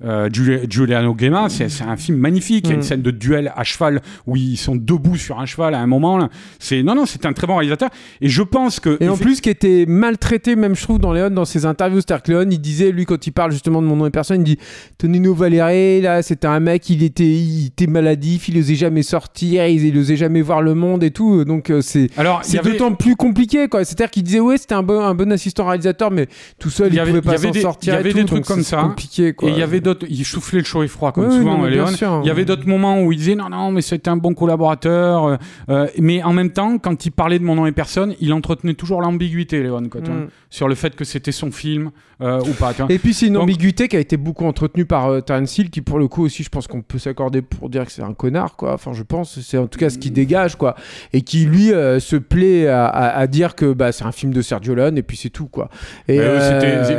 euh, 0.03 0.29
Giuliano 0.31 1.15
Gemma, 1.17 1.47
c'est 1.49 1.81
un 1.81 1.97
film 1.97 2.17
magnifique. 2.17 2.65
Il 2.65 2.69
y 2.69 2.71
a 2.71 2.75
une 2.75 2.81
mm. 2.81 2.83
scène 2.83 3.01
de 3.01 3.11
duel 3.11 3.51
à 3.55 3.63
cheval 3.63 4.01
où 4.27 4.35
ils 4.35 4.57
sont 4.57 4.75
debout 4.75 5.17
sur 5.17 5.39
un 5.39 5.45
cheval 5.45 5.73
à 5.73 5.79
un 5.79 5.87
moment. 5.87 6.29
C'est 6.59 6.83
non, 6.83 6.95
non, 6.95 7.05
c'est 7.05 7.25
un 7.25 7.33
très 7.33 7.47
bon 7.47 7.55
réalisateur. 7.55 7.89
Et 8.21 8.29
je 8.29 8.43
pense 8.43 8.79
que 8.79 8.97
et 8.99 9.09
en 9.09 9.17
plus 9.17 9.41
qui 9.41 9.49
était 9.49 9.85
maltraité, 9.87 10.55
même 10.55 10.75
je 10.75 10.83
trouve 10.83 10.99
dans 10.99 11.13
Léon 11.13 11.31
dans 11.31 11.45
ses 11.45 11.65
interviews. 11.65 11.99
C'est-à-dire 11.99 12.23
que 12.23 12.31
Léon, 12.31 12.49
il 12.49 12.59
disait 12.59 12.91
lui 12.91 13.05
quand 13.05 13.25
il 13.25 13.31
parle 13.31 13.51
justement 13.51 13.81
de 13.81 13.87
mon 13.87 13.95
nom 13.95 14.05
et 14.05 14.11
personne, 14.11 14.41
il 14.41 14.43
dit 14.43 14.59
Tonino 14.97 15.33
Valéry, 15.33 16.01
là, 16.01 16.21
c'était 16.21 16.47
un 16.47 16.59
mec, 16.59 16.89
il 16.89 17.03
était, 17.03 17.23
il 17.23 17.67
était 17.67 17.87
maladif, 17.87 18.49
il 18.49 18.59
osait 18.59 18.75
jamais 18.75 19.03
sortir, 19.03 19.65
il, 19.67 19.83
il 19.83 19.97
osait 19.97 20.17
jamais 20.17 20.41
voir 20.41 20.61
le 20.61 20.75
monde 20.75 21.03
et 21.03 21.11
tout. 21.11 21.43
Donc 21.43 21.69
euh, 21.69 21.81
c'est 21.81 22.09
c'est 22.43 22.63
d'autant 22.63 22.93
plus 22.93 23.15
compliqué 23.15 23.67
quoi. 23.67 23.83
C'est-à-dire 23.83 24.11
qu'il 24.11 24.23
disait 24.23 24.39
ouais, 24.39 24.57
c'était 24.57 24.75
un 24.75 24.83
bon 24.83 25.01
un 25.01 25.15
bon 25.15 25.31
assistant 25.31 25.65
réalisateur, 25.65 26.11
mais 26.11 26.27
tout 26.59 26.69
seul, 26.69 26.93
il, 26.93 26.97
il 26.97 27.03
pouvait 27.03 27.21
pas 27.21 27.37
s'en 27.37 27.53
sortir. 27.53 27.93
Il 27.93 27.97
y 27.97 27.99
avait 27.99 28.13
des 28.13 28.25
trucs 28.25 28.45
comme 28.45 28.63
ça. 28.63 28.81
Compliqué 28.81 29.33
quoi. 29.33 29.49
Et 29.49 29.53
il 29.53 29.57
y 29.57 29.63
avait 29.63 29.81
il 30.09 30.26
soufflait 30.26 30.59
le 30.59 30.65
chaud 30.65 30.84
et 30.84 30.88
froid 30.88 31.11
comme 31.11 31.31
souvent 31.31 31.65
Léon. 31.65 31.85
Il 32.23 32.27
y 32.27 32.30
avait 32.30 32.45
d'autres 32.45 32.68
moments 32.68 33.01
où 33.01 33.11
il 33.11 33.18
disait 33.18 33.35
non 33.35 33.49
non 33.49 33.72
mais 33.72 33.81
c'était 33.81 34.09
un 34.09 34.18
bon 34.18 34.34
collaborateur, 34.34 35.26
euh, 35.26 35.35
euh, 35.69 35.88
mais 35.99 36.23
en 36.23 36.34
même 36.34 36.51
temps 36.51 36.77
quand 36.77 37.05
il 37.05 37.11
parlait 37.11 37.39
de 37.39 37.43
mon 37.43 37.55
nom 37.55 37.65
et 37.65 37.72
personne, 37.72 38.15
il 38.19 38.34
entretenait 38.34 38.73
toujours 38.73 39.01
l'ambiguïté 39.01 39.61
Léon 39.61 39.89
quoi, 39.89 40.01
mm. 40.01 40.27
sur 40.49 40.68
le 40.68 40.76
fait 40.76 40.95
que 40.95 41.05
c'était 41.05 41.31
son 41.31 41.51
film 41.51 41.91
euh, 42.22 42.41
ou 42.41 42.53
pas. 42.53 42.73
Et 42.89 42.97
puis 42.97 43.14
c'est 43.14 43.27
une 43.27 43.38
ambiguïté 43.38 43.88
qui 43.88 43.95
a 43.95 43.99
été 43.99 44.18
beaucoup 44.18 44.45
entretenue 44.45 44.85
par 44.85 45.23
Terence 45.23 45.57
Hill 45.57 45.69
qui 45.69 45.81
pour 45.81 45.99
le 45.99 46.07
coup 46.07 46.23
aussi 46.23 46.43
je 46.43 46.49
pense 46.49 46.68
qu'on 46.68 46.81
peut 46.81 46.99
s'accorder 46.99 47.41
pour 47.41 47.69
dire 47.69 47.85
que 47.85 47.91
c'est 47.91 48.03
un 48.03 48.14
connard 48.14 48.55
quoi. 48.55 48.73
Enfin 48.73 48.93
je 48.93 49.03
pense 49.03 49.39
c'est 49.41 49.57
en 49.57 49.68
tout 49.68 49.80
cas 49.80 49.89
ce 49.89 49.97
qui 49.97 50.11
dégage 50.11 50.55
quoi 50.55 50.76
et 51.14 51.22
qui 51.22 51.45
lui 51.45 51.68
se 51.68 52.15
plaît 52.15 52.68
à, 52.68 53.27
dire 53.27 53.55
que 53.55 53.73
bah, 53.73 53.91
c'est 53.91 54.05
un 54.05 54.11
film 54.11 54.34
de 54.34 54.41
Sergio 54.41 54.73
Leone 54.73 54.97
et 54.97 55.03
puis 55.03 55.18
c'est 55.18 55.30
tout 55.30 55.47
quoi. 55.47 55.69
Et 56.07 56.19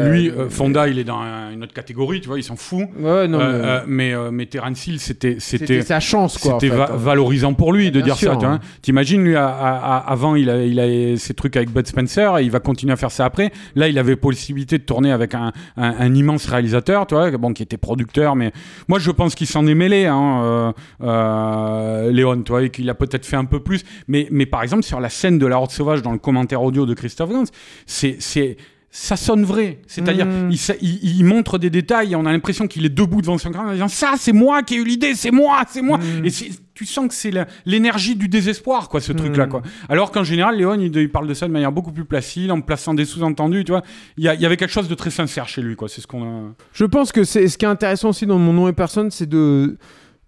lui 0.04 0.30
Fonda 0.50 0.88
il 0.88 0.98
est 0.98 1.04
dans 1.04 1.22
une 1.52 1.62
autre 1.62 1.74
catégorie 1.74 2.20
tu 2.20 2.28
vois 2.28 2.38
il 2.38 2.44
s'en 2.44 2.56
fout. 2.56 2.77
Ouais, 2.98 3.28
non, 3.28 3.38
euh, 3.40 3.82
mais, 3.86 4.12
euh, 4.12 4.30
mais, 4.30 4.46
Terence 4.46 4.86
Hill, 4.86 5.00
c'était 5.00 5.36
c'était 5.38 5.82
sa 5.82 6.00
chance 6.00 6.38
quoi. 6.38 6.58
C'était 6.60 6.74
hein. 6.74 6.86
valorisant 6.94 7.54
pour 7.54 7.72
lui 7.72 7.90
de 7.90 8.00
dire 8.00 8.16
ça. 8.16 8.32
Hein. 8.32 8.60
T'imagines 8.82 9.22
lui 9.22 9.36
avant 9.36 10.34
il 10.34 10.50
a 10.50 10.64
il 10.64 10.80
a 10.80 11.16
ses 11.16 11.34
trucs 11.34 11.56
avec 11.56 11.70
Bud 11.70 11.86
Spencer 11.86 12.38
et 12.38 12.44
il 12.44 12.50
va 12.50 12.60
continuer 12.60 12.92
à 12.92 12.96
faire 12.96 13.10
ça 13.10 13.24
après. 13.24 13.52
Là 13.74 13.88
il 13.88 13.98
avait 13.98 14.16
possibilité 14.16 14.78
de 14.78 14.82
tourner 14.82 15.12
avec 15.12 15.34
un, 15.34 15.52
un, 15.76 16.14
immense 16.14 16.46
réalisateur, 16.46 17.06
tu 17.06 17.14
vois, 17.14 17.30
bon 17.32 17.52
qui 17.52 17.62
était 17.62 17.76
producteur, 17.76 18.36
mais 18.36 18.52
moi 18.88 18.98
je 18.98 19.10
pense 19.10 19.34
qu'il 19.34 19.46
s'en 19.46 19.66
est 19.66 19.74
mêlé, 19.74 20.06
hein, 20.06 20.74
euh, 21.02 22.10
Léon, 22.10 22.42
tu 22.42 22.52
vois, 22.52 22.62
et 22.62 22.70
qu'il 22.70 22.88
a 22.90 22.94
peut-être 22.94 23.26
fait 23.26 23.36
un 23.36 23.44
peu 23.44 23.60
plus. 23.60 23.84
Mais 24.08 24.28
mais 24.30 24.46
par 24.46 24.62
exemple 24.62 24.82
sur 24.82 25.00
la 25.00 25.08
scène 25.08 25.38
de 25.38 25.46
la 25.46 25.56
Horde 25.56 25.70
sauvage 25.70 26.02
dans 26.02 26.12
le 26.12 26.18
commentaire 26.18 26.62
audio 26.62 26.86
de 26.86 26.94
Christophe 26.94 27.30
Gans, 27.30 27.44
c'est 27.86 28.16
c'est 28.20 28.56
ça 29.00 29.16
sonne 29.16 29.44
vrai. 29.44 29.78
C'est-à-dire, 29.86 30.26
hmm. 30.26 30.50
il, 30.82 31.24
montre 31.24 31.58
des 31.58 31.70
détails 31.70 32.12
et 32.12 32.16
on 32.16 32.26
a 32.26 32.32
l'impression 32.32 32.66
qu'il 32.66 32.84
est 32.84 32.88
debout 32.90 33.22
devant 33.22 33.38
son 33.38 33.52
crâne 33.52 33.68
en 33.68 33.72
disant 33.72 33.86
Ça, 33.86 34.14
c'est 34.18 34.32
moi 34.32 34.64
qui 34.64 34.74
ai 34.74 34.78
eu 34.78 34.84
l'idée, 34.84 35.14
c'est 35.14 35.30
moi, 35.30 35.62
c'est 35.68 35.82
moi. 35.82 35.98
Hmm. 35.98 36.24
Et 36.24 36.30
tu 36.74 36.84
sens 36.84 37.06
que 37.06 37.14
c'est 37.14 37.30
l'énergie 37.64 38.16
du 38.16 38.26
désespoir, 38.26 38.88
quoi, 38.88 39.00
ce 39.00 39.12
truc-là, 39.12 39.46
hmm. 39.46 39.50
quoi. 39.50 39.62
Alors 39.88 40.10
qu'en 40.10 40.24
général, 40.24 40.56
Léon, 40.56 40.74
il, 40.80 41.10
parle 41.10 41.28
de 41.28 41.34
ça 41.34 41.46
de 41.46 41.52
manière 41.52 41.70
beaucoup 41.70 41.92
plus 41.92 42.04
placide, 42.04 42.50
en 42.50 42.60
plaçant 42.60 42.92
des 42.92 43.04
sous-entendus, 43.04 43.64
tu 43.64 43.70
vois. 43.70 43.82
Il 44.16 44.24
y, 44.24 44.28
avait 44.28 44.56
quelque 44.56 44.72
chose 44.72 44.88
de 44.88 44.94
très 44.96 45.10
sincère 45.10 45.46
chez 45.46 45.62
lui, 45.62 45.76
quoi. 45.76 45.88
C'est 45.88 46.00
ce 46.00 46.08
qu'on 46.08 46.24
a. 46.24 46.42
Je 46.72 46.84
pense 46.84 47.12
que 47.12 47.22
c'est 47.22 47.46
ce 47.46 47.56
qui 47.56 47.66
est 47.66 47.68
intéressant 47.68 48.08
aussi 48.08 48.26
dans 48.26 48.38
Mon 48.38 48.52
nom 48.52 48.66
et 48.66 48.72
personne, 48.72 49.12
c'est 49.12 49.28
de 49.28 49.78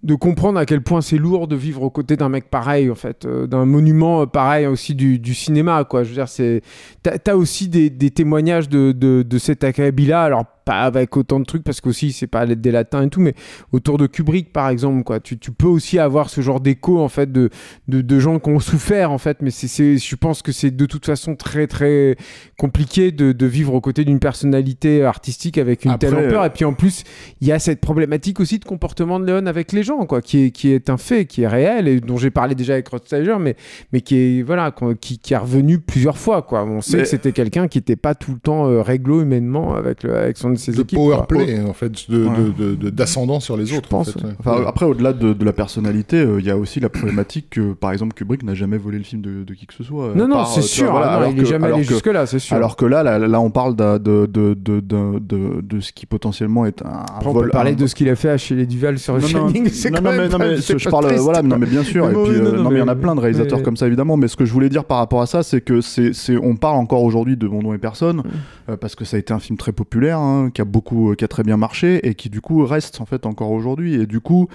de 0.02 0.14
comprendre 0.14 0.59
à 0.59 0.64
quel 0.64 0.82
point 0.82 1.02
c'est 1.02 1.18
lourd 1.18 1.47
de 1.47 1.56
vivre 1.56 1.82
aux 1.82 1.90
côtés 1.90 2.16
d'un 2.16 2.31
mec 2.31 2.48
pareil 2.48 2.90
en 2.90 2.94
fait 2.94 3.27
euh, 3.27 3.47
d'un 3.47 3.66
monument 3.66 4.22
euh, 4.22 4.27
pareil 4.27 4.66
aussi 4.66 4.94
du, 4.94 5.35
cinéma 5.35 5.85
quoi. 5.85 6.05
Je 6.05 6.09
veux 6.09 6.14
dire 6.14 6.28
c'est 6.28 6.62
t'as 7.02 7.18
as 7.27 7.36
aussi 7.36 7.68
des, 7.68 7.90
témoignages 8.10 8.68
de, 8.68 8.93
de, 8.93 9.22
de 9.22 9.39
cet 9.39 9.62
acabit 9.62 10.06
là 10.06 10.22
alors 10.22 10.47
pas 10.70 10.82
avec 10.82 11.16
autant 11.16 11.40
de 11.40 11.44
trucs 11.44 11.64
parce 11.64 11.80
qu'aussi 11.80 12.12
c'est 12.12 12.28
pas 12.28 12.47
des 12.47 12.70
latins 12.70 13.02
et 13.02 13.09
tout 13.09 13.20
mais 13.20 13.34
autour 13.72 13.98
de 13.98 14.06
Kubrick 14.06 14.52
par 14.52 14.68
exemple 14.68 15.02
quoi. 15.02 15.18
Tu, 15.18 15.36
tu 15.36 15.51
peux 15.51 15.66
aussi 15.66 15.98
avoir 15.98 16.30
ce 16.30 16.42
genre 16.42 16.60
d'écho 16.60 17.01
en 17.01 17.09
fait 17.09 17.32
de, 17.32 17.51
de, 17.88 18.02
de, 18.02 18.20
gens 18.20 18.38
qui 18.38 18.51
ont 18.51 18.60
souffert 18.60 19.10
en 19.10 19.18
fait 19.18 19.38
mais 19.42 19.51
c'est 19.51 19.98
je 19.98 20.14
pense 20.14 20.42
que 20.42 20.52
c'est 20.52 20.70
de 20.70 20.86
toute 20.86 21.06
façon 21.06 21.34
très 21.34 21.66
très 21.66 22.16
compliqué 22.56 23.10
de, 23.10 23.32
de 23.32 23.47
vivre 23.47 23.74
aux 23.74 23.80
côtés 23.80 24.05
d'une 24.05 24.20
personnalité 24.20 25.02
artistique 25.02 25.59
avec 25.59 25.84
une 25.84 25.98
telle 25.98 26.14
ampleur. 26.14 26.44
Et 26.44 26.51
puis 26.51 26.64
en 26.64 26.72
plus 26.72 27.02
il 27.40 27.48
y 27.48 27.52
a 27.52 27.59
cette 27.59 27.80
problématique 27.80 28.38
aussi 28.38 28.60
de 28.60 28.64
comportement 28.64 29.18
de 29.18 29.26
Léon 29.26 29.47
avec 29.47 29.72
les 29.72 29.82
gens 29.82 30.06
quoi 30.06 30.22
qui 30.22 30.44
est, 30.44 30.51
qui 30.52 30.70
est 30.70 30.88
un 30.88 30.98
fait 30.98 31.24
qui 31.24 31.42
est 31.42 31.48
réel 31.48 31.88
et 31.88 32.01
dont 32.01 32.16
j'ai 32.16 32.30
parlé 32.30 32.55
déjà 32.55 32.74
avec 32.74 32.86
Rod 32.86 33.02
mais 33.40 33.56
mais 33.92 34.02
qui 34.02 34.14
est 34.14 34.42
voilà 34.42 34.72
qui, 35.01 35.18
qui 35.18 35.34
est 35.34 35.36
revenu 35.36 35.80
plusieurs 35.80 36.16
fois 36.16 36.42
quoi. 36.42 36.62
On 36.64 36.80
sait 36.80 36.98
que 36.98 37.06
c'était 37.06 37.32
quelqu'un 37.32 37.66
qui 37.66 37.78
était 37.78 37.97
pas 37.97 38.14
tout 38.14 38.34
le 38.34 38.38
temps 38.38 38.68
euh, 38.68 38.82
réglo 38.82 39.22
humainement 39.22 39.74
avec 39.74 40.05
le, 40.05 40.16
avec 40.16 40.36
son 40.36 40.52
ses 40.61 40.73
de 40.73 40.82
équipes. 40.82 40.97
power 40.99 41.16
quoi. 41.16 41.27
play 41.27 41.61
en 41.61 41.73
fait, 41.73 41.93
de- 42.11 42.24
Ouais. 42.24 42.91
d'ascendant 42.91 43.41
sur 43.41 43.57
les 43.57 43.66
Je 43.66 43.77
autres. 43.77 43.89
pense, 43.89 44.09
en 44.09 44.12
fait, 44.12 44.20
ouais. 44.20 44.27
ouais. 44.31 44.35
Enfin, 44.39 44.62
après, 44.66 44.87
au-delà 44.87 45.12
de, 45.12 45.32
de 45.32 45.45
la 45.45 45.53
personnalité, 45.53 46.16
euh, 46.20 46.41
il 46.41 46.47
y 46.47 46.51
a 46.51 46.57
aussi 46.57 46.81
la 46.81 46.89
problématique 46.89 47.49
que, 47.51 47.73
par 47.73 47.93
exemple, 47.93 48.15
Kubrick 48.15 48.43
n'a 48.43 48.55
jamais 48.55 48.78
volé 48.78 48.99
le 48.99 49.05
film 49.05 49.23
de, 49.23 49.43
de 49.45 49.55
qui 49.55 49.66
que 49.66 49.74
ce 49.74 49.82
soit. 49.85 50.07
euh, 50.07 50.15
Non, 50.15 50.28
non, 50.28 50.45
c'est 50.45 50.61
euh, 50.61 50.62
sûr. 50.62 50.85
vois, 50.91 50.93
voilà, 51.01 51.07
non, 51.12 51.16
alors 51.19 51.31
il 51.32 51.39
est 51.39 51.43
que- 51.43 51.49
jamais 51.49 51.66
allé 51.69 51.82
que- 51.82 51.89
jusque-là, 51.89 52.27
c'est 52.27 52.39
sûr. 52.39 52.57
Alors 52.57 52.77
que 52.77 52.85
là, 52.85 53.03
là, 53.03 53.19
là, 53.19 53.41
on 53.41 53.51
parle 53.51 53.74
de, 53.77 53.99
de, 53.99 54.27
de, 54.27 54.55
de, 54.55 55.19
de, 55.19 55.61
de 55.62 55.81
ce 55.81 55.93
qui 55.93 56.07
potentiellement 56.07 56.66
est 56.66 56.82
un, 56.82 56.89
Après, 57.16 57.28
on 57.28 57.32
vol. 57.32 57.45
peut 57.47 57.51
parler 57.51 57.73
un- 57.73 57.77
de 57.77 57.87
ce 57.87 57.95
qu'il 57.95 58.09
a 58.09 58.16
fait 58.16 58.28
à 58.31 58.37
chez 58.39 58.55
les 58.55 58.66
Duval 58.66 58.99
sur 58.99 59.15
le 59.15 59.20
Shining. 59.20 59.69
c'est 59.70 59.91
non, 59.91 59.97
quand 59.99 60.05
non, 60.05 60.11
même 60.11 60.20
mais, 60.23 60.28
non, 60.28 60.39
mais 60.39 60.57
je 60.57 60.89
parle, 60.89 61.12
voilà, 61.16 61.43
non, 61.43 61.57
mais 61.59 61.66
bien 61.66 61.82
sûr. 61.82 62.09
Et 62.09 62.12
puis, 62.12 62.41
non, 62.41 62.70
mais 62.70 62.77
il 62.77 62.81
y 62.81 62.82
en 62.82 62.89
a 62.89 62.95
plein 62.97 63.15
de 63.15 63.20
réalisateurs 63.20 63.62
comme 63.62 63.77
ça, 63.77 63.87
évidemment. 63.87 64.16
Mais 64.16 64.28
ce 64.28 64.37
que 64.37 64.45
je 64.45 64.53
voulais 64.53 64.69
dire 64.69 64.85
par 64.85 64.99
rapport 64.99 65.23
à 65.23 65.27
ça, 65.27 65.43
c'est 65.43 65.61
que 65.61 65.81
c'est, 65.81 66.12
c'est, 66.12 66.37
on 66.37 66.57
parle 66.57 66.77
encore 66.77 67.03
aujourd'hui 67.03 67.37
de 67.37 67.47
Mon 67.49 67.62
nom 67.62 67.74
et 67.74 67.78
personne, 67.78 68.23
euh, 68.69 68.77
parce 68.77 68.95
que 68.95 69.05
ça 69.05 69.16
a 69.16 69.20
été 69.20 69.32
un 69.32 69.39
film 69.41 69.57
très 69.59 69.73
populaire, 69.73 70.19
hein, 70.19 70.40
qui 70.49 70.62
a 70.62 70.65
beaucoup, 70.65 71.11
euh, 71.11 71.15
qui 71.15 71.25
a 71.25 71.29
très 71.29 71.43
bien 71.43 71.59
marché, 71.59 72.07
et 72.09 72.15
qui 72.15 72.31
du 72.31 72.41
coup 72.41 72.65
reste 72.65 73.01
en 73.01 73.07
fait 73.07 73.27
encore 73.27 73.51
aujourd'hui. 73.51 73.95
Et 73.95 74.07
du 74.07 74.21
coup, 74.21 74.49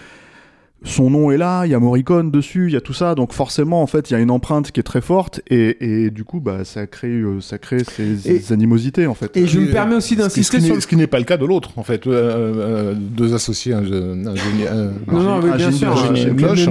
son 0.86 1.10
nom 1.10 1.32
est 1.32 1.38
là, 1.38 1.66
il 1.66 1.72
y 1.72 1.74
a 1.74 1.80
Morricone 1.80 2.30
dessus, 2.32 2.68
il 2.68 2.74
y 2.74 2.78
a 2.78 2.82
tout 2.82 2.94
ça, 2.94 3.16
donc 3.16 3.34
forcément 3.34 3.82
en 3.82 3.88
fait 3.88 4.10
il 4.10 4.14
y 4.14 4.16
a 4.16 4.20
une 4.20 4.30
empreinte 4.32 4.72
qui 4.72 4.80
est 4.80 4.84
très 4.84 5.02
forte 5.02 5.42
et, 5.50 6.06
et 6.06 6.10
du 6.12 6.24
coup 6.24 6.40
bah 6.40 6.64
ça 6.64 6.86
crée 6.88 7.08
euh, 7.10 7.42
ça 7.42 7.58
crée 7.58 7.84
ces, 7.84 8.30
Et- 8.30 8.40
ces 8.40 8.54
animosités 8.54 9.08
en 9.08 9.16
fait. 9.16 9.36
Et 9.36 9.48
je 9.48 9.60
me 9.60 9.68
Euh, 9.68 9.72
permets 9.72 9.96
aussi 9.96 10.16
d'insister 10.16 10.58
ce 10.60 10.62
qui 10.62 10.68
sur 10.72 10.82
ce 10.82 10.88
qui 10.88 10.96
n'est 10.96 11.08
pas 11.08 11.18
le 11.18 11.26
cas 11.26 11.38
de 11.38 11.46
l'autre, 11.46 11.72
en 11.78 11.84
fait. 11.84 12.06
Euh, 12.06 12.12
euh, 12.14 12.94
deux 12.96 13.34
associés, 13.34 13.74
un, 13.74 13.80
un 13.80 14.36
génie- 14.36 14.68
un- 14.70 14.92
Non, 15.12 15.20
non, 15.24 15.42
mais 15.42 15.52
un 15.52 15.58
bien 15.58 15.72
sûr, 15.72 15.94
de- 15.96 16.14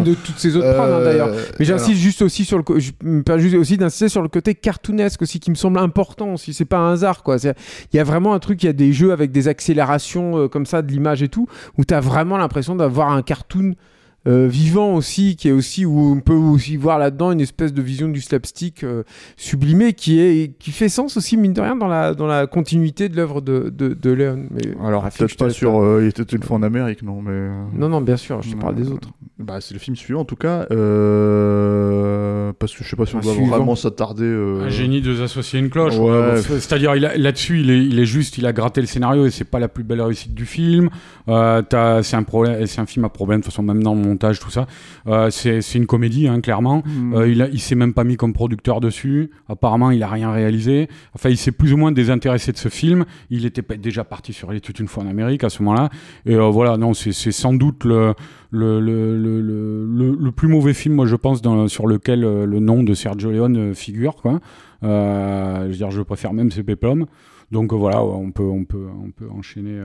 même 0.00 0.14
toutes 0.24 0.38
ces 0.38 0.56
autres 0.56 0.66
hein, 0.66 1.00
d'ailleurs. 1.04 1.30
Mais 1.58 1.64
j'insiste 1.64 1.98
juste 2.00 2.22
aussi 2.22 2.44
sur 2.44 2.58
le, 2.58 2.64
je 2.78 2.92
me 3.02 3.22
permets 3.22 3.42
juste 3.42 3.56
aussi 3.56 3.76
d'insister 3.76 4.08
sur 4.08 4.22
le 4.22 4.28
côté 4.28 4.54
cartoonesque 4.54 5.22
aussi 5.22 5.40
qui 5.40 5.50
me 5.50 5.56
semble 5.56 5.78
important 5.78 6.34
aussi. 6.34 6.54
C'est 6.54 6.64
pas 6.64 6.78
un 6.78 6.92
hasard 6.92 7.22
quoi. 7.24 7.38
C'est- 7.38 7.56
Il 7.92 7.96
y 7.96 8.00
a 8.00 8.04
vraiment 8.04 8.32
un 8.34 8.38
truc, 8.38 8.62
il 8.62 8.66
y 8.66 8.68
a 8.68 8.72
des 8.72 8.92
jeux 8.92 9.12
avec 9.12 9.32
des 9.32 9.48
accélérations 9.48 10.38
euh, 10.38 10.48
comme 10.48 10.66
ça 10.66 10.82
de 10.82 10.92
l'image 10.92 11.22
et 11.22 11.28
tout, 11.28 11.48
où 11.78 11.84
t'as 11.84 12.00
vraiment 12.00 12.36
l'impression 12.38 12.76
d'avoir 12.76 13.10
un 13.10 13.22
cartoon. 13.22 13.74
Euh, 14.26 14.48
vivant 14.48 14.94
aussi, 14.94 15.36
qui 15.36 15.48
est 15.48 15.52
aussi 15.52 15.84
où 15.84 15.98
on 16.16 16.20
peut 16.20 16.32
aussi 16.34 16.76
voir 16.76 16.98
là-dedans 16.98 17.32
une 17.32 17.40
espèce 17.40 17.72
de 17.74 17.82
vision 17.82 18.08
du 18.08 18.20
slapstick 18.20 18.82
euh, 18.84 19.02
sublimé 19.36 19.92
qui 19.92 20.18
est 20.20 20.52
qui 20.58 20.70
fait 20.70 20.88
sens 20.88 21.16
aussi 21.16 21.36
mine 21.36 21.52
de 21.52 21.60
rien 21.60 21.76
dans 21.76 21.88
la 21.88 22.14
dans 22.14 22.26
la 22.26 22.46
continuité 22.46 23.08
de 23.08 23.16
l'œuvre 23.16 23.40
de 23.40 23.70
de, 23.70 23.94
de 23.94 24.10
Léon. 24.10 24.46
Mais 24.50 24.62
Alors 24.84 25.02
peut-être 25.10 25.36
pas 25.36 25.50
sur 25.50 25.80
euh, 25.82 26.00
il 26.02 26.08
était 26.08 26.22
une 26.36 26.42
fois 26.42 26.56
en 26.56 26.62
Amérique 26.62 27.02
non 27.02 27.20
mais. 27.22 27.30
euh, 27.32 27.64
Non 27.76 27.88
non 27.88 28.00
bien 28.00 28.16
sûr, 28.16 28.40
je 28.42 28.50
te 28.52 28.56
parle 28.56 28.76
des 28.76 28.90
autres. 28.90 29.10
Bah, 29.38 29.60
c'est 29.60 29.74
le 29.74 29.80
film 29.80 29.96
suivant 29.96 30.20
en 30.20 30.24
tout 30.24 30.36
cas, 30.36 30.66
euh, 30.70 32.52
parce 32.58 32.74
que 32.74 32.84
je 32.84 32.88
sais 32.88 32.96
pas 32.96 33.06
si 33.06 33.16
on 33.16 33.20
doit 33.20 33.34
vraiment 33.34 33.74
s'attarder. 33.76 34.24
euh, 34.24 34.64
Un 34.66 34.68
génie, 34.68 35.00
deux 35.00 35.22
associés, 35.22 35.58
une 35.58 35.70
cloche. 35.70 35.96
Ouais. 35.98 36.40
C'est-à-dire, 36.42 36.94
là-dessus, 36.94 37.60
il 37.60 37.70
est, 37.70 37.84
il 37.84 37.98
est 37.98 38.04
juste, 38.06 38.38
il 38.38 38.46
a 38.46 38.52
gratté 38.52 38.80
le 38.80 38.86
scénario 38.86 39.26
et 39.26 39.30
c'est 39.30 39.44
pas 39.44 39.58
la 39.58 39.68
plus 39.68 39.84
belle 39.84 40.00
réussite 40.02 40.34
du 40.34 40.46
film. 40.46 40.88
Euh, 41.28 41.62
t'as- 41.62 42.02
c'est 42.02 42.16
un 42.16 42.22
problème, 42.22 42.64
c'est 42.66 42.80
un 42.80 42.86
film 42.86 43.04
à 43.04 43.08
problème, 43.08 43.40
de 43.40 43.44
toute 43.44 43.52
façon, 43.52 43.62
même 43.62 43.82
dans 43.82 43.94
le 43.94 44.00
montage, 44.14 44.40
tout 44.40 44.50
ça. 44.50 44.66
Euh, 45.06 45.30
c'est 45.30 45.60
une 45.74 45.86
comédie, 45.86 46.26
hein, 46.28 46.40
clairement. 46.40 46.82
hmm. 46.84 47.14
Euh, 47.14 47.28
il, 47.28 47.42
a- 47.42 47.48
il 47.48 47.60
s'est 47.60 47.74
même 47.74 47.92
pas 47.94 48.04
mis 48.04 48.16
comme 48.16 48.32
producteur 48.32 48.80
dessus. 48.80 49.30
Apparemment, 49.48 49.90
il 49.90 50.02
a 50.02 50.08
rien 50.08 50.30
réalisé. 50.32 50.88
Enfin, 51.14 51.28
il 51.30 51.36
s'est 51.36 51.52
plus 51.52 51.72
ou 51.72 51.76
moins 51.76 51.92
désintéressé 51.92 52.52
de 52.52 52.56
ce 52.58 52.68
film. 52.68 53.04
Il 53.30 53.44
était 53.46 53.62
déjà 53.76 54.04
parti 54.04 54.32
sur 54.32 54.52
Il 54.52 54.56
était 54.56 54.72
une 54.72 54.88
fois 54.88 55.02
en 55.04 55.08
Amérique 55.08 55.44
à 55.44 55.50
ce 55.50 55.62
moment-là. 55.62 55.90
Et 56.26 56.34
euh, 56.34 56.48
voilà, 56.48 56.76
non, 56.76 56.94
c'est 56.94 57.12
sans 57.32 57.52
doute 57.52 57.84
le, 57.84 58.14
le, 58.50 58.80
le, 58.80 59.16
le, 59.18 59.40
le, 59.40 59.86
le- 59.86 60.16
le 60.18 60.30
plus 60.32 60.48
mauvais 60.48 60.74
film, 60.74 60.94
moi, 60.94 61.06
je 61.06 61.16
pense, 61.16 61.42
dans- 61.42 61.68
sur 61.68 61.86
lequel 61.86 62.20
le 62.20 62.58
nom 62.60 62.82
de 62.82 62.94
Sergio 62.94 63.30
Leone 63.30 63.74
figure. 63.74 64.16
Quoi. 64.16 64.40
Je 64.82 65.66
veux 65.68 65.72
dire, 65.74 65.90
je 65.90 66.02
préfère 66.02 66.32
même 66.32 66.50
ce 66.50 66.60
Peplum. 66.60 67.06
Donc 67.52 67.72
voilà, 67.72 68.02
on 68.02 68.30
peut, 68.32 68.42
on 68.42 68.64
peut, 68.64 68.86
on 69.04 69.10
peut 69.10 69.28
enchaîner. 69.30 69.78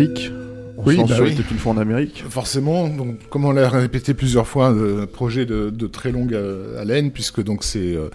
Euh. 0.00 0.72
On 0.78 0.84
Oui, 0.84 0.96
bah 1.08 1.16
oui. 1.22 1.36
Une 1.50 1.58
fois 1.58 1.72
en 1.72 1.78
Amérique. 1.78 2.22
Forcément, 2.28 2.88
donc, 2.88 3.28
comme 3.30 3.44
on 3.46 3.50
l'a 3.52 3.68
répété 3.68 4.12
plusieurs 4.14 4.46
fois, 4.46 4.70
le 4.72 5.06
projet 5.06 5.46
de, 5.46 5.70
de 5.70 5.86
très 5.86 6.12
longue 6.12 6.34
euh, 6.34 6.80
haleine, 6.80 7.10
puisque 7.10 7.42
donc 7.42 7.64
c'est 7.64 7.94
euh, 7.94 8.08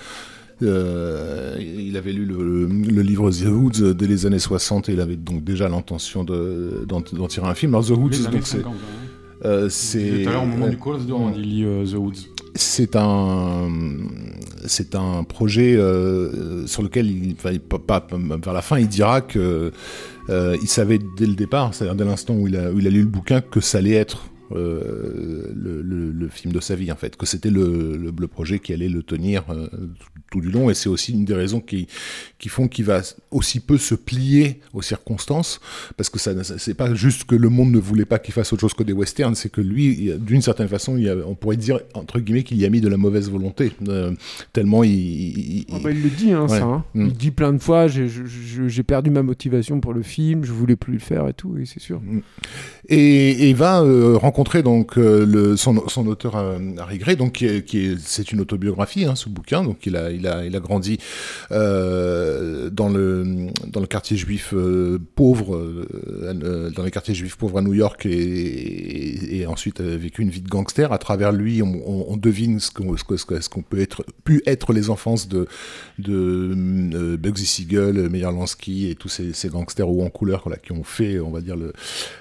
euh, 0.64 1.56
il 1.60 1.98
avait 1.98 2.12
lu 2.14 2.26
le, 2.26 2.68
le 2.68 3.02
livre 3.02 3.32
The 3.32 3.45
Hoods 3.48 3.94
dès 3.94 4.06
les 4.06 4.26
années 4.28 4.38
60 4.40 4.90
et 4.90 4.94
il 4.94 5.02
avait 5.02 5.16
donc 5.16 5.44
déjà 5.44 5.68
l'intention 5.68 6.24
de- 6.24 6.86
d'en 6.88 7.02
tirer 7.28 7.48
un 7.48 7.56
film. 7.56 7.74
Alors 7.74 7.86
The 7.86 7.91
donc 8.32 8.45
c'est 8.45 8.62
50, 9.42 9.46
euh, 9.46 9.64
Tout 9.66 9.70
c'est 9.70 10.28
à 10.28 10.32
l'heure, 10.32 10.44
au 10.44 10.48
moment 10.48 10.68
du 10.68 10.78
call, 10.78 10.96
on 11.12 11.30
dit 11.32 11.42
lit, 11.42 11.66
The 11.92 11.96
Woods. 11.96 12.14
c'est 12.56 12.96
un 12.96 13.70
c'est 14.66 14.94
un 14.96 15.24
projet 15.24 15.76
euh, 15.76 16.68
sur 16.68 16.84
lequel 16.84 17.08
il, 17.10 17.34
enfin, 17.38 17.52
il- 17.52 17.60
pas- 17.60 17.80
pas- 17.80 18.08
vers 18.44 18.54
la 18.54 18.62
fin 18.62 18.78
il 18.78 18.88
dira 18.88 19.22
que 19.22 19.72
euh, 20.30 20.58
il 20.62 20.68
savait 20.68 21.00
dès 21.18 21.26
le 21.26 21.34
départ, 21.34 21.74
c'est-à-dire 21.74 21.96
dès 21.96 22.06
l'instant 22.06 22.36
où 22.36 22.48
il 22.48 22.56
a 22.56 22.70
lu 22.72 23.02
le 23.02 23.08
bouquin 23.08 23.42
que 23.42 23.60
ça 23.60 23.80
allait 23.80 23.94
être 23.94 24.26
euh, 24.56 25.52
le, 25.56 25.82
le- 25.82 26.11
le 26.11 26.28
film 26.30 26.53
de 26.53 26.60
sa 26.60 26.76
vie 26.76 26.91
en 26.91 26.95
fait, 26.95 27.15
que 27.15 27.26
c'était 27.26 27.49
le, 27.49 28.11
projet 28.28 28.60
qui 28.60 28.73
allait 28.73 28.90
le 28.90 29.03
tenir 29.03 29.44
euh, 29.49 29.68
tout, 29.99 30.07
tout 30.32 30.41
du 30.41 30.49
long 30.52 30.69
et 30.69 30.73
c'est 30.73 30.90
aussi 30.90 31.11
une 31.14 31.26
des 31.26 31.34
raisons 31.34 31.60
qui 31.60 31.88
qui 32.40 32.49
font 32.49 32.68
qu'il 32.68 32.86
va 32.86 33.02
aussi 33.32 33.60
peu 33.60 33.78
se 33.78 33.95
plier 33.95 34.60
aux 34.73 34.82
circonstances 34.82 35.60
parce 35.98 36.10
que 36.10 36.19
ça 36.19 36.32
c'est 36.57 36.73
pas 36.76 36.94
juste 36.94 37.26
que 37.26 37.36
le 37.36 37.49
monde 37.49 37.72
ne 37.72 37.80
voulait 37.80 38.06
pas 38.06 38.19
qu'il 38.19 38.34
fasse 38.34 38.53
autre 38.53 38.61
chose 38.61 38.73
que 38.73 38.84
des 38.84 38.94
westerns, 38.94 39.36
c'est 39.36 39.49
que 39.52 39.61
lui 39.61 40.11
d'une 40.19 40.41
certaine 40.41 40.68
façon 40.68 40.98
il 40.98 41.03
y 41.03 41.10
a- 41.10 41.15
on 41.26 41.36
pourrait 41.36 41.57
dire 41.57 41.80
entre 41.94 42.19
guillemets 42.19 42.44
qu'il 42.44 42.57
y 42.57 42.65
a 42.65 42.69
mis 42.69 42.82
de 42.82 42.88
la 42.88 42.98
mauvaise 42.98 43.30
volonté 43.30 43.72
euh, 43.88 44.11
tellement 44.53 44.84
il, 44.84 44.91
il- 44.91 45.65
Ah 45.73 45.78
bah, 45.84 45.91
il 45.91 46.02
le 46.02 46.10
dit, 46.10 46.32
hein, 46.32 46.44
Ouais. 46.44 46.60
ça. 46.60 46.64
hein. 46.64 46.84
Mm. 46.94 47.06
Il 47.07 47.14
dit 47.14 47.32
plein 47.32 47.53
de 47.53 47.60
fois 47.60 47.88
j'ai- 47.88 48.07
perdu 48.84 49.10
ma 49.11 49.23
motivation 49.23 49.80
pour 49.80 49.94
le 49.94 50.02
film, 50.02 50.44
je 50.44 50.52
voulais 50.52 50.76
plus 50.76 50.94
le 50.94 50.99
faire 50.99 51.28
et 51.28 51.34
tout, 51.34 51.49
oui, 51.56 51.68
c'est 51.68 51.80
sûr. 51.80 52.02
et, 52.90 52.98
et 52.98 53.49
il 53.49 53.56
va 53.56 53.82
euh, 53.82 54.15
donc 54.64 54.98
euh, 54.98 55.56
son, 55.56 55.78
auteur 56.08 56.36
euh, 56.36 56.58
Harry 56.80 56.98
Gray, 56.98 57.16
donc 57.16 57.46
c'est 58.00 58.32
une 58.32 58.42
autobiographie, 58.42 59.06
hein, 59.06 59.16
ce 59.16 59.30
bouquin. 59.30 59.64
Donc 59.64 59.86
il 59.86 59.96
a 59.96 60.60
grandi 60.60 60.98
euh, 61.52 62.70
dans 62.70 62.90
le 62.90 63.86
quartier 63.88 64.18
juif 64.18 64.54
pauvre, 65.16 65.86
dans 66.76 66.84
les 66.84 66.92
quartiers 66.92 67.14
juifs 67.14 67.36
pauvres 67.36 67.60
à 67.60 67.62
New 67.62 67.74
York, 67.74 68.06
et, 68.06 69.46
ensuite 69.48 69.82
a 69.82 69.84
vécu 69.84 70.22
une 70.22 70.30
vie 70.30 70.42
de 70.42 70.48
gangster. 70.48 70.92
À 70.92 70.98
travers 70.98 71.32
lui, 71.32 71.62
on, 71.62 72.18
devine 72.18 72.60
ce 72.60 72.70
qu'on 72.72 73.62
peut 73.62 73.80
être 73.80 74.04
pu 74.24 74.44
être 74.46 74.74
les 74.74 74.90
enfances 74.90 75.28
de 75.28 75.48
Bugsy 77.18 77.46
Siegel, 77.46 78.10
Meyer 78.10 78.24
Lansky 78.26 78.90
et 78.90 78.96
tous 78.96 79.10
ces, 79.10 79.50
gangsters 79.50 79.90
hauts 79.90 80.04
en 80.04 80.10
couleur 80.10 80.48
qui 80.64 80.72
ont 80.72 80.84
fait, 80.84 81.20
on 81.20 81.32
va 81.32 81.42
dire, 81.42 81.56
le, 81.58 81.74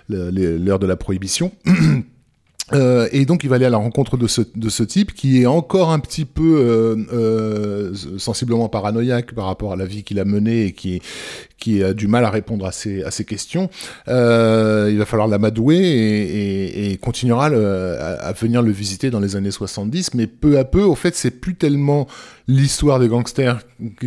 l'heure 0.09 0.79
de 0.79 0.87
la 0.87 0.97
prohibition. 0.97 1.53
Euh, 2.73 3.09
et 3.13 3.25
donc 3.25 3.43
il 3.45 3.51
va 3.51 3.57
aller 3.57 3.65
à 3.65 3.71
la 3.71 3.77
rencontre 3.79 4.17
de 4.17 4.27
ce, 4.27 4.43
de 4.55 4.69
ce 4.69 4.83
type 4.85 5.13
qui 5.13 5.43
est 5.43 5.47
encore 5.47 5.91
un 5.91 5.99
petit 5.99 6.25
peu 6.25 6.57
euh, 6.61 6.97
euh, 7.13 7.95
sensiblement 8.19 8.69
paranoïaque 8.69 9.35
par 9.35 9.47
rapport 9.47 9.73
à 9.73 9.77
la 9.77 9.87
vie 9.87 10.05
qu'il 10.05 10.19
a 10.21 10.25
menée 10.25 10.67
et 10.67 10.73
qui, 10.73 11.03
qui 11.59 11.83
a 11.83 11.93
du 11.95 12.07
mal 12.07 12.25
à 12.25 12.31
répondre 12.31 12.65
à 12.67 12.73
ces, 12.73 13.03
à 13.03 13.11
ces 13.11 13.25
questions. 13.25 13.71
Euh, 14.09 14.89
il 14.91 14.99
va 14.99 15.05
falloir 15.05 15.27
l'amadouer 15.29 15.79
et, 15.79 16.89
et, 16.89 16.93
et 16.93 16.97
continuera 16.97 17.49
le- 17.49 17.97
à, 18.01 18.13
à 18.29 18.33
venir 18.33 18.63
le 18.63 18.71
visiter 18.71 19.11
dans 19.11 19.21
les 19.21 19.37
années 19.37 19.51
70, 19.51 20.15
mais 20.15 20.27
peu 20.27 20.59
à 20.59 20.65
peu, 20.65 20.83
au 20.83 20.95
fait, 20.95 21.15
c'est 21.17 21.31
plus 21.33 21.55
tellement 21.57 22.07
l'histoire 22.51 22.99
des 22.99 23.07
gangsters 23.07 23.61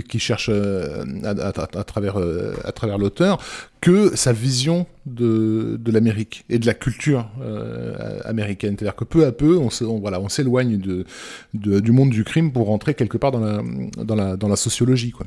qui, 0.09 0.19
cherchent 0.19 0.49
euh, 0.51 1.03
à, 1.23 1.83
travers, 1.83 2.19
euh, 2.19 2.53
à 2.65 2.73
travers 2.73 2.97
l'auteur 2.97 3.41
que 3.79 4.15
sa 4.15 4.33
vision 4.33 4.85
de, 5.05 5.77
de 5.79 5.91
l'Amérique 5.91 6.43
et 6.49 6.59
de 6.59 6.65
la 6.65 6.73
culture 6.73 7.29
euh, 7.41 8.19
américaine. 8.25 8.75
C'est-à-dire 8.77 8.95
que 8.95 9.05
peu 9.05 9.25
à 9.25 9.31
peu, 9.31 9.57
on, 9.57 9.69
voilà, 9.99 10.19
s'éloigne 10.27 10.77
de, 10.77 11.05
du 11.53 11.91
monde 11.91 12.09
du 12.09 12.25
crime 12.25 12.51
pour 12.51 12.67
rentrer 12.67 12.93
quelque 12.93 13.17
part 13.17 13.31
dans 13.31 13.39
la, 13.39 13.61
dans 14.03 14.15
la, 14.15 14.35
dans 14.35 14.49
la 14.49 14.57
sociologie. 14.57 15.11
Quoi. 15.11 15.25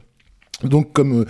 Donc 0.63 0.93
comme, 0.93 1.25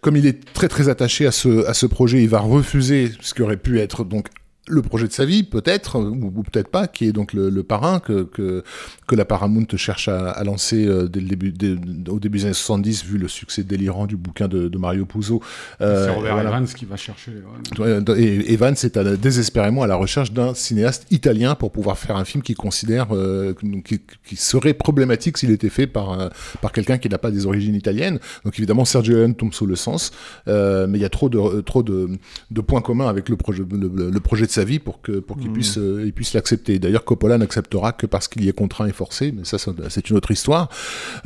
comme 0.00 0.16
il 0.16 0.26
est 0.26 0.52
très 0.52 0.68
très 0.68 0.88
attaché 0.88 1.26
à 1.26 1.32
ce, 1.32 1.66
à 1.66 1.74
ce 1.74 1.86
projet, 1.86 2.20
il 2.20 2.28
va 2.28 2.40
refuser 2.40 3.12
ce 3.20 3.32
qui 3.32 3.42
aurait 3.42 3.56
pu 3.56 3.78
être 3.78 4.04
donc 4.04 4.28
le 4.68 4.82
projet 4.82 5.06
de 5.08 5.12
sa 5.12 5.24
vie, 5.24 5.42
peut-être, 5.42 5.98
ou, 5.98 6.32
ou 6.36 6.42
peut-être 6.42 6.68
pas, 6.68 6.86
qui 6.86 7.06
est 7.06 7.12
donc 7.12 7.32
le, 7.32 7.50
le 7.50 7.62
parrain 7.62 8.00
que, 8.00 8.22
que, 8.24 8.62
que 9.06 9.14
la 9.16 9.24
Paramount 9.24 9.66
cherche 9.76 10.08
à, 10.08 10.30
à 10.30 10.44
lancer 10.44 10.86
euh, 10.86 11.08
dès 11.08 11.20
le 11.20 11.26
début, 11.28 11.52
dès- 11.52 11.76
au 12.08 12.18
début 12.18 12.38
des 12.38 12.44
années 12.44 12.54
70, 12.54 13.04
vu 13.04 13.18
le 13.18 13.28
succès 13.28 13.62
délirant 13.62 14.06
du 14.06 14.16
bouquin 14.16 14.48
de, 14.48 14.68
de 14.68 14.78
Mario 14.78 15.06
Puzo. 15.06 15.40
Euh, 15.80 16.06
c'est 16.06 16.14
Robert 16.14 16.34
voilà. 16.34 16.50
Evans 16.50 16.66
qui 16.66 16.84
va 16.84 16.96
chercher. 16.96 17.32
ouais. 17.78 17.98
Et 18.18 18.52
Evans 18.52 18.74
est 18.82 18.96
à- 18.96 19.16
désespérément 19.16 19.82
à 19.82 19.86
la 19.86 19.96
recherche 19.96 20.32
d'un 20.32 20.54
cinéaste 20.54 21.06
italien 21.10 21.54
pour 21.54 21.72
pouvoir 21.72 21.98
faire 21.98 22.16
un 22.16 22.24
film 22.24 22.42
qu'il 22.42 22.56
considère 22.56 23.08
euh, 23.12 23.54
qui, 23.84 24.00
qui 24.26 24.36
serait 24.36 24.74
problématique 24.74 25.38
s'il 25.38 25.50
était 25.50 25.68
fait 25.70 25.86
par, 25.86 26.30
par 26.60 26.72
quelqu'un 26.72 26.98
qui 26.98 27.08
n'a 27.08 27.18
pas 27.18 27.30
des 27.30 27.46
origines 27.46 27.74
italiennes. 27.74 28.18
Donc 28.44 28.58
évidemment, 28.58 28.84
Sergio 28.84 29.14
Leone 29.16 29.34
tombe 29.34 29.52
sous 29.54 29.66
le 29.66 29.76
sens, 29.76 30.10
euh, 30.48 30.86
mais 30.86 30.98
il 30.98 31.02
y 31.02 31.04
a 31.04 31.08
trop 31.08 31.28
de, 31.28 31.60
trop 31.62 31.82
de, 31.82 32.08
de 32.50 32.60
points 32.60 32.80
communs 32.82 33.08
avec 33.08 33.28
le 33.28 33.36
projet, 33.36 33.62
le, 33.70 34.10
le 34.10 34.20
projet 34.20 34.46
de 34.46 34.50
sa 34.58 34.64
vie 34.64 34.80
pour 34.80 35.00
que 35.00 35.20
pour 35.20 35.36
qu'il 35.38 35.52
puisse 35.52 35.78
euh, 35.78 36.04
il 36.08 36.12
puisse 36.12 36.32
l'accepter. 36.34 36.78
D'ailleurs, 36.78 37.04
Coppola 37.04 37.38
n'acceptera 37.38 37.92
que 37.92 38.06
parce 38.06 38.26
qu'il 38.28 38.44
y 38.44 38.48
est 38.48 38.58
contraint 38.62 38.88
et 38.88 38.92
forcé, 38.92 39.32
mais 39.34 39.44
ça, 39.44 39.56
ça, 39.58 39.72
c'est 39.88 40.10
une 40.10 40.16
autre 40.16 40.32
histoire. 40.32 40.68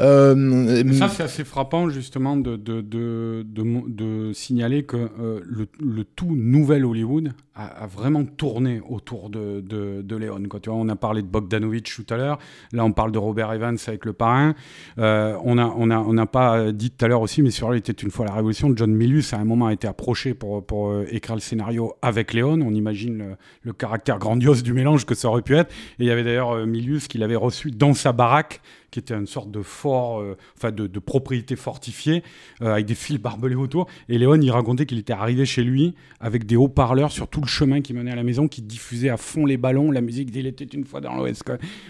Euh, 0.01 0.93
Ça, 0.93 1.09
c'est 1.09 1.23
assez 1.23 1.45
frappant, 1.45 1.89
justement, 1.89 2.37
de, 2.37 2.57
de, 2.57 2.81
de, 2.83 3.45
de, 3.59 3.63
mo- 3.63 3.87
de 3.89 4.33
signaler 4.35 4.83
que 4.83 4.97
euh, 4.97 5.41
le, 5.59 5.67
le 5.81 6.05
tout 6.05 6.35
nouvel 6.35 6.85
Hollywood 6.85 7.33
a, 7.55 7.67
a 7.85 7.87
vraiment 7.87 8.25
tourné 8.25 8.81
autour 8.89 9.31
de, 9.31 9.61
de, 9.61 10.17
Léon. 10.17 10.43
Quoi. 10.49 10.61
Tu 10.61 10.69
vois, 10.71 10.79
on 10.79 10.89
a 10.89 10.97
parlé 10.97 11.23
de 11.23 11.27
Bogdanovich 11.27 11.97
tout 11.97 12.15
à 12.15 12.17
l'heure. 12.17 12.39
Là, 12.73 12.85
on 12.85 12.93
parle 12.93 13.13
de 13.13 13.19
Robert 13.19 13.53
Evans 13.53 13.79
avec 13.87 14.05
Le 14.05 14.13
Parrain. 14.13 14.55
On 14.99 15.55
n'a 15.55 15.73
on 15.77 15.91
a, 15.91 15.99
on 15.99 16.13
n'a 16.13 16.27
pas 16.27 16.73
dit 16.73 16.91
tout 16.91 17.05
à 17.05 17.09
l'heure 17.09 17.23
aussi, 17.23 17.41
mais 17.43 17.51
sur 17.51 17.75
Il 17.75 17.79
était 17.79 17.93
une 17.93 18.11
fois 18.11 18.27
la 18.27 18.35
Révolution, 18.35 18.73
John 18.77 18.93
Milius, 18.93 19.33
à 19.33 19.39
un 19.39 19.45
moment, 19.45 19.67
a 19.69 19.73
été 19.73 19.87
approché 19.89 20.35
pour, 20.35 20.65
pour 20.65 20.83
écrire 21.11 21.37
le 21.37 21.41
scénario 21.41 21.95
avec 22.03 22.35
Léon. 22.35 22.61
On 22.63 22.75
imagine 22.75 23.22
le, 23.62 23.73
caractère 23.73 24.19
grandiose 24.19 24.62
du 24.62 24.73
mélange 24.73 25.07
que 25.07 25.15
ça 25.15 25.28
aurait 25.28 25.43
pu 25.43 25.57
être. 25.57 25.73
Et 25.99 26.05
il 26.05 26.07
y 26.07 26.11
avait 26.11 26.24
d'ailleurs 26.24 26.53
euh, 26.53 26.66
Milius 26.66 27.09
qui 27.09 27.19
l'avait 27.19 27.36
reçu 27.36 27.70
dans 27.70 27.94
sa 27.94 28.12
baraque 28.12 28.61
qui 28.93 28.99
était 28.99 29.15
une 29.15 29.27
sorte 29.27 29.51
de 29.51 29.62
fort, 29.62 30.20
euh, 30.20 30.70
de, 30.70 30.99
propriété 30.99 31.57
fortifiée, 31.57 32.23
euh, 32.61 32.74
avec 32.74 32.85
des 32.86 32.94
fils 32.94 33.19
barbelés 33.19 33.57
autour. 33.57 33.89
Et 34.09 34.19
Léon, 34.19 34.40
il 34.40 34.51
racontait 34.51 34.86
qu'il 34.86 34.99
était 34.99 35.15
arrivé 35.15 35.47
chez 35.47 35.65
lui 35.65 35.94
avec 36.20 36.44
des 36.44 36.57
haut-parleurs 36.57 37.11
sur 37.11 37.27
tout 37.27 37.40
le 37.40 37.47
chemin 37.47 37.81
qui 37.81 37.94
menait 37.94 38.12
à 38.12 38.16
la 38.16 38.23
maison, 38.23 38.47
qui 38.49 38.61
diffusait 38.61 39.09
à 39.09 39.16
fond 39.16 39.47
les 39.47 39.57
ballons, 39.57 39.90
la 39.90 40.03
musique 40.03 40.31
d'Il 40.31 40.47
était 40.47 40.65
une 40.65 40.85
fois 40.85 41.01
dans 41.01 41.15
l'Ouest. 41.15 41.43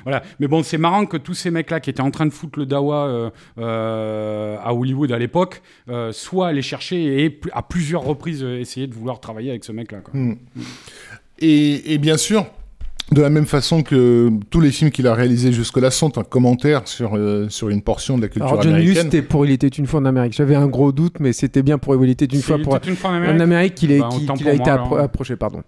Voilà. 0.05 0.23
Mais 0.39 0.47
bon, 0.47 0.63
c'est 0.63 0.79
marrant 0.79 1.05
que 1.05 1.17
tous 1.17 1.35
ces 1.35 1.51
mecs-là 1.51 1.81
qui 1.81 1.91
étaient 1.91 2.01
en 2.01 2.13
train 2.13 2.27
de 2.27 2.31
foutre 2.33 2.59
le 2.59 2.67
dawa 2.67 3.33
à 3.57 4.73
Hollywood 4.73 5.11
à 5.11 5.19
l'époque, 5.19 5.61
soient 6.13 6.49
allés 6.49 6.63
chercher 6.63 7.25
et 7.25 7.41
à 7.53 7.63
plusieurs 7.63 8.03
reprises 8.03 8.45
essayer 8.45 8.87
de 8.87 8.95
vouloir 8.95 9.19
travailler 9.19 9.51
avec 9.51 9.65
ce 9.65 9.73
mec-là. 9.73 10.03
Et, 11.39 11.95
et 11.95 11.99
bien 11.99 12.17
sûr, 12.17 12.47
de 13.11 13.21
la 13.21 13.31
même 13.31 13.47
façon 13.47 13.83
que 13.83 14.31
tous 14.51 14.61
les 14.61 14.71
films 14.71 14.91
qu'il 14.91 15.07
a 15.07 15.15
réalisés 15.15 15.53
jusque-là 15.53 15.91
sont 15.91 16.17
un 16.19 16.23
commentaire 16.23 16.83
sur, 16.87 17.17
euh, 17.17 17.49
sur 17.51 17.69
une 17.69 17.83
portion 17.83 18.17
de 18.17 18.23
la 18.23 18.29
culture 18.29 18.47
Alors 18.49 18.63
John 18.63 18.75
américaine. 18.75 19.05
c'était 19.05 19.23
pour 19.23 19.45
Il 19.45 19.53
était 19.53 19.69
une 19.69 19.87
fois 19.87 20.01
en 20.01 20.05
Amérique. 20.05 20.35
J'avais 20.35 20.55
un 20.55 20.69
gros 20.69 20.93
doute, 20.93 21.17
mais 21.21 21.33
c'était 21.33 21.63
bien 21.63 21.79
pour 21.79 22.03
Il 22.05 22.11
était 22.11 22.25
une 22.25 22.41
fois 22.43 22.57
il 22.59 22.63
pour 22.65 22.77
était 22.77 22.89
une 22.91 22.97
fois 22.97 23.11
en 23.11 23.15
en 23.15 23.17
Amérique. 23.17 23.41
Amérique 23.43 23.75
qu'il 23.75 23.99
Bah, 23.99 24.09
a 24.11 24.17
été 24.53 24.57
moi, 24.71 24.75
appro- 24.77 24.93
alors. 24.95 24.99
approché, 25.01 25.37
pardon. 25.37 25.63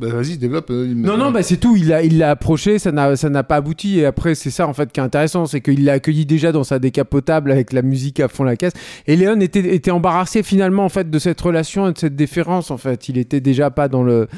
Bah, 0.00 0.06
Vas-y, 0.12 0.36
développe. 0.38 0.70
euh, 0.70 0.86
Non, 0.94 1.16
non, 1.16 1.32
bah 1.32 1.42
c'est 1.42 1.56
tout. 1.56 1.74
Il 1.76 1.88
l'a, 1.88 2.04
il 2.04 2.22
approché, 2.22 2.78
ça 2.78 2.92
n'a, 2.92 3.16
ça 3.16 3.28
n'a 3.30 3.42
pas 3.42 3.56
abouti. 3.56 3.98
Et 3.98 4.04
après, 4.04 4.36
c'est 4.36 4.50
ça 4.50 4.68
en 4.68 4.72
fait 4.72 4.92
qui 4.92 5.00
est 5.00 5.02
intéressant, 5.02 5.46
c'est 5.46 5.60
qu'il 5.60 5.84
l'a 5.84 5.94
accueilli 5.94 6.24
déjà 6.24 6.52
dans 6.52 6.62
sa 6.62 6.78
décapotable 6.78 7.50
avec 7.50 7.72
la 7.72 7.82
musique 7.82 8.20
à 8.20 8.28
fond 8.28 8.44
la 8.44 8.54
caisse. 8.56 8.74
Et 9.08 9.16
Léon 9.16 9.40
était, 9.40 9.74
était 9.74 9.90
embarrassé 9.90 10.44
finalement 10.44 10.84
en 10.84 10.88
fait 10.88 11.10
de 11.10 11.18
cette 11.18 11.40
relation 11.40 11.88
et 11.88 11.92
de 11.92 11.98
cette 11.98 12.14
déférence 12.14 12.70
en 12.70 12.76
fait. 12.78 13.08
Il 13.08 13.18
était 13.18 13.40
déjà 13.40 13.70
pas 13.72 13.88
dans 13.88 14.04
le, 14.04 14.28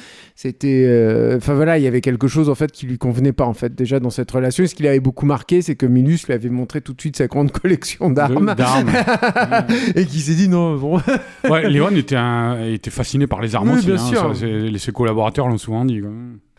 c'était, 0.43 0.85
euh, 0.87 1.37
enfin 1.37 1.53
voilà, 1.53 1.77
il 1.77 1.85
y 1.85 1.87
avait 1.87 2.01
quelque 2.01 2.27
chose 2.27 2.49
en 2.49 2.55
fait 2.55 2.73
qui 2.73 2.87
lui 2.87 2.97
convenait 2.97 3.35
pas 3.35 3.45
en 3.45 3.53
fait 3.53 3.75
déjà 3.75 4.01
dans 4.01 4.09
cette 4.09 4.31
relation. 4.31 4.65
Et 4.65 4.69
ce 4.69 4.75
qui 4.75 4.83
l'avait 4.85 4.99
beaucoup 4.99 5.27
marqué, 5.27 5.61
c'est 5.61 5.75
que 5.75 5.85
Milus 5.85 6.21
lui 6.27 6.33
avait 6.33 6.49
montré 6.49 6.81
tout 6.81 6.95
de 6.95 7.01
suite 7.03 7.17
sa 7.19 7.27
grande 7.27 7.53
collection 7.61 8.09
d'armes. 8.09 8.55
Et 9.97 10.07
qui 10.07 10.21
s'est 10.21 10.35
dit 10.35 10.49
non, 10.49 10.77
bon. 10.77 10.99
Ouais, 11.51 11.69
Léon 11.69 11.91
était, 11.91 12.17
un- 12.17 12.65
était 12.65 12.91
fasciné 12.91 13.27
par 13.27 13.43
les 13.43 13.55
armes 13.55 13.69
Oui, 13.71 13.77
aussi. 13.81 13.87
bien 13.89 13.97
hein, 13.97 14.33
sûr. 14.35 14.35
ça, 14.35 14.79
ses 14.79 14.93
collaborateurs 14.93 15.47
l'ont 15.47 15.59
souvent 15.59 15.85
dit. 15.85 16.01
quoi. 16.01 16.11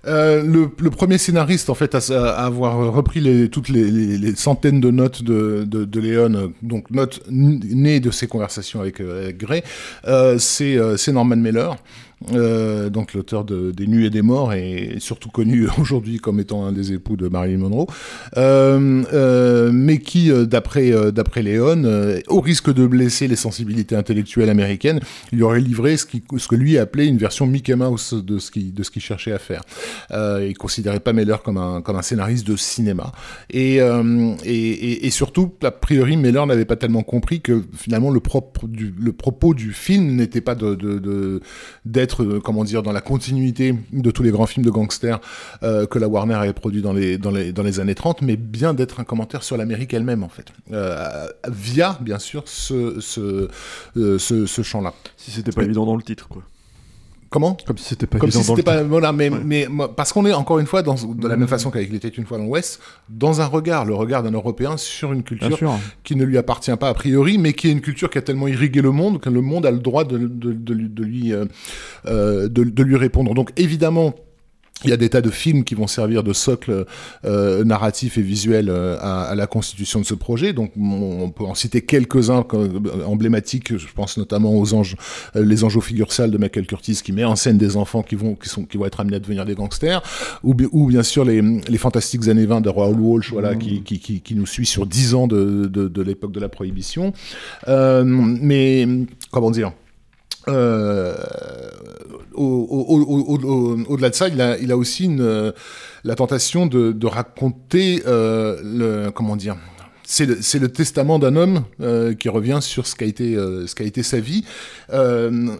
Euh, 0.07 0.43
le, 0.43 0.67
le 0.79 0.89
premier 0.91 1.17
scénariste, 1.17 1.69
en 1.71 1.75
fait, 1.75 1.95
à, 1.95 1.99
avoir 2.45 2.91
repris 2.93 3.19
les, 3.19 3.49
toutes 3.49 3.69
les, 3.69 3.89
les- 3.89 4.17
les 4.19 4.35
centaines 4.35 4.79
de 4.81 4.91
notes 4.91 5.23
de, 5.23 5.63
de, 5.67 5.85
de 5.85 5.99
Léon, 5.99 6.51
donc 6.61 6.89
notes 6.91 7.21
nées 7.31 7.99
de 7.99 8.11
ses 8.11 8.27
conversations 8.27 8.79
avec, 8.81 8.99
euh, 9.01 9.23
avec 9.23 9.37
Gray, 9.39 9.63
euh, 10.07 10.37
c'est 10.39 10.77
euh, 10.77 10.97
c'est 10.97 11.11
Norman 11.11 11.37
Mailer. 11.37 11.75
Euh, 12.33 12.89
donc 12.89 13.13
l'auteur 13.13 13.43
de, 13.45 13.71
des 13.71 13.87
Nuits 13.87 14.05
et 14.05 14.09
des 14.09 14.21
Morts 14.21 14.53
et 14.53 14.95
surtout 14.99 15.29
connu 15.29 15.67
aujourd'hui 15.79 16.17
comme 16.17 16.39
étant 16.39 16.65
un 16.65 16.71
des 16.71 16.93
époux 16.93 17.17
de 17.17 17.27
Marilyn 17.27 17.57
Monroe, 17.57 17.87
euh, 18.37 19.03
euh, 19.13 19.71
mais 19.73 19.99
qui, 19.99 20.31
d'après 20.45 20.91
d'après 21.11 21.41
Léon, 21.41 21.83
au 22.27 22.41
risque 22.41 22.73
de 22.73 22.85
blesser 22.85 23.27
les 23.27 23.35
sensibilités 23.35 23.95
intellectuelles 23.95 24.49
américaines, 24.49 24.99
il 25.31 25.43
aurait 25.43 25.59
livré 25.59 25.97
ce, 25.97 26.05
que 26.05 26.55
lui 26.55 26.77
appelait 26.77 27.07
une 27.07 27.17
version 27.17 27.47
Mickey 27.47 27.75
Mouse 27.75 28.13
de 28.13 28.39
ce 28.39 28.51
qu'il 28.51 29.01
cherchait 29.01 29.31
à 29.31 29.39
faire. 29.39 29.61
Il 30.11 30.55
considérait 30.57 30.99
pas 30.99 31.13
Mailer 31.13 31.41
comme 31.43 31.57
un 31.57 31.81
comme 31.81 31.95
un 31.95 32.01
scénariste 32.01 32.47
de 32.47 32.55
cinéma 32.55 33.11
et 33.49 33.79
et, 34.45 35.09
surtout 35.09 35.53
a 35.63 35.71
priori 35.71 36.17
Mailer 36.17 36.45
n'avait 36.45 36.65
pas 36.65 36.75
tellement 36.75 37.03
compris 37.03 37.41
que 37.41 37.63
finalement 37.73 38.11
le 38.11 38.19
propre 38.19 38.67
le 38.99 39.11
propos 39.11 39.53
du 39.53 39.73
film 39.73 40.15
n'était 40.15 40.41
pas 40.41 40.55
de- 40.55 41.41
euh, 42.19 42.39
comment 42.39 42.63
dire 42.63 42.83
dans 42.83 42.91
la 42.91 43.01
continuité 43.01 43.73
de 43.93 44.11
tous 44.11 44.23
les 44.23 44.31
grands 44.31 44.45
films 44.45 44.65
de 44.65 44.71
gangsters 44.71 45.19
euh, 45.63 45.85
que 45.85 45.97
la 45.97 46.07
Warner 46.07 46.35
avait 46.35 46.53
produits 46.53 46.81
dans 46.81 46.93
les 46.93 47.17
dans 47.17 47.31
les 47.31 47.53
dans 47.53 47.63
les 47.63 47.79
années 47.79 47.95
30 47.95 48.21
mais 48.21 48.35
bien 48.35 48.73
d'être 48.73 48.99
un 48.99 49.03
commentaire 49.05 49.43
sur 49.43 49.55
l'Amérique 49.57 49.93
elle-même 49.93 50.23
en 50.23 50.29
fait 50.29 50.51
Euh, 50.71 51.27
via 51.47 51.97
bien 52.01 52.19
sûr 52.19 52.43
ce 52.45 52.99
ce 52.99 53.47
ce, 53.95 54.45
ce 54.45 54.61
champ 54.61 54.81
là 54.81 54.93
Si 55.17 55.31
c'était 55.31 55.51
pas 55.51 55.63
évident 55.63 55.85
dans 55.85 55.95
le 55.95 56.03
titre, 56.03 56.27
quoi. 56.27 56.43
Comment 57.31 57.57
Comme 57.65 57.77
si 57.79 57.85
c'était 57.85 58.05
pas 58.05 58.19
comme 58.19 58.29
évident 58.29 58.43
si 58.43 58.49
c'était 58.49 58.61
pas 58.61 58.83
voilà 58.83 59.11
mais 59.13 59.29
Ouais. 59.29 59.39
mais 59.43 59.67
parce 59.95 60.11
qu'on 60.13 60.25
est 60.27 60.33
encore 60.33 60.59
une 60.59 60.67
fois 60.67 60.83
dans 60.83 60.93
de 60.95 61.27
la 61.27 61.37
même 61.37 61.47
façon 61.47 61.71
qu'avec 61.71 61.91
l'été 61.91 62.11
une 62.15 62.25
fois 62.25 62.37
dans 62.37 62.43
l'Ouest 62.43 62.79
dans 63.09 63.41
un 63.41 63.45
regard 63.45 63.85
le 63.85 63.95
regard 63.95 64.21
d'un 64.21 64.31
Européen 64.33 64.75
sur 64.77 65.13
une 65.13 65.23
culture 65.23 65.57
qui 66.03 66.15
ne 66.17 66.25
lui 66.25 66.37
appartient 66.37 66.75
pas 66.75 66.89
a 66.89 66.93
priori 66.93 67.37
mais 67.39 67.53
qui 67.53 67.69
est 67.69 67.71
une 67.71 67.81
culture 67.81 68.09
qui 68.09 68.17
a 68.17 68.21
tellement 68.21 68.47
irrigué 68.49 68.81
le 68.81 68.91
monde 68.91 69.19
que 69.21 69.29
le 69.29 69.41
monde 69.41 69.65
a 69.65 69.71
le 69.71 69.79
droit 69.79 70.03
de, 70.03 70.17
de, 70.17 70.51
de, 70.51 70.73
lui- 70.73 70.89
de 70.89 71.03
lui 71.03 71.33
euh, 71.33 71.45
euh, 72.05 72.47
de, 72.49 72.63
de 72.65 72.83
lui 72.83 72.97
répondre. 72.97 73.33
Donc 73.33 73.51
évidemment 73.57 74.13
il 74.83 74.89
y 74.89 74.93
a 74.93 74.97
des 74.97 75.09
tas 75.09 75.21
de 75.21 75.29
films 75.29 75.63
qui 75.63 75.75
vont 75.75 75.87
servir 75.87 76.23
de 76.23 76.33
socle 76.33 76.85
euh, 77.25 77.63
narratif 77.63 78.17
et 78.17 78.21
visuel 78.21 78.69
euh, 78.69 78.97
à, 78.99 79.23
à 79.23 79.35
la 79.35 79.47
constitution 79.47 79.99
de 79.99 80.05
ce 80.05 80.13
projet. 80.13 80.53
Donc, 80.53 80.71
on, 80.79 81.21
on 81.21 81.29
peut 81.29 81.43
en 81.45 81.55
citer 81.55 81.81
quelques-uns 81.81 82.45
euh, 82.53 82.79
emblématiques. 83.05 83.77
Je 83.77 83.87
pense 83.93 84.17
notamment 84.17 84.57
aux 84.57 84.73
anges, 84.73 84.95
euh, 85.35 85.45
les 85.45 85.63
anges 85.63 85.77
aux 85.77 85.81
figures 85.81 86.11
sales 86.11 86.31
de 86.31 86.37
Michael 86.37 86.65
Curtis, 86.65 87.01
qui 87.03 87.11
met 87.11 87.23
en 87.23 87.35
scène 87.35 87.57
des 87.57 87.77
enfants 87.77 88.03
qui 88.03 88.15
vont, 88.15 88.35
qui 88.35 88.49
sont, 88.49 88.65
qui 88.65 88.77
vont 88.77 88.85
être 88.85 88.99
amenés 88.99 89.17
à 89.17 89.19
devenir 89.19 89.45
des 89.45 89.55
gangsters, 89.55 90.01
ou, 90.43 90.55
ou 90.71 90.87
bien 90.87 91.03
sûr 91.03 91.25
les, 91.25 91.41
les 91.41 91.77
fantastiques 91.77 92.27
années 92.27 92.45
20 92.45 92.61
de 92.61 92.69
Raoul 92.69 92.99
Walsh, 92.99 93.31
voilà, 93.31 93.55
qui, 93.55 93.81
qui, 93.83 93.99
qui, 93.99 94.21
qui 94.21 94.35
nous 94.35 94.45
suit 94.45 94.65
sur 94.65 94.85
10 94.85 95.13
ans 95.13 95.27
de, 95.27 95.67
de, 95.67 95.87
de 95.87 96.01
l'époque 96.01 96.31
de 96.31 96.39
la 96.39 96.49
prohibition. 96.49 97.13
Euh, 97.67 98.03
mais 98.05 98.87
comment 99.31 99.51
dire? 99.51 99.71
Euh, 100.47 101.15
au- 102.33 102.43
au- 102.43 102.85
au- 102.97 103.35
au- 103.35 103.43
au- 103.43 103.83
Au-delà 103.93 104.09
de 104.09 104.15
ça, 104.15 104.27
il 104.27 104.41
a, 104.41 104.77
aussi 104.77 105.07
euh, 105.19 105.51
la 106.03 106.15
tentation 106.15 106.65
de, 106.65 106.91
raconter 107.05 108.03
euh, 108.07 108.59
le 108.63 109.11
comment 109.11 109.35
dire. 109.35 109.55
C'est 110.03 110.25
le, 110.25 110.67
testament 110.67 111.19
d'un 111.19 111.37
homme 111.37 111.63
qui 112.19 112.27
revient 112.27 112.59
sur 112.61 112.85
ce 112.85 112.95
qu'a 112.95 113.05
été, 113.05 113.37
sa 114.03 114.19
vie. 114.19 114.43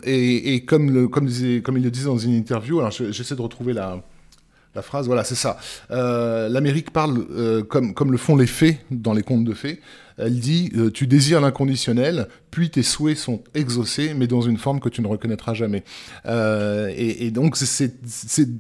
Et, 0.03 0.65
comme, 0.65 0.89
il 0.89 1.83
le 1.83 1.89
disait 1.91 2.07
dans 2.07 2.17
une 2.17 2.33
interview, 2.33 2.79
alors 2.79 2.91
je- 2.91 3.11
j'essaie 3.13 3.35
de 3.35 3.41
retrouver 3.41 3.71
la, 3.71 4.01
phrase, 4.81 5.05
voilà, 5.05 5.23
c'est 5.23 5.35
ça. 5.35 5.57
L'Amérique 5.89 6.91
parle 6.91 7.63
comme, 7.69 7.93
comme 7.93 8.11
le 8.11 8.17
font 8.17 8.35
les 8.35 8.47
fées 8.47 8.79
dans 8.91 9.13
les 9.13 9.23
contes 9.23 9.45
de 9.45 9.53
fées. 9.53 9.79
Elle 10.17 10.39
dit 10.39 10.71
euh, 10.77 10.89
Tu 10.91 11.07
désires 11.07 11.41
l'inconditionnel, 11.41 12.27
puis 12.51 12.69
tes 12.69 12.83
souhaits 12.83 13.17
sont 13.17 13.41
exaucés, 13.55 14.13
mais 14.15 14.27
dans 14.27 14.41
une 14.41 14.57
forme 14.57 14.79
que 14.79 14.89
tu 14.89 15.01
ne 15.01 15.07
reconnaîtras 15.07 15.53
jamais. 15.53 15.83
Euh, 16.25 16.91
et, 16.95 17.25
et 17.27 17.31
donc, 17.31 17.55
c'est- 17.57 17.91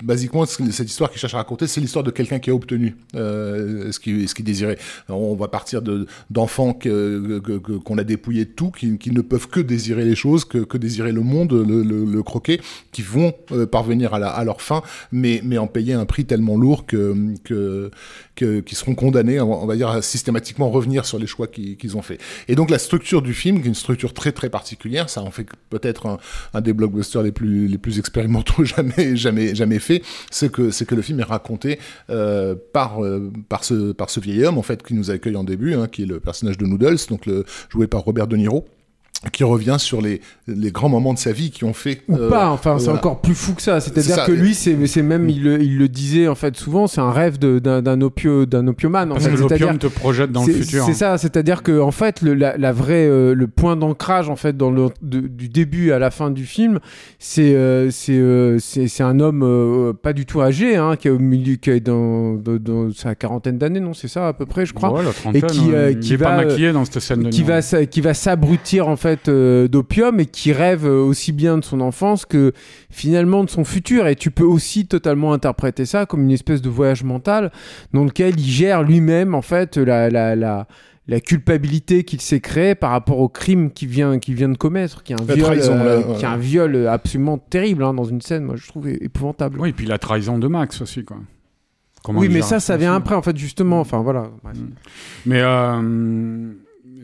basiquement 0.03 0.45
ce 0.45 0.57
que- 0.57 0.71
cette 0.71 0.89
histoire 0.89 1.09
qu'il 1.11 1.19
cherche 1.19 1.33
à 1.33 1.37
raconter 1.37 1.67
c'est 1.67 1.81
l'histoire 1.81 2.03
de 2.03 2.11
quelqu'un 2.11 2.39
qui 2.39 2.49
a 2.49 2.55
obtenu 2.55 2.95
euh, 3.15 3.91
ce 3.91 3.99
qu'il 3.99 4.27
ce 4.27 4.35
qu'il 4.35 4.45
désirait. 4.45 4.77
On 5.09 5.35
va 5.35 5.47
partir 5.47 5.81
de- 5.81 6.05
d'enfants 6.29 6.73
que- 6.73 7.39
qu'on 7.83 7.97
a 7.97 8.03
dépouillés 8.03 8.45
de 8.45 8.51
tout, 8.51 8.71
qui, 8.71 8.97
qui 8.97 9.11
ne 9.11 9.21
peuvent 9.21 9.47
que 9.47 9.59
désirer 9.59 10.05
les 10.05 10.15
choses, 10.15 10.45
que, 10.45 10.57
que 10.59 10.77
désirer 10.77 11.11
le 11.11 11.21
monde, 11.21 11.51
le, 11.53 11.83
le- 11.83 12.05
le 12.05 12.23
croquer, 12.23 12.61
qui 12.91 13.01
vont 13.01 13.33
euh, 13.51 13.65
parvenir 13.65 14.13
à, 14.13 14.19
la- 14.19 14.29
à 14.29 14.43
leur 14.43 14.61
fin, 14.61 14.81
mais, 15.11 15.41
mais 15.43 15.57
en 15.57 15.67
payer 15.67 15.93
un 15.93 16.05
prix 16.05 16.25
tellement 16.25 16.57
lourd 16.57 16.85
que, 16.85 17.15
que, 17.43 17.91
que- 18.35 18.59
qu'ils 18.61 18.77
seront 18.77 18.95
condamnés, 18.95 19.39
on 19.41 19.65
va 19.65 19.75
dire, 19.75 19.89
à 19.89 20.01
systématiquement 20.01 20.69
revenir 20.69 21.05
sur 21.05 21.19
les 21.19 21.27
choix 21.27 21.47
qu'ils 21.51 21.97
ont 21.97 22.01
faits. 22.01 22.19
Et 22.47 22.55
donc 22.55 22.69
la 22.69 22.79
structure 22.79 23.21
du 23.21 23.33
film, 23.33 23.59
qui 23.59 23.65
est 23.65 23.69
une 23.69 23.75
structure 23.75 24.13
très 24.13 24.31
très 24.31 24.49
particulière, 24.49 25.09
ça 25.09 25.21
en 25.21 25.31
fait 25.31 25.47
peut-être 25.69 26.19
un, 26.53 26.61
des 26.61 26.73
blockbusters 26.73 27.23
les 27.23 27.31
plus, 27.31 27.67
les 27.67 27.77
plus 27.77 27.99
expérimentaux 27.99 28.63
jamais, 28.63 29.15
jamais, 29.15 29.55
jamais 29.55 29.79
faits, 29.79 30.03
c'est 30.29 30.51
que, 30.51 30.83
que 30.83 30.95
le 30.95 31.01
film 31.01 31.19
est 31.19 31.23
raconté 31.23 31.79
euh, 32.09 32.55
par, 32.73 33.03
euh, 33.03 33.31
par, 33.49 33.63
ce, 33.63 33.91
par 33.91 34.09
ce 34.09 34.19
vieil 34.19 34.45
homme, 34.45 34.57
en 34.57 34.63
fait, 34.63 34.83
qui 34.83 34.93
nous 34.93 35.11
accueille 35.11 35.35
en 35.35 35.43
début, 35.43 35.73
hein, 35.73 35.87
qui 35.87 36.03
est 36.03 36.07
le 36.07 36.19
personnage 36.19 36.57
de 36.57 36.65
Noodles, 36.65 36.97
donc 37.09 37.29
joué 37.69 37.87
par 37.87 38.01
Robert 38.01 38.27
De 38.27 38.37
Niro 38.37 38.65
qui 39.31 39.43
revient 39.43 39.75
sur 39.77 40.01
les, 40.01 40.19
les 40.47 40.71
grands 40.71 40.89
moments 40.89 41.13
de 41.13 41.19
sa 41.19 41.31
vie 41.31 41.51
qui 41.51 41.63
ont 41.63 41.73
fait 41.73 42.01
ou 42.07 42.17
pas 42.29 42.49
enfin 42.49 42.79
c'est 42.79 42.89
encore 42.89 43.21
plus 43.21 43.35
fou 43.35 43.53
que 43.53 43.61
ça 43.61 43.79
c'est-à-dire 43.79 44.25
que 44.25 44.31
lui 44.31 44.55
c'est 44.55 44.87
c'est 44.87 45.03
même 45.03 45.29
il 45.29 45.43
le, 45.43 45.61
il 45.61 45.77
le 45.77 45.87
disait 45.87 46.27
en 46.27 46.33
fait 46.33 46.57
souvent 46.57 46.87
c'est 46.87 47.01
un 47.01 47.11
rêve 47.11 47.37
d'un 47.37 47.83
d'un 47.83 48.01
opio 48.01 48.47
d'un 48.47 48.65
opiomane 48.67 49.11
en 49.11 49.15
Parce 49.15 49.27
fait. 49.27 49.35
que 49.35 49.39
l'opium 49.39 49.77
te 49.77 49.85
projette 49.85 50.31
dans 50.31 50.43
le 50.45 50.51
futur. 50.53 50.85
C'est 50.85 50.95
ça, 50.95 51.19
c'est-à-dire 51.19 51.61
que 51.61 51.79
en 51.79 51.91
fait 51.91 52.21
le, 52.23 52.33
la, 52.33 52.57
la 52.57 52.71
vraie 52.71 53.05
euh, 53.07 53.35
le 53.35 53.47
point 53.47 53.75
d'ancrage 53.75 54.27
en 54.27 54.35
fait 54.35 54.57
dans 54.57 54.71
le 54.71 54.87
de- 55.03 55.19
du 55.27 55.49
début 55.49 55.91
à 55.91 55.99
la 55.99 56.09
fin 56.09 56.31
du 56.31 56.45
film, 56.47 56.79
c'est 57.19 57.53
euh, 57.53 57.91
c'est 57.91 58.17
euh, 58.17 58.57
c'est 58.59 58.87
c'est 58.87 59.03
un 59.03 59.19
homme 59.19 59.43
euh, 59.43 59.93
pas 59.93 60.13
du 60.13 60.25
tout 60.25 60.41
âgé 60.41 60.77
hein, 60.77 60.95
qui 60.97 61.09
est 61.09 61.11
au 61.11 61.19
milieu 61.19 61.57
qui 61.57 61.69
est 61.69 61.79
dans, 61.79 62.33
dans, 62.33 62.57
dans 62.57 62.91
sa 62.91 63.13
quarantaine 63.13 63.59
d'années 63.59 63.79
non 63.79 63.93
c'est 63.93 64.07
ça 64.07 64.27
à 64.29 64.33
peu 64.33 64.47
près 64.47 64.65
je 64.65 64.73
crois 64.73 64.91
Ouais, 64.91 65.03
la 65.03 65.11
trentaine, 65.13 65.41
qui, 65.45 65.71
euh, 65.73 65.91
il 65.91 65.99
qui 65.99 66.13
est 66.15 66.17
pas 66.17 66.35
va, 66.37 66.43
maquillé 66.45 66.71
dans 66.73 66.85
cette 66.85 66.99
scène 67.01 67.21
de 67.23 67.29
qui 67.29 67.41
nuit. 67.43 67.47
va 67.47 67.61
qui 67.85 68.01
va 68.01 68.13
s'abrutir 68.15 68.87
en 68.87 68.95
fait 68.95 69.10
euh, 69.27 69.67
d'opium 69.67 70.19
et 70.19 70.25
qui 70.25 70.51
rêve 70.51 70.85
euh, 70.85 71.01
aussi 71.01 71.31
bien 71.31 71.57
de 71.57 71.63
son 71.63 71.81
enfance 71.81 72.25
que 72.25 72.53
finalement 72.89 73.43
de 73.43 73.49
son 73.49 73.63
futur 73.63 74.07
et 74.07 74.15
tu 74.15 74.31
peux 74.31 74.43
aussi 74.43 74.87
totalement 74.87 75.33
interpréter 75.33 75.85
ça 75.85 76.05
comme 76.05 76.23
une 76.23 76.31
espèce 76.31 76.61
de 76.61 76.69
voyage 76.69 77.03
mental 77.03 77.51
dans 77.93 78.03
lequel 78.03 78.39
il 78.39 78.45
gère 78.45 78.83
lui-même 78.83 79.35
en 79.35 79.41
fait 79.41 79.77
la 79.77 80.09
la, 80.09 80.35
la 80.35 80.67
la 81.07 81.19
culpabilité 81.19 82.03
qu'il 82.03 82.21
s'est 82.21 82.39
créée 82.39 82.75
par 82.75 82.91
rapport 82.91 83.19
au 83.19 83.27
crime 83.27 83.71
qu'il 83.71 83.89
vient, 83.89 84.19
qu'il 84.19 84.35
vient 84.35 84.47
de 84.49 84.57
commettre, 84.57 85.03
qui 85.03 85.13
est 85.13 85.19
un, 85.19 85.25
La 85.25 85.33
viol, 85.33 85.45
trahison, 85.45 85.73
euh, 85.73 85.83
là, 85.83 86.07
ouais. 86.07 86.15
qui 86.15 86.23
est 86.23 86.27
un 86.27 86.37
viol 86.37 86.87
absolument 86.87 87.37
terrible 87.37 87.83
hein, 87.83 87.93
dans 87.93 88.05
une 88.05 88.21
scène, 88.21 88.43
moi 88.43 88.55
je 88.55 88.67
trouve 88.67 88.87
épouvantable. 88.87 89.59
Oui, 89.59 89.69
et 89.69 89.73
puis 89.73 89.87
la 89.87 89.97
trahison 89.97 90.37
de 90.37 90.47
Max 90.47 90.79
aussi, 90.79 91.03
quoi. 91.03 91.17
Comment 92.03 92.19
oui, 92.19 92.29
mais 92.29 92.41
ça, 92.41 92.59
ça 92.59 92.77
vient 92.77 92.95
après, 92.95 93.15
en 93.15 93.21
fait, 93.21 93.37
justement. 93.37 93.79
Enfin, 93.79 94.01
voilà. 94.01 94.31
Bref. 94.43 94.57
Mais 95.25 95.41
euh, 95.41 96.51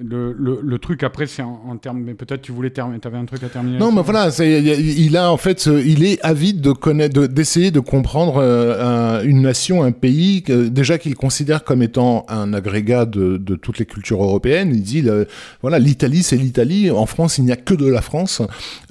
le, 0.03 0.33
le, 0.37 0.59
le 0.63 0.77
truc 0.79 1.03
après, 1.03 1.25
c'est 1.27 1.41
en, 1.41 1.61
en 1.67 1.77
termes. 1.77 2.01
Mais 2.03 2.13
peut-être 2.13 2.41
tu 2.41 2.51
voulais 2.51 2.69
terminer. 2.69 2.99
T'avais 2.99 3.17
un 3.17 3.25
truc 3.25 3.43
à 3.43 3.49
terminer. 3.49 3.77
Non, 3.77 3.91
mais 3.91 4.01
voilà, 4.01 4.29
il 4.39 5.17
a- 5.17 5.31
en 5.31 5.37
fait, 5.37 5.59
ce- 5.59 5.83
il 5.85 6.03
est 6.03 6.19
avide 6.23 6.61
de 6.61 6.71
connaître, 6.71 7.19
de- 7.19 7.27
d'essayer 7.27 7.71
de, 7.71 7.79
comprendre 7.79 8.37
euh, 8.37 9.19
un- 9.19 9.23
une 9.23 9.41
nation, 9.41 9.83
un 9.83 9.91
pays, 9.91 10.43
déjà 10.47 10.97
qu'il 10.97 11.15
considère 11.15 11.63
comme 11.63 11.81
étant 11.81 12.25
un 12.29 12.53
agrégat 12.53 13.05
de, 13.05 13.37
de 13.37 13.55
toutes 13.55 13.79
les 13.79 13.85
cultures 13.85 14.23
européennes. 14.23 14.71
Il 14.73 14.83
dit, 14.83 15.01
le- 15.01 15.27
voilà, 15.61 15.79
l'Italie, 15.79 16.21
c'est 16.23 16.37
l'Italie. 16.37 16.91
En 16.91 17.05
France, 17.07 17.37
il 17.39 17.45
n'y 17.45 17.51
a 17.51 17.55
que 17.57 17.73
de 17.73 17.87
la 17.87 18.01
France. 18.01 18.41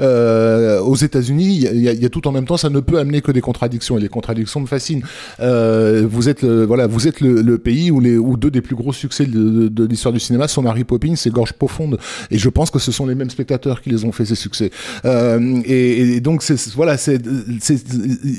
Euh, 0.00 0.80
aux 0.80 0.96
États-Unis, 0.96 1.56
il 1.72 1.80
y, 1.82 1.88
a- 1.88 1.92
y 1.92 2.04
y 2.04 2.10
tout 2.10 2.26
en 2.26 2.32
même 2.32 2.46
temps. 2.46 2.56
Ça 2.56 2.70
ne 2.70 2.80
peut 2.80 2.98
amener 2.98 3.20
que 3.20 3.30
des 3.32 3.40
contradictions, 3.40 3.96
et 3.98 4.00
les 4.00 4.08
contradictions 4.08 4.60
me 4.60 4.66
fascinent. 4.66 5.02
Euh, 5.40 6.06
vous 6.08 6.28
êtes, 6.28 6.42
le, 6.42 6.64
voilà, 6.64 6.86
vous 6.86 7.06
êtes 7.06 7.20
le, 7.20 7.42
pays 7.58 7.90
où 7.90 8.00
les, 8.00 8.16
où 8.18 8.36
deux 8.36 8.50
des 8.50 8.60
plus 8.60 8.74
gros 8.76 8.92
succès 8.92 9.26
de, 9.26 9.68
l'histoire 9.84 10.12
du 10.12 10.20
cinéma 10.20 10.48
sont 10.48 10.62
Mary 10.62 10.82
Poppins 10.84 10.95
et 11.27 11.31
Gorge 11.31 11.52
Profonde. 11.52 11.98
Et 12.31 12.39
je 12.39 12.48
pense 12.48 12.70
que 12.70 12.78
ce 12.78 12.90
sont 12.93 13.06
les 13.06 13.14
mêmes 13.14 13.31
spectateurs 13.31 13.81
qui 13.82 13.90
les 13.90 14.05
ont 14.05 14.12
fait 14.12 14.24
ces 14.24 14.35
succès. 14.35 14.70
Euh, 15.05 15.60
et, 15.64 16.16
et 16.16 16.20
donc 16.20 16.43
c'est 16.43 16.56
voilà, 16.74 16.97
c'est 16.97 17.20
c'est 17.60 17.77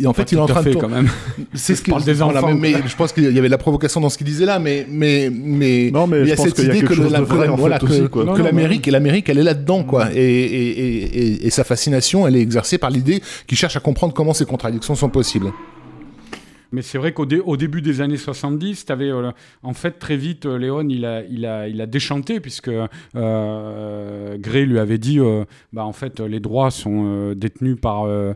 en 0.05 0.13
fait 0.13 0.31
il 0.31 0.37
est 0.37 0.41
en 0.41 0.45
train 0.47 0.59
de 0.61 0.65
fait, 0.65 0.71
tour- 0.71 0.81
quand 0.81 0.89
même. 0.89 1.07
c'est 1.53 1.75
Je 1.75 1.89
parle 1.89 2.03
des 2.03 2.13
voilà, 2.13 2.39
enfants. 2.43 2.53
mais, 2.55 2.73
mais 2.73 2.87
je 2.87 2.95
pense 2.95 3.11
qu'il 3.13 3.23
y 3.23 3.27
avait 3.39 3.47
de 3.47 3.51
la 3.51 3.57
provocation 3.57 4.01
dans 4.01 4.09
ce 4.09 4.17
qu'il 4.17 4.27
disait 4.27 4.45
là, 4.45 4.59
mais 4.59 4.85
mais 4.89 5.29
mais 5.33 5.91
Non, 5.91 6.07
mais 6.07 6.21
il 6.21 6.27
y 6.27 6.31
a 6.31 6.37
cette 6.37 6.53
qu'il 6.55 6.65
idée 6.65 6.81
que 6.81 6.93
de 6.93 8.43
l'Amérique 8.43 8.87
et 8.87 8.91
l'Amérique 8.91 9.29
elle 9.29 9.37
est 9.37 9.43
là-dedans 9.43 9.83
quoi, 9.83 10.09
et, 10.13 10.17
et, 10.19 10.67
et, 10.69 11.03
et, 11.19 11.47
et 11.47 11.49
sa 11.49 11.63
fascination 11.63 12.27
elle 12.27 12.35
est 12.35 12.41
exercée 12.41 12.77
par 12.77 12.89
l'idée 12.89 13.21
qu'il 13.47 13.57
cherche 13.57 13.75
à 13.75 13.79
comprendre 13.79 14.13
comment 14.13 14.33
ces 14.33 14.45
contradictions 14.45 14.95
sont 14.95 15.09
possibles. 15.09 15.51
Mais 16.71 16.81
c'est 16.81 16.97
vrai 16.97 17.13
qu'au 17.13 17.25
dé- 17.25 17.39
au 17.39 17.57
début 17.57 17.81
des 17.81 18.01
années 18.01 18.17
70, 18.17 18.85
t'avais, 18.85 19.09
euh, 19.09 19.31
en 19.63 19.73
fait, 19.73 19.91
très 19.99 20.17
vite, 20.17 20.45
euh, 20.45 20.57
Léon, 20.57 20.87
il 20.89 21.05
a, 21.05 21.23
il 21.23 21.45
a, 21.45 21.67
il 21.67 21.79
a 21.81 21.85
déchanté, 21.85 22.39
puisque 22.39 22.69
euh, 23.15 24.37
Gray 24.37 24.65
lui 24.65 24.79
avait 24.79 24.97
dit, 24.97 25.19
euh, 25.19 25.45
bah, 25.73 25.85
en 25.85 25.93
fait, 25.93 26.19
les 26.19 26.39
droits 26.39 26.71
sont 26.71 27.03
euh, 27.05 27.35
détenus 27.35 27.77
par, 27.81 28.03
euh, 28.05 28.33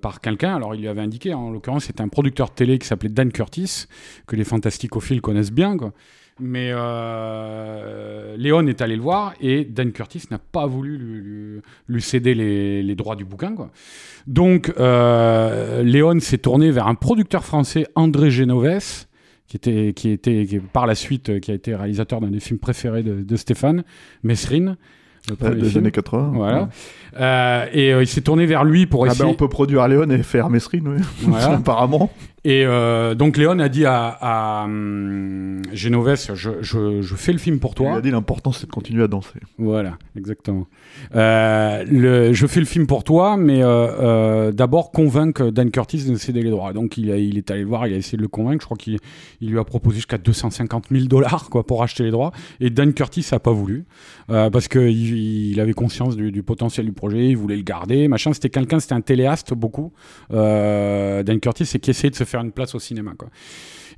par 0.00 0.20
quelqu'un. 0.20 0.54
Alors, 0.56 0.74
il 0.74 0.80
lui 0.82 0.88
avait 0.88 1.00
indiqué, 1.02 1.34
en 1.34 1.50
l'occurrence, 1.50 1.84
c'était 1.84 2.02
un 2.02 2.08
producteur 2.08 2.48
de 2.48 2.54
télé 2.54 2.78
qui 2.78 2.86
s'appelait 2.86 3.08
Dan 3.08 3.32
Curtis, 3.32 3.86
que 4.26 4.36
les 4.36 4.44
fantasticophiles 4.44 5.20
connaissent 5.20 5.52
bien. 5.52 5.76
Mais 6.44 6.70
euh, 6.72 8.36
Léon 8.36 8.66
est 8.66 8.80
allé 8.80 8.96
le 8.96 9.02
voir 9.02 9.34
et 9.40 9.64
Dan 9.64 9.92
Curtis 9.92 10.24
n'a 10.30 10.38
pas 10.38 10.66
voulu 10.66 10.98
lui, 10.98 11.20
lui- 11.20 11.60
lui 11.88 12.02
céder 12.02 12.34
les, 12.34 12.82
les 12.82 12.94
droits 12.94 13.14
du 13.16 13.24
bouquin. 13.24 13.54
Quoi. 13.54 13.70
Donc 14.26 14.72
euh, 14.80 15.82
Léon 15.82 16.18
s'est 16.20 16.38
tourné 16.38 16.70
vers 16.70 16.88
un 16.88 16.94
producteur 16.94 17.44
français, 17.44 17.86
André 17.94 18.30
Genoves, 18.30 19.06
qui 19.46 19.56
était, 19.56 19.92
qui 19.94 20.10
était 20.10 20.46
qui, 20.46 20.58
par 20.58 20.86
la 20.86 20.94
suite 20.94 21.38
qui 21.40 21.50
a 21.50 21.54
été 21.54 21.74
réalisateur 21.76 22.20
d'un 22.20 22.30
des 22.30 22.40
films 22.40 22.58
préférés 22.58 23.02
de, 23.02 23.22
de 23.22 23.36
Stéphane, 23.36 23.84
Mesrine. 24.22 24.76
le 25.28 25.36
premier 25.36 25.60
des 25.60 25.68
film. 25.68 25.84
années 25.84 25.90
80. 25.92 26.32
Voilà. 26.34 26.68
Euh, 27.20 27.66
et 27.72 27.90
il 27.90 28.06
s'est 28.08 28.22
tourné 28.22 28.46
vers 28.46 28.64
lui 28.64 28.86
pour 28.86 29.04
Ah 29.04 29.08
essayer. 29.08 29.24
ben 29.24 29.30
on 29.30 29.34
peut 29.34 29.48
produire 29.48 29.86
Léon 29.86 30.08
et 30.10 30.22
faire 30.22 30.50
Mesrine, 30.50 30.88
oui. 30.88 31.02
Voilà. 31.20 31.52
apparemment. 31.58 32.10
Et 32.44 32.64
euh, 32.66 33.14
donc 33.14 33.36
Léon 33.36 33.60
a 33.60 33.68
dit 33.68 33.84
à, 33.86 34.08
à 34.20 34.64
hum, 34.64 35.62
Genoves, 35.72 36.16
je, 36.34 36.50
je, 36.60 37.00
je 37.00 37.14
fais 37.14 37.30
le 37.32 37.38
film 37.38 37.60
pour 37.60 37.70
Il 37.72 37.74
toi. 37.76 37.94
a 37.96 38.00
dit 38.00 38.10
l'important 38.10 38.50
c'est 38.50 38.66
de 38.66 38.72
continuer 38.72 39.04
à 39.04 39.06
danser. 39.06 39.38
Voilà, 39.58 39.96
exactement. 40.16 40.66
Euh, 41.14 41.84
le, 41.88 42.32
je 42.32 42.46
fais 42.48 42.58
le 42.58 42.66
film 42.66 42.88
pour 42.88 43.04
toi, 43.04 43.36
mais 43.36 43.60
euh, 43.62 44.50
d'abord 44.50 44.90
convaincre 44.90 45.50
Dan 45.50 45.70
Curtis 45.70 46.04
de 46.10 46.16
céder 46.16 46.42
les 46.42 46.50
droits. 46.50 46.72
Donc 46.72 46.98
il, 46.98 47.12
a- 47.12 47.16
il 47.16 47.38
est 47.38 47.48
allé 47.52 47.60
le 47.60 47.68
voir, 47.68 47.86
il 47.86 47.94
a 47.94 47.96
essayé 47.96 48.16
de 48.18 48.22
le 48.22 48.28
convaincre. 48.28 48.62
Je 48.62 48.66
crois 48.66 48.76
qu'il 48.76 48.98
il 49.40 49.50
lui 49.50 49.58
a 49.60 49.64
proposé 49.64 49.96
jusqu'à 49.96 50.18
250 50.18 50.86
000 50.90 51.04
dollars 51.04 51.48
quoi 51.48 51.64
pour 51.64 51.84
acheter 51.84 52.02
les 52.02 52.10
droits. 52.10 52.32
Et 52.58 52.70
Dan 52.70 52.92
Curtis 52.92 53.26
a 53.30 53.38
pas 53.38 53.52
voulu 53.52 53.84
parce 54.26 54.66
que 54.66 54.78
il, 54.80 55.50
il 55.52 55.60
avait 55.60 55.74
conscience 55.74 56.16
du, 56.16 56.32
du 56.32 56.42
potentiel 56.42 56.86
du 56.86 56.92
projet, 56.92 57.28
il 57.28 57.36
voulait 57.36 57.56
le 57.56 57.62
garder, 57.62 58.08
machin. 58.08 58.32
C'était 58.32 58.50
quelqu'un, 58.50 58.80
c'était 58.80 58.94
un 58.94 59.00
téléaste 59.00 59.54
beaucoup. 59.54 59.92
Dan 60.30 61.38
Curtis, 61.40 61.70
et 61.74 61.78
qui 61.78 61.90
essayait 61.90 62.10
de 62.10 62.16
se 62.16 62.24
faire 62.24 62.31
une 62.40 62.52
place 62.52 62.74
au 62.74 62.78
cinéma 62.78 63.12
quoi. 63.16 63.28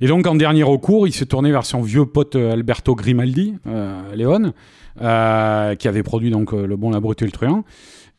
Et 0.01 0.07
donc, 0.07 0.27
en 0.27 0.35
dernier 0.35 0.63
recours, 0.63 1.07
il 1.07 1.13
s'est 1.13 1.25
tourné 1.25 1.51
vers 1.51 1.65
son 1.65 1.81
vieux 1.81 2.05
pote 2.05 2.35
euh, 2.35 2.53
Alberto 2.53 2.95
Grimaldi, 2.95 3.55
euh, 3.67 4.15
Léon, 4.15 4.53
euh, 5.01 5.75
qui 5.75 5.87
avait 5.87 6.03
produit 6.03 6.31
donc 6.31 6.53
euh, 6.53 6.65
Le 6.65 6.75
Bon, 6.75 6.89
la 6.89 6.99
Brute 6.99 7.21
et 7.21 7.25
le 7.25 7.31
Truand. 7.31 7.63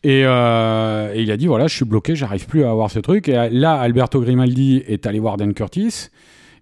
Et, 0.02 0.20
il 0.20 1.30
a 1.30 1.36
dit 1.36 1.46
voilà, 1.46 1.66
je 1.66 1.74
suis 1.74 1.84
bloqué, 1.84 2.14
j'arrive 2.14 2.46
plus 2.46 2.64
à 2.64 2.70
avoir 2.70 2.90
ce 2.90 3.00
truc. 3.00 3.28
Et 3.28 3.50
là, 3.50 3.74
Alberto 3.74 4.20
Grimaldi 4.20 4.82
est 4.86 5.04
allé 5.06 5.18
voir 5.18 5.36
Dan 5.36 5.52
Curtis 5.52 6.10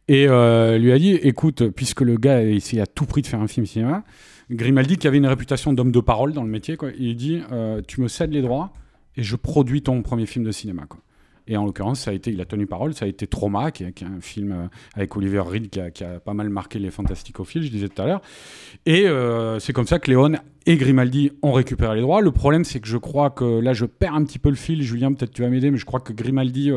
et 0.09 0.27
lui 0.27 0.93
a 0.93 0.99
dit 0.99 1.13
écoute, 1.23 1.69
puisque 1.69 2.01
le 2.01 2.17
gars 2.17 2.37
a 2.37 2.43
essayé 2.43 2.81
à 2.81 2.87
tout 2.87 3.05
prix 3.05 3.21
de 3.21 3.27
faire 3.27 3.43
un 3.43 3.47
film 3.47 3.67
cinéma, 3.67 4.03
Grimaldi, 4.51 4.97
qui 4.97 5.07
avait 5.07 5.19
une 5.19 5.27
réputation 5.27 5.75
d'homme 5.75 5.93
de 5.93 6.01
parole 6.01 6.33
dans 6.33 6.43
le 6.43 6.49
métier, 6.49 6.79
quoi, 6.79 6.89
il 6.99 7.17
dit 7.17 7.43
tu 7.87 8.01
me 8.01 8.09
cèdes 8.09 8.33
les 8.33 8.41
droits 8.41 8.73
et 9.17 9.23
je 9.23 9.37
produis 9.37 9.83
ton 9.83 10.01
premier 10.01 10.25
film 10.25 10.47
de 10.47 10.53
cinéma. 10.53 10.87
Quoi. 10.89 11.01
Et 11.47 11.57
en 11.59 11.67
l'occurrence, 11.67 12.01
ça 12.01 12.11
a 12.11 12.15
été, 12.15 12.31
il 12.31 12.41
a 12.41 12.47
tenu 12.47 12.67
parole, 12.67 12.95
ça 12.95 13.05
a 13.05 13.09
été 13.09 13.27
Trauma, 13.27 13.71
qui 13.71 13.85
est, 13.85 14.03
un 14.03 14.21
film 14.21 14.53
euh, 14.53 14.67
avec 14.95 15.15
Oliver 15.15 15.41
Reed 15.41 15.69
qui 15.69 16.05
a, 16.05 16.21
pas 16.21 16.33
mal 16.33 16.49
marqué 16.49 16.79
les 16.79 16.91
fantasticophiles, 16.91 17.63
je 17.63 17.71
disais 17.71 17.89
tout 17.89 18.01
à 18.01 18.07
l'heure. 18.07 18.23
Et 18.87 19.07
euh, 19.07 19.59
c'est 19.59 19.75
comme 19.75 19.87
ça 19.87 19.99
que 19.99 20.11
Léon 20.11 20.33
et 20.65 20.77
Grimaldi 20.77 21.33
ont 21.43 21.53
récupéré 21.53 21.97
les 21.97 22.01
droits. 22.01 22.23
Le 22.23 22.33
problème, 22.33 22.65
c'est 22.65 22.81
que 22.81 22.89
je 22.89 22.97
crois 22.97 23.29
que 23.29 23.61
là, 23.61 23.75
je 23.75 23.85
perds 23.85 24.15
un 24.15 24.25
petit 24.25 24.39
peu 24.39 24.49
le 24.49 24.57
fil. 24.57 24.83
Julien, 24.83 25.13
peut-être 25.13 25.33
tu 25.33 25.43
vas 25.43 25.51
m'aider, 25.51 25.71
mais 25.71 25.77
je 25.77 25.85
crois 25.85 26.01
que 26.01 26.15
Grimaldi, 26.15 26.73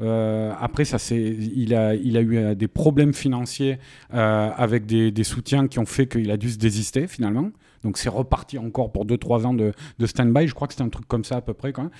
euh, 0.00 0.52
après, 0.58 0.86
ça, 0.86 0.96
il 1.14 1.74
a, 1.74 1.94
il 1.94 2.16
a 2.16 2.22
eu 2.22 2.56
des 2.56 2.68
problèmes 2.68 3.12
financiers 3.12 3.78
avec 4.10 4.86
des, 4.86 5.10
des 5.10 5.24
soutiens 5.24 5.68
qui 5.68 5.78
ont 5.78 5.84
fait 5.84 6.06
qu'il 6.06 6.30
a 6.30 6.38
dû 6.38 6.48
se 6.48 6.56
désister 6.56 7.06
finalement. 7.06 7.50
Donc 7.86 7.98
c'est 7.98 8.08
reparti 8.08 8.58
encore 8.58 8.90
pour 8.90 9.06
2-3 9.06 9.46
ans 9.46 9.54
de, 9.54 9.72
de 9.98 10.06
stand-by. 10.06 10.48
Je 10.48 10.54
crois 10.54 10.66
que 10.66 10.74
c'était 10.74 10.84
un 10.84 10.88
truc 10.88 11.06
comme 11.06 11.24
ça 11.24 11.36
à 11.36 11.40
peu 11.40 11.54
près 11.54 11.72
quand 11.72 11.82
même. 11.82 11.92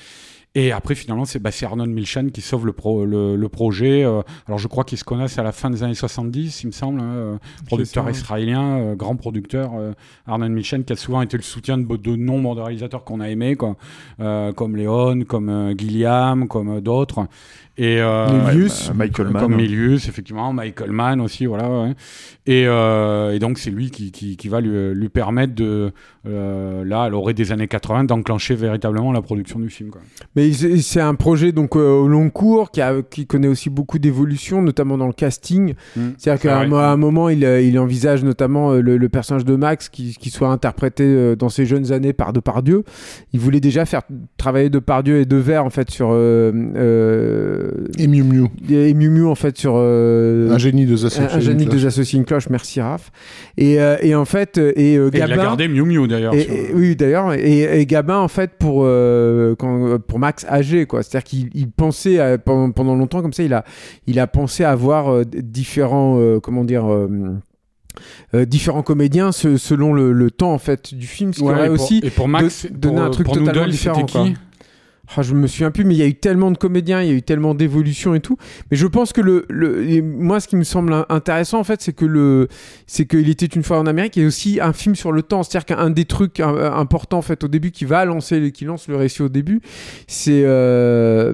Et 0.58 0.72
après, 0.72 0.94
finalement, 0.94 1.26
c'est 1.26 1.38
bah, 1.38 1.50
Arnon 1.64 1.84
Milchan 1.86 2.28
qui 2.32 2.40
sauve 2.40 2.64
le, 2.64 2.72
pro, 2.72 3.04
le, 3.04 3.36
le 3.36 3.48
projet. 3.50 4.02
Euh, 4.04 4.22
alors, 4.46 4.58
je 4.58 4.68
crois 4.68 4.84
qu'ils 4.84 4.96
se 4.96 5.04
connaissent 5.04 5.36
à 5.38 5.42
la 5.42 5.52
fin 5.52 5.68
des 5.68 5.82
années 5.82 5.92
70, 5.94 6.62
il 6.62 6.68
me 6.68 6.72
semble. 6.72 6.98
hein, 6.98 7.04
euh, 7.14 7.36
producteur 7.66 8.04
ça, 8.06 8.10
israélien, 8.10 8.78
euh, 8.78 8.94
grand 8.94 9.16
producteur. 9.16 9.72
euh, 9.74 9.92
Arnon 10.26 10.48
Milchan 10.48 10.80
qui 10.82 10.94
a 10.94 10.96
souvent 10.96 11.20
été 11.20 11.36
le 11.36 11.42
soutien 11.42 11.76
de, 11.76 11.84
de 11.96 12.16
nombre 12.16 12.54
de 12.56 12.62
réalisateurs 12.62 13.04
qu'on 13.04 13.20
a 13.20 13.28
aimés, 13.28 13.54
quoi, 13.56 13.76
euh, 14.20 14.54
comme 14.54 14.76
Léon, 14.76 15.24
comme 15.28 15.74
Gilliam, 15.78 16.48
comme 16.48 16.80
d'autres. 16.80 17.26
Et, 17.78 18.00
euh, 18.00 18.48
Milius. 18.48 18.88
bah, 18.88 18.94
Michael 19.04 19.28
Mann. 19.28 19.42
Comme 19.42 19.56
Milius, 19.56 20.08
effectivement, 20.08 20.52
Michael 20.52 20.92
Mann 20.92 21.20
aussi, 21.20 21.46
voilà. 21.46 21.68
ouais. 21.68 21.94
Et, 22.46 22.64
euh, 22.66 23.34
et 23.34 23.38
donc, 23.38 23.58
c'est 23.58 23.70
lui 23.70 23.90
qui, 23.90 24.12
qui, 24.12 24.36
qui 24.36 24.48
va 24.48 24.60
lui, 24.60 24.94
lui 24.94 25.08
permettre 25.08 25.54
de, 25.54 25.92
euh, 26.26 26.84
là, 26.84 27.02
à 27.02 27.08
l'orée 27.08 27.34
des 27.34 27.52
années 27.52 27.66
80, 27.66 28.04
d'enclencher 28.04 28.54
véritablement 28.54 29.12
la 29.12 29.20
production 29.20 29.58
du 29.58 29.68
film. 29.68 29.90
Quoi. 29.90 30.00
Mais 30.36 30.52
c'est 30.52 31.00
un 31.00 31.16
projet 31.16 31.50
donc 31.52 31.76
euh, 31.76 31.90
au 31.90 32.08
long 32.08 32.30
cours 32.30 32.70
qui, 32.70 32.80
a, 32.80 33.02
qui 33.02 33.26
connaît 33.26 33.48
aussi 33.48 33.68
beaucoup 33.68 33.98
d'évolution, 33.98 34.62
notamment 34.62 34.96
dans 34.96 35.08
le 35.08 35.12
casting. 35.12 35.74
Mm. 35.96 36.00
C'est-à-dire 36.16 36.42
qu'à 36.42 36.58
un, 36.60 36.96
moment, 36.96 37.28
il, 37.28 37.42
il 37.42 37.78
envisage 37.78 38.22
notamment 38.22 38.72
le, 38.72 38.96
le 38.96 39.08
personnage 39.08 39.44
de 39.44 39.56
Max 39.56 39.88
qui, 39.88 40.14
qui 40.14 40.30
soit 40.30 40.48
interprété 40.48 41.36
dans 41.36 41.48
ses 41.48 41.66
jeunes 41.66 41.92
années 41.92 42.12
par 42.12 42.32
Depardieu. 42.32 42.84
Il 43.32 43.40
voulait 43.40 43.60
déjà 43.60 43.84
faire 43.84 44.02
travailler 44.36 44.70
Depardieu 44.70 45.18
et 45.18 45.24
Devers 45.24 45.64
en 45.64 45.70
fait 45.70 45.90
sur 45.90 46.12
Et 47.98 48.06
Miu 48.06 48.22
Miu, 48.22 48.46
et 48.70 48.94
Miu 48.94 49.08
Miu 49.10 49.26
en 49.26 49.34
fait 49.34 49.56
sur 49.58 49.74
euh, 49.76 50.50
un 50.50 50.58
génie 50.58 50.86
de 50.86 50.92
un, 50.92 51.06
Assassin's 51.06 51.32
un 51.34 51.40
génie 51.40 51.66
de 51.66 52.16
une 52.16 52.24
cloche. 52.24 52.48
Merci 52.50 52.80
Raph. 52.80 53.10
Et, 53.56 53.80
euh, 53.80 53.96
et 54.02 54.14
en 54.14 54.24
fait, 54.24 54.58
euh, 54.58 54.72
et, 54.76 54.96
euh, 54.96 55.10
Et 55.12 55.16
il 55.18 55.22
a 55.22 55.28
Gabin. 55.28 55.42
gardé 55.42 55.68
Miu 55.68 55.82
Miu 55.84 56.06
d'ailleurs. 56.08 56.34
Et, 56.34 56.40
sur- 56.42 56.52
et- 56.54 56.70
oui, 56.74 56.96
d'ailleurs, 56.96 57.32
et, 57.34 57.80
et 57.80 57.86
Gabin, 57.86 58.18
en 58.18 58.28
fait, 58.28 58.52
pour, 58.58 58.82
euh, 58.84 59.54
quand, 59.58 59.98
pour 59.98 60.18
Max 60.18 60.44
âgé, 60.48 60.86
quoi. 60.86 61.02
C'est-à-dire 61.02 61.24
qu'il 61.24 61.50
il 61.54 61.70
pensait, 61.70 62.18
à- 62.18 62.38
pendant, 62.38 62.70
pendant 62.70 62.94
longtemps, 62.94 63.22
comme 63.22 63.32
ça, 63.32 63.42
il 63.42 63.54
a, 63.54 63.64
il 64.06 64.18
a 64.20 64.26
pensé 64.26 64.64
avoir 64.64 65.12
euh, 65.12 65.24
différents, 65.24 66.18
euh, 66.20 66.40
comment 66.40 66.64
dire, 66.64 66.86
euh, 66.92 67.08
euh, 68.34 68.44
différents 68.44 68.82
comédiens 68.82 69.32
se- 69.32 69.56
selon 69.56 69.92
le, 69.94 70.12
le 70.12 70.30
temps, 70.30 70.52
en 70.52 70.58
fait, 70.58 70.94
du 70.94 71.06
film. 71.06 71.32
Ce 71.32 71.38
qui 71.38 71.44
aurait 71.44 71.66
et 71.66 71.70
pour, 71.70 71.84
aussi 71.84 72.00
et 72.04 72.10
pour 72.10 72.28
Max, 72.28 72.66
de- 72.66 72.70
pour, 72.70 72.78
donner 72.92 73.00
un 73.00 73.10
truc 73.10 73.26
pour 73.26 73.34
totalement 73.36 73.60
Noodle, 73.62 73.70
différent, 73.72 74.04
qui? 74.04 74.34
Ah, 75.14 75.22
je 75.22 75.34
me 75.34 75.46
souviens 75.46 75.70
plus, 75.70 75.84
mais 75.84 75.94
il 75.94 75.98
y 75.98 76.02
a 76.02 76.06
eu 76.06 76.14
tellement 76.14 76.50
de 76.50 76.58
comédiens, 76.58 77.00
il 77.00 77.08
y 77.08 77.10
a 77.12 77.14
eu 77.14 77.22
tellement 77.22 77.54
d'évolutions 77.54 78.14
et 78.14 78.20
tout. 78.20 78.36
Mais 78.70 78.76
je 78.76 78.86
pense 78.86 79.12
que 79.12 79.20
le, 79.20 79.44
le 79.48 80.02
moi, 80.02 80.40
ce 80.40 80.48
qui 80.48 80.56
me 80.56 80.64
semble 80.64 80.92
in- 80.92 81.06
intéressant, 81.08 81.60
en 81.60 81.64
fait, 81.64 81.80
c'est 81.80 81.92
que 81.92 82.04
le, 82.04 82.48
c'est 82.86 83.06
qu'il 83.06 83.28
était 83.28 83.46
une 83.46 83.62
fois 83.62 83.78
en 83.78 83.86
Amérique 83.86 84.18
et 84.18 84.26
aussi 84.26 84.58
un 84.60 84.72
film 84.72 84.94
sur 84.96 85.12
le 85.12 85.22
temps. 85.22 85.42
C'est-à-dire 85.44 85.64
qu'un 85.76 85.90
des 85.90 86.06
trucs 86.06 86.40
importants, 86.40 87.18
en 87.18 87.22
fait, 87.22 87.44
au 87.44 87.48
début, 87.48 87.70
qui 87.70 87.84
va 87.84 88.04
lancer, 88.04 88.50
qui 88.52 88.64
lance 88.64 88.88
le 88.88 88.96
récit 88.96 89.22
au 89.22 89.28
début, 89.28 89.60
c'est, 90.08 90.42
euh, 90.44 91.32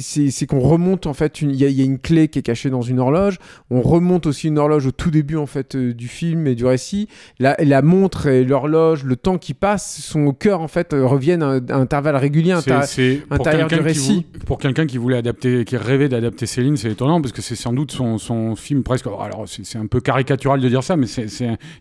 c'est, 0.00 0.46
qu'on 0.46 0.60
remonte, 0.60 1.06
en 1.06 1.12
fait, 1.14 1.42
il 1.42 1.52
y, 1.54 1.64
y 1.70 1.82
a 1.82 1.84
une 1.84 1.98
clé 1.98 2.28
qui 2.28 2.38
est 2.38 2.42
cachée 2.42 2.70
dans 2.70 2.82
une 2.82 2.98
horloge. 2.98 3.38
On 3.70 3.82
remonte 3.82 4.26
aussi 4.26 4.48
une 4.48 4.58
horloge 4.58 4.86
au 4.86 4.90
tout 4.92 5.10
début, 5.10 5.36
en 5.36 5.46
fait, 5.46 5.74
euh, 5.74 5.92
du 5.92 6.08
film 6.08 6.46
et 6.46 6.54
du 6.54 6.64
récit. 6.64 7.08
La, 7.38 7.56
la 7.58 7.82
montre 7.82 8.26
et 8.26 8.44
l'horloge, 8.44 9.04
le 9.04 9.16
temps 9.16 9.38
qui 9.38 9.54
passe, 9.54 10.00
sont 10.00 10.24
au 10.26 10.32
cœur, 10.32 10.60
en 10.60 10.68
fait, 10.68 10.92
euh, 10.94 11.06
reviennent 11.06 11.42
à, 11.42 11.60
à 11.68 11.76
intervalles 11.76 12.16
réguliers. 12.16 12.52
C'est- 12.62 12.70
c'est 13.02 13.26
pour 13.26 13.44
quelqu'un 13.44 13.66
qui, 13.68 13.74
récit. 13.82 14.14
vou- 14.14 14.44
pour 14.46 14.58
quelqu'un 14.58 14.86
qui 14.86 14.98
voulait 14.98 15.16
adapter, 15.16 15.64
qui 15.64 15.76
rêvait 15.76 16.08
d'adapter 16.08 16.46
Céline, 16.46 16.76
c'est 16.76 16.90
étonnant 16.90 17.20
parce 17.20 17.32
que 17.32 17.42
c'est 17.42 17.54
sans 17.56 17.72
doute 17.72 17.92
son, 17.92 18.18
son 18.18 18.56
film 18.56 18.82
presque. 18.82 19.06
Alors 19.06 19.44
c'est 19.46 19.78
un 19.78 19.86
peu 19.86 20.00
caricatural 20.00 20.60
de 20.60 20.68
dire 20.68 20.82
ça, 20.82 20.96
mais 20.96 21.06
c'est 21.06 21.26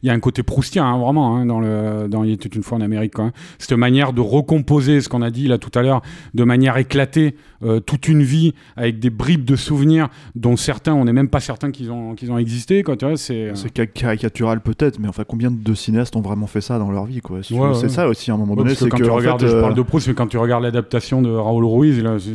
il 0.04 0.08
y 0.08 0.10
a 0.10 0.14
un 0.14 0.20
côté 0.20 0.44
proustien 0.44 0.86
hein, 0.86 0.98
vraiment 1.00 1.36
hein, 1.38 1.46
dans 1.46 1.60
le 1.60 2.08
dans 2.10 2.24
Il 2.24 2.32
était 2.32 2.50
une 2.50 2.64
fois 2.64 2.78
en 2.78 2.82
Amérique. 2.82 3.18
Même. 3.18 3.32
Cette 3.60 3.74
manière 3.74 4.14
de 4.14 4.22
recomposer 4.22 5.02
ce 5.02 5.10
qu'on 5.10 5.22
a 5.22 5.30
dit 5.30 5.48
là 5.48 5.58
tout 5.58 5.78
à 5.78 5.82
l'heure, 5.82 6.02
de 6.34 6.44
manière 6.44 6.78
éclatée, 6.78 7.36
euh, 7.64 7.80
toute 7.80 8.08
une 8.08 8.24
vie 8.24 8.54
avec 8.76 9.00
des 9.00 9.10
bribes 9.10 9.46
de 9.46 9.56
souvenirs 9.56 10.10
dont 10.36 10.56
certains 10.58 10.94
on 10.94 11.06
n'est 11.06 11.14
même 11.14 11.28
pas 11.30 11.40
certain 11.40 11.72
qu'ils 11.72 11.92
ont 11.92 12.16
qu'ils 12.16 12.32
ont 12.32 12.38
existé. 12.38 12.84
Quoi, 12.84 12.98
tu 12.98 13.06
vois, 13.06 13.18
c'est 13.18 13.50
euh, 13.50 13.56
C'est 13.56 13.70
caricatural 13.94 14.62
peut-être, 14.62 15.00
mais 15.00 15.08
enfin 15.08 15.24
combien 15.28 15.52
de 15.52 15.74
cinéastes 15.74 16.16
ont 16.16 16.22
vraiment 16.22 16.48
fait 16.48 16.62
ça 16.62 16.80
dans 16.80 16.92
leur 16.92 17.06
vie 17.06 17.22
quoi? 17.22 17.42
Si 17.44 17.50
tu 17.50 17.54
Ouais, 17.60 17.68
veux. 17.68 17.74
ouais. 17.74 17.80
C'est 17.80 17.90
ça 17.90 18.08
aussi 18.08 18.32
à 18.32 18.34
un 18.34 18.38
moment 18.38 18.56
donné, 18.56 18.76
que 18.76 18.86
quand 18.86 18.98
que 18.98 19.04
tu 19.04 19.10
regardes, 19.10 19.42
fait, 19.42 19.48
je 19.48 19.56
euh, 19.56 19.62
parle 19.62 19.74
de 19.76 19.82
Proust, 19.82 20.08
mais 20.08 20.14
quand 20.14 20.28
tu 20.28 20.38
regardes 20.38 20.64
l'adaptation 20.64 21.22
de 21.22 21.30
Raoul 21.30 21.66
Ruiz, 21.66 22.02
là, 22.02 22.18
c'est- 22.20 22.32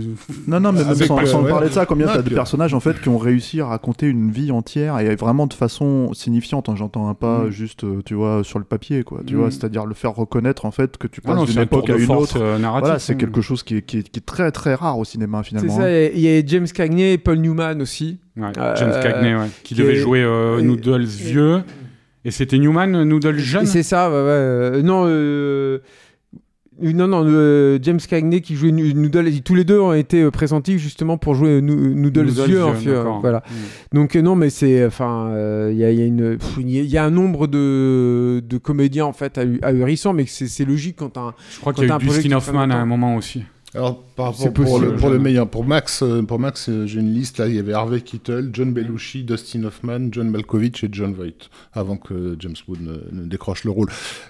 Non, 0.49 0.61
non, 0.61 0.73
mais 0.73 0.85
même 0.85 0.95
sans, 0.95 1.25
sans 1.27 1.43
ouais. 1.43 1.51
parler 1.51 1.69
de 1.69 1.73
ça, 1.75 1.87
combien 1.87 2.07
de 2.17 2.23
personnages 2.23 2.75
en 2.75 2.81
fait 2.81 3.01
qui 3.01 3.09
ont 3.09 3.19
réussi 3.19 3.61
à 3.61 3.67
raconter 3.67 4.07
une 4.07 4.31
vie 4.31 4.51
entière 4.51 4.99
et 4.99 5.15
vraiment 5.17 5.47
de 5.47 5.55
façon 5.55 6.13
signifiante. 6.13 6.69
hein, 6.69 6.75
J'entends 6.77 7.13
pas 7.15 7.45
Mm. 7.45 7.51
juste, 7.51 7.85
tu 8.05 8.15
vois, 8.15 8.43
sur 8.45 8.59
le 8.59 8.65
papier, 8.65 9.03
quoi. 9.03 9.21
Tu 9.27 9.35
Mm. 9.35 9.39
vois, 9.39 9.51
c'est-à-dire 9.51 9.87
le 9.87 9.95
faire 9.95 10.15
reconnaître 10.15 10.65
en 10.67 10.71
fait 10.71 10.97
que 10.99 11.07
tu 11.07 11.21
Ah 11.25 11.29
passes 11.35 11.47
d'une 11.49 11.59
un 11.59 11.63
époque 11.63 11.91
à 11.91 11.97
une 11.97 12.11
autre. 12.11 12.39
Voilà, 12.39 12.99
c'est 12.99 13.13
hein. 13.15 13.17
quelque 13.17 13.41
chose 13.41 13.63
qui 13.63 13.77
est, 13.77 14.27
très 14.27 14.51
très 14.51 14.75
rare 14.75 14.99
au 14.99 15.05
cinéma 15.17 15.41
C'est 15.43 15.49
finalement. 15.49 15.77
ça, 15.77 15.91
il 15.91 16.21
y 16.21 16.29
a 16.29 16.43
James 16.47 16.67
Cagney 16.69 17.13
et 17.15 17.19
Paul 17.19 17.39
Newman 17.39 17.81
aussi. 17.83 18.19
Ouais, 18.37 18.47
Euh, 18.59 18.77
James 18.77 18.93
Cagney, 19.03 19.35
ouais, 19.35 19.47
qui 19.63 19.75
qui 19.75 19.81
devait 19.81 19.95
est- 19.95 19.97
jouer 19.97 20.23
euh, 20.23 20.59
et- 20.59 20.63
Noodles 20.63 21.05
vieux. 21.05 21.63
Et 22.25 22.31
c'était 22.31 22.59
Newman, 22.59 22.95
euh, 22.95 23.05
Noodles 23.05 23.39
jeune? 23.39 23.67
C'est 23.67 23.83
ça, 23.85 24.11
ouais, 24.11 24.17
ouais, 24.17 24.83
non, 24.83 25.07
non, 26.83 27.09
non, 27.09 27.25
euh, 27.27 27.79
James 27.81 28.01
Cagney 28.01 28.43
qui 28.43 28.55
jouait 28.55 28.71
Noodle, 28.73 29.31
tous 29.43 29.55
les 29.55 29.65
deux 29.65 29.79
ont 29.81 29.95
été 29.95 30.23
euh, 30.23 30.31
pressentis 30.31 30.79
justement 30.79 31.17
pour 31.17 31.35
jouer 31.35 31.63
Nou- 31.63 31.75
Noodles, 31.95 32.27
Noodles 32.27 32.45
vieux, 32.47 32.65
en 32.65 32.73
vieux, 32.73 32.91
fait, 32.93 32.97
d'accord. 32.99 33.21
voilà. 33.23 33.43
Mm. 33.49 33.97
Donc 33.97 34.15
euh, 34.17 34.21
non, 34.21 34.35
mais 34.37 34.51
c'est, 34.51 34.85
enfin, 34.85 35.29
euh, 35.31 35.71
il 35.73 35.79
y, 35.79 35.85
a, 35.85 35.91
y 35.91 36.87
y 36.91 36.99
un 36.99 37.11
nombre 37.11 37.47
de, 37.47 38.41
de 38.47 38.59
comédiens 38.59 39.07
en 39.07 39.15
fait 39.15 39.39
ahu- 39.39 39.59
ahurissants, 39.63 40.13
mais 40.13 40.27
c'est 40.27 40.65
logique 40.67 40.97
quand 40.99 41.17
un, 41.17 41.33
Je 41.55 41.61
crois 41.61 41.73
qu'il 41.73 41.89
y 41.89 41.91
a 41.91 41.97
eu 41.97 41.99
Dustin 41.99 42.37
Hoffman 42.37 42.69
à 42.71 42.75
un 42.77 42.85
moment 42.87 43.17
aussi. 43.17 43.45
Alors, 43.77 44.03
par 44.17 44.27
rapport 44.33 44.53
pour, 44.53 44.65
possible, 44.65 44.87
le, 44.93 44.97
pour 44.97 45.09
le 45.09 45.15
jeune. 45.17 45.23
meilleur, 45.23 45.49
pour 45.49 45.65
Max, 45.65 46.03
euh, 46.03 46.23
pour 46.23 46.39
Max, 46.39 46.69
euh, 46.69 46.87
j'ai 46.87 47.01
une 47.01 47.13
liste 47.13 47.39
là. 47.39 47.47
Il 47.49 47.55
y 47.55 47.59
avait 47.59 47.75
Harvey 47.75 48.01
Keitel, 48.01 48.51
John 48.53 48.73
Belushi, 48.73 49.23
Dustin 49.25 49.65
Hoffman, 49.65 50.09
John 50.11 50.31
Malkovich 50.31 50.83
et 50.85 50.89
John 50.91 51.13
Voight, 51.13 51.49
avant 51.75 51.97
que 51.97 52.35
James 52.39 52.55
Wood 52.67 52.81
ne, 52.81 52.93
ne 53.21 53.27
décroche 53.27 53.65
le 53.65 53.71
rôle. 53.71 53.89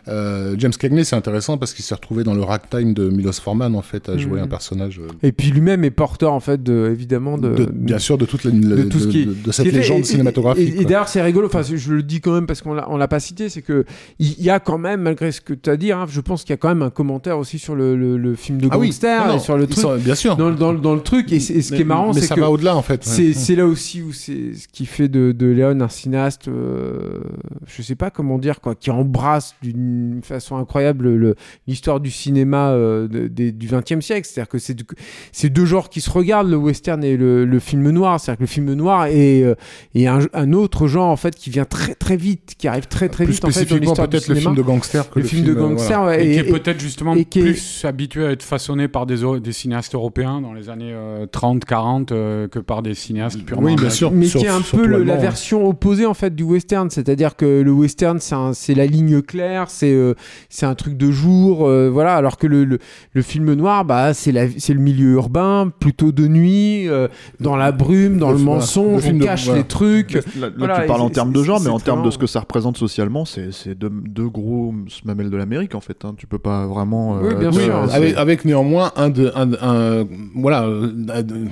Euh, 0.09 0.55
James 0.59 0.73
Cagney, 0.73 1.05
c'est 1.05 1.17
intéressant 1.17 1.59
parce 1.59 1.73
qu'il 1.75 1.85
s'est 1.85 1.95
retrouvé 1.95 2.25
dans 2.25 2.35
le 2.35 2.43
ragtime 2.43 2.95
de 2.95 3.09
Milos 3.09 3.33
Forman 3.41 3.75
en 3.77 3.83
fait 3.83 4.09
à 4.09 4.17
jouer 4.17 4.39
Mhm. 4.41 4.45
un 4.45 4.49
personnage. 4.49 5.01
et 5.23 5.33
puis 5.33 5.49
lui-même 5.51 5.85
est 5.85 5.91
porteur 5.91 6.33
en 6.33 6.41
fait 6.41 6.63
de, 6.63 6.89
évidemment 6.93 7.39
de, 7.39 7.55
de- 7.55 7.65
bien 7.73 7.99
sûr 7.99 8.19
de 8.19 8.25
toute 8.27 8.45
la, 8.45 8.51
de 8.51 8.59
de, 8.59 8.83
tout 8.85 8.99
ce 8.99 9.07
qui 9.09 9.27
de- 9.27 9.33
de 9.35 9.53
cette 9.53 9.67
qui 9.67 9.73
légende 9.73 10.01
et- 10.01 10.05
cinématographique. 10.05 10.75
Et, 10.81 10.85
d'ailleurs, 10.85 11.09
c'est 11.09 11.23
rigolo. 11.23 11.47
Enfin, 11.47 11.63
je 11.63 11.93
le 11.93 12.03
dis 12.03 12.21
quand 12.21 12.33
même 12.35 12.47
parce 12.47 12.63
qu'on 12.63 12.75
l'a, 12.75 12.91
on 12.91 12.97
l'a 12.97 13.09
pas 13.09 13.21
cité, 13.21 13.49
c'est 13.49 13.63
que 13.63 13.85
il 14.19 14.43
y 14.43 14.51
a 14.51 14.59
quand 14.61 14.79
même, 14.79 15.03
malgré 15.03 15.31
ce 15.33 15.41
que 15.41 15.55
tu 15.55 15.71
as 15.71 15.77
dit, 15.77 15.93
hein, 15.93 16.07
je 16.09 16.21
pense 16.21 16.43
qu'il 16.43 16.51
y 16.51 16.55
a 16.55 16.57
quand 16.57 16.69
même 16.69 16.83
un 16.83 16.91
commentaire 16.91 17.39
aussi 17.39 17.59
sur 17.59 17.75
le, 17.77 17.97
le- 17.97 18.17
le 18.17 18.35
film 18.35 18.61
de 18.61 18.69
ah 18.71 18.79
oui, 18.79 18.89
gangster 18.89 19.27
non, 19.27 19.33
non, 19.35 19.36
sur 19.39 19.57
le 19.57 19.67
truc. 19.67 19.79
sont- 19.83 19.97
bien 19.97 20.15
sûr. 20.15 20.37
Dans, 20.37 20.49
le- 20.51 20.57
dans, 20.57 20.73
le- 20.73 20.79
dans 20.79 20.95
le 20.95 21.01
truc, 21.03 21.33
et, 21.33 21.41
ce 21.41 21.53
qui 21.75 21.81
est 21.81 21.85
marrant, 21.85 22.13
c'est 22.13 22.21
ça 22.23 22.35
que 22.35 22.41
va 22.41 22.51
au-delà 22.51 22.77
en 22.77 22.83
fait. 22.83 23.05
c'est, 23.05 23.55
là 23.57 23.67
aussi 23.67 24.03
où 24.03 24.13
c'est 24.13 24.55
ce 24.55 24.69
qui 24.69 24.87
fait 24.87 25.09
de, 25.09 25.33
de 25.33 25.47
Léon 25.47 25.81
un 25.81 25.89
cinéaste, 25.89 26.49
euh, 26.49 27.21
je 27.67 27.83
sais 27.83 27.95
pas 27.95 28.11
comment 28.11 28.39
dire, 28.39 28.61
quoi, 28.61 28.75
qui 28.75 28.91
embrasse 28.91 29.55
d'une 29.63 30.21
façon 30.23 30.57
incroyable 30.57 31.15
le- 31.15 31.35
l'histoire 31.67 32.01
du 32.01 32.11
cinéma 32.11 32.71
euh, 32.71 33.09
de- 33.09 33.29
des- 33.29 33.53
du 33.53 33.67
XXe 33.69 34.05
siècle. 34.05 34.27
C'est-à-dire 34.31 34.49
que 34.49 34.59
c'est, 34.59 35.49
deux 35.51 35.65
genres 35.67 35.89
qui 35.89 36.01
se 36.01 36.11
regardent, 36.11 36.51
le 36.51 36.57
western 36.57 37.03
et 37.05 37.17
le, 37.17 37.45
le 37.45 37.59
film 37.59 37.91
noir. 37.91 38.21
C'est-à-dire 38.21 38.39
que 38.39 38.43
le 38.43 38.49
film 38.49 38.73
noir 38.75 39.07
est, 39.07 39.43
euh, 39.43 39.55
est 39.95 40.07
un, 40.07 40.21
un 40.33 40.53
autre 40.53 40.87
genre 40.87 41.09
en 41.09 41.17
fait 41.17 41.35
qui 41.35 41.51
vient 41.51 41.65
très 41.65 41.95
très 41.95 42.17
vite, 42.17 42.55
qui 42.59 42.69
arrive 42.69 42.87
très 42.87 43.09
très 43.09 43.25
Plus 43.25 43.35
vite 43.35 43.45
en 43.45 43.49
fait 43.49 43.53
spécifiquement 43.53 43.81
l'histoire 43.91 44.09
du 44.09 44.13
peut-être 44.17 44.29
le 44.29 44.35
cinéma. 44.35 44.51
film 44.51 44.57
de 44.57 44.63
gangster 44.63 45.11
que 45.11 45.19
le, 45.21 45.25
film, 45.27 45.45
de 45.45 45.53
euh, 45.53 45.55
gangster, 45.55 46.01
voilà. 46.03 46.19
ouais, 46.19 46.27
Et, 46.27 46.31
et- 46.31 46.35
qui 46.43 46.49
est 46.49 46.53
peut-être 46.53 46.81
justement 46.81 47.15
plus 47.15 47.85
habitué 47.85 48.27
à 48.27 48.31
être 48.31 48.43
façonné 48.43 48.89
par 48.89 49.07
des, 49.07 49.16
des 49.41 49.53
cinéastes 49.53 49.95
européens 49.95 50.41
dans 50.41 50.53
les 50.53 50.69
années 50.71 50.93
euh, 50.93 51.27
30, 51.27 51.65
40 51.65 52.13
euh, 52.13 52.49
que 52.49 52.59
par 52.59 52.83
des 52.83 52.95
cinéastes 52.95 53.43
purement 53.45 53.67
Oui, 53.67 53.77
bien 53.77 53.91
sûr. 53.91 54.11
mais 54.13 54.27
qui 54.27 54.39
est 54.45 54.49
un 54.49 54.61
peu 54.61 54.87
le- 54.87 55.03
la 55.03 55.13
allemand, 55.15 55.23
version 55.23 55.67
opposée 55.69 56.07
en 56.07 56.15
fait 56.15 56.35
du 56.35 56.43
western 56.43 56.91
c'est-à-dire 56.91 57.37
que 57.37 57.63
le 57.63 57.71
western 57.73 58.19
c'est 58.53 58.75
la 58.75 58.87
ligne 58.87 59.23
claire 59.23 59.71
c'est 59.71 59.93
euh, 59.93 60.15
c'est 60.49 60.67
un 60.67 60.75
truc 60.75 60.97
de 60.97 61.11
jour 61.11 61.67
euh, 61.67 61.91
voilà 61.91 62.15
alors 62.15 62.37
que 62.39 62.47
le, 62.47 62.65
le, 62.65 62.79
le 63.13 63.23
film 63.23 63.53
noir 63.55 63.85
bah 63.85 64.15
c'est 64.15 64.33
la 64.33 64.47
c'est 64.59 64.75
le 64.75 64.81
milieu 64.81 65.13
urbain 65.13 65.71
plutôt 65.79 66.13
de 66.13 66.27
nuit 66.27 66.89
euh, 66.89 67.09
dans 67.41 67.57
la 67.57 67.73
brume 67.73 68.19
dans 68.19 68.33
Le- 68.33 68.39
mensonge 68.39 69.09
le 69.09 69.17
on 69.17 69.19
cache 69.19 69.45
voilà. 69.47 69.61
les 69.63 69.67
trucs 69.67 70.13
Là, 70.15 70.21
là, 70.49 70.51
Voilà, 70.57 70.81
tu 70.81 70.87
parles 70.87 71.01
en 71.01 71.11
termes 71.11 71.33
de 71.33 71.43
genre, 71.43 71.61
mais 71.61 71.71
en 71.71 71.79
termes 71.81 72.05
de 72.05 72.11
ce 72.11 72.19
que 72.19 72.27
ça 72.27 72.41
représente 72.41 72.77
socialement, 72.77 73.25
c'est 73.25 73.53
c'est 73.53 73.75
deux, 73.75 73.91
deux 73.91 74.29
gros 74.29 74.75
mamelles 75.05 75.31
de 75.31 75.37
l'Amérique 75.37 75.75
en 75.75 75.81
fait. 75.81 76.05
hein. 76.05 76.15
Tu 76.17 76.27
peux 76.27 76.39
pas 76.39 76.67
vraiment. 76.67 77.19
Oui, 77.21 77.35
bien 77.35 77.53
sûr. 77.53 77.75
avec 78.17 78.45
néanmoins 78.45 78.93
un 78.97 79.06
de, 79.11 79.31
un, 79.35 79.53
un- 79.61 80.07
voilà, 80.35 80.65
euh, 80.65 80.91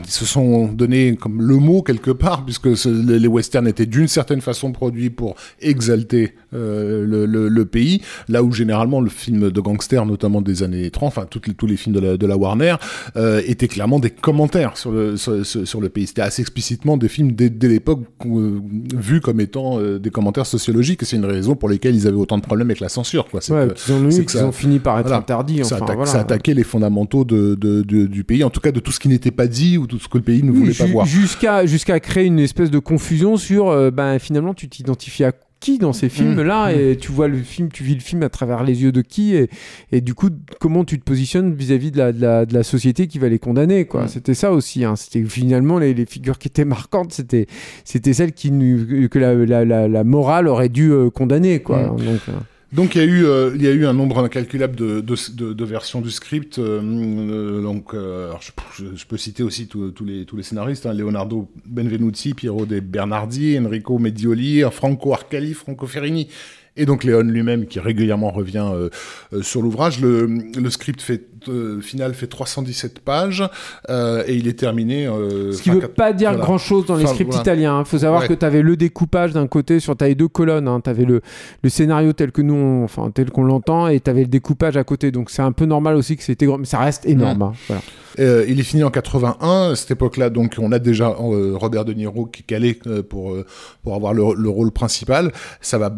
ils 0.04 0.10
se 0.10 0.24
sont 0.24 0.68
donné 0.68 1.16
comme 1.16 1.40
le 1.42 1.56
mot 1.56 1.82
quelque 1.82 2.10
part, 2.10 2.44
puisque 2.44 2.76
ce- 2.76 2.88
les 2.88 3.28
westerns 3.28 3.66
étaient 3.68 3.86
d'une 3.86 4.08
certaine 4.08 4.40
façon 4.40 4.72
produits 4.72 5.10
pour 5.10 5.34
exalter 5.60 6.34
euh, 6.54 7.04
le, 7.06 7.26
le- 7.26 7.48
le 7.48 7.64
pays, 7.64 8.00
là 8.28 8.42
où 8.42 8.52
généralement 8.52 9.00
le 9.00 9.10
film 9.10 9.50
de 9.50 9.60
gangster, 9.60 10.04
notamment 10.06 10.40
des 10.40 10.62
années 10.62 10.90
30, 10.90 11.08
enfin 11.08 11.26
les- 11.46 11.54
tous 11.54 11.66
les 11.66 11.76
films 11.76 11.94
de 11.94 12.00
la, 12.00 12.16
de 12.16 12.26
la 12.26 12.36
Warner, 12.36 12.76
euh, 13.16 13.40
étaient 13.46 13.68
clairement 13.68 13.98
des 13.98 14.10
commentaires 14.10 14.76
sur 14.76 14.92
le, 14.92 15.16
sur, 15.16 15.80
le 15.80 15.88
pays. 15.88 16.06
C'était 16.06 16.22
assez 16.22 16.42
explicitement 16.42 16.96
des 16.96 17.08
films 17.08 17.32
dès, 17.32 17.50
dès 17.50 17.68
l'époque 17.68 18.00
euh, 18.26 18.60
vus 18.94 19.20
comme 19.20 19.40
étant 19.40 19.80
des 19.80 20.10
commentaires 20.10 20.46
sociologiques, 20.46 21.02
et 21.02 21.06
c'est 21.06 21.16
une 21.16 21.24
raison 21.24 21.54
pour 21.56 21.68
lesquelles 21.68 21.94
ils 21.94 22.06
avaient 22.06 22.16
autant 22.16 22.38
de 22.38 22.42
problèmes 22.42 22.68
avec 22.68 22.80
la 22.80 22.88
censure. 22.88 23.26
Quoi. 23.28 23.40
C'est 23.40 23.52
ouais, 23.52 23.68
que- 23.68 23.74
qu'ils 23.74 23.94
ont, 23.94 24.08
eu, 24.10 24.24
que 24.24 24.30
ça- 24.32 24.46
ont 24.46 24.52
fini 24.52 24.78
par 24.78 24.98
être 24.98 25.06
voilà. 25.06 25.18
interdits 25.18 25.64
ça, 25.64 25.76
enfin, 25.82 25.94
voilà. 25.94 26.06
ça 26.06 26.20
attaquait 26.20 26.54
les 26.54 26.64
fondamentaux 26.64 27.24
de, 27.24 27.34
de- 27.54 27.82
de- 27.82 28.06
du 28.06 28.24
pays, 28.24 28.42
en 28.44 28.50
tout 28.50 28.60
cas 28.60 28.72
de 28.72 28.80
tout 28.80 28.92
ce 28.92 28.98
qui 29.00 29.08
n'était 29.08 29.30
pas 29.30 29.46
dit 29.46 29.76
ou 29.78 29.86
tout 29.86 29.98
ce 29.98 30.08
que 30.08 30.18
le 30.18 30.24
pays 30.24 30.42
ne 30.42 30.50
Oui, 30.50 30.58
voulait 30.58 30.74
pas 30.74 30.86
voir. 30.86 31.06
Jusqu'à 31.06 31.66
jusqu'à 31.66 32.00
créer 32.00 32.24
une 32.24 32.38
espèce 32.38 32.70
de 32.70 32.78
confusion 32.78 33.36
sur 33.36 33.68
euh, 33.68 33.90
ben 33.90 34.18
finalement 34.18 34.54
tu 34.54 34.68
t'identifies 34.68 35.24
à 35.24 35.32
qui 35.60 35.78
dans 35.78 35.94
ces 35.94 36.10
films 36.10 36.42
là 36.42 36.70
mmh. 36.70 36.78
et 36.78 36.96
tu 36.96 37.10
vois 37.10 37.26
le 37.26 37.38
film 37.38 37.70
tu 37.72 37.84
vis 37.84 37.94
le 37.94 38.00
film 38.00 38.22
à 38.22 38.28
travers 38.28 38.64
les 38.64 38.82
yeux 38.82 38.92
de 38.92 39.00
qui 39.00 39.34
et, 39.34 39.48
et 39.92 40.02
du 40.02 40.12
coup 40.12 40.28
comment 40.60 40.84
tu 40.84 40.98
te 40.98 41.04
positionnes 41.04 41.54
vis-à-vis 41.54 41.90
de 41.90 41.96
la, 41.96 42.12
de, 42.12 42.20
la, 42.20 42.44
de 42.44 42.52
la 42.52 42.62
société 42.62 43.06
qui 43.06 43.18
va 43.18 43.30
les 43.30 43.38
condamner 43.38 43.86
quoi 43.86 44.04
Mm. 44.04 44.08
c'était 44.08 44.34
ça 44.34 44.52
aussi 44.52 44.84
hein. 44.84 44.94
c'était 44.96 45.24
finalement 45.24 45.78
les, 45.78 45.94
les 45.94 46.04
figures 46.04 46.38
qui 46.38 46.48
étaient 46.48 46.66
marquantes 46.66 47.12
c'était 47.14 47.46
c'était 47.84 48.12
celles 48.12 48.32
qui 48.32 48.50
que 48.50 49.18
la, 49.18 49.32
la, 49.34 49.64
la, 49.64 49.88
la 49.88 50.04
morale 50.04 50.48
aurait 50.48 50.68
dû 50.68 50.90
euh, 50.90 51.08
condamner 51.08 51.60
quoi 51.60 51.84
Mm. 51.92 51.96
Donc, 51.96 52.20
euh, 52.28 52.32
Donc 52.74 52.94
il 52.94 52.98
y 52.98 53.04
a 53.04 53.06
eu, 53.06 53.24
il 53.54 53.62
y 53.62 53.68
a 53.68 53.70
eu 53.70 53.86
un 53.86 53.92
nombre 53.92 54.18
incalculable 54.18 54.74
de, 54.74 55.00
de, 55.00 55.52
de, 55.52 55.64
versions 55.64 56.00
du 56.00 56.10
script. 56.10 56.58
donc, 56.58 57.94
je, 57.94 59.04
peux 59.06 59.16
citer 59.16 59.42
aussi 59.42 59.68
tous 59.68 60.04
les, 60.04 60.24
tous 60.24 60.36
les 60.36 60.42
scénaristes 60.42 60.84
hein, 60.84 60.92
Leonardo 60.92 61.48
Benvenuti, 61.64 62.34
Piero 62.34 62.66
De 62.66 62.80
Bernardi, 62.80 63.56
Enrico 63.58 63.98
Medioli, 63.98 64.62
Franco 64.72 65.12
Arcali, 65.12 65.54
Franco 65.54 65.86
Ferrini 65.86 66.28
et 66.76 66.86
donc 66.86 67.04
Léon 67.04 67.22
lui-même 67.22 67.66
qui 67.66 67.78
régulièrement 67.78 68.30
revient 68.30 68.68
euh, 68.72 68.88
euh, 69.32 69.42
sur 69.42 69.62
l'ouvrage. 69.62 70.00
Le, 70.00 70.26
le, 70.26 70.70
script 70.70 71.00
fait, 71.00 71.22
euh, 71.48 71.80
final 71.80 72.14
fait 72.14 72.26
317 72.26 73.00
pages 73.00 73.42
et 73.88 74.34
il 74.34 74.48
est 74.48 74.58
terminé. 74.58 75.06
Ce 75.06 75.60
qui 75.60 75.70
ne 75.70 75.76
veut 75.76 75.88
pas 75.88 76.12
dire 76.12 76.36
grand-chose 76.36 76.86
dans 76.86 76.96
les 76.96 77.06
scripts 77.06 77.34
italiens. 77.34 77.78
Il 77.78 77.80
hein. 77.80 77.84
faut 77.84 77.98
savoir 77.98 78.26
que 78.26 78.34
tu 78.34 78.44
avais 78.44 78.62
le 78.62 78.76
découpage 78.76 79.32
d'un 79.32 79.46
côté 79.46 79.80
sur 79.80 79.96
ta 79.96 80.12
deux 80.14 80.28
colonnes. 80.28 80.68
Hein. 80.68 80.80
Tu 80.82 80.90
avais 80.90 81.04
le, 81.04 81.20
le, 81.62 81.68
scénario 81.68 82.12
tel 82.12 82.32
que 82.32 82.42
nous, 82.42 82.82
enfin 82.84 83.10
tel 83.10 83.30
qu'on 83.30 83.44
l'entend, 83.44 83.88
et 83.88 84.00
tu 84.00 84.10
avais 84.10 84.22
le 84.22 84.28
découpage 84.28 84.76
à 84.76 84.84
côté. 84.84 85.10
Donc 85.10 85.30
c'est 85.30 85.42
un 85.42 85.52
peu 85.52 85.64
normal 85.64 85.96
aussi 85.96 86.16
que 86.16 86.22
c'était 86.22 86.46
mais 86.46 86.66
ça 86.66 86.78
reste 86.78 87.06
énorme. 87.06 87.42
Hein. 87.42 87.52
Voilà. 87.68 87.82
Euh, 88.20 88.44
il 88.48 88.60
est 88.60 88.64
fini 88.64 88.84
en 88.84 88.90
81. 88.90 89.72
À 89.72 89.76
cette 89.76 89.90
époque-là, 89.90 90.30
donc, 90.30 90.56
on 90.58 90.72
a 90.72 90.78
déjà 90.78 91.08
euh, 91.08 91.56
Robert 91.56 91.84
De 91.84 91.92
Niro 91.92 92.26
qui 92.26 92.42
est 92.42 92.46
calé 92.46 92.78
euh, 92.86 93.02
pour 93.02 93.36
pour 93.82 93.94
avoir 93.94 94.14
le, 94.14 94.48
rôle 94.48 94.70
principal. 94.70 95.32
Ça 95.60 95.78
va, 95.78 95.94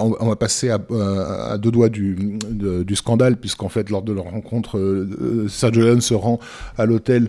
on, 0.00 0.26
va 0.26 0.36
passer 0.36 0.70
à, 0.70 0.78
à, 1.50 1.58
deux 1.58 1.70
doigts 1.70 1.88
du 1.88 2.38
du 2.52 2.96
scandale 2.96 3.36
puisqu'en 3.36 3.68
fait, 3.68 3.90
lors 3.90 4.02
de 4.02 4.12
leur 4.12 4.24
rencontre, 4.24 4.77
Sergio 5.48 5.82
Leone 5.82 6.00
se 6.00 6.14
rend 6.14 6.38
à 6.76 6.86
l'hôtel 6.86 7.28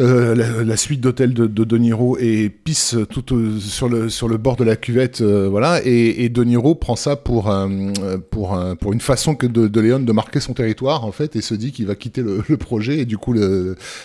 euh, 0.00 0.64
la, 0.64 0.76
suite 0.78 1.00
d'hôtel 1.00 1.34
de, 1.34 1.46
de, 1.46 1.78
Niro 1.78 2.16
et 2.18 2.48
pisse 2.48 2.96
tout 3.10 3.24
sur, 3.60 3.88
le, 3.88 4.08
sur 4.08 4.28
le 4.28 4.38
bord 4.38 4.56
de 4.56 4.64
la 4.64 4.76
cuvette, 4.76 5.20
euh, 5.20 5.48
voilà, 5.50 5.80
et, 5.84 6.24
et, 6.24 6.30
De 6.30 6.42
Niro 6.42 6.74
prend 6.74 6.96
ça 6.96 7.16
pour, 7.16 7.54
pour, 8.30 8.58
pour 8.80 8.92
une 8.92 9.00
façon 9.00 9.34
que 9.34 9.46
de, 9.46 9.68
de 9.68 9.80
Léon 9.80 10.00
de 10.00 10.12
marquer 10.12 10.40
son 10.40 10.54
territoire, 10.54 11.04
en 11.04 11.12
fait, 11.12 11.36
et 11.36 11.42
se 11.42 11.54
dit 11.54 11.72
qu'il 11.72 11.86
va 11.86 11.96
quitter 11.96 12.22
le, 12.22 12.42
le, 12.48 12.56
projet, 12.56 13.00
et 13.00 13.04
du 13.04 13.18
coup, 13.18 13.34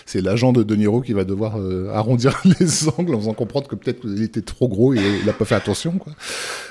c'est 0.04 0.20
l'agent 0.20 0.52
de 0.52 0.62
De 0.62 0.76
Niro 0.76 1.00
qui 1.00 1.14
va 1.14 1.24
devoir 1.24 1.58
euh, 1.58 1.88
arrondir 1.94 2.42
les 2.60 2.88
angles 2.98 3.14
en 3.14 3.20
faisant 3.20 3.34
comprendre 3.34 3.68
que 3.68 3.76
peut-être 3.76 4.00
qu'il 4.00 4.22
était 4.22 4.42
trop 4.42 4.68
gros 4.68 4.92
et 4.92 5.00
il 5.20 5.24
n'a 5.24 5.32
pas 5.32 5.46
fait 5.46 5.54
attention, 5.54 5.92
quoi. 5.92 6.12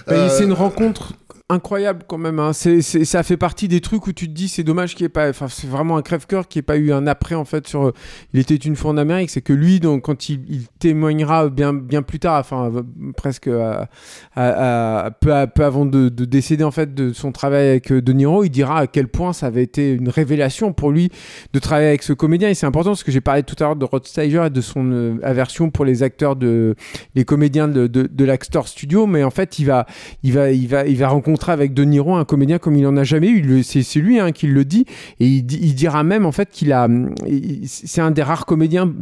c'est 0.08 0.44
une 0.44 0.54
rencontre 0.54 1.14
incroyable 1.48 2.04
quand 2.08 2.18
même. 2.18 2.40
Hein. 2.40 2.54
Ça 2.54 3.24
fait 3.24 3.38
partie 3.38 3.68
des 3.68 3.80
trucs 3.80 4.08
où 4.08 4.14
tu 4.14 4.28
te 4.28 4.34
dis 4.34 4.48
c'est 4.48 4.64
dommage 4.64 4.96
qu'il 4.96 5.04
n'y 5.04 5.08
ait 5.08 5.10
pas. 5.10 5.30
Enfin, 5.30 5.48
c'est 5.48 5.68
vraiment 5.68 5.98
un 5.98 6.02
crève-cœur 6.02 6.48
qui 6.48 6.60
ait 6.60 6.64
pas 6.64 6.78
eu 6.78 6.92
un 6.92 7.06
après 7.06 7.36
en 7.36 7.46
fait 7.46 7.68
sur. 7.68 7.94
Il 8.34 8.40
était 8.40 8.56
une 8.56 8.76
fois 8.76 8.92
en 8.92 8.98
Amérique. 8.98 9.30
C'est 9.30 9.42
que 9.42 9.54
lui, 9.54 9.80
donc, 9.80 10.04
quand 10.04 10.30
il, 10.30 10.66
témoignera 10.80 11.50
bien, 11.50 11.74
bien 11.74 12.02
plus 12.02 12.20
tard, 12.20 12.40
enfin 12.40 12.72
presque 13.16 13.48
à, 13.48 15.12
peu, 15.20 15.32
peu, 15.54 15.66
avant 15.66 15.86
de, 15.86 16.10
décéder 16.10 16.64
en 16.64 16.72
fait 16.72 16.96
de 16.96 17.14
son 17.14 17.32
travail 17.32 17.70
avec 17.70 17.92
euh, 17.92 18.02
De 18.02 18.14
Niro, 18.14 18.44
il 18.44 18.50
dira 18.50 18.80
à 18.80 18.88
quel 18.88 19.08
point 19.08 19.34
ça 19.34 19.48
avait 19.48 19.64
été 19.64 19.92
une 19.92 20.10
révélation 20.10 20.74
pour 20.74 20.92
lui 20.92 21.12
de 21.54 21.60
travailler 21.60 21.90
avec 21.90 22.04
ce 22.04 22.14
comédien. 22.14 22.50
Et 22.50 22.56
c'est 22.56 22.66
important 22.66 22.92
parce 22.92 23.04
que 23.04 23.12
j'ai 23.12 23.22
parlé 23.22 23.44
tout 23.44 23.56
à 23.60 23.66
l'heure 23.66 23.76
de 23.76 23.86
Rod 23.86 24.06
Steiger 24.06 24.46
et 24.48 24.50
de 24.50 24.62
son 24.62 24.92
euh, 24.92 25.18
aversion 25.22 25.70
pour 25.70 25.86
les 25.86 26.02
acteurs 26.02 26.36
de 26.36 26.76
les 27.14 27.24
comédiens 27.24 27.68
de, 27.68 27.86
de, 27.86 28.10
de 28.12 28.26
l'Actor 28.26 28.68
Studio, 28.68 29.06
mais 29.06 29.24
en 29.24 29.30
fait 29.30 29.60
il 29.60 29.66
va 29.66 29.86
il 30.24 30.34
va 30.34 30.50
il 30.50 30.68
va 30.68 30.88
il 30.88 30.98
va 30.98 31.08
rencontrer 31.08 31.35
avec 31.48 31.74
De 31.74 31.84
Niro, 31.84 32.16
un 32.16 32.26
comédien 32.26 32.58
comme 32.58 32.76
il 32.76 32.86
en 32.88 32.98
a 32.98 33.04
jamais 33.04 33.30
eu. 33.30 33.64
C'est 33.64 34.00
lui 34.00 34.20
hein, 34.20 34.32
qui 34.32 34.48
le 34.48 34.66
dit. 34.66 34.86
Et 35.20 35.28
il, 35.28 35.44
dira 35.44 36.04
même 36.04 36.26
en 36.26 36.32
fait 36.32 36.50
qu'il 36.50 36.72
a. 36.74 36.88
C'est 37.66 38.02
un 38.02 38.12
des 38.12 38.24
rares 38.24 38.46
comédiens 38.46 38.94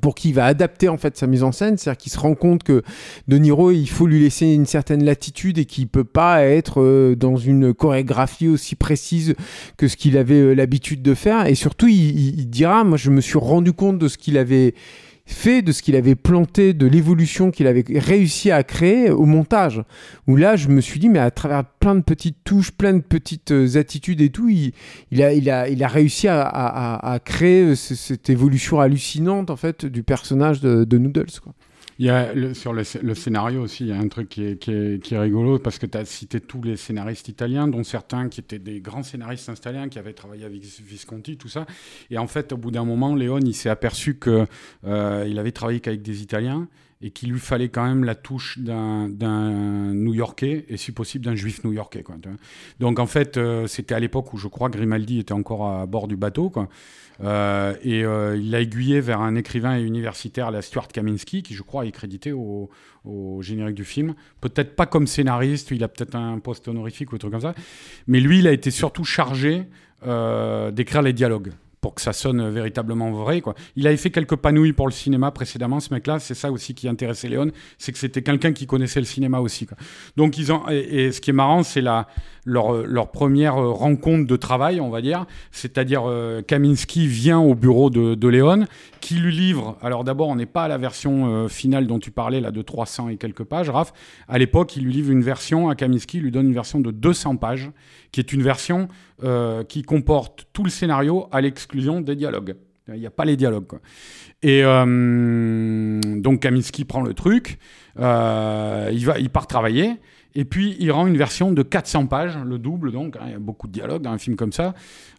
pour 0.00 0.14
qui 0.14 0.30
il 0.30 0.34
va 0.34 0.46
adapter 0.46 0.88
en 0.88 0.96
fait 0.96 1.18
sa 1.18 1.26
mise 1.26 1.42
en 1.42 1.52
scène, 1.52 1.76
c'est-à-dire 1.76 1.98
qu'il 1.98 2.12
se 2.12 2.18
rend 2.18 2.34
compte 2.34 2.62
que 2.62 2.82
De 3.28 3.36
Niro, 3.36 3.70
il 3.70 3.86
faut 3.88 4.06
lui 4.06 4.20
laisser 4.20 4.46
une 4.46 4.64
certaine 4.64 5.04
latitude 5.04 5.58
et 5.58 5.66
qu'il 5.66 5.86
peut 5.86 6.04
pas 6.04 6.44
être 6.44 6.80
euh, 6.80 7.14
dans 7.14 7.36
une 7.36 7.74
chorégraphie 7.74 8.48
aussi 8.48 8.74
précise 8.74 9.34
que 9.76 9.88
ce 9.88 9.96
qu'il 9.96 10.16
avait 10.16 10.40
euh, 10.40 10.54
l'habitude 10.54 11.02
de 11.02 11.12
faire. 11.12 11.46
Et 11.46 11.54
surtout, 11.54 11.88
il, 11.88 12.38
il, 12.38 12.48
dira, 12.48 12.84
moi 12.84 12.96
je 12.96 13.10
me 13.10 13.20
suis 13.20 13.38
rendu 13.38 13.74
compte 13.74 13.98
de 13.98 14.08
ce 14.08 14.16
qu'il 14.16 14.38
avait 14.38 14.74
fait 15.24 15.62
de 15.62 15.72
ce 15.72 15.82
qu'il 15.82 15.96
avait 15.96 16.14
planté, 16.14 16.74
de 16.74 16.86
l'évolution 16.86 17.50
qu'il 17.50 17.66
avait 17.66 17.84
réussi 17.88 18.50
à 18.50 18.62
créer 18.62 19.10
au 19.10 19.24
montage. 19.24 19.82
Où 20.26 20.36
là, 20.36 20.56
je 20.56 20.68
me 20.68 20.80
suis 20.80 21.00
dit, 21.00 21.08
mais 21.08 21.18
à 21.18 21.30
travers 21.30 21.64
plein 21.64 21.94
de 21.94 22.02
petites 22.02 22.38
touches, 22.44 22.72
plein 22.72 22.94
de 22.94 23.00
petites 23.00 23.52
euh, 23.52 23.78
attitudes 23.78 24.20
et 24.20 24.30
tout, 24.30 24.48
il, 24.48 24.72
a, 25.22 25.88
réussi 25.88 26.28
à, 26.28 27.20
créer 27.24 27.74
cette 27.76 28.30
évolution 28.30 28.80
hallucinante 28.80 29.50
en 29.50 29.56
fait 29.56 29.86
du 29.86 30.02
personnage 30.02 30.60
de, 30.60 30.98
Noodles. 30.98 31.26
Il 31.98 32.06
y 32.06 32.10
a 32.10 32.54
sur 32.54 32.72
le, 32.72 32.84
scénario 32.84 33.62
aussi, 33.62 33.84
il 33.84 33.88
y 33.88 33.92
a 33.92 33.98
un 33.98 34.08
truc 34.08 34.28
qui 34.28 34.44
est, 34.44 34.56
qui 34.56 35.00
qui 35.00 35.16
rigolo 35.16 35.58
parce 35.58 35.78
que 35.78 35.86
tu 35.86 35.98
as 35.98 36.04
cité 36.04 36.40
tous 36.40 36.62
les 36.62 36.76
scénaristes 36.76 37.28
italiens, 37.28 37.68
dont 37.68 37.84
certains 37.84 38.28
qui 38.28 38.40
étaient 38.40 38.58
des 38.58 38.80
grands 38.80 39.02
scénaristes 39.02 39.50
italiens 39.54 39.88
qui 39.88 39.98
avaient 39.98 40.12
travaillé 40.12 40.44
avec 40.44 40.62
Visconti, 40.62 41.36
tout 41.36 41.48
ça. 41.48 41.66
Et 42.10 42.18
en 42.18 42.26
fait, 42.26 42.52
au 42.52 42.56
bout 42.56 42.70
d'un 42.70 42.84
moment, 42.84 43.14
Léon, 43.14 43.40
il 43.40 43.54
s'est 43.54 43.70
aperçu 43.70 44.18
qu'il 44.18 44.46
euh, 44.84 45.38
avait 45.38 45.52
travaillé 45.52 45.80
qu'avec 45.80 46.02
des 46.02 46.22
Italiens 46.22 46.68
et 47.02 47.10
qu'il 47.10 47.32
lui 47.32 47.40
fallait 47.40 47.68
quand 47.68 47.84
même 47.84 48.04
la 48.04 48.14
touche 48.14 48.58
d'un 48.58 49.08
New-Yorkais 49.92 50.66
et 50.68 50.76
si 50.76 50.92
possible 50.92 51.24
d'un 51.24 51.34
juif 51.34 51.64
new-yorkais. 51.64 52.04
Donc 52.78 52.98
en 53.00 53.06
fait, 53.06 53.36
euh, 53.36 53.66
c'était 53.66 53.94
à 53.94 54.00
l'époque 54.00 54.32
où 54.32 54.36
je 54.36 54.46
crois 54.46 54.68
Grimaldi 54.68 55.18
était 55.18 55.32
encore 55.32 55.66
à 55.68 55.84
bord 55.86 56.06
du 56.06 56.16
bateau. 56.16 56.48
Quoi. 56.48 56.68
Euh, 57.22 57.74
et 57.82 58.04
euh, 58.04 58.36
il 58.36 58.50
l'a 58.50 58.60
aiguillé 58.60 59.00
vers 59.00 59.20
un 59.20 59.34
écrivain 59.34 59.78
et 59.78 59.82
universitaire, 59.82 60.50
la 60.50 60.62
Stuart 60.62 60.88
Kaminski, 60.88 61.42
qui 61.42 61.54
je 61.54 61.62
crois 61.62 61.86
est 61.86 61.92
crédité 61.92 62.32
au, 62.32 62.70
générique 63.40 63.74
du 63.74 63.84
film. 63.84 64.14
Peut-être 64.40 64.76
pas 64.76 64.86
comme 64.86 65.06
scénariste, 65.06 65.70
il 65.72 65.82
a 65.82 65.88
peut-être 65.88 66.14
un 66.14 66.38
poste 66.38 66.68
honorifique 66.68 67.12
ou 67.12 67.16
un 67.16 67.18
truc 67.18 67.32
comme 67.32 67.40
ça. 67.40 67.54
Mais 68.06 68.20
lui, 68.20 68.38
il 68.38 68.46
a 68.46 68.52
été 68.52 68.70
surtout 68.70 69.04
chargé 69.04 69.64
euh, 70.06 70.70
d'écrire 70.70 71.02
les 71.02 71.12
dialogues 71.12 71.52
pour 71.82 71.96
que 71.96 72.00
ça 72.00 72.14
sonne 72.14 72.48
véritablement 72.48 73.10
vrai. 73.10 73.40
Quoi. 73.42 73.54
Il 73.76 73.86
avait 73.88 73.96
fait 73.96 74.10
quelques 74.10 74.36
panouilles 74.36 74.72
pour 74.72 74.86
le 74.86 74.92
cinéma 74.92 75.32
précédemment, 75.32 75.80
ce 75.80 75.92
mec-là. 75.92 76.20
C'est 76.20 76.34
ça 76.34 76.50
aussi 76.50 76.74
qui 76.74 76.88
intéressait 76.88 77.28
Léon, 77.28 77.50
c'est 77.76 77.92
que 77.92 77.98
c'était 77.98 78.22
quelqu'un 78.22 78.52
qui 78.52 78.66
connaissait 78.66 79.00
le 79.00 79.06
cinéma 79.06 79.40
aussi. 79.40 79.66
Quoi. 79.66 79.76
Donc 80.16 80.38
ils 80.38 80.52
ont 80.52 80.62
et, 80.70 81.10
ce 81.10 81.20
qui 81.20 81.30
est 81.30 81.34
marrant, 81.34 81.64
c'est 81.64 81.82
la 81.82 82.06
leur, 82.44 82.84
leur, 82.86 83.10
première 83.10 83.56
rencontre 83.56 84.26
de 84.26 84.36
travail, 84.36 84.80
on 84.80 84.90
va 84.90 85.00
dire. 85.00 85.26
C'est-à-dire 85.50 86.04
euh, 86.06 86.42
Kaminski 86.42 87.06
vient 87.06 87.38
au 87.38 87.54
bureau 87.54 87.90
de, 87.90 88.14
de 88.14 88.28
Léon, 88.28 88.66
qui 89.02 89.16
lui 89.16 89.34
livre. 89.34 89.76
Alors 89.82 90.04
d'abord, 90.04 90.28
on 90.28 90.36
n'est 90.36 90.46
pas 90.46 90.64
à 90.64 90.68
la 90.68 90.78
version 90.78 91.26
euh, 91.26 91.48
finale 91.48 91.86
dont 91.86 91.98
tu 91.98 92.12
parlais 92.12 92.40
là 92.40 92.52
de 92.52 92.62
300 92.62 93.08
et 93.08 93.16
quelques 93.16 93.42
pages, 93.42 93.68
Raph. 93.68 93.92
À 94.28 94.38
l'époque, 94.38 94.76
il 94.76 94.84
lui 94.84 94.92
livre 94.92 95.10
une 95.10 95.22
version 95.22 95.68
à 95.68 95.74
Kaminski, 95.74 96.18
il 96.18 96.22
lui 96.22 96.30
donne 96.30 96.46
une 96.46 96.54
version 96.54 96.80
de 96.80 96.90
200 96.92 97.36
pages, 97.36 97.70
qui 98.12 98.20
est 98.20 98.32
une 98.32 98.42
version 98.42 98.88
euh, 99.24 99.64
qui 99.64 99.82
comporte 99.82 100.46
tout 100.52 100.62
le 100.62 100.70
scénario 100.70 101.26
à 101.32 101.40
l'exclusion 101.40 102.00
des 102.00 102.14
dialogues. 102.14 102.54
Il 102.88 103.00
n'y 103.00 103.06
a 103.06 103.10
pas 103.10 103.24
les 103.24 103.36
dialogues. 103.36 103.66
Quoi. 103.66 103.80
Et 104.42 104.62
euh, 104.64 106.00
donc 106.00 106.40
Kaminski 106.40 106.84
prend 106.84 107.02
le 107.02 107.12
truc, 107.12 107.58
il, 107.96 108.02
va, 108.02 109.18
il 109.18 109.30
part 109.30 109.48
travailler, 109.48 109.96
et 110.34 110.44
puis 110.44 110.76
il 110.80 110.90
rend 110.90 111.06
une 111.06 111.16
version 111.16 111.52
de 111.52 111.62
400 111.62 112.06
pages, 112.06 112.38
le 112.38 112.58
double 112.58 112.92
donc, 112.92 113.16
hein, 113.16 113.24
il 113.26 113.32
y 113.32 113.34
a 113.34 113.38
beaucoup 113.38 113.66
de 113.66 113.72
dialogues 113.72 114.02
dans 114.02 114.12
un 114.12 114.18
film 114.18 114.36
comme 114.36 114.52
ça. 114.52 114.74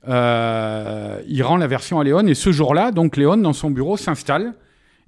il 0.05 1.43
rend 1.43 1.57
la 1.57 1.67
version 1.67 1.99
à 1.99 2.03
Léon, 2.03 2.27
et 2.27 2.35
ce 2.35 2.51
jour-là, 2.51 2.91
donc 2.91 3.17
Léon, 3.17 3.37
dans 3.37 3.53
son 3.53 3.71
bureau, 3.71 3.97
s'installe 3.97 4.53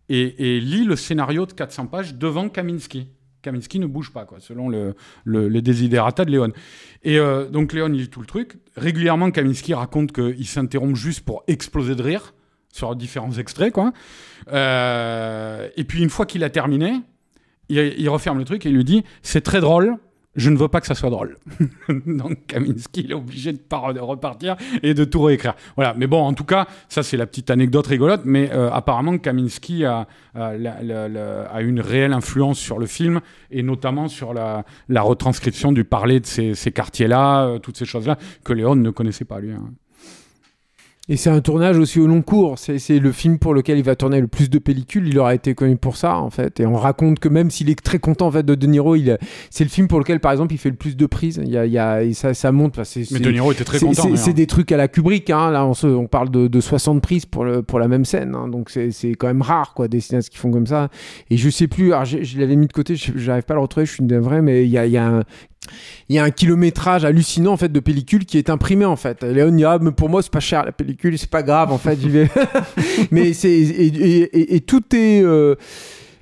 et, 0.10 0.60
lit 0.60 0.86
le 0.86 0.96
scénario 0.96 1.46
de 1.46 1.54
400 1.54 1.88
pages 1.88 2.16
devant 2.16 2.50
Kaminski. 2.50 3.08
Kaminski 3.42 3.80
ne 3.80 3.86
bouge 3.86 4.12
pas, 4.12 4.26
quoi, 4.26 4.40
selon 4.40 4.70
le, 4.70 4.96
les 5.26 5.62
desiderata 5.62 6.26
de 6.26 6.32
Léon. 6.32 6.52
Et 7.04 7.20
euh, 7.20 7.48
donc 7.48 7.74
Léon, 7.74 7.90
lit 7.90 8.10
tout 8.10 8.22
le 8.22 8.26
truc. 8.26 8.58
Régulièrement, 8.76 9.30
Kaminski 9.32 9.74
raconte 9.74 10.12
qu'il 10.12 10.48
s'interrompt 10.48 10.96
juste 10.96 11.22
pour 11.22 11.44
exploser 11.48 11.96
de 11.96 12.02
rire 12.02 12.34
sur 12.72 12.96
différents 12.96 13.32
extraits, 13.32 13.72
quoi. 13.72 13.94
Euh, 14.52 15.70
et 15.78 15.84
puis 15.84 16.02
une 16.04 16.10
fois 16.10 16.26
qu'il 16.26 16.44
a 16.44 16.50
terminé, 16.50 16.94
il, 17.70 17.94
il, 17.98 18.10
referme 18.10 18.40
le 18.40 18.46
truc 18.46 18.66
et 18.66 18.70
il 18.70 18.76
lui 18.76 18.84
dit 18.84 19.04
c'est 19.22 19.42
très 19.42 19.62
drôle, 19.62 19.98
je 20.36 20.50
ne 20.50 20.58
veux 20.58 20.68
pas 20.68 20.82
que 20.82 20.88
ça 20.88 20.96
soit 20.96 21.10
drôle. 21.10 21.38
Donc 22.06 22.46
Kaminski, 22.48 23.02
il 23.06 23.12
est 23.12 23.16
obligé 23.16 23.54
de, 23.54 23.58
de, 23.94 24.00
repartir 24.00 24.58
et 24.84 24.94
de 24.94 25.06
tout 25.06 25.22
réécrire. 25.22 25.56
Voilà, 25.76 25.94
mais 25.98 26.08
bon, 26.08 26.22
en 26.22 26.34
tout 26.34 26.44
cas, 26.44 26.68
ça 26.90 27.04
c'est 27.04 27.18
la 27.18 27.26
petite 27.26 27.50
anecdote 27.50 27.88
rigolote, 27.88 28.22
mais 28.26 28.52
euh, 28.52 28.70
apparemment 28.72 29.18
Kaminski 29.18 29.86
a, 29.86 30.08
a, 30.36 31.62
une 31.62 31.80
réelle 31.80 32.14
influence 32.14 32.60
sur 32.60 32.80
le 32.80 32.86
film, 32.86 33.22
et 33.50 33.64
notamment 33.64 34.08
sur 34.08 34.34
la, 34.34 34.66
retranscription 34.90 35.72
du 35.72 35.84
parler 35.84 36.20
de 36.20 36.26
ces, 36.26 36.72
quartiers-là, 36.72 37.46
euh, 37.46 37.60
toutes 37.60 37.78
ces 37.78 37.86
choses-là, 37.86 38.18
que 38.44 38.54
Léon 38.54 38.76
ne 38.76 38.90
connaissait 38.90 39.26
pas 39.26 39.40
lui. 39.40 39.54
Hein. 39.54 39.72
Et 41.08 41.18
c'est 41.18 41.30
un 41.30 41.40
tournage 41.40 41.78
aussi 41.78 42.00
au 42.00 42.08
long 42.08 42.24
cours. 42.24 42.58
C'est 42.58 43.00
le 43.00 43.12
film 43.12 43.38
pour 43.38 43.54
lequel 43.54 43.78
il 43.78 43.84
va 43.84 43.96
tourner 43.96 44.20
le 44.20 44.28
plus 44.28 44.50
de 44.50 44.58
pellicules. 44.58 45.08
Il 45.08 45.20
aura 45.20 45.36
été 45.36 45.54
connu 45.54 45.78
pour 45.78 45.98
ça, 45.98 46.18
en 46.18 46.32
fait. 46.32 46.60
Et 46.60 46.66
on 46.66 46.74
raconte 46.76 47.20
que 47.20 47.30
même 47.30 47.52
s'il 47.52 47.70
est 47.70 47.80
très 47.80 48.00
content 48.00 48.28
en 48.28 48.32
fait, 48.32 48.44
de 48.44 48.56
De 48.56 48.66
Niro, 48.66 48.96
c'est 49.52 49.64
le 49.64 49.70
film 49.70 49.88
pour 49.88 50.00
lequel, 50.00 50.20
par 50.20 50.32
exemple, 50.32 50.56
il 50.56 50.58
fait 50.58 50.72
le 50.72 50.76
plus 50.76 50.98
de 50.98 51.06
prises. 51.06 51.40
Il 51.44 51.52
y 51.52 51.58
a, 51.58 51.66
il 51.68 51.72
y 51.72 51.78
a 51.78 52.02
et 52.02 52.14
ça, 52.14 52.34
ça 52.34 52.52
monte. 52.52 52.80
Mais 53.12 53.20
De 53.20 53.30
Niro 53.32 53.52
était 53.52 53.64
très 53.64 53.80
content. 53.80 54.16
C'est 54.16 54.34
des 54.34 54.48
trucs 54.48 54.72
à 54.72 54.78
la 54.78 54.88
Kubrick. 54.88 55.30
Hein. 55.30 55.52
Là, 55.52 55.66
on, 55.68 55.76
se, 55.76 55.86
on 55.86 56.08
parle 56.08 56.32
de, 56.32 56.48
de, 56.48 56.60
60 56.60 57.04
prises 57.04 57.28
pour, 57.28 57.46
le, 57.46 57.62
pour 57.62 57.78
la 57.78 57.88
même 57.88 58.06
scène. 58.06 58.34
Hein. 58.34 58.48
Donc 58.48 58.72
c'est 58.72 59.10
quand 59.12 59.28
même 59.28 59.44
rare, 59.44 59.76
quoi, 59.76 59.88
des 59.88 60.00
cinéastes 60.00 60.30
qui 60.30 60.38
font 60.38 60.50
comme 60.50 60.68
ça. 60.68 60.90
Et 61.30 61.38
je 61.38 61.50
sais 61.52 61.68
plus. 61.68 61.94
Alors, 61.94 62.06
je, 62.06 62.40
l'avais 62.40 62.56
mis 62.56 62.68
de 62.68 62.74
côté. 62.74 62.96
J'arrive 62.96 63.44
pas 63.44 63.54
à 63.54 63.58
le 63.58 63.62
retrouver. 63.62 63.86
Je 63.86 63.92
suis 63.92 64.04
une 64.04 64.18
vraie, 64.18 64.42
mais 64.42 64.64
il 64.66 64.72
y 64.72 64.80
a, 64.80 64.88
il 64.88 64.92
y 64.92 64.98
a 64.98 65.06
un 65.06 65.24
il 66.10 66.16
y 66.16 66.20
a 66.20 66.24
un 66.24 66.32
kilométrage 66.32 67.06
hallucinant 67.06 67.54
en 67.54 67.58
fait 67.58 67.72
de 67.72 67.80
pellicule 67.80 68.26
qui 68.26 68.38
est 68.38 68.50
imprimé 68.50 68.86
en 68.86 68.96
fait. 68.96 69.24
Léon 69.24 69.52
dit 69.52 69.66
ah 69.66 69.78
mais 69.82 69.92
pour 69.92 70.10
moi 70.10 70.22
c'est 70.22 70.32
pas 70.32 70.40
cher 70.40 70.66
la 70.66 70.72
pellicule, 70.72 71.18
c'est 71.18 71.30
pas 71.30 71.44
grave 71.44 71.72
en 71.72 71.78
fait. 71.78 71.98
mais 73.12 73.34
c'est 73.34 73.52
et, 73.52 74.62
tout 74.62 74.96
est 74.96 75.22
euh, 75.22 75.56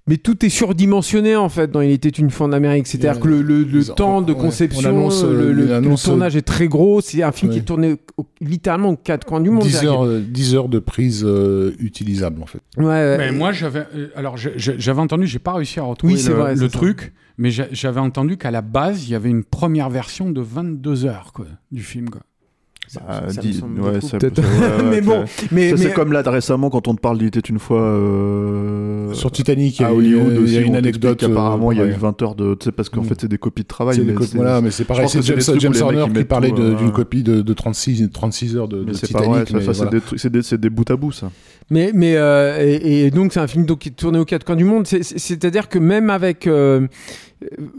mais 0.06 0.18
tout 0.18 0.46
est 0.46 0.50
surdimensionné 0.50 1.36
en 1.38 1.48
fait 1.48 1.72
dans 1.72 1.80
Il 1.82 1.92
était 1.92 2.10
une 2.10 2.30
fois 2.30 2.48
en 2.48 2.52
Amérique. 2.52 2.88
C'est-à-dire 2.88 3.22
que 3.22 3.28
le, 3.28 3.42
le, 3.42 3.64
le 3.64 3.86
temps 3.86 4.22
de 4.22 4.34
conception, 4.34 5.10
le, 5.10 5.52
le, 5.54 5.96
tournage 6.04 6.36
est 6.36 6.42
très 6.42 6.68
gros. 6.68 7.00
C'est 7.00 7.24
un 7.24 7.32
film 7.32 7.52
qui 7.52 7.60
est 7.60 7.64
tourné 7.64 7.96
littéralement 8.42 8.90
aux 8.90 8.98
quatre 8.98 9.26
coins 9.26 9.40
du 9.40 9.50
monde. 9.50 9.64
10 9.64 9.86
heures, 9.86 10.08
10 10.08 10.56
heures 10.56 10.70
de 10.70 10.80
prise 10.80 11.24
euh, 11.26 11.74
utilisable 11.80 12.42
en 12.42 12.46
fait. 12.46 12.60
Ouais, 12.78 13.18
mais 13.18 13.32
moi 13.32 13.54
j'avais, 13.54 13.86
euh, 13.96 14.10
alors 14.16 14.36
j'avais 14.38 15.02
entendu, 15.02 15.26
j'ai 15.26 15.40
pas 15.40 15.54
réussi 15.54 15.80
à 15.80 15.84
retrouver 15.84 16.16
le, 16.16 16.68
truc, 16.68 17.14
mais 17.38 17.50
j'avais 17.52 18.00
entendu 18.00 18.38
qu'à 18.38 18.52
la 18.52 18.62
base 18.62 19.08
il 19.08 19.12
y 19.12 19.16
avait 19.16 19.30
une 19.30 19.44
première 19.44 19.90
version 19.90 20.30
de 20.32 20.42
22 20.42 21.06
heures 21.06 21.32
quoi, 21.34 21.46
du 21.72 21.82
film 21.84 22.10
quoi. 22.10 22.22
Bah, 22.96 23.24
mais 24.90 25.02
bon, 25.02 25.26
mais, 25.52 25.76
c'est 25.78 25.94
comme 25.94 26.12
là 26.12 26.22
récemment 26.26 26.70
quand 26.70 26.88
on 26.88 26.96
te 26.96 27.02
parle 27.02 27.18
d'il 27.18 27.28
était 27.28 27.40
une 27.40 27.60
fois 27.60 27.82
euh, 27.82 29.14
sur 29.14 29.32
Titanic 29.32 29.82
à 29.82 29.94
Hollywood, 29.94 30.44
il 30.46 30.54
y 30.54 30.58
a 30.58 30.62
une 30.62 30.76
anecdote. 30.76 31.24
Apparemment, 31.24 31.72
il 31.72 31.78
y 31.78 31.82
a 31.82 31.86
eu 31.86 31.92
20 31.92 32.22
heures 32.22 32.36
de, 32.36 32.56
tu 32.56 32.66
sais, 32.66 32.72
parce 32.72 32.90
qu'en 32.90 33.02
mm. 33.02 33.06
fait 33.06 33.22
c'est 33.22 33.28
des 33.28 33.38
copies 33.38 33.64
de 33.64 33.68
travail. 33.68 34.02
Mais 34.06 34.14
voilà, 34.34 34.62
mais 34.62 34.72
c'est 34.72 34.86
pareil. 34.86 35.08
C'est 35.10 35.22
James, 35.22 35.60
James 35.60 35.76
Horner 35.82 36.06
qui 36.14 36.24
parlait 36.24 36.52
d'une 36.52 36.92
copie 36.92 37.24
de, 37.24 37.54
36, 37.54 38.10
36 38.12 38.58
heures 38.58 38.68
de, 38.68 38.84
Titanic. 38.92 39.54
C'est 40.18 40.32
des, 40.32 40.42
des, 40.42 40.58
des 40.58 40.70
bouts 40.70 40.84
à 40.90 40.96
bout 40.96 41.12
ça. 41.12 41.30
Mais, 41.70 41.92
mais 41.94 42.16
euh, 42.16 42.80
et, 42.82 43.10
donc 43.12 43.34
c'est 43.34 43.40
un 43.40 43.48
film 43.48 43.66
qui 43.78 43.92
tournait 43.92 44.20
aux 44.20 44.26
quatre 44.26 44.46
coins 44.46 44.56
du 44.56 44.64
monde. 44.64 44.86
C'est-à-dire 44.86 45.70
que 45.70 45.80
même 45.80 46.10
avec 46.10 46.48
euh, 46.48 46.88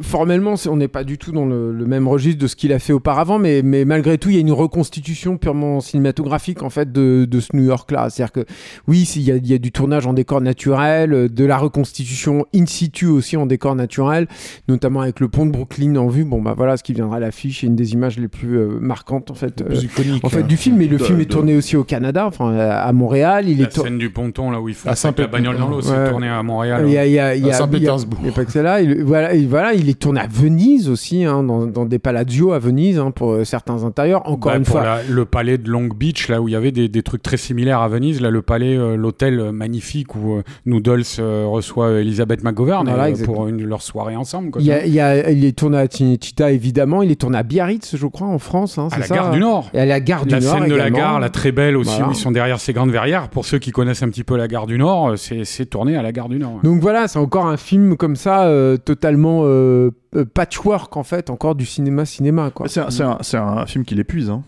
formellement, 0.01 0.55
on 0.69 0.77
n'est 0.77 0.89
pas 0.89 1.05
du 1.05 1.19
tout 1.19 1.33
dans 1.33 1.47
le, 1.47 1.73
même 1.87 2.09
registre 2.09 2.41
de 2.41 2.47
ce 2.47 2.57
qu'il 2.57 2.73
a 2.73 2.79
fait 2.79 2.93
auparavant, 2.93 3.39
mais, 3.39 3.63
mais 3.63 3.85
malgré 3.85 4.19
tout, 4.19 4.31
il 4.31 4.35
y 4.35 4.39
a 4.39 4.41
une 4.41 4.53
reconstitution 4.53 5.37
purement 5.37 5.81
cinématographique 5.81 6.63
en 6.63 6.71
fait 6.71 6.93
de, 6.93 7.27
de 7.29 7.41
ce 7.41 7.55
New 7.55 7.65
York-là. 7.65 8.11
C'est-à-dire 8.11 8.33
que 8.33 8.45
oui, 8.89 9.03
il 9.17 9.23
y, 9.23 9.33
a, 9.33 9.37
il 9.37 9.47
y, 9.47 9.55
a, 9.55 9.59
du 9.59 9.73
tournage 9.73 10.07
en 10.07 10.13
décor 10.13 10.41
naturel, 10.41 11.29
de 11.33 11.45
la 11.45 11.59
reconstitution 11.59 12.47
in 12.55 12.67
situ 12.67 13.07
aussi 13.07 13.37
en 13.37 13.47
décor 13.47 13.75
naturel, 13.75 14.27
notamment 14.69 15.01
avec 15.01 15.21
le 15.21 15.29
pont 15.29 15.47
de 15.47 15.51
Brooklyn 15.51 15.97
en 15.97 16.09
vue. 16.09 16.25
Bon 16.25 16.41
bah 16.41 16.55
voilà, 16.57 16.77
ce 16.77 16.83
qui 16.83 16.93
viendra 16.93 17.17
à 17.17 17.21
l'affiche 17.21 17.65
et 17.65 17.67
une 17.67 17.77
des 17.77 17.93
images 17.93 18.19
les 18.19 18.29
plus 18.29 18.59
euh, 18.59 18.79
marquantes 18.81 19.31
en 19.31 19.35
fait, 19.35 19.63
en 19.63 20.29
fait 20.29 20.41
hein. 20.41 20.47
du 20.47 20.57
film. 20.57 20.81
Et 20.81 20.89
le 20.89 20.99
film 20.99 21.21
est 21.21 21.31
tourné 21.31 21.57
aussi 21.57 21.77
au 21.77 21.85
Canada, 21.85 22.27
enfin 22.27 22.57
à 22.57 22.93
Montréal. 22.93 23.49
Il 23.49 23.59
la 23.59 23.69
est 23.69 23.73
scène 23.73 23.99
du 23.99 24.11
ponton 24.11 24.51
là 24.51 24.61
où 24.61 24.69
il 24.69 24.75
faut 24.75 24.89
la 24.89 25.27
bagnole 25.27 25.59
dans 25.59 25.69
l'eau, 25.69 25.81
c'est 25.81 26.11
tourné 26.11 26.29
à 26.29 26.43
Montréal. 26.43 26.85
Il 26.87 26.93
y 26.93 26.99
a, 26.99 27.35
il 27.35 27.47
y 27.47 27.53
Saint-Pétersbourg. 27.53 28.21
Il 28.23 28.27
y 28.27 28.31
a 28.31 28.33
pas 28.33 28.45
que 28.45 28.53
celle-là. 28.53 28.79
Voilà, 29.05 29.35
voilà, 29.55 29.73
il 29.73 29.89
est 29.89 29.97
tourné 29.97 30.19
à 30.19 30.27
Venise 30.27 30.89
aussi, 30.89 31.25
hein, 31.25 31.45
dans, 31.45 31.67
dans, 31.67 31.85
des 31.85 32.01
paladios 32.01 32.51
à 32.51 32.59
Venise 32.59 32.99
hein, 32.99 33.13
pour 33.13 33.35
euh, 33.35 33.45
certains 33.45 33.85
intérieurs. 33.85 34.29
Encore 34.29 34.51
bah, 34.51 34.59
une 34.59 34.65
fois, 34.65 34.97
le 35.09 35.25
palais 35.27 35.59
de 35.59 35.71
Long 35.71 35.87
Beach, 35.87 36.27
là 36.27 36.43
où 36.43 36.49
il 36.49 36.51
y 36.51 36.57
avait 36.57 36.73
des, 36.73 36.89
des 36.89 37.03
trucs 37.05 37.23
très 37.23 37.37
similaires 37.37 37.79
à 37.79 37.87
Venise, 37.87 38.21
là 38.21 38.31
le 38.31 38.43
palais, 38.43 38.77
euh, 38.77 38.97
l'hôtel 38.97 39.39
euh, 39.39 39.53
magnifique 39.53 40.17
où 40.17 40.43
Noodles 40.67 41.05
reçoit 41.21 42.01
Elisabeth 42.01 42.43
McGovern 42.43 42.85
pour 43.25 43.47
une, 43.47 43.65
leur 43.65 43.81
soirée 43.81 44.17
ensemble. 44.17 44.51
il, 44.59 44.67
y 44.67 44.73
a, 44.73 44.85
il, 44.85 44.93
y 44.93 44.99
a, 44.99 45.31
il, 45.31 45.45
est 45.45 45.57
tourné 45.57 45.79
à 45.79 45.87
Tinechita 45.87 46.51
évidemment, 46.51 47.03
il 47.03 47.13
est 47.13 47.21
tourné 47.21 47.39
à 47.39 47.45
Biarritz, 47.45 47.95
je 47.97 48.07
crois, 48.09 48.27
en 48.27 48.41
France. 48.41 48.77
Hein, 48.79 48.89
à 48.91 48.99
la 48.99 49.07
gare 49.07 49.31
du 49.31 49.39
Nord. 49.39 49.71
Et 49.73 49.79
à 49.79 49.87
la 49.87 50.01
gare 50.01 50.27
du 50.27 50.33
la 50.33 50.41
Nord. 50.41 50.55
La 50.55 50.61
scène 50.63 50.69
de 50.69 50.75
la 50.75 50.91
gare, 50.91 51.21
la 51.21 51.29
très 51.29 51.53
belle 51.53 51.77
aussi, 51.77 52.03
où 52.03 52.11
ils 52.11 52.17
sont 52.17 52.33
derrière 52.33 52.59
ces 52.59 52.73
grandes 52.73 52.91
verrières. 52.91 53.29
Pour 53.29 53.45
ceux 53.45 53.61
qui 53.61 53.71
connaissent 53.71 54.03
un 54.03 54.09
petit 54.09 54.25
peu 54.25 54.37
la 54.37 54.49
gare 54.49 54.67
du 54.67 54.79
Nord, 54.79 55.15
c'est 55.17 55.67
tourné 55.67 55.97
à 55.97 56.03
la 56.03 56.11
gare 56.11 56.29
du 56.29 56.41
Nord. 56.41 56.59
Donc 56.65 56.81
voilà, 56.81 57.07
c'est 57.07 57.21
encore 57.21 57.47
un 57.47 57.57
film 57.57 57.97
comme 57.97 58.17
ça, 58.17 58.51
totalement 58.85 59.44
euh, 59.45 59.91
patchwork 60.35 60.97
en 60.97 61.03
fait 61.03 61.31
encore 61.31 61.55
du 61.55 61.67
cinéma 61.67 62.05
cinéma 62.05 62.51
quoi. 62.51 62.69
C'est 62.69 62.81
un, 62.81 63.19
un, 63.35 63.67
film 63.67 63.85
qui 63.85 63.95
l'épuise 63.95 64.31
hein. 64.31 64.43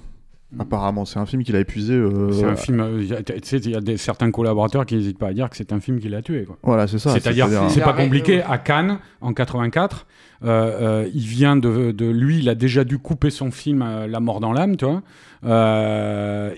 Mm. 0.53 0.61
Apparemment, 0.61 1.05
c'est 1.05 1.19
un 1.19 1.27
film 1.27 1.43
qu'il 1.43 1.57
a 1.57 1.61
épuisé. 1.61 1.95
Euh, 1.95 2.31
c'est 2.31 2.45
un 2.45 2.55
film. 2.55 2.81
Euh, 2.81 3.03
il 3.03 3.71
y 3.71 3.75
a 3.75 3.81
des, 3.81 3.97
certains 3.97 4.31
collaborateurs 4.31 4.87
qui 4.87 4.95
n'hésitent 4.95 5.19
pas 5.19 5.29
à 5.29 5.33
dire 5.33 5.51
que 5.51 5.57
c'est 5.57 5.73
un 5.73 5.81
film 5.81 5.99
qui 5.99 6.09
l'a 6.09 6.23
tué. 6.23 6.45
Quoi. 6.45 6.57
Voilà, 6.63 6.87
c'est 6.87 6.99
ça. 6.99 7.13
C'est-à-dire, 7.13 7.49
c'est 7.69 7.81
pas 7.81 7.93
compliqué. 7.93 8.43
À 8.43 8.59
Cannes, 8.59 8.99
en 9.21 9.33
84, 9.33 10.07
il 10.43 11.27
vient 11.27 11.57
de, 11.57 11.91
de, 11.91 12.07
lui, 12.07 12.39
il 12.39 12.49
a 12.49 12.55
déjà 12.55 12.85
dû 12.85 12.99
couper 12.99 13.31
son 13.31 13.51
film 13.51 13.85
La 14.09 14.21
mort 14.21 14.41
dans 14.41 14.53
l'âme, 14.53 14.77
tu 14.77 14.85
vois. 14.85 15.03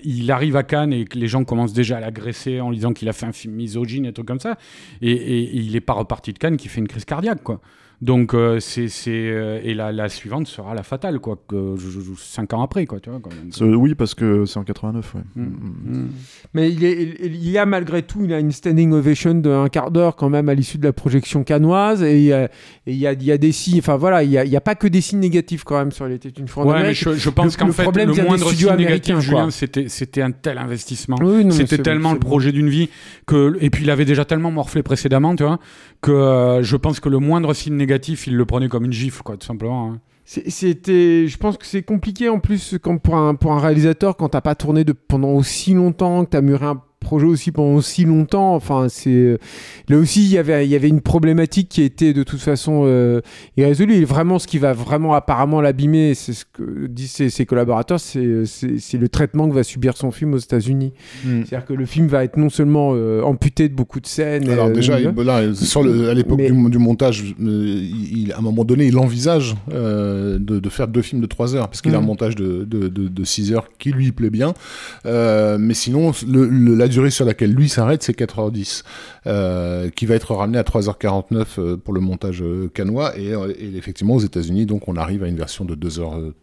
il 0.03 0.31
arrive 0.31 0.55
à 0.55 0.63
Cannes 0.63 0.93
et 0.93 1.05
les 1.13 1.27
gens 1.27 1.43
commencent 1.43 1.73
déjà 1.73 1.97
à 1.97 1.99
l'agresser 1.99 2.61
en 2.61 2.71
disant 2.71 2.93
qu'il 2.93 3.09
a 3.09 3.13
fait 3.13 3.25
un 3.25 3.31
film 3.31 3.55
misogyne 3.55 4.05
et 4.05 4.13
tout 4.13 4.23
comme 4.23 4.39
ça. 4.39 4.57
Et, 5.01 5.11
et, 5.11 5.43
et 5.43 5.57
il 5.57 5.75
est 5.75 5.81
pas 5.81 5.93
reparti 5.93 6.31
de 6.31 6.37
Cannes, 6.37 6.57
qui 6.57 6.67
fait 6.67 6.79
une 6.79 6.87
crise 6.87 7.05
cardiaque, 7.05 7.41
quoi. 7.41 7.59
Donc 8.01 8.33
euh, 8.33 8.61
c'est 8.61 8.87
euh, 9.07 9.59
et 9.61 9.73
la, 9.73 9.91
la, 9.91 10.07
suivante 10.07 10.47
sera 10.47 10.73
la 10.73 10.83
fatale 10.83 11.19
quoi 11.19 11.37
que 11.49 11.75
cinq 12.17 12.53
ans 12.53 12.61
après 12.61 12.85
quoi 12.85 13.01
tu 13.01 13.09
vois 13.09 13.19
oui 13.75 13.93
parce 13.93 14.15
que 14.15 14.45
c'est 14.45 14.57
en 14.57 14.63
89 14.63 15.15
ouais. 15.15 15.21
Mm. 15.35 15.41
Mm. 15.43 15.47
Mm. 15.83 16.09
mais 16.53 16.71
il, 16.71 16.85
est, 16.85 17.17
il, 17.25 17.49
y 17.49 17.57
a 17.57 17.65
malgré 17.65 18.01
tout 18.01 18.23
il 18.23 18.33
a 18.33 18.39
une 18.39 18.53
standing 18.53 18.93
ovation 18.93 19.33
d'un 19.33 19.67
quart 19.67 19.91
d'heure 19.91 20.15
quand 20.15 20.29
même 20.29 20.47
à 20.47 20.53
l'issue 20.53 20.77
de 20.77 20.85
la 20.85 20.93
projection 20.93 21.43
canoise 21.43 22.01
et 22.01 22.19
il 22.19 22.23
y 22.23 22.31
a, 22.31 22.49
il 22.87 22.95
y 22.95 23.05
a, 23.05 23.11
il 23.11 23.23
y 23.23 23.33
a 23.33 23.37
des 23.37 23.51
signes 23.51 23.79
enfin 23.79 23.97
voilà 23.97 24.23
il 24.23 24.31
y 24.31 24.37
a, 24.37 24.57
a 24.57 24.61
pas 24.61 24.75
que 24.75 24.87
des 24.87 25.01
signes 25.01 25.19
négatifs 25.19 25.65
quand 25.65 25.77
même 25.77 25.91
sur 25.91 26.05
les 26.05 26.19
une 26.37 26.47
fois 26.47 26.65
ouais, 26.65 26.81
mais 26.81 26.93
je, 26.93 27.15
je 27.15 27.29
pense 27.29 27.57
qu'en 27.57 27.73
fait 27.73 27.83
le 27.83 28.23
moindre 28.23 28.49
signe 28.53 28.75
négatif 28.77 29.19
Julien 29.19 29.51
c'était 29.51 29.89
c'était 29.89 30.21
un 30.21 30.31
tel 30.31 30.57
investissement 30.57 31.17
c'était 31.51 31.79
tellement 31.79 32.13
le 32.13 32.19
projet 32.19 32.53
d'une 32.53 32.69
vie 32.69 32.87
que 33.27 33.57
et 33.59 33.69
puis 33.69 33.83
il 33.83 33.89
avait 33.89 34.05
déjà 34.05 34.23
tellement 34.23 34.51
morflé 34.51 34.83
précédemment 34.83 35.35
tu 35.35 35.43
vois 35.43 35.59
que 36.01 36.11
euh, 36.11 36.63
je 36.63 36.75
pense 36.75 36.99
que 36.99 37.09
le 37.09 37.19
moindre 37.19 37.53
signe 37.53 37.75
négatif 37.75 38.27
il 38.27 38.35
le 38.35 38.45
prenait 38.45 38.69
comme 38.69 38.85
une 38.85 38.93
gifle, 38.93 39.21
quoi, 39.23 39.37
tout 39.37 39.45
simplement. 39.45 39.91
Hein. 39.91 39.99
C'était, 40.25 41.27
je 41.27 41.37
pense 41.37 41.57
que 41.57 41.65
c'est 41.65 41.81
compliqué 41.81 42.29
en 42.29 42.39
plus 42.39 42.77
pour 43.03 43.15
un 43.15 43.33
pour 43.33 43.51
un 43.51 43.59
réalisateur 43.59 44.15
quand 44.15 44.29
t'as 44.29 44.41
pas 44.41 44.53
tourné 44.53 44.83
de 44.83 44.93
pendant 44.93 45.29
aussi 45.29 45.73
longtemps, 45.73 46.23
que 46.23 46.29
t'as 46.29 46.41
mûri 46.41 46.65
un 46.65 46.83
projet 47.09 47.25
aussi 47.25 47.51
pendant 47.51 47.75
aussi 47.75 48.05
longtemps. 48.05 48.53
Enfin, 48.53 48.85
c'est 48.87 49.39
là 49.87 49.97
aussi 49.97 50.21
il 50.21 50.29
y 50.29 50.37
avait 50.37 50.63
il 50.63 50.69
y 50.69 50.75
avait 50.75 50.89
une 50.89 51.01
problématique 51.01 51.69
qui 51.69 51.81
était 51.81 52.13
de 52.13 52.21
toute 52.21 52.39
façon 52.39 52.83
euh, 52.85 53.21
irrésolue. 53.57 53.95
Et 53.95 54.05
vraiment, 54.05 54.37
ce 54.37 54.45
qui 54.45 54.59
va 54.59 54.73
vraiment 54.73 55.15
apparemment 55.15 55.59
l'abîmer, 55.59 56.13
c'est 56.13 56.33
ce 56.33 56.45
que 56.45 56.85
disent 56.85 57.29
ses, 57.29 57.45
collaborateurs, 57.47 57.99
c'est 57.99 58.19
le 58.19 59.09
traitement 59.09 59.49
que 59.49 59.55
va 59.55 59.63
subir 59.63 59.97
son 59.97 60.11
film 60.11 60.35
aux 60.35 60.37
États-Unis. 60.37 60.93
Hmm. 61.25 61.41
C'est-à-dire 61.45 61.65
que 61.65 61.73
le 61.73 61.87
film 61.87 62.05
va 62.05 62.23
être 62.23 62.37
non 62.37 62.49
seulement 62.49 62.91
euh, 62.93 63.23
amputé 63.23 63.69
de 63.69 63.73
beaucoup 63.73 63.99
de 63.99 64.05
scènes. 64.05 64.47
Alors 64.49 64.69
déjà, 64.69 64.99
là, 64.99 65.53
sur 65.55 65.81
le, 65.81 66.09
à 66.09 66.13
l'époque 66.13 66.41
du, 66.41 66.77
montage, 66.77 67.35
euh, 67.41 67.89
il, 68.11 68.31
à 68.33 68.37
un 68.37 68.41
moment 68.41 68.63
donné, 68.63 68.85
il 68.85 68.97
envisage 68.99 69.55
de, 69.67 70.37
de, 70.37 70.69
faire 70.69 70.87
deux 70.87 71.01
films 71.01 71.21
de 71.21 71.27
trois 71.27 71.55
heures 71.55 71.67
parce 71.67 71.81
qu'il 71.81 71.95
a 71.95 71.97
un 71.97 72.01
hmm. 72.01 72.05
montage 72.05 72.35
de, 72.35 72.63
de, 72.65 72.87
de, 72.87 73.23
6 73.23 73.53
heures 73.53 73.67
qui 73.79 73.91
lui 73.91 74.11
plaît 74.11 74.29
bien. 74.29 74.53
mais 75.05 75.73
sinon, 75.73 76.11
le, 76.27 76.75
la 76.75 76.87
durée 76.87 76.98
sur 77.09 77.25
laquelle 77.25 77.53
lui 77.53 77.69
s'arrête, 77.69 78.03
c'est 78.03 78.17
4h10, 78.17 78.83
euh, 79.27 79.89
qui 79.89 80.05
va 80.05 80.15
être 80.15 80.35
ramené 80.35 80.57
à 80.57 80.63
3h49 80.63 81.45
euh, 81.57 81.77
pour 81.77 81.93
le 81.93 82.01
montage 82.01 82.41
euh, 82.41 82.69
canois. 82.73 83.17
Et, 83.17 83.33
effectivement, 83.77 84.15
aux 84.15 84.19
États-Unis, 84.19 84.65
donc 84.65 84.87
on 84.87 84.95
arrive 84.97 85.23
à 85.23 85.27
une 85.27 85.37
version 85.37 85.63
de 85.65 85.75
2h30. 85.75 86.33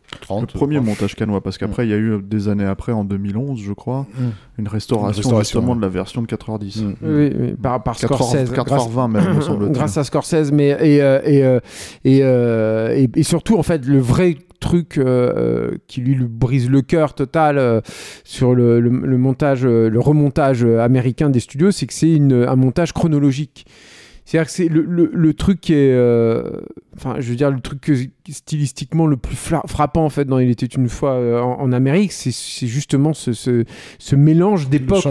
Le 0.40 0.46
premier 0.46 0.80
montage 0.80 1.14
canois, 1.14 1.42
parce 1.42 1.58
qu'après, 1.58 1.86
il 1.86 1.90
y 1.90 1.92
a 1.92 1.98
eu 1.98 2.22
des 2.22 2.48
années 2.48 2.64
après, 2.64 2.92
en 2.92 3.04
2011, 3.04 3.60
je 3.60 3.72
crois, 3.72 4.06
mm. 4.18 4.24
une, 4.58 4.68
restauration 4.68 5.38
justement 5.38 5.76
de 5.76 5.82
la 5.82 5.88
version 5.88 6.22
de 6.22 6.26
4h10. 6.26 6.82
Mm. 6.82 6.94
Oui, 7.02 7.54
par, 7.60 7.82
par 7.82 7.98
Scorsese. 7.98 8.50
4h20 8.50 9.10
même, 9.10 9.34
me 9.34 9.68
Grâce 9.68 9.98
à 9.98 10.04
Scorsese, 10.04 10.50
mais 10.52 10.68
et, 10.80 10.96
et, 11.24 11.58
et, 12.04 13.10
et, 13.14 13.22
surtout, 13.22 13.58
en 13.58 13.62
fait, 13.62 13.84
le 13.84 13.98
vrai 13.98 14.38
truc 14.58 14.98
euh, 14.98 15.32
euh, 15.36 15.70
qui 15.86 16.00
lui, 16.00 16.16
brise 16.16 16.70
le 16.70 16.82
cœur 16.82 17.14
total 17.14 17.58
euh, 17.58 17.80
sur 18.24 18.54
le, 18.54 18.80
montage, 18.90 19.64
le 19.64 20.00
remontage 20.00 20.64
américain 20.64 21.30
des 21.30 21.40
studios, 21.40 21.70
c'est 21.70 21.86
que 21.86 21.94
c'est 21.94 22.16
un 22.16 22.56
montage 22.56 22.92
chronologique. 22.92 23.66
C'est-à-dire 24.24 24.46
que 24.46 24.52
c'est 24.52 24.68
le, 24.68 25.10
le, 25.12 25.34
truc 25.34 25.60
qui 25.60 25.74
est 25.74 25.96
enfin 26.96 27.16
je 27.18 27.30
veux 27.30 27.36
dire 27.36 27.50
le 27.50 27.60
truc 27.60 27.80
que, 27.80 27.94
stylistiquement 28.32 29.06
le 29.06 29.16
plus 29.16 29.36
frappant 29.36 30.04
en 30.04 30.08
fait 30.08 30.24
dans 30.24 30.38
il 30.38 30.50
était 30.50 30.66
une 30.66 30.88
fois 30.88 31.12
euh, 31.12 31.40
en, 31.40 31.72
Amérique 31.72 32.12
c'est 32.12 32.66
justement 32.66 33.12
ce, 33.12 33.32
ce, 33.32 33.64
ce 33.98 34.16
mélange 34.16 34.68
d'époque 34.68 35.04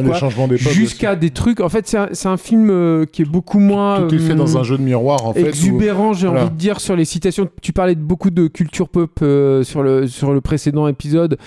jusqu'à 0.58 1.16
des 1.16 1.30
trucs 1.30 1.60
en 1.60 1.70
fait 1.70 1.88
c'est 1.88 1.98
un, 1.98 2.10
un, 2.32 2.38
film 2.38 2.70
euh, 2.70 3.06
qui 3.06 3.22
est 3.22 3.30
beaucoup 3.30 3.60
moins 3.60 4.08
tout, 4.08 4.16
est 4.16 4.20
fait 4.20 4.36
dans 4.36 4.56
euh, 4.56 4.60
un 4.60 4.64
jeu 4.64 4.78
de 4.78 4.84
miroir 4.84 5.26
en 5.26 5.34
fait 5.34 5.48
exubérant 5.48 6.14
j'ai 6.14 6.28
envie 6.28 6.50
de 6.50 6.56
dire 6.56 6.80
sur 6.80 6.96
les 6.96 7.06
citations. 7.06 7.48
Tu 7.62 7.74
parlais 7.74 7.96
de 7.96 8.02
beaucoup 8.02 8.30
de 8.30 8.48
culture 8.48 8.90
pop 8.90 9.20
sur 9.64 9.84
le 9.84 10.08
sur 10.08 10.34
le 10.34 10.42
précédent 10.42 10.88
épisode 10.88 11.38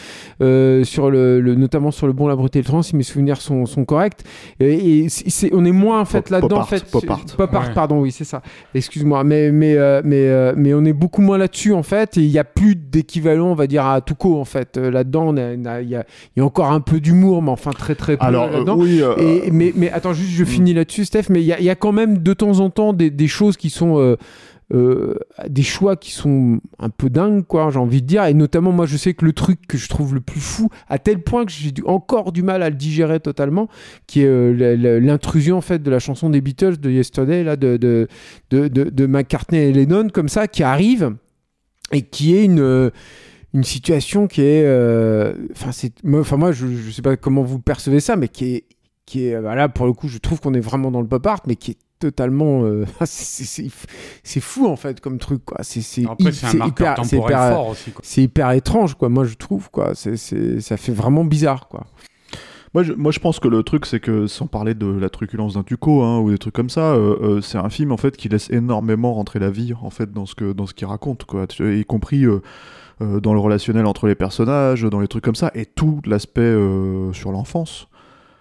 sur 0.40 1.10
le, 1.10 1.40
notamment 1.40 1.90
sur 1.90 2.06
le 2.06 2.12
bon 2.12 2.28
la 2.28 2.36
brute 2.36 2.54
et 2.56 2.60
le 2.60 2.64
trans 2.64 2.82
si 2.82 2.96
mes 2.96 3.02
souvenirs 3.02 3.40
sont, 3.40 3.66
sont 3.66 3.84
corrects. 3.84 4.20
Et, 4.60 5.06
c'est 5.08 5.50
on 5.52 5.64
est 5.64 5.72
moins 5.72 6.00
en 6.00 6.04
fait 6.04 6.30
là-dedans 6.30 6.58
en 6.58 6.64
fait 6.64 6.84
pop 6.84 7.04
art, 7.08 7.24
pop 7.36 7.54
art 7.54 7.72
pardon 7.72 8.00
oui 8.00 8.12
c'est 8.12 8.24
ça. 8.24 8.42
Excuse-moi 8.74 9.24
mais 9.24 9.50
mais 9.50 9.76
mais 10.04 10.27
euh, 10.28 10.52
mais, 10.56 10.74
on 10.74 10.84
est 10.84 10.92
beaucoup 10.92 11.22
moins 11.22 11.38
là-dessus 11.38 11.72
en 11.72 11.82
fait. 11.82 12.16
Et 12.16 12.22
il 12.22 12.30
n'y 12.30 12.38
a 12.38 12.44
plus 12.44 12.74
d'équivalent, 12.74 13.48
on 13.48 13.54
va 13.54 13.66
dire, 13.66 13.86
à 13.86 14.00
Tuco 14.00 14.38
en 14.38 14.44
fait. 14.44 14.76
Euh, 14.76 14.90
là-dedans, 14.90 15.34
il 15.36 15.88
y, 15.88 15.96
a, 15.96 16.04
encore 16.40 16.70
un 16.72 16.80
peu 16.80 17.00
d'humour, 17.00 17.42
mais 17.42 17.50
enfin 17.50 17.72
très 17.72 17.94
très 17.94 18.16
peu. 18.16 18.24
Alors, 18.24 18.48
euh, 18.54 18.64
oui, 18.74 19.02
mais, 19.50 19.72
mais 19.74 19.90
attends, 19.90 20.12
juste 20.12 20.30
je 20.30 20.42
mm. 20.42 20.46
finis 20.46 20.74
là-dessus, 20.74 21.04
Steph. 21.04 21.24
Mais 21.30 21.42
il 21.42 21.46
y, 21.46 21.70
a 21.70 21.74
quand 21.74 21.92
même 21.92 22.18
de 22.18 22.32
temps 22.32 22.60
en 22.60 22.70
temps 22.70 22.92
des, 22.92 23.10
des 23.10 23.28
choses 23.28 23.56
qui 23.56 23.70
sont 23.70 24.16
euh, 24.74 25.14
des 25.48 25.62
choix 25.62 25.96
qui 25.96 26.10
sont 26.10 26.60
un 26.78 26.90
peu 26.90 27.08
dingues, 27.08 27.42
quoi, 27.46 27.70
j'ai 27.70 27.78
envie 27.78 28.02
de 28.02 28.06
dire. 28.06 28.24
Et 28.26 28.34
notamment, 28.34 28.70
moi, 28.70 28.84
je 28.84 28.98
sais 28.98 29.14
que 29.14 29.24
le 29.24 29.32
truc 29.32 29.66
que 29.66 29.78
je 29.78 29.88
trouve 29.88 30.14
le 30.14 30.20
plus 30.20 30.40
fou, 30.40 30.68
à 30.88 30.98
tel 30.98 31.22
point 31.22 31.46
que 31.46 31.52
j'ai 31.52 31.72
encore 31.86 32.32
du 32.32 32.42
mal 32.42 32.62
à 32.62 32.68
le 32.68 32.76
digérer 32.76 33.18
totalement, 33.20 33.68
qui 34.06 34.22
est 34.22 34.26
euh, 34.26 35.00
l'intrusion, 35.00 35.56
en 35.56 35.62
fait, 35.62 35.82
de 35.82 35.90
la 35.90 35.98
chanson 35.98 36.28
des 36.28 36.42
Beatles 36.42 36.76
de 36.76 36.90
Yesterday, 36.90 37.44
là, 37.44 37.56
de, 37.56 37.78
de, 37.78 38.08
de, 38.50 39.06
McCartney 39.06 39.58
et 39.58 39.72
Lennon, 39.72 40.08
comme 40.08 40.28
ça, 40.28 40.48
qui 40.48 40.62
arrive 40.62 41.14
et 41.92 42.02
qui 42.02 42.36
est 42.36 42.44
une 42.44 42.90
une 43.54 43.64
situation 43.64 44.26
qui 44.26 44.42
est 44.42 44.62
enfin 45.52 45.72
c'est 45.72 45.94
enfin 46.06 46.36
moi 46.36 46.52
je, 46.52 46.66
je 46.66 46.90
sais 46.90 47.00
pas 47.00 47.16
comment 47.16 47.42
vous 47.42 47.58
percevez 47.58 47.98
ça 47.98 48.14
mais 48.14 48.28
qui 48.28 48.56
est 48.56 48.64
qui 49.06 49.24
est 49.24 49.40
bah 49.40 49.54
là 49.54 49.70
pour 49.70 49.86
le 49.86 49.94
coup 49.94 50.06
je 50.06 50.18
trouve 50.18 50.38
qu'on 50.38 50.52
est 50.52 50.60
vraiment 50.60 50.90
dans 50.90 51.00
le 51.00 51.08
pop 51.08 51.26
art 51.26 51.40
mais 51.46 51.56
qui 51.56 51.70
est 51.70 51.78
totalement 51.98 52.64
euh, 52.64 52.84
c'est 53.04 54.40
fou 54.40 54.66
en 54.66 54.76
fait 54.76 55.00
comme 55.00 55.18
truc 55.18 55.44
quoi. 55.44 55.58
C'est 55.62 55.80
c'est 55.80 56.02
hyper 56.02 57.04
fort 57.04 57.68
aussi 57.68 57.92
c'est 58.02 58.22
hyper 58.22 58.50
étrange 58.52 58.94
quoi 58.94 59.08
moi 59.08 59.24
je 59.24 59.34
trouve 59.34 59.70
quoi. 59.70 59.92
C'est 59.94 60.16
ça 60.60 60.76
fait 60.76 60.92
vraiment 60.92 61.24
bizarre 61.24 61.68
quoi. 61.68 61.86
Moi 62.74 62.82
je, 62.82 62.92
moi, 62.92 63.10
je 63.12 63.18
pense 63.18 63.40
que 63.40 63.48
le 63.48 63.62
truc, 63.62 63.86
c'est 63.86 63.98
que 63.98 64.26
sans 64.26 64.46
parler 64.46 64.74
de 64.74 64.86
la 64.86 65.08
truculence 65.08 65.54
d'un 65.54 65.62
Tuco 65.62 66.02
hein, 66.02 66.18
ou 66.18 66.30
des 66.30 66.36
trucs 66.36 66.52
comme 66.52 66.68
ça, 66.68 66.92
euh, 66.92 67.16
euh, 67.22 67.40
c'est 67.40 67.56
un 67.56 67.70
film 67.70 67.92
en 67.92 67.96
fait 67.96 68.14
qui 68.14 68.28
laisse 68.28 68.50
énormément 68.50 69.14
rentrer 69.14 69.38
la 69.38 69.48
vie 69.48 69.72
en 69.80 69.88
fait 69.88 70.12
dans 70.12 70.26
ce 70.26 70.34
que 70.34 70.52
dans 70.52 70.66
ce 70.66 70.74
qu'il 70.74 70.86
raconte, 70.86 71.24
quoi. 71.24 71.46
Y 71.58 71.84
compris 71.86 72.26
dans 73.00 73.32
le 73.32 73.40
relationnel 73.40 73.86
entre 73.86 74.06
les 74.06 74.14
personnages, 74.14 74.82
dans 74.82 75.00
les 75.00 75.08
trucs 75.08 75.24
comme 75.24 75.34
ça, 75.34 75.50
et 75.54 75.64
tout 75.64 76.02
l'aspect 76.04 76.54
sur 77.14 77.32
l'enfance 77.32 77.88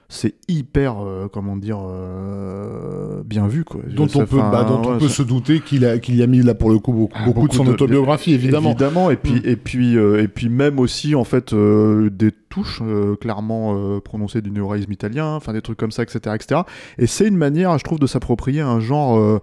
c'est 0.10 0.36
hyper, 0.48 1.04
euh, 1.04 1.28
comment 1.32 1.58
dire, 1.58 1.80
euh, 1.82 3.24
bien 3.26 3.48
vu. 3.48 3.66
Quoi. 3.66 3.82
Dont 3.88 4.08
on 4.16 4.26
peut, 4.26 4.38
bah, 4.38 4.64
dont 4.64 4.82
on 4.86 4.98
peut 4.98 5.10
se 5.10 5.22
douter 5.22 5.60
qu'il 5.60 5.86
a, 5.86 6.00
qu'il 6.00 6.16
y 6.16 6.24
a 6.24 6.28
mis 6.28 6.42
là 6.42 6.54
pour 6.54 6.70
le 6.70 6.80
coup 6.80 6.94
beaucoup, 6.94 7.14
ah, 7.16 7.26
beaucoup, 7.26 7.48
de 7.50 7.54
son 7.54 7.68
autobiographie, 7.68 8.34
évidemment. 8.34 8.70
Évidemment, 8.70 9.12
et 9.12 9.18
puis, 9.18 9.34
mm. 9.34 9.42
et 9.44 9.56
puis, 9.58 9.98
euh, 9.98 10.24
et 10.24 10.30
puis 10.30 10.48
même 10.48 10.80
aussi 10.80 11.14
en 11.14 11.26
fait 11.26 11.54
des 11.54 12.32
touches 12.50 12.82
clairement 13.20 14.00
prononcées 14.00 14.42
du 14.42 14.52
néoréisme 14.52 14.92
italien, 14.92 15.34
enfin 15.34 15.52
des 15.52 15.62
trucs 15.62 15.78
comme 15.78 15.92
ça, 15.92 16.04
etc., 16.04 16.36
etc. 16.36 16.62
Et 16.98 17.08
c'est 17.08 17.28
une 17.28 17.38
manière, 17.38 17.78
je 17.78 17.84
trouve, 17.84 18.00
de 18.00 18.08
s'approprier 18.08 18.62
un 18.62 18.80
genre 18.80 19.42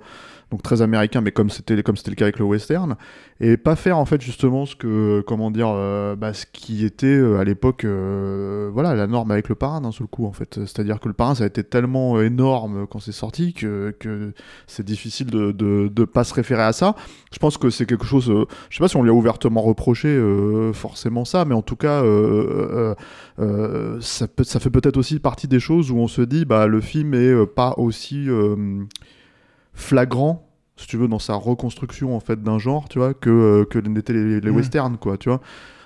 donc 0.50 0.62
très 0.62 0.82
américain, 0.82 1.20
mais 1.20 1.32
comme 1.32 1.50
c'était 1.50 1.82
comme 1.82 1.96
c'était 1.96 2.10
le 2.10 2.16
cas 2.16 2.26
avec 2.26 2.38
le 2.38 2.44
western, 2.44 2.96
et 3.40 3.56
pas 3.56 3.76
faire 3.76 3.98
en 3.98 4.04
fait 4.04 4.20
justement 4.20 4.66
ce 4.66 4.76
que 4.76 5.22
comment 5.26 5.50
dire, 5.50 5.68
euh, 5.68 6.14
bah, 6.16 6.32
ce 6.32 6.46
qui 6.52 6.84
était 6.84 7.06
euh, 7.06 7.38
à 7.38 7.44
l'époque, 7.44 7.84
euh, 7.84 8.70
voilà, 8.72 8.94
la 8.94 9.06
norme 9.06 9.30
avec 9.30 9.48
le 9.48 9.54
parrain 9.54 9.80
d'un 9.80 9.92
seul 9.92 10.06
coup 10.06 10.26
en 10.26 10.32
fait. 10.32 10.54
C'est-à-dire 10.54 11.00
que 11.00 11.08
le 11.08 11.14
parrain 11.14 11.34
ça 11.34 11.44
a 11.44 11.46
été 11.46 11.64
tellement 11.64 12.20
énorme 12.20 12.86
quand 12.86 13.00
c'est 13.00 13.12
sorti 13.12 13.52
que, 13.52 13.94
que 13.98 14.32
c'est 14.66 14.84
difficile 14.84 15.26
de, 15.26 15.52
de, 15.52 15.88
de, 15.88 16.04
pas 16.04 16.24
se 16.24 16.34
référer 16.34 16.62
à 16.62 16.72
ça. 16.72 16.94
Je 17.32 17.38
pense 17.38 17.58
que 17.58 17.70
c'est 17.70 17.86
quelque 17.86 18.06
chose, 18.06 18.32
je 18.70 18.76
sais 18.76 18.80
pas 18.80 18.88
si 18.88 18.96
on 18.96 19.02
lui 19.02 19.10
a 19.10 19.14
ouvertement 19.14 19.62
reproché 19.62 20.20
forcément 20.72 21.24
ça, 21.24 21.44
mais 21.44 21.54
en 21.54 21.62
tout 21.62 21.76
cas, 21.76 22.02
ça, 24.00 24.26
ça 24.42 24.60
fait 24.60 24.70
peut-être 24.70 24.96
aussi 24.96 25.18
partie 25.18 25.48
des 25.48 25.60
choses 25.60 25.90
où 25.90 25.96
on 25.96 26.08
se 26.08 26.22
dit, 26.22 26.44
bah 26.44 26.66
le 26.66 26.80
film 26.80 27.14
est 27.14 27.46
pas 27.46 27.74
aussi 27.78 28.28
flagrant 29.74 30.44
si 30.76 30.86
tu 30.86 30.96
veux 30.96 31.08
dans 31.08 31.18
sa 31.18 31.34
reconstruction 31.34 32.16
en 32.16 32.20
fait 32.20 32.42
d'un 32.42 32.58
genre 32.58 32.88
tu 32.88 32.98
vois 32.98 33.14
que 33.14 33.30
euh, 33.30 33.64
que 33.64 33.78
n'étaient 33.78 34.12
les, 34.12 34.40
les 34.40 34.50
mm. 34.50 34.56
westerns 34.56 34.96
quoi 34.98 35.16
tu 35.16 35.28
vois. 35.28 35.40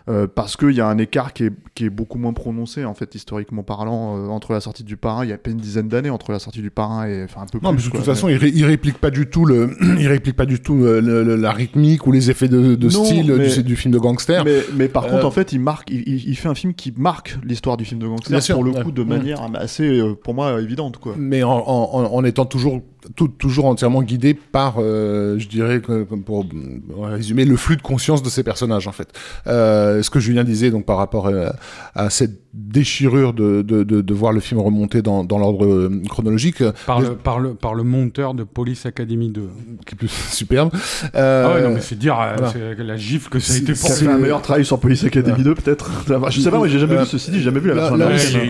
Euh, 0.09 0.27
parce 0.27 0.57
qu'il 0.57 0.71
y 0.71 0.81
a 0.81 0.87
un 0.87 0.97
écart 0.97 1.35
qui 1.35 1.45
est, 1.45 1.53
qui 1.75 1.85
est, 1.85 1.91
beaucoup 1.91 2.17
moins 2.17 2.33
prononcé 2.33 2.87
en 2.87 2.95
fait 2.95 3.15
historiquement 3.15 3.63
parlant 3.63 4.17
euh, 4.17 4.29
entre 4.29 4.55
la 4.55 4.61
sortie 4.61 4.83
du 4.83 4.97
parrain 4.97 5.23
il 5.23 5.29
y 5.29 5.35
a 5.35 5.37
pas 5.37 5.51
une 5.51 5.59
dizaine 5.59 5.87
d'années 5.87 6.09
entre 6.09 6.33
la 6.33 6.39
sortie 6.39 6.63
du 6.63 6.71
parrain 6.71 7.07
et 7.07 7.25
enfin 7.25 7.43
un 7.43 7.47
peu 7.47 7.59
non, 7.63 7.75
plus 7.75 7.85
de 7.85 7.91
toute 7.91 8.05
façon 8.07 8.31
il, 8.31 8.65
réplique 8.65 8.97
pas 8.97 9.11
du 9.11 9.27
tout 9.27 9.45
le 9.45 9.77
il 10.01 10.09
réplique 10.09 10.35
pas 10.37 10.47
du 10.47 10.61
tout 10.61 10.83
la 10.83 11.53
rythmique 11.53 12.07
ou 12.07 12.13
les 12.13 12.31
effets 12.31 12.49
de, 12.49 12.75
de 12.75 12.89
style 12.89 13.27
du, 13.27 13.63
du, 13.63 13.77
film 13.77 13.93
de 13.93 13.99
gangster. 13.99 14.47
mais, 14.47 14.63
mais 14.75 14.89
par 14.89 15.09
contre 15.09 15.27
en 15.27 15.31
fait 15.31 15.53
il 15.53 15.61
marque 15.61 15.91
il, 15.91 16.09
il, 16.09 16.37
fait 16.37 16.49
un 16.49 16.55
film 16.55 16.73
qui 16.73 16.95
marque 16.97 17.37
l'histoire 17.45 17.77
du 17.77 17.85
film 17.85 18.01
de 18.01 18.07
gangster 18.07 18.55
pour 18.55 18.65
le 18.65 18.73
coup 18.73 18.93
de 18.93 19.03
manière 19.03 19.47
assez 19.57 20.01
pour 20.25 20.33
moi 20.33 20.59
évidente 20.59 20.97
quoi. 20.97 21.17
Mais 21.19 21.43
en, 21.43 21.51
en, 21.51 22.15
en 22.15 22.25
étant 22.25 22.47
toujours 22.47 22.81
toujours 23.39 23.67
entièrement 23.67 24.03
guidé 24.03 24.35
par, 24.35 24.77
euh, 24.79 25.39
je 25.39 25.49
dirais, 25.49 25.81
pour 25.81 26.47
résumer, 27.03 27.45
le 27.45 27.57
flux 27.57 27.77
de 27.77 27.83
conscience 27.83 28.23
de 28.23 28.29
ces 28.29 28.43
personnages, 28.43 28.87
en 28.87 28.93
fait. 28.93 29.09
Euh, 29.47 30.03
ce 30.03 30.11
que 30.11 30.21
Julien 30.21 30.45
disait, 30.45 30.71
donc, 30.71 30.85
par 30.85 30.97
rapport 30.97 31.31
à, 31.95 32.11
cette 32.11 32.41
déchirure 32.55 33.35
de, 33.35 33.63
de, 33.63 33.85
de, 33.85 34.15
voir 34.15 34.33
le 34.33 34.41
film 34.41 34.61
remonter 34.61 35.03
dans, 35.03 35.23
dans 35.23 35.39
l'ordre 35.39 35.65
euh, 35.65 36.03
chronologique. 36.09 36.63
Par, 36.87 37.01
le, 37.01 37.15
par, 37.15 37.39
le, 37.39 37.55
par 37.55 37.75
le 37.75 37.85
monteur 37.85 38.35
de 38.35 38.43
Police 38.43 38.87
Academy 38.87 39.31
2. 39.31 39.49
Qui 39.87 39.95
est 39.95 39.97
plus 39.97 40.09
superbe. 40.33 40.71
ah 41.15 41.53
ouais, 41.55 41.63
non, 41.63 41.71
mais 41.71 41.81
c'est 41.81 41.99
dire 41.99 42.17
la 42.79 42.97
gifle 42.97 43.29
que 43.29 43.39
ça 43.39 43.55
a 43.55 43.57
été 43.57 43.75
pour 43.75 43.91
fait 43.91 44.07
un 44.07 44.19
meilleur 44.19 44.43
travail 44.43 44.65
sur 44.65 44.81
Police 44.81 45.05
Academy 45.05 45.43
2, 45.43 45.55
peut-être. 45.55 45.91
Je 46.31 46.41
sais 46.41 46.51
pas, 46.51 46.59
moi 46.59 46.69
j'ai 46.69 46.79
jamais 46.79 46.97
vu 46.97 47.07
ceci 47.07 47.31
dit, 47.31 47.39
j'ai 47.39 47.45
jamais 47.45 47.61
vu 47.61 47.69
la 47.69 47.75
version 47.75 47.99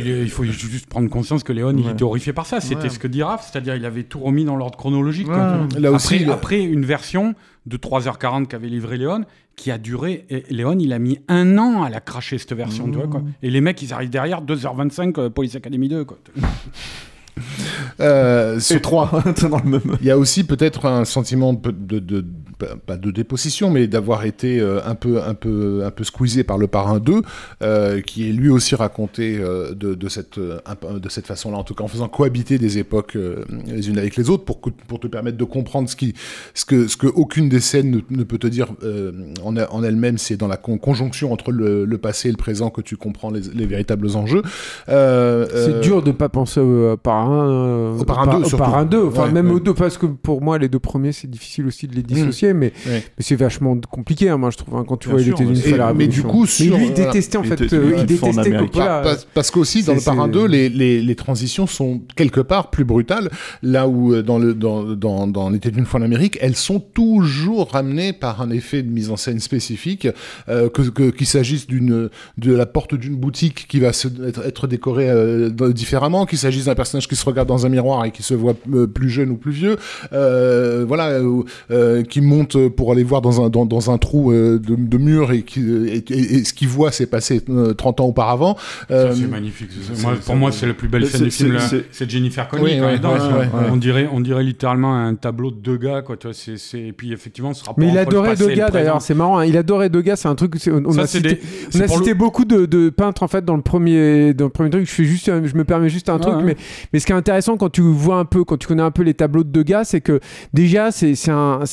il, 0.05 0.31
faut 0.31 0.45
juste 0.45 0.87
prendre 0.87 1.09
conscience 1.09 1.43
que 1.43 1.53
Léon, 1.53 1.75
il 1.77 1.89
était 1.89 2.03
horrifié 2.03 2.33
par 2.33 2.47
ça. 2.47 2.61
C'était 2.61 2.89
ce 2.89 2.99
que 2.99 3.09
dit 3.09 3.23
Raph, 3.23 3.51
c'est-à-dire 3.51 3.75
il 3.75 3.85
avait 3.85 4.05
tout 4.05 4.21
remis 4.21 4.38
dans 4.45 4.57
l'ordre 4.57 4.77
chronologique. 4.79 5.29
Là 5.29 5.67
après, 5.73 5.89
aussi, 5.89 6.25
après 6.31 6.61
une 6.63 6.85
version 6.85 7.35
de 7.67 7.77
3h40 7.77 8.47
qu'avait 8.47 8.69
livré 8.69 8.97
Léon, 8.97 9.25
qui 9.57 9.71
a 9.71 9.79
duré. 9.79 10.25
Et 10.31 10.45
Léon, 10.51 10.79
il 10.79 10.93
a 10.93 10.99
mis 10.99 11.19
un 11.29 11.59
an 11.59 11.83
à 11.83 11.91
la 11.91 12.01
cracher 12.01 12.39
cette 12.39 12.55
version. 12.55 12.91
Tu 12.91 12.97
vois, 12.97 13.09
quoi. 13.09 13.23
Et 13.43 13.51
les 13.51 13.61
mecs, 13.61 13.83
ils 13.83 13.93
arrivent 13.93 14.11
derrière 14.11 14.43
2h25 14.43 15.21
euh, 15.21 15.31
Police 15.31 15.57
Academy 15.57 15.89
2. 15.89 16.05
Quoi. 16.05 16.19
Euh, 18.01 18.59
c'est 18.61 18.81
trois 18.81 19.23
dans 19.51 19.59
le 19.59 19.71
même. 19.71 19.97
Il 20.01 20.07
y 20.07 20.11
a 20.11 20.19
aussi 20.19 20.45
peut-être 20.45 20.87
un 20.87 21.05
sentiment 21.05 21.53
de, 21.53 21.71
de, 21.99 22.25
pas 22.59 22.97
de 22.97 23.11
déposition, 23.11 23.71
mais 23.71 23.87
d'avoir 23.87 24.25
été 24.25 24.61
euh, 24.61 24.81
un 24.85 24.95
peu 24.95 25.23
un 25.23 25.35
peu 25.35 25.83
un 25.85 25.91
peu 25.91 26.05
squeezé 26.05 26.45
par 26.45 26.59
le 26.59 26.67
parrain 26.67 26.99
2, 26.99 27.23
euh, 27.63 28.01
qui 28.01 28.29
est 28.29 28.33
lui 28.33 28.49
aussi 28.49 28.75
raconté 28.75 29.39
euh, 29.39 29.75
de, 29.75 29.95
de, 29.95 30.09
cette 30.09 30.39
de 30.39 31.09
cette 31.09 31.27
façon-là, 31.27 31.59
en 31.59 31.65
tout 31.65 31.75
cas 31.75 31.85
en 31.85 31.89
faisant 31.89 32.09
cohabiter 32.09 32.59
des 32.59 32.79
époques 32.79 33.17
les 33.67 33.89
unes 33.89 33.99
avec 33.99 34.17
les 34.17 34.31
autres 34.31 34.45
pour 34.45 34.61
pour 34.61 35.01
te 35.01 35.07
permettre 35.07 35.37
de 35.37 35.45
comprendre 35.45 35.89
ce 35.89 35.97
qui 35.97 36.15
ce 36.55 36.65
que 36.65 36.89
ce 36.89 36.97
que 36.97 37.07
aucune 37.07 37.49
des 37.49 37.61
scènes 37.61 38.03
ne, 38.11 38.25
peut 38.25 38.39
te 38.39 38.47
dire 38.47 38.69
en, 39.45 39.57
en 39.57 39.83
elle-même, 39.83 40.19
c'est 40.19 40.37
dans 40.37 40.49
la 40.49 40.57
conjonction 40.57 41.33
entre 41.33 41.53
le, 41.53 41.85
le, 41.85 41.99
passé 41.99 42.29
et 42.29 42.33
le 42.33 42.37
présent 42.37 42.71
que 42.71 42.81
tu 42.81 42.97
comprends 42.97 43.31
les, 43.31 43.41
les 43.55 43.67
véritables 43.67 44.17
enjeux. 44.17 44.43
c'est 44.87 45.81
dur 45.81 46.03
de 46.03 46.13
pas 46.13 46.29
penser 46.29 46.61
au 46.61 46.97
parrain 46.97 47.93
au 47.99 48.05
parrain 48.05 48.41
2 48.41 48.55
au 48.55 48.57
parrain 48.57 48.85
2 48.85 49.05
enfin 49.07 49.29
même 49.31 49.51
au 49.51 49.61
2 49.61 49.75
parce 49.75 49.99
que 49.99 50.07
pour 50.07 50.43
moi 50.43 50.59
les 50.59 50.69
deux 50.69 50.79
premiers 50.79 51.13
c'est 51.13 51.31
difficile 51.31 51.67
aussi 51.67 51.87
de 51.87 51.95
les 51.95 52.03
dissocier 52.03 52.48
mais, 52.53 52.73
mais 52.87 53.03
c'est 53.19 53.37
vachement 53.37 53.79
compliqué, 53.91 54.29
hein, 54.29 54.37
moi 54.37 54.51
je 54.51 54.59
trouve, 54.59 54.77
hein, 54.77 54.85
quand 54.87 54.97
tu 54.97 55.09
vois, 55.09 55.21
il 55.21 55.29
était 55.29 55.45
d'une 55.45 55.57
fois 55.57 55.93
Mais 55.95 56.09
du 56.09 56.23
coup, 56.23 56.47
mais 56.61 56.67
lui, 56.67 56.87
il 56.87 56.95
détestait 56.95 57.39
en 57.39 57.43
fait, 57.43 57.61
il 57.61 58.07
détestait 58.07 58.53
Parce, 59.35 59.51
qu'aussi, 59.51 59.83
dans 59.83 59.95
le 59.95 60.01
Parrain 60.01 60.29
2, 60.29 60.47
les, 60.47 60.69
les, 60.69 61.01
les, 61.01 61.15
transitions 61.15 61.67
sont 61.67 62.01
quelque 62.17 62.41
part 62.41 62.71
plus 62.71 62.85
brutales, 62.85 63.31
là 63.63 63.89
où 63.89 64.15
euh, 64.15 64.23
dans, 64.23 64.39
le, 64.39 64.55
dans, 64.55 64.85
dans, 64.85 65.27
dans 65.27 65.51
L'été 65.51 65.71
d'une 65.71 65.87
fois 65.87 66.01
en 66.01 66.03
Amérique, 66.03 66.39
elles 66.41 66.57
sont 66.57 66.81
toujours 66.81 67.71
ramenées 67.71 68.13
par 68.13 68.41
un 68.41 68.51
effet 68.51 68.83
de 68.83 68.91
mise 68.91 69.11
en 69.11 69.17
scène 69.17 69.41
spécifique, 69.41 70.09
euh, 70.49 70.69
que 70.69 71.11
qu'il 71.11 71.27
s'agisse 71.27 71.67
d'une 71.67 72.11
de 72.37 72.53
la 72.53 72.67
porte 72.67 72.95
d'une 72.95 73.17
boutique 73.17 73.67
qui 73.69 73.81
va 73.81 73.93
se, 73.93 74.09
être, 74.27 74.47
être 74.47 74.67
décorée 74.67 75.11
euh, 75.11 75.51
différemment, 75.73 76.27
qu'il 76.27 76.39
s'agisse 76.39 76.67
d'un 76.67 76.75
personnage 76.75 77.09
qui 77.09 77.17
se 77.17 77.25
regarde 77.25 77.49
dans 77.49 77.67
un 77.67 77.69
miroir 77.69 78.05
et 78.05 78.11
qui 78.11 78.23
se 78.23 78.35
voit 78.35 78.55
plus 78.95 79.11
jeune 79.11 79.31
ou 79.31 79.37
plus 79.37 79.53
vieux, 79.53 79.77
voilà, 80.11 81.19
qui 82.09 82.21
monte 82.39 82.69
pour 82.69 82.93
aller 82.93 83.05
voir 83.05 83.21
dans 83.21 83.45
un, 83.45 83.51
dans, 83.51 83.67
dans 83.67 83.91
un 83.91 83.99
trou 83.99 84.33
euh, 84.33 84.59
de, 84.59 84.75
de, 84.77 84.99
mur 84.99 85.33
et, 85.33 85.43
qui, 85.43 85.61
et, 85.61 86.45
ce 86.45 86.53
qu'il 86.53 86.69
voit 86.69 86.93
s'est 86.93 87.07
passé 87.07 87.41
30 87.41 87.51
euh, 87.51 88.03
ans 88.03 88.07
auparavant. 88.07 88.57
Euh, 88.91 89.15
c'est 89.15 89.27
magnifique. 89.27 89.71
Moi, 90.03 90.15
pour 90.25 90.37
moi, 90.37 90.53
c'est 90.53 90.67
la 90.67 90.75
plus 90.75 90.89
belle 90.89 91.07
scène 91.07 91.25
du 91.25 91.31
film. 91.31 91.59
C'est 91.91 92.11
Jennifer 92.11 92.49
Connelly 92.49 92.81
On 93.71 93.77
dirait, 93.77 94.09
on 94.13 94.21
dirait 94.21 94.43
littéralement 94.45 94.95
un 94.95 95.15
tableau 95.15 95.51
de 95.51 95.57
deux 95.57 95.77
gars, 95.77 96.03
quoi. 96.03 96.17
Tu 96.17 96.27
vois, 96.27 96.35
c'est, 96.35 96.79
et 96.81 96.93
puis 96.93 97.13
effectivement, 97.13 97.55
ce 97.55 97.65
rapport 97.65 97.79
Mais 97.79 97.91
il 97.91 97.99
adorait 97.99 98.37
Degas 98.37 98.71
d'ailleurs. 98.71 99.03
C'est 99.03 99.15
marrant. 99.15 99.39
Hein. 99.39 99.47
Il 99.47 99.57
adorait 99.57 99.89
Degas. 99.89 100.17
C'est 100.17 100.29
un 100.29 100.35
truc. 100.35 100.55
On, 100.67 100.99
a 100.99 101.07
cité, 101.07 101.41
on 101.75 101.81
a 101.81 101.89
cité 101.89 102.15
beaucoup 102.15 102.45
de, 102.45 102.67
de, 102.67 102.89
peintres 102.91 103.23
en 103.23 103.29
fait 103.29 103.45
dans 103.45 103.57
le 103.57 103.63
premier, 103.63 104.35
dans 104.35 104.47
le 104.47 104.51
premier 104.51 104.71
truc. 104.71 104.87
Je 104.87 104.93
fais 104.93 105.05
juste, 105.05 105.27
je 105.27 105.55
me 105.57 105.65
permets 105.65 105.89
juste 105.89 106.09
un 106.09 106.19
truc, 106.19 106.35
mais 106.43 106.57
mais 106.93 106.99
ce 106.99 107.07
qui 107.07 107.13
est 107.13 107.17
intéressant 107.17 107.57
quand 107.57 107.71
tu 107.71 107.83
vois 107.83 108.17
un 108.17 108.25
peu, 108.25 108.45
quand 108.45 108.57
tu 108.57 108.67
connais 108.67 108.83
un 108.83 108.91
peu 108.91 109.03
les 109.03 109.15
tableaux 109.15 109.45
de 109.45 109.51
Degas, 109.51 109.85
c'est 109.85 110.01
que 110.01 110.21
déjà 110.53 110.91
c'est 110.91 111.15
un, 111.29 111.65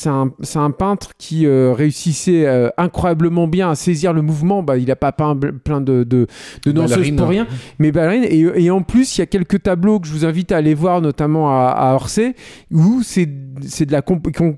c'est 0.56 0.62
un, 0.62 0.70
peintre 0.70 1.10
qui 1.18 1.46
euh, 1.46 1.72
réussissait 1.72 2.46
euh, 2.46 2.68
incroyablement 2.76 3.46
bien 3.46 3.70
à 3.70 3.74
saisir 3.74 4.12
le 4.12 4.22
mouvement. 4.22 4.62
Bah, 4.62 4.76
il 4.76 4.86
n'a 4.86 4.96
pas 4.96 5.12
peint 5.12 5.36
plein 5.36 5.80
de, 5.80 6.04
de, 6.04 6.26
de 6.64 6.72
danseuses 6.72 7.14
pour 7.16 7.28
rien, 7.28 7.46
mais 7.78 7.92
ballerine. 7.92 8.24
Et, 8.24 8.64
et, 8.64 8.70
en 8.70 8.82
plus, 8.82 9.16
il 9.16 9.20
y 9.20 9.22
a 9.22 9.26
quelques 9.26 9.62
tableaux 9.62 10.00
que 10.00 10.06
je 10.06 10.12
vous 10.12 10.24
invite 10.24 10.52
à 10.52 10.56
aller 10.56 10.74
voir, 10.74 11.00
notamment 11.00 11.50
à, 11.50 11.68
à 11.68 11.94
Orsay, 11.94 12.34
où 12.70 13.02
c'est 13.02 13.26
de 13.26 13.92
la 13.92 14.02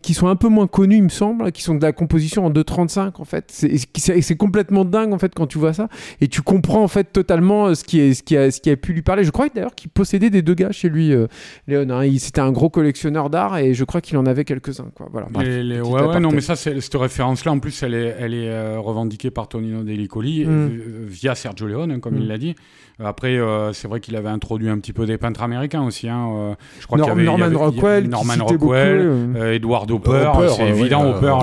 qui 0.02 0.14
sont 0.14 0.28
un 0.28 0.36
peu 0.36 0.48
moins 0.48 0.66
connus, 0.66 0.96
il 0.96 1.04
me 1.04 1.08
semble, 1.08 1.50
qui 1.52 1.62
sont 1.62 1.74
de 1.74 1.82
la 1.82 1.92
composition 1.92 2.46
en 2.46 2.50
2.35 2.50 3.12
en 3.18 3.24
fait. 3.24 3.50
C'est 3.50 4.36
complètement 4.36 4.84
dingue 4.84 5.12
en 5.12 5.18
fait 5.18 5.32
quand 5.34 5.46
tu 5.46 5.58
vois 5.58 5.72
ça, 5.72 5.88
et 6.20 6.28
tu 6.28 6.42
comprends 6.42 6.82
en 6.82 6.88
fait 6.88 7.12
totalement 7.12 7.66
euh, 7.66 7.74
ce 7.74 7.84
qui, 7.84 8.00
est, 8.00 8.14
ce 8.14 8.22
qui, 8.22 8.36
a, 8.36 8.50
ce 8.50 8.60
qui 8.60 8.70
a 8.70 8.76
pu 8.76 8.92
lui 8.92 9.02
parler. 9.02 9.24
Je 9.24 9.30
crois 9.30 9.48
d'ailleurs 9.48 9.74
qu'il 9.74 9.90
possédait 9.90 10.30
des 10.30 10.42
deux 10.42 10.56
chez 10.72 10.88
lui, 10.88 11.14
Léon. 11.66 11.88
Hein. 11.90 12.08
C'était 12.18 12.40
un 12.40 12.50
gros 12.50 12.68
collectionneur 12.68 13.30
d'art 13.30 13.58
et 13.58 13.74
je 13.74 13.84
crois 13.84 14.00
qu'il 14.00 14.16
en 14.16 14.26
avait 14.26 14.44
quelques-uns. 14.44 14.90
Quoi. 14.94 15.08
Voilà. 15.10 15.28
Les, 15.42 15.80
ouais, 15.89 16.02
ouais, 16.02 16.20
non, 16.20 16.31
mais 16.31 16.40
ça, 16.40 16.56
cette 16.56 16.94
référence-là, 16.94 17.52
en 17.52 17.59
plus, 17.59 17.82
elle 17.82 17.94
est, 17.94 18.16
elle 18.19 18.35
est 18.35 18.77
revendiquée 18.77 19.31
par 19.31 19.48
Tonino 19.48 19.82
Delicoli 19.82 20.44
mm. 20.44 21.06
via 21.06 21.35
Sergio 21.35 21.66
Leone, 21.66 21.93
hein, 21.93 22.01
comme 22.01 22.16
il 22.16 22.24
mm. 22.24 22.28
l'a 22.28 22.39
dit. 22.39 22.55
Après, 23.04 23.38
euh, 23.38 23.72
c'est 23.72 23.86
vrai 23.86 24.00
qu'il 24.00 24.16
avait 24.16 24.28
introduit 24.28 24.68
un 24.68 24.78
petit 24.78 24.92
peu 24.92 25.06
des 25.06 25.18
peintres 25.18 25.42
américains 25.42 25.84
aussi. 25.84 26.08
Hein. 26.08 26.30
Euh, 26.34 26.54
je 26.80 26.86
crois 26.86 26.98
qu'il 26.98 27.06
y 27.06 27.10
avait 27.10 27.22
Norman 27.22 27.56
Rockwell, 27.56 28.08
Norman 28.08 28.44
Rockwell, 28.44 29.10
euh, 29.36 29.52
Edward 29.54 29.88
Hopper. 29.88 30.32
c'est 30.56 30.68
évident, 30.68 31.08
Hopper, 31.08 31.36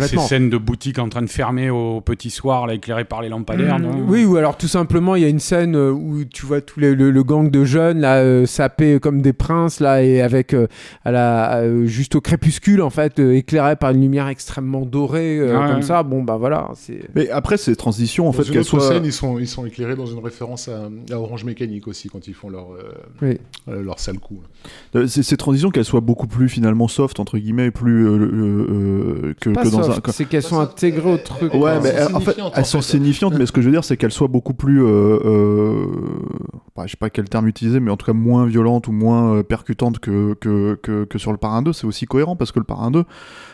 ces 0.00 0.18
scènes 0.18 0.50
de 0.50 0.58
boutique 0.58 0.98
en 0.98 1.08
train 1.08 1.22
de 1.22 1.30
fermer 1.30 1.70
au 1.70 2.02
petit 2.02 2.28
soir, 2.28 2.66
là, 2.66 2.74
éclairé 2.74 3.06
par 3.06 3.22
les 3.22 3.30
lampadaires. 3.30 3.78
Mm. 3.78 4.04
oui, 4.06 4.26
ou 4.26 4.36
alors 4.36 4.58
tout 4.58 4.68
simplement, 4.68 5.16
il 5.16 5.22
y 5.22 5.24
a 5.24 5.28
une 5.28 5.38
scène 5.38 5.76
où 5.76 6.24
tu 6.26 6.44
vois 6.44 6.60
tout 6.60 6.78
le, 6.78 7.22
gang 7.22 7.50
de 7.50 7.64
jeunes 7.64 8.00
là 8.00 8.46
sapés 8.46 9.00
comme 9.00 9.22
des 9.22 9.32
princes 9.32 9.80
là 9.80 10.02
et 10.02 10.20
avec 10.20 10.54
à 11.04 11.10
la, 11.10 11.86
juste 11.86 12.16
au 12.16 12.20
crépuscule 12.20 12.82
en 12.82 12.90
fait, 12.90 13.18
éclairé 13.18 13.76
par 13.76 13.90
une 13.92 14.02
lumière 14.02 14.28
extrêmement 14.28 14.84
dorée 14.84 15.40
comme 15.68 15.82
ça. 15.82 16.02
Bon 16.02 16.22
bah 16.22 16.36
voilà. 16.36 16.68
Mais 17.14 17.30
après 17.30 17.56
ces 17.56 17.76
transitions 17.76 18.28
en 18.28 18.32
fait, 18.32 18.44
qu'elles 18.50 18.64
soient... 18.64 18.80
scène, 18.80 19.06
ils 19.06 19.12
sont 19.12 19.38
ils 19.38 19.48
sont 19.48 19.64
éclairés 19.64 19.96
dans 19.96 20.06
une 20.06 20.22
référence 20.22 20.68
à 20.68 20.90
à 21.10 21.18
Orange 21.18 21.44
Mécanique 21.44 21.88
aussi 21.88 22.08
quand 22.08 22.26
ils 22.28 22.34
font 22.34 22.50
leur, 22.50 22.68
euh, 22.72 23.34
euh, 23.68 23.82
leur 23.82 23.98
sale 23.98 24.18
coup. 24.18 24.40
Euh, 24.94 25.06
ces 25.06 25.36
transitions 25.36 25.70
qu'elles 25.70 25.84
soient 25.84 26.00
beaucoup 26.00 26.26
plus 26.26 26.48
finalement 26.48 26.88
soft 26.88 27.20
entre 27.20 27.38
guillemets 27.38 27.70
plus 27.70 28.04
que, 29.40 29.50
que 29.50 29.70
dans 29.70 29.90
un. 29.90 30.00
C'est 30.08 30.26
qu'elles 30.26 30.42
sont 30.42 30.60
intégrées 30.60 31.12
au 31.12 31.18
truc. 31.18 31.54
Ouais, 31.54 31.80
mais 31.80 32.02
en 32.12 32.20
fait, 32.20 32.36
elles 32.54 32.64
sont 32.64 32.80
signifiantes, 32.80 33.34
mais 33.38 33.46
ce 33.46 33.52
que 33.52 33.60
je 33.60 33.66
veux 33.66 33.72
dire, 33.72 33.84
c'est 33.84 33.96
qu'elles 33.96 34.12
soient 34.12 34.28
beaucoup 34.28 34.54
plus. 34.54 34.82
Bah, 36.76 36.84
je 36.86 36.92
sais 36.92 36.96
pas 36.96 37.10
quel 37.10 37.28
terme 37.28 37.48
utiliser, 37.48 37.80
mais 37.80 37.90
en 37.90 37.96
tout 37.96 38.06
cas 38.06 38.12
moins 38.12 38.46
violentes 38.46 38.86
ou 38.86 38.92
moins 38.92 39.42
percutantes 39.42 39.98
que, 39.98 40.34
que, 40.34 40.78
que, 40.80 41.04
que, 41.04 41.18
sur 41.18 41.32
le 41.32 41.38
Parrain 41.38 41.60
2. 41.62 41.72
C'est 41.72 41.86
aussi 41.86 42.06
cohérent 42.06 42.36
parce 42.36 42.52
que 42.52 42.60
le 42.60 42.64
Parrain 42.64 42.92
2, 42.92 43.04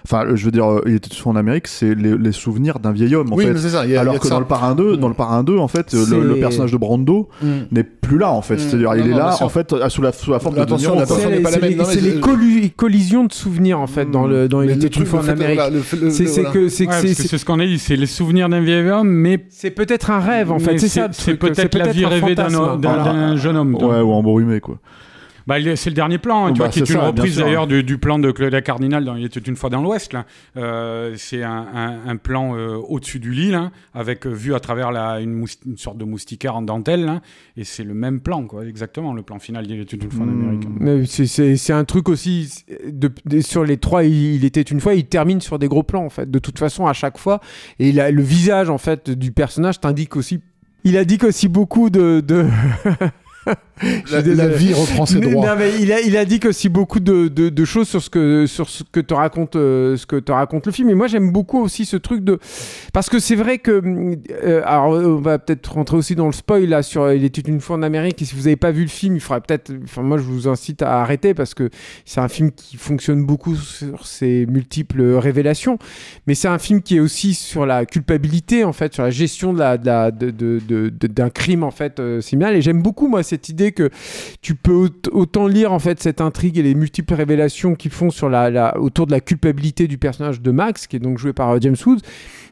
enfin, 0.05 0.25
je 0.35 0.45
veux 0.45 0.51
dire, 0.51 0.81
il 0.87 0.95
était 0.95 1.13
souvent 1.15 1.31
en 1.31 1.37
Amérique, 1.37 1.67
c'est 1.67 1.95
les, 1.95 2.33
souvenirs 2.33 2.81
d'un 2.81 2.93
vieil 2.93 3.15
homme 3.15 3.33
en 3.33 3.37
oui, 3.37 3.47
fait. 3.47 3.57
Ça. 3.57 3.81
Alors 3.81 4.19
que 4.19 4.29
dans 4.29 4.41
le 4.41 4.47
Parrain 4.47 4.75
2, 4.75 4.97
dans 4.97 5.09
le 5.09 5.15
Parrain 5.15 5.43
2, 5.43 5.57
en 5.59 5.69
fait, 5.69 5.93
le, 5.93 6.39
personnage 6.41 6.73
de 6.73 6.77
Brando 6.77 7.29
mm. 7.43 7.47
n'est 7.73 7.85
plus 7.85 8.19
là 8.19 8.33
en 8.33 8.43
fait. 8.43 8.57
Mm. 8.57 8.59
C'est-à-dire, 8.59 8.95
il 8.97 9.11
est 9.11 9.15
là 9.15 9.37
en 9.41 9.49
fait 9.49 9.75
sous 9.89 10.03
la, 10.03 10.13
sous 10.13 10.31
la 10.31 10.39
forme 10.39 10.57
de 10.57 11.85
C'est 11.85 12.01
les 12.01 12.71
collisions 12.71 13.25
de 13.25 13.33
souvenirs 13.33 13.81
en 13.81 13.87
fait 13.87 14.11
dans 14.11 14.27
le 14.27 14.49
dans 14.49 14.63
une 14.63 15.07
fois 15.07 15.21
en 15.21 15.29
Amérique. 15.29 15.61
C'est 16.11 16.45
que 16.45 16.69
c'est 16.69 16.87
ce 17.39 17.45
qu'on 17.45 17.61
a 17.61 17.67
dit, 17.67 17.79
c'est 17.79 17.97
les 17.97 18.07
souvenirs 18.07 18.49
d'un 18.49 18.61
vieil 18.61 18.89
homme, 18.89 19.09
mais 19.09 19.45
c'est 19.51 19.71
peut-être 19.71 20.11
un 20.11 20.21
rêve 20.21 20.53
en 20.53 20.59
fait. 20.59 20.79
C'est 20.79 20.89
ça. 20.89 21.09
C'est 21.13 21.35
peut-être 21.35 21.77
la 21.77 21.89
vie 21.89 22.07
rêvée 22.07 22.35
d'un 22.35 23.37
jeune 23.37 23.57
homme. 23.57 23.75
Ouais, 23.75 24.01
ou 24.01 24.13
embrumé 24.13 24.61
quoi. 24.61 24.79
Bah, 25.47 25.57
c'est 25.77 25.91
le 25.91 25.95
dernier 25.95 26.19
plan, 26.19 26.47
hein, 26.47 26.53
tu 26.53 26.59
bah, 26.59 26.67
vois, 26.67 26.73
qui 26.73 26.81
est, 26.81 26.91
une 26.91 27.01
reprise 27.01 27.37
d'ailleurs 27.37 27.67
du, 27.67 27.99
plan 27.99 28.19
de 28.19 28.31
Claudia 28.31 28.63
Cardinal 28.63 29.05
dans 29.05 29.17
Il 29.17 29.25
était 29.25 29.41
une 29.41 29.57
fois 29.57 29.71
dans 29.71 29.83
l'Ouest. 29.83 30.17
Euh, 30.57 31.15
c'est 31.17 31.43
un, 31.43 32.01
un, 32.07 32.17
plan 32.17 32.57
euh, 32.57 32.77
au-dessus 32.77 33.19
du 33.21 33.33
lit, 33.33 33.51
là, 33.51 33.71
avec 33.93 34.27
euh, 34.27 34.31
vue 34.31 34.55
à 34.55 34.61
travers 34.61 34.91
la, 34.91 35.21
une, 35.21 35.47
une, 35.67 35.77
sorte 35.77 35.99
de 35.99 36.05
moustiquaire 36.05 36.57
en 36.57 36.63
dentelle. 36.63 37.05
Là, 37.05 37.21
et 37.57 37.65
c'est 37.65 37.85
le 37.85 37.95
même 37.95 38.21
plan, 38.21 38.45
quoi, 38.45 38.65
exactement, 38.65 39.13
le 39.13 39.23
plan 39.23 39.39
final 39.39 39.67
d'Il 39.67 39.81
était 39.81 39.97
une 39.97 40.11
fois 40.11 40.25
en 40.25 40.29
hmm. 40.29 40.79
Amérique. 40.81 41.17
C'est 41.17 41.73
un 41.73 41.85
truc 41.85 42.09
aussi, 42.09 42.65
de, 42.87 43.11
sur 43.41 43.65
les 43.65 43.77
trois, 43.77 44.05
il, 44.05 44.45
était 44.45 44.63
une 44.63 44.81
fois, 44.81 44.95
il 44.95 45.07
termine 45.07 45.41
sur 45.41 45.59
des 45.59 45.69
gros 45.69 45.83
plans, 45.83 46.05
en 46.05 46.11
fait, 46.11 46.31
de 46.31 46.39
toute 46.39 46.59
façon, 46.59 46.87
à 46.87 46.93
chaque 46.93 47.19
fois. 47.19 47.41
Et 47.79 47.93
le 47.93 48.23
visage, 48.23 48.71
en 48.71 48.79
fait, 48.79 49.11
du 49.11 49.33
personnage 49.33 49.81
t'indique 49.81 50.17
aussi 50.17 50.41
il 50.85 50.99
indique 50.99 51.25
aussi 51.25 51.49
beaucoup 51.49 51.89
de, 51.89 52.21
de... 52.21 52.47
la, 54.11 54.49
vie 54.49 54.73
reprend 54.73 55.07
ses 55.07 55.21
droits. 55.21 55.57
il, 55.81 55.93
a, 55.93 56.01
il 56.01 56.17
a 56.17 56.25
dit 56.25 56.41
aussi 56.45 56.69
beaucoup 56.69 57.01
de, 57.01 57.29
de, 57.29 57.65
choses 57.65 57.89
sur 57.89 58.03
ce 58.03 58.11
que, 58.11 58.47
sur 58.47 58.69
ce 58.69 58.83
que 58.85 59.01
te 59.01 59.15
raconte, 59.15 59.57
euh, 59.57 59.97
ce 59.97 60.07
que 60.07 60.17
te 60.17 60.33
raconte 60.33 60.67
le 60.67 60.73
film. 60.73 60.91
Et 60.91 60.95
moi, 60.95 61.07
j'aime 61.07 61.31
beaucoup 61.31 61.61
aussi 61.61 61.85
ce 61.85 61.97
truc 61.97 62.25
de. 62.25 62.39
Parce 62.93 63.09
que 63.09 63.19
c'est 63.19 63.35
vrai 63.35 63.59
que. 63.59 63.83
Euh, 64.45 64.63
alors, 64.65 64.91
on 64.91 65.21
va 65.21 65.39
peut-être 65.39 65.73
rentrer 65.73 65.97
aussi 65.97 66.15
dans 66.15 66.27
le 66.27 66.33
spoil 66.33 66.67
là 66.67 66.83
sur 66.83 67.13
Il 67.13 67.25
était 67.25 67.43
une 67.43 67.61
fois 67.61 67.77
en 67.77 67.83
Amérique. 67.83 68.23
Et 68.23 68.25
si 68.25 68.35
vous 68.35 68.43
n'avez 68.43 68.57
pas 68.57 68.71
vu 68.71 68.83
le 68.83 68.89
film, 68.89 69.17
il 69.17 69.21
faudrait 69.21 69.41
peut-être. 69.41 69.73
Enfin, 69.85 70.03
moi, 70.03 70.19
je 70.19 70.23
vous 70.23 70.49
incite 70.49 70.83
à 70.83 71.01
arrêter 71.01 71.35
parce 71.35 71.55
que 71.55 71.71
c'est 72.05 72.21
un 72.21 72.29
film 72.29 72.53
qui 72.53 72.77
fonctionne 72.77 73.25
beaucoup 73.25 73.57
sur 73.57 74.07
ses 74.07 74.47
multiples 74.47 75.03
révélations. 75.03 75.79
Mais 76.27 76.35
c'est 76.35 76.49
un 76.49 76.59
film 76.59 76.83
qui 76.83 76.97
est 76.97 77.01
aussi 77.01 77.35
sur 77.35 77.67
la 77.67 77.87
culpabilité, 77.87 78.65
en 78.65 78.73
fait, 78.73 78.95
sur 78.95 79.03
la 79.03 79.11
gestion 79.11 79.53
de 79.53 79.59
la, 79.59 79.79
d'un 79.79 80.11
de, 80.11 80.31
de, 80.31 80.61
de, 80.91 81.29
crime, 81.29 81.63
en 81.63 81.71
fait, 81.71 82.01
euh, 82.01 82.21
Et 82.21 82.63
j'aime 82.63 82.83
beaucoup, 82.83 83.09
moi, 83.09 83.23
cette 83.35 83.49
idée 83.49 83.73
que 83.73 83.91
tu 84.43 84.55
peux 84.55 84.91
autant 85.11 85.47
lire 85.47 85.73
en 85.73 85.79
fait 85.79 86.01
cette 86.01 86.21
intrigue 86.21 86.57
et 86.59 86.63
les 86.63 86.75
multiples 86.75 87.15
révélations 87.15 87.75
qu'ils 87.75 87.91
font 87.91 88.11
sur 88.11 88.29
la, 88.29 88.79
autour 88.79 89.07
de 89.07 89.11
la 89.11 89.21
culpabilité 89.21 89.89
du 89.89 89.99
personnage 89.99 90.41
de 90.41 90.51
Max, 90.51 90.87
qui 90.87 90.97
est 90.97 91.01
donc 91.01 91.19
joué 91.19 91.33
par 91.33 91.51
euh, 91.51 91.59
James 91.61 91.77
Woods, 91.85 92.01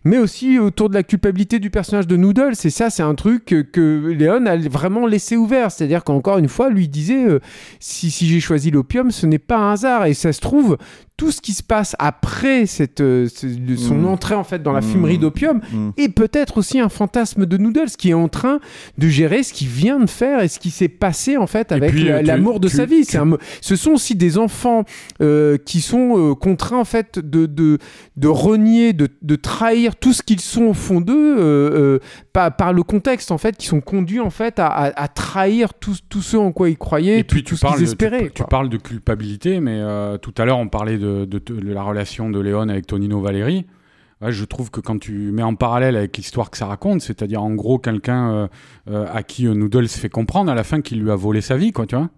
mais 0.04 0.18
aussi 0.18 0.58
autour 0.58 0.88
de 0.88 0.94
la 0.94 1.04
culpabilité 1.04 1.60
du 1.60 1.70
personnage 1.70 2.08
de 2.08 2.16
Noodles. 2.16 2.54
Et 2.64 2.70
ça, 2.70 2.90
c'est 2.90 3.02
un 3.02 3.14
truc 3.14 3.44
que, 3.44 3.62
que 3.62 4.14
Léon 4.18 4.46
a 4.46 4.56
vraiment 4.56 5.06
laissé 5.06 5.36
ouvert. 5.36 5.70
C'est-à-dire 5.70 6.02
qu'encore 6.02 6.38
une 6.38 6.48
fois, 6.48 6.70
lui 6.70 6.88
disait 6.88 7.24
euh, 7.24 7.38
si, 7.78 8.10
si 8.10 8.26
j'ai 8.26 8.40
choisi 8.40 8.70
l'opium, 8.72 9.12
ce 9.12 9.26
n'est 9.26 9.38
pas 9.38 9.58
un 9.58 9.72
hasard. 9.72 10.06
Et 10.06 10.14
ça 10.14 10.32
se 10.32 10.40
trouve, 10.40 10.76
tout 11.22 11.30
ce 11.30 11.40
qui 11.40 11.52
se 11.52 11.62
passe 11.62 11.94
après 12.00 12.66
cette, 12.66 13.00
euh, 13.00 13.28
son 13.28 13.94
mm. 13.94 14.06
entrée 14.06 14.34
en 14.34 14.42
fait 14.42 14.60
dans 14.60 14.72
la 14.72 14.80
mm. 14.80 14.90
fumerie 14.90 15.18
d'opium 15.18 15.60
mm. 15.70 15.90
est 15.96 16.08
peut-être 16.08 16.58
aussi 16.58 16.80
un 16.80 16.88
fantasme 16.88 17.46
de 17.46 17.56
Noodles 17.58 17.90
qui 17.96 18.10
est 18.10 18.14
en 18.14 18.26
train 18.26 18.58
de 18.98 19.06
gérer 19.06 19.44
ce 19.44 19.52
qu'il 19.52 19.68
vient 19.68 20.00
de 20.00 20.10
faire 20.10 20.42
et 20.42 20.48
ce 20.48 20.58
qui 20.58 20.70
s'est 20.70 20.88
passé 20.88 21.36
en 21.36 21.46
fait 21.46 21.70
avec 21.70 21.94
euh, 21.94 22.22
l'amour 22.22 22.58
de 22.58 22.66
sa 22.66 22.86
vie. 22.86 23.04
ce 23.04 23.76
sont 23.76 23.92
aussi 23.92 24.16
des 24.16 24.36
enfants 24.36 24.82
euh, 25.20 25.58
qui 25.58 25.80
sont 25.80 26.34
contraints 26.34 26.80
en 26.80 26.84
fait 26.84 27.20
de, 27.20 27.46
de, 27.46 27.78
de 28.16 28.28
renier, 28.28 28.92
de, 28.92 29.06
de, 29.22 29.36
trahir 29.36 29.94
tout 29.94 30.12
ce 30.12 30.24
qu'ils 30.24 30.40
sont 30.40 30.64
au 30.64 30.74
fond 30.74 31.00
d'eux 31.00 32.00
par, 32.32 32.56
par, 32.56 32.72
le 32.72 32.82
contexte 32.82 33.30
en 33.30 33.38
fait, 33.38 33.56
qui 33.56 33.68
sont 33.68 33.80
conduits 33.80 34.18
en 34.18 34.30
fait 34.30 34.58
à, 34.58 34.66
à, 34.66 35.06
trahir 35.06 35.72
tout, 35.74 35.94
tout, 36.08 36.22
ce 36.22 36.36
en 36.36 36.50
quoi 36.50 36.68
ils 36.68 36.78
croyaient, 36.78 37.20
et 37.20 37.24
puis 37.24 37.44
tout, 37.44 37.54
tu 37.54 37.60
ce 37.60 37.72
qu'ils 37.72 37.84
espéraient. 37.84 38.26
Tu, 38.34 38.42
tu, 38.42 38.44
parles 38.44 38.68
de 38.68 38.76
culpabilité, 38.76 39.60
mais 39.60 39.80
tout 40.20 40.34
à 40.36 40.44
l'heure 40.44 40.58
on 40.58 40.68
parlait 40.68 40.98
de 41.26 41.72
la 41.72 41.82
relation 41.82 42.30
de 42.30 42.40
Léon 42.40 42.68
avec 42.68 42.86
Tonino 42.86 43.20
Valéry, 43.20 43.66
je 44.30 44.44
trouve 44.44 44.70
que 44.70 44.80
quand 44.80 44.98
tu 44.98 45.32
mets 45.32 45.42
en 45.42 45.54
parallèle 45.54 45.96
avec 45.96 46.16
l'histoire 46.16 46.50
que 46.50 46.56
ça 46.56 46.66
raconte, 46.66 47.00
c'est-à-dire 47.00 47.42
en 47.42 47.54
gros 47.54 47.78
quelqu'un 47.78 48.32
euh, 48.32 48.48
euh, 48.88 49.06
à 49.12 49.22
qui 49.22 49.46
Noodles 49.46 49.88
fait 49.88 50.08
comprendre 50.08 50.50
à 50.50 50.54
la 50.54 50.62
fin 50.64 50.80
qu'il 50.80 51.00
lui 51.00 51.10
a 51.10 51.16
volé 51.16 51.40
sa 51.40 51.56
vie, 51.56 51.72
quoi, 51.72 51.86
tu 51.86 51.96
vois. 51.96 52.08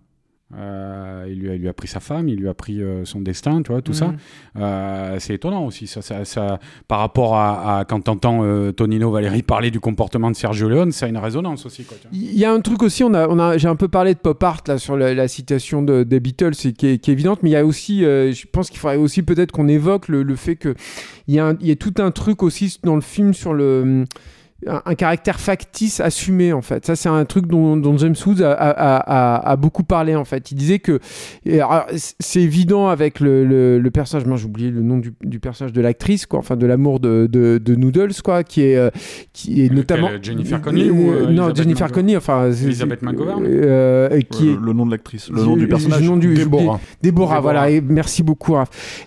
Euh, 0.57 1.27
il, 1.29 1.41
lui 1.41 1.51
a, 1.51 1.57
lui 1.57 1.69
a 1.69 1.73
pris 1.73 1.89
sa 1.89 2.01
femme, 2.01 2.29
il 2.29 2.37
lui 2.37 2.49
a 2.49 2.55
pris 2.55 2.81
euh, 2.81 3.05
son 3.05 3.21
destin, 3.21 3.63
tu 3.63 3.73
vois, 3.73 3.83
tout 3.83 3.93
ça. 3.93 4.09
Mhm. 4.09 4.17
Euh, 4.59 5.17
c'est 5.19 5.35
étonnant 5.35 5.67
aussi, 5.67 5.87
ça, 5.87 6.03
ça, 6.03 6.59
par 6.87 7.01
rapport 7.01 7.37
à, 7.37 7.85
quand 7.89 8.01
t'entends 8.01 8.73
Tonino 8.73 9.11
Valérie 9.11 9.43
parler 9.43 9.71
du 9.71 9.81
comportement 9.81 10.31
de 10.31 10.37
Sergio 10.37 10.69
Leone, 10.69 10.93
ça 10.93 11.07
a 11.07 11.09
une 11.09 11.19
résonance 11.19 11.67
aussi. 11.67 11.87
Il 12.13 12.39
y 12.39 12.45
a 12.45 12.53
un 12.53 12.61
truc 12.61 12.83
aussi, 12.83 13.03
on 13.03 13.15
a, 13.15 13.29
on 13.29 13.39
a, 13.39 13.59
j'ai 13.59 13.69
un 13.69 13.77
peu 13.77 13.89
parlé 13.89 14.15
de 14.15 14.19
pop 14.19 14.43
art 14.43 14.63
là 14.69 14.79
sur 14.79 14.97
la, 14.97 15.29
citation 15.29 15.83
de, 15.83 16.03
des 16.03 16.21
Beatles, 16.21 16.53
qui 16.53 16.69
est, 16.69 16.99
qui 16.99 17.11
est 17.11 17.13
évidente, 17.13 17.43
mais 17.43 17.51
il 17.51 17.55
y 17.55 17.57
a 17.57 17.65
aussi, 17.65 18.01
je 18.01 18.47
pense 18.51 18.71
qu'il 18.71 18.79
faudrait 18.79 18.97
aussi 18.97 19.23
peut-être 19.23 19.53
qu'on 19.53 19.69
évoque 19.69 20.09
le, 20.09 20.23
le 20.23 20.37
fait 20.37 20.57
que 20.57 20.75
il 21.27 21.35
y, 21.35 21.41
a 21.41 21.55
il 21.61 21.67
y 21.67 21.71
a 21.71 21.77
tout 21.77 21.95
un 21.99 22.11
truc 22.11 22.43
aussi 22.43 22.79
dans 22.83 22.95
le 22.95 23.01
film 23.01 23.33
sur 23.33 23.55
le 23.55 24.05
un, 24.67 24.95
caractère 24.95 25.41
factice 25.41 26.01
assumé 26.01 26.53
en 26.53 26.63
fait. 26.63 26.87
Ça 26.87 26.97
c'est 26.97 27.09
un 27.09 27.25
truc 27.25 27.47
dont, 27.47 27.97
James 27.99 28.15
Woods 28.27 28.43
a, 28.43 29.57
beaucoup 29.57 29.85
parlé 29.85 30.15
en 30.15 30.25
fait. 30.25 30.51
Il 30.51 30.57
disait 30.57 30.79
que 30.79 31.01
c'est 31.99 32.41
évident 32.41 32.89
avec 32.89 33.21
le, 33.21 33.83
personnage, 33.93 34.27
moi 34.27 34.37
j'ai 34.37 34.47
oublié 34.47 34.71
le 34.71 34.83
nom 34.83 34.99
du, 34.99 35.41
personnage 35.41 35.73
de 35.73 35.81
l'actrice 35.81 36.27
quoi, 36.27 36.39
enfin 36.39 36.57
de 36.57 36.67
l'amour 36.67 37.01
de, 37.01 37.27
de, 37.31 37.75
Noodles 37.75 38.15
quoi, 38.23 38.45
qui 38.45 38.63
est 38.63 38.77
euh, 38.77 38.91
qui 39.33 39.65
est 39.65 39.73
notamment 39.73 40.11
Jennifer 40.23 40.61
Connelly 40.61 40.91
ou 40.91 41.13
euh, 41.13 41.31
non 41.31 41.55
Jennifer 41.55 41.91
Connelly 41.91 42.17
enfin 42.17 42.51
Elisabeth 42.51 43.03
McGovern 43.03 43.43
euh, 43.45 44.21
qui 44.31 44.51
est 44.51 44.59
le 44.61 44.73
nom 44.73 44.87
de 44.87 44.93
l'actrice, 44.93 45.31
le 45.31 45.43
nom 45.43 45.57
du 45.57 45.69
personnage. 45.69 46.01
Le 46.01 46.07
nom 46.07 46.17
du, 46.17 46.35
Déborah. 46.35 46.81
Déborah, 47.03 47.41
voilà. 47.41 47.71
Et 47.71 47.81
merci 47.81 48.23
beaucoup. 48.23 48.57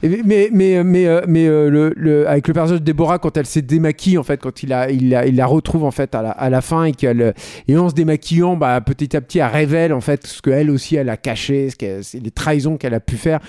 mais 0.04 0.50
mais 0.52 0.84
mais 0.84 1.24
mais 1.28 1.48
le, 1.48 2.26
avec 2.28 2.48
le 2.48 2.54
personnage 2.54 2.82
de 2.82 2.86
Déborah 2.86 3.20
quand 3.20 3.36
elle 3.38 3.46
s'est 3.46 3.62
démaquillée 3.62 4.18
en 4.18 4.24
fait 4.24 4.40
quand 4.42 4.64
il 4.64 4.74
a 4.74 4.90
il 4.92 5.14
a, 5.16 5.26
il 5.26 5.40
a 5.42 5.47
retrouve 5.48 5.84
en 5.84 5.92
fait 5.92 6.16
à 6.16 6.22
la, 6.22 6.32
à 6.32 6.50
la 6.50 6.62
fin 6.62 6.86
et 6.86 6.92
qu'elle 6.92 7.34
et 7.68 7.78
en 7.78 7.90
se 7.90 7.94
démaquillant 7.94 8.56
bah, 8.56 8.80
petit 8.82 9.16
à 9.16 9.22
petit 9.22 9.40
elle 9.40 9.48
révèle 9.48 9.94
en 9.94 10.02
fait 10.02 10.26
ce 10.26 10.42
qu'elle 10.42 10.70
aussi 10.70 10.96
elle 10.96 11.10
a 11.10 11.18
caché 11.18 11.70
ce 11.70 12.18
les 12.18 12.32
trahisons 12.32 12.78
qu'elle 12.78 12.94
a 12.94 13.00
pu 13.00 13.18
faire. 13.18 13.40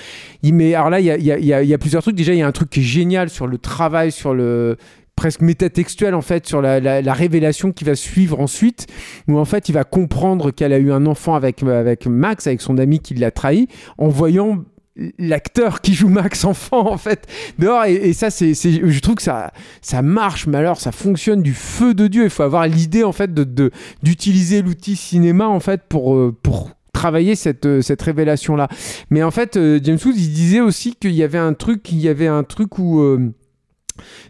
Il 0.43 0.55
met 0.55 0.75
alors 0.75 0.91
là 0.91 1.01
il 1.01 1.07
y 1.07 1.11
a, 1.11 1.17
y, 1.17 1.53
a, 1.53 1.63
y 1.63 1.75
a, 1.75 1.79
plusieurs 1.79 2.03
trucs. 2.03 2.17
Déjà 2.17 2.33
il 2.33 2.39
y 2.39 2.43
a 2.43 2.47
un 2.47 2.53
truc 2.53 2.71
qui 2.71 2.81
est 2.81 2.85
génial 2.85 3.29
sur 3.29 3.47
le 3.47 3.59
travail 3.59 4.13
sur 4.13 4.35
le 4.35 4.77
presque 5.17 5.41
métatextuel 5.41 6.15
en 6.15 6.21
fait 6.21 6.47
sur 6.47 6.63
la, 6.63 6.79
la, 6.79 7.13
révélation 7.13 7.73
qui 7.73 7.83
va 7.83 7.97
suivre 7.97 8.39
ensuite 8.39 8.87
où 9.27 9.37
en 9.37 9.45
fait 9.45 9.69
il 9.69 9.73
va 9.73 9.83
comprendre 9.83 10.53
qu'elle 10.53 10.73
a 10.73 10.79
eu 10.79 10.93
un 10.93 11.07
enfant 11.07 11.35
avec, 11.35 11.65
avec 11.65 12.07
Max 12.07 12.47
avec 12.47 12.61
son 12.61 12.79
ami 12.79 13.01
qui 13.01 13.15
l'a 13.15 13.33
trahi 13.33 13.67
en 13.99 14.07
voyant 14.07 14.65
l'acteur 15.19 15.81
qui 15.81 15.95
joue 15.95 16.09
Max 16.09 16.45
enfant 16.45 16.91
en 16.91 16.99
fait 16.99 17.27
dehors 17.59 17.85
et, 17.85 18.13
ça 18.13 18.31
c'est 18.31 18.55
je 18.55 19.01
trouve 19.01 19.17
que 19.17 19.23
ça 19.23 19.53
ça 19.81 20.03
marche 20.03 20.47
mais 20.47 20.59
alors 20.59 20.81
ça 20.81 20.93
fonctionne 20.93 21.43
du 21.43 21.55
feu 21.55 21.95
de 21.95 22.07
dieu 22.07 22.25
il 22.25 22.31
faut 22.31 22.43
avoir 22.43 22.67
l'idée 22.67 23.05
en 23.05 23.13
fait 23.13 23.33
de 23.33 23.71
d'utiliser 24.03 24.63
l'outil 24.63 24.97
cinéma 24.97 25.47
en 25.47 25.61
fait 25.61 25.83
pour 25.89 26.15
euh, 26.15 26.37
pour 26.43 26.71
travailler 26.93 27.37
cette, 27.37 27.81
cette 27.81 28.03
révélation-là. 28.03 28.67
Mais 29.11 29.23
en 29.23 29.31
fait, 29.31 29.55
James 29.55 29.99
Woods, 30.05 30.17
il 30.17 30.33
disait 30.33 30.61
aussi 30.61 30.97
qu'il 30.97 31.13
y 31.13 31.23
avait 31.23 31.39
un 31.39 31.55
truc, 31.55 31.93
il 31.93 32.01
y 32.01 32.09
avait 32.09 32.27
un 32.27 32.43
truc 32.43 32.81
où 32.81 33.01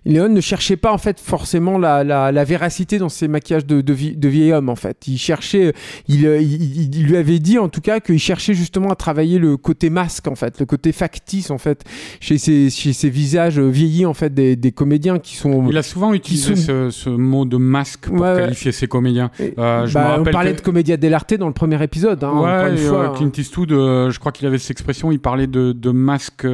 Léon 0.04 0.28
ne 0.28 0.40
cherchait 0.40 0.76
pas 0.76 0.92
en 0.92 0.98
fait 0.98 1.20
forcément 1.20 1.78
la, 1.78 2.04
la, 2.04 2.44
véracité 2.44 2.98
dans 2.98 3.08
ses 3.08 3.28
maquillages 3.28 3.66
de, 3.66 3.80
de, 3.80 4.28
vieil 4.28 4.52
homme 4.52 4.68
en 4.68 4.76
fait. 4.76 5.06
Il 5.06 5.18
cherchait, 5.18 5.72
il, 6.08 6.24
il, 6.24 7.06
lui 7.06 7.16
avait 7.16 7.38
dit 7.38 7.58
en 7.58 7.68
tout 7.68 7.80
cas 7.80 8.00
qu'il 8.00 8.18
cherchait 8.18 8.54
justement 8.54 8.90
à 8.90 8.96
travailler 8.96 9.38
le 9.38 9.56
côté 9.56 9.90
masque 9.90 10.28
en 10.28 10.34
fait, 10.34 10.60
le 10.60 10.66
côté 10.66 10.92
factice 10.92 11.50
en 11.50 11.58
fait 11.58 11.84
chez 12.20 12.38
ces, 12.38 12.70
chez 12.70 12.92
ces 12.92 13.10
visages 13.10 13.58
vieillis 13.58 14.06
en 14.06 14.14
fait 14.14 14.32
des, 14.32 14.56
des, 14.56 14.72
comédiens 14.72 15.18
qui 15.18 15.36
sont. 15.36 15.66
Il 15.68 15.76
a 15.76 15.82
souvent 15.82 16.12
utilisé 16.12 16.56
ce, 16.56 16.90
ce, 16.90 17.10
mot 17.10 17.44
de 17.44 17.56
masque 17.56 18.08
pour 18.08 18.20
qualifier 18.20 18.72
ses 18.72 18.86
comédiens. 18.86 19.30
Euh, 19.58 19.86
je 19.86 19.94
bah, 19.94 20.16
on 20.18 20.24
parlait 20.24 20.54
de 20.54 20.60
comédia 20.60 20.96
dell'arte 20.96 21.34
dans 21.34 21.46
le 21.46 21.52
premier 21.52 21.82
épisode. 21.82 22.22
Hein, 22.24 22.40
ouais, 22.40 22.70
une 22.70 22.78
fois, 22.78 23.10
euh, 23.10 23.16
Clint 23.16 23.32
Eastwood, 23.36 23.72
euh, 23.72 24.10
je 24.10 24.18
crois 24.18 24.32
qu'il 24.32 24.46
avait 24.46 24.58
cette 24.58 24.72
expression, 24.72 25.12
il 25.12 25.20
parlait 25.20 25.46
de, 25.46 25.72
de 25.72 25.90
masque 25.90 26.46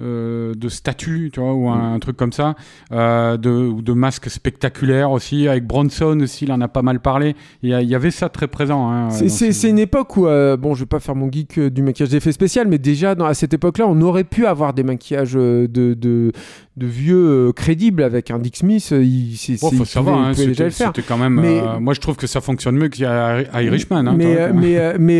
euh, 0.00 0.54
de 0.54 0.70
statues, 0.70 1.30
tu 1.34 1.40
vois, 1.40 1.52
ou 1.52 1.68
un, 1.68 1.98
truc 1.98 2.16
comme 2.16 2.32
ça, 2.32 2.54
euh, 2.92 3.36
de, 3.36 3.50
ou 3.50 3.82
de 3.82 3.92
masques 3.92 4.30
spectaculaires 4.30 5.10
aussi. 5.10 5.48
Avec 5.48 5.66
Bronson 5.66 6.18
aussi, 6.22 6.46
il 6.46 6.52
en 6.52 6.62
a 6.62 6.68
pas 6.68 6.80
mal 6.80 7.00
parlé. 7.00 7.36
Il 7.62 7.68
y, 7.68 7.94
avait 7.94 8.10
ça 8.10 8.30
très 8.30 8.48
présent. 8.48 8.90
Hein, 8.90 9.10
c'est 9.10 9.68
une 9.68 9.78
époque 9.78 10.16
où, 10.16 10.26
euh, 10.26 10.56
bon, 10.56 10.72
je 10.72 10.80
vais 10.80 10.86
pas 10.86 10.98
faire 10.98 11.14
mon 11.14 11.30
geek 11.30 11.60
du 11.60 11.82
maquillage 11.82 12.08
d'effets 12.08 12.32
spécial, 12.32 12.68
mais 12.68 12.78
déjà 12.78 13.14
dans, 13.14 13.26
à 13.26 13.34
cette 13.34 13.52
époque-là, 13.52 13.84
on 13.86 14.00
aurait 14.00 14.24
pu 14.24 14.46
avoir 14.46 14.72
des 14.72 14.82
maquillages 14.82 15.34
de, 15.34 15.68
de, 15.68 16.32
de 16.76 16.86
vieux 16.86 17.52
crédibles 17.52 18.02
avec 18.02 18.30
un 18.30 18.38
Dick 18.38 18.56
Smith. 18.56 18.92
Il, 18.92 19.36
faut 19.58 19.84
savoir, 19.84 20.18
hein, 20.18 20.32
déjà 20.32 20.64
le 20.64 20.70
faire. 20.70 20.92
Quand 21.06 21.18
même, 21.18 21.40
mais, 21.40 21.60
moi, 21.80 21.94
je 21.94 22.00
trouve 22.00 22.16
que 22.16 22.26
ça 22.26 22.40
fonctionne 22.40 22.76
mieux 22.76 22.88
qu'Irishman. 22.88 24.06
Hein, 24.06 24.14
mais, 24.16 24.52
mais, 24.52 24.98
mais 24.98 25.18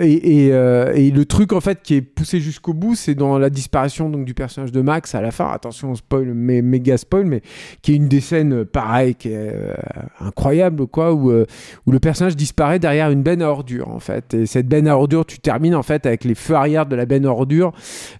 et, 0.00 0.46
et, 0.46 1.10
le 1.10 1.24
truc 1.24 1.52
en 1.52 1.60
fait 1.60 1.80
qui 1.82 1.94
est 1.94 2.02
poussé 2.02 2.40
jusqu'au 2.40 2.74
bout, 2.74 2.94
c'est 2.94 3.14
dans 3.14 3.38
la 3.38 3.50
disparition 3.50 4.10
donc 4.10 4.24
du 4.24 4.34
personnage 4.34 4.72
de 4.72 4.80
Max 4.80 5.14
à 5.14 5.20
la 5.20 5.30
fin. 5.30 5.50
Attention, 5.50 5.94
spoil, 5.94 6.32
mais 6.34 6.62
méga 6.62 6.96
spoil, 6.96 7.24
mais 7.24 7.42
qui 7.82 7.92
est 7.92 7.96
une 7.96 8.08
des 8.08 8.20
scènes 8.20 8.52
euh, 8.52 8.64
pareilles, 8.64 9.14
qui 9.14 9.28
est 9.28 9.52
euh, 9.54 9.74
incroyable, 10.20 10.86
quoi, 10.86 11.12
où, 11.12 11.30
euh, 11.30 11.46
où 11.86 11.92
le 11.92 11.98
personnage 11.98 12.36
disparaît 12.36 12.78
derrière 12.78 13.10
une 13.10 13.22
benne 13.22 13.42
à 13.42 13.48
ordures, 13.48 13.88
en 13.88 14.00
fait. 14.00 14.34
Et 14.34 14.46
cette 14.46 14.68
benne 14.68 14.88
à 14.88 14.96
ordures, 14.96 15.26
tu 15.26 15.38
termines 15.38 15.74
en 15.74 15.82
fait 15.82 16.06
avec 16.06 16.24
les 16.24 16.34
feux 16.34 16.54
arrière 16.54 16.86
de 16.86 16.96
la 16.96 17.06
benne 17.06 17.26
à 17.26 17.30
ordures 17.30 17.72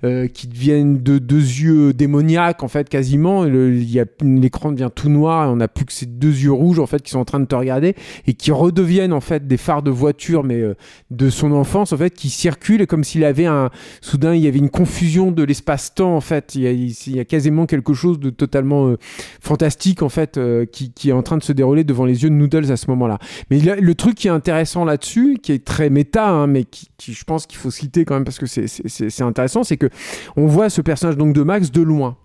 qui 0.02 0.48
deviennent 0.48 0.98
de 0.98 1.18
deux 1.18 1.36
yeux 1.36 1.92
démoniaques, 1.92 2.62
en 2.62 2.68
fait, 2.70 2.88
quasiment. 2.88 3.44
L'écran 3.44 4.72
devient 4.72 4.90
tout 4.94 5.10
noir 5.10 5.44
et 5.44 5.48
on 5.48 5.56
n'a 5.56 5.68
plus 5.68 5.84
que 5.84 5.92
ces 5.92 6.06
deux 6.06 6.28
yeux 6.28 6.52
rouges, 6.52 6.78
en 6.78 6.86
fait, 6.86 7.02
qui 7.02 7.10
sont 7.10 7.18
en 7.18 7.26
train 7.26 7.40
de 7.40 7.44
te 7.44 7.54
regarder 7.54 7.94
et 8.26 8.32
qui 8.32 8.50
redeviennent, 8.50 9.12
en 9.12 9.20
fait, 9.20 9.46
des 9.46 9.58
phares 9.58 9.82
de 9.82 9.90
voiture, 9.90 10.44
mais 10.44 10.62
de 11.10 11.30
son 11.30 11.52
enfance, 11.52 11.92
en 11.92 11.98
fait, 11.98 12.10
qui 12.10 12.30
circulent 12.30 12.86
comme 12.86 13.04
s'il 13.04 13.24
avait 13.24 13.46
un. 13.46 13.70
Soudain, 14.00 14.34
il 14.34 14.42
y 14.42 14.48
avait 14.48 14.58
une 14.58 14.70
confusion 14.70 15.30
de 15.30 15.42
l'espace 15.42 15.94
temps 15.94 16.16
en 16.16 16.20
fait. 16.20 16.54
Il 16.54 17.14
y, 17.14 17.20
a, 17.20 17.24
quasiment 17.24 17.66
quelque 17.66 17.94
chose 17.94 18.18
de 18.18 18.30
totalement 18.30 18.88
euh, 18.88 18.96
fantastique 19.40 20.02
en 20.02 20.08
fait 20.08 20.36
euh, 20.36 20.64
qui, 20.66 20.92
est 21.08 21.12
en 21.12 21.22
train 21.22 21.36
de 21.36 21.42
se 21.42 21.52
dérouler 21.52 21.84
devant 21.84 22.04
les 22.04 22.22
yeux 22.22 22.30
de 22.30 22.34
Noodles 22.34 22.70
à 22.70 22.76
ce 22.76 22.88
moment-là. 22.90 23.18
Mais 23.50 23.58
le 23.58 23.94
truc 23.94 24.14
qui 24.14 24.28
est 24.28 24.30
intéressant 24.30 24.84
là-dessus, 24.84 25.38
qui 25.42 25.52
est 25.52 25.64
très 25.64 25.90
méta, 25.90 26.28
hein, 26.28 26.46
mais 26.46 26.64
qui, 26.64 26.88
je 27.00 27.24
pense 27.24 27.46
qu'il 27.46 27.58
faut 27.58 27.70
citer 27.70 28.04
quand 28.04 28.14
même 28.14 28.24
parce 28.24 28.38
que 28.38 28.46
c'est 28.46 29.22
intéressant, 29.22 29.64
c'est 29.64 29.76
que 29.76 29.88
on 30.36 30.46
voit 30.46 30.70
ce 30.70 30.80
personnage 30.80 31.16
donc 31.16 31.34
de 31.34 31.42
Max 31.42 31.70
de 31.70 31.82
loin. 31.82 32.16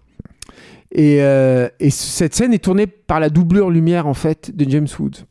Et, 0.92 1.22
euh, 1.22 1.68
et, 1.80 1.90
cette 1.90 2.36
scène 2.36 2.54
est 2.54 2.64
tournée 2.64 2.88
par 2.88 3.20
la 3.20 3.30
doublure 3.30 3.70
lumière 3.70 4.08
en 4.08 4.14
fait 4.14 4.56
de 4.56 4.70
James 4.70 4.88
Woods. 5.00 5.26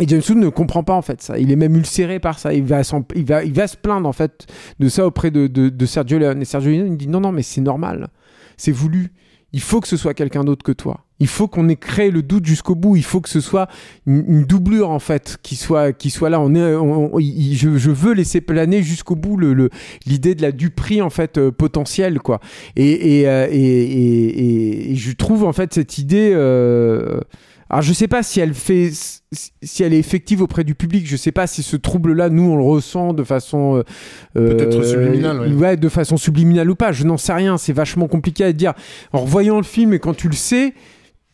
Et 0.00 0.06
James 0.06 0.22
Wood 0.28 0.38
ne 0.38 0.48
comprend 0.48 0.84
pas 0.84 0.94
en 0.94 1.02
fait 1.02 1.20
ça. 1.22 1.38
Il 1.38 1.50
est 1.50 1.56
même 1.56 1.76
ulcéré 1.76 2.20
par 2.20 2.38
ça. 2.38 2.52
Il 2.52 2.64
va, 2.64 2.82
se 2.82 3.76
plaindre 3.76 4.08
en 4.08 4.12
fait 4.12 4.46
de 4.78 4.88
ça 4.88 5.06
auprès 5.06 5.30
de, 5.30 5.86
Sergio 5.86 6.18
Leone. 6.18 6.42
Et 6.42 6.44
Sergio 6.44 6.70
Leone 6.70 6.96
dit 6.96 7.08
non, 7.08 7.20
non, 7.20 7.32
mais 7.32 7.42
c'est 7.42 7.60
normal. 7.60 8.08
C'est 8.56 8.72
voulu. 8.72 9.12
Il 9.52 9.60
faut 9.60 9.80
que 9.80 9.88
ce 9.88 9.96
soit 9.96 10.12
quelqu'un 10.12 10.44
d'autre 10.44 10.62
que 10.62 10.72
toi. 10.72 11.04
Il 11.20 11.26
faut 11.26 11.48
qu'on 11.48 11.68
ait 11.68 11.76
créé 11.76 12.10
le 12.10 12.22
doute 12.22 12.44
jusqu'au 12.44 12.74
bout. 12.74 12.96
Il 12.96 13.02
faut 13.02 13.20
que 13.20 13.30
ce 13.30 13.40
soit 13.40 13.66
une, 14.06 14.44
doublure 14.44 14.90
en 14.90 14.98
fait 14.98 15.38
qui 15.42 15.56
soit, 15.56 15.92
qui 15.92 16.10
soit 16.10 16.28
là. 16.28 16.38
On 16.40 16.54
est, 16.54 17.54
je, 17.54 17.90
veux 17.90 18.12
laisser 18.12 18.40
planer 18.40 18.82
jusqu'au 18.82 19.16
bout 19.16 19.38
l'idée 20.06 20.34
de 20.34 20.42
la 20.42 20.52
duperie 20.52 21.00
en 21.00 21.10
fait 21.10 21.38
euh, 21.38 21.50
potentielle 21.50 22.20
quoi. 22.20 22.40
Euh, 22.78 23.48
et, 23.50 24.90
et, 24.90 24.94
je 24.94 25.12
trouve 25.12 25.44
en 25.44 25.52
fait 25.52 25.72
cette 25.72 25.98
idée. 25.98 26.30
Euh, 26.34 27.20
alors 27.70 27.82
je 27.82 27.92
sais 27.92 28.08
pas 28.08 28.22
si 28.22 28.40
elle 28.40 28.54
fait, 28.54 28.90
si 29.62 29.82
elle 29.82 29.92
est 29.92 29.98
effective 29.98 30.40
auprès 30.40 30.64
du 30.64 30.74
public. 30.74 31.06
Je 31.06 31.16
sais 31.16 31.32
pas 31.32 31.46
si 31.46 31.62
ce 31.62 31.76
trouble-là, 31.76 32.30
nous, 32.30 32.50
on 32.50 32.56
le 32.56 32.62
ressent 32.62 33.12
de 33.12 33.24
façon 33.24 33.82
euh, 34.36 34.48
peut-être 34.48 34.82
subliminale, 34.84 35.40
ouais. 35.40 35.52
ouais. 35.52 35.76
de 35.76 35.88
façon 35.88 36.16
subliminale 36.16 36.70
ou 36.70 36.76
pas. 36.76 36.92
Je 36.92 37.04
n'en 37.04 37.18
sais 37.18 37.34
rien. 37.34 37.58
C'est 37.58 37.74
vachement 37.74 38.08
compliqué 38.08 38.44
à 38.44 38.52
dire. 38.52 38.72
En 39.12 39.20
revoyant 39.20 39.58
le 39.58 39.64
film 39.64 39.92
et 39.92 39.98
quand 39.98 40.14
tu 40.14 40.28
le 40.28 40.34
sais, 40.34 40.72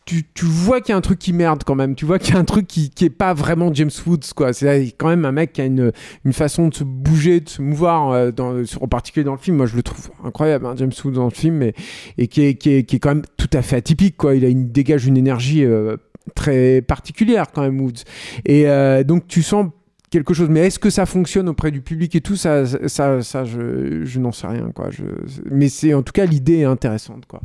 tu, 0.05 0.23
tu, 0.35 0.45
vois 0.45 0.81
qu'il 0.81 0.89
y 0.89 0.93
a 0.93 0.97
un 0.97 1.01
truc 1.01 1.17
qui 1.17 1.33
merde 1.33 1.63
quand 1.65 1.73
même. 1.73 1.95
Tu 1.95 2.05
vois 2.05 2.19
qu'il 2.19 2.35
y 2.35 2.37
a 2.37 2.39
un 2.39 2.45
truc 2.45 2.67
qui, 2.67 2.91
qui 2.91 3.05
est 3.05 3.09
pas 3.09 3.33
vraiment 3.33 3.73
James 3.73 3.89
Woods, 4.05 4.33
quoi. 4.35 4.53
C'est 4.53 4.93
quand 4.97 5.07
même 5.07 5.25
un 5.25 5.31
mec 5.31 5.53
qui 5.53 5.61
a 5.61 5.65
une, 5.65 5.91
une 6.23 6.33
façon 6.33 6.67
de 6.67 6.75
se 6.75 6.83
bouger, 6.83 7.39
de 7.39 7.49
se 7.49 7.61
mouvoir, 7.61 8.11
euh, 8.11 8.31
dans, 8.31 8.61
en 8.81 8.87
particulier 8.87 9.23
dans 9.23 9.31
le 9.31 9.39
film. 9.39 9.57
Moi, 9.57 9.65
je 9.65 9.75
le 9.75 9.83
trouve 9.83 10.09
incroyable, 10.23 10.67
hein, 10.67 10.75
James 10.77 10.91
Woods 11.03 11.13
dans 11.13 11.23
le 11.23 11.31
film, 11.31 11.55
mais, 11.55 11.73
et 12.19 12.27
qui 12.27 12.43
est, 12.45 12.55
qui, 12.55 12.71
est, 12.71 12.83
qui 12.83 12.97
est 12.97 12.99
quand 12.99 13.09
même 13.09 13.25
tout 13.37 13.49
à 13.53 13.63
fait 13.63 13.77
atypique, 13.77 14.15
quoi. 14.15 14.35
Il 14.35 14.45
a 14.45 14.49
une, 14.49 14.69
dégage 14.69 15.07
une 15.07 15.17
énergie 15.17 15.65
euh, 15.65 15.97
très 16.33 16.81
particulière 16.81 17.47
quand 17.53 17.61
même 17.61 17.79
Woods. 17.79 18.03
Et 18.45 18.67
euh, 18.67 19.03
donc 19.03 19.27
tu 19.27 19.43
sens 19.43 19.67
quelque 20.09 20.33
chose. 20.33 20.49
Mais 20.49 20.67
est-ce 20.67 20.79
que 20.79 20.89
ça 20.89 21.05
fonctionne 21.05 21.49
auprès 21.49 21.71
du 21.71 21.81
public 21.81 22.15
et 22.15 22.21
tout? 22.21 22.35
Ça, 22.35 22.65
ça, 22.65 23.21
ça 23.21 23.45
je, 23.45 24.03
je 24.03 24.19
n'en 24.19 24.31
sais 24.31 24.47
rien 24.47 24.71
quoi. 24.73 24.89
Je, 24.89 25.03
mais 25.49 25.69
c'est 25.69 25.93
en 25.93 26.01
tout 26.01 26.13
cas 26.13 26.25
l'idée 26.25 26.59
est 26.59 26.65
intéressante 26.65 27.25
quoi. 27.27 27.41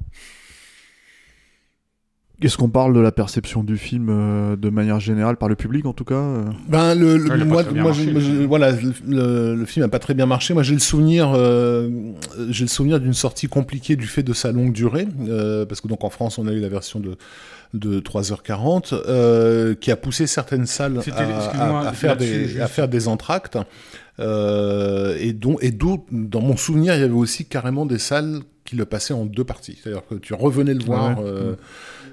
Est-ce 2.43 2.57
qu'on 2.57 2.70
parle 2.70 2.94
de 2.94 3.01
la 3.01 3.12
perception 3.12 3.62
du 3.62 3.77
film 3.77 4.09
euh, 4.09 4.57
de 4.57 4.70
manière 4.70 4.98
générale 4.98 5.36
par 5.36 5.51
le 5.51 5.57
public 5.57 5.85
en 5.85 5.93
tout 5.93 6.07
cas 6.07 6.15
euh? 6.15 6.44
Ben 6.69 6.94
le, 6.94 7.19
moi, 7.44 7.65
moi 7.65 7.93
voilà 8.48 8.73
le, 8.73 9.65
film 9.66 9.85
a 9.85 9.89
pas 9.89 9.98
très 9.98 10.15
bien 10.15 10.24
marché. 10.24 10.55
Moi 10.55 10.62
j'ai 10.62 10.73
le 10.73 10.81
souvenir 10.81 11.35
j'ai 12.48 12.65
le 12.65 12.69
souvenir 12.69 12.98
d'une 12.98 13.12
sortie 13.12 13.47
compliquée 13.47 13.94
du 13.94 14.07
fait 14.07 14.23
de 14.23 14.32
sa 14.32 14.52
longue 14.52 14.73
durée 14.73 15.07
parce 15.69 15.82
que 15.82 15.89
donc 15.89 16.02
en 16.02 16.09
France 16.09 16.39
on 16.39 16.47
a 16.47 16.52
eu 16.52 16.61
la 16.61 16.70
version 16.70 16.98
de 16.98 17.19
de 17.74 18.01
3h40, 18.01 18.94
euh, 18.94 19.74
qui 19.74 19.90
a 19.90 19.97
poussé 19.97 20.26
certaines 20.26 20.66
salles 20.66 20.98
à, 20.98 21.92
faire 21.92 22.16
des, 22.16 22.60
à 22.60 22.66
faire 22.66 22.88
des 22.88 23.09
entractes. 23.09 23.59
Euh, 24.18 25.16
et 25.18 25.32
dont, 25.32 25.56
et 25.60 25.70
d'où, 25.70 26.05
dans 26.10 26.42
mon 26.42 26.56
souvenir, 26.56 26.94
il 26.94 27.01
y 27.01 27.05
avait 27.05 27.12
aussi 27.12 27.47
carrément 27.47 27.86
des 27.86 27.98
salles 27.98 28.40
qui 28.64 28.76
le 28.76 28.84
passaient 28.84 29.14
en 29.14 29.24
deux 29.24 29.44
parties. 29.44 29.78
C'est-à-dire 29.82 30.02
que 30.06 30.16
tu 30.16 30.34
revenais 30.34 30.74
le 30.74 30.84
voir. 30.84 31.20
Euh, 31.20 31.55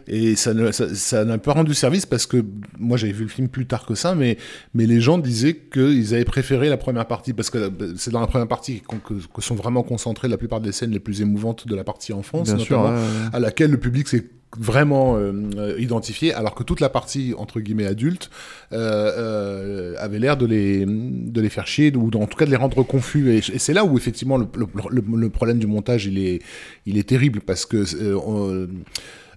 et 0.08 0.38
ça 0.38 0.54
n'a 0.54 0.72
ça, 0.72 1.38
pas 1.38 1.52
rendu 1.52 1.74
service 1.74 2.06
parce 2.06 2.26
que 2.26 2.46
moi 2.80 2.96
j'avais 2.96 3.12
vu 3.12 3.24
le 3.24 3.30
film 3.30 3.50
plus 3.50 3.66
tard 3.66 3.86
que 3.86 3.94
ça, 3.94 4.16
mais, 4.16 4.38
mais 4.74 4.86
les 4.86 5.02
gens 5.02 5.18
disaient 5.18 5.56
qu'ils 5.56 6.14
avaient 6.14 6.24
préféré 6.24 6.70
la 6.70 6.78
première 6.78 7.06
partie 7.08 7.34
parce 7.34 7.50
que 7.50 7.70
c'est 7.98 8.12
dans 8.12 8.22
la 8.22 8.28
première 8.28 8.48
partie 8.48 8.82
que, 9.06 9.42
sont 9.42 9.56
vraiment 9.56 9.84
concentrées 9.84 10.30
la 10.30 10.38
plupart 10.38 10.62
des 10.62 10.72
scènes 10.72 10.92
les 10.92 11.02
plus 11.02 11.22
émouvantes 11.22 11.68
de 11.68 11.76
la 11.76 11.84
partie 11.84 12.14
enfance, 12.14 12.54
notamment, 12.54 12.94
à 13.34 13.40
laquelle 13.42 13.72
le 13.72 13.80
public 13.80 14.08
s'est 14.08 14.26
vraiment 14.58 15.18
euh, 15.18 15.76
identifié, 15.78 16.34
alors 16.34 16.56
que 16.56 16.64
toute 16.64 16.80
la 16.80 16.90
partie 16.90 17.34
entre 17.38 17.60
guillemets 17.60 17.86
adulte 17.86 18.30
euh, 18.72 19.12
euh, 19.18 19.96
avait 20.00 20.20
l'air 20.20 20.38
de 20.38 20.46
les 20.46 20.86
de 20.86 21.42
les 21.42 21.50
faire 21.50 21.68
chier 21.68 21.94
ou 21.96 22.08
en 22.08 22.28
tout 22.28 22.38
cas 22.38 22.46
de 22.46 22.52
les 22.52 22.56
rendre 22.56 22.84
confus. 22.84 23.36
Et, 23.36 23.42
c'est 23.42 23.74
là 23.74 23.84
où 23.84 23.98
effectivement 23.98 24.38
le, 24.38 24.48
le, 24.56 25.04
le, 25.16 25.30
problème 25.30 25.60
du 25.60 25.68
montage 25.68 26.06
il 26.06 26.18
est 26.18 26.42
il 26.86 26.98
est 26.98 27.08
terrible 27.08 27.42
parce 27.42 27.66
que 27.66 27.84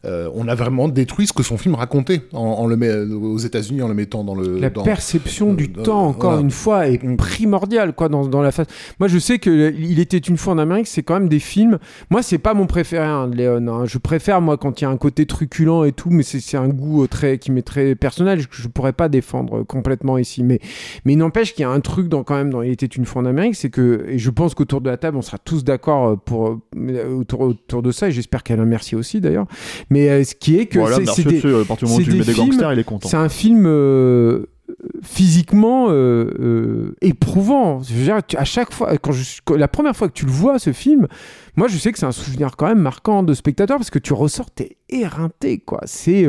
euh, 0.06 0.30
on 0.34 0.48
a 0.48 0.54
vraiment 0.54 0.88
détruit 0.88 1.26
ce 1.26 1.32
que 1.34 1.42
son 1.42 1.58
film 1.58 1.74
racontait 1.74 2.22
en, 2.32 2.66
le 2.66 2.76
met, 2.76 2.90
aux 2.90 3.36
États-Unis 3.36 3.82
en 3.82 3.88
le 3.88 3.94
mettant 3.94 4.24
dans 4.24 4.34
le. 4.34 4.58
La 4.58 4.70
perception 4.70 5.52
du 5.52 5.70
temps, 5.70 6.06
encore 6.06 6.38
une 6.38 6.50
fois, 6.50 6.88
est 6.88 7.02
mm. 7.02 7.16
primordiale 7.16 7.92
quoi 7.92 8.08
dans, 8.08 8.26
dans 8.26 8.40
la 8.40 8.50
phase. 8.50 8.66
Moi, 8.98 9.08
je 9.08 9.18
sais 9.18 9.38
que 9.38 9.74
il 9.78 10.00
était 10.00 10.18
une 10.18 10.38
fois 10.38 10.54
en 10.54 10.58
Amérique, 10.58 10.86
c'est 10.86 11.02
quand 11.02 11.14
même 11.14 11.28
des 11.28 11.38
films. 11.38 11.78
Moi, 12.08 12.22
c'est 12.22 12.38
pas 12.38 12.54
mon 12.54 12.66
préféré, 12.66 13.04
hein, 13.04 13.28
de 13.28 13.36
Léon. 13.36 13.68
Hein. 13.68 13.84
Je 13.84 13.98
préfère 13.98 14.40
moi 14.40 14.56
quand 14.56 14.80
il 14.80 14.84
y 14.84 14.86
a 14.86 14.90
un 14.90 14.96
côté 14.96 15.26
truculent 15.26 15.84
et 15.84 15.92
tout, 15.92 16.08
mais 16.10 16.22
c'est 16.22 16.56
un 16.56 16.68
goût 16.68 17.04
euh, 17.04 17.06
très 17.06 17.36
qui 17.36 17.52
m'est 17.52 17.60
très 17.62 17.94
personnel 17.94 18.46
que 18.46 18.56
je 18.56 18.68
pourrais 18.68 18.94
pas 18.94 19.10
défendre 19.10 19.64
complètement 19.64 20.16
ici. 20.16 20.42
Mais 20.42 20.60
mais 21.04 21.12
il 21.12 21.18
n'empêche 21.18 21.52
qu'il 21.52 21.62
y 21.62 21.66
a 21.66 21.70
un 21.70 21.80
truc 21.80 22.08
dans 22.08 22.24
quand 22.24 22.36
même 22.36 22.50
dans 22.50 22.62
Il 22.62 22.70
était 22.70 22.86
une 22.86 23.04
fois 23.04 23.20
en 23.20 23.26
Amérique, 23.26 23.54
c'est 23.54 23.70
que 23.70 24.06
et 24.08 24.18
je 24.18 24.30
pense 24.30 24.54
qu'autour 24.54 24.80
de 24.80 24.88
la 24.88 24.96
table, 24.96 25.18
on 25.18 25.22
sera 25.22 25.36
tous 25.36 25.62
d'accord 25.62 26.08
euh, 26.08 26.16
pour 26.16 26.58
autour, 26.74 27.40
autour 27.40 27.82
de 27.82 27.92
ça 27.92 28.08
et 28.08 28.12
j'espère 28.12 28.42
qu'elle 28.42 28.60
a 28.60 28.64
merci 28.64 28.96
aussi 28.96 29.20
d'ailleurs 29.20 29.46
mais 29.90 30.08
euh, 30.08 30.24
ce 30.24 30.34
qui 30.34 30.58
est 30.58 30.66
que 30.66 30.78
c'est 31.06 31.24
des, 31.24 31.40
c'est 33.02 33.16
un 33.16 33.28
film 33.28 33.66
euh, 34.70 35.00
physiquement 35.02 35.88
éprouvant. 37.00 37.82
Je 37.82 37.94
veux 37.94 38.04
dire, 38.04 38.18
à 38.36 38.44
chaque 38.44 38.72
fois, 38.72 38.96
quand 38.98 39.12
je, 39.12 39.40
la 39.56 39.68
première 39.68 39.96
fois 39.96 40.08
que 40.08 40.12
tu 40.12 40.26
le 40.26 40.30
vois, 40.30 40.58
ce 40.58 40.72
film, 40.72 41.06
moi 41.56 41.68
je 41.68 41.76
sais 41.76 41.92
que 41.92 41.98
c'est 41.98 42.06
un 42.06 42.12
souvenir 42.12 42.56
quand 42.56 42.66
même 42.66 42.80
marquant 42.80 43.22
de 43.22 43.34
spectateur 43.34 43.78
parce 43.78 43.90
que 43.90 43.98
tu 43.98 44.12
ressors, 44.12 44.50
t'es 44.50 44.76
éreinté, 44.88 45.58
quoi. 45.58 45.80
C'est, 45.84 46.26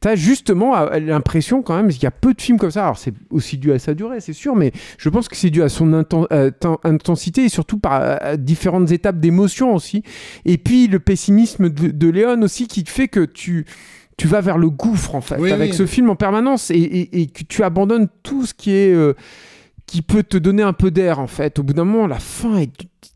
t'as 0.00 0.14
justement 0.14 0.74
l'impression 0.90 1.62
quand 1.62 1.76
même 1.76 1.88
qu'il 1.88 2.02
y 2.02 2.06
a 2.06 2.10
peu 2.10 2.34
de 2.34 2.40
films 2.40 2.58
comme 2.58 2.70
ça. 2.70 2.84
Alors 2.84 2.98
c'est 2.98 3.14
aussi 3.30 3.58
dû 3.58 3.72
à 3.72 3.78
sa 3.78 3.94
durée, 3.94 4.20
c'est 4.20 4.32
sûr, 4.32 4.56
mais 4.56 4.72
je 4.98 5.08
pense 5.08 5.28
que 5.28 5.36
c'est 5.36 5.50
dû 5.50 5.62
à 5.62 5.68
son 5.68 5.92
intensité 5.92 7.44
et 7.44 7.48
surtout 7.48 7.78
par 7.78 8.36
différentes 8.38 8.90
étapes 8.90 9.20
d'émotion 9.20 9.74
aussi. 9.74 10.02
Et 10.44 10.58
puis 10.58 10.86
le 10.86 10.98
pessimisme 10.98 11.68
de, 11.68 11.88
de 11.88 12.08
Léon 12.08 12.42
aussi 12.42 12.66
qui 12.66 12.84
fait 12.86 13.08
que 13.08 13.24
tu 13.24 13.66
tu 14.16 14.28
vas 14.28 14.40
vers 14.40 14.58
le 14.58 14.70
gouffre 14.70 15.14
en 15.14 15.20
fait 15.20 15.52
avec 15.52 15.74
ce 15.74 15.86
film 15.86 16.10
en 16.10 16.16
permanence 16.16 16.70
et, 16.70 17.30
que 17.34 17.42
tu 17.44 17.62
abandonnes 17.62 18.08
tout 18.22 18.46
ce 18.46 18.54
qui 18.54 18.70
est 18.70 18.94
euh, 18.94 19.14
qui 19.86 20.02
peut 20.02 20.22
te 20.22 20.36
donner 20.36 20.62
un 20.62 20.72
peu 20.72 20.90
d'air 20.90 21.18
en 21.18 21.26
fait. 21.26 21.58
Au 21.58 21.62
bout 21.62 21.74
d'un 21.74 21.84
moment, 21.84 22.06
la 22.06 22.18
fin 22.18 22.58
est 22.58 22.70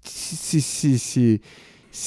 c'est 0.05 1.41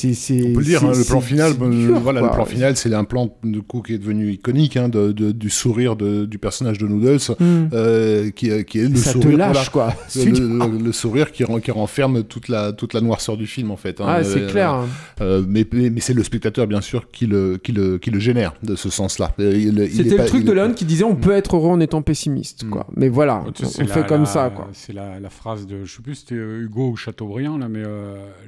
on 0.04 0.54
peut 0.54 0.60
le 0.60 0.64
dire, 0.64 0.84
hein, 0.84 0.92
le 0.96 1.04
plan 1.04 1.22
final, 1.22 1.54
voilà, 2.02 2.22
le 2.22 2.30
plan 2.30 2.46
final, 2.46 2.78
c'est 2.78 2.94
un 2.94 3.04
plan 3.04 3.30
de 3.44 3.60
coup 3.60 3.82
qui 3.82 3.94
est 3.94 3.98
devenu 3.98 4.32
iconique, 4.32 4.78
hein, 4.78 4.90
de, 4.90 5.12
du 5.12 5.50
sourire 5.50 5.96
de, 5.96 6.26
du 6.26 6.38
personnage 6.38 6.78
de 6.78 6.88
Noodles, 6.88 7.20
hmm. 7.40 7.70
euh, 7.74 8.32
qui, 8.32 8.50
qui, 8.66 8.80
est 8.80 8.88
le 8.88 8.96
Ça 8.96 9.12
sourire, 9.12 9.32
te 9.32 9.36
lâche, 9.36 9.70
quoi. 9.70 9.94
Le, 10.16 10.92
sourire 10.92 11.32
qui, 11.32 11.44
qui, 11.64 11.72
renferme 11.72 12.24
toute 12.24 12.48
la, 12.48 12.72
toute 12.72 12.94
la 12.94 13.02
noirceur 13.02 13.38
du 13.38 13.48
film, 13.48 13.72
en 13.72 13.78
fait. 13.78 14.02
Hein, 14.02 14.06
ah, 14.08 14.24
c'est 14.24 14.42
euh, 14.42 14.50
clair. 14.50 14.86
Euh, 15.22 15.44
mais 15.48 15.66
mais 15.72 16.00
c'est 16.00 16.14
le 16.14 16.24
spectateur, 16.24 16.68
bien 16.68 16.82
sûr, 16.82 17.10
qui 17.12 17.28
le, 17.28 17.58
qui 17.58 17.72
le, 17.72 17.98
qui 17.98 18.12
le 18.12 18.20
génère 18.20 18.54
de 18.64 18.76
ce 18.76 18.90
sens-là. 18.90 19.34
C'était 19.38 20.18
le 20.18 20.26
truc 20.26 20.44
de 20.46 20.52
Léon 20.52 20.74
qui 20.74 20.86
disait 20.86 21.04
on 21.04 21.16
peut 21.16 21.34
être 21.34 21.56
heureux 21.56 21.70
en 21.70 21.80
étant 21.80 22.02
pessimiste, 22.02 22.70
quoi. 22.70 22.88
Hmm. 22.90 22.94
Mais 22.98 23.10
voilà, 23.10 23.44
on, 23.80 23.88
fait 23.88 24.06
comme 24.08 24.26
ça, 24.26 24.50
quoi. 24.50 24.70
C'est 24.74 24.94
la, 24.94 25.20
la, 25.20 25.30
phrase 25.30 25.68
de, 25.68 25.84
je 25.84 25.96
sais 25.96 26.02
plus, 26.02 26.16
c'était 26.16 26.36
Hugo 26.36 26.90
ou 26.92 26.96
Chateaubriand, 26.96 27.58
là, 27.58 27.68
mais 27.68 27.84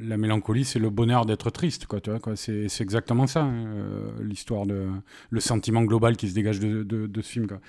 la 0.08 0.18
mélancolie, 0.18 0.66
c'est 0.66 0.80
le 0.80 0.90
bonheur 0.90 1.26
d'être 1.34 1.50
triste, 1.50 1.88
quoi. 1.88 2.00
Tu 2.00 2.12
c'est 2.36 2.82
exactement 2.82 3.28
ça, 3.28 3.42
hein, 3.42 3.66
euh, 3.66 4.10
l'histoire 4.22 4.66
de 4.66 4.86
le 5.30 5.40
sentiment 5.40 5.82
global 5.82 6.16
qui 6.16 6.30
se 6.30 6.36
dégage 6.36 6.60
de, 6.60 6.84
de, 6.84 7.22
ce 7.22 7.28
film. 7.28 7.48
Quoi. 7.48 7.60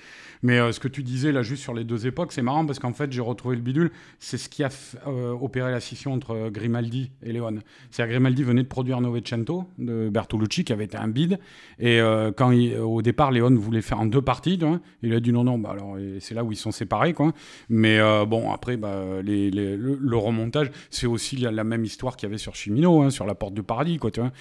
Mais 0.43 0.59
euh, 0.59 0.71
ce 0.71 0.79
que 0.79 0.87
tu 0.87 1.01
disais 1.03 1.31
là, 1.31 1.41
juste 1.41 1.63
sur 1.63 1.73
les 1.73 1.83
deux 1.83 2.05
époques, 2.05 2.31
c'est 2.31 2.43
marrant 2.43 2.65
parce 2.65 2.79
qu'en 2.79 2.93
fait, 2.93 3.11
j'ai 3.11 3.21
retrouvé 3.21 3.55
le 3.55 3.61
bidule. 3.61 3.91
C'est 4.19 4.37
ce 4.37 4.49
qui 4.49 4.63
a 4.63 4.69
euh, 5.07 5.31
opéré 5.31 5.71
la 5.71 5.79
scission 5.79 6.13
entre 6.13 6.49
Grimaldi 6.49 7.11
et 7.23 7.33
Léon. 7.33 7.57
C'est-à-dire 7.89 8.13
Grimaldi 8.13 8.43
venait 8.43 8.63
de 8.63 8.67
produire 8.67 9.01
Novecento 9.01 9.65
de 9.79 10.09
Bertolucci, 10.09 10.63
qui 10.63 10.73
avait 10.73 10.85
été 10.85 10.97
un 10.97 11.07
bide. 11.07 11.39
Et 11.79 11.99
quand 12.37 12.53
au 12.53 13.01
départ, 13.01 13.31
Léon 13.31 13.55
voulait 13.55 13.81
faire 13.81 13.99
en 13.99 14.05
deux 14.05 14.21
parties, 14.21 14.59
il 15.01 15.13
a 15.13 15.19
dit 15.19 15.31
non, 15.31 15.43
non. 15.43 15.57
Bah, 15.57 15.71
alors, 15.71 15.97
c'est 16.19 16.35
là 16.35 16.43
où 16.43 16.51
ils 16.51 16.57
sont 16.57 16.71
séparés. 16.71 17.13
Quoi. 17.13 17.33
Mais 17.69 17.99
bon, 18.25 18.51
après, 18.51 18.77
bah, 18.77 19.21
les, 19.23 19.49
le, 19.49 20.17
remontage, 20.17 20.71
c'est 20.89 21.07
aussi 21.07 21.37
la, 21.37 21.63
même 21.63 21.85
histoire 21.85 22.15
qu'il 22.15 22.27
y 22.27 22.29
avait 22.29 22.37
sur 22.37 22.55
Chimino, 22.55 23.01
hein, 23.01 23.09
sur 23.09 23.25
la 23.25 23.35
porte 23.45 23.53
du 23.53 23.63
paradis. 23.63 23.97
Quoi, 23.97 24.11
tu 24.11 24.19
vois 24.19 24.31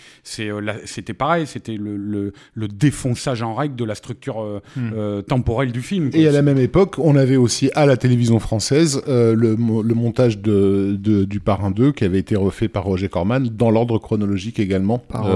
euh, 0.41 0.73
c'était 0.85 1.15
pareil, 1.15 1.47
c'était 1.47 1.77
le, 1.77 2.33
défonçage 2.57 3.43
en 3.43 3.55
règle 3.55 3.77
de 3.77 3.85
la 3.85 3.95
structure 3.95 4.43
euh, 4.43 4.61
hmm. 4.77 4.91
euh, 4.95 5.23
temporelle 5.23 5.73
du 5.73 5.83
film. 5.83 6.11
Et 6.13 6.27
à 6.27 6.33
la 6.33 6.43
même 6.43 6.59
époque, 6.59 6.97
on 6.99 7.17
avait 7.17 7.37
aussi 7.37 7.71
à 7.75 7.87
la 7.87 7.97
télévision 7.97 8.39
française 8.39 9.03
le, 9.07 9.57
montage 9.57 10.39
de, 10.39 10.97
du 10.97 11.41
Parrain 11.41 11.71
2 11.71 11.93
qui 11.93 12.05
avait 12.05 12.19
été 12.19 12.37
refait 12.37 12.69
par 12.69 12.85
Roger 12.85 13.09
Corman 13.09 13.47
dans 13.49 13.71
l'ordre 13.71 13.99
chronologique 13.99 14.59
également. 14.59 14.99
Par 14.99 15.27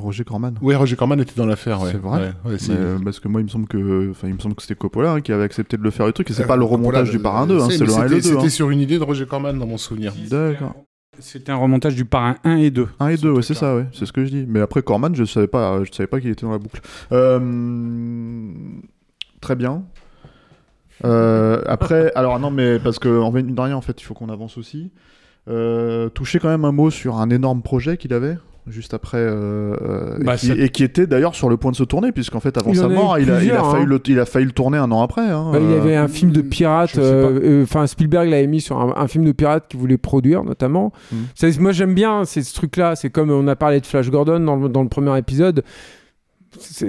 Roger 0.00 0.24
Corman. 0.24 0.54
Oui, 0.62 0.74
Roger 0.74 0.96
Corman 0.96 1.20
était 1.20 1.34
dans 1.36 1.46
l'affaire. 1.46 1.80
C'est 1.84 1.98
vrai. 1.98 2.32
parce 3.04 3.20
que 3.20 3.28
moi, 3.28 3.40
il 3.40 3.44
me 3.44 3.48
semble 3.48 3.66
que, 3.66 4.10
enfin, 4.10 4.28
il 4.28 4.34
me 4.34 4.40
semble 4.40 4.54
que 4.54 4.62
c'était 4.62 4.74
Coppola 4.74 5.12
hein, 5.12 5.20
qui 5.20 5.32
avait 5.32 5.44
accepté 5.44 5.76
de 5.76 5.82
le 5.82 5.90
faire 5.90 6.06
le 6.06 6.12
truc. 6.12 6.30
Et 6.30 6.32
c'est 6.32 6.46
pas 6.46 6.56
le 6.56 6.64
remontage 6.64 7.10
du 7.10 7.18
Parrain 7.18 7.46
2, 7.46 7.60
hein, 7.60 7.68
c'est 7.70 7.84
le 7.84 7.92
1 7.92 8.06
et 8.06 8.08
le 8.08 8.14
2. 8.16 8.20
C'était 8.22 8.50
sur 8.50 8.70
une 8.70 8.80
idée 8.80 8.98
de 8.98 9.04
Roger 9.04 9.26
Corman 9.26 9.58
dans 9.58 9.66
mon 9.66 9.78
souvenir. 9.78 10.12
D'accord. 10.30 10.74
C'était 11.20 11.52
un 11.52 11.56
remontage 11.56 11.94
du 11.94 12.04
parrain 12.04 12.36
1 12.44 12.56
et 12.56 12.70
2. 12.70 12.88
1 12.98 13.08
et 13.08 13.16
2, 13.16 13.30
ouais, 13.30 13.42
c'est 13.42 13.54
ça, 13.54 13.76
ouais. 13.76 13.86
C'est 13.92 14.06
ce 14.06 14.12
que 14.12 14.24
je 14.24 14.30
dis. 14.30 14.44
Mais 14.48 14.60
après, 14.60 14.82
Corman, 14.82 15.14
je 15.14 15.24
savais 15.24 15.46
pas, 15.46 15.82
je 15.84 15.92
savais 15.92 16.06
pas 16.06 16.20
qu'il 16.20 16.30
était 16.30 16.46
dans 16.46 16.52
la 16.52 16.58
boucle. 16.58 16.80
Euh, 17.12 18.52
très 19.40 19.56
bien. 19.56 19.84
Euh, 21.04 21.62
après, 21.66 22.12
alors 22.14 22.38
non, 22.38 22.50
mais 22.50 22.78
parce 22.78 22.98
que 22.98 23.08
en 23.08 23.30
de 23.30 23.60
rien, 23.60 23.76
en 23.76 23.80
fait, 23.80 24.00
il 24.00 24.04
faut 24.04 24.14
qu'on 24.14 24.28
avance 24.28 24.58
aussi. 24.58 24.90
Euh, 25.48 26.08
toucher 26.10 26.38
quand 26.38 26.48
même 26.48 26.64
un 26.64 26.72
mot 26.72 26.90
sur 26.90 27.16
un 27.16 27.30
énorme 27.30 27.62
projet 27.62 27.96
qu'il 27.96 28.12
avait 28.12 28.36
juste 28.70 28.94
après, 28.94 29.18
euh, 29.18 29.74
euh, 29.82 30.18
bah, 30.20 30.34
et, 30.56 30.68
qui, 30.70 30.82
était 30.82 31.06
d'ailleurs 31.06 31.34
sur 31.34 31.48
le 31.48 31.56
point 31.56 31.70
de 31.70 31.76
se 31.76 31.84
tourner, 31.84 32.12
puisqu'en 32.12 32.40
fait, 32.40 32.56
avant 32.56 32.72
sa 32.74 32.88
mort, 32.88 33.18
il 33.18 33.30
a, 33.30 33.42
il, 33.42 33.50
a 33.50 33.62
failli 33.62 33.82
hein. 33.82 33.86
le, 33.86 34.00
il 34.06 34.20
a 34.20 34.24
failli 34.24 34.46
le 34.46 34.52
tourner 34.52 34.78
un 34.78 34.90
an 34.90 35.02
après. 35.02 35.28
Hein, 35.28 35.50
bah, 35.52 35.58
il 35.60 35.70
y 35.70 35.74
avait 35.74 35.96
un 35.96 36.08
film 36.08 36.30
de 36.32 36.40
pirate, 36.40 36.96
euh, 36.98 37.62
enfin 37.62 37.86
Spielberg 37.86 38.28
l'avait 38.28 38.46
mis 38.46 38.60
sur 38.60 38.78
un, 38.78 39.08
film 39.08 39.24
de 39.24 39.32
pirate 39.32 39.66
qu'il 39.68 39.80
voulait 39.80 39.98
produire, 39.98 40.44
notamment. 40.44 40.92
Hmm. 41.12 41.50
Moi, 41.58 41.72
j'aime 41.72 41.94
bien 41.94 42.24
ces, 42.24 42.42
ce 42.42 42.54
truc-là. 42.54 42.96
C'est 42.96 43.10
comme 43.10 43.30
on 43.30 43.46
a 43.48 43.56
parlé 43.56 43.80
de 43.80 43.86
Flash 43.86 44.10
Gordon 44.10 44.40
dans 44.40 44.56
le, 44.56 44.68
dans 44.68 44.82
le 44.82 44.88
premier 44.88 45.16
épisode 45.18 45.64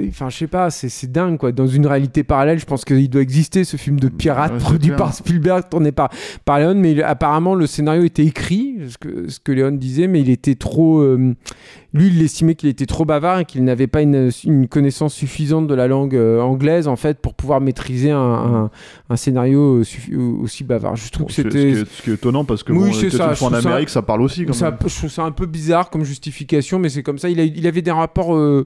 enfin 0.07 0.30
je 0.30 0.38
sais 0.38 0.48
pas 0.48 0.72
c'est 0.72 1.11
dingue 1.11 1.38
quoi. 1.38 1.51
Dans 1.51 1.67
une 1.67 1.85
réalité 1.85 2.23
parallèle 2.23 2.59
je 2.59 2.65
pense 2.65 2.83
qu'il 2.83 3.09
doit 3.09 3.22
exister 3.22 3.64
ce 3.64 3.77
film 3.77 3.99
de 3.99 4.09
pirate 4.09 4.57
produit 4.57 4.91
par 4.91 5.14
Spielberg 5.14 5.69
tourné 5.69 5.91
par 5.91 6.09
par 6.45 6.59
Léon 6.59 6.75
mais 6.75 7.01
apparemment 7.03 7.53
le 7.53 7.67
scénario 7.67 8.03
était 8.03 8.25
écrit 8.25 8.77
ce 8.90 8.98
que 8.98 9.30
ce 9.30 9.40
que 9.40 9.51
Léon 9.51 9.72
disait 9.72 10.07
mais 10.07 10.22
il 10.22 10.31
était 10.31 10.56
trop 10.56 11.01
euh, 11.01 11.35
lui 11.93 12.07
il 12.07 12.22
estimait 12.23 12.56
qu'il 12.56 12.69
était 12.69 12.88
trop 12.88 13.06
bavard 13.06 13.40
et 13.40 13.45
qu'il 13.45 13.64
n'avait 13.64 13.88
pas 13.88 14.01
une, 14.01 14.31
une, 14.45 14.67
connaissance 14.67 15.14
suffisante 15.14 15.67
de 15.67 15.75
la 15.75 15.88
langue 15.88 16.15
euh, 16.15 16.41
anglaise 16.41 16.88
en 16.88 16.95
fait 16.95 17.19
pour 17.19 17.35
pouvoir 17.35 17.61
maîtriser 17.61 18.09
un, 18.09 18.72
un, 19.09 19.15
scénario 19.15 19.83
aussi 20.41 20.64
bavard. 20.64 20.95
Je 20.95 21.11
trouve 21.11 21.27
que 21.27 21.33
c'était 21.33 21.75
ce, 21.75 22.01
qui 22.01 22.09
est 22.09 22.14
étonnant 22.14 22.45
parce 22.45 22.64
que 22.64 22.72
oui, 22.73 22.91
bon, 22.91 23.09
ça, 23.09 23.33
en 23.41 23.53
Amérique 23.53 23.90
ça, 23.90 24.01
parle 24.01 24.22
aussi 24.22 24.45
quand 24.45 24.53
ça, 24.53 24.75
je 24.85 24.95
trouve 24.95 25.11
ça 25.11 25.23
un 25.23 25.31
peu 25.31 25.45
bizarre 25.45 25.90
comme 25.90 26.03
justification 26.03 26.80
mais 26.80 26.90
c'est 26.90 27.03
comme 27.03 27.19
ça 27.19 27.30
il, 27.30 27.40
a, 27.40 27.43
il 27.43 27.67
avait 27.67 27.81
des 27.81 27.91
rapports 27.91 28.35
euh, 28.35 28.65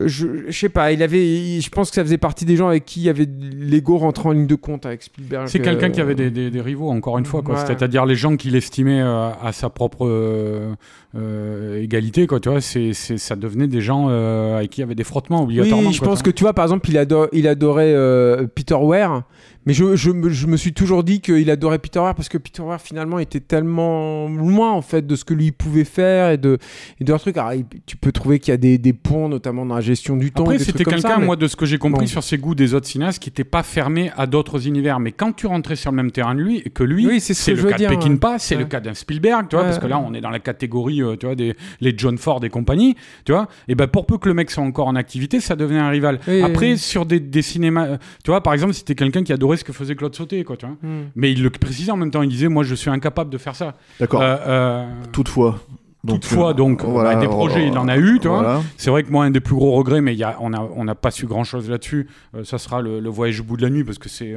je, 0.00 0.26
je 0.48 0.58
sais 0.58 0.68
pas, 0.68 0.92
il 0.92 1.02
avait, 1.02 1.60
je 1.60 1.70
pense 1.70 1.90
que 1.90 1.94
ça 1.94 2.02
faisait 2.02 2.18
partie 2.18 2.44
des 2.44 2.56
gens 2.56 2.68
avec 2.68 2.84
qui 2.84 3.00
il 3.00 3.04
y 3.04 3.08
avait 3.08 3.28
l'ego 3.40 3.98
rentrant 3.98 4.30
en 4.30 4.32
ligne 4.32 4.46
de 4.46 4.54
compte 4.56 4.86
avec 4.86 5.02
Spielberg. 5.02 5.46
C'est 5.46 5.60
quelqu'un 5.60 5.90
qui 5.90 6.00
avait 6.00 6.16
des, 6.16 6.30
des, 6.30 6.60
rivaux, 6.60 6.90
encore 6.90 7.18
une 7.18 7.26
fois, 7.26 7.42
quoi. 7.42 7.64
C'est-à-dire 7.64 8.04
les 8.04 8.16
gens 8.16 8.36
qui 8.36 8.50
l'estimaient 8.50 9.02
euh, 9.02 9.30
à 9.40 9.52
sa 9.52 9.70
propre 9.70 10.06
euh, 10.06 10.74
euh, 11.16 11.82
égalité, 11.82 12.26
quoi. 12.26 12.40
Tu 12.40 12.48
vois, 12.48 12.60
c'est, 12.60 12.92
ça 12.92 13.36
devenait 13.36 13.68
des 13.68 13.80
gens 13.80 14.08
avec 14.08 14.70
qui 14.70 14.80
il 14.80 14.82
y 14.82 14.84
avait 14.84 14.94
des 14.94 15.04
frottements 15.04 15.42
obligatoirement. 15.42 15.88
Oui, 15.88 15.94
je 15.94 16.02
pense 16.02 16.22
que 16.22 16.30
tu 16.30 16.44
vois, 16.44 16.52
par 16.52 16.64
exemple, 16.64 16.88
il, 16.90 16.98
adore, 16.98 17.28
il 17.32 17.48
adorait 17.48 17.94
Peter 18.54 18.74
Ware. 18.74 19.24
Mais 19.66 19.72
je, 19.72 19.96
je, 19.96 20.10
je, 20.28 20.46
me 20.46 20.56
suis 20.56 20.74
toujours 20.74 21.04
dit 21.04 21.20
qu'il 21.20 21.48
adorait 21.50 21.78
Peter 21.78 21.98
Ware 21.98 22.14
parce 22.14 22.28
que 22.28 22.36
Peter 22.36 22.60
Ware 22.60 22.80
finalement 22.80 23.18
était 23.18 23.40
tellement 23.40 24.28
loin 24.28 24.72
en 24.72 24.82
fait 24.82 25.06
de 25.06 25.16
ce 25.16 25.24
que 25.24 25.32
lui 25.32 25.52
pouvait 25.52 25.84
faire 25.84 26.30
et 26.32 26.36
de, 26.36 26.58
et 27.00 27.04
de 27.04 27.10
leur 27.10 27.20
truc. 27.20 27.38
Alors, 27.38 27.52
tu 27.86 27.96
peux 27.96 28.12
trouver 28.12 28.38
qu'il 28.38 28.52
y 28.52 28.54
a 28.54 28.58
des, 28.58 28.76
des 28.76 28.92
ponts, 28.92 29.28
notamment 29.28 29.64
dans 29.64 29.76
la 29.76 29.80
gestion 29.80 30.16
du 30.16 30.32
temps. 30.32 30.44
Après, 30.44 30.58
c'était 30.58 30.84
quelqu'un, 30.84 31.18
moi, 31.18 31.36
de 31.36 31.46
ce 31.46 31.56
que 31.56 31.64
j'ai 31.64 31.78
compris 31.78 32.08
sur 32.08 32.22
ses 32.22 32.36
goûts 32.36 32.54
des 32.54 32.74
autres 32.74 32.86
cinéastes, 32.86 33.22
qui 33.22 33.30
n'était 33.30 33.44
pas 33.44 33.62
fermé 33.62 34.10
à 34.16 34.26
d'autres 34.26 34.66
univers. 34.66 35.00
Mais 35.00 35.12
quand 35.12 35.32
tu 35.32 35.46
rentrais 35.46 35.76
sur 35.76 35.90
le 35.90 35.96
même 35.96 36.10
terrain 36.10 36.34
lui, 36.34 36.62
que 36.74 36.84
lui, 36.84 37.20
c'est 37.20 37.54
le 37.54 37.62
cas 37.64 37.78
de 37.78 37.86
Peckinpah, 37.86 38.38
c'est 38.38 38.56
le 38.56 38.66
cas 38.66 38.80
d'un 38.80 38.94
Spielberg, 38.94 39.46
tu 39.48 39.56
vois, 39.56 39.64
parce 39.64 39.78
que 39.78 39.86
là, 39.86 39.98
on 39.98 40.12
est 40.12 40.20
dans 40.20 40.30
la 40.30 40.40
catégorie, 40.40 41.02
euh, 41.04 41.16
tu 41.16 41.26
vois, 41.26 41.34
des 41.34 41.54
les 41.80 41.94
John 41.96 42.18
Ford 42.18 42.44
et 42.44 42.50
compagnie, 42.50 42.96
tu 43.24 43.32
vois. 43.32 43.48
Et 43.68 43.74
ben 43.74 43.86
pour 43.86 44.06
peu 44.06 44.18
que 44.18 44.28
le 44.28 44.34
mec 44.34 44.50
soit 44.50 44.62
encore 44.62 44.86
en 44.86 44.96
activité, 44.96 45.40
ça 45.40 45.56
devenait 45.56 45.80
un 45.80 45.90
rival. 45.90 46.20
Après, 46.42 46.76
sur 46.76 47.06
des, 47.06 47.20
des 47.20 47.42
cinémas, 47.42 47.86
euh, 47.86 47.96
tu 48.22 48.30
vois, 48.30 48.42
par 48.42 48.52
exemple, 48.52 48.74
c'était 48.74 48.94
quelqu'un 48.94 49.22
qui 49.22 49.32
adorait 49.32 49.56
ce 49.56 49.64
que 49.64 49.72
faisait 49.72 49.94
Claude 49.94 50.14
Sauté, 50.14 50.44
quoi, 50.44 50.56
tu 50.56 50.66
vois. 50.66 50.76
Hmm. 50.82 51.04
Mais 51.16 51.32
il 51.32 51.42
le 51.42 51.50
précisait 51.50 51.92
en 51.92 51.96
même 51.96 52.10
temps, 52.10 52.22
il 52.22 52.28
disait, 52.28 52.48
moi, 52.48 52.64
je 52.64 52.74
suis 52.74 52.90
incapable 52.90 53.30
de 53.30 53.38
faire 53.38 53.54
ça. 53.54 53.74
D'accord. 54.00 54.20
Euh, 54.22 54.86
Toutefois. 55.12 55.60
Donc, 56.02 56.20
Toutefois, 56.20 56.52
donc, 56.52 56.84
voilà, 56.84 57.14
des 57.16 57.26
projets, 57.26 57.66
il 57.66 57.78
en 57.78 57.88
a 57.88 57.96
eu, 57.96 58.18
tu 58.20 58.28
vois. 58.28 58.62
C'est 58.76 58.90
vrai 58.90 59.02
que 59.02 59.10
moi, 59.10 59.24
un 59.24 59.30
des 59.30 59.40
plus 59.40 59.54
gros 59.54 59.72
regrets, 59.72 60.02
mais 60.02 60.14
y 60.14 60.22
a, 60.22 60.36
on 60.40 60.50
n'a 60.50 60.62
on 60.76 60.86
a 60.86 60.94
pas 60.94 61.10
su 61.10 61.26
grand 61.26 61.44
chose 61.44 61.70
là-dessus, 61.70 62.08
ça 62.42 62.58
sera 62.58 62.82
le, 62.82 63.00
le, 63.00 63.08
voyage 63.08 63.40
au 63.40 63.44
bout 63.44 63.56
de 63.56 63.62
la 63.62 63.70
nuit, 63.70 63.84
parce 63.84 63.98
que 63.98 64.10
c'est 64.10 64.36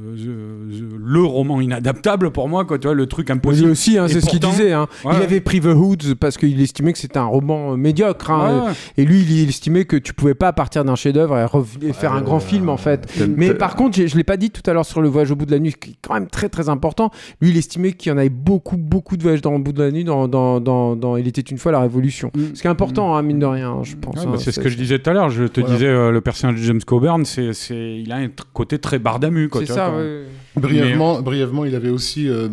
euh, 0.00 0.70
le 1.04 1.22
roman 1.22 1.60
inadaptable 1.60 2.30
pour 2.30 2.48
moi, 2.48 2.64
quoi, 2.64 2.78
tu 2.78 2.86
vois, 2.86 2.94
le 2.94 3.06
truc 3.06 3.28
impossible. 3.28 3.66
Lui 3.66 3.72
aussi, 3.72 3.98
hein, 3.98 4.08
c'est 4.08 4.22
ce 4.22 4.26
qu'il 4.26 4.40
disait. 4.40 4.72
Hein. 4.72 4.86
Il 5.04 5.22
avait 5.22 5.42
pris 5.42 5.60
The 5.60 5.66
Hoods 5.66 6.14
parce 6.18 6.38
qu'il 6.38 6.58
estimait 6.62 6.94
que 6.94 6.98
c'était 6.98 7.18
un 7.18 7.26
roman 7.26 7.76
médiocre. 7.76 8.30
Hein, 8.30 8.72
et 8.96 9.04
lui, 9.04 9.20
il 9.20 9.48
estimait 9.50 9.84
que 9.84 9.96
tu 9.96 10.14
pouvais 10.14 10.34
pas 10.34 10.54
partir 10.54 10.86
d'un 10.86 10.94
chef-d'œuvre 10.94 11.36
et, 11.82 11.92
faire 11.92 12.14
un 12.14 12.22
grand 12.22 12.40
film, 12.40 12.70
en 12.70 12.78
fait. 12.78 13.06
Mais 13.36 13.52
par 13.52 13.76
contre, 13.76 14.00
je 14.06 14.16
l'ai 14.16 14.24
pas 14.24 14.38
dit 14.38 14.50
tout 14.50 14.62
à 14.64 14.72
l'heure 14.72 14.86
sur 14.86 15.02
le 15.02 15.08
voyage 15.10 15.30
au 15.30 15.36
bout 15.36 15.44
de 15.44 15.50
la 15.52 15.58
nuit, 15.58 15.74
qui 15.78 15.90
est 15.90 15.96
quand 16.00 16.14
même 16.14 16.28
très 16.28 16.48
très 16.48 16.70
important. 16.70 17.10
Lui, 17.42 17.50
il 17.50 17.58
estimait 17.58 17.92
qu'il 17.92 18.10
y 18.10 18.14
en 18.14 18.18
avait 18.18 18.30
beaucoup, 18.30 18.78
beaucoup 18.78 19.18
de 19.18 19.22
voyages 19.22 19.42
dans 19.42 19.52
le 19.52 19.58
bout 19.58 19.72
de 19.72 19.82
la 19.82 19.90
nuit 19.90 20.04
dans, 20.04 20.26
dans, 20.26 20.58
dans, 20.60 21.16
Il 21.18 21.28
était 21.28 21.42
une 21.42 21.58
fois 21.58 21.70
la 21.70 21.80
Révolution. 21.80 22.30
Mm. 22.34 22.54
Ce 22.54 22.62
qui 22.62 22.66
est 22.66 22.70
important, 22.70 23.14
hein, 23.14 23.20
mine 23.20 23.40
de 23.40 23.46
rien, 23.46 23.80
je 23.82 23.96
pense. 23.96 24.24
Bah, 24.24 24.36
c'est 24.38 24.52
ce 24.52 24.60
que 24.60 24.70
je 24.70 24.78
disais 24.78 24.98
tout 24.98 25.10
à 25.10 25.12
l'heure. 25.12 25.28
Je 25.28 25.44
te 25.44 25.60
disais, 25.60 25.86
euh, 25.86 26.10
le 26.10 26.20
personnage 26.22 26.58
de 26.58 26.64
James 26.64 26.80
Coburn, 26.80 27.26
c'est, 27.26 27.52
il 27.70 28.10
a 28.10 28.16
un 28.16 28.28
côté 28.54 28.78
très 28.78 28.98
bardamu. 28.98 29.50
Quoi, 29.50 29.62
ça, 29.86 30.60
Brièvement, 30.60 31.22
brièvement, 31.22 31.64
il 31.64 31.74
avait 31.74 31.88
aussi 31.88 32.28
euh, 32.28 32.46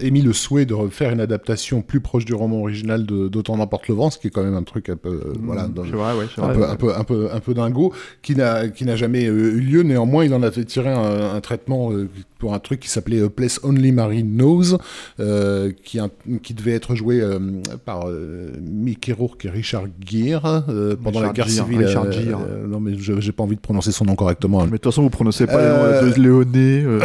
émis 0.00 0.22
le 0.22 0.32
souhait 0.32 0.66
de 0.66 0.74
refaire 0.74 1.12
une 1.12 1.20
adaptation 1.20 1.82
plus 1.82 2.00
proche 2.00 2.24
du 2.24 2.34
roman 2.34 2.60
original 2.60 3.06
de 3.06 3.28
d'Autant 3.28 3.56
n'importe 3.56 3.86
le 3.88 3.94
vent, 3.94 4.10
ce 4.10 4.18
qui 4.18 4.26
est 4.26 4.30
quand 4.30 4.42
même 4.42 4.56
un 4.56 4.64
truc 4.64 4.88
un 4.88 4.96
peu, 4.96 5.08
euh, 5.08 5.32
voilà, 5.40 5.68
dans- 5.68 5.84
c'est 5.84 5.90
vrai, 5.90 6.14
ouais, 6.14 6.26
c'est 6.34 6.40
un, 6.42 6.52
vrai. 6.52 6.56
peu, 6.56 6.64
un 6.68 6.74
peu, 6.74 6.96
un 6.96 7.04
peu, 7.04 7.28
un 7.32 7.40
peu 7.40 7.54
dingo, 7.54 7.92
qui 8.22 8.34
n'a, 8.34 8.68
qui 8.68 8.84
n'a 8.84 8.96
jamais 8.96 9.26
euh, 9.26 9.52
eu 9.54 9.60
lieu. 9.60 9.82
Néanmoins, 9.82 10.24
il 10.24 10.34
en 10.34 10.42
avait 10.42 10.64
tiré 10.64 10.90
un, 10.90 11.34
un 11.34 11.40
traitement 11.40 11.92
euh, 11.92 12.08
pour 12.40 12.54
un 12.54 12.58
truc 12.58 12.80
qui 12.80 12.88
s'appelait 12.88 13.20
euh, 13.20 13.28
Place 13.28 13.60
Only 13.62 13.92
Mary 13.92 14.24
Knows, 14.24 14.78
euh, 15.20 15.70
qui, 15.84 16.00
un- 16.00 16.10
qui 16.42 16.54
devait 16.54 16.72
être 16.72 16.96
joué 16.96 17.20
euh, 17.20 17.38
par 17.84 18.08
euh, 18.08 18.50
Mickey 18.60 19.12
Rourke 19.12 19.44
et 19.44 19.50
Richard 19.50 19.84
Gere 20.04 20.64
euh, 20.68 20.96
pendant 21.00 21.20
la 21.20 21.28
guerre 21.28 21.46
Gere, 21.46 21.66
civile. 21.66 21.84
Richard 21.86 22.10
Gere. 22.10 22.40
euh, 22.40 22.66
non, 22.66 22.80
mais 22.80 22.96
je, 22.98 23.20
j'ai 23.20 23.30
pas 23.32 23.44
envie 23.44 23.54
de 23.56 23.60
prononcer 23.60 23.92
son 23.92 24.04
nom 24.06 24.16
correctement. 24.16 24.60
Mais 24.64 24.66
de 24.66 24.70
toute 24.72 24.84
façon, 24.86 25.02
vous 25.02 25.10
prononcez 25.10 25.46
pas 25.46 25.52
Euh, 25.60 26.00
les 26.02 26.06
noms 26.08 26.16
de 26.16 26.22
Léoné. 26.22 26.82
euh. 26.84 27.00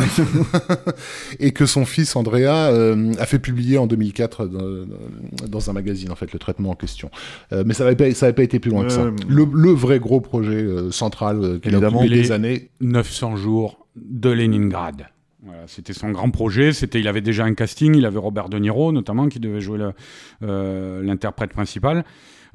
et 1.39 1.51
que 1.51 1.65
son 1.65 1.85
fils 1.85 2.15
Andrea 2.15 2.69
euh, 2.71 3.11
a 3.19 3.25
fait 3.25 3.39
publier 3.39 3.77
en 3.77 3.87
2004 3.87 4.47
dans, 4.47 4.85
dans 5.47 5.69
un 5.69 5.73
magazine 5.73 6.11
en 6.11 6.15
fait 6.15 6.31
le 6.31 6.39
traitement 6.39 6.71
en 6.71 6.75
question. 6.75 7.09
Euh, 7.53 7.63
mais 7.65 7.73
ça 7.73 7.83
n'avait 7.83 7.95
pas, 7.95 8.11
ça 8.13 8.27
avait 8.27 8.33
pas 8.33 8.43
été 8.43 8.59
plus 8.59 8.71
loin 8.71 8.85
que 8.85 8.91
ça. 8.91 9.05
Le, 9.27 9.45
le 9.53 9.71
vrai 9.71 9.99
gros 9.99 10.21
projet 10.21 10.61
euh, 10.63 10.91
central 10.91 11.39
euh, 11.43 11.59
qu'il 11.59 11.75
a 11.75 11.89
Il 12.03 12.09
des 12.09 12.31
années. 12.31 12.69
900 12.81 13.35
jours 13.35 13.87
de 13.95 14.29
Leningrad. 14.29 15.03
Voilà, 15.45 15.67
c'était 15.67 15.93
son 15.93 16.09
grand 16.09 16.31
projet. 16.31 16.73
C'était, 16.73 16.99
il 16.99 17.07
avait 17.07 17.21
déjà 17.21 17.45
un 17.45 17.53
casting. 17.53 17.95
Il 17.95 18.05
avait 18.05 18.17
Robert 18.17 18.49
De 18.49 18.57
Niro 18.57 18.91
notamment 18.91 19.29
qui 19.29 19.39
devait 19.39 19.61
jouer 19.61 19.79
euh, 20.41 21.03
l'interprète 21.03 21.51
principal. 21.51 22.03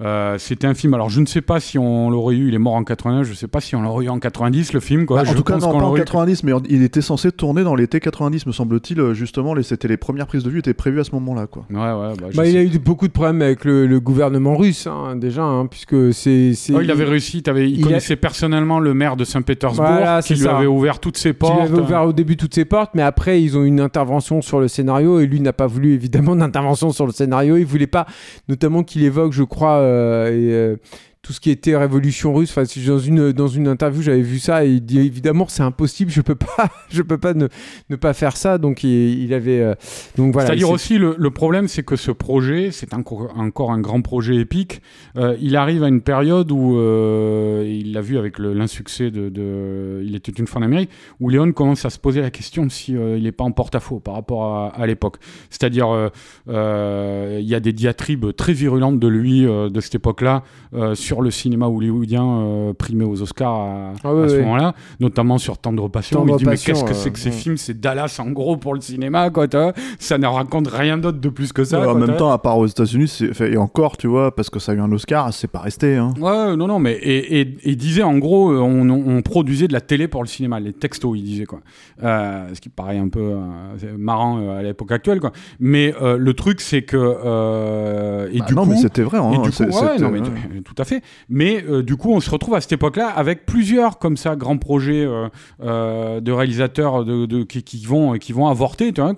Euh, 0.02 0.38
c'était 0.38 0.66
un 0.66 0.74
film. 0.74 0.94
Alors 0.94 1.10
je 1.10 1.20
ne 1.20 1.26
sais 1.26 1.42
pas 1.42 1.60
si 1.60 1.78
on 1.78 2.08
l'aurait 2.10 2.34
eu. 2.36 2.48
Il 2.48 2.54
est 2.54 2.58
mort 2.58 2.74
en 2.74 2.84
89. 2.84 3.24
Je 3.26 3.30
ne 3.30 3.36
sais 3.36 3.48
pas 3.48 3.60
si 3.60 3.76
on 3.76 3.82
l'aurait 3.82 4.06
eu 4.06 4.08
en 4.08 4.18
90 4.18 4.72
le 4.72 4.80
film. 4.80 5.04
Quoi. 5.06 5.22
Bah, 5.22 5.28
en 5.28 5.32
Je 5.32 5.36
tout 5.36 5.42
cas, 5.44 5.54
non, 5.58 5.60
pas 5.60 5.66
en 5.74 5.80
l'aurait 5.80 6.00
eu- 6.00 6.04
90, 6.04 6.42
mais 6.44 6.52
il 6.68 6.82
était 6.82 7.02
censé 7.02 7.30
tourner 7.32 7.62
dans 7.64 7.74
l'été 7.74 8.00
90, 8.00 8.46
me 8.46 8.52
semble-t-il. 8.52 8.98
euh, 9.00 9.14
Justement, 9.14 9.52
les- 9.54 9.62
c'était 9.62 9.88
les 9.88 9.96
premières 9.96 10.26
prises 10.26 10.42
de 10.42 10.50
vue 10.50 10.60
étaient 10.60 10.72
prévues 10.74 11.00
à 11.00 11.04
ce 11.04 11.12
moment-là, 11.12 11.46
quoi. 11.46 11.64
Ouais, 11.70 11.76
ouais. 11.78 12.14
Bah, 12.20 12.26
Bah, 12.34 12.46
il 12.46 12.56
a 12.56 12.62
eu 12.62 12.78
beaucoup 12.78 13.08
de 13.08 13.12
problèmes 13.12 13.42
avec 13.42 13.64
le, 13.64 13.86
le 13.86 14.00
gouvernement 14.00 14.56
russe, 14.56 14.86
hein, 14.86 15.16
déjà, 15.16 15.42
hein, 15.42 15.66
puisque 15.66 16.14
c'est. 16.14 16.54
c'est- 16.54 16.72
Oh, 16.74 16.80
il 16.80 16.90
avait 16.90 17.04
réussi. 17.04 17.42
il, 17.44 17.56
il 17.58 17.80
a- 17.82 17.86
connaissait 17.86 18.16
personnellement 18.16 18.80
le 18.80 18.94
maire 18.94 19.16
de 19.16 19.24
Saint-Pétersbourg 19.24 19.84
Voilà, 19.86 20.22
qui 20.22 20.34
lui 20.34 20.40
ça. 20.40 20.56
avait 20.56 20.66
ouvert 20.66 20.98
toutes 21.00 21.18
ses 21.18 21.30
Il 21.30 21.34
portes. 21.34 21.60
avait 21.60 21.78
ouvert 21.78 22.04
au 22.06 22.12
début 22.12 22.36
toutes 22.36 22.54
ses 22.54 22.64
portes, 22.64 22.92
mais 22.94 23.02
après 23.02 23.42
ils 23.42 23.56
ont 23.58 23.64
eu 23.64 23.66
une 23.66 23.80
intervention 23.80 24.40
sur 24.40 24.60
le 24.60 24.68
scénario 24.68 25.20
et 25.20 25.26
lui 25.26 25.40
n'a 25.40 25.52
pas 25.52 25.66
voulu 25.66 25.92
évidemment 25.92 26.34
d'intervention 26.36 26.90
sur 26.90 27.04
le 27.06 27.12
scénario. 27.12 27.56
Il 27.58 27.66
voulait 27.66 27.86
pas, 27.86 28.06
notamment 28.48 28.82
qu'il 28.82 29.02
évoque, 29.04 29.32
je 29.32 29.42
crois, 29.42 29.74
euh, 29.76 29.89
et, 30.28 30.52
euh, 30.52 30.76
tout 31.22 31.32
ce 31.32 31.40
qui 31.40 31.50
était 31.50 31.76
révolution 31.76 32.32
russe. 32.32 32.50
Enfin, 32.50 32.64
dans 32.86 32.98
une 32.98 33.32
dans 33.32 33.48
une 33.48 33.68
interview 33.68 34.02
j'avais 34.02 34.22
vu 34.22 34.38
ça 34.38 34.64
et 34.64 34.70
il 34.70 34.84
dit 34.84 35.00
évidemment 35.00 35.46
c'est 35.48 35.62
impossible, 35.62 36.10
je 36.10 36.22
peux 36.22 36.34
pas, 36.34 36.70
je 36.90 37.02
peux 37.02 37.18
pas 37.18 37.34
ne, 37.34 37.48
ne 37.90 37.96
pas 37.96 38.14
faire 38.14 38.36
ça. 38.36 38.58
Donc 38.58 38.84
il, 38.84 39.22
il 39.22 39.34
avait 39.34 39.60
euh, 39.60 39.74
donc 40.16 40.32
voilà. 40.32 40.48
C'est-à-dire 40.48 40.70
aussi, 40.70 40.98
le, 40.98 41.14
le 41.18 41.30
problème, 41.30 41.68
c'est 41.68 41.82
que 41.82 41.96
ce 41.96 42.10
projet, 42.10 42.70
c'est 42.72 42.94
encore, 42.94 43.32
encore 43.36 43.72
un 43.72 43.80
grand 43.80 44.00
projet 44.00 44.36
épique. 44.36 44.80
Euh, 45.16 45.36
il 45.40 45.56
arrive 45.56 45.82
à 45.82 45.88
une 45.88 46.00
période 46.00 46.50
où, 46.50 46.78
euh, 46.78 47.64
il 47.68 47.92
l'a 47.92 48.00
vu 48.00 48.18
avec 48.18 48.38
l'insuccès 48.38 49.10
de, 49.10 49.28
de 49.28 50.02
Il 50.04 50.14
était 50.14 50.32
une 50.32 50.46
fois 50.46 50.60
en 50.60 50.64
Amérique, 50.64 50.90
où 51.20 51.28
Léon 51.28 51.52
commence 51.52 51.84
à 51.84 51.90
se 51.90 51.98
poser 51.98 52.20
la 52.20 52.30
question 52.30 52.68
si 52.68 52.92
il 52.92 53.22
n'est 53.22 53.32
pas 53.32 53.44
en 53.44 53.52
porte-à-faux 53.52 54.00
par 54.00 54.14
rapport 54.14 54.44
à, 54.44 54.68
à 54.68 54.86
l'époque. 54.86 55.16
C'est-à-dire, 55.50 56.10
il 56.48 57.46
y 57.46 57.54
a 57.54 57.60
des 57.60 57.72
diatribes 57.72 58.34
très 58.34 58.52
virulentes 58.52 58.98
de 58.98 59.08
lui, 59.08 59.42
de 59.42 59.80
cette 59.80 59.96
époque-là, 59.96 60.44
euh, 60.72 60.94
sur 61.10 61.22
le 61.22 61.32
cinéma 61.32 61.66
hollywoodien 61.66 62.24
euh, 62.24 62.72
primé 62.72 63.04
aux 63.04 63.20
Oscars 63.20 63.52
à, 63.52 63.92
Ah 64.04 64.10
à 64.10 64.28
ce 64.28 64.38
moment-là, 64.42 64.74
notamment 65.00 65.38
sur 65.38 65.58
Tendre 65.58 65.88
Passion. 65.88 66.22
où 66.22 66.28
il 66.28 66.36
dit, 66.36 66.44
mais 66.44 66.56
qu'est-ce 66.56 66.84
que 66.84 66.94
c'est 66.94 67.10
que 67.10 67.18
ces 67.18 67.30
ouais. 67.30 67.34
films? 67.34 67.56
C'est 67.56 67.80
Dallas, 67.80 68.16
en 68.20 68.30
gros, 68.30 68.56
pour 68.56 68.74
le 68.74 68.80
cinéma, 68.80 69.28
quoi, 69.30 69.48
tu 69.48 69.56
vois 69.56 69.72
ça 69.98 70.18
ne 70.18 70.26
raconte 70.28 70.68
rien 70.68 70.98
d'autre 70.98 71.18
de 71.18 71.28
plus 71.28 71.52
que 71.52 71.64
ça. 71.64 71.80
Ouais, 71.80 71.86
en 71.88 71.96
même 71.96 72.16
temps, 72.16 72.30
à 72.30 72.38
part 72.38 72.58
aux 72.58 72.66
États-Unis, 72.68 73.12
et 73.40 73.56
encore, 73.56 73.96
tu 73.96 74.06
vois, 74.06 74.32
parce 74.36 74.50
que 74.50 74.60
ça 74.60 74.70
a 74.70 74.76
eu 74.76 74.80
un 74.80 74.92
Oscar, 74.92 75.32
c'est 75.34 75.48
pas 75.50 75.58
resté. 75.58 75.96
Hein. 75.96 76.14
Ouais, 76.20 76.54
non, 76.56 76.68
non, 76.68 76.78
mais 76.78 76.92
et, 76.92 77.40
et, 77.40 77.40
et 77.40 77.58
il 77.64 77.76
disait 77.76 78.04
en 78.04 78.16
gros, 78.18 78.52
euh, 78.52 78.60
on, 78.60 79.20
produisait 79.22 79.66
de 79.66 79.72
la 79.72 79.80
télé 79.80 80.06
pour 80.06 80.22
le 80.22 80.28
cinéma, 80.28 80.60
les 80.60 80.72
textos, 80.72 81.18
il 81.18 81.24
disait 81.24 81.44
quoi. 81.46 81.58
Euh, 82.04 82.48
ce 82.54 82.60
qui 82.60 82.68
paraît 82.68 82.98
un 82.98 83.08
peu 83.08 83.20
euh, 83.20 83.96
marrant 83.98 84.38
euh, 84.40 84.60
à 84.60 84.62
l'époque 84.62 84.92
actuelle, 84.92 85.18
quoi. 85.18 85.32
Mais 85.58 85.92
euh, 86.00 86.16
le 86.16 86.34
truc, 86.34 86.60
c'est 86.60 86.82
que 86.82 86.96
euh, 86.96 88.28
et 88.32 88.38
Bah 88.38 88.44
du 88.46 88.54
non, 88.54 88.62
coup, 88.62 88.70
mais 88.70 88.76
c'était 88.76 89.02
vrai. 89.02 89.18
Hein, 89.18 89.32
et 89.32 89.38
du 89.38 89.50
c'est- 89.52 89.66
coup, 89.66 89.72
ouais, 89.72 89.88
c'était- 89.96 90.02
non, 90.04 90.10
mais 90.10 90.60
tout 90.62 90.74
à 90.78 90.84
fait. 90.84 90.99
Mais 91.28 91.62
euh, 91.64 91.82
du 91.82 91.96
coup, 91.96 92.12
on 92.12 92.20
se 92.20 92.30
retrouve 92.30 92.54
à 92.54 92.60
cette 92.60 92.72
époque-là 92.72 93.08
avec 93.08 93.46
plusieurs 93.46 93.98
comme 93.98 94.16
ça 94.16 94.36
grands 94.36 94.58
projets 94.58 95.04
euh, 95.04 95.28
euh, 95.62 96.20
de 96.20 96.32
réalisateurs 96.32 97.04
qui, 97.48 97.84
vont 97.84 98.14
qui 98.14 98.32
vont 98.32 98.48
avorter, 98.48 98.92
tu 98.92 99.00
vois. 99.00 99.14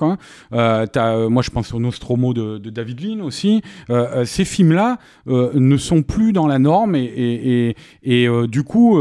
Moi, 1.28 1.42
je 1.42 1.50
pense 1.50 1.72
au 1.74 1.80
Nostromo 1.80 2.34
de, 2.34 2.58
David 2.58 3.00
Lean 3.00 3.24
aussi. 3.24 3.62
Ces 4.24 4.44
films-là 4.44 4.98
ne 5.26 5.76
sont 5.76 6.02
plus 6.02 6.32
dans 6.32 6.46
la 6.46 6.58
norme 6.58 6.94
et, 6.96 7.74
du 8.48 8.62
coup, 8.62 9.00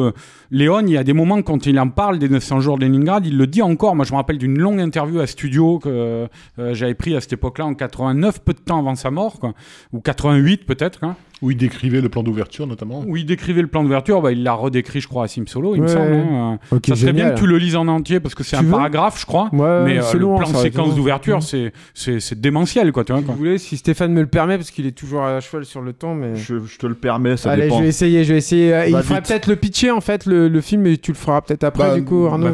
Léon, 0.51 0.81
il 0.81 0.89
y 0.91 0.97
a 0.97 1.03
des 1.03 1.13
moments 1.13 1.41
quand 1.41 1.65
il 1.65 1.79
en 1.79 1.87
parle 1.87 2.19
des 2.19 2.27
900 2.27 2.59
jours 2.59 2.77
de 2.77 2.85
Leningrad, 2.85 3.25
il 3.25 3.37
le 3.37 3.47
dit 3.47 3.61
encore. 3.61 3.95
Moi, 3.95 4.03
je 4.05 4.11
me 4.11 4.17
rappelle 4.17 4.37
d'une 4.37 4.59
longue 4.59 4.81
interview 4.81 5.19
à 5.21 5.27
studio 5.27 5.79
que 5.79 6.27
euh, 6.59 6.73
j'avais 6.73 6.93
pris 6.93 7.15
à 7.15 7.21
cette 7.21 7.33
époque-là 7.33 7.65
en 7.65 7.73
89, 7.73 8.39
peu 8.43 8.53
de 8.53 8.59
temps 8.59 8.79
avant 8.79 8.95
sa 8.95 9.11
mort, 9.11 9.39
quoi, 9.39 9.53
ou 9.93 10.01
88 10.01 10.65
peut-être. 10.65 10.99
Quoi. 10.99 11.15
Où 11.41 11.49
il 11.49 11.57
décrivait 11.57 12.01
le 12.01 12.09
plan 12.09 12.21
d'ouverture 12.21 12.67
notamment. 12.67 13.03
Où 13.07 13.17
il 13.17 13.25
décrivait 13.25 13.63
le 13.63 13.67
plan 13.67 13.81
d'ouverture, 13.81 14.21
bah, 14.21 14.31
il 14.31 14.43
l'a 14.43 14.53
redécrit, 14.53 15.01
je 15.01 15.07
crois, 15.07 15.23
à 15.23 15.27
Sim 15.27 15.45
Solo, 15.47 15.73
il 15.73 15.81
me 15.81 15.87
Ouais. 15.87 15.91
semble. 15.93 16.13
hein. 16.13 16.59
Ça 16.87 16.95
serait 16.95 17.13
bien 17.13 17.31
que 17.31 17.39
tu 17.39 17.47
le 17.47 17.57
lises 17.57 17.75
en 17.75 17.87
entier 17.87 18.19
parce 18.19 18.35
que 18.35 18.43
c'est 18.43 18.57
Tu 18.57 18.63
un 18.63 18.69
paragraphe, 18.69 19.19
je 19.19 19.25
crois. 19.25 19.49
Ouais, 19.51 19.83
mais 19.85 19.97
euh, 19.97 20.13
le 20.13 20.19
long, 20.19 20.35
plan 20.37 20.45
ça 20.45 20.59
séquence 20.61 20.93
d'ouverture, 20.95 21.41
c'est, 21.41 21.73
c'est, 21.95 22.19
c'est 22.19 22.39
démentiel, 22.39 22.91
quoi, 22.91 23.03
tu 23.05 23.11
vois. 23.13 23.21
Si 23.21 23.27
vous 23.27 23.33
voulez, 23.35 23.57
si 23.57 23.75
Stéphane 23.77 24.13
me 24.13 24.21
le 24.21 24.27
permet, 24.27 24.57
parce 24.57 24.69
qu'il 24.69 24.85
est 24.85 24.91
toujours 24.91 25.23
à 25.23 25.39
cheval 25.39 25.65
sur 25.65 25.81
le 25.81 25.93
temps, 25.93 26.13
mais. 26.13 26.35
Je, 26.35 26.59
je 26.63 26.77
te 26.77 26.85
le 26.85 26.93
permets, 26.93 27.37
ça 27.37 27.49
Allez, 27.51 27.63
dépend. 27.63 27.77
je 27.77 27.83
vais 27.83 27.89
essayer, 27.89 28.23
je 28.23 28.33
vais 28.33 28.37
essayer. 28.37 28.73
Euh, 28.75 28.85
il 28.85 28.91
Va 28.93 29.01
ferait 29.01 29.15
vite. 29.21 29.27
peut-être 29.29 29.47
le 29.47 29.55
pitcher 29.55 29.89
en 29.89 30.01
fait, 30.01 30.27
le, 30.27 30.40
le 30.47 30.61
film, 30.61 30.81
mais 30.83 30.97
tu 30.97 31.11
le 31.11 31.17
feras 31.17 31.41
peut-être 31.41 31.63
après 31.63 31.89
Bah, 31.89 31.95
du 31.95 32.03
coup, 32.03 32.25
Arnaud. 32.25 32.49
bah, 32.49 32.53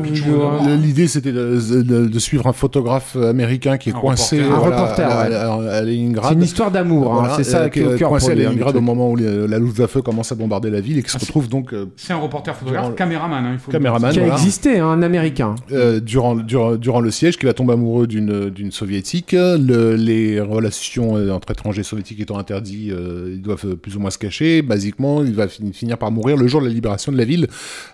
euh, 0.67 0.75
L'idée 0.77 1.07
c'était 1.07 1.31
de, 1.31 1.59
de- 1.83 2.07
de 2.07 2.19
suivre 2.19 2.47
un 2.47 2.53
photographe 2.53 3.15
américain 3.15 3.77
qui 3.77 3.89
est 3.89 3.93
Un 3.93 3.99
coincé 3.99 4.41
reporter. 4.41 4.55
Un 4.55 4.59
reporter, 4.59 5.09
à, 5.09 5.27
ouais. 5.29 5.35
à- 5.35 5.77
à 5.77 5.83
C'est 5.85 6.33
une 6.33 6.43
histoire 6.43 6.71
d'amour, 6.71 7.13
hein, 7.23 7.29
c'est 7.37 7.43
ça 7.43 7.61
euh, 7.63 7.69
qui 7.69 7.79
est 7.79 7.85
au 7.85 7.93
est 7.95 7.97
cœur 7.97 8.09
coincé 8.09 8.31
à 8.31 8.35
Leningrad 8.35 8.75
au 8.75 8.81
moment 8.81 9.11
où 9.11 9.15
les- 9.15 9.47
la 9.47 9.59
Luftwaffe 9.59 10.01
commence 10.01 10.31
à 10.31 10.35
bombarder 10.35 10.69
la 10.69 10.81
ville 10.81 10.97
et 10.99 11.03
qui 11.03 11.09
se 11.09 11.17
Ah, 11.17 11.19
c'est- 11.19 11.25
retrouve 11.27 11.49
donc 11.49 11.73
euh, 11.73 11.85
C'est 11.95 12.13
un 12.13 12.17
reporter 12.17 12.55
photographe, 12.55 12.95
caméraman, 12.95 13.45
hein, 13.45 13.49
il 13.53 13.59
faut 13.59 13.71
le 13.71 13.77
Caméraman, 13.77 14.11
dire. 14.11 14.23
Qui 14.23 14.29
a 14.29 14.33
existé, 14.33 14.79
hein, 14.79 14.87
un 14.87 15.01
américain. 15.03 15.55
euh, 15.71 15.99
durant, 15.99 16.35
durant, 16.35 16.75
durant 16.75 16.99
le 17.01 17.11
siège, 17.11 17.37
qui 17.37 17.45
va 17.45 17.53
tomber 17.53 17.73
amoureux 17.73 18.07
d'une 18.07 18.49
d'une 18.49 18.71
soviétique. 18.71 19.33
Le- 19.33 19.95
les 19.95 20.39
relations 20.39 21.17
euh, 21.17 21.31
entre 21.31 21.51
étrangers 21.51 21.83
soviétiques 21.83 22.19
étant 22.19 22.37
interdites, 22.37 22.91
euh, 22.91 23.31
ils 23.33 23.41
doivent 23.41 23.65
euh, 23.65 23.75
plus 23.75 23.95
ou 23.95 23.99
moins 23.99 24.09
se 24.09 24.17
cacher. 24.17 24.61
Basiquement, 24.61 25.23
il 25.23 25.33
va 25.33 25.47
fin- 25.47 25.63
finir 25.73 25.97
par 25.97 26.11
mourir 26.11 26.37
le 26.37 26.47
jour 26.47 26.61
de 26.61 26.67
la 26.67 26.73
libération 26.73 27.11
de 27.11 27.17
la 27.17 27.25
ville. 27.25 27.47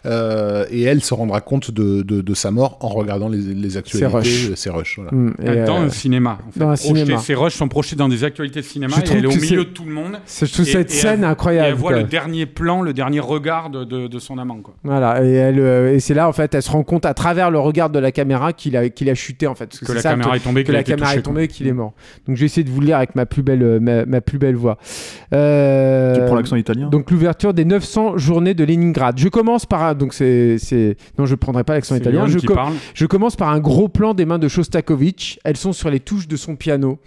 Euh, 0.05 0.65
et 0.69 0.83
elle 0.83 1.01
se 1.03 1.13
rendra 1.13 1.41
compte 1.41 1.71
de, 1.71 2.01
de, 2.01 2.21
de 2.21 2.33
sa 2.33 2.51
mort 2.51 2.77
en 2.81 2.89
regardant 2.89 3.29
les, 3.29 3.37
les 3.37 3.77
actualités. 3.77 4.13
euh, 4.51 4.55
Ses 4.55 4.69
rushs, 4.69 4.95
voilà. 4.97 5.11
Hmm, 5.11 5.33
et, 5.41 5.47
Ah, 5.47 5.65
Dans 5.65 5.81
euh, 5.81 5.85
un 5.85 5.89
cinéma. 5.89 6.37
En 6.47 6.51
fait. 6.51 6.59
dans 6.59 6.75
cinéma. 6.75 7.17
Ces 7.19 7.35
rushs 7.35 7.53
sont 7.55 7.67
projetés 7.67 7.95
dans 7.95 8.09
des 8.09 8.23
actualités 8.23 8.59
de 8.61 8.65
cinéma 8.65 8.95
Je 8.97 9.01
et 9.11 9.15
elle 9.17 9.23
est 9.25 9.27
au 9.27 9.31
milieu 9.31 9.39
c'est- 9.47 9.55
de 9.55 9.63
tout 9.63 9.85
le 9.85 9.91
monde. 9.93 10.19
c'est- 10.25 10.45
je 10.45 10.53
trouve 10.53 10.67
Et- 10.67 10.71
cette 10.71 10.91
et 10.91 10.93
scène 10.93 11.19
elle- 11.23 11.29
incroyable. 11.29 11.67
Et 11.67 11.69
elle 11.71 11.75
voit 11.75 11.91
quoi. 11.91 12.01
le 12.01 12.07
dernier 12.07 12.45
plan, 12.45 12.81
le 12.81 12.93
dernier 12.93 13.19
regard 13.19 13.69
de, 13.69 13.83
de, 13.83 14.07
de 14.07 14.19
son 14.19 14.37
amant. 14.37 14.57
Quoi. 14.57 14.73
Voilà, 14.83 15.23
et, 15.23 15.31
elle, 15.33 15.59
euh, 15.59 15.93
et 15.93 15.99
c'est 15.99 16.13
là 16.13 16.27
en 16.27 16.33
fait, 16.33 16.53
elle 16.53 16.61
se 16.61 16.71
rend 16.71 16.83
compte 16.83 17.05
à 17.05 17.13
travers 17.13 17.49
le 17.51 17.59
regard 17.59 17.89
de 17.89 17.99
la 17.99 18.11
caméra 18.11 18.51
qu'il 18.53 18.75
a, 18.77 18.89
qu'il 18.89 19.09
a 19.09 19.15
chuté 19.15 19.47
en 19.47 19.55
fait. 19.55 19.67
Parce 19.67 19.79
que, 19.79 19.85
Que 19.85 19.91
c'est 19.91 19.95
la 19.97 20.01
ça, 20.01 20.09
le 20.11 20.17
caméra 20.21 20.35
est 20.37 20.39
tombée, 20.41 20.63
que 20.63 20.71
la 20.71 20.83
caméra 20.83 21.07
touché, 21.09 21.19
est 21.19 21.23
tombée, 21.23 21.47
qu'il 21.47 21.67
est 21.67 21.71
mort. 21.73 21.93
Donc 22.27 22.35
j'ai 22.37 22.45
essayé 22.45 22.63
de 22.63 22.69
vous 22.69 22.81
le 22.81 22.87
lire 22.87 22.97
avec 22.97 23.15
ma 23.15 23.25
plus 23.25 23.41
belle, 23.43 23.63
euh, 23.63 23.79
ma, 23.79 24.05
ma 24.05 24.21
plus 24.21 24.37
belle 24.37 24.55
voix. 24.55 24.77
Euh, 25.33 26.15
Tu 26.15 26.25
prends 26.25 26.35
l'accent 26.35 26.55
italien? 26.55 26.89
Donc 26.89 27.09
l'ouverture 27.11 27.53
des 27.53 27.65
900 27.65 28.17
journées 28.17 28.53
de 28.53 28.63
Leningrad. 28.63 29.17
Je 29.17 29.27
commence 29.29 29.65
par 29.65 29.72
un, 29.81 29.95
donc 29.95 30.13
c'est 30.13 30.57
c'est 30.59 30.95
non 31.17 31.25
je 31.25 31.35
prendrai 31.35 31.63
pas 31.63 31.73
l'accent 31.73 31.95
italien. 31.95 32.27
Je, 32.27 33.05
commence 33.05 33.35
par 33.35 33.49
un 33.49 33.59
gros 33.59 33.89
plan 33.89 34.13
des 34.13 34.25
mains 34.25 34.39
de 34.39 34.47
Shostakovich. 34.47 35.39
Elles 35.43 35.57
sont 35.57 35.73
sur 35.73 35.89
les 35.89 35.99
touches 35.99 36.27
de 36.27 36.35
son 36.35 36.55
piano. 36.55 36.99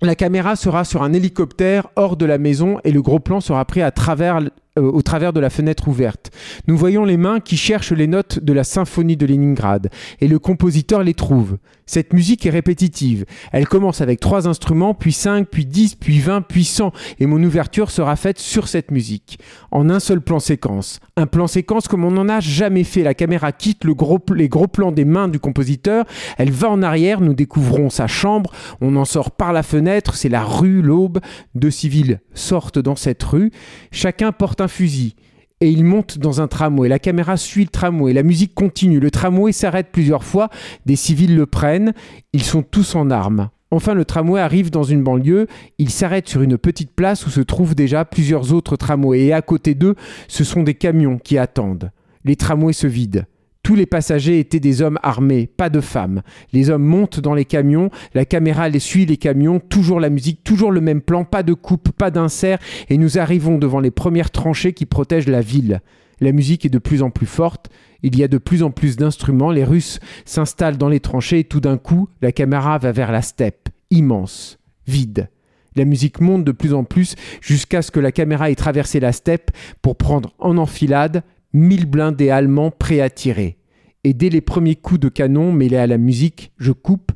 La 0.00 0.16
caméra 0.16 0.56
sera 0.56 0.84
sur 0.84 1.02
un 1.02 1.12
hélicoptère 1.12 1.88
hors 1.94 2.16
de 2.16 2.26
la 2.26 2.38
maison 2.38 2.78
et 2.82 2.90
le 2.90 3.02
gros 3.02 3.20
plan 3.20 3.40
sera 3.40 3.64
pris 3.64 3.82
à 3.82 3.92
travers 3.92 4.40
euh, 4.78 4.90
au 4.90 5.02
travers 5.02 5.34
de 5.34 5.40
la 5.40 5.50
fenêtre 5.50 5.86
ouverte. 5.86 6.30
Nous 6.66 6.78
voyons 6.78 7.04
les 7.04 7.18
mains 7.18 7.40
qui 7.40 7.58
cherchent 7.58 7.92
les 7.92 8.06
notes 8.06 8.38
de 8.38 8.54
la 8.54 8.64
symphonie 8.64 9.18
de 9.18 9.26
Leningrad 9.26 9.90
et 10.20 10.28
le 10.28 10.38
compositeur 10.38 11.02
les 11.02 11.12
trouve. 11.12 11.58
Cette 11.92 12.14
musique 12.14 12.46
est 12.46 12.50
répétitive. 12.50 13.26
Elle 13.52 13.68
commence 13.68 14.00
avec 14.00 14.18
trois 14.18 14.48
instruments, 14.48 14.94
puis 14.94 15.12
5, 15.12 15.46
puis 15.46 15.66
10, 15.66 15.96
puis 15.96 16.20
20, 16.20 16.40
puis 16.40 16.64
100 16.64 16.90
et 17.20 17.26
mon 17.26 17.42
ouverture 17.42 17.90
sera 17.90 18.16
faite 18.16 18.38
sur 18.38 18.66
cette 18.66 18.90
musique 18.90 19.38
en 19.70 19.90
un 19.90 20.00
seul 20.00 20.22
plan 20.22 20.40
séquence. 20.40 21.00
Un 21.18 21.26
plan 21.26 21.46
séquence 21.46 21.88
comme 21.88 22.06
on 22.06 22.10
n'en 22.10 22.30
a 22.30 22.40
jamais 22.40 22.84
fait. 22.84 23.02
La 23.02 23.12
caméra 23.12 23.52
quitte 23.52 23.84
gros, 23.84 24.18
les 24.34 24.48
gros 24.48 24.68
plans 24.68 24.90
des 24.90 25.04
mains 25.04 25.28
du 25.28 25.38
compositeur, 25.38 26.06
elle 26.38 26.50
va 26.50 26.70
en 26.70 26.82
arrière, 26.82 27.20
nous 27.20 27.34
découvrons 27.34 27.90
sa 27.90 28.06
chambre, 28.06 28.50
on 28.80 28.96
en 28.96 29.04
sort 29.04 29.30
par 29.30 29.52
la 29.52 29.62
fenêtre, 29.62 30.14
c'est 30.14 30.30
la 30.30 30.44
rue, 30.44 30.80
l'aube. 30.80 31.20
Deux 31.54 31.70
civils 31.70 32.22
sortent 32.32 32.78
dans 32.78 32.96
cette 32.96 33.22
rue, 33.22 33.50
chacun 33.90 34.32
porte 34.32 34.62
un 34.62 34.68
fusil. 34.68 35.14
Et 35.62 35.70
il 35.70 35.84
monte 35.84 36.18
dans 36.18 36.40
un 36.40 36.48
tramway. 36.48 36.88
La 36.88 36.98
caméra 36.98 37.36
suit 37.36 37.62
le 37.62 37.70
tramway, 37.70 38.12
la 38.12 38.24
musique 38.24 38.52
continue, 38.52 38.98
le 38.98 39.12
tramway 39.12 39.52
s'arrête 39.52 39.90
plusieurs 39.92 40.24
fois, 40.24 40.50
des 40.86 40.96
civils 40.96 41.36
le 41.36 41.46
prennent, 41.46 41.94
ils 42.32 42.42
sont 42.42 42.62
tous 42.62 42.96
en 42.96 43.10
armes. 43.10 43.48
Enfin, 43.70 43.94
le 43.94 44.04
tramway 44.04 44.40
arrive 44.40 44.72
dans 44.72 44.82
une 44.82 45.04
banlieue, 45.04 45.46
il 45.78 45.90
s'arrête 45.90 46.28
sur 46.28 46.42
une 46.42 46.58
petite 46.58 46.90
place 46.90 47.26
où 47.26 47.30
se 47.30 47.40
trouvent 47.40 47.76
déjà 47.76 48.04
plusieurs 48.04 48.52
autres 48.52 48.74
tramways, 48.74 49.26
et 49.26 49.32
à 49.32 49.40
côté 49.40 49.76
d'eux, 49.76 49.94
ce 50.26 50.42
sont 50.42 50.64
des 50.64 50.74
camions 50.74 51.16
qui 51.16 51.38
attendent. 51.38 51.92
Les 52.24 52.34
tramways 52.34 52.72
se 52.72 52.88
vident. 52.88 53.24
Tous 53.62 53.76
les 53.76 53.86
passagers 53.86 54.40
étaient 54.40 54.58
des 54.58 54.82
hommes 54.82 54.98
armés, 55.04 55.46
pas 55.46 55.70
de 55.70 55.80
femmes. 55.80 56.22
Les 56.52 56.68
hommes 56.70 56.82
montent 56.82 57.20
dans 57.20 57.34
les 57.34 57.44
camions, 57.44 57.90
la 58.12 58.24
caméra 58.24 58.68
les 58.68 58.80
suit 58.80 59.06
les 59.06 59.16
camions, 59.16 59.60
toujours 59.60 60.00
la 60.00 60.10
musique, 60.10 60.42
toujours 60.42 60.72
le 60.72 60.80
même 60.80 61.00
plan, 61.00 61.24
pas 61.24 61.44
de 61.44 61.54
coupe, 61.54 61.92
pas 61.92 62.10
d'insert, 62.10 62.58
et 62.88 62.98
nous 62.98 63.18
arrivons 63.18 63.58
devant 63.58 63.78
les 63.78 63.92
premières 63.92 64.32
tranchées 64.32 64.72
qui 64.72 64.84
protègent 64.84 65.28
la 65.28 65.42
ville. 65.42 65.80
La 66.20 66.32
musique 66.32 66.66
est 66.66 66.70
de 66.70 66.78
plus 66.78 67.02
en 67.02 67.10
plus 67.10 67.26
forte, 67.26 67.70
il 68.02 68.18
y 68.18 68.24
a 68.24 68.28
de 68.28 68.38
plus 68.38 68.64
en 68.64 68.72
plus 68.72 68.96
d'instruments, 68.96 69.52
les 69.52 69.64
Russes 69.64 70.00
s'installent 70.24 70.76
dans 70.76 70.88
les 70.88 71.00
tranchées 71.00 71.40
et 71.40 71.44
tout 71.44 71.60
d'un 71.60 71.78
coup, 71.78 72.08
la 72.20 72.32
caméra 72.32 72.78
va 72.78 72.90
vers 72.90 73.12
la 73.12 73.22
steppe, 73.22 73.68
immense, 73.90 74.58
vide. 74.88 75.28
La 75.76 75.84
musique 75.84 76.20
monte 76.20 76.44
de 76.44 76.52
plus 76.52 76.74
en 76.74 76.82
plus 76.82 77.14
jusqu'à 77.40 77.80
ce 77.80 77.92
que 77.92 78.00
la 78.00 78.12
caméra 78.12 78.50
ait 78.50 78.56
traversé 78.56 78.98
la 78.98 79.12
steppe 79.12 79.52
pour 79.80 79.96
prendre 79.96 80.32
en 80.38 80.58
enfilade 80.58 81.22
mille 81.52 81.86
blindés 81.86 82.30
allemands 82.30 82.70
prêts 82.70 83.00
à 83.00 83.10
tirer. 83.10 83.56
Et 84.04 84.14
dès 84.14 84.28
les 84.30 84.40
premiers 84.40 84.74
coups 84.76 85.00
de 85.00 85.08
canon 85.08 85.52
mêlés 85.52 85.76
à 85.76 85.86
la 85.86 85.98
musique, 85.98 86.52
je 86.58 86.72
coupe. 86.72 87.12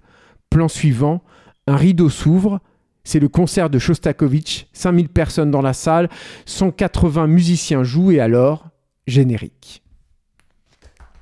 Plan 0.51 0.69
suivant, 0.69 1.23
un 1.67 1.77
rideau 1.77 2.09
s'ouvre. 2.09 2.61
C'est 3.03 3.19
le 3.21 3.29
concert 3.29 3.71
de 3.71 3.79
Shostakovich, 3.79 4.67
5000 4.73 5.09
personnes 5.09 5.51
dans 5.51 5.63
la 5.63 5.73
salle, 5.73 6.09
180 6.45 7.27
musiciens 7.29 7.83
jouent 7.85 8.11
et 8.13 8.21
alors, 8.21 8.67
générique. 9.07 9.83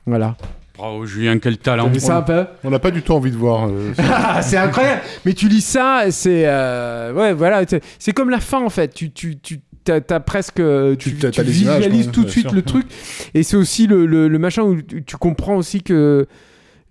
Voilà. 0.07 0.37
Bravo 0.77 1.07
Julien, 1.07 1.39
quel 1.39 1.59
talent. 1.59 1.91
ça 1.99 2.17
un 2.19 2.23
peu? 2.23 2.47
On 2.65 2.71
n'a 2.71 2.79
pas 2.79 2.91
du 2.91 3.03
tout 3.03 3.13
envie 3.13 3.31
de 3.31 3.37
voir. 3.37 3.69
euh, 3.69 3.93
Ah, 3.99 4.43
c'est 4.43 4.57
incroyable. 4.57 5.03
Mais 5.25 5.33
tu 5.33 5.49
lis 5.49 5.61
ça, 5.61 6.05
c'est 6.11 6.45
euh, 6.47 7.13
ouais, 7.13 7.33
voilà, 7.33 7.65
c'est- 7.67 7.83
c'est 7.99 8.13
comme 8.13 8.29
la 8.31 8.41
fin 8.41 8.63
en 8.65 8.71
fait. 8.71 8.93
Tu 8.93 9.13
tu 9.13 9.39
tu 9.39 9.61
t'as, 9.85 10.21
presque 10.21 10.63
tu, 10.99 11.15
Tu- 11.15 11.27
images, 11.27 11.41
visualises 11.47 12.11
tout 12.11 12.25
de 12.25 12.29
suite 12.31 12.47
sûr. 12.49 12.55
le 12.55 12.63
truc. 12.63 12.87
Et 13.35 13.43
c'est 13.43 13.57
aussi 13.57 13.87
le, 13.87 14.07
le, 14.07 14.29
le 14.29 14.39
machin 14.39 14.63
où 14.63 14.81
tu, 14.83 15.17
comprends 15.17 15.57
aussi 15.57 15.83
que 15.83 16.27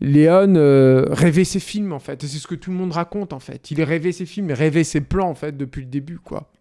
Léon 0.02 0.56
euh, 0.56 1.06
rêvait 1.10 1.44
ses 1.46 1.60
films 1.60 1.94
en 1.94 2.00
fait. 2.00 2.24
Et 2.24 2.28
c'est 2.28 2.38
ce 2.38 2.48
que 2.48 2.56
tout 2.56 2.72
le 2.72 2.78
monde 2.78 2.92
raconte 2.92 3.34
en 3.34 3.40
fait. 3.40 3.72
Il 3.72 3.82
rêvait 3.84 4.12
ses 4.12 4.26
films, 4.26 4.50
il 4.50 4.54
rêvait 4.54 4.84
ses 4.84 5.02
plans 5.02 5.30
en 5.30 5.36
fait 5.36 5.56
depuis 5.58 5.82
le 5.82 5.88
début 5.88 6.20
quoi. 6.20 6.52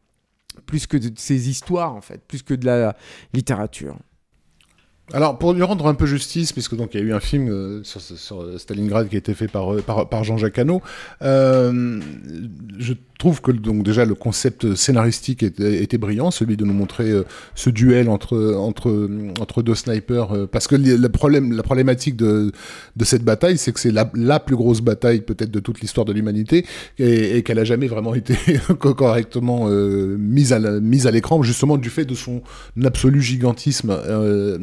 Plus 0.67 0.86
que 0.86 0.97
de 0.97 1.11
ses 1.17 1.49
histoires 1.49 1.94
en 1.94 2.01
fait, 2.01 2.20
plus 2.27 2.43
que 2.43 2.55
de 2.55 2.67
la 2.67 2.94
littérature. 3.33 3.97
Alors, 5.13 5.39
pour 5.39 5.53
lui 5.53 5.63
rendre 5.63 5.87
un 5.87 5.95
peu 5.95 6.07
justice, 6.07 6.53
puisque 6.53 6.75
donc 6.77 6.95
il 6.95 7.01
y 7.01 7.03
a 7.03 7.07
eu 7.07 7.13
un 7.13 7.21
film 7.21 7.49
euh, 7.49 7.85
sur, 7.85 8.01
sur 8.01 8.47
Stalingrad 8.59 9.09
qui 9.09 9.17
a 9.17 9.19
été 9.19 9.35
fait 9.35 9.49
par, 9.49 9.75
euh, 9.75 9.83
par, 9.83 10.25
Jean-Jacques 10.25 10.59
Hano, 10.59 10.81
euh, 11.23 12.01
je 12.79 12.95
trouve 13.23 13.41
que 13.41 13.53
donc 13.53 13.85
déjà 13.85 14.05
le 14.05 14.17
concept 14.17 14.75
scénaristique 14.75 15.45
était, 15.45 15.99
brillant, 15.99 16.33
celui 16.33 16.57
de 16.57 16.65
nous 16.65 16.73
montrer 16.73 17.09
euh, 17.09 17.23
ce 17.55 17.71
duel 17.71 18.09
entre 18.09 18.57
entre 18.57 19.09
entre 19.41 19.63
deux 19.63 19.77
snipers, 19.77 20.33
euh, 20.33 20.47
parce 20.51 20.67
que 20.67 20.75
le 20.75 21.09
problème, 21.09 21.53
la 21.53 21.63
problématique 21.63 22.17
de 22.17 22.51
de 22.97 23.05
cette 23.05 23.23
bataille, 23.23 23.59
c'est 23.59 23.71
que 23.73 23.79
c'est 23.79 23.93
la, 23.93 24.11
la 24.15 24.41
plus 24.41 24.57
grosse 24.57 24.81
bataille 24.81 25.21
peut-être 25.21 25.53
de 25.53 25.61
toute 25.61 25.81
l'histoire 25.81 26.05
de 26.05 26.13
l'humanité 26.13 26.67
et, 26.99 27.43
qu'elle 27.45 27.61
a 27.61 27.65
jamais 27.65 27.87
vraiment 27.87 28.15
été 28.15 28.35
correctement 28.79 29.69
euh, 29.69 30.17
mise 30.19 30.53
à 30.53 30.59
la- 30.59 30.81
mise 30.81 31.07
à 31.07 31.13
l'écran, 31.13 31.43
justement 31.45 31.77
du 31.77 31.91
fait 31.91 32.05
de 32.05 32.15
son 32.15 32.43
absolu 32.85 33.23
gigantisme. 33.23 33.91
Euh, 33.91 34.59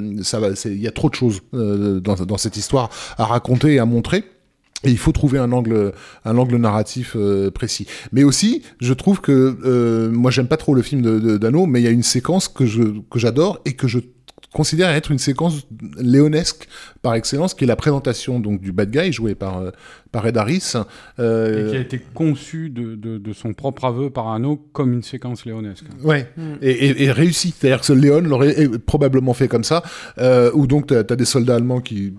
il 0.66 0.82
y 0.82 0.88
a 0.88 0.92
trop 0.92 1.09
de 1.09 1.16
choses 1.16 1.42
euh, 1.53 2.00
dans 2.00 2.38
cette 2.38 2.58
histoire 2.58 2.90
à 3.18 3.26
raconter 3.26 3.76
et 3.76 3.80
à 3.80 3.85
montrer. 3.85 4.24
Et 4.85 4.92
il 4.92 4.98
faut 4.98 5.11
trouver 5.11 5.40
un 5.40 5.51
angle, 5.51 5.93
un 6.24 6.38
angle 6.38 6.56
narratif 6.56 7.16
euh, 7.18 7.51
précis. 7.51 7.85
Mais 8.14 8.24
aussi, 8.24 8.64
je 8.80 8.93
trouve 8.93 9.19
que 9.19 9.58
euh, 9.66 10.09
moi 10.09 10.32
j'aime 10.32 10.48
pas 10.48 10.56
trop 10.56 10.74
le 10.74 10.82
film 10.82 11.01
de, 11.01 11.38
d'Anno, 11.38 11.66
mais 11.66 11.82
il 11.82 11.84
y 11.84 11.88
a 11.88 11.92
une 11.92 12.03
séquence 12.03 12.48
que 12.48 12.66
je 12.66 12.84
que 13.09 13.19
j'adore 13.19 13.59
et 13.66 13.74
que 13.74 13.88
je 13.88 14.00
considère 14.53 14.90
être 14.90 15.11
une 15.11 15.19
séquence 15.19 15.68
léonesque 16.00 16.68
par 17.02 17.14
excellence, 17.16 17.53
qui 17.53 17.64
est 17.66 17.68
la 17.68 17.76
présentation 17.76 18.40
donc 18.40 18.61
du 18.61 18.72
bad 18.72 18.90
guy 18.92 19.11
joué 19.14 19.36
par 19.36 19.60
euh, 19.60 19.72
par 20.11 20.26
Ed 20.26 20.38
Harris. 20.38 20.74
euh, 21.19 21.68
Et 21.68 21.72
qui 21.72 21.78
a 21.78 21.80
été 21.82 22.02
conçu 22.14 22.69
de, 22.69 22.95
de, 22.95 23.18
de 23.18 23.34
son 23.34 23.53
propre 23.53 23.86
aveu 23.86 24.10
par 24.10 24.30
Anno 24.30 24.58
comme 24.74 24.94
une 24.94 25.03
séquence 25.03 25.45
léonesque. 25.45 25.86
Ouais, 26.03 26.32
et, 26.61 26.72
et, 26.72 27.03
et 27.03 27.11
réussi. 27.11 27.53
C'est-à-dire 27.58 27.82
que 27.86 27.94
Léon 27.94 28.22
l'aurait 28.22 28.56
eh, 28.58 28.68
probablement 28.80 29.34
fait 29.34 29.48
comme 29.48 29.64
ça, 29.64 29.84
euh, 30.18 30.50
où 30.53 30.66
donc 30.68 30.88
t'as 30.88 31.00
as 31.00 31.16
des 31.16 31.26
soldats 31.26 31.56
allemands 31.56 31.82
qui, 31.82 32.14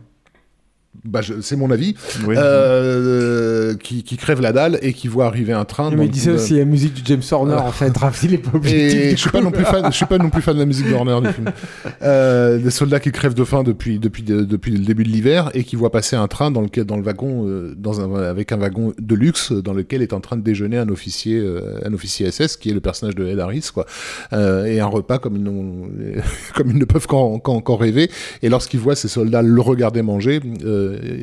bah, 1.05 1.21
c'est 1.41 1.57
mon 1.57 1.71
avis, 1.71 1.95
Oui. 2.27 2.35
euh, 2.39 3.75
qui, 3.77 4.03
qui 4.03 4.17
crèvent 4.17 4.41
la 4.41 4.53
dalle 4.53 4.79
et 4.83 4.93
qui 4.93 5.09
voient 5.09 5.27
arriver 5.27 5.53
un 5.53 5.65
train. 5.65 5.91
mais 5.91 6.07
il 6.07 6.29
euh, 6.29 6.35
aussi, 6.35 6.59
la 6.59 6.65
musique 6.65 6.95
du 6.95 7.03
James 7.05 7.23
Horner 7.31 7.55
en 7.55 7.71
fait. 7.73 7.97
Raph, 7.97 8.23
il 8.25 8.35
est 8.35 8.39
pas 8.39 8.51
objectif. 8.57 9.11
Je 9.13 9.17
suis 9.17 9.31
pas 9.31 9.41
non 9.41 9.51
plus 9.51 9.65
fan, 9.65 9.85
je 9.91 9.97
suis 9.97 10.07
pas 10.07 10.19
non 10.19 10.31
plus 10.31 10.43
fan 10.43 10.55
de 10.55 10.61
la 10.61 10.67
musique 10.67 10.89
de 10.89 10.95
Horner 10.95 11.19
du 11.27 11.33
film. 11.33 11.47
Euh, 12.03 12.59
des 12.59 12.71
soldats 12.71 12.99
qui 13.01 13.13
crèvent 13.13 13.35
de 13.35 13.45
faim 13.45 13.63
depuis 13.63 13.99
depuis 13.99 14.23
de- 14.23 14.43
depuis 14.43 14.73
le 14.73 14.79
début 14.85 15.05
de 15.05 15.09
l'hiver 15.11 15.51
et 15.55 15.65
qui 15.65 15.77
voient 15.77 15.93
passer 15.93 16.17
un 16.17 16.29
train 16.29 16.51
dans 16.51 16.63
lequel 16.63 16.85
dans 16.85 16.97
le 16.97 17.03
wagon 17.03 17.47
euh, 17.47 17.75
dans 17.77 18.01
un 18.01 18.23
avec 18.23 18.53
un 18.53 18.57
wagon 18.57 18.95
de 18.99 19.15
luxe 19.15 19.53
dans 19.53 19.75
lequel 19.75 20.01
est 20.01 20.13
en 20.15 20.21
train 20.21 20.37
de 20.37 20.43
déjeuner 20.43 20.79
un 20.79 20.89
officier 20.89 21.39
euh, 21.39 21.79
un 21.85 21.93
officier 21.93 22.31
SS 22.31 22.57
qui 22.57 22.71
est 22.71 22.75
le 22.75 22.81
personnage 22.81 23.15
de 23.17 23.27
Ed 23.27 23.39
Harris 23.39 23.69
quoi 23.73 23.85
Euh, 24.33 24.65
et 24.65 24.81
un 24.81 24.87
repas 24.87 25.19
comme 25.19 25.37
ils 25.37 25.43
n'ont 25.43 25.89
comme 26.55 26.71
ils 26.71 26.79
ne 26.79 26.85
peuvent 26.87 27.07
qu'en 27.07 27.77
rêver 27.77 28.11
et 28.43 28.49
lorsqu'ils 28.49 28.81
voient 28.81 28.97
ces 28.97 29.09
soldats 29.09 29.43
le 29.43 29.61
regarder 29.61 30.01
manger 30.03 30.41
euh, 30.65 30.80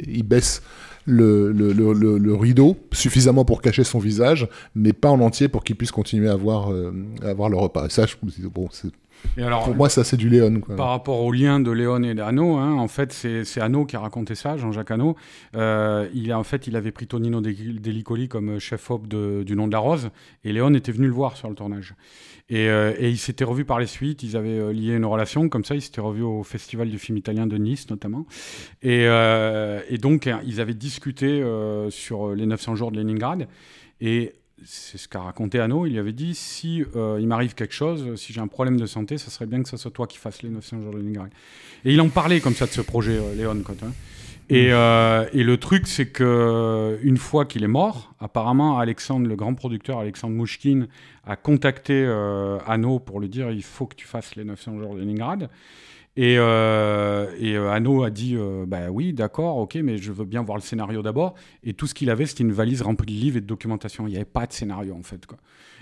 ils 0.08 0.24
baissent 0.24 0.61
le, 1.06 1.52
le, 1.53 1.72
le, 1.72 1.94
le- 1.94 2.18
le 2.18 2.36
rideau 2.36 2.76
suffisamment 2.92 3.45
pour 3.45 3.61
cacher 3.61 3.84
son 3.86 4.00
visage, 4.00 4.48
mais 4.76 4.92
pas 4.94 5.10
en 5.10 5.22
entier 5.22 5.48
pour 5.48 5.64
qu'il 5.64 5.76
puisse 5.77 5.92
continuer 5.92 6.30
à 6.30 6.36
voir, 6.36 6.72
euh, 6.72 6.92
à 7.24 7.34
voir 7.34 7.50
le 7.50 7.58
repas. 7.58 7.88
Ça, 7.90 8.06
je, 8.06 8.16
bon, 8.50 8.68
c'est- 8.72 8.90
Et 9.38 9.42
alors, 9.44 9.64
pour 9.64 9.76
moi, 9.76 9.88
ça 9.90 10.03
c'est 10.03 10.18
du 10.18 10.27
Léon. 10.30 10.60
Quoi. 10.60 10.76
Par 10.76 10.90
rapport 10.90 11.22
au 11.22 11.32
lien 11.32 11.60
de 11.61 11.72
Léon 11.72 12.03
et 12.03 12.14
d'Anno, 12.14 12.58
hein, 12.58 12.74
en 12.74 12.88
fait, 12.90 13.14
c'est 13.14 13.61
Anno 13.61 13.86
qui 13.86 13.95
a 13.95 14.00
raconté 14.02 14.36
ça, 14.36 14.58
Jean-Jacques 14.58 14.92
Anno. 14.92 15.16
Euh, 15.56 16.08
il 16.14 16.32
a, 16.32 16.38
en 16.38 16.44
fait, 16.44 16.68
il 16.68 16.76
avait 16.76 16.92
pris 16.92 17.08
Tonino 17.08 17.40
Del- 17.42 17.80
Delicoli 17.82 18.27
comme 18.27 18.60
chef-op 18.60 19.08
de- 19.08 19.44
du 19.44 19.56
Nom 19.56 19.68
de 19.68 19.72
la 19.72 19.80
Rose, 19.80 20.10
et 20.44 20.52
Léon 20.53 20.74
était 20.76 20.92
venu 20.92 21.08
le 21.08 21.14
voir 21.14 21.36
sur 21.38 21.48
le 21.50 21.56
tournage. 21.56 21.95
Et, 22.50 22.69
euh, 22.69 22.93
et 22.98 23.09
ils 23.09 23.17
s'étaient 23.17 23.43
revus 23.43 23.66
par 23.66 23.80
les 23.80 23.88
suites, 23.88 24.24
ils 24.24 24.38
avaient 24.38 24.59
euh, 24.59 24.72
lié 24.72 24.93
une 24.93 25.06
relation, 25.06 25.50
comme 25.50 25.66
ça, 25.66 25.76
ils 25.76 25.82
s'étaient 25.82 26.01
revus 26.01 26.22
au 26.22 26.43
Festival 26.43 26.90
du 26.90 26.98
film 26.98 27.17
italien 27.17 27.45
de 27.45 27.58
Nice, 27.58 27.90
notamment. 27.90 28.26
Et, 28.82 29.06
euh, 29.08 29.82
donc, 30.00 30.27
hein, 30.27 30.42
ils 30.45 30.61
avaient 30.61 30.74
discuté 30.74 31.43
sur 31.90 32.34
les 32.34 32.45
900 32.45 32.76
jours 32.76 32.92
de 32.92 32.98
Leningrad, 32.98 33.48
et 34.00 34.34
c'est 34.64 34.98
ce 34.98 35.08
qu'a 35.08 35.19
raconté 35.19 35.59
Anno. 35.59 35.85
Il 35.85 35.93
lui 35.93 36.00
avait 36.00 36.14
dit 36.14 36.34
si 36.34 36.84
il 36.95 37.27
m'arrive 37.27 37.53
quelque 37.53 37.74
chose, 37.74 38.16
si 38.16 38.34
j'ai 38.34 38.42
un 38.42 38.48
problème 38.48 38.80
de 38.80 38.85
santé, 38.85 39.17
ça 39.17 39.30
serait 39.30 39.45
bien 39.45 39.61
que 39.61 39.69
ce 39.69 39.77
soit 39.77 39.92
toi 39.92 40.08
qui 40.08 40.17
fasses 40.17 40.42
les 40.42 40.50
900 40.50 40.82
jours 40.82 40.93
de 40.93 40.98
Leningrad. 40.98 41.30
Et 41.85 41.93
il 41.93 42.01
en 42.01 42.09
parlait 42.09 42.40
comme 42.40 42.56
ça 42.56 42.66
de 42.66 42.72
ce 42.72 42.82
projet, 42.82 43.19
Léon. 43.35 43.61
Et, 44.50 44.72
euh, 44.72 45.26
et 45.34 45.43
le 45.43 45.58
truc, 45.58 45.88
c'est 45.88 46.08
que 46.08 46.98
une 47.01 47.17
fois 47.17 47.45
qu'il 47.45 47.64
est 47.64 47.67
mort, 47.67 48.14
apparemment, 48.19 48.80
Alexandre, 48.80 49.27
le 49.27 49.35
grand 49.35 49.53
producteur, 49.53 50.00
Alexandre 50.00 50.35
Mouchkine, 50.35 50.88
a 51.26 51.35
contacté 51.35 52.06
euh, 52.06 52.58
Anno 52.66 53.00
pour 53.00 53.19
lui 53.19 53.27
dire 53.27 53.51
il 53.51 53.64
faut 53.64 53.85
que 53.85 53.95
tu 53.95 54.08
fasses 54.08 54.35
les 54.35 54.45
900 54.45 54.80
jours 54.80 54.95
de 54.95 55.00
Leningrad. 55.01 55.50
Et, 56.17 56.38
euh, 56.40 57.32
et 57.38 57.56
euh, 57.56 57.69
Anno 57.69 58.03
a 58.03 58.09
dit 58.09 58.35
euh, 58.35 58.66
bah 58.67 58.90
oui, 58.90 59.14
d'accord, 59.14 59.58
ok, 59.58 59.76
mais 59.76 60.00
je 60.00 60.11
veux 60.11 60.26
bien 60.26 60.42
voir 60.42 60.58
le 60.58 60.64
scénario 60.64 61.03
d'abord. 61.03 61.35
Et 61.64 61.74
tout 61.74 61.85
ce 61.85 61.93
qu'il 61.93 62.09
avait, 62.09 62.26
c'était 62.26 62.43
une 62.43 62.51
valise 62.51 62.82
remplie 62.82 63.06
de 63.06 63.11
livres 63.11 63.38
et 63.38 63.42
de 63.42 63.45
documentation. 63.45 64.08
Il 64.08 64.09
n'y 64.09 64.16
avait 64.16 64.26
pas 64.26 64.48
de 64.48 64.53
scénario 64.53 64.95
en 64.95 65.03
fait. 65.03 65.27
Quoi. 65.27 65.38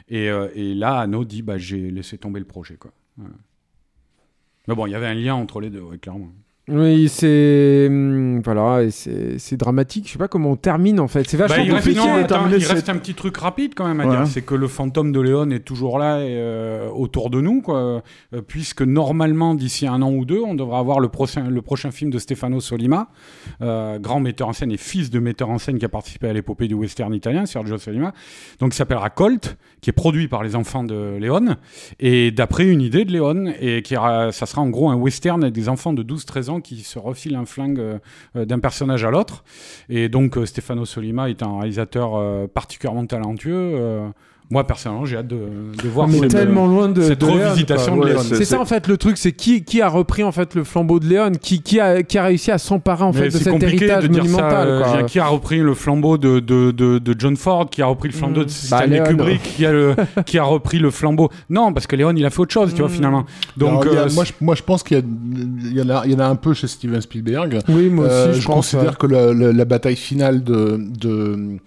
Et, 0.09 0.29
euh, 0.29 0.49
et 0.53 0.75
là, 0.75 0.99
Anno 0.99 1.23
dit 1.23 1.41
bah 1.41 1.57
j'ai 1.57 1.89
laissé 1.89 2.17
tomber 2.17 2.41
le 2.41 2.45
projet. 2.45 2.75
Quoi. 2.75 2.91
Mais 4.67 4.75
bon, 4.75 4.87
il 4.87 4.91
y 4.91 4.95
avait 4.95 5.07
un 5.07 5.13
lien 5.13 5.35
entre 5.35 5.61
les 5.61 5.69
deux, 5.69 5.79
ouais, 5.79 5.97
clairement. 5.97 6.33
Oui, 6.67 7.09
c'est 7.09 7.85
hum, 7.89 8.41
voilà, 8.43 8.89
c'est 8.89 9.55
dramatique. 9.55 10.07
Je 10.07 10.13
sais 10.13 10.17
pas 10.17 10.27
comment 10.27 10.51
on 10.51 10.55
termine 10.55 10.99
en 10.99 11.07
fait. 11.07 11.29
C'est 11.29 11.37
vachement 11.37 11.57
Bah, 11.57 11.63
il 11.63 11.71
reste, 11.73 11.95
non, 11.95 12.15
attends, 12.15 12.47
il 12.49 12.89
un 12.89 12.97
petit 12.97 13.13
truc 13.13 13.37
rapide 13.37 13.73
quand 13.75 13.87
même 13.87 13.99
à 13.99 14.05
Ouais. 14.07 14.15
dire, 14.17 14.25
c'est 14.27 14.41
que 14.41 14.55
le 14.55 14.67
fantôme 14.67 15.11
de 15.11 15.19
Léon 15.19 15.51
est 15.51 15.59
toujours 15.59 15.99
là 15.99 16.21
et, 16.21 16.25
euh, 16.29 16.89
autour 16.89 17.29
de 17.29 17.39
nous, 17.39 17.61
quoi, 17.61 18.01
Euh, 18.33 18.41
puisque 18.47 18.81
normalement 18.81 19.53
d'ici 19.53 19.85
un 19.85 20.01
an 20.01 20.11
ou 20.11 20.25
deux, 20.25 20.39
on 20.41 20.55
devra 20.55 20.79
avoir 20.79 20.99
le 20.99 21.07
prochain, 21.09 21.49
le 21.49 21.61
prochain 21.61 21.91
film 21.91 22.09
de 22.09 22.17
Stefano 22.17 22.59
Solima, 22.59 23.09
euh, 23.61 23.99
grand 23.99 24.19
metteur 24.19 24.47
en 24.47 24.53
scène 24.53 24.71
et 24.71 24.77
fils 24.77 25.11
de 25.11 25.19
metteur 25.19 25.49
en 25.51 25.59
scène 25.59 25.77
qui 25.77 25.85
a 25.85 25.89
participé 25.89 26.29
à 26.29 26.33
l'épopée 26.33 26.67
du 26.67 26.73
western 26.73 27.13
italien, 27.13 27.45
Sergio 27.45 27.77
Solima, 27.77 28.11
donc 28.59 28.73
il 28.73 28.77
s'appellera 28.77 29.11
Colt, 29.11 29.55
qui 29.81 29.91
est 29.91 29.93
produit 29.93 30.27
par 30.27 30.43
les 30.43 30.55
enfants 30.55 30.83
de 30.83 31.17
Léon, 31.19 31.57
et 31.99 32.31
d'après 32.31 32.65
une 32.65 32.81
idée 32.81 33.05
de 33.05 33.11
Léon, 33.11 33.53
et 33.61 33.83
qui 33.83 33.93
ça 33.93 34.31
sera 34.47 34.61
en 34.63 34.69
gros 34.69 34.89
un 34.89 34.95
western 34.95 35.43
avec 35.43 35.53
des 35.53 35.69
enfants 35.69 35.93
de 35.93 36.01
12-13 36.01 36.49
ans 36.49 36.54
qui 36.61 36.81
se 36.81 36.99
refilent 36.99 37.35
un 37.35 37.45
flingue 37.45 37.79
euh, 37.79 38.45
d'un 38.45 38.59
personnage 38.59 39.03
à 39.03 39.11
l'autre. 39.11 39.43
Et 39.89 40.09
donc 40.09 40.37
euh, 40.37 40.45
Stefano 40.45 40.85
Solima 40.85 41.29
est 41.29 41.43
un 41.43 41.59
réalisateur 41.59 42.15
euh, 42.15 42.47
particulièrement 42.47 43.05
talentueux. 43.05 44.11
Moi, 44.51 44.63
personnellement, 44.67 45.05
j'ai 45.05 45.17
hâte 45.17 45.27
de, 45.27 45.37
de 45.83 45.89
voir 45.89 46.07
cette, 46.09 46.27
tellement 46.29 46.67
loin 46.67 46.87
de 46.87 47.01
cette 47.01 47.19
de 47.21 47.25
Léon, 47.25 47.49
revisitation 47.49 47.95
quoi. 47.95 48.05
de 48.05 48.09
Léon. 48.11 48.21
c'est- 48.21 48.45
ça 48.45 48.59
en 48.61 48.65
fait 48.65 48.87
le 48.87 48.95
truc, 48.97 49.17
c'est 49.17 49.31
qui, 49.31 49.63
qui 49.63 49.81
a 49.81 49.89
repris 49.89 50.23
en 50.23 50.31
fait 50.31 50.53
le 50.53 50.63
flambeau 50.63 50.99
de 50.99 51.07
Léon, 51.07 51.31
qui, 51.41 51.63
qui, 51.63 51.79
a, 51.79 52.03
qui 52.03 52.19
a 52.19 52.25
réussi 52.25 52.51
à 52.51 52.59
s'emparer 52.59 53.03
en 53.05 53.11
fait 53.11 53.21
Mais 53.21 53.25
de 53.27 53.31
c'est 53.31 53.43
cet 53.45 53.53
compliqué 53.53 53.85
héritage 53.85 54.03
de 54.03 54.07
dire 54.09 54.23
ça. 54.25 54.29
monumental. 54.29 54.67
euh, 54.67 54.83
quoi. 54.83 55.03
qui 55.03 55.17
a 55.19 55.25
repris 55.25 55.57
le 55.59 55.73
flambeau 55.73 56.19
de, 56.19 56.39
de, 56.39 56.69
de, 56.69 56.99
de 56.99 57.15
John 57.17 57.35
Ford, 57.37 57.67
qui 57.69 57.81
a 57.81 57.87
repris 57.87 58.09
le 58.09 58.13
flambeau 58.13 58.41
Mm. 58.41 58.43
de 58.43 58.49
Bah, 58.49 58.77
Stanley 58.77 58.87
Léon. 58.97 59.03
Kubrick, 59.05 59.41
qui 59.41 59.65
a, 59.65 59.71
le, 59.71 59.95
qui 60.27 60.37
a 60.37 60.43
repris 60.43 60.77
le 60.77 60.91
flambeau. 60.91 61.29
Non, 61.49 61.73
parce 61.73 61.87
que 61.87 61.95
Léon, 61.95 62.13
il 62.15 62.23
a 62.25 62.29
fait 62.29 62.39
autre 62.41 62.53
chose, 62.53 62.71
tu 62.73 62.81
vois, 62.81 62.89
Mm. 62.89 62.93
finalement. 62.93 63.25
Donc, 63.57 63.81
Alors, 63.81 63.95
a- 63.95 63.99
euh, 64.01 64.09
moi, 64.13 64.25
je, 64.25 64.31
moi, 64.41 64.53
je 64.53 64.61
pense 64.61 64.83
qu'il 64.83 64.97
y, 64.97 64.99
a- 64.99 65.03
il 65.71 65.77
y, 65.77 65.81
en 65.81 65.89
a- 65.89 66.03
il 66.05 66.11
y 66.11 66.15
en 66.15 66.19
a 66.19 66.25
un 66.27 66.35
peu 66.35 66.53
chez 66.53 66.67
Steven 66.67 67.01
Spielberg. 67.01 67.59
Oui, 67.67 67.89
moi 67.89 68.05
aussi, 68.05 68.13
Euh, 68.13 68.33
je, 68.33 68.41
je, 68.41 68.45
pense. 68.45 68.55
considère 68.71 68.91
ouais. 68.91 68.95
que 68.99 69.07
la, 69.07 69.33
la- 69.33 69.51
la 69.53 69.65
bataille 69.65 69.95
finale 69.95 70.43
de, 70.43 70.77
de, 70.79 71.57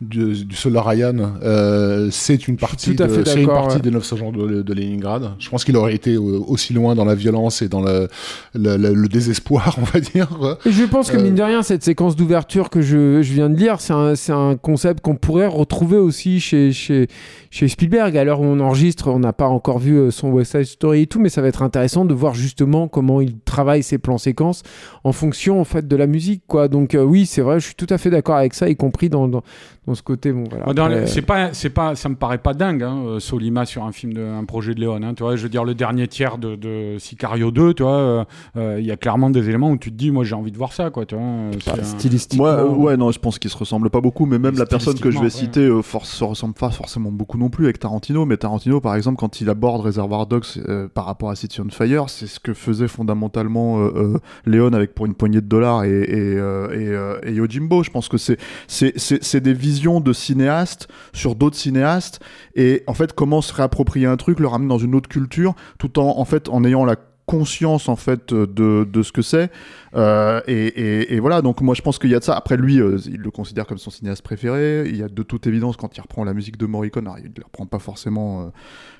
du, 0.00 0.44
du 0.44 0.54
Solar 0.56 0.84
Ryan, 0.86 1.14
euh, 1.42 2.08
c'est 2.10 2.48
une 2.48 2.56
partie, 2.58 2.94
de, 2.94 3.02
une 3.38 3.46
partie 3.46 3.76
ouais. 3.76 3.80
des 3.82 3.90
900 3.90 4.16
jours 4.16 4.32
de, 4.32 4.60
de 4.62 4.74
Leningrad. 4.74 5.32
Je 5.38 5.48
pense 5.48 5.64
qu'il 5.64 5.76
aurait 5.76 5.94
été 5.94 6.18
aussi 6.18 6.74
loin 6.74 6.94
dans 6.94 7.06
la 7.06 7.14
violence 7.14 7.62
et 7.62 7.68
dans 7.68 7.80
le, 7.80 8.08
le, 8.54 8.76
le- 8.76 8.92
le 8.94 9.08
désespoir, 9.08 9.76
on 9.80 9.84
va 9.84 10.00
dire. 10.00 10.28
Et 10.66 10.70
je 10.72 10.84
pense 10.84 11.10
que 11.10 11.16
Euh, 11.16 11.22
mine 11.22 11.34
de 11.34 11.42
rien, 11.42 11.62
cette 11.62 11.82
séquence 11.82 12.14
d'ouverture 12.14 12.68
que 12.68 12.82
je, 12.82 13.22
je 13.22 13.32
viens 13.32 13.48
de 13.48 13.56
lire, 13.56 13.80
c'est 13.80 13.92
un, 14.32 14.56
concept 14.56 15.00
qu'on 15.02 15.16
pourrait 15.16 15.46
retrouver 15.46 15.96
aussi 15.96 16.40
chez, 16.40 16.72
chez, 16.72 17.08
chez 17.50 17.66
Spielberg. 17.68 18.16
À 18.18 18.24
l'heure 18.24 18.40
où 18.40 18.44
on 18.44 18.60
enregistre, 18.60 19.08
on 19.08 19.18
n'a 19.18 19.32
pas 19.32 19.48
encore 19.48 19.78
vu 19.78 19.96
euh, 19.96 20.10
son 20.10 20.28
West 20.30 20.52
Side 20.52 20.64
Story 20.64 21.02
et 21.02 21.06
tout, 21.06 21.20
mais 21.20 21.30
ça 21.30 21.40
va 21.40 21.48
être 21.48 21.62
intéressant 21.62 22.04
de 22.04 22.12
voir 22.12 22.34
justement 22.34 22.86
comment 22.88 23.20
il 23.22 23.38
travaille 23.46 23.82
ses 23.82 23.96
plans 23.98 24.18
séquences 24.18 24.62
en 25.04 25.12
fonction 25.12 25.58
en 25.60 25.64
fait 25.64 25.88
de 25.88 25.96
la 25.96 26.06
musique, 26.06 26.42
quoi. 26.46 26.68
Donc 26.68 26.94
euh, 26.94 27.02
oui, 27.02 27.24
c'est 27.24 27.40
vrai, 27.40 27.60
je 27.60 27.64
suis 27.66 27.74
tout 27.74 27.86
à 27.88 27.96
fait 27.96 28.10
d'accord 28.10 28.36
avec 28.36 28.52
ça, 28.52 28.68
y 28.68 28.76
compris 28.76 29.08
dans, 29.08 29.26
dans, 29.28 29.42
dans 29.86 29.94
ce 29.94 30.02
côté. 30.02 30.32
Bon, 30.32 30.44
voilà. 30.50 30.64
Après, 30.66 31.06
c'est 31.06 31.22
pas, 31.22 31.52
c'est 31.52 31.70
pas, 31.70 31.94
ça 31.94 32.08
me 32.08 32.14
paraît 32.16 32.38
pas 32.38 32.54
dingue, 32.54 32.82
hein, 32.82 33.02
euh, 33.06 33.20
Solima 33.20 33.64
sur 33.66 33.84
un 33.84 33.92
film, 33.92 34.12
de, 34.12 34.22
un 34.22 34.44
projet 34.44 34.74
de 34.74 34.80
Léon. 34.80 35.00
Hein, 35.02 35.14
tu 35.14 35.22
vois, 35.22 35.36
je 35.36 35.42
veux 35.42 35.48
dire, 35.48 35.64
le 35.64 35.74
dernier 35.74 36.08
tiers 36.08 36.38
de, 36.38 36.56
de 36.56 36.96
Sicario 36.98 37.50
2, 37.50 37.74
tu 37.74 37.82
vois, 37.82 37.92
euh, 37.92 38.24
euh, 38.56 38.76
il 38.80 38.86
y 38.86 38.90
a 38.90 38.96
clairement 38.96 39.30
des 39.30 39.48
éléments 39.48 39.70
où 39.70 39.76
tu 39.76 39.90
te 39.90 39.96
dis, 39.96 40.10
moi, 40.10 40.24
j'ai 40.24 40.34
envie 40.34 40.52
de 40.52 40.56
voir 40.58 40.72
ça, 40.72 40.90
quoi, 40.90 41.06
tu 41.06 41.14
vois. 41.14 41.24
euh, 41.24 41.50
bah, 41.66 41.74
stylistiquement. 41.82 42.46
Euh, 42.46 42.64
ouais, 42.68 42.96
non, 42.96 43.10
je 43.12 43.18
pense 43.18 43.38
qu'ils 43.38 43.50
se 43.50 43.56
ressemblent 43.56 43.90
pas 43.90 44.00
beaucoup, 44.00 44.26
mais 44.26 44.38
même 44.38 44.56
la 44.58 44.66
personne 44.66 44.98
que 44.98 45.10
je 45.10 45.18
vais 45.20 45.30
citer 45.30 45.60
euh, 45.60 45.82
force, 45.82 46.10
se 46.10 46.24
ressemble 46.24 46.54
pas 46.54 46.70
forcément 46.70 47.12
beaucoup 47.12 47.38
non 47.38 47.48
plus 47.50 47.64
avec 47.64 47.78
Tarantino. 47.78 48.26
Mais 48.26 48.36
Tarantino, 48.36 48.80
par 48.80 48.94
exemple, 48.96 49.18
quand 49.18 49.40
il 49.40 49.48
aborde 49.50 49.82
Reservoir 49.82 50.26
Dogs 50.26 50.44
euh, 50.68 50.88
par 50.88 51.04
rapport 51.06 51.30
à 51.30 51.36
City 51.36 51.60
on 51.60 51.68
Fire, 51.70 52.08
c'est 52.08 52.26
ce 52.26 52.40
que 52.40 52.54
faisait 52.54 52.88
fondamentalement 52.88 53.78
euh, 53.80 53.92
euh, 53.96 54.18
Léon 54.46 54.72
avec 54.72 54.94
pour 54.94 55.06
une 55.06 55.14
poignée 55.14 55.40
de 55.40 55.46
dollars 55.46 55.84
et, 55.84 55.90
et, 55.90 56.36
euh, 56.38 56.70
et, 56.72 56.88
euh, 56.88 57.18
et 57.22 57.32
Yojimbo. 57.32 57.82
Je 57.82 57.90
pense 57.90 58.08
que 58.08 58.16
c'est 58.18 58.38
c'est 58.66 58.92
c'est 58.96 59.22
c'est 59.22 59.40
des 59.40 59.52
visions 59.52 59.75
de 59.76 60.12
cinéastes 60.12 60.88
sur 61.12 61.34
d'autres 61.34 61.56
cinéastes 61.56 62.20
et 62.54 62.82
en 62.86 62.94
fait 62.94 63.12
comment 63.12 63.40
se 63.40 63.52
réapproprier 63.52 64.06
un 64.06 64.16
truc, 64.16 64.40
le 64.40 64.48
ramener 64.48 64.68
dans 64.68 64.78
une 64.78 64.94
autre 64.94 65.08
culture, 65.08 65.54
tout 65.78 65.98
en 65.98 66.18
en 66.18 66.24
fait 66.24 66.48
en 66.48 66.64
ayant 66.64 66.84
la 66.84 66.96
conscience 67.26 67.88
en 67.88 67.96
fait 67.96 68.32
de, 68.32 68.88
de 68.90 69.02
ce 69.02 69.12
que 69.12 69.22
c'est 69.22 69.50
euh, 69.96 70.40
et, 70.46 71.18
voilà 71.20 71.42
donc 71.42 71.60
moi 71.60 71.74
je 71.74 71.82
pense 71.82 71.98
qu'il 71.98 72.10
y 72.10 72.14
a 72.14 72.18
de 72.18 72.24
ça. 72.24 72.36
Après 72.36 72.56
lui 72.56 72.80
euh, 72.80 72.98
il 73.06 73.20
le 73.20 73.30
considère 73.30 73.66
comme 73.66 73.78
son 73.78 73.90
cinéaste 73.90 74.22
préféré. 74.22 74.84
Il 74.86 74.96
y 74.96 75.02
a 75.02 75.08
de 75.08 75.22
toute 75.22 75.46
évidence 75.46 75.76
quand 75.76 75.96
il 75.96 76.00
reprend 76.00 76.24
la 76.24 76.34
musique 76.34 76.56
de 76.56 76.66
Morricone 76.66 77.10
il 77.18 77.30
ne 77.36 77.44
reprend 77.44 77.66
pas 77.66 77.78
forcément 77.78 78.52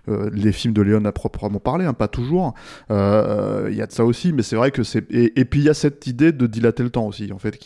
euh, 0.08 0.30
les 0.32 0.52
films 0.52 0.74
de 0.74 0.82
Léon 0.82 1.04
à 1.04 1.12
proprement 1.12 1.58
parler 1.58 1.84
hein, 1.84 1.92
pas 1.92 2.08
toujours. 2.08 2.54
Il 2.90 2.94
y 3.74 3.82
a 3.82 3.86
de 3.86 3.92
ça 3.92 4.04
aussi 4.04 4.32
mais 4.32 4.42
c'est 4.42 4.56
vrai 4.56 4.70
que 4.70 4.82
c'est 4.82 5.06
et, 5.10 5.44
puis 5.44 5.60
il 5.60 5.66
y 5.66 5.68
a 5.68 5.74
cette 5.74 6.06
idée 6.06 6.32
de 6.32 6.46
dilater 6.46 6.82
le 6.82 6.90
temps 6.90 7.06
aussi 7.06 7.32
en 7.32 7.38
fait 7.38 7.58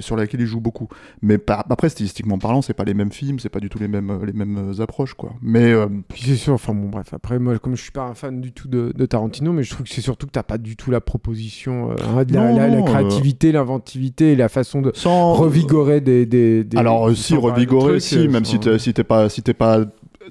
sur 0.00 0.16
laquelle 0.16 0.40
il 0.40 0.46
joue 0.46 0.60
beaucoup. 0.60 0.88
Mais 1.22 1.38
après 1.48 1.88
stylistiquement 1.88 2.38
parlant 2.38 2.62
c'est 2.62 2.74
pas 2.74 2.84
les 2.84 2.94
mêmes 2.94 3.12
films 3.12 3.38
c'est 3.38 3.48
pas 3.48 3.60
du 3.60 3.68
tout 3.68 3.78
les 3.78 3.88
mêmes 3.88 4.74
approches 4.80 5.14
quoi. 5.14 5.32
Mais 5.40 5.74
Puis 6.08 6.22
c'est 6.26 6.36
sûr, 6.36 6.54
enfin 6.54 6.74
bon, 6.74 6.88
bref, 6.88 7.12
après, 7.12 7.38
moi, 7.38 7.58
comme 7.58 7.76
je 7.76 7.82
suis 7.82 7.92
pas 7.92 8.04
un 8.04 8.14
fan 8.14 8.40
du 8.40 8.52
tout 8.52 8.68
de, 8.68 8.92
Tarantino, 9.06 9.52
mais 9.52 9.62
je 9.62 9.70
trouve 9.70 9.86
que 9.86 9.92
c'est 9.92 10.00
surtout 10.00 10.26
que 10.26 10.32
t'as 10.32 10.42
pas 10.42 10.58
du 10.58 10.76
tout 10.76 10.90
la 10.90 11.00
proposition, 11.00 11.92
hein, 11.92 12.24
la, 12.34 12.50
Non, 12.50 12.56
la- 12.56 12.68
la 12.68 12.76
non, 12.78 12.84
créativité, 12.84 13.52
l'inventivité 13.52 14.32
et 14.32 14.36
la 14.36 14.48
façon 14.48 14.82
de 14.82 14.92
sans 14.94 15.32
revigorer 15.34 16.00
des. 16.00 16.26
des, 16.26 16.64
des- 16.64 16.76
Alors 16.76 17.06
euh, 17.06 17.10
des 17.10 17.16
si 17.16 17.36
revigorer, 17.36 18.00
si 18.00 18.18
euh, 18.26 18.30
même 18.30 18.44
si 18.44 18.58
t'es 18.60 18.78
si 18.78 18.92
pas 18.92 19.28
si 19.28 19.42
t'es 19.42 19.54
pas 19.54 19.80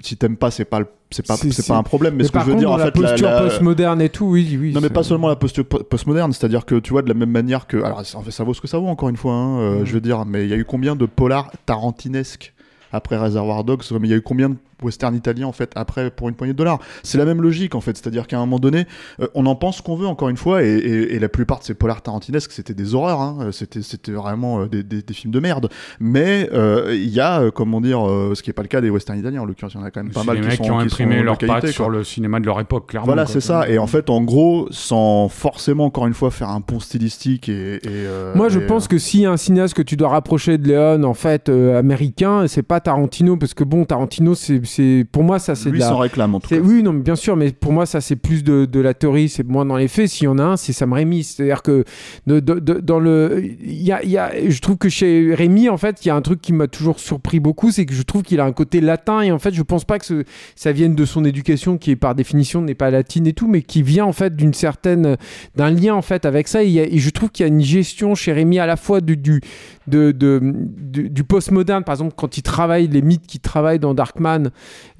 si 0.00 0.16
t'aimes 0.16 0.36
pas, 0.36 0.50
c'est 0.50 0.64
pas 0.64 0.80
c'est 1.10 1.24
pas 1.24 1.36
C'est- 1.36 1.68
pas 1.68 1.76
un 1.76 1.84
problème. 1.84 2.14
Mais, 2.14 2.22
Mais 2.22 2.24
ce 2.24 2.32
que 2.32 2.40
je 2.40 2.44
veux 2.46 2.50
contre, 2.52 2.58
dire 2.60 2.70
en 2.72 2.76
la 2.76 2.86
fait, 2.90 2.98
la- 3.00 3.08
posture 3.10 3.28
la- 3.30 3.42
postmoderne 3.42 4.00
et 4.02 4.08
tout, 4.08 4.24
oui, 4.26 4.58
oui. 4.60 4.72
non 4.72 4.80
mais 4.80 4.88
pas 4.90 5.04
seulement 5.04 5.28
la 5.28 5.36
posture 5.36 5.64
po- 5.64 5.84
postmoderne, 5.84 6.32
c'est-à-dire 6.32 6.64
que 6.66 6.74
tu 6.80 6.90
vois 6.90 7.02
de 7.02 7.08
la 7.08 7.14
même 7.14 7.30
manière 7.30 7.68
que 7.68 7.76
alors 7.82 8.04
ça 8.04 8.18
vaut 8.44 8.54
ce 8.54 8.60
que 8.60 8.66
ça 8.66 8.78
vaut 8.78 8.88
encore 8.88 9.08
une 9.08 9.16
fois, 9.16 9.34
hein, 9.34 9.58
euh, 9.60 9.84
je 9.84 9.92
veux 9.94 10.00
dire, 10.00 10.24
mais 10.26 10.42
il 10.44 10.50
y 10.50 10.52
a 10.52 10.56
eu 10.56 10.64
combien 10.64 10.96
de 10.96 11.06
polars 11.06 11.52
tarantinesques 11.66 12.52
après 12.92 13.16
Reservoir 13.16 13.62
Dogs, 13.64 13.82
mais 14.00 14.08
il 14.08 14.10
y 14.10 14.14
a 14.14 14.16
eu 14.16 14.22
combien 14.22 14.48
de 14.50 14.56
western 14.84 15.14
italiens 15.14 15.46
en 15.46 15.52
fait 15.52 15.72
après 15.74 16.10
pour 16.10 16.28
une 16.28 16.34
poignée 16.34 16.52
de 16.52 16.58
dollars. 16.58 16.78
C'est 17.02 17.18
la 17.18 17.24
même 17.24 17.42
logique 17.42 17.74
en 17.74 17.80
fait, 17.80 17.96
c'est-à-dire 17.96 18.26
qu'à 18.26 18.36
un 18.36 18.40
moment 18.40 18.58
donné, 18.58 18.86
euh, 19.20 19.26
on 19.34 19.46
en 19.46 19.54
pense 19.56 19.78
ce 19.78 19.82
qu'on 19.82 19.96
veut 19.96 20.06
encore 20.06 20.28
une 20.28 20.36
fois, 20.36 20.62
et, 20.62 20.66
et- 20.68 21.14
et 21.14 21.18
la 21.18 21.28
plupart 21.28 21.58
de 21.60 21.64
ces 21.64 21.74
polars 21.74 22.02
tarantinesques 22.02 22.52
c'était 22.52 22.74
des 22.74 22.94
horreurs, 22.94 23.20
hein, 23.20 23.38
euh, 23.40 23.52
c'était 23.52 23.82
c'était 23.82 24.12
vraiment 24.12 24.60
euh, 24.60 24.66
des, 24.66 24.82
des- 24.82 25.02
des 25.02 25.14
films 25.14 25.32
de 25.32 25.40
merde. 25.40 25.68
Mais 26.00 26.48
euh, 26.52 26.94
il 26.94 27.08
y 27.10 27.20
a 27.20 27.40
euh, 27.40 27.50
comment 27.50 27.80
dire, 27.80 28.06
euh, 28.08 28.34
ce 28.34 28.42
qui 28.42 28.50
est 28.50 28.52
pas 28.52 28.62
le 28.62 28.68
cas 28.68 28.80
des 28.80 28.90
westerns 28.90 29.18
italiens 29.18 29.42
en 29.42 29.44
l'occurrence, 29.44 29.74
il 29.74 29.78
y 29.80 29.82
en 29.82 29.84
a 29.86 29.90
quand 29.90 30.02
même 30.02 30.12
pas 30.12 30.24
mal 30.24 30.40
qui 30.40 30.56
sont 30.56 30.62
qui 30.64 30.70
ont 30.70 30.78
qui 30.78 30.84
imprimé 30.84 31.22
leurs 31.22 31.38
qualité, 31.38 31.60
quoi. 31.60 31.72
sur 31.72 31.90
le 31.90 32.04
cinéma 32.04 32.40
de 32.40 32.46
leur 32.46 32.60
époque, 32.60 32.88
clairement. 32.88 33.06
Voilà, 33.06 33.26
c'est 33.26 33.40
ça. 33.40 33.68
Et 33.68 33.78
en 33.78 33.86
fait, 33.86 34.10
en 34.10 34.22
gros, 34.22 34.68
sans 34.70 35.28
forcément, 35.28 35.84
encore 35.86 36.06
une 36.06 36.14
fois, 36.14 36.30
faire 36.30 36.48
un 36.50 36.60
pont 36.60 36.80
stylistique 36.80 37.48
et. 37.48 37.76
et, 37.76 37.80
euh, 37.86 38.34
Moi, 38.34 38.48
je 38.48 38.60
et, 38.60 38.66
pense 38.66 38.88
que 38.88 38.96
a 39.26 39.30
un 39.30 39.36
cinéaste 39.36 39.74
que 39.74 39.82
tu 39.82 39.96
dois 39.96 40.08
rapprocher 40.08 40.58
de 40.58 40.68
Léon, 40.68 41.02
en 41.04 41.14
fait, 41.14 41.48
euh, 41.48 41.78
américain, 41.78 42.46
c'est 42.48 42.62
pas 42.62 42.80
Tarantino, 42.80 43.36
parce 43.36 43.54
que 43.54 43.64
bon, 43.64 43.84
Tarantino, 43.84 44.34
c'est, 44.34 44.60
c'est- 44.74 45.06
pour 45.10 45.22
moi, 45.24 45.38
ça, 45.38 45.54
c'est 45.54 45.70
lui 45.70 45.78
de 45.78 45.84
la. 45.84 45.88
s'en 45.90 45.98
réclame 45.98 46.34
en 46.34 46.40
tout 46.40 46.48
cas. 46.48 46.56
Oui, 46.58 46.82
non, 46.82 46.92
mais 46.92 47.02
bien 47.02 47.16
sûr, 47.16 47.36
mais 47.36 47.50
pour 47.52 47.72
moi, 47.72 47.86
ça, 47.86 48.00
c'est 48.00 48.16
plus 48.16 48.42
de, 48.44 48.64
de 48.64 48.80
la 48.80 48.94
théorie, 48.94 49.28
c'est 49.28 49.46
moins 49.46 49.64
dans 49.64 49.76
les 49.76 49.88
faits. 49.88 50.08
S'il 50.08 50.24
y 50.24 50.28
en 50.28 50.38
a 50.38 50.42
un, 50.42 50.56
c'est 50.56 50.72
Sam 50.72 50.92
Raimi. 50.92 51.22
C'est-à-dire 51.24 51.62
que 51.62 51.84
de- 52.26 52.40
de- 52.40 52.58
de- 52.58 52.80
dans 52.80 52.98
le. 53.00 53.42
Il 53.64 53.82
y 53.82 53.92
a, 53.92 54.02
il 54.02 54.10
y 54.10 54.18
a- 54.18 54.32
je 54.48 54.60
trouve 54.60 54.76
que 54.76 54.88
chez 54.88 55.34
Raimi, 55.34 55.68
en 55.68 55.76
fait, 55.76 56.04
il 56.04 56.08
y 56.08 56.10
a 56.10 56.16
un 56.16 56.22
truc 56.22 56.40
qui 56.40 56.52
m'a 56.52 56.66
toujours 56.66 56.98
surpris 57.00 57.40
beaucoup, 57.40 57.70
c'est 57.70 57.86
que 57.86 57.94
je 57.94 58.02
trouve 58.02 58.22
qu'il 58.22 58.40
a 58.40 58.44
un 58.44 58.52
côté 58.52 58.80
latin, 58.80 59.20
et 59.22 59.30
en 59.32 59.38
fait, 59.38 59.54
je 59.54 59.62
pense 59.62 59.84
pas 59.84 59.98
que 59.98 60.06
ce- 60.06 60.24
ça 60.56 60.72
vienne 60.72 60.94
de 60.94 61.04
son 61.04 61.24
éducation, 61.24 61.78
qui 61.78 61.90
est 61.92 61.96
par 61.96 62.14
définition 62.14 62.60
n'est 62.62 62.74
pas 62.74 62.90
latine 62.90 63.26
et 63.26 63.32
tout, 63.32 63.48
mais 63.48 63.62
qui 63.62 63.82
vient, 63.82 64.04
en 64.04 64.12
fait, 64.12 64.34
d'une 64.36 64.54
certaine. 64.54 65.16
d'un 65.56 65.70
lien, 65.70 65.94
en 65.94 66.02
fait, 66.02 66.24
avec 66.26 66.48
ça. 66.48 66.62
Et, 66.64 66.80
a- 66.80 66.86
je 66.96 67.10
trouve 67.10 67.30
qu'il 67.30 67.44
y 67.46 67.48
a 67.48 67.52
une 67.52 67.60
gestion 67.60 68.14
chez 68.14 68.32
Rémi 68.32 68.58
à 68.58 68.66
la 68.66 68.76
fois 68.76 69.00
du, 69.00 69.16
du, 69.16 69.40
de, 69.86 70.10
de- 70.12 70.40
du, 70.42 71.10
du 71.10 71.24
postmoderne, 71.24 71.84
par 71.84 71.94
exemple, 71.94 72.14
quand 72.16 72.36
il 72.38 72.42
travaille, 72.42 72.88
les 72.88 73.02
mythes 73.02 73.26
qu'il 73.26 73.40
travaille 73.40 73.78
dans 73.78 73.94
Darkman, 73.94 74.50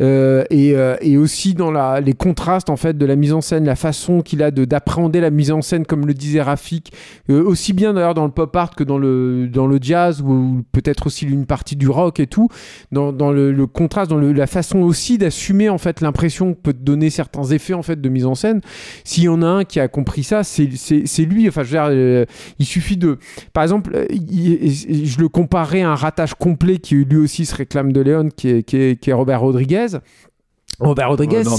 euh, 0.01 0.45
et, 0.51 0.75
euh, 0.75 0.97
et 1.01 1.17
aussi 1.17 1.55
dans 1.55 1.71
la, 1.71 2.01
les 2.01 2.13
contrastes, 2.15 2.71
en 2.71 2.77
fait, 2.77 2.97
de 2.99 3.07
la 3.07 3.17
mise 3.17 3.33
en 3.33 3.41
scène, 3.41 3.65
la 3.65 3.77
façon 3.77 4.23
qu'il 4.23 4.43
a 4.43 4.51
de- 4.51 4.65
d'appréhender 4.65 5.21
la 5.21 5.31
mise 5.31 5.51
en 5.53 5.63
scène, 5.63 5.87
comme 5.87 6.07
le 6.07 6.15
disait 6.15 6.43
Rafik, 6.43 6.93
euh, 7.31 7.45
aussi 7.45 7.73
bien 7.73 7.95
d'ailleurs 7.95 8.15
dans 8.15 8.25
le 8.25 8.31
pop 8.33 8.55
art 8.57 8.75
que 8.75 8.85
dans 8.85 8.99
le, 8.99 9.47
dans 9.49 9.67
le 9.67 9.79
jazz, 9.81 10.21
ou, 10.21 10.63
peut-être 10.73 11.07
aussi 11.07 11.27
une 11.27 11.47
partie 11.47 11.77
du 11.77 11.89
rock 11.89 12.19
et 12.21 12.27
tout, 12.27 12.49
dans, 12.93 13.13
dans 13.13 13.31
le, 13.31 13.67
contraste, 13.67 14.11
dans 14.11 14.17
le- 14.19 14.33
la 14.33 14.47
façon 14.47 14.81
aussi 14.81 15.19
d'assumer, 15.19 15.69
en 15.69 15.79
fait, 15.79 16.01
l'impression 16.01 16.55
que 16.55 16.59
peut 16.61 16.73
donner 16.73 17.11
certains 17.11 17.45
effets, 17.45 17.75
en 17.75 17.83
fait, 17.83 18.01
de 18.01 18.09
mise 18.09 18.27
en 18.27 18.35
scène. 18.35 18.61
S'il 19.05 19.25
y 19.25 19.29
en 19.29 19.43
a 19.43 19.47
un 19.47 19.65
qui 19.65 19.79
a 19.81 19.89
compris 19.89 20.25
ça, 20.25 20.43
c'est 20.45 20.65
lui. 21.25 21.49
Enfin, 21.49 21.63
je 21.63 21.77
veux 21.77 22.17
dire, 22.19 22.27
il 22.59 22.67
suffit 22.67 22.97
de. 22.97 23.19
Par 23.53 23.63
exemple, 23.63 23.97
je 24.11 25.21
le 25.21 25.29
comparais 25.29 25.83
à 25.83 25.91
un 25.91 25.95
ratage 25.95 26.35
complet 26.35 26.79
qui 26.79 26.97
lui 26.97 27.17
aussi 27.19 27.47
se 27.47 27.55
réclame 27.55 27.93
de 27.93 28.01
Léon, 28.01 28.29
qui 28.35 28.49
est, 28.49 28.63
qui 28.63 28.77
est, 28.77 29.01
qui 29.01 29.11
est 29.11 29.13
Robert 29.13 29.44
Rodriguez. 29.45 29.99
Robert 30.81 31.09
Rodriguez, 31.09 31.39
Ouais, 31.39 31.45
non, 31.45 31.57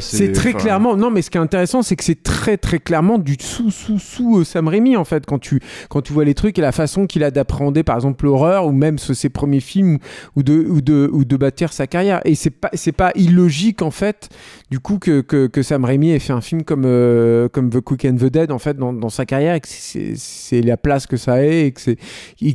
c'est 0.00 0.32
très 0.32 0.50
enfin, 0.50 0.58
clairement. 0.58 0.96
Non, 0.96 1.10
mais 1.10 1.22
ce 1.22 1.30
qui 1.30 1.38
est 1.38 1.40
intéressant, 1.40 1.82
c'est 1.82 1.96
que 1.96 2.04
c'est 2.04 2.22
très 2.22 2.56
très 2.56 2.78
clairement 2.78 3.18
du 3.18 3.36
sous 3.40 3.70
sous 3.70 3.98
sous 3.98 4.38
euh, 4.40 4.44
Sam 4.44 4.68
Raimi 4.68 4.96
en 4.96 5.04
fait 5.04 5.24
quand 5.26 5.38
tu 5.38 5.60
quand 5.88 6.02
tu 6.02 6.12
vois 6.12 6.24
les 6.24 6.34
trucs 6.34 6.58
et 6.58 6.62
la 6.62 6.72
façon 6.72 7.06
qu'il 7.06 7.24
a 7.24 7.30
d'appréhender 7.30 7.82
par 7.82 7.96
exemple 7.96 8.24
l'horreur 8.26 8.66
ou 8.66 8.72
même 8.72 8.98
ce- 8.98 9.14
ses 9.14 9.28
premiers 9.30 9.60
films 9.60 9.98
ou 10.36 10.42
de 10.42 10.54
ou 10.68 10.80
de 10.80 11.08
ou 11.12 11.24
de 11.24 11.36
bâtir 11.36 11.72
sa 11.72 11.86
carrière. 11.86 12.20
Et 12.24 12.34
c'est 12.34 12.50
pas 12.50 12.70
c'est 12.74 12.92
pas 12.92 13.12
illogique 13.14 13.80
en 13.82 13.90
fait 13.90 14.28
du 14.70 14.80
coup 14.80 14.98
que, 14.98 15.22
que, 15.22 15.46
que 15.46 15.62
Sam 15.62 15.84
Raimi 15.84 16.10
ait 16.10 16.18
fait 16.18 16.32
un 16.34 16.40
film 16.42 16.62
comme 16.62 16.82
euh, 16.84 17.48
comme 17.48 17.70
The 17.70 17.80
Quick 17.80 18.04
and 18.04 18.16
the 18.16 18.24
Dead 18.26 18.50
en 18.52 18.58
fait 18.58 18.76
dans, 18.76 18.92
dans 18.92 19.08
sa 19.08 19.24
carrière 19.24 19.54
et 19.54 19.60
que 19.60 19.68
c'est 19.68 20.12
c'est 20.16 20.60
la 20.60 20.76
place 20.76 21.06
que 21.06 21.16
ça 21.16 21.42
ait 21.42 21.66
et 21.66 21.72
que 21.72 21.80
c'est 21.80 21.96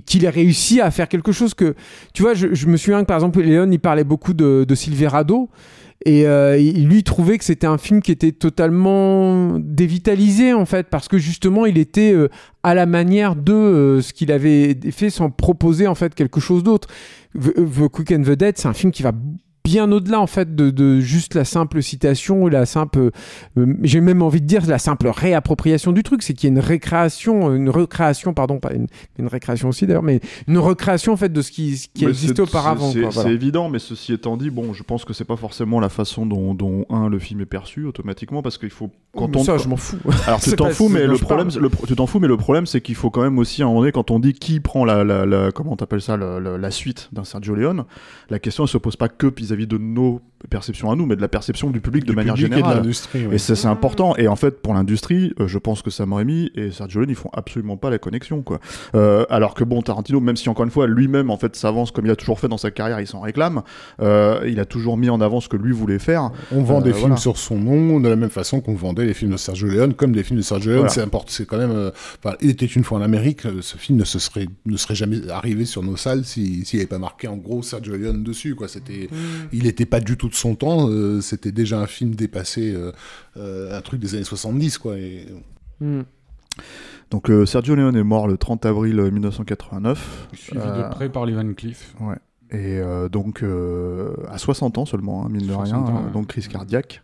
qu'il 0.06 0.26
ait 0.26 0.30
réussi 0.30 0.80
à 0.82 0.92
faire 0.92 1.08
quelque 1.10 1.32
chose 1.32 1.54
que 1.54 1.76
tu 2.14 2.22
vois 2.22 2.34
je, 2.34 2.54
je 2.54 2.68
me 2.68 2.78
souviens 2.78 3.02
que 3.02 3.08
par 3.08 3.18
exemple 3.18 3.42
Léon 3.42 3.70
il 3.72 3.80
parlait 3.80 4.04
beaucoup 4.04 4.34
de, 4.34 4.64
de 4.68 4.76
Silverado 4.76 5.50
et 6.06 6.28
euh, 6.28 6.58
lui 6.58 7.04
trouvait 7.04 7.38
que 7.38 7.46
c'était 7.46 7.68
un 7.68 7.78
film 7.78 8.02
qui 8.02 8.12
était 8.12 8.34
totalement 8.34 9.58
dévitalisé 9.60 10.54
en 10.54 10.66
fait 10.66 10.88
parce 10.90 11.08
que 11.08 11.18
justement 11.18 11.66
il 11.66 11.78
était 11.78 12.14
euh, 12.14 12.30
à 12.62 12.74
la 12.74 12.86
manière 12.86 13.36
de 13.36 13.54
euh, 13.54 14.02
ce 14.02 14.12
qu'il 14.12 14.32
avait 14.32 14.78
fait 14.92 15.10
sans 15.10 15.30
proposer 15.30 15.88
en 15.88 15.96
fait 15.96 16.14
quelque 16.14 16.40
chose 16.40 16.64
d'autre. 16.64 16.90
The 17.36 17.88
Quick 17.92 18.12
and 18.12 18.24
the 18.24 18.32
Dead 18.32 18.58
c'est 18.58 18.68
un 18.68 18.74
film 18.74 18.92
qui 18.92 19.02
va 19.02 19.14
bien 19.64 19.90
au-delà 19.92 20.20
en 20.20 20.28
fait 20.28 20.56
de, 20.56 20.70
de, 20.70 21.00
juste 21.00 21.36
la 21.36 21.46
simple 21.46 21.82
citation, 21.82 22.48
la 22.48 22.66
simple, 22.66 23.12
euh, 23.58 23.76
j'ai 23.84 24.02
même 24.02 24.22
envie 24.22 24.42
de 24.42 24.46
dire 24.46 24.66
la 24.68 24.78
simple 24.78 25.08
réappropriation 25.08 25.94
du 25.94 26.04
truc, 26.04 26.22
c'est 26.22 26.34
qu'il 26.34 26.50
y 26.50 26.52
a 26.52 26.54
une 26.54 26.60
récréation, 26.60 27.54
une 27.54 27.70
recréation, 27.70 28.34
pardon, 28.34 28.60
pas 28.60 28.74
une, 28.74 28.88
une 29.18 29.28
récréation 29.28 29.70
aussi 29.70 29.88
d'ailleurs, 29.88 30.04
mais 30.04 30.20
une 30.48 30.58
recréation 30.58 31.14
en 31.14 31.18
fait 31.18 31.32
de 31.32 31.42
ce 31.42 31.52
qui, 31.52 31.78
ce 31.78 31.88
qui 31.94 32.06
existait 32.06 32.42
auparavant. 32.42 32.92
C'est 33.12 33.32
évident, 33.32 33.70
mais 33.70 33.80
ceci 33.80 34.14
étant 34.14 34.36
dit, 34.36 34.50
bon, 34.50 34.74
je 34.74 34.84
pense 34.84 35.06
que 35.06 35.14
c'est 35.14 35.24
pas 35.24 35.38
forcément 35.38 35.80
la 35.80 35.90
façon 35.90 36.26
dont, 36.26 36.54
dont, 36.54 36.86
un 36.90 37.08
le 37.08 37.20
film 37.20 37.42
est 37.42 37.46
perçu 37.46 37.86
automatiquement, 37.86 38.42
parce 38.42 38.58
qu'il 38.58 38.70
faut 38.70 38.90
quand 39.16 39.36
on 39.36 39.44
ça, 39.44 39.58
je 39.58 39.68
m'en 39.68 39.78
fous. 39.78 39.98
Alors 40.28 40.40
tu 40.42 40.56
t'en 40.56 40.70
fous, 40.70 40.90
mais 40.90 41.08
le 41.08 41.18
problème, 41.18 41.50
le, 41.58 41.70
tu 41.88 41.96
t'en 41.96 42.08
fous, 42.08 42.20
mais 42.20 42.28
le 42.28 42.38
problème 42.38 42.66
c'est 42.66 42.82
qu'il 42.82 42.96
faut 42.96 43.10
quand 43.10 43.22
même 43.22 43.38
aussi 43.38 43.62
à 43.62 43.66
un 43.66 43.68
moment 43.70 43.82
donné 43.82 43.92
quand 43.92 44.12
on 44.12 44.20
dit 44.20 44.34
qui 44.34 44.60
prend 44.60 44.84
la, 44.84 45.04
la, 45.04 45.26
la 45.26 45.52
comment 45.52 45.76
t'appelles 45.76 46.02
ça, 46.02 46.18
la, 46.18 46.40
la, 46.40 46.72
suite 46.72 47.10
d'un 47.12 47.24
Sergio 47.24 47.56
Leone, 47.56 47.86
la 48.30 48.40
question 48.40 48.64
ne 48.64 48.68
se 48.68 48.78
pose 48.78 48.96
pas 48.96 49.08
que 49.08 49.28
vis-à-vis 49.56 49.68
de 49.68 49.78
nos 49.78 50.22
perceptions 50.50 50.92
à 50.92 50.96
nous, 50.96 51.06
mais 51.06 51.16
de 51.16 51.22
la 51.22 51.28
perception 51.28 51.70
du 51.70 51.82
public 51.82 52.06
de 52.06 52.14
manière 52.14 52.36
générale. 52.36 52.84
Et, 53.32 53.38
ça 53.38 53.56
c'est 53.56 53.68
important. 53.68 54.16
Et 54.18 54.28
en 54.28 54.36
fait, 54.36 54.62
pour 54.62 54.74
l'industrie, 54.74 55.34
euh, 55.40 55.48
je 55.48 55.58
pense 55.58 55.82
que 55.82 55.90
Sam 55.90 56.14
Raimi 56.14 56.52
et 56.56 56.72
Sergio 56.72 57.02
Leone 57.02 57.10
ils 57.10 57.16
font 57.16 57.30
absolument 57.34 57.78
pas 57.78 57.90
la 57.90 57.98
connexion, 57.98 58.42
quoi. 58.42 58.60
Euh, 58.96 59.26
alors 59.30 59.54
que 59.54 59.64
bon, 59.64 59.82
Tarantino, 59.82 60.20
même 60.20 60.36
si 60.36 60.50
encore 60.50 60.66
une 60.66 60.72
fois 60.72 60.88
lui-même 60.88 61.30
en 61.30 61.38
fait 61.38 61.56
s'avance 61.56 61.92
comme 61.92 62.06
il 62.06 62.12
a 62.12 62.16
toujours 62.16 62.40
fait 62.40 62.48
dans 62.48 62.58
sa 62.58 62.72
carrière, 62.72 63.00
il 63.00 63.08
s'en 63.08 63.22
réclame. 63.22 63.62
Euh, 64.02 64.42
il 64.48 64.60
a 64.60 64.66
toujours 64.66 64.98
mis 64.98 65.10
en 65.10 65.22
avant 65.22 65.40
ce 65.40 65.50
que 65.50 65.58
lui 65.58 65.72
voulait 65.72 66.00
faire. 66.00 66.32
On 66.52 66.64
vend 66.64 66.82
des 66.82 66.94
films 66.94 67.18
sur 67.18 67.38
son 67.38 67.58
nom 67.58 68.00
de 68.00 68.10
la 68.10 68.16
même 68.16 68.30
façon 68.30 68.62
qu'on 68.62 68.76
vendait 68.76 69.06
les 69.06 69.14
films 69.14 69.32
de 69.32 69.38
Sergio 69.38 69.68
Leone 69.68 69.94
comme 69.94 70.12
des 70.12 70.24
films 70.24 70.40
de 70.40 70.44
Sergio 70.44 70.72
Leone. 70.72 70.90
C'est 70.90 71.02
important. 71.02 71.28
C'est 71.30 71.46
quand 71.46 71.58
même. 71.58 71.92
il 72.42 72.50
était 72.50 72.66
une 72.66 72.84
fois 72.84 72.98
en 72.98 73.02
Amérique. 73.02 73.42
Ce 73.62 73.78
film 73.78 73.98
ne 73.98 74.06
se 74.06 74.20
serait 74.20 74.48
ne 74.66 74.78
serait 74.78 74.96
jamais 74.96 75.30
arrivé 75.30 75.66
sur 75.66 75.84
nos 75.84 75.98
salles 75.98 76.26
s'il 76.26 76.66
si, 76.66 76.78
n'avait 76.78 76.88
pas 76.88 77.00
marqué 77.00 77.28
en 77.28 77.38
gros 77.38 77.64
Sergio 77.64 77.96
Leone 77.96 78.24
dessus, 78.24 78.56
quoi. 78.56 78.68
C'était, 78.68 79.10
mm. 79.12 79.50
il 79.54 79.68
était 79.68 79.86
pas 79.86 80.00
du 80.00 80.18
tout 80.18 80.30
de 80.34 80.38
son 80.38 80.56
temps. 80.56 80.90
Euh, 80.90 81.22
c'était 81.22 81.52
déjà 81.52 81.80
un 81.80 81.88
film 81.88 82.16
dépassé, 82.16 82.74
euh, 82.74 82.92
euh, 83.38 83.78
un 83.78 83.82
truc 83.82 84.00
des 84.00 84.16
années 84.16 84.24
70, 84.24 84.78
quoi. 84.78 84.96
Hmm. 85.80 86.02
Donc 87.10 87.32
Sergio 87.46 87.76
Leone 87.76 87.96
est 87.96 88.04
mort 88.04 88.28
le 88.28 88.38
30 88.38 88.66
avril 88.66 88.96
1989. 88.96 90.30
Suivi 90.34 90.60
de 90.60 90.90
près 90.90 91.10
par 91.10 91.26
Lee 91.26 91.34
Van 91.34 91.54
Cleef. 91.54 91.94
Ouais. 92.00 92.16
Et 92.52 92.82
donc 93.12 93.44
à 94.30 94.38
60 94.38 94.78
ans 94.78 94.86
seulement, 94.86 95.26
hein, 95.26 95.30
mine 95.30 95.48
de 95.48 95.54
rien, 95.54 96.10
donc 96.14 96.28
crise 96.28 96.48
cardiaque. 96.48 97.04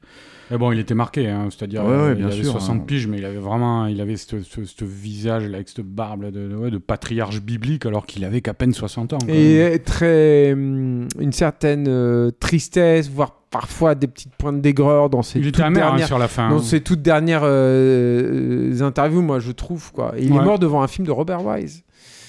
Mais 0.51 0.57
bon, 0.57 0.71
il 0.71 0.79
était 0.79 0.95
marqué, 0.95 1.27
hein, 1.29 1.47
c'est-à-dire 1.49 1.83
il 2.17 2.25
avait 2.25 2.43
60 2.43 2.75
hein. 2.75 2.83
piges, 2.85 3.07
mais 3.07 3.17
il 3.17 3.25
avait 3.25 3.37
vraiment, 3.37 3.85
il 3.85 4.01
avait 4.01 4.17
ce, 4.17 4.35
visage 4.83 5.47
là, 5.47 5.55
avec 5.57 5.69
cette 5.69 5.85
barbe 5.85 6.31
de, 6.31 6.69
de, 6.69 6.77
patriarche 6.77 7.41
biblique, 7.41 7.85
alors 7.85 8.05
qu'il 8.05 8.25
avait 8.25 8.41
qu'à 8.41 8.53
peine 8.53 8.73
60 8.73 9.13
ans. 9.13 9.17
Et 9.27 9.79
très 9.85 10.53
hum, 10.53 11.07
une 11.19 11.33
certaine 11.33 12.31
tristesse, 12.39 13.09
voire 13.09 13.39
parfois 13.49 13.95
des 13.95 14.07
petites 14.07 14.35
pointes 14.35 14.61
d'aigreur 14.61 15.09
dans 15.09 15.21
ses 15.21 15.41
toutes 15.41 15.59
hein, 15.59 15.71
dernières 15.71 16.07
sur 16.07 16.19
la 16.19 16.27
fin. 16.27 16.49
dans 16.49 16.59
ses 16.59 16.81
toutes 16.81 17.01
dernières 17.01 17.43
euh, 17.43 18.73
euh, 18.73 18.81
interviews 18.81 19.21
moi 19.21 19.39
je 19.39 19.51
trouve 19.51 19.91
quoi 19.91 20.13
il 20.17 20.27
est 20.27 20.41
mort 20.41 20.59
devant 20.59 20.81
un 20.81 20.87
film 20.87 21.07
de 21.07 21.11
Robert 21.11 21.45
Wise 21.45 21.83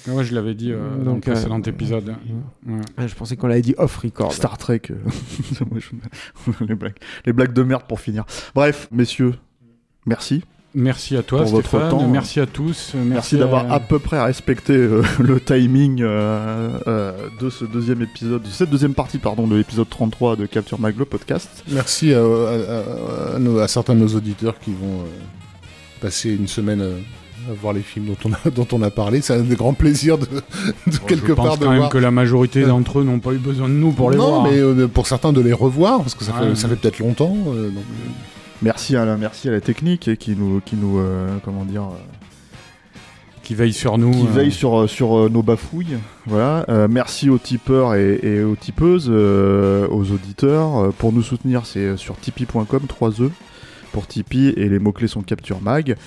Ouais, 0.07 0.23
je 0.23 0.33
l'avais 0.33 0.55
dit 0.55 0.71
euh, 0.71 0.97
dans 1.03 1.15
le 1.15 1.21
précédent 1.21 1.61
épisode. 1.61 2.15
Je 2.97 3.15
pensais 3.15 3.35
qu'on 3.35 3.47
l'avait 3.47 3.61
dit 3.61 3.75
off 3.77 3.97
record. 3.97 4.33
Star 4.33 4.57
Trek. 4.57 4.81
les, 6.67 6.75
blagues, 6.75 6.97
les 7.25 7.33
blagues 7.33 7.53
de 7.53 7.63
merde 7.63 7.83
pour 7.87 7.99
finir. 7.99 8.25
Bref, 8.55 8.87
messieurs, 8.91 9.35
merci. 10.05 10.43
Merci 10.73 11.17
à 11.17 11.23
toi, 11.23 11.41
pour 11.41 11.51
votre 11.51 11.89
temps. 11.89 12.07
Merci 12.07 12.39
à 12.39 12.45
tous. 12.45 12.93
Merci, 12.95 13.37
d'avoir 13.37 13.71
à... 13.71 13.79
peu 13.79 13.99
près 13.99 14.23
respecté 14.23 14.73
euh, 14.73 15.03
le 15.19 15.39
timing 15.41 16.01
euh, 16.01 16.79
euh, 16.87 17.27
de 17.39 17.49
ce 17.49 17.65
deuxième 17.65 18.01
épisode, 18.01 18.43
de 18.43 18.47
cette 18.47 18.69
deuxième 18.69 18.93
partie, 18.93 19.17
pardon, 19.17 19.47
de 19.47 19.55
l'épisode 19.55 19.89
33 19.89 20.37
de 20.37 20.45
Capture 20.45 20.79
Maglo 20.79 21.05
podcast. 21.05 21.63
Merci 21.69 22.13
à, 22.13 22.21
à, 22.21 23.67
certains 23.67 23.95
de 23.95 23.99
nos 23.99 24.15
auditeurs 24.15 24.59
qui 24.59 24.71
vont 24.71 25.03
passer 25.99 26.33
une 26.33 26.47
semaine 26.47 26.83
à 27.49 27.53
voir 27.53 27.73
les 27.73 27.81
films 27.81 28.05
dont 28.05 28.29
on 28.29 28.33
a, 28.33 28.49
dont 28.55 28.67
on 28.71 28.81
a 28.81 28.89
parlé. 28.89 29.21
C'est 29.21 29.33
un 29.33 29.41
des 29.41 29.55
grands 29.55 29.73
plaisirs 29.73 30.17
de, 30.17 30.25
de 30.25 30.97
quelque 31.07 31.33
part 31.33 31.57
de 31.57 31.65
quand 31.65 31.71
même 31.71 31.89
que 31.89 31.97
la 31.97 32.11
majorité 32.11 32.63
d'entre 32.63 32.99
eux 32.99 33.03
n'ont 33.03 33.19
pas 33.19 33.31
eu 33.31 33.37
besoin 33.37 33.67
de 33.67 33.73
nous 33.73 33.91
pour 33.91 34.11
les 34.11 34.17
voir. 34.17 34.43
Non, 34.43 34.75
mais 34.75 34.87
pour 34.87 35.07
certains 35.07 35.33
de 35.33 35.41
les 35.41 35.53
revoir, 35.53 35.99
parce 35.99 36.15
que 36.15 36.23
ça 36.23 36.33
fait, 36.33 36.55
ça 36.55 36.67
fait 36.67 36.75
peut-être 36.75 36.99
longtemps. 36.99 37.35
donc, 37.35 37.83
Merci 38.61 38.95
à 38.95 39.05
la, 39.05 39.17
merci 39.17 39.49
à 39.49 39.51
la 39.51 39.61
technique 39.61 40.15
qui 40.17 40.35
nous, 40.35 40.61
qui 40.63 40.75
nous, 40.75 40.99
euh, 40.99 41.37
comment 41.43 41.65
dire, 41.65 41.83
euh, 41.83 42.97
qui 43.41 43.55
veille 43.55 43.73
sur 43.73 43.97
nous, 43.97 44.11
qui 44.11 44.27
veille 44.27 44.51
sur 44.51 44.87
sur 44.87 45.17
euh, 45.17 45.29
nos 45.29 45.41
bafouilles. 45.41 45.97
Voilà. 46.27 46.65
merci 46.87 47.29
aux 47.29 47.39
tipeurs 47.39 47.95
et, 47.95 48.43
aux 48.43 48.55
tipeuses, 48.55 49.09
aux 49.09 50.11
auditeurs. 50.11 50.93
Pour 50.93 51.11
nous 51.11 51.23
soutenir, 51.23 51.65
c'est 51.65 51.97
sur 51.97 52.17
tipeee.com 52.17 52.83
3 52.87 53.21
e 53.21 53.31
pour 53.91 54.07
Tipeee 54.07 54.53
et 54.55 54.69
les 54.69 54.79
mots 54.79 54.93
clés 54.93 55.07
sont 55.07 55.21
Capture 55.21 55.61
Mag. 55.61 55.97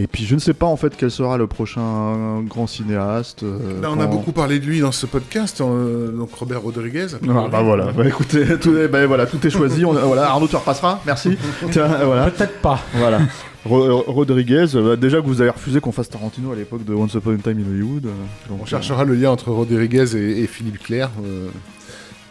Et 0.00 0.06
puis 0.06 0.24
je 0.24 0.34
ne 0.34 0.40
sais 0.40 0.54
pas 0.54 0.64
en 0.64 0.76
fait 0.76 0.96
quel 0.96 1.10
sera 1.10 1.36
le 1.36 1.46
prochain 1.46 2.40
grand 2.40 2.66
cinéaste. 2.66 3.42
Euh, 3.42 3.82
on 3.84 4.00
a 4.00 4.06
beaucoup 4.06 4.32
parlé 4.32 4.58
de 4.58 4.64
lui 4.64 4.80
dans 4.80 4.92
ce 4.92 5.04
podcast, 5.04 5.60
euh, 5.60 6.10
donc 6.10 6.32
Robert 6.32 6.62
Rodriguez. 6.62 7.08
Ah, 7.28 7.48
bah 7.52 7.60
voilà, 7.60 7.92
bah, 7.92 8.08
écoutez, 8.08 8.58
tout 8.60 8.74
est, 8.78 8.88
bah, 8.88 9.06
voilà, 9.06 9.26
tout 9.26 9.46
est 9.46 9.50
choisi. 9.50 9.84
On, 9.84 9.92
voilà, 9.92 10.30
Arnaud, 10.30 10.48
tu 10.48 10.56
repasseras, 10.56 11.00
merci. 11.04 11.36
voilà. 11.60 12.30
Peut-être 12.30 12.62
pas. 12.62 12.80
Voilà. 12.94 13.20
Rodriguez, 13.66 14.64
bah, 14.72 14.96
déjà 14.96 15.20
que 15.20 15.26
vous 15.26 15.42
avez 15.42 15.50
refusé 15.50 15.80
qu'on 15.80 15.92
fasse 15.92 16.08
Tarantino 16.08 16.50
à 16.52 16.56
l'époque 16.56 16.86
de 16.86 16.94
Once 16.94 17.12
Upon 17.12 17.34
a 17.34 17.36
Time 17.36 17.62
in 17.62 17.70
Hollywood. 17.70 18.06
Euh, 18.06 18.54
on 18.58 18.64
cherchera 18.64 19.04
le 19.04 19.14
lien 19.14 19.30
entre 19.30 19.50
Rodriguez 19.50 20.16
et, 20.16 20.46
Philippe 20.46 20.82
Clair, 20.82 21.10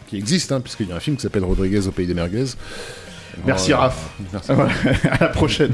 qui 0.07 0.17
existe, 0.17 0.51
hein, 0.51 0.59
puisqu'il 0.59 0.88
y 0.88 0.91
a 0.91 0.95
un 0.95 0.99
film 0.99 1.17
qui 1.17 1.22
s'appelle 1.22 1.43
Rodriguez 1.43 1.85
au 1.85 1.91
pays 1.91 2.07
des 2.07 2.15
merguez. 2.15 2.45
Merci 3.45 3.73
Raph. 3.73 4.09
Merci. 4.33 4.53
à 4.53 5.17
la 5.22 5.27
prochaine. 5.27 5.73